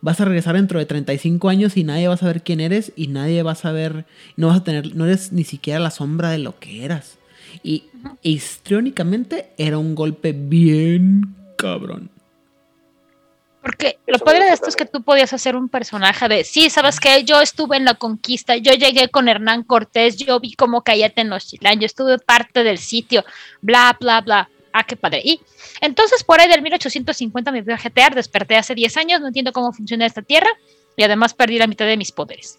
vas 0.00 0.20
a 0.20 0.24
regresar 0.24 0.56
dentro 0.56 0.80
de 0.80 0.86
35 0.86 1.48
años 1.50 1.76
y 1.76 1.84
nadie 1.84 2.08
va 2.08 2.14
a 2.14 2.16
saber 2.16 2.42
quién 2.42 2.58
eres 2.58 2.92
y 2.96 3.06
nadie 3.06 3.44
va 3.44 3.52
a 3.52 3.54
saber, 3.54 4.06
no 4.36 4.48
vas 4.48 4.56
a 4.56 4.64
tener, 4.64 4.96
no 4.96 5.04
eres 5.04 5.30
ni 5.30 5.44
siquiera 5.44 5.78
la 5.78 5.92
sombra 5.92 6.30
de 6.30 6.38
lo 6.38 6.58
que 6.58 6.84
eras. 6.84 7.16
Y 7.62 7.84
histriónicamente 8.22 9.50
era 9.56 9.78
un 9.78 9.94
golpe 9.94 10.32
bien 10.32 11.36
cabrón. 11.56 12.10
Porque 13.66 13.98
lo 14.06 14.18
padre 14.20 14.44
de 14.44 14.52
esto 14.52 14.68
es 14.68 14.76
que 14.76 14.84
tú 14.84 15.02
podías 15.02 15.32
hacer 15.32 15.56
un 15.56 15.68
personaje 15.68 16.28
de, 16.28 16.44
sí, 16.44 16.70
sabes 16.70 17.00
que 17.00 17.24
yo 17.24 17.40
estuve 17.40 17.76
en 17.76 17.84
la 17.84 17.94
conquista, 17.94 18.56
yo 18.56 18.72
llegué 18.74 19.08
con 19.08 19.28
Hernán 19.28 19.64
Cortés, 19.64 20.16
yo 20.16 20.38
vi 20.38 20.52
cómo 20.54 20.82
caía 20.82 21.10
Tenochtitlán, 21.10 21.80
yo 21.80 21.86
estuve 21.86 22.18
parte 22.18 22.62
del 22.62 22.78
sitio, 22.78 23.24
bla, 23.60 23.96
bla, 24.00 24.20
bla. 24.20 24.48
Ah, 24.72 24.84
qué 24.84 24.94
padre. 24.94 25.20
Y 25.24 25.40
entonces 25.80 26.22
por 26.22 26.38
ahí 26.40 26.48
del 26.48 26.62
1850 26.62 27.50
me 27.50 27.64
fui 27.64 27.72
a 27.72 27.78
jetear, 27.78 28.14
desperté 28.14 28.56
hace 28.56 28.74
10 28.76 28.96
años, 28.98 29.20
no 29.20 29.26
entiendo 29.26 29.52
cómo 29.52 29.72
funciona 29.72 30.06
esta 30.06 30.22
tierra 30.22 30.48
y 30.96 31.02
además 31.02 31.34
perdí 31.34 31.58
la 31.58 31.66
mitad 31.66 31.86
de 31.86 31.96
mis 31.96 32.12
poderes. 32.12 32.58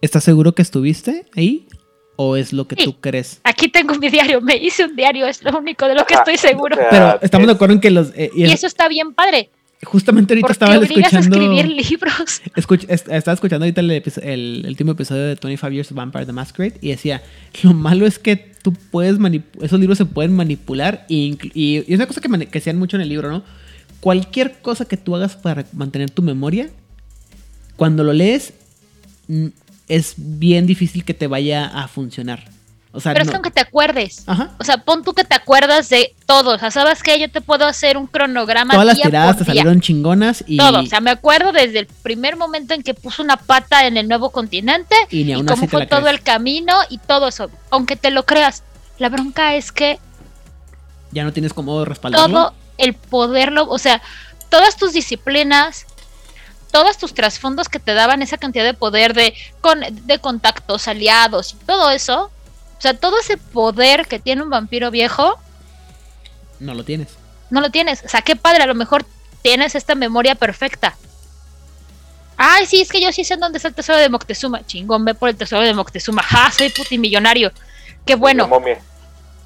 ¿Estás 0.00 0.24
seguro 0.24 0.52
que 0.52 0.62
estuviste 0.62 1.26
ahí? 1.36 1.68
¿O 2.16 2.36
es 2.36 2.52
lo 2.52 2.66
que 2.66 2.74
Sí. 2.76 2.84
tú 2.84 3.00
crees? 3.00 3.40
Aquí 3.44 3.68
tengo 3.68 3.94
mi 3.94 4.08
diario, 4.08 4.40
me 4.40 4.56
hice 4.56 4.84
un 4.84 4.96
diario, 4.96 5.26
es 5.26 5.42
lo 5.44 5.56
único 5.58 5.86
de 5.86 5.94
lo 5.94 6.04
que 6.06 6.14
Ajá. 6.14 6.22
estoy 6.22 6.38
seguro. 6.38 6.76
Pero 6.90 7.20
estamos 7.22 7.46
de 7.46 7.52
acuerdo 7.52 7.74
en 7.74 7.80
que 7.80 7.90
los... 7.90 8.08
eh, 8.16 8.30
y 8.34 8.42
Y 8.42 8.44
es- 8.46 8.54
eso 8.54 8.66
está 8.66 8.88
bien 8.88 9.14
padre, 9.14 9.50
justamente 9.84 10.34
ahorita 10.34 10.46
porque 10.46 10.52
estaba 10.52 10.78
obligas 10.78 11.12
escuchando... 11.12 11.36
a 11.38 11.42
escribir 11.62 11.86
libros. 11.90 12.42
Escuch- 12.56 12.86
estaba 12.88 13.34
escuchando 13.34 13.64
ahorita 13.64 13.80
el, 13.80 13.90
el, 13.90 14.02
el 14.22 14.66
último 14.68 14.92
episodio 14.92 15.22
de 15.22 15.34
25 15.36 15.70
Years 15.70 15.90
of 15.90 15.96
Vampire 15.96 16.26
the 16.26 16.32
Masquerade 16.32 16.78
y 16.80 16.88
decía, 16.90 17.22
lo 17.62 17.72
malo 17.74 18.06
es 18.06 18.18
que 18.18 18.36
tú 18.62 18.72
puedes 18.90 19.18
manipu- 19.18 19.62
esos 19.62 19.78
libros 19.78 19.98
se 19.98 20.06
pueden 20.06 20.34
manipular 20.34 21.06
e 21.08 21.14
y, 21.14 21.38
y 21.54 21.76
es 21.78 21.88
una 21.96 22.06
cosa 22.06 22.20
que, 22.20 22.28
que 22.28 22.58
decían 22.58 22.78
mucho 22.78 22.96
en 22.96 23.02
el 23.02 23.08
libro, 23.08 23.30
¿no? 23.30 23.42
Cualquier 24.00 24.58
cosa 24.60 24.84
que 24.84 24.96
tú 24.96 25.14
hagas 25.16 25.36
para 25.36 25.64
mantener 25.72 26.10
tu 26.10 26.22
memoria, 26.22 26.68
cuando 27.76 28.04
lo 28.04 28.12
lees, 28.12 28.52
es 29.88 30.14
bien 30.16 30.66
difícil 30.66 31.04
que 31.04 31.14
te 31.14 31.26
vaya 31.26 31.66
a 31.66 31.88
funcionar. 31.88 32.50
O 32.96 33.00
sea, 33.00 33.12
Pero 33.12 33.22
es 33.22 33.26
no- 33.26 33.32
que 33.32 33.36
aunque 33.38 33.50
te 33.50 33.60
acuerdes, 33.60 34.22
Ajá. 34.26 34.50
O 34.58 34.62
sea, 34.62 34.76
pon 34.78 35.02
tú 35.02 35.14
que 35.14 35.24
te 35.24 35.34
acuerdas 35.34 35.88
de 35.88 36.14
todo. 36.26 36.54
O 36.54 36.58
sea, 36.58 36.70
¿sabes 36.70 37.02
qué? 37.02 37.18
Yo 37.18 37.28
te 37.28 37.40
puedo 37.40 37.66
hacer 37.66 37.96
un 37.96 38.06
cronograma. 38.06 38.72
Todas 38.74 38.86
las 38.86 39.00
tiradas 39.02 39.36
te 39.38 39.44
salieron 39.44 39.80
chingonas 39.80 40.44
y, 40.46 40.58
Todo. 40.58 40.80
O 40.80 40.86
sea, 40.86 41.00
me 41.00 41.10
acuerdo 41.10 41.50
desde 41.50 41.80
el 41.80 41.86
primer 41.86 42.36
momento 42.36 42.72
en 42.72 42.84
que 42.84 42.94
puso 42.94 43.22
una 43.22 43.36
pata 43.36 43.86
en 43.86 43.96
el 43.96 44.06
nuevo 44.06 44.30
continente 44.30 44.94
y 45.10 45.24
ni 45.24 45.32
y 45.32 45.44
cómo 45.44 45.66
fue 45.66 45.86
todo 45.86 46.02
crees. 46.02 46.14
el 46.18 46.22
camino 46.22 46.72
y 46.88 46.98
todo 46.98 47.26
eso. 47.28 47.50
Aunque 47.70 47.96
te 47.96 48.12
lo 48.12 48.24
creas, 48.24 48.62
la 48.98 49.08
bronca 49.08 49.56
es 49.56 49.72
que 49.72 49.98
Ya 51.10 51.24
no 51.24 51.32
tienes 51.32 51.52
cómo 51.52 51.84
respaldarlo. 51.84 52.28
todo 52.32 52.54
el 52.78 52.94
poderlo, 52.94 53.68
o 53.68 53.78
sea, 53.78 54.02
todas 54.50 54.76
tus 54.76 54.92
disciplinas, 54.92 55.86
todos 56.70 56.96
tus 56.98 57.12
trasfondos 57.12 57.68
que 57.68 57.80
te 57.80 57.92
daban 57.94 58.22
esa 58.22 58.36
cantidad 58.38 58.64
de 58.64 58.74
poder 58.74 59.14
de, 59.14 59.34
con, 59.60 59.80
de 59.80 60.18
contactos, 60.20 60.86
aliados 60.86 61.54
y 61.54 61.64
todo 61.66 61.90
eso. 61.90 62.30
O 62.84 62.86
sea, 62.86 62.92
todo 62.92 63.18
ese 63.18 63.38
poder 63.38 64.06
que 64.06 64.18
tiene 64.18 64.42
un 64.42 64.50
vampiro 64.50 64.90
viejo, 64.90 65.38
No 66.60 66.74
lo 66.74 66.84
tienes. 66.84 67.16
no 67.48 67.62
lo 67.62 67.70
tienes. 67.70 68.04
O 68.04 68.10
sea, 68.10 68.20
qué 68.20 68.36
padre, 68.36 68.62
a 68.62 68.66
lo 68.66 68.74
mejor 68.74 69.06
tienes 69.40 69.74
esta 69.74 69.94
memoria 69.94 70.34
perfecta. 70.34 70.94
Ay, 72.36 72.66
sí, 72.66 72.82
es 72.82 72.90
que 72.90 73.00
yo 73.00 73.10
sí 73.10 73.24
sé 73.24 73.38
dónde 73.38 73.56
está 73.56 73.68
el 73.68 73.74
tesoro 73.74 73.98
de 73.98 74.10
Moctezuma. 74.10 74.66
Chingón, 74.66 75.02
ve 75.06 75.14
por 75.14 75.30
el 75.30 75.36
tesoro 75.36 75.62
de 75.62 75.72
Moctezuma. 75.72 76.22
¡Ja! 76.22 76.50
Soy 76.50 76.68
putimillonario. 76.68 77.52
Qué 78.04 78.16
bueno. 78.16 78.50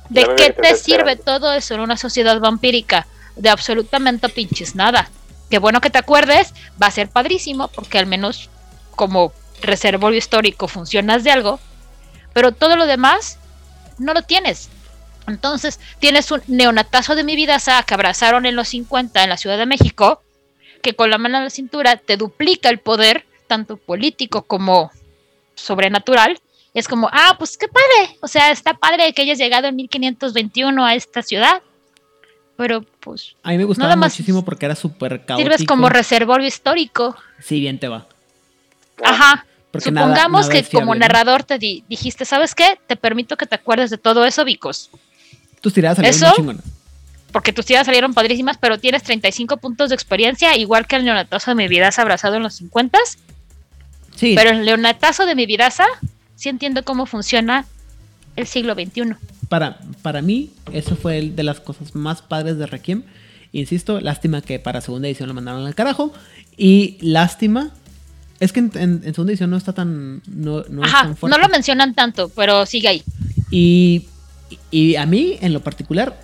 ¿De 0.09 0.27
La 0.27 0.35
qué 0.35 0.51
te 0.51 0.75
sirve 0.75 1.15
todo 1.15 1.53
eso 1.53 1.75
en 1.75 1.81
una 1.81 1.97
sociedad 1.97 2.41
vampírica? 2.41 3.07
De 3.37 3.51
absolutamente 3.51 4.29
pinches 4.31 4.75
nada. 4.75 5.09
Qué 5.49 5.61
bueno 5.61 5.81
que 5.81 5.91
te 5.91 5.99
acuerdes, 5.99 6.55
va 6.83 6.89
a 6.89 6.91
ser 6.91 7.09
padrísimo, 7.09 7.69
porque 7.69 8.01
al 8.01 8.07
menos 8.07 8.51
como 8.97 9.33
reservorio 9.63 10.19
histórico 10.19 10.67
funcionas 10.67 11.23
de 11.23 11.31
algo, 11.31 11.61
pero 12.33 12.53
todo 12.53 12.77
lo 12.77 12.87
demás 12.87 13.39
no 13.99 14.15
lo 14.15 14.23
tienes. 14.23 14.71
Entonces, 15.27 15.79
tienes 15.99 16.31
un 16.31 16.43
neonatazo 16.47 17.15
de 17.15 17.25
mi 17.25 17.37
vida 17.37 17.59
que 17.87 17.95
abrazaron 17.95 18.47
en 18.47 18.57
los 18.57 18.69
50 18.69 19.23
en 19.23 19.29
la 19.29 19.37
Ciudad 19.37 19.59
de 19.59 19.67
México, 19.67 20.23
que 20.83 20.95
con 20.95 21.11
la 21.11 21.19
mano 21.19 21.39
en 21.39 21.45
la 21.45 21.51
cintura 21.51 21.97
te 21.97 22.17
duplica 22.17 22.71
el 22.71 22.79
poder, 22.79 23.27
tanto 23.47 23.77
político 23.77 24.43
como 24.43 24.91
sobrenatural. 25.55 26.41
Es 26.75 26.89
como, 26.89 27.11
ah, 27.13 27.35
pues 27.39 27.59
qué 27.59 27.69
padre. 27.69 28.17
O 28.21 28.29
sea, 28.29 28.51
está 28.51 28.75
padre 28.75 29.13
que 29.13 29.23
hayas 29.23 29.39
llegado 29.39 29.67
en 29.67 29.77
1521 29.77 30.85
a 30.85 30.95
esta 30.95 31.23
ciudad. 31.23 31.63
Pero 32.57 32.83
pues 33.01 33.37
A 33.43 33.51
mí 33.51 33.59
me 33.59 33.65
gustaba 33.65 33.89
Nada 33.89 33.97
más 33.97 34.13
muchísimo 34.13 34.45
porque 34.45 34.67
era 34.67 34.75
súper 34.75 35.25
caótico. 35.25 35.49
sirves 35.49 35.67
como 35.67 35.89
reservorio 35.89 36.47
histórico. 36.47 37.17
Sí, 37.41 37.61
bien 37.61 37.79
te 37.79 37.89
va. 37.89 38.07
Ajá. 39.05 39.47
Nada- 39.73 39.83
Supongamos 39.85 40.49
nada 40.49 40.63
que 40.63 40.71
como 40.71 40.95
narrador 40.95 41.45
te 41.45 41.59
di- 41.59 41.85
dijiste, 41.89 42.25
¿sabes 42.25 42.55
qué? 42.55 42.79
Te 42.87 42.97
permito 42.97 43.37
que 43.37 43.47
te 43.47 43.55
acuerdes 43.55 43.91
de 43.91 43.99
todo 43.99 44.25
eso, 44.25 44.45
Vicos. 44.45 44.91
Tus 45.61 45.75
tiradas 45.75 45.97
salieron 45.97 46.17
¿Eso? 46.33 46.43
muy. 46.43 46.57
Porque 47.33 47.53
tus 47.53 47.67
tiras 47.67 47.85
salieron 47.85 48.15
padrísimas, 48.15 48.57
pero 48.57 48.79
tienes 48.79 49.03
35 49.03 49.59
puntos 49.59 49.91
de 49.91 49.95
experiencia, 49.95 50.57
igual 50.57 50.87
que 50.87 50.97
el 50.97 51.05
neonatazo 51.05 51.51
de 51.51 51.55
mi 51.57 51.69
vidaza 51.69 52.01
abrazado 52.03 52.37
en 52.37 52.43
los 52.43 52.55
50. 52.55 52.99
Sí, 54.17 54.35
Pero 54.35 54.51
el 54.51 54.65
neonatazo 54.65 55.27
de 55.27 55.35
mi 55.35 55.45
vidaza, 55.45 55.85
sí 56.35 56.49
entiendo 56.49 56.83
cómo 56.85 57.05
funciona 57.07 57.67
el 58.37 58.47
siglo 58.47 58.75
XXI. 58.75 59.15
para, 59.51 59.79
para 60.03 60.23
mí, 60.23 60.51
eso 60.73 60.97
fue 60.97 61.19
el 61.19 61.37
de 61.37 61.43
las 61.43 61.61
cosas 61.61 61.95
más 61.95 62.23
padres 62.23 62.57
de 62.59 62.67
Requiem. 62.67 63.03
Insisto, 63.53 64.01
lástima 64.01 64.41
que 64.43 64.59
para 64.59 64.81
segunda 64.81 65.09
edición 65.09 65.29
lo 65.29 65.35
mandaron 65.35 65.67
al 65.67 65.75
carajo. 65.75 66.13
Y 66.57 66.97
lástima. 67.01 67.71
Es 68.41 68.53
que 68.53 68.61
en, 68.61 68.71
en- 68.75 69.03
en 69.05 69.15
segunda 69.15 69.33
edición 69.33 69.51
no 69.51 69.57
está 69.57 69.73
tan. 69.73 70.23
No, 70.27 70.63
no 70.69 70.85
es 70.85 70.93
Ajá, 70.93 71.03
tan 71.05 71.17
fuerte. 71.17 71.37
no 71.37 71.43
lo 71.43 71.49
mencionan 71.51 71.95
tanto, 71.95 72.29
pero 72.31 72.67
sigue 72.67 72.89
ahí. 72.89 73.03
Y, 73.51 74.07
y 74.71 74.97
a 74.97 75.07
mí, 75.07 75.39
en 75.41 75.53
lo 75.53 75.61
particular, 75.61 76.21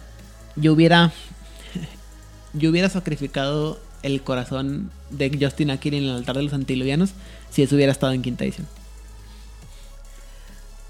yo 0.57 0.73
hubiera. 0.73 1.13
Yo 2.57 2.71
hubiera 2.71 2.89
sacrificado 2.89 3.81
el 4.05 4.23
corazón 4.23 4.91
de 5.11 5.37
Justin 5.41 5.71
Akin 5.73 5.95
en 5.95 6.05
el 6.05 6.11
altar 6.11 6.37
de 6.37 6.45
los 6.45 6.53
antiluvianos 6.53 7.11
si 7.51 7.63
eso 7.63 7.75
hubiera 7.75 7.91
estado 7.91 8.13
en 8.13 8.23
quinta 8.23 8.45
edición. 8.45 8.69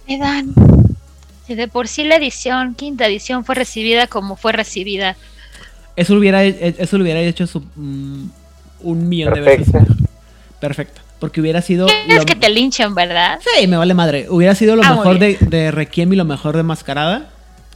Me 0.06 0.18
dan. 0.18 0.52
Si 1.46 1.54
de 1.54 1.68
por 1.68 1.88
sí 1.88 2.04
la 2.04 2.16
edición, 2.16 2.74
quinta 2.74 3.06
edición, 3.06 3.44
fue 3.46 3.54
recibida 3.54 4.06
como 4.06 4.36
fue 4.36 4.52
recibida. 4.52 5.16
Eso 5.96 6.12
lo 6.14 6.20
hubiera, 6.20 6.42
eso 6.44 6.98
lo 6.98 7.04
hubiera 7.04 7.20
hecho 7.20 7.46
su- 7.46 7.60
mm, 7.76 8.28
un 8.80 9.08
millón 9.08 9.32
de 9.34 9.40
veces. 9.40 9.68
Perfecto. 10.60 11.00
Porque 11.24 11.40
hubiera 11.40 11.62
sido. 11.62 11.86
Quieres 11.86 12.18
lo- 12.18 12.24
que 12.26 12.34
te 12.36 12.48
linchen, 12.50 12.94
¿verdad? 12.94 13.38
Sí, 13.58 13.66
me 13.66 13.76
vale 13.76 13.94
madre. 13.94 14.26
Hubiera 14.28 14.54
sido 14.54 14.76
lo 14.76 14.82
Ah, 14.84 14.90
mejor 14.94 15.18
de, 15.18 15.36
de 15.40 15.70
Requiem 15.70 16.12
y 16.12 16.16
lo 16.16 16.24
mejor 16.24 16.56
de 16.56 16.62
Mascarada. 16.62 17.30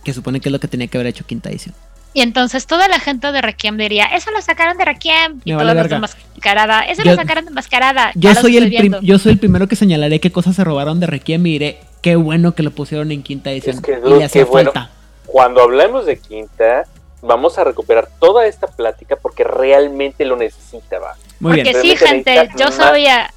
Que 0.05 0.13
supone 0.13 0.41
que 0.41 0.49
es 0.49 0.53
lo 0.53 0.61
que 0.61 0.69
tenía 0.69 0.87
que 0.87 0.97
haber 0.99 1.07
hecho 1.09 1.25
quinta 1.27 1.49
edición. 1.51 1.75
Y 2.15 2.23
entonces 2.23 2.67
toda 2.67 2.89
la 2.89 2.99
gente 3.01 3.31
de 3.33 3.41
Requiem 3.43 3.77
diría, 3.77 4.07
eso 4.07 4.31
lo 4.31 4.41
sacaron 4.41 4.77
de 4.79 4.85
Requiem. 4.85 5.41
Y 5.45 5.53
Me 5.53 5.57
todos 5.59 5.67
vale 5.75 5.81
los 5.83 5.91
de. 5.91 5.99
Mascarada, 5.99 6.83
eso 6.83 7.03
Yo- 7.03 7.11
lo 7.13 7.17
sacaron 7.17 7.45
de 7.45 7.51
Mascarada. 7.51 8.13
Yo 8.15 8.35
soy, 8.35 8.57
el 8.57 9.01
yo 9.03 9.19
soy 9.19 9.33
el 9.33 9.39
primero 9.39 9.67
que 9.69 9.77
señalaré 9.77 10.19
qué 10.21 10.33
cosas 10.33 10.57
se 10.57 10.65
robaron 10.65 11.01
de 11.01 11.07
Requiem 11.07 11.47
y 11.47 11.53
diré 11.53 11.81
qué 12.03 12.17
bueno 12.17 12.55
que 12.55 12.63
lo 12.63 12.71
pusieron 12.71 13.13
en 13.13 13.23
quinta 13.23 13.51
edición. 13.51 13.77
Es 13.77 13.83
que, 13.83 13.99
y 14.05 14.09
le 14.19 14.25
hacía 14.25 14.45
bueno. 14.47 14.73
falta. 14.73 14.91
Cuando 15.27 15.63
hablemos 15.63 16.07
de 16.07 16.19
quinta, 16.19 16.85
vamos 17.21 17.59
a 17.59 17.65
recuperar 17.65 18.09
toda 18.19 18.47
esta 18.47 18.67
plática 18.69 19.17
porque 19.17 19.45
realmente 19.45 20.25
lo 20.25 20.37
necesita, 20.37 20.99
va. 20.99 21.15
Muy 21.41 21.51
Porque 21.53 21.63
bien. 21.65 21.77
sí, 21.83 21.95
Realmente 21.95 22.35
gente, 22.37 22.55
yo 22.59 22.73
sabía 22.73 23.31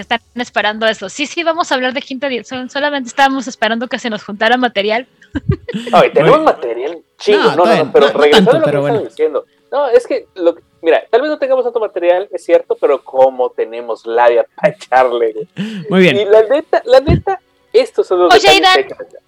que 0.00 0.14
están 0.14 0.20
esperando 0.36 0.86
eso. 0.86 1.08
Sí, 1.10 1.26
sí, 1.26 1.42
vamos 1.42 1.70
a 1.70 1.74
hablar 1.74 1.92
de 1.92 2.00
quinta 2.00 2.26
edición. 2.26 2.70
Solamente 2.70 3.08
estábamos 3.08 3.46
esperando 3.46 3.86
que 3.86 3.98
se 3.98 4.08
nos 4.08 4.24
juntara 4.24 4.56
material. 4.56 5.06
Ay, 5.92 6.10
tenemos 6.12 6.42
material 6.42 6.98
chingo, 7.18 7.50
No, 7.54 7.66
no, 7.66 7.84
no, 7.84 7.92
pero 7.92 8.06
no- 8.06 8.12
no 8.14 8.18
regresando 8.18 8.50
tanto, 8.50 8.50
a 8.50 8.54
lo 8.60 8.64
pero 8.64 8.78
que 8.78 8.80
bueno. 8.80 8.96
estaba 8.96 9.08
diciendo. 9.10 9.44
No, 9.70 9.88
es 9.88 10.06
que, 10.06 10.26
lo, 10.36 10.54
que- 10.54 10.62
mira, 10.80 11.02
tal 11.10 11.20
vez 11.20 11.30
no 11.30 11.38
tengamos 11.38 11.64
tanto 11.64 11.80
material, 11.80 12.28
es 12.32 12.42
cierto, 12.44 12.76
pero 12.80 13.04
como 13.04 13.50
tenemos 13.50 14.06
labia 14.06 14.46
para 14.56 14.72
echarle. 14.74 15.46
Muy 15.90 16.08
Y 16.08 16.12
bien. 16.14 16.30
la 16.32 16.42
neta, 16.44 16.82
la 16.86 17.00
neta, 17.00 17.40
estos 17.74 18.06
son 18.06 18.20
los 18.20 18.32
Oye, 18.34 18.40
detalles 18.40 18.56
Aidan. 18.56 18.72
que 18.74 18.80
hay 18.80 18.88
que 18.88 18.94
pensar. 18.94 19.20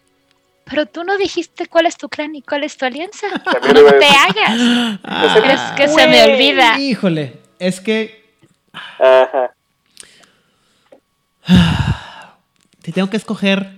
Pero 0.65 0.86
tú 0.86 1.05
no 1.05 1.18
dijiste 1.18 1.67
cuál 1.67 1.84
es 1.86 1.99
tu 1.99 2.09
clan 2.09 2.34
y 2.34 2.41
cuál 2.41 2.65
es 2.65 2.78
tu 2.78 2.86
alianza. 2.86 3.26
También 3.44 3.84
No 3.84 3.92
te 3.92 4.07
hagas. 4.07 4.99
Ah, 5.05 5.73
Es 5.76 5.76
que 5.78 5.89
se 5.89 6.07
me 6.09 6.25
olvida. 6.25 6.78
Híjole, 6.81 7.34
es 7.59 7.81
que 7.83 8.23
Ajá. 8.99 9.52
si 12.84 12.92
tengo 12.92 13.10
que 13.10 13.16
escoger, 13.16 13.76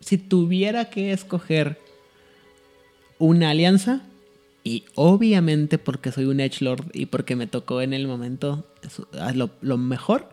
si 0.00 0.18
tuviera 0.18 0.86
que 0.90 1.12
escoger 1.12 1.78
una 3.18 3.50
alianza, 3.50 4.00
y 4.62 4.84
obviamente 4.94 5.78
porque 5.78 6.10
soy 6.12 6.24
un 6.24 6.40
Edgelord 6.40 6.86
y 6.92 7.06
porque 7.06 7.36
me 7.36 7.46
tocó 7.46 7.80
en 7.82 7.92
el 7.92 8.08
momento 8.08 8.66
ah, 9.18 9.32
lo, 9.32 9.50
lo 9.60 9.78
mejor, 9.78 10.28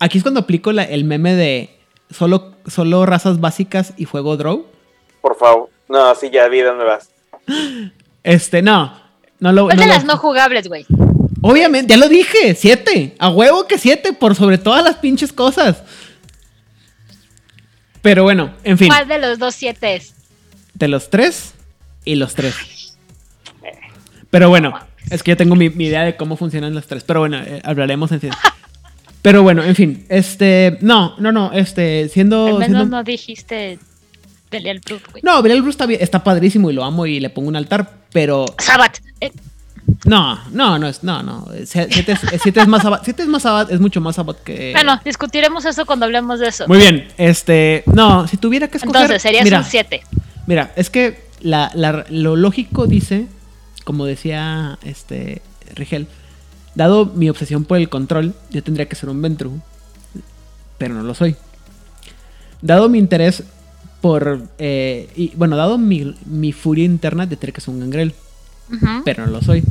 aquí 0.00 0.18
es 0.18 0.24
cuando 0.24 0.40
aplico 0.40 0.72
la- 0.72 0.84
el 0.84 1.04
meme 1.04 1.34
de 1.34 1.70
solo, 2.10 2.54
solo 2.66 3.04
razas 3.06 3.40
básicas 3.40 3.92
y 3.98 4.04
juego 4.06 4.36
draw. 4.36 4.64
Por 5.20 5.36
favor. 5.36 5.68
No, 5.88 6.14
sí, 6.14 6.30
ya 6.32 6.48
vi 6.48 6.60
dónde 6.60 6.84
vas. 6.84 7.10
Este, 8.24 8.62
no. 8.62 8.98
No 9.38 9.52
lo, 9.52 9.64
¿Cuál 9.66 9.76
no 9.76 9.82
de 9.82 9.88
lo- 9.88 9.94
las 9.96 10.04
no 10.06 10.16
jugables, 10.16 10.66
güey? 10.68 10.86
Obviamente, 11.46 11.92
ya 11.92 11.98
lo 11.98 12.08
dije, 12.08 12.54
siete. 12.54 13.14
A 13.18 13.28
huevo 13.28 13.66
que 13.66 13.76
siete, 13.78 14.14
por 14.14 14.34
sobre 14.34 14.56
todas 14.56 14.82
las 14.82 14.96
pinches 14.96 15.30
cosas. 15.32 15.82
Pero 18.00 18.22
bueno, 18.22 18.54
en 18.64 18.78
fin. 18.78 18.88
¿Cuál 18.88 19.08
de 19.08 19.18
los 19.18 19.38
dos 19.38 19.54
siete 19.54 19.94
es? 19.96 20.14
De 20.74 20.88
los 20.88 21.10
tres 21.10 21.52
y 22.04 22.14
los 22.14 22.34
tres. 22.34 22.54
Pero 24.30 24.48
bueno, 24.48 24.74
es 25.10 25.22
que 25.22 25.32
yo 25.32 25.36
tengo 25.36 25.54
mi, 25.54 25.70
mi 25.70 25.86
idea 25.86 26.02
de 26.02 26.16
cómo 26.16 26.36
funcionan 26.36 26.74
los 26.74 26.86
tres. 26.86 27.04
Pero 27.04 27.20
bueno, 27.20 27.38
eh, 27.38 27.60
hablaremos 27.64 28.10
en 28.12 28.20
fin. 28.20 28.30
Pero 29.22 29.42
bueno, 29.42 29.62
en 29.62 29.74
fin, 29.74 30.04
este, 30.10 30.76
no, 30.82 31.14
no, 31.18 31.30
no, 31.32 31.52
este, 31.52 32.08
siendo, 32.10 32.46
Al 32.46 32.52
menos 32.58 32.66
siendo- 32.66 32.84
no 32.96 33.04
dijiste 33.04 33.78
Belial 34.50 34.80
Brut, 34.80 35.02
güey. 35.10 35.22
no, 35.22 35.40
Belial 35.42 35.62
Bruce 35.62 35.74
está, 35.76 35.86
bien- 35.86 36.02
está 36.02 36.22
padrísimo 36.24 36.70
y 36.70 36.74
lo 36.74 36.84
amo 36.84 37.06
y 37.06 37.20
le 37.20 37.30
pongo 37.30 37.48
un 37.48 37.56
altar, 37.56 37.90
pero 38.12 38.44
Sabat. 38.58 38.98
eh, 39.22 39.32
no, 40.04 40.38
no, 40.50 40.78
no 40.78 40.86
es, 40.88 41.02
no, 41.02 41.22
no, 41.22 41.46
sie- 41.64 41.88
siete 41.90 42.12
es, 42.12 42.20
siete 42.42 42.60
es 42.60 42.68
más 42.68 42.82
Sabbath, 42.82 43.02
siete 43.04 43.22
es 43.22 43.28
más 43.28 43.42
Sabbath, 43.42 43.70
es 43.70 43.80
mucho 43.80 44.00
más 44.00 44.16
Sabbath 44.16 44.42
que. 44.42 44.72
Bueno, 44.72 45.00
discutiremos 45.04 45.64
eso 45.64 45.86
cuando 45.86 46.04
hablemos 46.06 46.40
de 46.40 46.48
eso. 46.48 46.66
Muy 46.68 46.78
bien, 46.78 47.08
este, 47.16 47.84
no, 47.86 48.26
si 48.28 48.36
tuviera 48.36 48.68
que 48.68 48.78
escoger, 48.78 49.02
Entonces, 49.02 49.22
serías 49.22 49.44
mira, 49.44 49.58
un 49.58 49.64
7. 49.64 50.02
Mira, 50.46 50.72
es 50.76 50.90
que 50.90 51.24
la, 51.40 51.70
la- 51.74 52.04
lo 52.10 52.36
lógico 52.36 52.86
dice, 52.86 53.26
como 53.84 54.04
decía 54.06 54.78
este 54.82 55.42
Rigel, 55.74 56.06
dado 56.74 57.06
mi 57.06 57.28
obsesión 57.30 57.64
por 57.64 57.78
el 57.78 57.88
control, 57.88 58.34
yo 58.50 58.62
tendría 58.62 58.86
que 58.88 58.96
ser 58.96 59.08
un 59.08 59.20
Ventru, 59.22 59.60
pero 60.78 60.94
no 60.94 61.02
lo 61.02 61.14
soy. 61.14 61.36
Dado 62.60 62.88
mi 62.88 62.98
interés 62.98 63.42
por, 64.00 64.42
eh, 64.58 65.08
y, 65.16 65.32
bueno, 65.36 65.56
dado 65.56 65.78
mi, 65.78 66.14
mi 66.26 66.52
furia 66.52 66.84
interna, 66.84 67.24
yo 67.24 67.30
tendría 67.30 67.52
que 67.54 67.60
ser 67.60 67.72
un 67.74 67.80
Gangrel, 67.80 68.14
pero 69.04 69.24
no 69.26 69.32
lo 69.32 69.40
soy. 69.42 69.62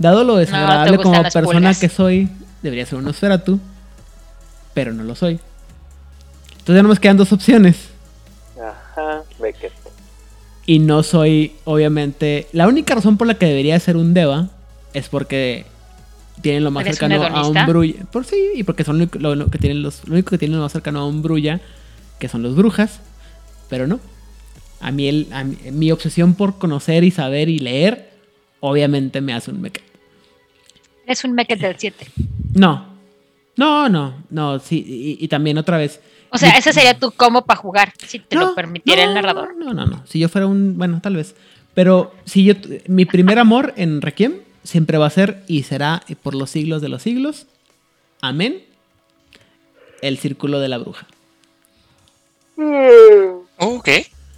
Dado 0.00 0.24
lo 0.24 0.36
desagradable 0.36 0.96
como 0.98 1.22
persona 1.22 1.44
pulgas. 1.52 1.78
que 1.78 1.88
soy, 1.88 2.28
debería 2.62 2.86
ser 2.86 2.98
un 2.98 3.04
Nosferatu, 3.04 3.60
pero 4.74 4.92
no 4.92 5.04
lo 5.04 5.14
soy. 5.14 5.38
Entonces 6.52 6.74
ya 6.76 6.82
no 6.82 6.88
me 6.88 6.96
quedan 6.96 7.16
dos 7.18 7.32
opciones. 7.32 7.76
Ajá, 8.58 9.22
Beckett. 9.40 9.72
Y 10.66 10.78
no 10.78 11.02
soy, 11.02 11.52
obviamente. 11.64 12.46
La 12.52 12.66
única 12.68 12.94
razón 12.94 13.16
por 13.16 13.26
la 13.26 13.34
que 13.34 13.46
debería 13.46 13.78
ser 13.80 13.96
un 13.96 14.14
Deva 14.14 14.48
es 14.94 15.08
porque 15.08 15.66
tienen 16.40 16.64
lo 16.64 16.70
más 16.70 16.82
¿Eres 16.86 16.94
un 17.02 17.08
cercano 17.10 17.36
a 17.36 17.46
un? 17.48 17.66
Brulla. 17.66 18.04
Por 18.10 18.24
sí, 18.24 18.36
y 18.54 18.62
porque 18.64 18.84
son 18.84 18.96
lo, 18.98 19.04
único- 19.04 19.18
lo- 19.18 19.34
lo 19.34 19.48
que 19.48 19.58
tienen 19.58 19.82
los, 19.82 20.06
lo 20.08 20.14
único 20.14 20.30
que 20.30 20.38
tienen 20.38 20.56
lo 20.56 20.62
más 20.62 20.72
cercano 20.72 21.00
a 21.00 21.06
un 21.06 21.22
Brulla, 21.22 21.60
que 22.18 22.28
son 22.28 22.42
los 22.42 22.56
brujas. 22.56 23.00
Pero 23.68 23.86
no. 23.86 24.00
A 24.80 24.90
mí, 24.92 25.08
el, 25.08 25.28
a 25.32 25.44
mí- 25.44 25.58
mi 25.72 25.92
obsesión 25.92 26.34
por 26.34 26.56
conocer 26.58 27.04
y 27.04 27.10
saber 27.10 27.48
y 27.50 27.58
leer, 27.58 28.10
obviamente 28.60 29.20
me 29.20 29.32
hace 29.34 29.50
un 29.50 29.60
mecha. 29.60 29.82
Es 31.10 31.24
un 31.24 31.32
Meket 31.34 31.58
del 31.58 31.76
7. 31.76 32.06
No. 32.54 32.86
No, 33.56 33.88
no, 33.88 34.14
no, 34.30 34.58
sí. 34.60 34.84
Y, 34.86 35.24
y 35.24 35.28
también 35.28 35.58
otra 35.58 35.76
vez. 35.76 36.00
O 36.30 36.38
sea, 36.38 36.50
ese 36.56 36.72
sería 36.72 36.96
tu 36.98 37.10
cómo 37.10 37.44
para 37.44 37.58
jugar, 37.58 37.92
si 38.06 38.20
te 38.20 38.36
No, 38.36 38.50
lo 38.50 38.54
permitiera 38.54 39.02
el 39.02 39.12
narrador. 39.12 39.56
No, 39.56 39.74
no, 39.74 39.86
no. 39.86 40.06
Si 40.06 40.20
yo 40.20 40.28
fuera 40.28 40.46
un. 40.46 40.78
Bueno, 40.78 41.00
tal 41.02 41.16
vez. 41.16 41.34
Pero 41.74 42.14
si 42.24 42.44
yo. 42.44 42.54
Mi 42.86 43.04
primer 43.06 43.40
amor 43.40 43.74
en 43.76 44.00
Requiem 44.00 44.34
siempre 44.62 44.98
va 44.98 45.06
a 45.06 45.10
ser 45.10 45.42
y 45.48 45.64
será 45.64 46.00
por 46.22 46.36
los 46.36 46.50
siglos 46.50 46.80
de 46.80 46.88
los 46.88 47.02
siglos. 47.02 47.46
Amén. 48.20 48.62
El 50.02 50.16
círculo 50.18 50.60
de 50.60 50.68
la 50.68 50.78
bruja. 50.78 51.06
Ok. 53.58 53.88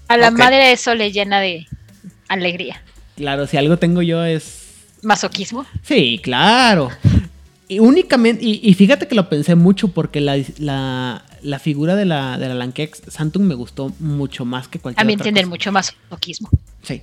A 0.09 0.17
la 0.17 0.29
Ok. 0.29 0.39
madre 0.39 0.73
eso 0.73 0.95
le 0.95 1.13
llena 1.13 1.41
de 1.41 1.67
alegría. 2.29 2.83
Claro, 3.17 3.47
si 3.47 3.57
algo 3.59 3.77
tengo 3.77 4.01
yo 4.03 4.25
es 4.25 4.62
Masoquismo. 5.03 5.67
Sí, 5.83 6.21
claro. 6.23 6.91
Y 7.69 7.79
únicamente, 7.79 8.45
y, 8.45 8.61
y 8.63 8.75
fíjate 8.75 9.09
que 9.09 9.15
lo 9.15 9.29
pensé 9.29 9.55
mucho 9.55 9.89
porque 9.89 10.21
la, 10.21 10.37
la, 10.59 11.25
la 11.43 11.59
figura 11.59 11.97
de 11.97 12.05
la, 12.05 12.39
de 12.39 12.49
la 12.49 12.55
Lankex 12.55 13.03
Santum 13.09 13.43
me 13.45 13.55
gustó 13.55 13.93
mucho 13.99 14.45
más 14.45 14.69
que 14.69 14.79
cualquier 14.79 14.99
También 15.01 15.19
otra 15.19 15.25
tienen 15.25 15.45
cosa. 15.45 15.51
mucho 15.51 15.73
masoquismo. 15.73 16.51
Sí. 16.83 17.03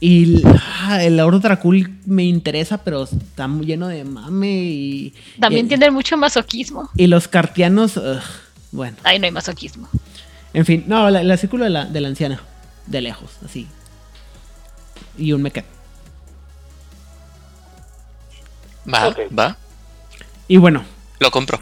Y 0.00 0.24
el, 0.24 0.42
ah, 0.82 1.02
el 1.02 1.18
Oro 1.20 1.40
Dracul 1.40 1.98
me 2.06 2.24
interesa, 2.24 2.78
pero 2.84 3.04
está 3.04 3.48
muy 3.48 3.66
lleno 3.66 3.88
de 3.88 4.04
mame 4.04 4.48
y. 4.50 5.14
También 5.40 5.66
y, 5.66 5.68
tienen 5.68 5.92
mucho 5.92 6.16
masoquismo. 6.16 6.88
Y 6.96 7.06
los 7.06 7.26
cartianos, 7.28 7.96
ugh, 7.96 8.20
bueno. 8.72 8.96
Ahí 9.04 9.18
no 9.18 9.24
hay 9.26 9.32
masoquismo. 9.32 9.88
En 10.54 10.64
fin, 10.64 10.84
no, 10.86 11.10
la, 11.10 11.22
la 11.22 11.36
círculo 11.36 11.64
de 11.64 11.70
la, 11.70 11.84
de 11.84 12.00
la 12.00 12.08
anciana. 12.08 12.40
De 12.86 13.00
lejos, 13.00 13.30
así. 13.44 13.66
Y 15.16 15.32
un 15.32 15.42
mequet. 15.42 15.64
Va, 18.92 19.14
va, 19.36 19.56
Y 20.46 20.56
bueno, 20.56 20.84
lo 21.18 21.30
compro. 21.30 21.60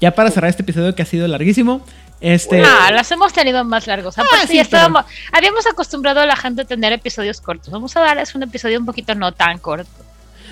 ya 0.00 0.14
para 0.14 0.30
cerrar 0.30 0.50
este 0.50 0.62
episodio 0.62 0.94
que 0.94 1.02
ha 1.02 1.06
sido 1.06 1.28
larguísimo. 1.28 1.84
Este. 2.20 2.58
Bueno. 2.60 2.68
Ah, 2.80 2.92
las 2.92 3.10
hemos 3.10 3.32
tenido 3.32 3.64
más 3.64 3.86
largos. 3.88 4.16
Aparte, 4.16 4.46
sí, 4.46 4.54
ya 4.54 4.62
pero- 4.62 4.62
estábamos, 4.62 5.04
habíamos 5.32 5.66
acostumbrado 5.66 6.20
a 6.20 6.26
la 6.26 6.36
gente 6.36 6.62
a 6.62 6.64
tener 6.64 6.92
episodios 6.92 7.40
cortos. 7.40 7.70
Vamos 7.70 7.96
a 7.96 8.00
darles 8.00 8.34
un 8.36 8.44
episodio 8.44 8.78
un 8.78 8.86
poquito 8.86 9.14
no 9.16 9.32
tan 9.32 9.58
corto. 9.58 9.90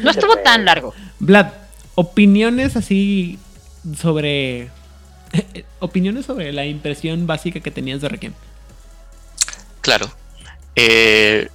No 0.01 0.11
estuvo 0.11 0.37
tan 0.39 0.65
largo. 0.65 0.93
Vlad, 1.21 1.47
opiniones 1.95 2.77
así 2.77 3.39
sobre. 3.97 4.69
opiniones 5.79 6.27
sobre 6.27 6.53
la 6.53 6.67
impresión 6.67 7.27
básica 7.29 7.61
que 7.61 7.71
tenías 7.71 8.01
de 8.01 8.09
Requiem. 8.09 8.33
Claro. 9.81 10.11
Eh, 10.77 11.49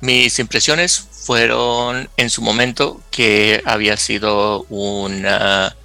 mis 0.00 0.38
impresiones 0.38 0.98
fueron 1.00 2.08
en 2.16 2.30
su 2.30 2.42
momento 2.42 3.00
que 3.10 3.62
había 3.64 3.96
sido 3.96 4.62
una 4.68 5.76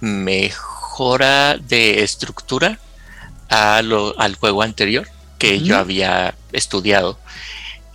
mejora 0.00 1.56
de 1.58 2.02
estructura 2.02 2.78
a 3.48 3.82
lo- 3.82 4.18
al 4.18 4.36
juego 4.36 4.62
anterior 4.62 5.08
que 5.38 5.60
yo 5.60 5.76
había 5.76 6.34
estudiado. 6.52 7.18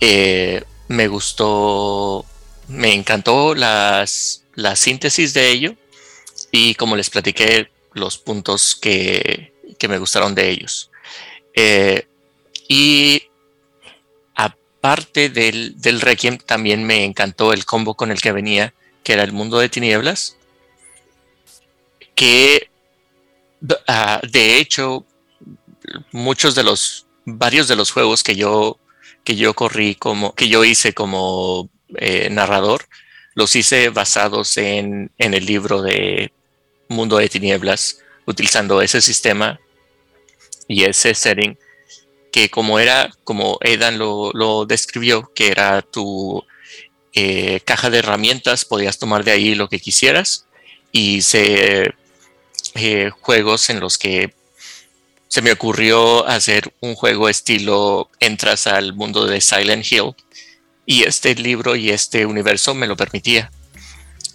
Eh, 0.00 0.62
me 0.88 1.08
gustó, 1.08 2.24
me 2.68 2.92
encantó 2.92 3.54
las, 3.54 4.42
la 4.54 4.76
síntesis 4.76 5.32
de 5.34 5.48
ello 5.50 5.74
y 6.50 6.74
como 6.74 6.96
les 6.96 7.10
platiqué 7.10 7.70
los 7.92 8.18
puntos 8.18 8.74
que, 8.76 9.52
que 9.78 9.88
me 9.88 9.98
gustaron 9.98 10.34
de 10.34 10.50
ellos. 10.50 10.90
Eh, 11.54 12.06
y 12.68 13.22
aparte 14.86 15.30
del, 15.30 15.80
del 15.80 16.00
Requiem, 16.00 16.38
también 16.38 16.84
me 16.84 17.04
encantó 17.04 17.52
el 17.52 17.64
combo 17.64 17.94
con 17.94 18.12
el 18.12 18.20
que 18.20 18.30
venía, 18.30 18.72
que 19.02 19.14
era 19.14 19.24
el 19.24 19.32
mundo 19.32 19.58
de 19.58 19.68
tinieblas, 19.68 20.36
que 22.14 22.70
ah, 23.88 24.20
de 24.30 24.58
hecho 24.58 25.04
muchos 26.12 26.54
de 26.54 26.62
los, 26.62 27.06
varios 27.24 27.66
de 27.66 27.74
los 27.74 27.90
juegos 27.90 28.22
que 28.22 28.36
yo, 28.36 28.78
que 29.24 29.34
yo 29.34 29.54
corrí 29.54 29.96
como, 29.96 30.36
que 30.36 30.48
yo 30.48 30.64
hice 30.64 30.94
como 30.94 31.68
eh, 31.96 32.30
narrador, 32.30 32.86
los 33.34 33.56
hice 33.56 33.88
basados 33.88 34.56
en, 34.56 35.10
en 35.18 35.34
el 35.34 35.46
libro 35.46 35.82
de 35.82 36.32
Mundo 36.88 37.16
de 37.16 37.28
Tinieblas, 37.28 37.98
utilizando 38.24 38.80
ese 38.80 39.00
sistema 39.00 39.58
y 40.68 40.84
ese 40.84 41.12
setting 41.12 41.58
que 42.36 42.50
como 42.50 42.78
era, 42.78 43.10
como 43.24 43.58
Aidan 43.64 43.96
lo, 43.96 44.30
lo 44.34 44.66
describió, 44.66 45.32
que 45.34 45.48
era 45.48 45.80
tu 45.80 46.44
eh, 47.14 47.60
caja 47.64 47.88
de 47.88 48.00
herramientas, 48.00 48.66
podías 48.66 48.98
tomar 48.98 49.24
de 49.24 49.30
ahí 49.30 49.54
lo 49.54 49.70
que 49.70 49.80
quisieras 49.80 50.44
y 50.92 51.22
se 51.22 51.94
eh, 52.74 53.10
juegos 53.22 53.70
en 53.70 53.80
los 53.80 53.96
que 53.96 54.34
se 55.28 55.40
me 55.40 55.50
ocurrió 55.50 56.26
hacer 56.26 56.74
un 56.80 56.94
juego 56.94 57.30
estilo 57.30 58.10
entras 58.20 58.66
al 58.66 58.92
mundo 58.92 59.24
de 59.24 59.40
Silent 59.40 59.90
Hill 59.90 60.14
y 60.84 61.04
este 61.04 61.34
libro 61.36 61.74
y 61.74 61.88
este 61.88 62.26
universo 62.26 62.74
me 62.74 62.86
lo 62.86 62.98
permitía. 62.98 63.50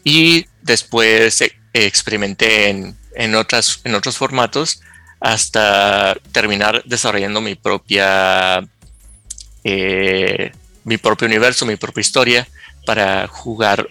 Y 0.03 0.47
después 0.63 1.39
eh, 1.41 1.51
experimenté 1.73 2.69
en, 2.69 2.97
en, 3.13 3.35
otras, 3.35 3.81
en 3.83 3.93
otros 3.93 4.17
formatos 4.17 4.81
hasta 5.21 6.17
terminar 6.31 6.83
desarrollando 6.85 7.39
mi 7.39 7.55
propia 7.55 8.67
eh, 9.63 10.51
mi 10.83 10.97
propio 10.97 11.27
universo, 11.27 11.65
mi 11.65 11.75
propia 11.75 12.01
historia 12.01 12.47
para 12.85 13.27
jugar 13.27 13.87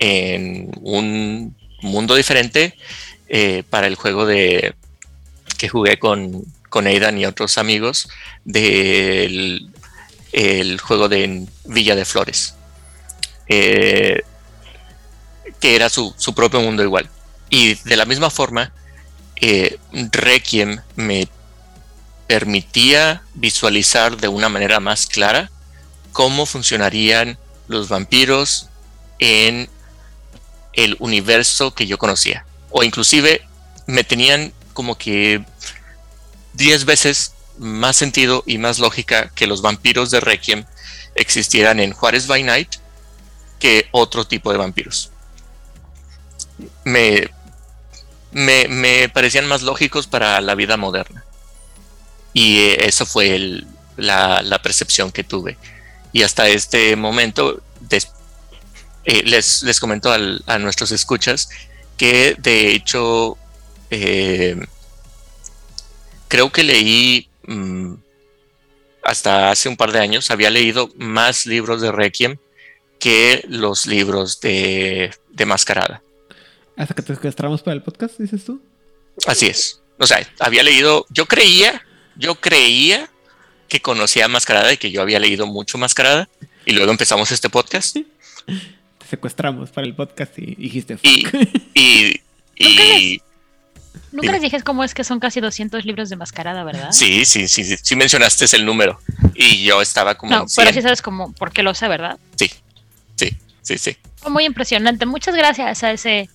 en 0.00 0.70
un 0.80 1.54
mundo 1.82 2.14
diferente 2.14 2.74
eh, 3.28 3.62
para 3.68 3.86
el 3.86 3.94
juego 3.94 4.24
de 4.24 4.74
que 5.58 5.68
jugué 5.68 5.98
con, 5.98 6.42
con 6.70 6.86
Aidan 6.86 7.18
y 7.18 7.26
otros 7.26 7.58
amigos 7.58 8.08
del 8.44 9.68
el 10.32 10.80
juego 10.80 11.10
de 11.10 11.46
Villa 11.66 11.94
de 11.94 12.06
Flores 12.06 12.54
eh, 13.46 14.22
que 15.60 15.76
era 15.76 15.90
su, 15.90 16.14
su 16.16 16.34
propio 16.34 16.60
mundo 16.60 16.82
igual. 16.82 17.08
Y 17.50 17.74
de 17.74 17.96
la 17.96 18.06
misma 18.06 18.30
forma 18.30 18.72
Requiem 20.12 20.80
me 20.94 21.28
permitía 22.28 23.22
visualizar 23.34 24.16
de 24.16 24.28
una 24.28 24.48
manera 24.48 24.78
más 24.78 25.06
clara 25.06 25.50
cómo 26.12 26.46
funcionarían 26.46 27.38
los 27.66 27.88
vampiros 27.88 28.68
en 29.18 29.68
el 30.74 30.96
universo 31.00 31.74
que 31.74 31.86
yo 31.86 31.98
conocía. 31.98 32.46
O 32.70 32.84
inclusive 32.84 33.42
me 33.86 34.04
tenían 34.04 34.52
como 34.72 34.96
que 34.96 35.44
10 36.54 36.84
veces 36.84 37.34
más 37.58 37.96
sentido 37.96 38.44
y 38.46 38.58
más 38.58 38.78
lógica 38.78 39.30
que 39.34 39.46
los 39.46 39.60
vampiros 39.60 40.10
de 40.10 40.20
Requiem 40.20 40.64
existieran 41.14 41.80
en 41.80 41.92
Juárez 41.92 42.26
by 42.26 42.42
Night 42.42 42.76
que 43.58 43.88
otro 43.92 44.24
tipo 44.26 44.52
de 44.52 44.58
vampiros. 44.58 45.10
Me, 46.84 47.30
me, 48.32 49.08
parecían 49.08 49.46
más 49.46 49.62
lógicos 49.62 50.06
para 50.06 50.40
la 50.40 50.54
vida 50.54 50.76
moderna. 50.76 51.24
Y 52.32 52.58
eh, 52.58 52.86
eso 52.86 53.06
fue 53.06 53.34
el- 53.34 53.66
la, 53.96 54.42
la 54.42 54.60
percepción 54.60 55.12
que 55.12 55.24
tuve. 55.24 55.58
Y 56.12 56.22
hasta 56.22 56.48
este 56.48 56.96
momento 56.96 57.62
eh, 59.04 59.22
les, 59.24 59.62
les 59.62 59.80
comento 59.80 60.12
a 60.12 60.58
nuestros 60.58 60.92
escuchas 60.92 61.48
que 61.96 62.34
de 62.38 62.72
hecho 62.72 63.36
eh, 63.90 64.56
creo 66.28 66.50
que 66.50 66.62
leí 66.62 67.28
mm, 67.46 67.94
hasta 69.04 69.50
hace 69.50 69.68
un 69.68 69.76
par 69.76 69.92
de 69.92 70.00
años, 70.00 70.30
había 70.30 70.50
leído 70.50 70.88
más 70.96 71.46
libros 71.46 71.80
de 71.82 71.92
Requiem 71.92 72.36
que 73.00 73.44
los 73.48 73.86
libros 73.86 74.40
de, 74.40 75.12
de 75.30 75.46
Mascarada. 75.46 76.02
Hasta 76.76 76.94
que 76.94 77.02
te 77.02 77.14
secuestramos 77.14 77.62
para 77.62 77.74
el 77.74 77.82
podcast, 77.82 78.18
dices 78.18 78.44
tú. 78.44 78.62
Así 79.26 79.46
es. 79.46 79.80
O 79.98 80.06
sea, 80.06 80.26
había 80.40 80.62
leído, 80.62 81.06
yo 81.10 81.26
creía, 81.26 81.84
yo 82.16 82.34
creía 82.36 83.08
que 83.68 83.80
conocía 83.80 84.26
Mascarada 84.28 84.72
y 84.72 84.76
que 84.78 84.90
yo 84.90 85.02
había 85.02 85.18
leído 85.18 85.46
mucho 85.46 85.78
Mascarada. 85.78 86.28
Y 86.64 86.72
luego 86.72 86.90
empezamos 86.92 87.30
este 87.30 87.48
podcast. 87.50 87.96
Te 88.46 89.06
secuestramos 89.08 89.70
para 89.70 89.86
el 89.86 89.94
podcast 89.94 90.38
y 90.38 90.54
dijiste. 90.54 90.98
Y, 91.02 91.24
"Fuck". 91.24 91.34
y, 91.74 92.20
y 92.56 93.22
Nunca 94.10 94.26
Dime. 94.26 94.32
les 94.34 94.42
dije 94.42 94.62
cómo 94.62 94.84
es 94.84 94.94
que 94.94 95.04
son 95.04 95.20
casi 95.20 95.40
200 95.40 95.84
libros 95.86 96.08
de 96.10 96.16
mascarada, 96.16 96.64
¿verdad? 96.64 96.92
sí, 96.92 97.24
sí, 97.24 97.48
sí, 97.48 97.64
sí, 97.64 97.76
sí 97.82 97.96
mencionaste 97.96 98.44
el 98.56 98.64
número. 98.66 98.98
Y 99.34 99.64
yo 99.64 99.80
estaba 99.82 100.16
como 100.16 100.32
No, 100.32 100.38
pero 100.54 100.70
100. 100.70 100.74
sí 100.74 100.82
sabes 100.82 101.02
cómo, 101.02 101.32
por 101.32 101.50
qué 101.52 101.62
lo 101.62 101.74
sé, 101.74 101.88
¿verdad? 101.88 102.18
Sí, 102.36 102.50
sí, 103.16 103.30
sí, 103.62 103.78
sí. 103.78 103.96
Fue 104.16 104.30
muy 104.30 104.44
impresionante. 104.44 105.04
Muchas 105.06 105.34
gracias 105.34 105.82
a 105.82 105.92
ese 105.92 106.28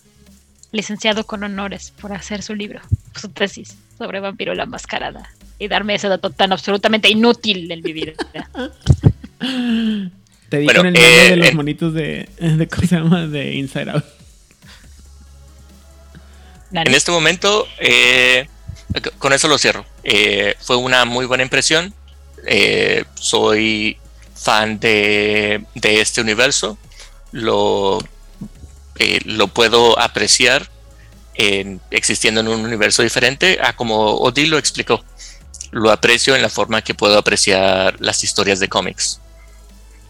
licenciado 0.72 1.26
con 1.26 1.44
honores 1.44 1.92
por 2.00 2.14
hacer 2.14 2.42
su 2.44 2.54
libro, 2.56 2.82
su 3.16 3.30
tesis 3.30 3.78
sobre 3.98 4.20
Vampiro 4.20 4.54
la 4.54 4.66
Mascarada 4.66 5.30
y 5.60 5.68
darme 5.68 5.96
ese 5.96 6.08
dato 6.08 6.30
tan 6.30 6.52
absolutamente 6.52 7.10
inútil 7.10 7.72
en 7.72 7.82
mi 7.82 7.94
vida. 7.94 8.14
Te 10.50 10.60
dije 10.60 10.74
Bueno, 10.74 10.90
en 10.90 10.96
el 10.96 11.04
eh, 11.04 11.30
de 11.32 11.36
los 11.38 11.48
en- 11.50 11.56
monitos 11.56 11.94
de, 11.94 12.30
de. 12.40 12.68
¿Cómo 12.68 12.88
se 12.88 12.96
llama? 12.96 13.28
De 13.28 13.54
Inside 13.56 13.92
Out. 13.92 14.06
En 16.72 16.94
este 16.94 17.12
momento, 17.12 17.66
eh, 17.80 18.48
con 19.20 19.32
eso 19.34 19.48
lo 19.48 19.58
cierro. 19.58 19.86
Eh, 20.04 20.56
fue 20.60 20.76
una 20.78 21.06
muy 21.06 21.26
buena 21.26 21.44
impresión. 21.44 21.94
Eh, 22.46 23.04
soy 23.16 23.98
fan 24.36 24.80
de, 24.80 25.64
de 25.76 26.02
este 26.02 26.22
universo. 26.22 26.78
Lo, 27.32 28.00
eh, 29.00 29.19
lo 29.26 29.48
puedo 29.48 29.98
apreciar 30.00 30.69
en- 31.35 31.80
existiendo 31.92 32.42
en 32.42 32.48
un 32.48 32.66
universo 32.66 33.03
diferente 33.03 33.59
a 33.61 33.76
como 33.76 34.16
Odile 34.17 34.50
lo 34.50 34.58
explicó. 34.58 35.03
lo 35.72 35.92
aprecio 35.92 36.34
en 36.35 36.42
la 36.42 36.50
forma 36.50 36.82
que 36.82 36.93
puedo 36.95 37.17
apreciar 37.17 37.98
las 38.00 38.24
historias 38.24 38.59
de 38.61 38.69
cómics, 38.69 39.19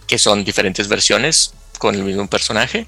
que 0.08 0.20
son 0.20 0.44
diferentes 0.46 0.88
versiones 0.88 1.52
con 1.80 1.96
el 1.96 2.04
mismo 2.04 2.28
personaje. 2.28 2.88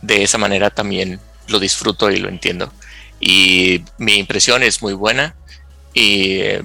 De 0.00 0.22
esa 0.22 0.38
manera 0.38 0.70
también 0.70 1.18
lo 1.48 1.58
disfruto 1.58 2.08
y 2.10 2.18
lo 2.18 2.28
entiendo. 2.28 2.72
Y 3.18 3.82
mi 3.98 4.14
impresión 4.14 4.62
es 4.62 4.80
muy 4.80 4.94
buena. 4.94 5.34
Y 5.92 6.38
eh, 6.40 6.62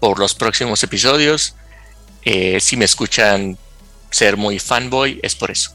por 0.00 0.18
los 0.18 0.34
próximos 0.34 0.82
episodios, 0.82 1.54
eh, 2.24 2.58
si 2.60 2.76
me 2.76 2.84
escuchan 2.84 3.56
ser 4.10 4.36
muy 4.36 4.58
fanboy, 4.58 5.20
es 5.22 5.36
por 5.36 5.52
eso. 5.52 5.70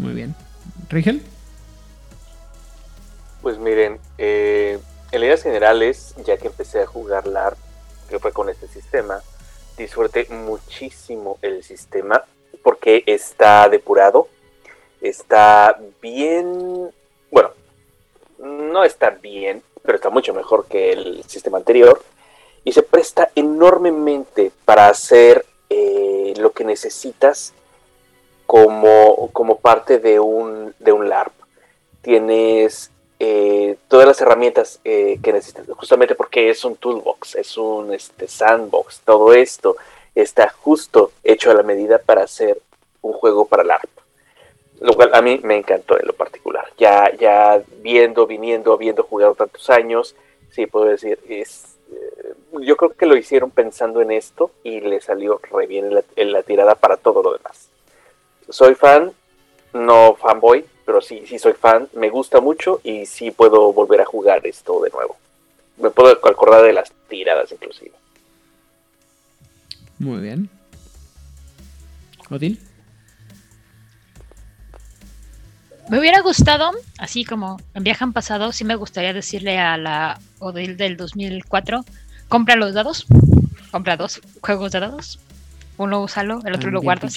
Muy 0.00 0.12
bien. 0.12 0.34
¿Rigel? 0.88 1.22
Pues 3.42 3.58
miren, 3.58 3.98
eh, 4.18 4.78
en 5.12 5.20
líneas 5.20 5.42
generales, 5.42 6.14
ya 6.24 6.36
que 6.36 6.48
empecé 6.48 6.82
a 6.82 6.86
jugar 6.86 7.26
LARP, 7.26 7.58
que 8.08 8.18
fue 8.18 8.32
con 8.32 8.48
este 8.48 8.68
sistema, 8.68 9.20
disfruté 9.76 10.26
muchísimo 10.30 11.38
el 11.42 11.62
sistema 11.62 12.24
porque 12.62 13.04
está 13.06 13.68
depurado, 13.68 14.28
está 15.00 15.78
bien, 16.02 16.90
bueno, 17.30 17.50
no 18.38 18.84
está 18.84 19.10
bien, 19.10 19.62
pero 19.82 19.96
está 19.96 20.10
mucho 20.10 20.34
mejor 20.34 20.66
que 20.66 20.92
el 20.92 21.24
sistema 21.28 21.58
anterior 21.58 22.02
y 22.64 22.72
se 22.72 22.82
presta 22.82 23.30
enormemente 23.36 24.50
para 24.64 24.88
hacer 24.88 25.46
eh, 25.70 26.34
lo 26.36 26.50
que 26.50 26.64
necesitas 26.64 27.52
como, 28.46 29.30
como 29.32 29.58
parte 29.58 29.98
de 29.98 30.20
un, 30.20 30.74
de 30.78 30.92
un 30.92 31.08
LARP. 31.08 31.32
Tienes 32.00 32.90
eh, 33.18 33.76
todas 33.88 34.06
las 34.06 34.20
herramientas 34.20 34.80
eh, 34.84 35.18
que 35.22 35.32
necesitas, 35.32 35.66
justamente 35.70 36.14
porque 36.14 36.50
es 36.50 36.64
un 36.64 36.76
toolbox, 36.76 37.34
es 37.34 37.56
un 37.56 37.92
este, 37.92 38.28
sandbox, 38.28 39.00
todo 39.04 39.32
esto 39.32 39.76
está 40.14 40.48
justo 40.48 41.12
hecho 41.24 41.50
a 41.50 41.54
la 41.54 41.62
medida 41.62 41.98
para 41.98 42.22
hacer 42.22 42.60
un 43.02 43.12
juego 43.12 43.46
para 43.46 43.62
el 43.62 43.70
ARP. 43.70 43.90
Lo 44.80 44.92
cual 44.92 45.10
a 45.14 45.22
mí 45.22 45.40
me 45.42 45.56
encantó 45.56 45.98
en 45.98 46.06
lo 46.06 46.12
particular. 46.12 46.66
Ya, 46.76 47.10
ya 47.16 47.62
viendo, 47.78 48.26
viniendo, 48.26 48.74
habiendo 48.74 49.02
jugado 49.02 49.34
tantos 49.34 49.70
años, 49.70 50.14
sí 50.50 50.66
puedo 50.66 50.84
decir, 50.84 51.18
es, 51.28 51.78
eh, 51.90 52.34
yo 52.60 52.76
creo 52.76 52.90
que 52.90 53.06
lo 53.06 53.16
hicieron 53.16 53.50
pensando 53.50 54.02
en 54.02 54.10
esto 54.10 54.50
y 54.62 54.80
le 54.80 55.00
salió 55.00 55.40
re 55.50 55.66
bien 55.66 55.90
en 56.16 56.32
la 56.32 56.42
tirada 56.42 56.74
para 56.74 56.98
todo 56.98 57.22
lo 57.22 57.32
demás. 57.32 57.70
Soy 58.48 58.74
fan, 58.74 59.12
no 59.72 60.14
fanboy, 60.14 60.64
pero 60.84 61.00
sí, 61.00 61.24
sí 61.26 61.38
soy 61.38 61.52
fan, 61.52 61.88
me 61.94 62.10
gusta 62.10 62.40
mucho 62.40 62.80
y 62.84 63.06
sí 63.06 63.30
puedo 63.30 63.72
volver 63.72 64.00
a 64.00 64.04
jugar 64.04 64.46
esto 64.46 64.80
de 64.82 64.90
nuevo. 64.90 65.16
Me 65.78 65.90
puedo 65.90 66.10
acordar 66.12 66.62
de 66.62 66.72
las 66.72 66.92
tiradas 67.08 67.50
inclusive. 67.52 67.92
Muy 69.98 70.20
bien. 70.20 70.48
Odil. 72.30 72.60
Me 75.88 76.00
hubiera 76.00 76.20
gustado, 76.20 76.72
así 76.98 77.24
como 77.24 77.58
en 77.74 77.84
viaje 77.84 78.04
pasado, 78.08 78.52
sí 78.52 78.64
me 78.64 78.74
gustaría 78.74 79.12
decirle 79.12 79.58
a 79.58 79.76
la 79.76 80.18
Odil 80.40 80.76
del 80.76 80.96
2004, 80.96 81.84
compra 82.28 82.56
los 82.56 82.74
dados, 82.74 83.06
compra 83.70 83.96
dos 83.96 84.20
juegos 84.40 84.72
de 84.72 84.80
dados, 84.80 85.20
uno 85.78 86.02
úsalo, 86.02 86.40
el 86.44 86.54
otro 86.54 86.72
lo 86.72 86.80
guardas. 86.80 87.16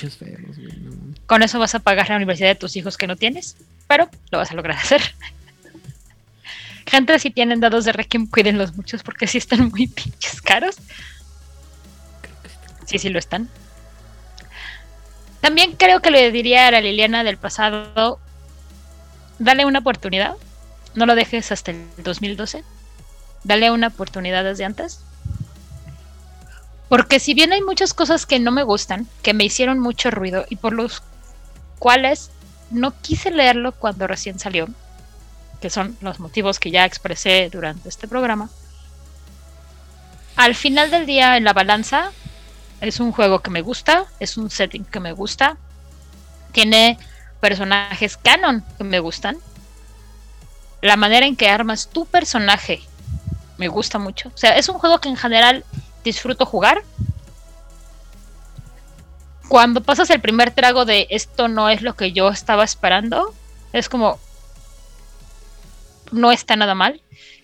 Con 1.30 1.44
eso 1.44 1.60
vas 1.60 1.76
a 1.76 1.80
pagar 1.80 2.10
la 2.10 2.16
universidad 2.16 2.50
de 2.50 2.56
tus 2.56 2.76
hijos 2.76 2.98
que 2.98 3.06
no 3.06 3.16
tienes, 3.16 3.56
pero 3.86 4.10
lo 4.32 4.40
vas 4.40 4.50
a 4.50 4.56
lograr 4.56 4.78
hacer. 4.82 5.00
Gente, 6.88 7.20
si 7.20 7.30
tienen 7.30 7.60
dados 7.60 7.86
de 7.86 7.92
Requiem, 7.92 8.26
cuídenlos 8.26 8.76
muchos 8.76 9.04
porque 9.04 9.28
sí 9.28 9.38
están 9.38 9.70
muy 9.70 9.86
pinches 9.86 10.42
caros. 10.42 10.78
Sí, 12.88 12.98
sí 12.98 13.10
lo 13.10 13.20
están. 13.20 13.48
También 15.40 15.74
creo 15.74 16.02
que 16.02 16.10
le 16.10 16.32
diría 16.32 16.68
a 16.68 16.72
la 16.72 16.82
Liliana 16.82 17.24
del 17.24 17.38
pasado, 17.38 18.20
dale 19.38 19.66
una 19.66 19.80
oportunidad. 19.80 20.34
No 20.96 21.06
lo 21.06 21.14
dejes 21.14 21.52
hasta 21.52 21.70
el 21.70 21.86
2012. 21.98 22.64
Dale 23.44 23.70
una 23.70 23.90
oportunidad 23.90 24.44
desde 24.44 24.66
antes. 24.66 25.02
Porque 26.88 27.20
si 27.20 27.36
bien 27.36 27.54
hay 27.54 27.62
muchas 27.62 27.94
cosas 27.94 28.26
que 28.26 28.40
no 28.40 28.50
me 28.50 28.64
gustan, 28.64 29.08
que 29.22 29.36
me 29.36 29.44
hicieron 29.44 29.80
mucho 29.80 30.10
ruido 30.10 30.48
y 30.50 30.56
por 30.56 30.74
los 30.74 31.04
cuales 31.80 32.30
no 32.70 32.94
quise 33.02 33.32
leerlo 33.32 33.72
cuando 33.72 34.06
recién 34.06 34.38
salió, 34.38 34.68
que 35.62 35.70
son 35.70 35.98
los 36.02 36.20
motivos 36.20 36.60
que 36.60 36.72
ya 36.72 36.86
expresé 36.86 37.50
durante 37.52 37.90
este 37.90 38.08
programa, 38.08 38.50
al 40.36 40.56
final 40.56 40.92
del 40.92 41.06
día 41.06 41.36
en 41.36 41.44
la 41.44 41.54
balanza 41.54 42.12
es 42.82 43.00
un 43.00 43.12
juego 43.12 43.40
que 43.40 43.50
me 43.50 43.62
gusta, 43.62 44.06
es 44.20 44.38
un 44.38 44.50
setting 44.50 44.86
que 44.86 45.00
me 45.00 45.12
gusta, 45.12 45.58
tiene 46.52 46.98
personajes 47.42 48.18
canon 48.18 48.64
que 48.78 48.84
me 48.84 49.00
gustan, 49.00 49.38
la 50.82 50.96
manera 50.96 51.26
en 51.26 51.36
que 51.36 51.50
armas 51.50 51.90
tu 51.90 52.06
personaje 52.06 52.82
me 53.58 53.68
gusta 53.68 54.00
mucho, 54.00 54.30
o 54.30 54.38
sea, 54.38 54.58
es 54.58 54.70
un 54.70 54.80
juego 54.80 55.00
que 55.00 55.10
en 55.10 55.18
general 55.18 55.66
disfruto 56.04 56.46
jugar. 56.46 56.84
Cuando 59.50 59.82
pasas 59.82 60.12
el 60.12 60.22
primer 60.22 60.52
trago 60.52 60.86
de 60.86 61.08
esto 61.10 61.48
no 61.48 61.70
es 61.70 61.82
lo 61.82 61.96
que 61.96 62.12
yo 62.12 62.30
estaba 62.30 62.64
esperando, 62.64 63.34
es 63.74 63.90
como 63.90 64.20
no 66.12 66.32
está 66.32 66.56
nada 66.56 66.76
mal. 66.76 67.02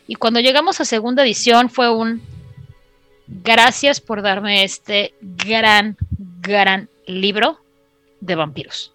Y 0.08 0.16
cuando 0.16 0.40
llegamos 0.40 0.80
a 0.80 0.86
segunda 0.86 1.24
edición 1.24 1.70
fue 1.70 1.90
un 1.90 2.22
gracias 3.28 4.02
por 4.02 4.22
darme 4.22 4.64
este 4.64 5.16
gran, 5.20 5.98
gran 6.42 6.90
libro 7.08 7.60
de 8.22 8.36
vampiros. 8.36 8.92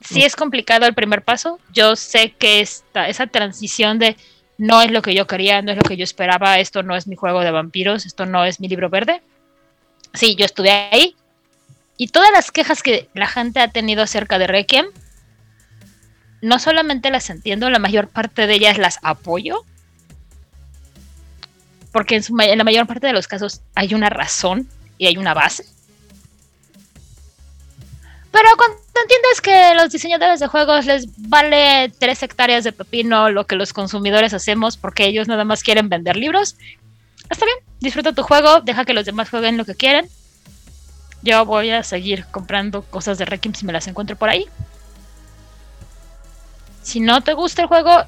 Si 0.00 0.24
es 0.24 0.34
complicado 0.34 0.86
el 0.86 0.94
primer 0.94 1.22
paso. 1.22 1.60
Yo 1.72 1.94
sé 1.94 2.32
que 2.32 2.60
esta, 2.60 3.08
esa 3.08 3.28
transición 3.28 4.00
de 4.00 4.16
no 4.58 4.82
es 4.82 4.90
lo 4.90 5.02
que 5.02 5.14
yo 5.14 5.28
quería, 5.28 5.62
no 5.62 5.70
es 5.70 5.76
lo 5.76 5.84
que 5.84 5.96
yo 5.96 6.04
esperaba, 6.04 6.58
esto 6.58 6.82
no 6.82 6.96
es 6.96 7.06
mi 7.06 7.14
juego 7.14 7.40
de 7.40 7.50
vampiros, 7.50 8.06
esto 8.06 8.26
no 8.26 8.44
es 8.44 8.58
mi 8.58 8.68
libro 8.68 8.88
verde. 8.88 9.22
Sí, 10.14 10.36
yo 10.36 10.44
estuve 10.44 10.70
ahí. 10.70 11.16
Y 11.96 12.08
todas 12.08 12.30
las 12.30 12.50
quejas 12.50 12.82
que 12.82 13.08
la 13.14 13.26
gente 13.26 13.60
ha 13.60 13.68
tenido 13.68 14.02
acerca 14.02 14.38
de 14.38 14.46
Requiem, 14.46 14.86
no 16.42 16.58
solamente 16.58 17.10
las 17.10 17.30
entiendo, 17.30 17.70
la 17.70 17.78
mayor 17.78 18.08
parte 18.08 18.46
de 18.46 18.54
ellas 18.54 18.78
las 18.78 18.98
apoyo. 19.02 19.64
Porque 21.92 22.16
en, 22.16 22.24
en 22.40 22.58
la 22.58 22.64
mayor 22.64 22.86
parte 22.86 23.06
de 23.06 23.12
los 23.12 23.26
casos 23.26 23.62
hay 23.74 23.94
una 23.94 24.10
razón 24.10 24.68
y 24.98 25.06
hay 25.06 25.16
una 25.16 25.34
base. 25.34 25.64
Pero 28.36 28.48
cuando 28.58 28.76
entiendes 29.02 29.40
que 29.40 29.74
los 29.74 29.90
diseñadores 29.90 30.40
de 30.40 30.46
juegos 30.46 30.84
les 30.84 31.06
vale 31.16 31.90
tres 31.98 32.22
hectáreas 32.22 32.64
de 32.64 32.72
pepino 32.72 33.30
lo 33.30 33.46
que 33.46 33.56
los 33.56 33.72
consumidores 33.72 34.34
hacemos 34.34 34.76
porque 34.76 35.06
ellos 35.06 35.26
nada 35.26 35.44
más 35.44 35.62
quieren 35.62 35.88
vender 35.88 36.16
libros, 36.16 36.56
está 37.30 37.44
bien, 37.44 37.58
disfruta 37.80 38.12
tu 38.12 38.22
juego, 38.22 38.60
deja 38.60 38.84
que 38.84 38.94
los 38.94 39.06
demás 39.06 39.30
jueguen 39.30 39.56
lo 39.56 39.64
que 39.64 39.74
quieren. 39.74 40.08
Yo 41.22 41.44
voy 41.44 41.70
a 41.70 41.82
seguir 41.82 42.26
comprando 42.30 42.82
cosas 42.82 43.18
de 43.18 43.24
Requiem 43.24 43.54
si 43.54 43.66
me 43.66 43.72
las 43.72 43.86
encuentro 43.88 44.16
por 44.16 44.28
ahí. 44.28 44.46
Si 46.82 47.00
no 47.00 47.20
te 47.22 47.34
gusta 47.34 47.62
el 47.62 47.68
juego, 47.68 48.04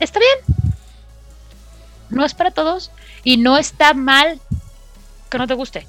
está 0.00 0.18
bien. 0.18 0.56
No 2.10 2.24
es 2.24 2.34
para 2.34 2.50
todos 2.50 2.90
y 3.24 3.38
no 3.38 3.56
está 3.56 3.94
mal 3.94 4.40
que 5.30 5.38
no 5.38 5.46
te 5.46 5.54
guste. 5.54 5.86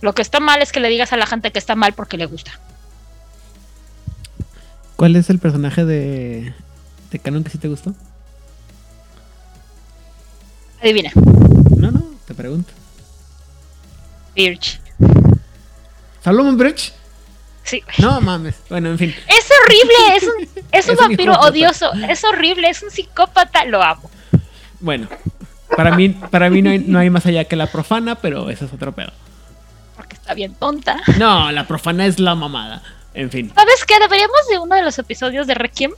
Lo 0.00 0.14
que 0.14 0.22
está 0.22 0.38
mal 0.38 0.62
es 0.62 0.70
que 0.70 0.80
le 0.80 0.88
digas 0.88 1.12
a 1.12 1.16
la 1.16 1.26
gente 1.26 1.50
que 1.50 1.58
está 1.58 1.74
mal 1.74 1.94
porque 1.94 2.16
le 2.16 2.26
gusta. 2.26 2.52
¿Cuál 4.96 5.16
es 5.16 5.30
el 5.30 5.38
personaje 5.38 5.84
de, 5.84 6.54
de 7.10 7.18
Canon 7.18 7.42
que 7.42 7.50
sí 7.50 7.58
te 7.58 7.68
gustó? 7.68 7.94
Adivina. 10.80 11.10
Te 12.34 12.42
pregunto. 12.42 12.72
Birch. 14.34 14.80
¿Salomon 16.20 16.58
Birch? 16.58 16.92
Sí. 17.62 17.80
No 17.98 18.20
mames. 18.20 18.56
Bueno, 18.68 18.90
en 18.90 18.98
fin. 18.98 19.14
Es 19.28 19.48
horrible. 19.62 20.16
Es 20.16 20.22
un, 20.24 20.64
es 20.72 20.88
un 20.88 20.96
vampiro 20.96 21.34
odioso. 21.34 21.92
Es 22.08 22.24
horrible. 22.24 22.68
Es 22.68 22.82
un 22.82 22.90
psicópata. 22.90 23.64
Lo 23.66 23.80
amo. 23.80 24.10
Bueno, 24.80 25.06
para 25.76 25.94
mí, 25.94 26.08
para 26.08 26.50
mí 26.50 26.60
no, 26.60 26.70
hay, 26.70 26.80
no 26.80 26.98
hay 26.98 27.08
más 27.08 27.24
allá 27.24 27.44
que 27.44 27.54
la 27.54 27.68
profana, 27.68 28.16
pero 28.16 28.50
eso 28.50 28.64
es 28.64 28.72
otro 28.72 28.90
pedo. 28.90 29.12
Porque 29.94 30.16
está 30.16 30.34
bien 30.34 30.56
tonta. 30.56 31.00
No, 31.16 31.52
la 31.52 31.68
profana 31.68 32.04
es 32.04 32.18
la 32.18 32.34
mamada. 32.34 32.82
En 33.14 33.30
fin. 33.30 33.52
¿Sabes 33.54 33.84
qué? 33.86 33.94
Deberíamos 34.00 34.48
de 34.50 34.58
uno 34.58 34.74
de 34.74 34.82
los 34.82 34.98
episodios 34.98 35.46
de 35.46 35.54
Requiem 35.54 35.92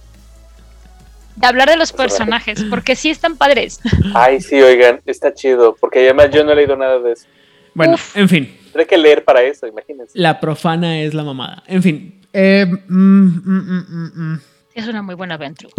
de 1.37 1.47
hablar 1.47 1.69
de 1.69 1.77
los 1.77 1.93
personajes, 1.93 2.65
porque 2.65 2.97
sí 2.97 3.11
están 3.11 3.37
padres. 3.37 3.81
Ay, 4.15 4.41
sí, 4.41 4.61
oigan, 4.61 5.01
está 5.07 5.33
chido, 5.33 5.77
porque 5.79 6.01
además 6.01 6.31
yo 6.33 6.45
no 6.45 6.53
he 6.53 6.57
leído 6.57 6.77
nada 6.77 6.99
de 6.99 7.13
eso. 7.13 7.27
Bueno, 7.75 7.95
Uf. 7.95 8.17
en 8.17 8.29
fin. 8.29 8.57
Tendré 8.65 8.87
que 8.87 8.97
leer 8.97 9.25
para 9.25 9.43
eso, 9.43 9.67
imagínense. 9.67 10.19
La 10.19 10.41
profana 10.41 11.01
es 11.01 11.15
la 11.15 11.25
mamada. 11.25 11.63
En 11.67 11.83
fin. 11.83 12.21
Eh, 12.33 12.67
mm, 12.67 12.97
mm, 12.97 13.41
mm, 13.45 13.85
mm, 13.89 14.33
mm. 14.33 14.41
Es 14.75 14.89
una 14.89 15.03
muy 15.03 15.15
buena 15.15 15.35
aventura. 15.35 15.73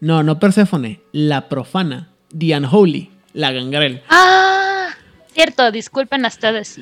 No, 0.00 0.22
no 0.24 0.40
Perséfone, 0.40 1.00
la 1.12 1.48
profana, 1.48 2.10
The 2.36 2.56
Unholy, 2.56 3.10
la 3.34 3.52
gangrel. 3.52 4.02
Ah, 4.08 4.88
cierto, 5.32 5.70
disculpen 5.70 6.24
a 6.24 6.28
ustedes. 6.28 6.80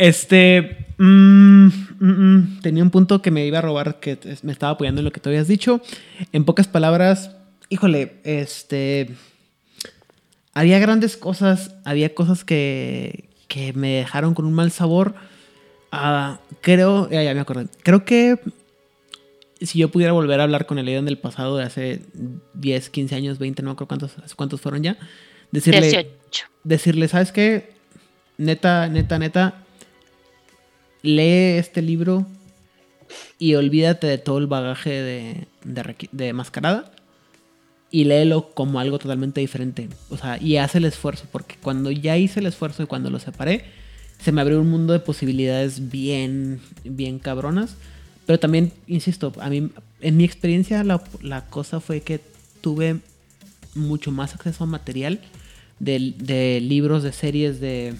Este. 0.00 0.86
mm, 0.96 1.66
mm, 1.66 1.68
mm, 2.00 2.60
tenía 2.62 2.82
un 2.82 2.90
punto 2.90 3.20
que 3.20 3.30
me 3.30 3.44
iba 3.44 3.58
a 3.58 3.60
robar 3.62 4.00
que 4.00 4.18
me 4.42 4.50
estaba 4.50 4.72
apoyando 4.72 5.00
en 5.00 5.04
lo 5.04 5.12
que 5.12 5.20
tú 5.20 5.28
habías 5.28 5.46
dicho. 5.46 5.82
En 6.32 6.46
pocas 6.46 6.66
palabras, 6.66 7.36
híjole, 7.68 8.14
este. 8.24 9.10
Había 10.54 10.78
grandes 10.78 11.18
cosas, 11.18 11.74
había 11.84 12.14
cosas 12.14 12.44
que, 12.44 13.28
que 13.46 13.74
me 13.74 13.96
dejaron 13.96 14.32
con 14.32 14.46
un 14.46 14.54
mal 14.54 14.70
sabor. 14.70 15.14
Ah, 15.92 16.40
creo, 16.62 17.10
ya, 17.10 17.22
ya 17.22 17.34
me 17.34 17.40
acordé. 17.40 17.66
Creo 17.82 18.06
que 18.06 18.38
si 19.60 19.78
yo 19.78 19.90
pudiera 19.90 20.12
volver 20.12 20.40
a 20.40 20.44
hablar 20.44 20.64
con 20.64 20.78
el 20.78 20.88
Aidan 20.88 21.04
del 21.04 21.18
pasado 21.18 21.58
de 21.58 21.64
hace 21.64 22.02
10, 22.54 22.88
15 22.88 23.14
años, 23.14 23.38
20, 23.38 23.62
no 23.62 23.76
creo 23.76 23.86
cuántos, 23.86 24.12
cuántos 24.34 24.62
fueron 24.62 24.82
ya, 24.82 24.96
decirle, 25.50 25.82
18. 25.82 26.46
decirle, 26.64 27.06
¿sabes 27.08 27.32
qué? 27.32 27.74
Neta, 28.38 28.88
neta, 28.88 29.18
neta, 29.18 29.66
lee 31.02 31.58
este 31.58 31.82
libro 31.82 32.26
y 33.38 33.54
olvídate 33.54 34.06
de 34.06 34.18
todo 34.18 34.38
el 34.38 34.46
bagaje 34.46 34.90
de, 34.90 35.46
de, 36.12 36.32
Mascarada 36.32 36.92
y 37.90 38.04
léelo 38.04 38.50
como 38.54 38.78
algo 38.78 38.98
totalmente 38.98 39.40
diferente. 39.40 39.88
O 40.10 40.16
sea, 40.16 40.40
y 40.40 40.58
haz 40.58 40.74
el 40.74 40.84
esfuerzo, 40.84 41.24
porque 41.32 41.56
cuando 41.60 41.90
ya 41.90 42.16
hice 42.16 42.40
el 42.40 42.46
esfuerzo 42.46 42.82
y 42.82 42.86
cuando 42.86 43.10
lo 43.10 43.18
separé, 43.18 43.64
se 44.22 44.32
me 44.32 44.40
abrió 44.40 44.60
un 44.60 44.70
mundo 44.70 44.92
de 44.92 45.00
posibilidades 45.00 45.90
bien, 45.90 46.60
bien 46.84 47.18
cabronas. 47.18 47.76
Pero 48.26 48.38
también, 48.38 48.72
insisto, 48.86 49.32
a 49.40 49.48
mí, 49.48 49.70
en 50.00 50.16
mi 50.16 50.24
experiencia, 50.24 50.84
la, 50.84 51.02
la 51.22 51.46
cosa 51.46 51.80
fue 51.80 52.02
que 52.02 52.20
tuve 52.60 53.00
mucho 53.74 54.12
más 54.12 54.34
acceso 54.34 54.64
a 54.64 54.66
material 54.66 55.20
de, 55.78 56.14
de 56.18 56.60
libros, 56.60 57.02
de 57.02 57.12
series, 57.12 57.60
de, 57.60 57.94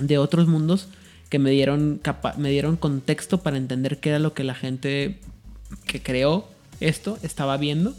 de 0.00 0.18
otros 0.18 0.46
mundos 0.46 0.88
que 1.30 1.38
me 1.38 1.50
dieron, 1.50 2.00
me 2.36 2.50
dieron 2.50 2.76
contexto 2.76 3.38
para 3.38 3.56
entender 3.56 3.98
qué 3.98 4.10
era 4.10 4.18
lo 4.18 4.34
que 4.34 4.44
la 4.44 4.54
gente 4.54 5.18
que 5.86 6.02
creó 6.02 6.48
esto 6.80 7.18
estaba 7.22 7.56
viendo 7.56 7.94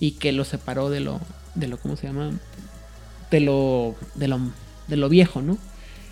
y 0.00 0.12
que 0.12 0.32
lo 0.32 0.44
separó 0.44 0.90
de 0.90 1.00
lo, 1.00 1.20
de 1.54 1.68
lo, 1.68 1.78
¿cómo 1.78 1.96
se 1.96 2.08
llama? 2.08 2.32
De 3.30 3.40
lo, 3.40 3.94
de 4.16 4.26
lo, 4.26 4.40
de 4.88 4.96
lo 4.96 5.08
viejo, 5.08 5.42
¿no? 5.42 5.58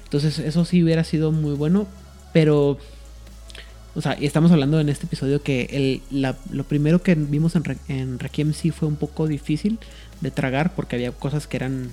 Entonces 0.04 0.38
eso 0.38 0.64
sí 0.64 0.82
hubiera 0.82 1.02
sido 1.02 1.32
muy 1.32 1.54
bueno, 1.54 1.88
pero, 2.32 2.78
o 3.96 4.00
sea, 4.00 4.16
y 4.18 4.26
estamos 4.26 4.52
hablando 4.52 4.78
en 4.78 4.88
este 4.88 5.06
episodio 5.06 5.42
que 5.42 6.00
el, 6.10 6.22
lo 6.52 6.64
primero 6.64 7.02
que 7.02 7.16
vimos 7.16 7.56
en, 7.56 7.64
en 7.88 8.18
Requiem 8.20 8.52
sí 8.52 8.70
fue 8.70 8.86
un 8.86 8.96
poco 8.96 9.26
difícil 9.26 9.80
de 10.20 10.30
tragar 10.30 10.74
porque 10.76 10.94
había 10.96 11.10
cosas 11.10 11.48
que 11.48 11.56
eran 11.56 11.90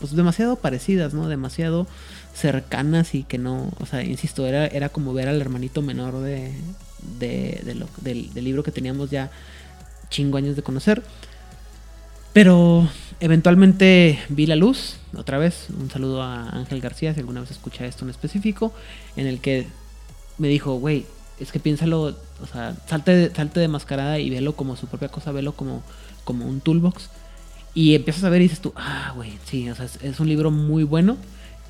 pues 0.00 0.16
demasiado 0.16 0.56
parecidas, 0.56 1.14
¿no? 1.14 1.28
Demasiado 1.28 1.86
cercanas 2.34 3.14
y 3.14 3.24
que 3.24 3.38
no, 3.38 3.70
o 3.78 3.86
sea, 3.86 4.02
insisto, 4.02 4.46
era, 4.46 4.66
era 4.66 4.88
como 4.88 5.12
ver 5.12 5.28
al 5.28 5.40
hermanito 5.40 5.82
menor 5.82 6.20
de, 6.20 6.52
de, 7.18 7.86
del, 8.00 8.44
libro 8.44 8.62
que 8.62 8.70
teníamos 8.70 9.10
ya 9.10 9.30
chingo 10.08 10.38
años 10.38 10.56
de 10.56 10.62
conocer. 10.62 11.02
Pero 12.32 12.88
eventualmente 13.20 14.18
vi 14.30 14.46
la 14.46 14.56
luz, 14.56 14.96
otra 15.14 15.36
vez, 15.36 15.66
un 15.78 15.90
saludo 15.90 16.22
a 16.22 16.48
Ángel 16.48 16.80
García, 16.80 17.12
si 17.12 17.20
alguna 17.20 17.40
vez 17.40 17.50
escucha 17.50 17.84
esto 17.84 18.04
en 18.04 18.10
específico, 18.10 18.72
en 19.16 19.26
el 19.26 19.40
que 19.40 19.66
me 20.38 20.48
dijo, 20.48 20.76
güey, 20.76 21.04
es 21.38 21.52
que 21.52 21.60
piénsalo, 21.60 22.16
o 22.40 22.46
sea, 22.50 22.74
salte 22.86 23.30
salte 23.34 23.60
de 23.60 23.68
mascarada 23.68 24.18
y 24.18 24.30
velo 24.30 24.56
como 24.56 24.76
su 24.76 24.86
propia 24.86 25.08
cosa, 25.08 25.30
velo 25.32 25.52
como, 25.52 25.82
como 26.24 26.46
un 26.46 26.60
toolbox. 26.60 27.10
Y 27.74 27.94
empiezas 27.94 28.24
a 28.24 28.30
ver 28.30 28.40
y 28.40 28.44
dices 28.44 28.60
tú, 28.60 28.72
ah, 28.76 29.12
güey, 29.14 29.32
sí, 29.44 29.68
o 29.68 29.74
sea, 29.74 29.84
es 29.84 30.20
un 30.20 30.28
libro 30.28 30.50
muy 30.50 30.84
bueno 30.84 31.18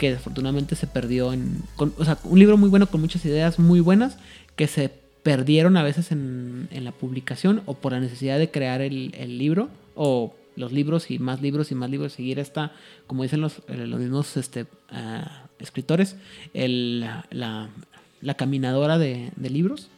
que 0.02 0.10
desafortunadamente 0.10 0.74
se 0.74 0.88
perdió 0.88 1.32
en... 1.32 1.62
o 1.78 2.04
sea, 2.04 2.18
un 2.24 2.36
libro 2.36 2.56
muy 2.56 2.68
bueno 2.68 2.88
con 2.88 3.00
muchas 3.00 3.24
ideas 3.24 3.60
muy 3.60 3.78
buenas 3.78 4.18
que 4.56 4.66
se 4.66 4.88
perdieron 5.22 5.76
a 5.76 5.84
veces 5.84 6.10
en, 6.10 6.66
en 6.72 6.82
la 6.82 6.90
publicación 6.90 7.62
o 7.66 7.74
por 7.74 7.92
la 7.92 8.00
necesidad 8.00 8.36
de 8.40 8.50
crear 8.50 8.80
el, 8.80 9.12
libro 9.38 9.68
o 9.94 10.34
los 10.56 10.72
libros 10.72 11.08
y 11.12 11.20
más 11.20 11.40
libros 11.40 11.70
y 11.70 11.76
más 11.76 11.88
libros, 11.88 12.14
seguir 12.14 12.40
esta, 12.40 12.72
como 13.06 13.22
dicen 13.22 13.40
los, 13.40 13.58
eh, 13.68 13.86
los 13.86 14.00
mismos 14.00 14.36
este, 14.36 14.66
ah, 14.90 15.44
escritores, 15.60 16.16
el, 16.52 16.98
la, 16.98 17.24
la- 18.20 18.34
caminadora 18.34 18.98
de, 18.98 19.30
libros, 19.50 19.88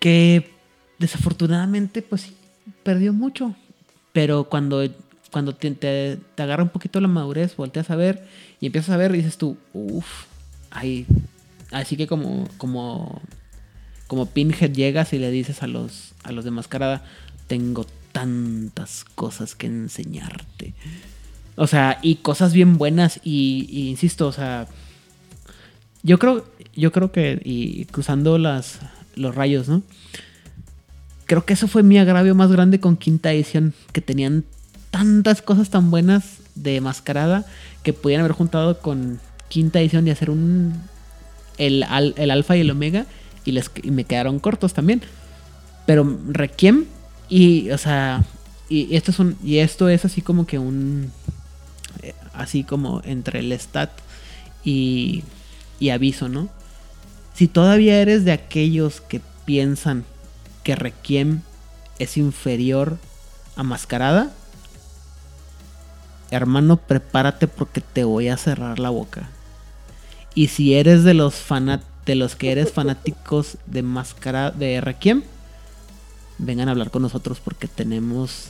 que 0.00 0.50
desafortunadamente 0.98 2.02
pues 2.02 2.22
sí, 2.22 2.36
perdió 2.82 3.12
mucho. 3.12 3.54
Pero 4.12 4.44
cuando, 4.44 4.84
cuando 5.30 5.54
te- 5.54 5.70
te 6.16 6.42
agarra 6.42 6.64
un 6.64 6.70
poquito 6.70 7.00
la 7.00 7.06
madurez, 7.08 7.54
volteas 7.54 7.90
a 7.90 7.96
ver 7.96 8.26
y 8.60 8.66
empiezas 8.66 8.90
a 8.90 8.96
ver 8.96 9.14
y 9.14 9.18
dices 9.18 9.38
tú, 9.38 9.56
uff, 9.72 10.24
ahí. 10.70 11.06
Así 11.70 11.96
que 11.96 12.06
como, 12.06 12.48
como, 12.58 13.20
como 14.06 14.26
Pinhead 14.26 14.72
llegas 14.72 15.12
y 15.12 15.18
le 15.18 15.30
dices 15.30 15.62
a 15.62 15.66
los, 15.66 16.14
a 16.22 16.32
los 16.32 16.44
de 16.44 16.50
mascarada, 16.50 17.04
tengo 17.48 17.86
tantas 18.12 19.04
cosas 19.14 19.54
que 19.54 19.66
enseñarte. 19.66 20.74
O 21.56 21.66
sea, 21.66 21.98
y 22.02 22.16
cosas 22.16 22.52
bien 22.52 22.78
buenas 22.78 23.20
y, 23.24 23.66
y 23.70 23.88
insisto, 23.88 24.26
o 24.26 24.32
sea, 24.32 24.68
yo 26.02 26.18
creo, 26.18 26.46
yo 26.74 26.92
creo 26.92 27.12
que, 27.12 27.40
y 27.44 27.84
cruzando 27.86 28.38
las, 28.38 28.78
los 29.16 29.34
rayos, 29.34 29.68
¿no? 29.68 29.82
Creo 31.24 31.44
que 31.44 31.54
eso 31.54 31.66
fue 31.66 31.82
mi 31.82 31.98
agravio 31.98 32.34
más 32.34 32.52
grande 32.52 32.78
con 32.78 32.96
quinta 32.96 33.32
edición, 33.32 33.74
que 33.92 34.00
tenían 34.00 34.44
tantas 34.90 35.42
cosas 35.42 35.70
tan 35.70 35.90
buenas 35.90 36.38
de 36.54 36.80
mascarada 36.80 37.44
que 37.86 37.92
podían 37.92 38.18
haber 38.22 38.32
juntado 38.32 38.80
con 38.80 39.20
quinta 39.46 39.78
edición 39.80 40.08
y 40.08 40.10
hacer 40.10 40.28
un 40.28 40.74
el, 41.56 41.84
al- 41.84 42.14
el 42.16 42.32
alfa 42.32 42.56
y 42.56 42.62
el 42.62 42.70
omega 42.72 43.06
y, 43.44 43.52
les, 43.52 43.70
me 43.84 44.02
quedaron 44.02 44.40
cortos 44.40 44.74
también. 44.74 45.02
Pero 45.86 46.18
Requiem 46.26 46.86
y, 47.28 47.70
o 47.70 47.78
sea, 47.78 48.24
y 48.68 48.96
esto 48.96 49.12
es 49.12 49.20
un, 49.20 49.36
y 49.44 49.58
esto 49.58 49.88
es 49.88 50.04
así 50.04 50.20
como 50.20 50.48
que 50.48 50.58
un, 50.58 51.12
eh, 52.02 52.12
así 52.34 52.64
como 52.64 53.02
entre 53.04 53.38
el 53.38 53.52
stat 53.52 53.90
y, 54.64 55.22
y 55.78 55.90
aviso, 55.90 56.28
¿no? 56.28 56.48
Si 57.34 57.46
todavía 57.46 58.00
eres 58.00 58.24
de 58.24 58.32
aquellos 58.32 59.00
que 59.00 59.20
piensan 59.44 60.04
que 60.64 60.74
Requiem 60.74 61.42
es 62.00 62.16
inferior 62.16 62.98
a 63.54 63.62
Mascarada, 63.62 64.32
hermano, 66.30 66.76
prepárate 66.76 67.48
porque 67.48 67.80
te 67.80 68.04
voy 68.04 68.28
a 68.28 68.36
cerrar 68.36 68.78
la 68.78 68.90
boca. 68.90 69.28
Y 70.34 70.48
si 70.48 70.74
eres 70.74 71.04
de 71.04 71.14
los 71.14 71.42
de 72.04 72.14
los 72.14 72.36
que 72.36 72.52
eres 72.52 72.72
fanáticos 72.72 73.58
de 73.66 73.82
Mascarada 73.82 74.50
de 74.50 74.80
Requiem, 74.80 75.22
vengan 76.38 76.68
a 76.68 76.72
hablar 76.72 76.90
con 76.90 77.02
nosotros 77.02 77.40
porque 77.42 77.68
tenemos 77.68 78.48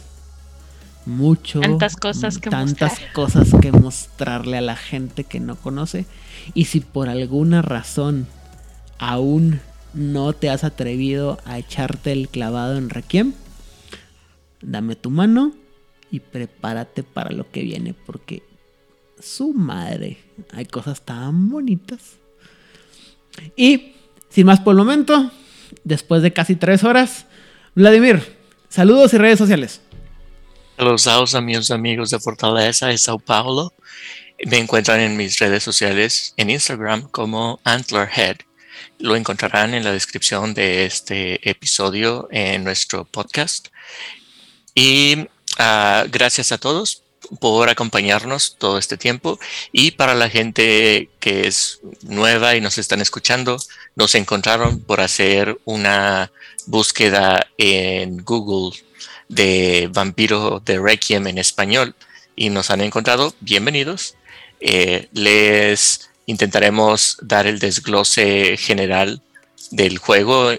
mucho 1.07 1.61
Tantas 1.61 1.97
cosas 1.97 2.39
que 2.39 2.51
tantas 2.51 2.93
mostrar. 2.93 3.13
cosas 3.13 3.49
que 3.61 3.71
mostrarle 3.71 4.59
a 4.59 4.61
la 4.61 4.77
gente 4.77 5.23
que 5.23 5.39
no 5.39 5.55
conoce 5.55 6.05
y 6.53 6.65
si 6.65 6.81
por 6.81 7.09
alguna 7.09 7.63
razón 7.63 8.27
aún 8.99 9.61
no 9.95 10.33
te 10.33 10.51
has 10.51 10.65
atrevido 10.65 11.39
a 11.45 11.59
echarte 11.59 12.11
el 12.11 12.29
clavado 12.29 12.77
en 12.77 12.91
Requiem, 12.91 13.35
dame 14.61 14.97
tu 14.97 15.11
mano 15.11 15.53
y 16.17 16.21
prepárate 16.21 17.03
para 17.03 17.31
lo 17.31 17.51
que 17.51 17.61
viene 17.61 17.93
porque 17.93 18.43
su 19.21 19.53
madre, 19.53 20.17
hay 20.51 20.65
cosas 20.65 21.03
tan 21.03 21.51
bonitas. 21.51 22.17
Y 23.55 23.93
sin 24.31 24.47
más 24.47 24.61
por 24.61 24.73
el 24.73 24.79
momento, 24.79 25.31
después 25.85 26.23
de 26.23 26.33
casi 26.33 26.57
tres 26.57 26.85
horas, 26.85 27.27
Vladimir, 27.75 28.39
saludos 28.71 29.13
y 29.13 29.19
redes 29.19 29.39
sociales. 29.39 29.83
Saludos 30.97 31.35
a 31.35 31.43
mis 31.43 31.71
amigos 31.71 32.09
de 32.11 32.19
Fortaleza 32.19 32.91
y 32.91 32.97
Sao 32.97 33.19
Paulo. 33.19 33.75
Me 34.47 34.57
encuentran 34.57 35.01
en 35.01 35.19
mis 35.19 35.39
redes 35.39 35.63
sociales 35.63 36.33
en 36.39 36.49
Instagram 36.49 37.11
como 37.11 37.61
Antlerhead. 37.65 38.37
Lo 38.99 39.17
encontrarán 39.17 39.75
en 39.75 39.85
la 39.85 39.93
descripción 39.93 40.55
de 40.55 40.87
este 40.87 41.47
episodio 41.49 42.27
en 42.31 42.65
nuestro 42.65 43.05
podcast. 43.05 43.69
Y 44.75 45.27
ah, 45.59 46.05
gracias 46.11 46.53
a 46.53 46.59
todos 46.59 47.03
por 47.41 47.69
acompañarnos 47.69 48.57
todo 48.59 48.79
este 48.79 48.97
tiempo. 48.97 49.39
Y 49.73 49.93
para 49.93 50.15
la 50.15 50.29
gente 50.29 51.11
que 51.21 51.47
es 51.47 51.81
nueva 52.03 52.57
y 52.57 52.61
nos 52.61 52.79
están 52.79 53.01
escuchando, 53.01 53.59
nos 53.95 54.15
encontraron 54.15 54.81
por 54.81 55.01
hacer 55.01 55.59
una 55.65 56.31
búsqueda 56.67 57.47
en 57.59 58.19
Google 58.19 58.79
de 59.29 59.89
Vampiro 59.93 60.63
de 60.65 60.79
Requiem 60.79 61.27
en 61.27 61.39
español 61.39 61.95
y 62.37 62.51
nos 62.51 62.71
han 62.71 62.81
encontrado. 62.81 63.35
Bienvenidos. 63.41 64.15
Eh, 64.61 65.09
les 65.13 66.11
intentaremos 66.27 67.19
dar 67.23 67.47
el 67.47 67.59
desglose 67.59 68.57
general 68.57 69.23
del 69.71 69.99
juego 69.99 70.53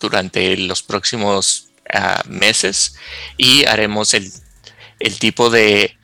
durante 0.00 0.56
los 0.56 0.82
próximos 0.82 1.67
meses 2.28 2.96
y 3.36 3.64
haremos 3.66 4.14
el, 4.14 4.30
el 5.00 5.18
tipo 5.18 5.50
de 5.50 5.96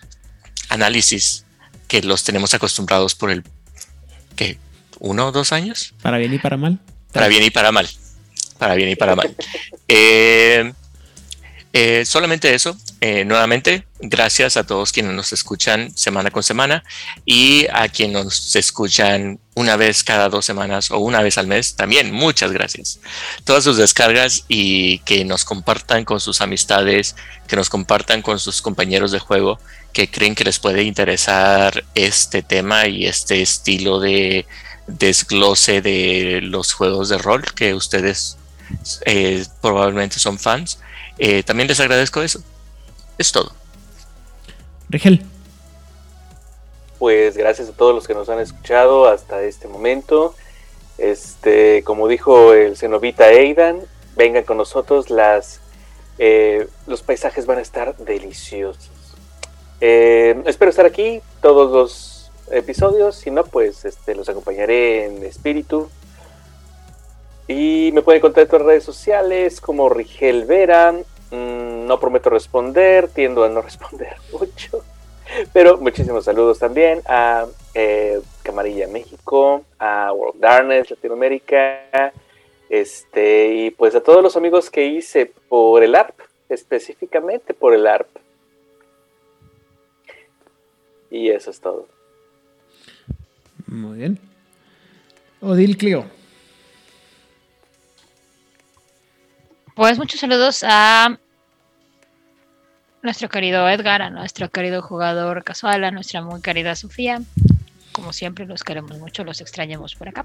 análisis 0.68 1.44
que 1.88 2.02
los 2.02 2.24
tenemos 2.24 2.54
acostumbrados 2.54 3.14
por 3.14 3.30
el 3.30 3.44
que 4.36 4.58
uno 4.98 5.28
o 5.28 5.32
dos 5.32 5.52
años. 5.52 5.94
Para 6.02 6.18
bien 6.18 6.32
y 6.34 6.38
para 6.38 6.56
mal. 6.56 6.80
Para 7.12 7.28
bien 7.28 7.44
y 7.44 7.50
para 7.50 7.72
mal. 7.72 7.88
Para 8.58 8.74
bien 8.74 8.90
y 8.90 8.96
para 8.96 9.16
mal. 9.16 9.34
Eh, 9.86 10.72
eh, 11.74 12.04
solamente 12.06 12.54
eso. 12.54 12.76
Eh, 13.06 13.26
nuevamente, 13.26 13.86
gracias 14.00 14.56
a 14.56 14.64
todos 14.64 14.90
quienes 14.90 15.12
nos 15.12 15.34
escuchan 15.34 15.94
semana 15.94 16.30
con 16.30 16.42
semana 16.42 16.82
y 17.26 17.66
a 17.70 17.90
quienes 17.90 18.24
nos 18.24 18.56
escuchan 18.56 19.38
una 19.54 19.76
vez 19.76 20.02
cada 20.02 20.30
dos 20.30 20.46
semanas 20.46 20.90
o 20.90 20.96
una 21.00 21.20
vez 21.20 21.36
al 21.36 21.46
mes. 21.46 21.76
También 21.76 22.12
muchas 22.12 22.50
gracias. 22.50 23.00
Todas 23.44 23.62
sus 23.62 23.76
descargas 23.76 24.46
y 24.48 25.00
que 25.00 25.26
nos 25.26 25.44
compartan 25.44 26.06
con 26.06 26.18
sus 26.18 26.40
amistades, 26.40 27.14
que 27.46 27.56
nos 27.56 27.68
compartan 27.68 28.22
con 28.22 28.38
sus 28.38 28.62
compañeros 28.62 29.12
de 29.12 29.18
juego 29.18 29.58
que 29.92 30.10
creen 30.10 30.34
que 30.34 30.44
les 30.44 30.58
puede 30.58 30.82
interesar 30.82 31.84
este 31.94 32.40
tema 32.40 32.86
y 32.86 33.04
este 33.04 33.42
estilo 33.42 34.00
de 34.00 34.46
desglose 34.86 35.82
de 35.82 36.40
los 36.42 36.72
juegos 36.72 37.10
de 37.10 37.18
rol 37.18 37.44
que 37.54 37.74
ustedes 37.74 38.38
eh, 39.04 39.44
probablemente 39.60 40.18
son 40.18 40.38
fans. 40.38 40.78
Eh, 41.18 41.42
también 41.42 41.68
les 41.68 41.80
agradezco 41.80 42.22
eso. 42.22 42.42
Es 43.18 43.32
todo. 43.32 43.52
Rigel. 44.88 45.22
Pues 46.98 47.36
gracias 47.36 47.68
a 47.68 47.72
todos 47.72 47.94
los 47.94 48.06
que 48.06 48.14
nos 48.14 48.28
han 48.28 48.40
escuchado 48.40 49.06
hasta 49.06 49.42
este 49.42 49.68
momento. 49.68 50.34
Este, 50.98 51.82
como 51.84 52.08
dijo 52.08 52.52
el 52.52 52.76
cenobita 52.76 53.24
Aidan, 53.24 53.80
vengan 54.16 54.44
con 54.44 54.56
nosotros, 54.56 55.10
las, 55.10 55.60
eh, 56.18 56.68
los 56.86 57.02
paisajes 57.02 57.46
van 57.46 57.58
a 57.58 57.62
estar 57.62 57.96
deliciosos. 57.96 58.90
Eh, 59.80 60.40
espero 60.46 60.70
estar 60.70 60.86
aquí 60.86 61.20
todos 61.42 61.70
los 61.72 62.30
episodios, 62.50 63.16
si 63.16 63.30
no, 63.30 63.44
pues 63.44 63.84
este, 63.84 64.14
los 64.14 64.28
acompañaré 64.28 65.06
en 65.06 65.24
espíritu. 65.24 65.90
Y 67.46 67.90
me 67.92 68.00
pueden 68.00 68.20
encontrar 68.20 68.44
en 68.44 68.48
todas 68.48 68.62
las 68.62 68.68
redes 68.68 68.84
sociales 68.84 69.60
como 69.60 69.88
Rigel 69.88 70.44
Vera. 70.46 70.92
Mm, 71.30 71.73
no 71.86 72.00
prometo 72.00 72.30
responder, 72.30 73.08
tiendo 73.08 73.44
a 73.44 73.48
no 73.48 73.62
responder 73.62 74.16
mucho. 74.32 74.84
Pero 75.52 75.78
muchísimos 75.78 76.24
saludos 76.24 76.58
también 76.58 77.00
a 77.06 77.46
eh, 77.74 78.20
Camarilla 78.42 78.86
México, 78.88 79.64
a 79.78 80.12
World 80.12 80.40
Darkness 80.40 80.90
Latinoamérica, 80.90 82.12
este, 82.68 83.54
y 83.54 83.70
pues 83.70 83.94
a 83.94 84.02
todos 84.02 84.22
los 84.22 84.36
amigos 84.36 84.70
que 84.70 84.84
hice 84.84 85.32
por 85.48 85.82
el 85.82 85.94
ARP, 85.94 86.20
específicamente 86.48 87.54
por 87.54 87.74
el 87.74 87.86
ARP. 87.86 88.08
Y 91.10 91.30
eso 91.30 91.50
es 91.50 91.60
todo. 91.60 91.86
Muy 93.66 93.98
bien. 93.98 94.18
Odil 95.40 95.76
Clio. 95.76 96.04
Pues 99.74 99.98
muchos 99.98 100.20
saludos 100.20 100.64
a 100.66 101.18
nuestro 103.04 103.28
querido 103.28 103.68
Edgar, 103.68 104.00
a 104.00 104.08
nuestro 104.08 104.50
querido 104.50 104.80
jugador 104.80 105.44
casual, 105.44 105.84
a 105.84 105.90
nuestra 105.90 106.22
muy 106.22 106.40
querida 106.40 106.74
Sofía. 106.74 107.20
Como 107.92 108.14
siempre, 108.14 108.46
los 108.46 108.64
queremos 108.64 108.98
mucho, 108.98 109.24
los 109.24 109.42
extrañamos 109.42 109.94
por 109.94 110.08
acá. 110.08 110.24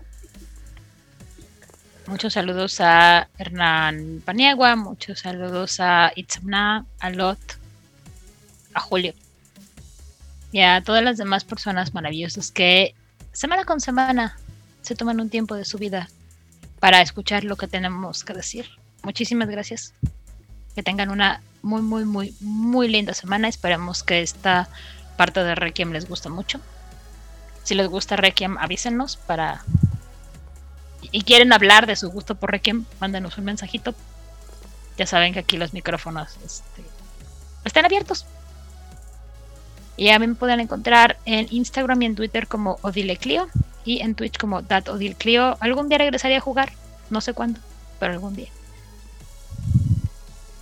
Muchos 2.07 2.33
saludos 2.33 2.79
a 2.79 3.27
Hernán 3.37 4.23
Paniagua, 4.25 4.77
muchos 4.77 5.19
saludos 5.19 5.79
a 5.79 6.11
Itzamna, 6.15 6.85
a 6.99 7.09
Lot, 7.11 7.39
a 8.73 8.79
Julio 8.79 9.13
y 10.51 10.61
a 10.61 10.81
todas 10.81 11.03
las 11.03 11.17
demás 11.17 11.43
personas 11.43 11.93
maravillosas 11.93 12.49
que 12.49 12.95
semana 13.33 13.65
con 13.65 13.81
semana 13.81 14.37
se 14.81 14.95
toman 14.95 15.19
un 15.19 15.29
tiempo 15.29 15.53
de 15.55 15.65
su 15.65 15.77
vida 15.77 16.09
para 16.79 17.01
escuchar 17.01 17.43
lo 17.43 17.57
que 17.57 17.67
tenemos 17.67 18.23
que 18.23 18.33
decir. 18.33 18.69
Muchísimas 19.03 19.49
gracias. 19.49 19.93
Que 20.79 20.83
tengan 20.83 21.09
una 21.09 21.41
muy, 21.61 21.81
muy, 21.81 22.05
muy, 22.05 22.33
muy 22.39 22.87
linda 22.87 23.13
semana. 23.13 23.49
Esperemos 23.49 24.01
que 24.01 24.21
esta 24.21 24.69
parte 25.17 25.43
de 25.43 25.53
Requiem 25.53 25.91
les 25.91 26.07
guste 26.07 26.29
mucho. 26.29 26.61
Si 27.63 27.75
les 27.75 27.89
gusta 27.89 28.15
Requiem, 28.15 28.57
avísenos 28.57 29.17
para... 29.17 29.61
Y 31.11 31.23
quieren 31.23 31.51
hablar 31.51 31.85
de 31.85 31.97
su 31.97 32.09
gusto 32.09 32.35
por 32.35 32.51
Requiem, 32.51 32.85
mándenos 33.01 33.37
un 33.37 33.43
mensajito. 33.43 33.93
Ya 34.97 35.05
saben 35.05 35.33
que 35.33 35.39
aquí 35.39 35.57
los 35.57 35.73
micrófonos 35.73 36.37
este, 36.45 36.81
están 37.65 37.83
abiertos. 37.83 38.25
Y 39.97 40.11
a 40.11 40.19
mí 40.19 40.27
me 40.27 40.35
pueden 40.35 40.61
encontrar 40.61 41.17
en 41.25 41.47
Instagram 41.51 42.03
y 42.03 42.05
en 42.05 42.15
Twitter 42.15 42.47
como 42.47 42.79
Odileclio 42.83 43.49
y 43.83 43.99
en 43.99 44.15
Twitch 44.15 44.37
como 44.37 44.61
DatOdilclio. 44.61 45.57
Algún 45.59 45.89
día 45.89 45.97
regresaré 45.97 46.37
a 46.37 46.39
jugar, 46.39 46.71
no 47.09 47.19
sé 47.19 47.33
cuándo, 47.33 47.59
pero 47.99 48.13
algún 48.13 48.33
día. 48.33 48.47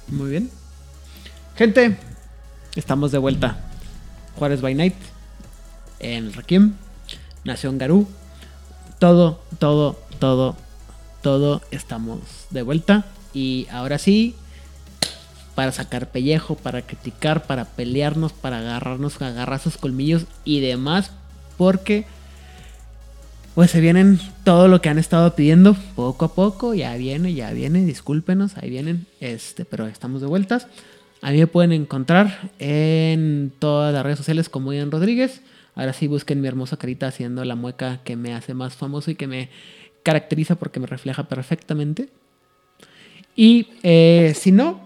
Muy 0.10 0.30
bien. 0.30 0.50
Gente, 1.56 1.98
estamos 2.76 3.12
de 3.12 3.18
vuelta. 3.18 3.58
Juárez 4.38 4.62
by 4.62 4.74
Night, 4.74 4.96
en 6.00 6.32
Requiem, 6.32 6.76
Nación 7.44 7.78
Garú. 7.78 8.08
Todo, 9.00 9.42
todo, 9.60 10.00
todo, 10.20 10.56
todo 11.22 11.62
estamos 11.72 12.20
de 12.52 12.62
vuelta. 12.62 13.06
Y 13.34 13.68
ahora 13.70 13.98
sí, 13.98 14.36
para 15.56 15.74
sacar 15.74 16.10
pellejo, 16.10 16.56
para 16.56 16.84
criticar, 16.84 17.46
para 17.46 17.66
pelearnos, 17.66 18.32
para 18.32 18.60
agarrarnos, 18.60 19.22
agarrar 19.22 19.60
sus 19.60 19.78
colmillos 19.78 20.26
y 20.46 20.62
demás, 20.62 21.12
porque 21.58 22.06
pues 23.58 23.72
se 23.72 23.82
vienen 23.82 24.20
todo 24.44 24.68
lo 24.68 24.82
que 24.82 24.90
han 24.90 25.00
estado 25.00 25.34
pidiendo 25.34 25.76
poco 25.96 26.26
a 26.26 26.36
poco, 26.36 26.76
ya 26.76 26.96
viene, 26.96 27.34
ya 27.34 27.52
viene, 27.54 27.84
discúlpenos, 27.86 28.56
ahí 28.56 28.70
vienen, 28.70 29.08
este, 29.20 29.66
pero 29.66 29.88
estamos 29.88 30.22
de 30.22 30.28
vueltas. 30.28 30.68
A 31.24 31.32
mí 31.32 31.40
me 31.40 31.48
pueden 31.48 31.72
encontrar 31.72 32.52
en 32.60 33.52
todas 33.58 33.92
las 33.92 34.04
redes 34.04 34.20
sociales 34.20 34.48
como 34.48 34.74
Ian 34.74 34.92
Rodríguez. 34.92 35.42
Ahora 35.74 35.94
sí 35.94 36.06
busquen 36.06 36.40
mi 36.40 36.48
hermosa 36.48 36.78
carita 36.78 37.08
haciendo 37.08 37.44
la 37.46 37.56
mueca 37.56 38.02
que 38.04 38.16
me 38.16 38.36
hace 38.36 38.54
más 38.54 38.76
famoso 38.76 39.10
y 39.10 39.16
que 39.16 39.26
me 39.26 39.50
caracteriza 40.04 40.54
porque 40.54 40.80
me 40.80 40.86
refleja 40.86 41.24
perfectamente. 41.24 42.10
Y 43.36 43.70
eh, 43.82 44.34
si 44.36 44.52
no, 44.52 44.82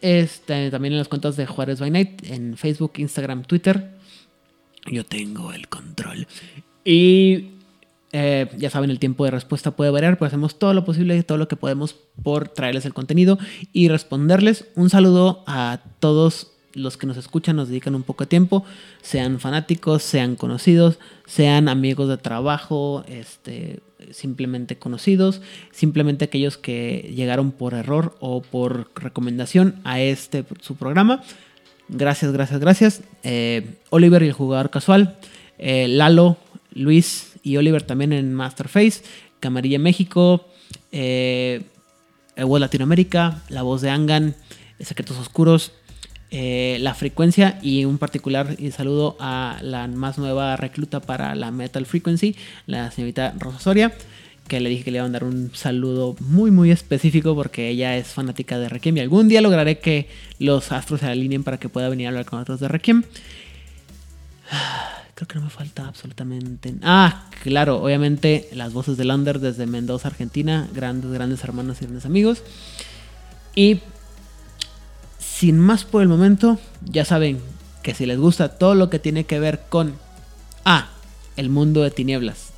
este, 0.00 0.72
también 0.72 0.94
en 0.94 0.98
las 0.98 1.06
cuentas 1.06 1.36
de 1.36 1.46
Juárez 1.46 1.78
by 1.78 1.92
Night, 1.92 2.24
en 2.28 2.56
Facebook, 2.56 2.94
Instagram, 2.96 3.44
Twitter. 3.44 3.92
Yo 4.90 5.04
tengo 5.04 5.52
el 5.52 5.68
control. 5.68 6.26
Y 6.84 7.50
eh, 8.18 8.48
ya 8.56 8.70
saben, 8.70 8.88
el 8.88 8.98
tiempo 8.98 9.26
de 9.26 9.30
respuesta 9.30 9.72
puede 9.72 9.90
variar, 9.90 10.16
pero 10.16 10.28
hacemos 10.28 10.58
todo 10.58 10.72
lo 10.72 10.86
posible 10.86 11.14
y 11.18 11.22
todo 11.22 11.36
lo 11.36 11.48
que 11.48 11.56
podemos 11.56 11.94
por 12.22 12.48
traerles 12.48 12.86
el 12.86 12.94
contenido 12.94 13.38
y 13.74 13.88
responderles. 13.88 14.64
Un 14.74 14.88
saludo 14.88 15.44
a 15.46 15.80
todos 16.00 16.52
los 16.72 16.96
que 16.96 17.06
nos 17.06 17.18
escuchan, 17.18 17.56
nos 17.56 17.68
dedican 17.68 17.94
un 17.94 18.04
poco 18.04 18.24
de 18.24 18.28
tiempo, 18.28 18.64
sean 19.02 19.38
fanáticos, 19.38 20.02
sean 20.02 20.34
conocidos, 20.34 20.98
sean 21.26 21.68
amigos 21.68 22.08
de 22.08 22.16
trabajo, 22.16 23.04
este, 23.06 23.80
simplemente 24.12 24.78
conocidos, 24.78 25.42
simplemente 25.70 26.24
aquellos 26.24 26.56
que 26.56 27.12
llegaron 27.14 27.50
por 27.52 27.74
error 27.74 28.16
o 28.20 28.40
por 28.40 28.90
recomendación 28.94 29.74
a 29.84 30.00
este 30.00 30.42
su 30.62 30.76
programa. 30.76 31.22
Gracias, 31.90 32.32
gracias, 32.32 32.60
gracias. 32.60 33.02
Eh, 33.24 33.74
Oliver 33.90 34.22
y 34.22 34.28
el 34.28 34.32
jugador 34.32 34.70
casual, 34.70 35.18
eh, 35.58 35.86
Lalo, 35.88 36.38
Luis 36.72 37.35
y 37.46 37.56
Oliver 37.58 37.82
también 37.82 38.12
en 38.12 38.34
Masterface, 38.34 39.04
Camarilla 39.38 39.78
México, 39.78 40.48
eh, 40.90 41.62
Latinoamérica, 42.36 43.40
La 43.48 43.62
Voz 43.62 43.82
de 43.82 43.90
Angan, 43.90 44.34
Secretos 44.80 45.16
Oscuros, 45.16 45.70
eh, 46.32 46.78
la 46.80 46.92
frecuencia 46.94 47.60
y 47.62 47.84
un 47.84 47.98
particular 47.98 48.56
saludo 48.72 49.16
a 49.20 49.58
la 49.62 49.86
más 49.86 50.18
nueva 50.18 50.56
recluta 50.56 50.98
para 50.98 51.36
la 51.36 51.52
Metal 51.52 51.86
Frequency, 51.86 52.34
la 52.66 52.90
señorita 52.90 53.32
Rosa 53.38 53.60
Soria, 53.60 53.92
que 54.48 54.58
le 54.58 54.68
dije 54.68 54.82
que 54.82 54.90
le 54.90 54.98
iba 54.98 55.06
a 55.06 55.08
dar 55.08 55.22
un 55.22 55.52
saludo 55.54 56.16
muy 56.18 56.50
muy 56.50 56.72
específico 56.72 57.36
porque 57.36 57.68
ella 57.68 57.96
es 57.96 58.08
fanática 58.08 58.58
de 58.58 58.68
Requiem 58.68 58.96
y 58.96 59.00
algún 59.00 59.28
día 59.28 59.40
lograré 59.40 59.78
que 59.78 60.08
los 60.40 60.72
astros 60.72 60.98
se 60.98 61.06
alineen 61.06 61.44
para 61.44 61.58
que 61.58 61.68
pueda 61.68 61.88
venir 61.88 62.06
a 62.06 62.10
hablar 62.10 62.24
con 62.24 62.40
otros 62.40 62.58
de 62.58 62.66
Requiem. 62.66 63.04
Creo 65.16 65.28
que 65.28 65.38
no 65.38 65.46
me 65.46 65.50
falta 65.50 65.88
absolutamente. 65.88 66.74
Ah, 66.82 67.30
claro, 67.42 67.82
obviamente 67.82 68.50
las 68.52 68.74
voces 68.74 68.98
de 68.98 69.06
Lander 69.06 69.40
desde 69.40 69.64
Mendoza, 69.66 70.08
Argentina. 70.08 70.68
Grandes, 70.74 71.10
grandes 71.10 71.42
hermanos 71.42 71.78
y 71.80 71.86
grandes 71.86 72.04
amigos. 72.04 72.42
Y 73.54 73.80
sin 75.18 75.58
más 75.58 75.84
por 75.84 76.02
el 76.02 76.08
momento, 76.08 76.58
ya 76.84 77.06
saben 77.06 77.40
que 77.82 77.94
si 77.94 78.04
les 78.04 78.18
gusta 78.18 78.58
todo 78.58 78.74
lo 78.74 78.90
que 78.90 78.98
tiene 78.98 79.24
que 79.24 79.40
ver 79.40 79.62
con 79.70 79.94
A. 80.66 80.90
El 81.38 81.48
mundo 81.48 81.82
de 81.82 81.90
tinieblas. 81.90 82.50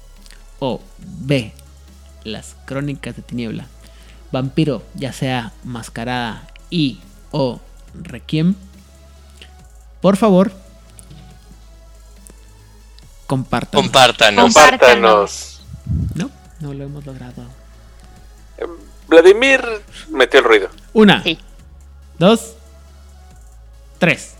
O 0.58 0.80
B. 0.98 1.52
Las 2.24 2.56
crónicas 2.66 3.14
de 3.14 3.22
tiniebla. 3.22 3.68
Vampiro, 4.32 4.82
ya 4.96 5.12
sea 5.12 5.52
mascarada 5.62 6.48
y 6.70 6.98
o 7.30 7.60
Requiem, 7.94 8.56
por 10.00 10.16
favor, 10.16 10.52
compartan. 13.28 13.80
Compártanos. 13.82 14.42
Compártanos. 14.54 15.60
no, 16.16 16.30
no 16.58 16.74
lo 16.74 16.84
hemos 16.84 17.06
logrado. 17.06 17.44
Vladimir 19.06 19.62
metió 20.10 20.40
el 20.40 20.44
ruido. 20.44 20.68
Una, 20.92 21.22
Sí. 21.22 21.38
dos, 22.18 22.54
tres. 23.98 24.34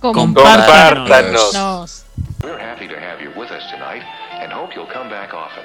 Compártanos. 0.00 0.66
Compártanos. 0.66 1.54
Nos. 1.54 2.04
We're 2.42 2.60
happy 2.62 2.86
to 2.88 2.94
have 2.94 3.22
you 3.22 3.30
with 3.30 3.50
us 3.50 3.64
tonight 3.70 4.02
and 4.42 4.52
hope 4.52 4.74
you'll 4.74 4.92
come 4.92 5.08
back 5.08 5.32
often. 5.32 5.64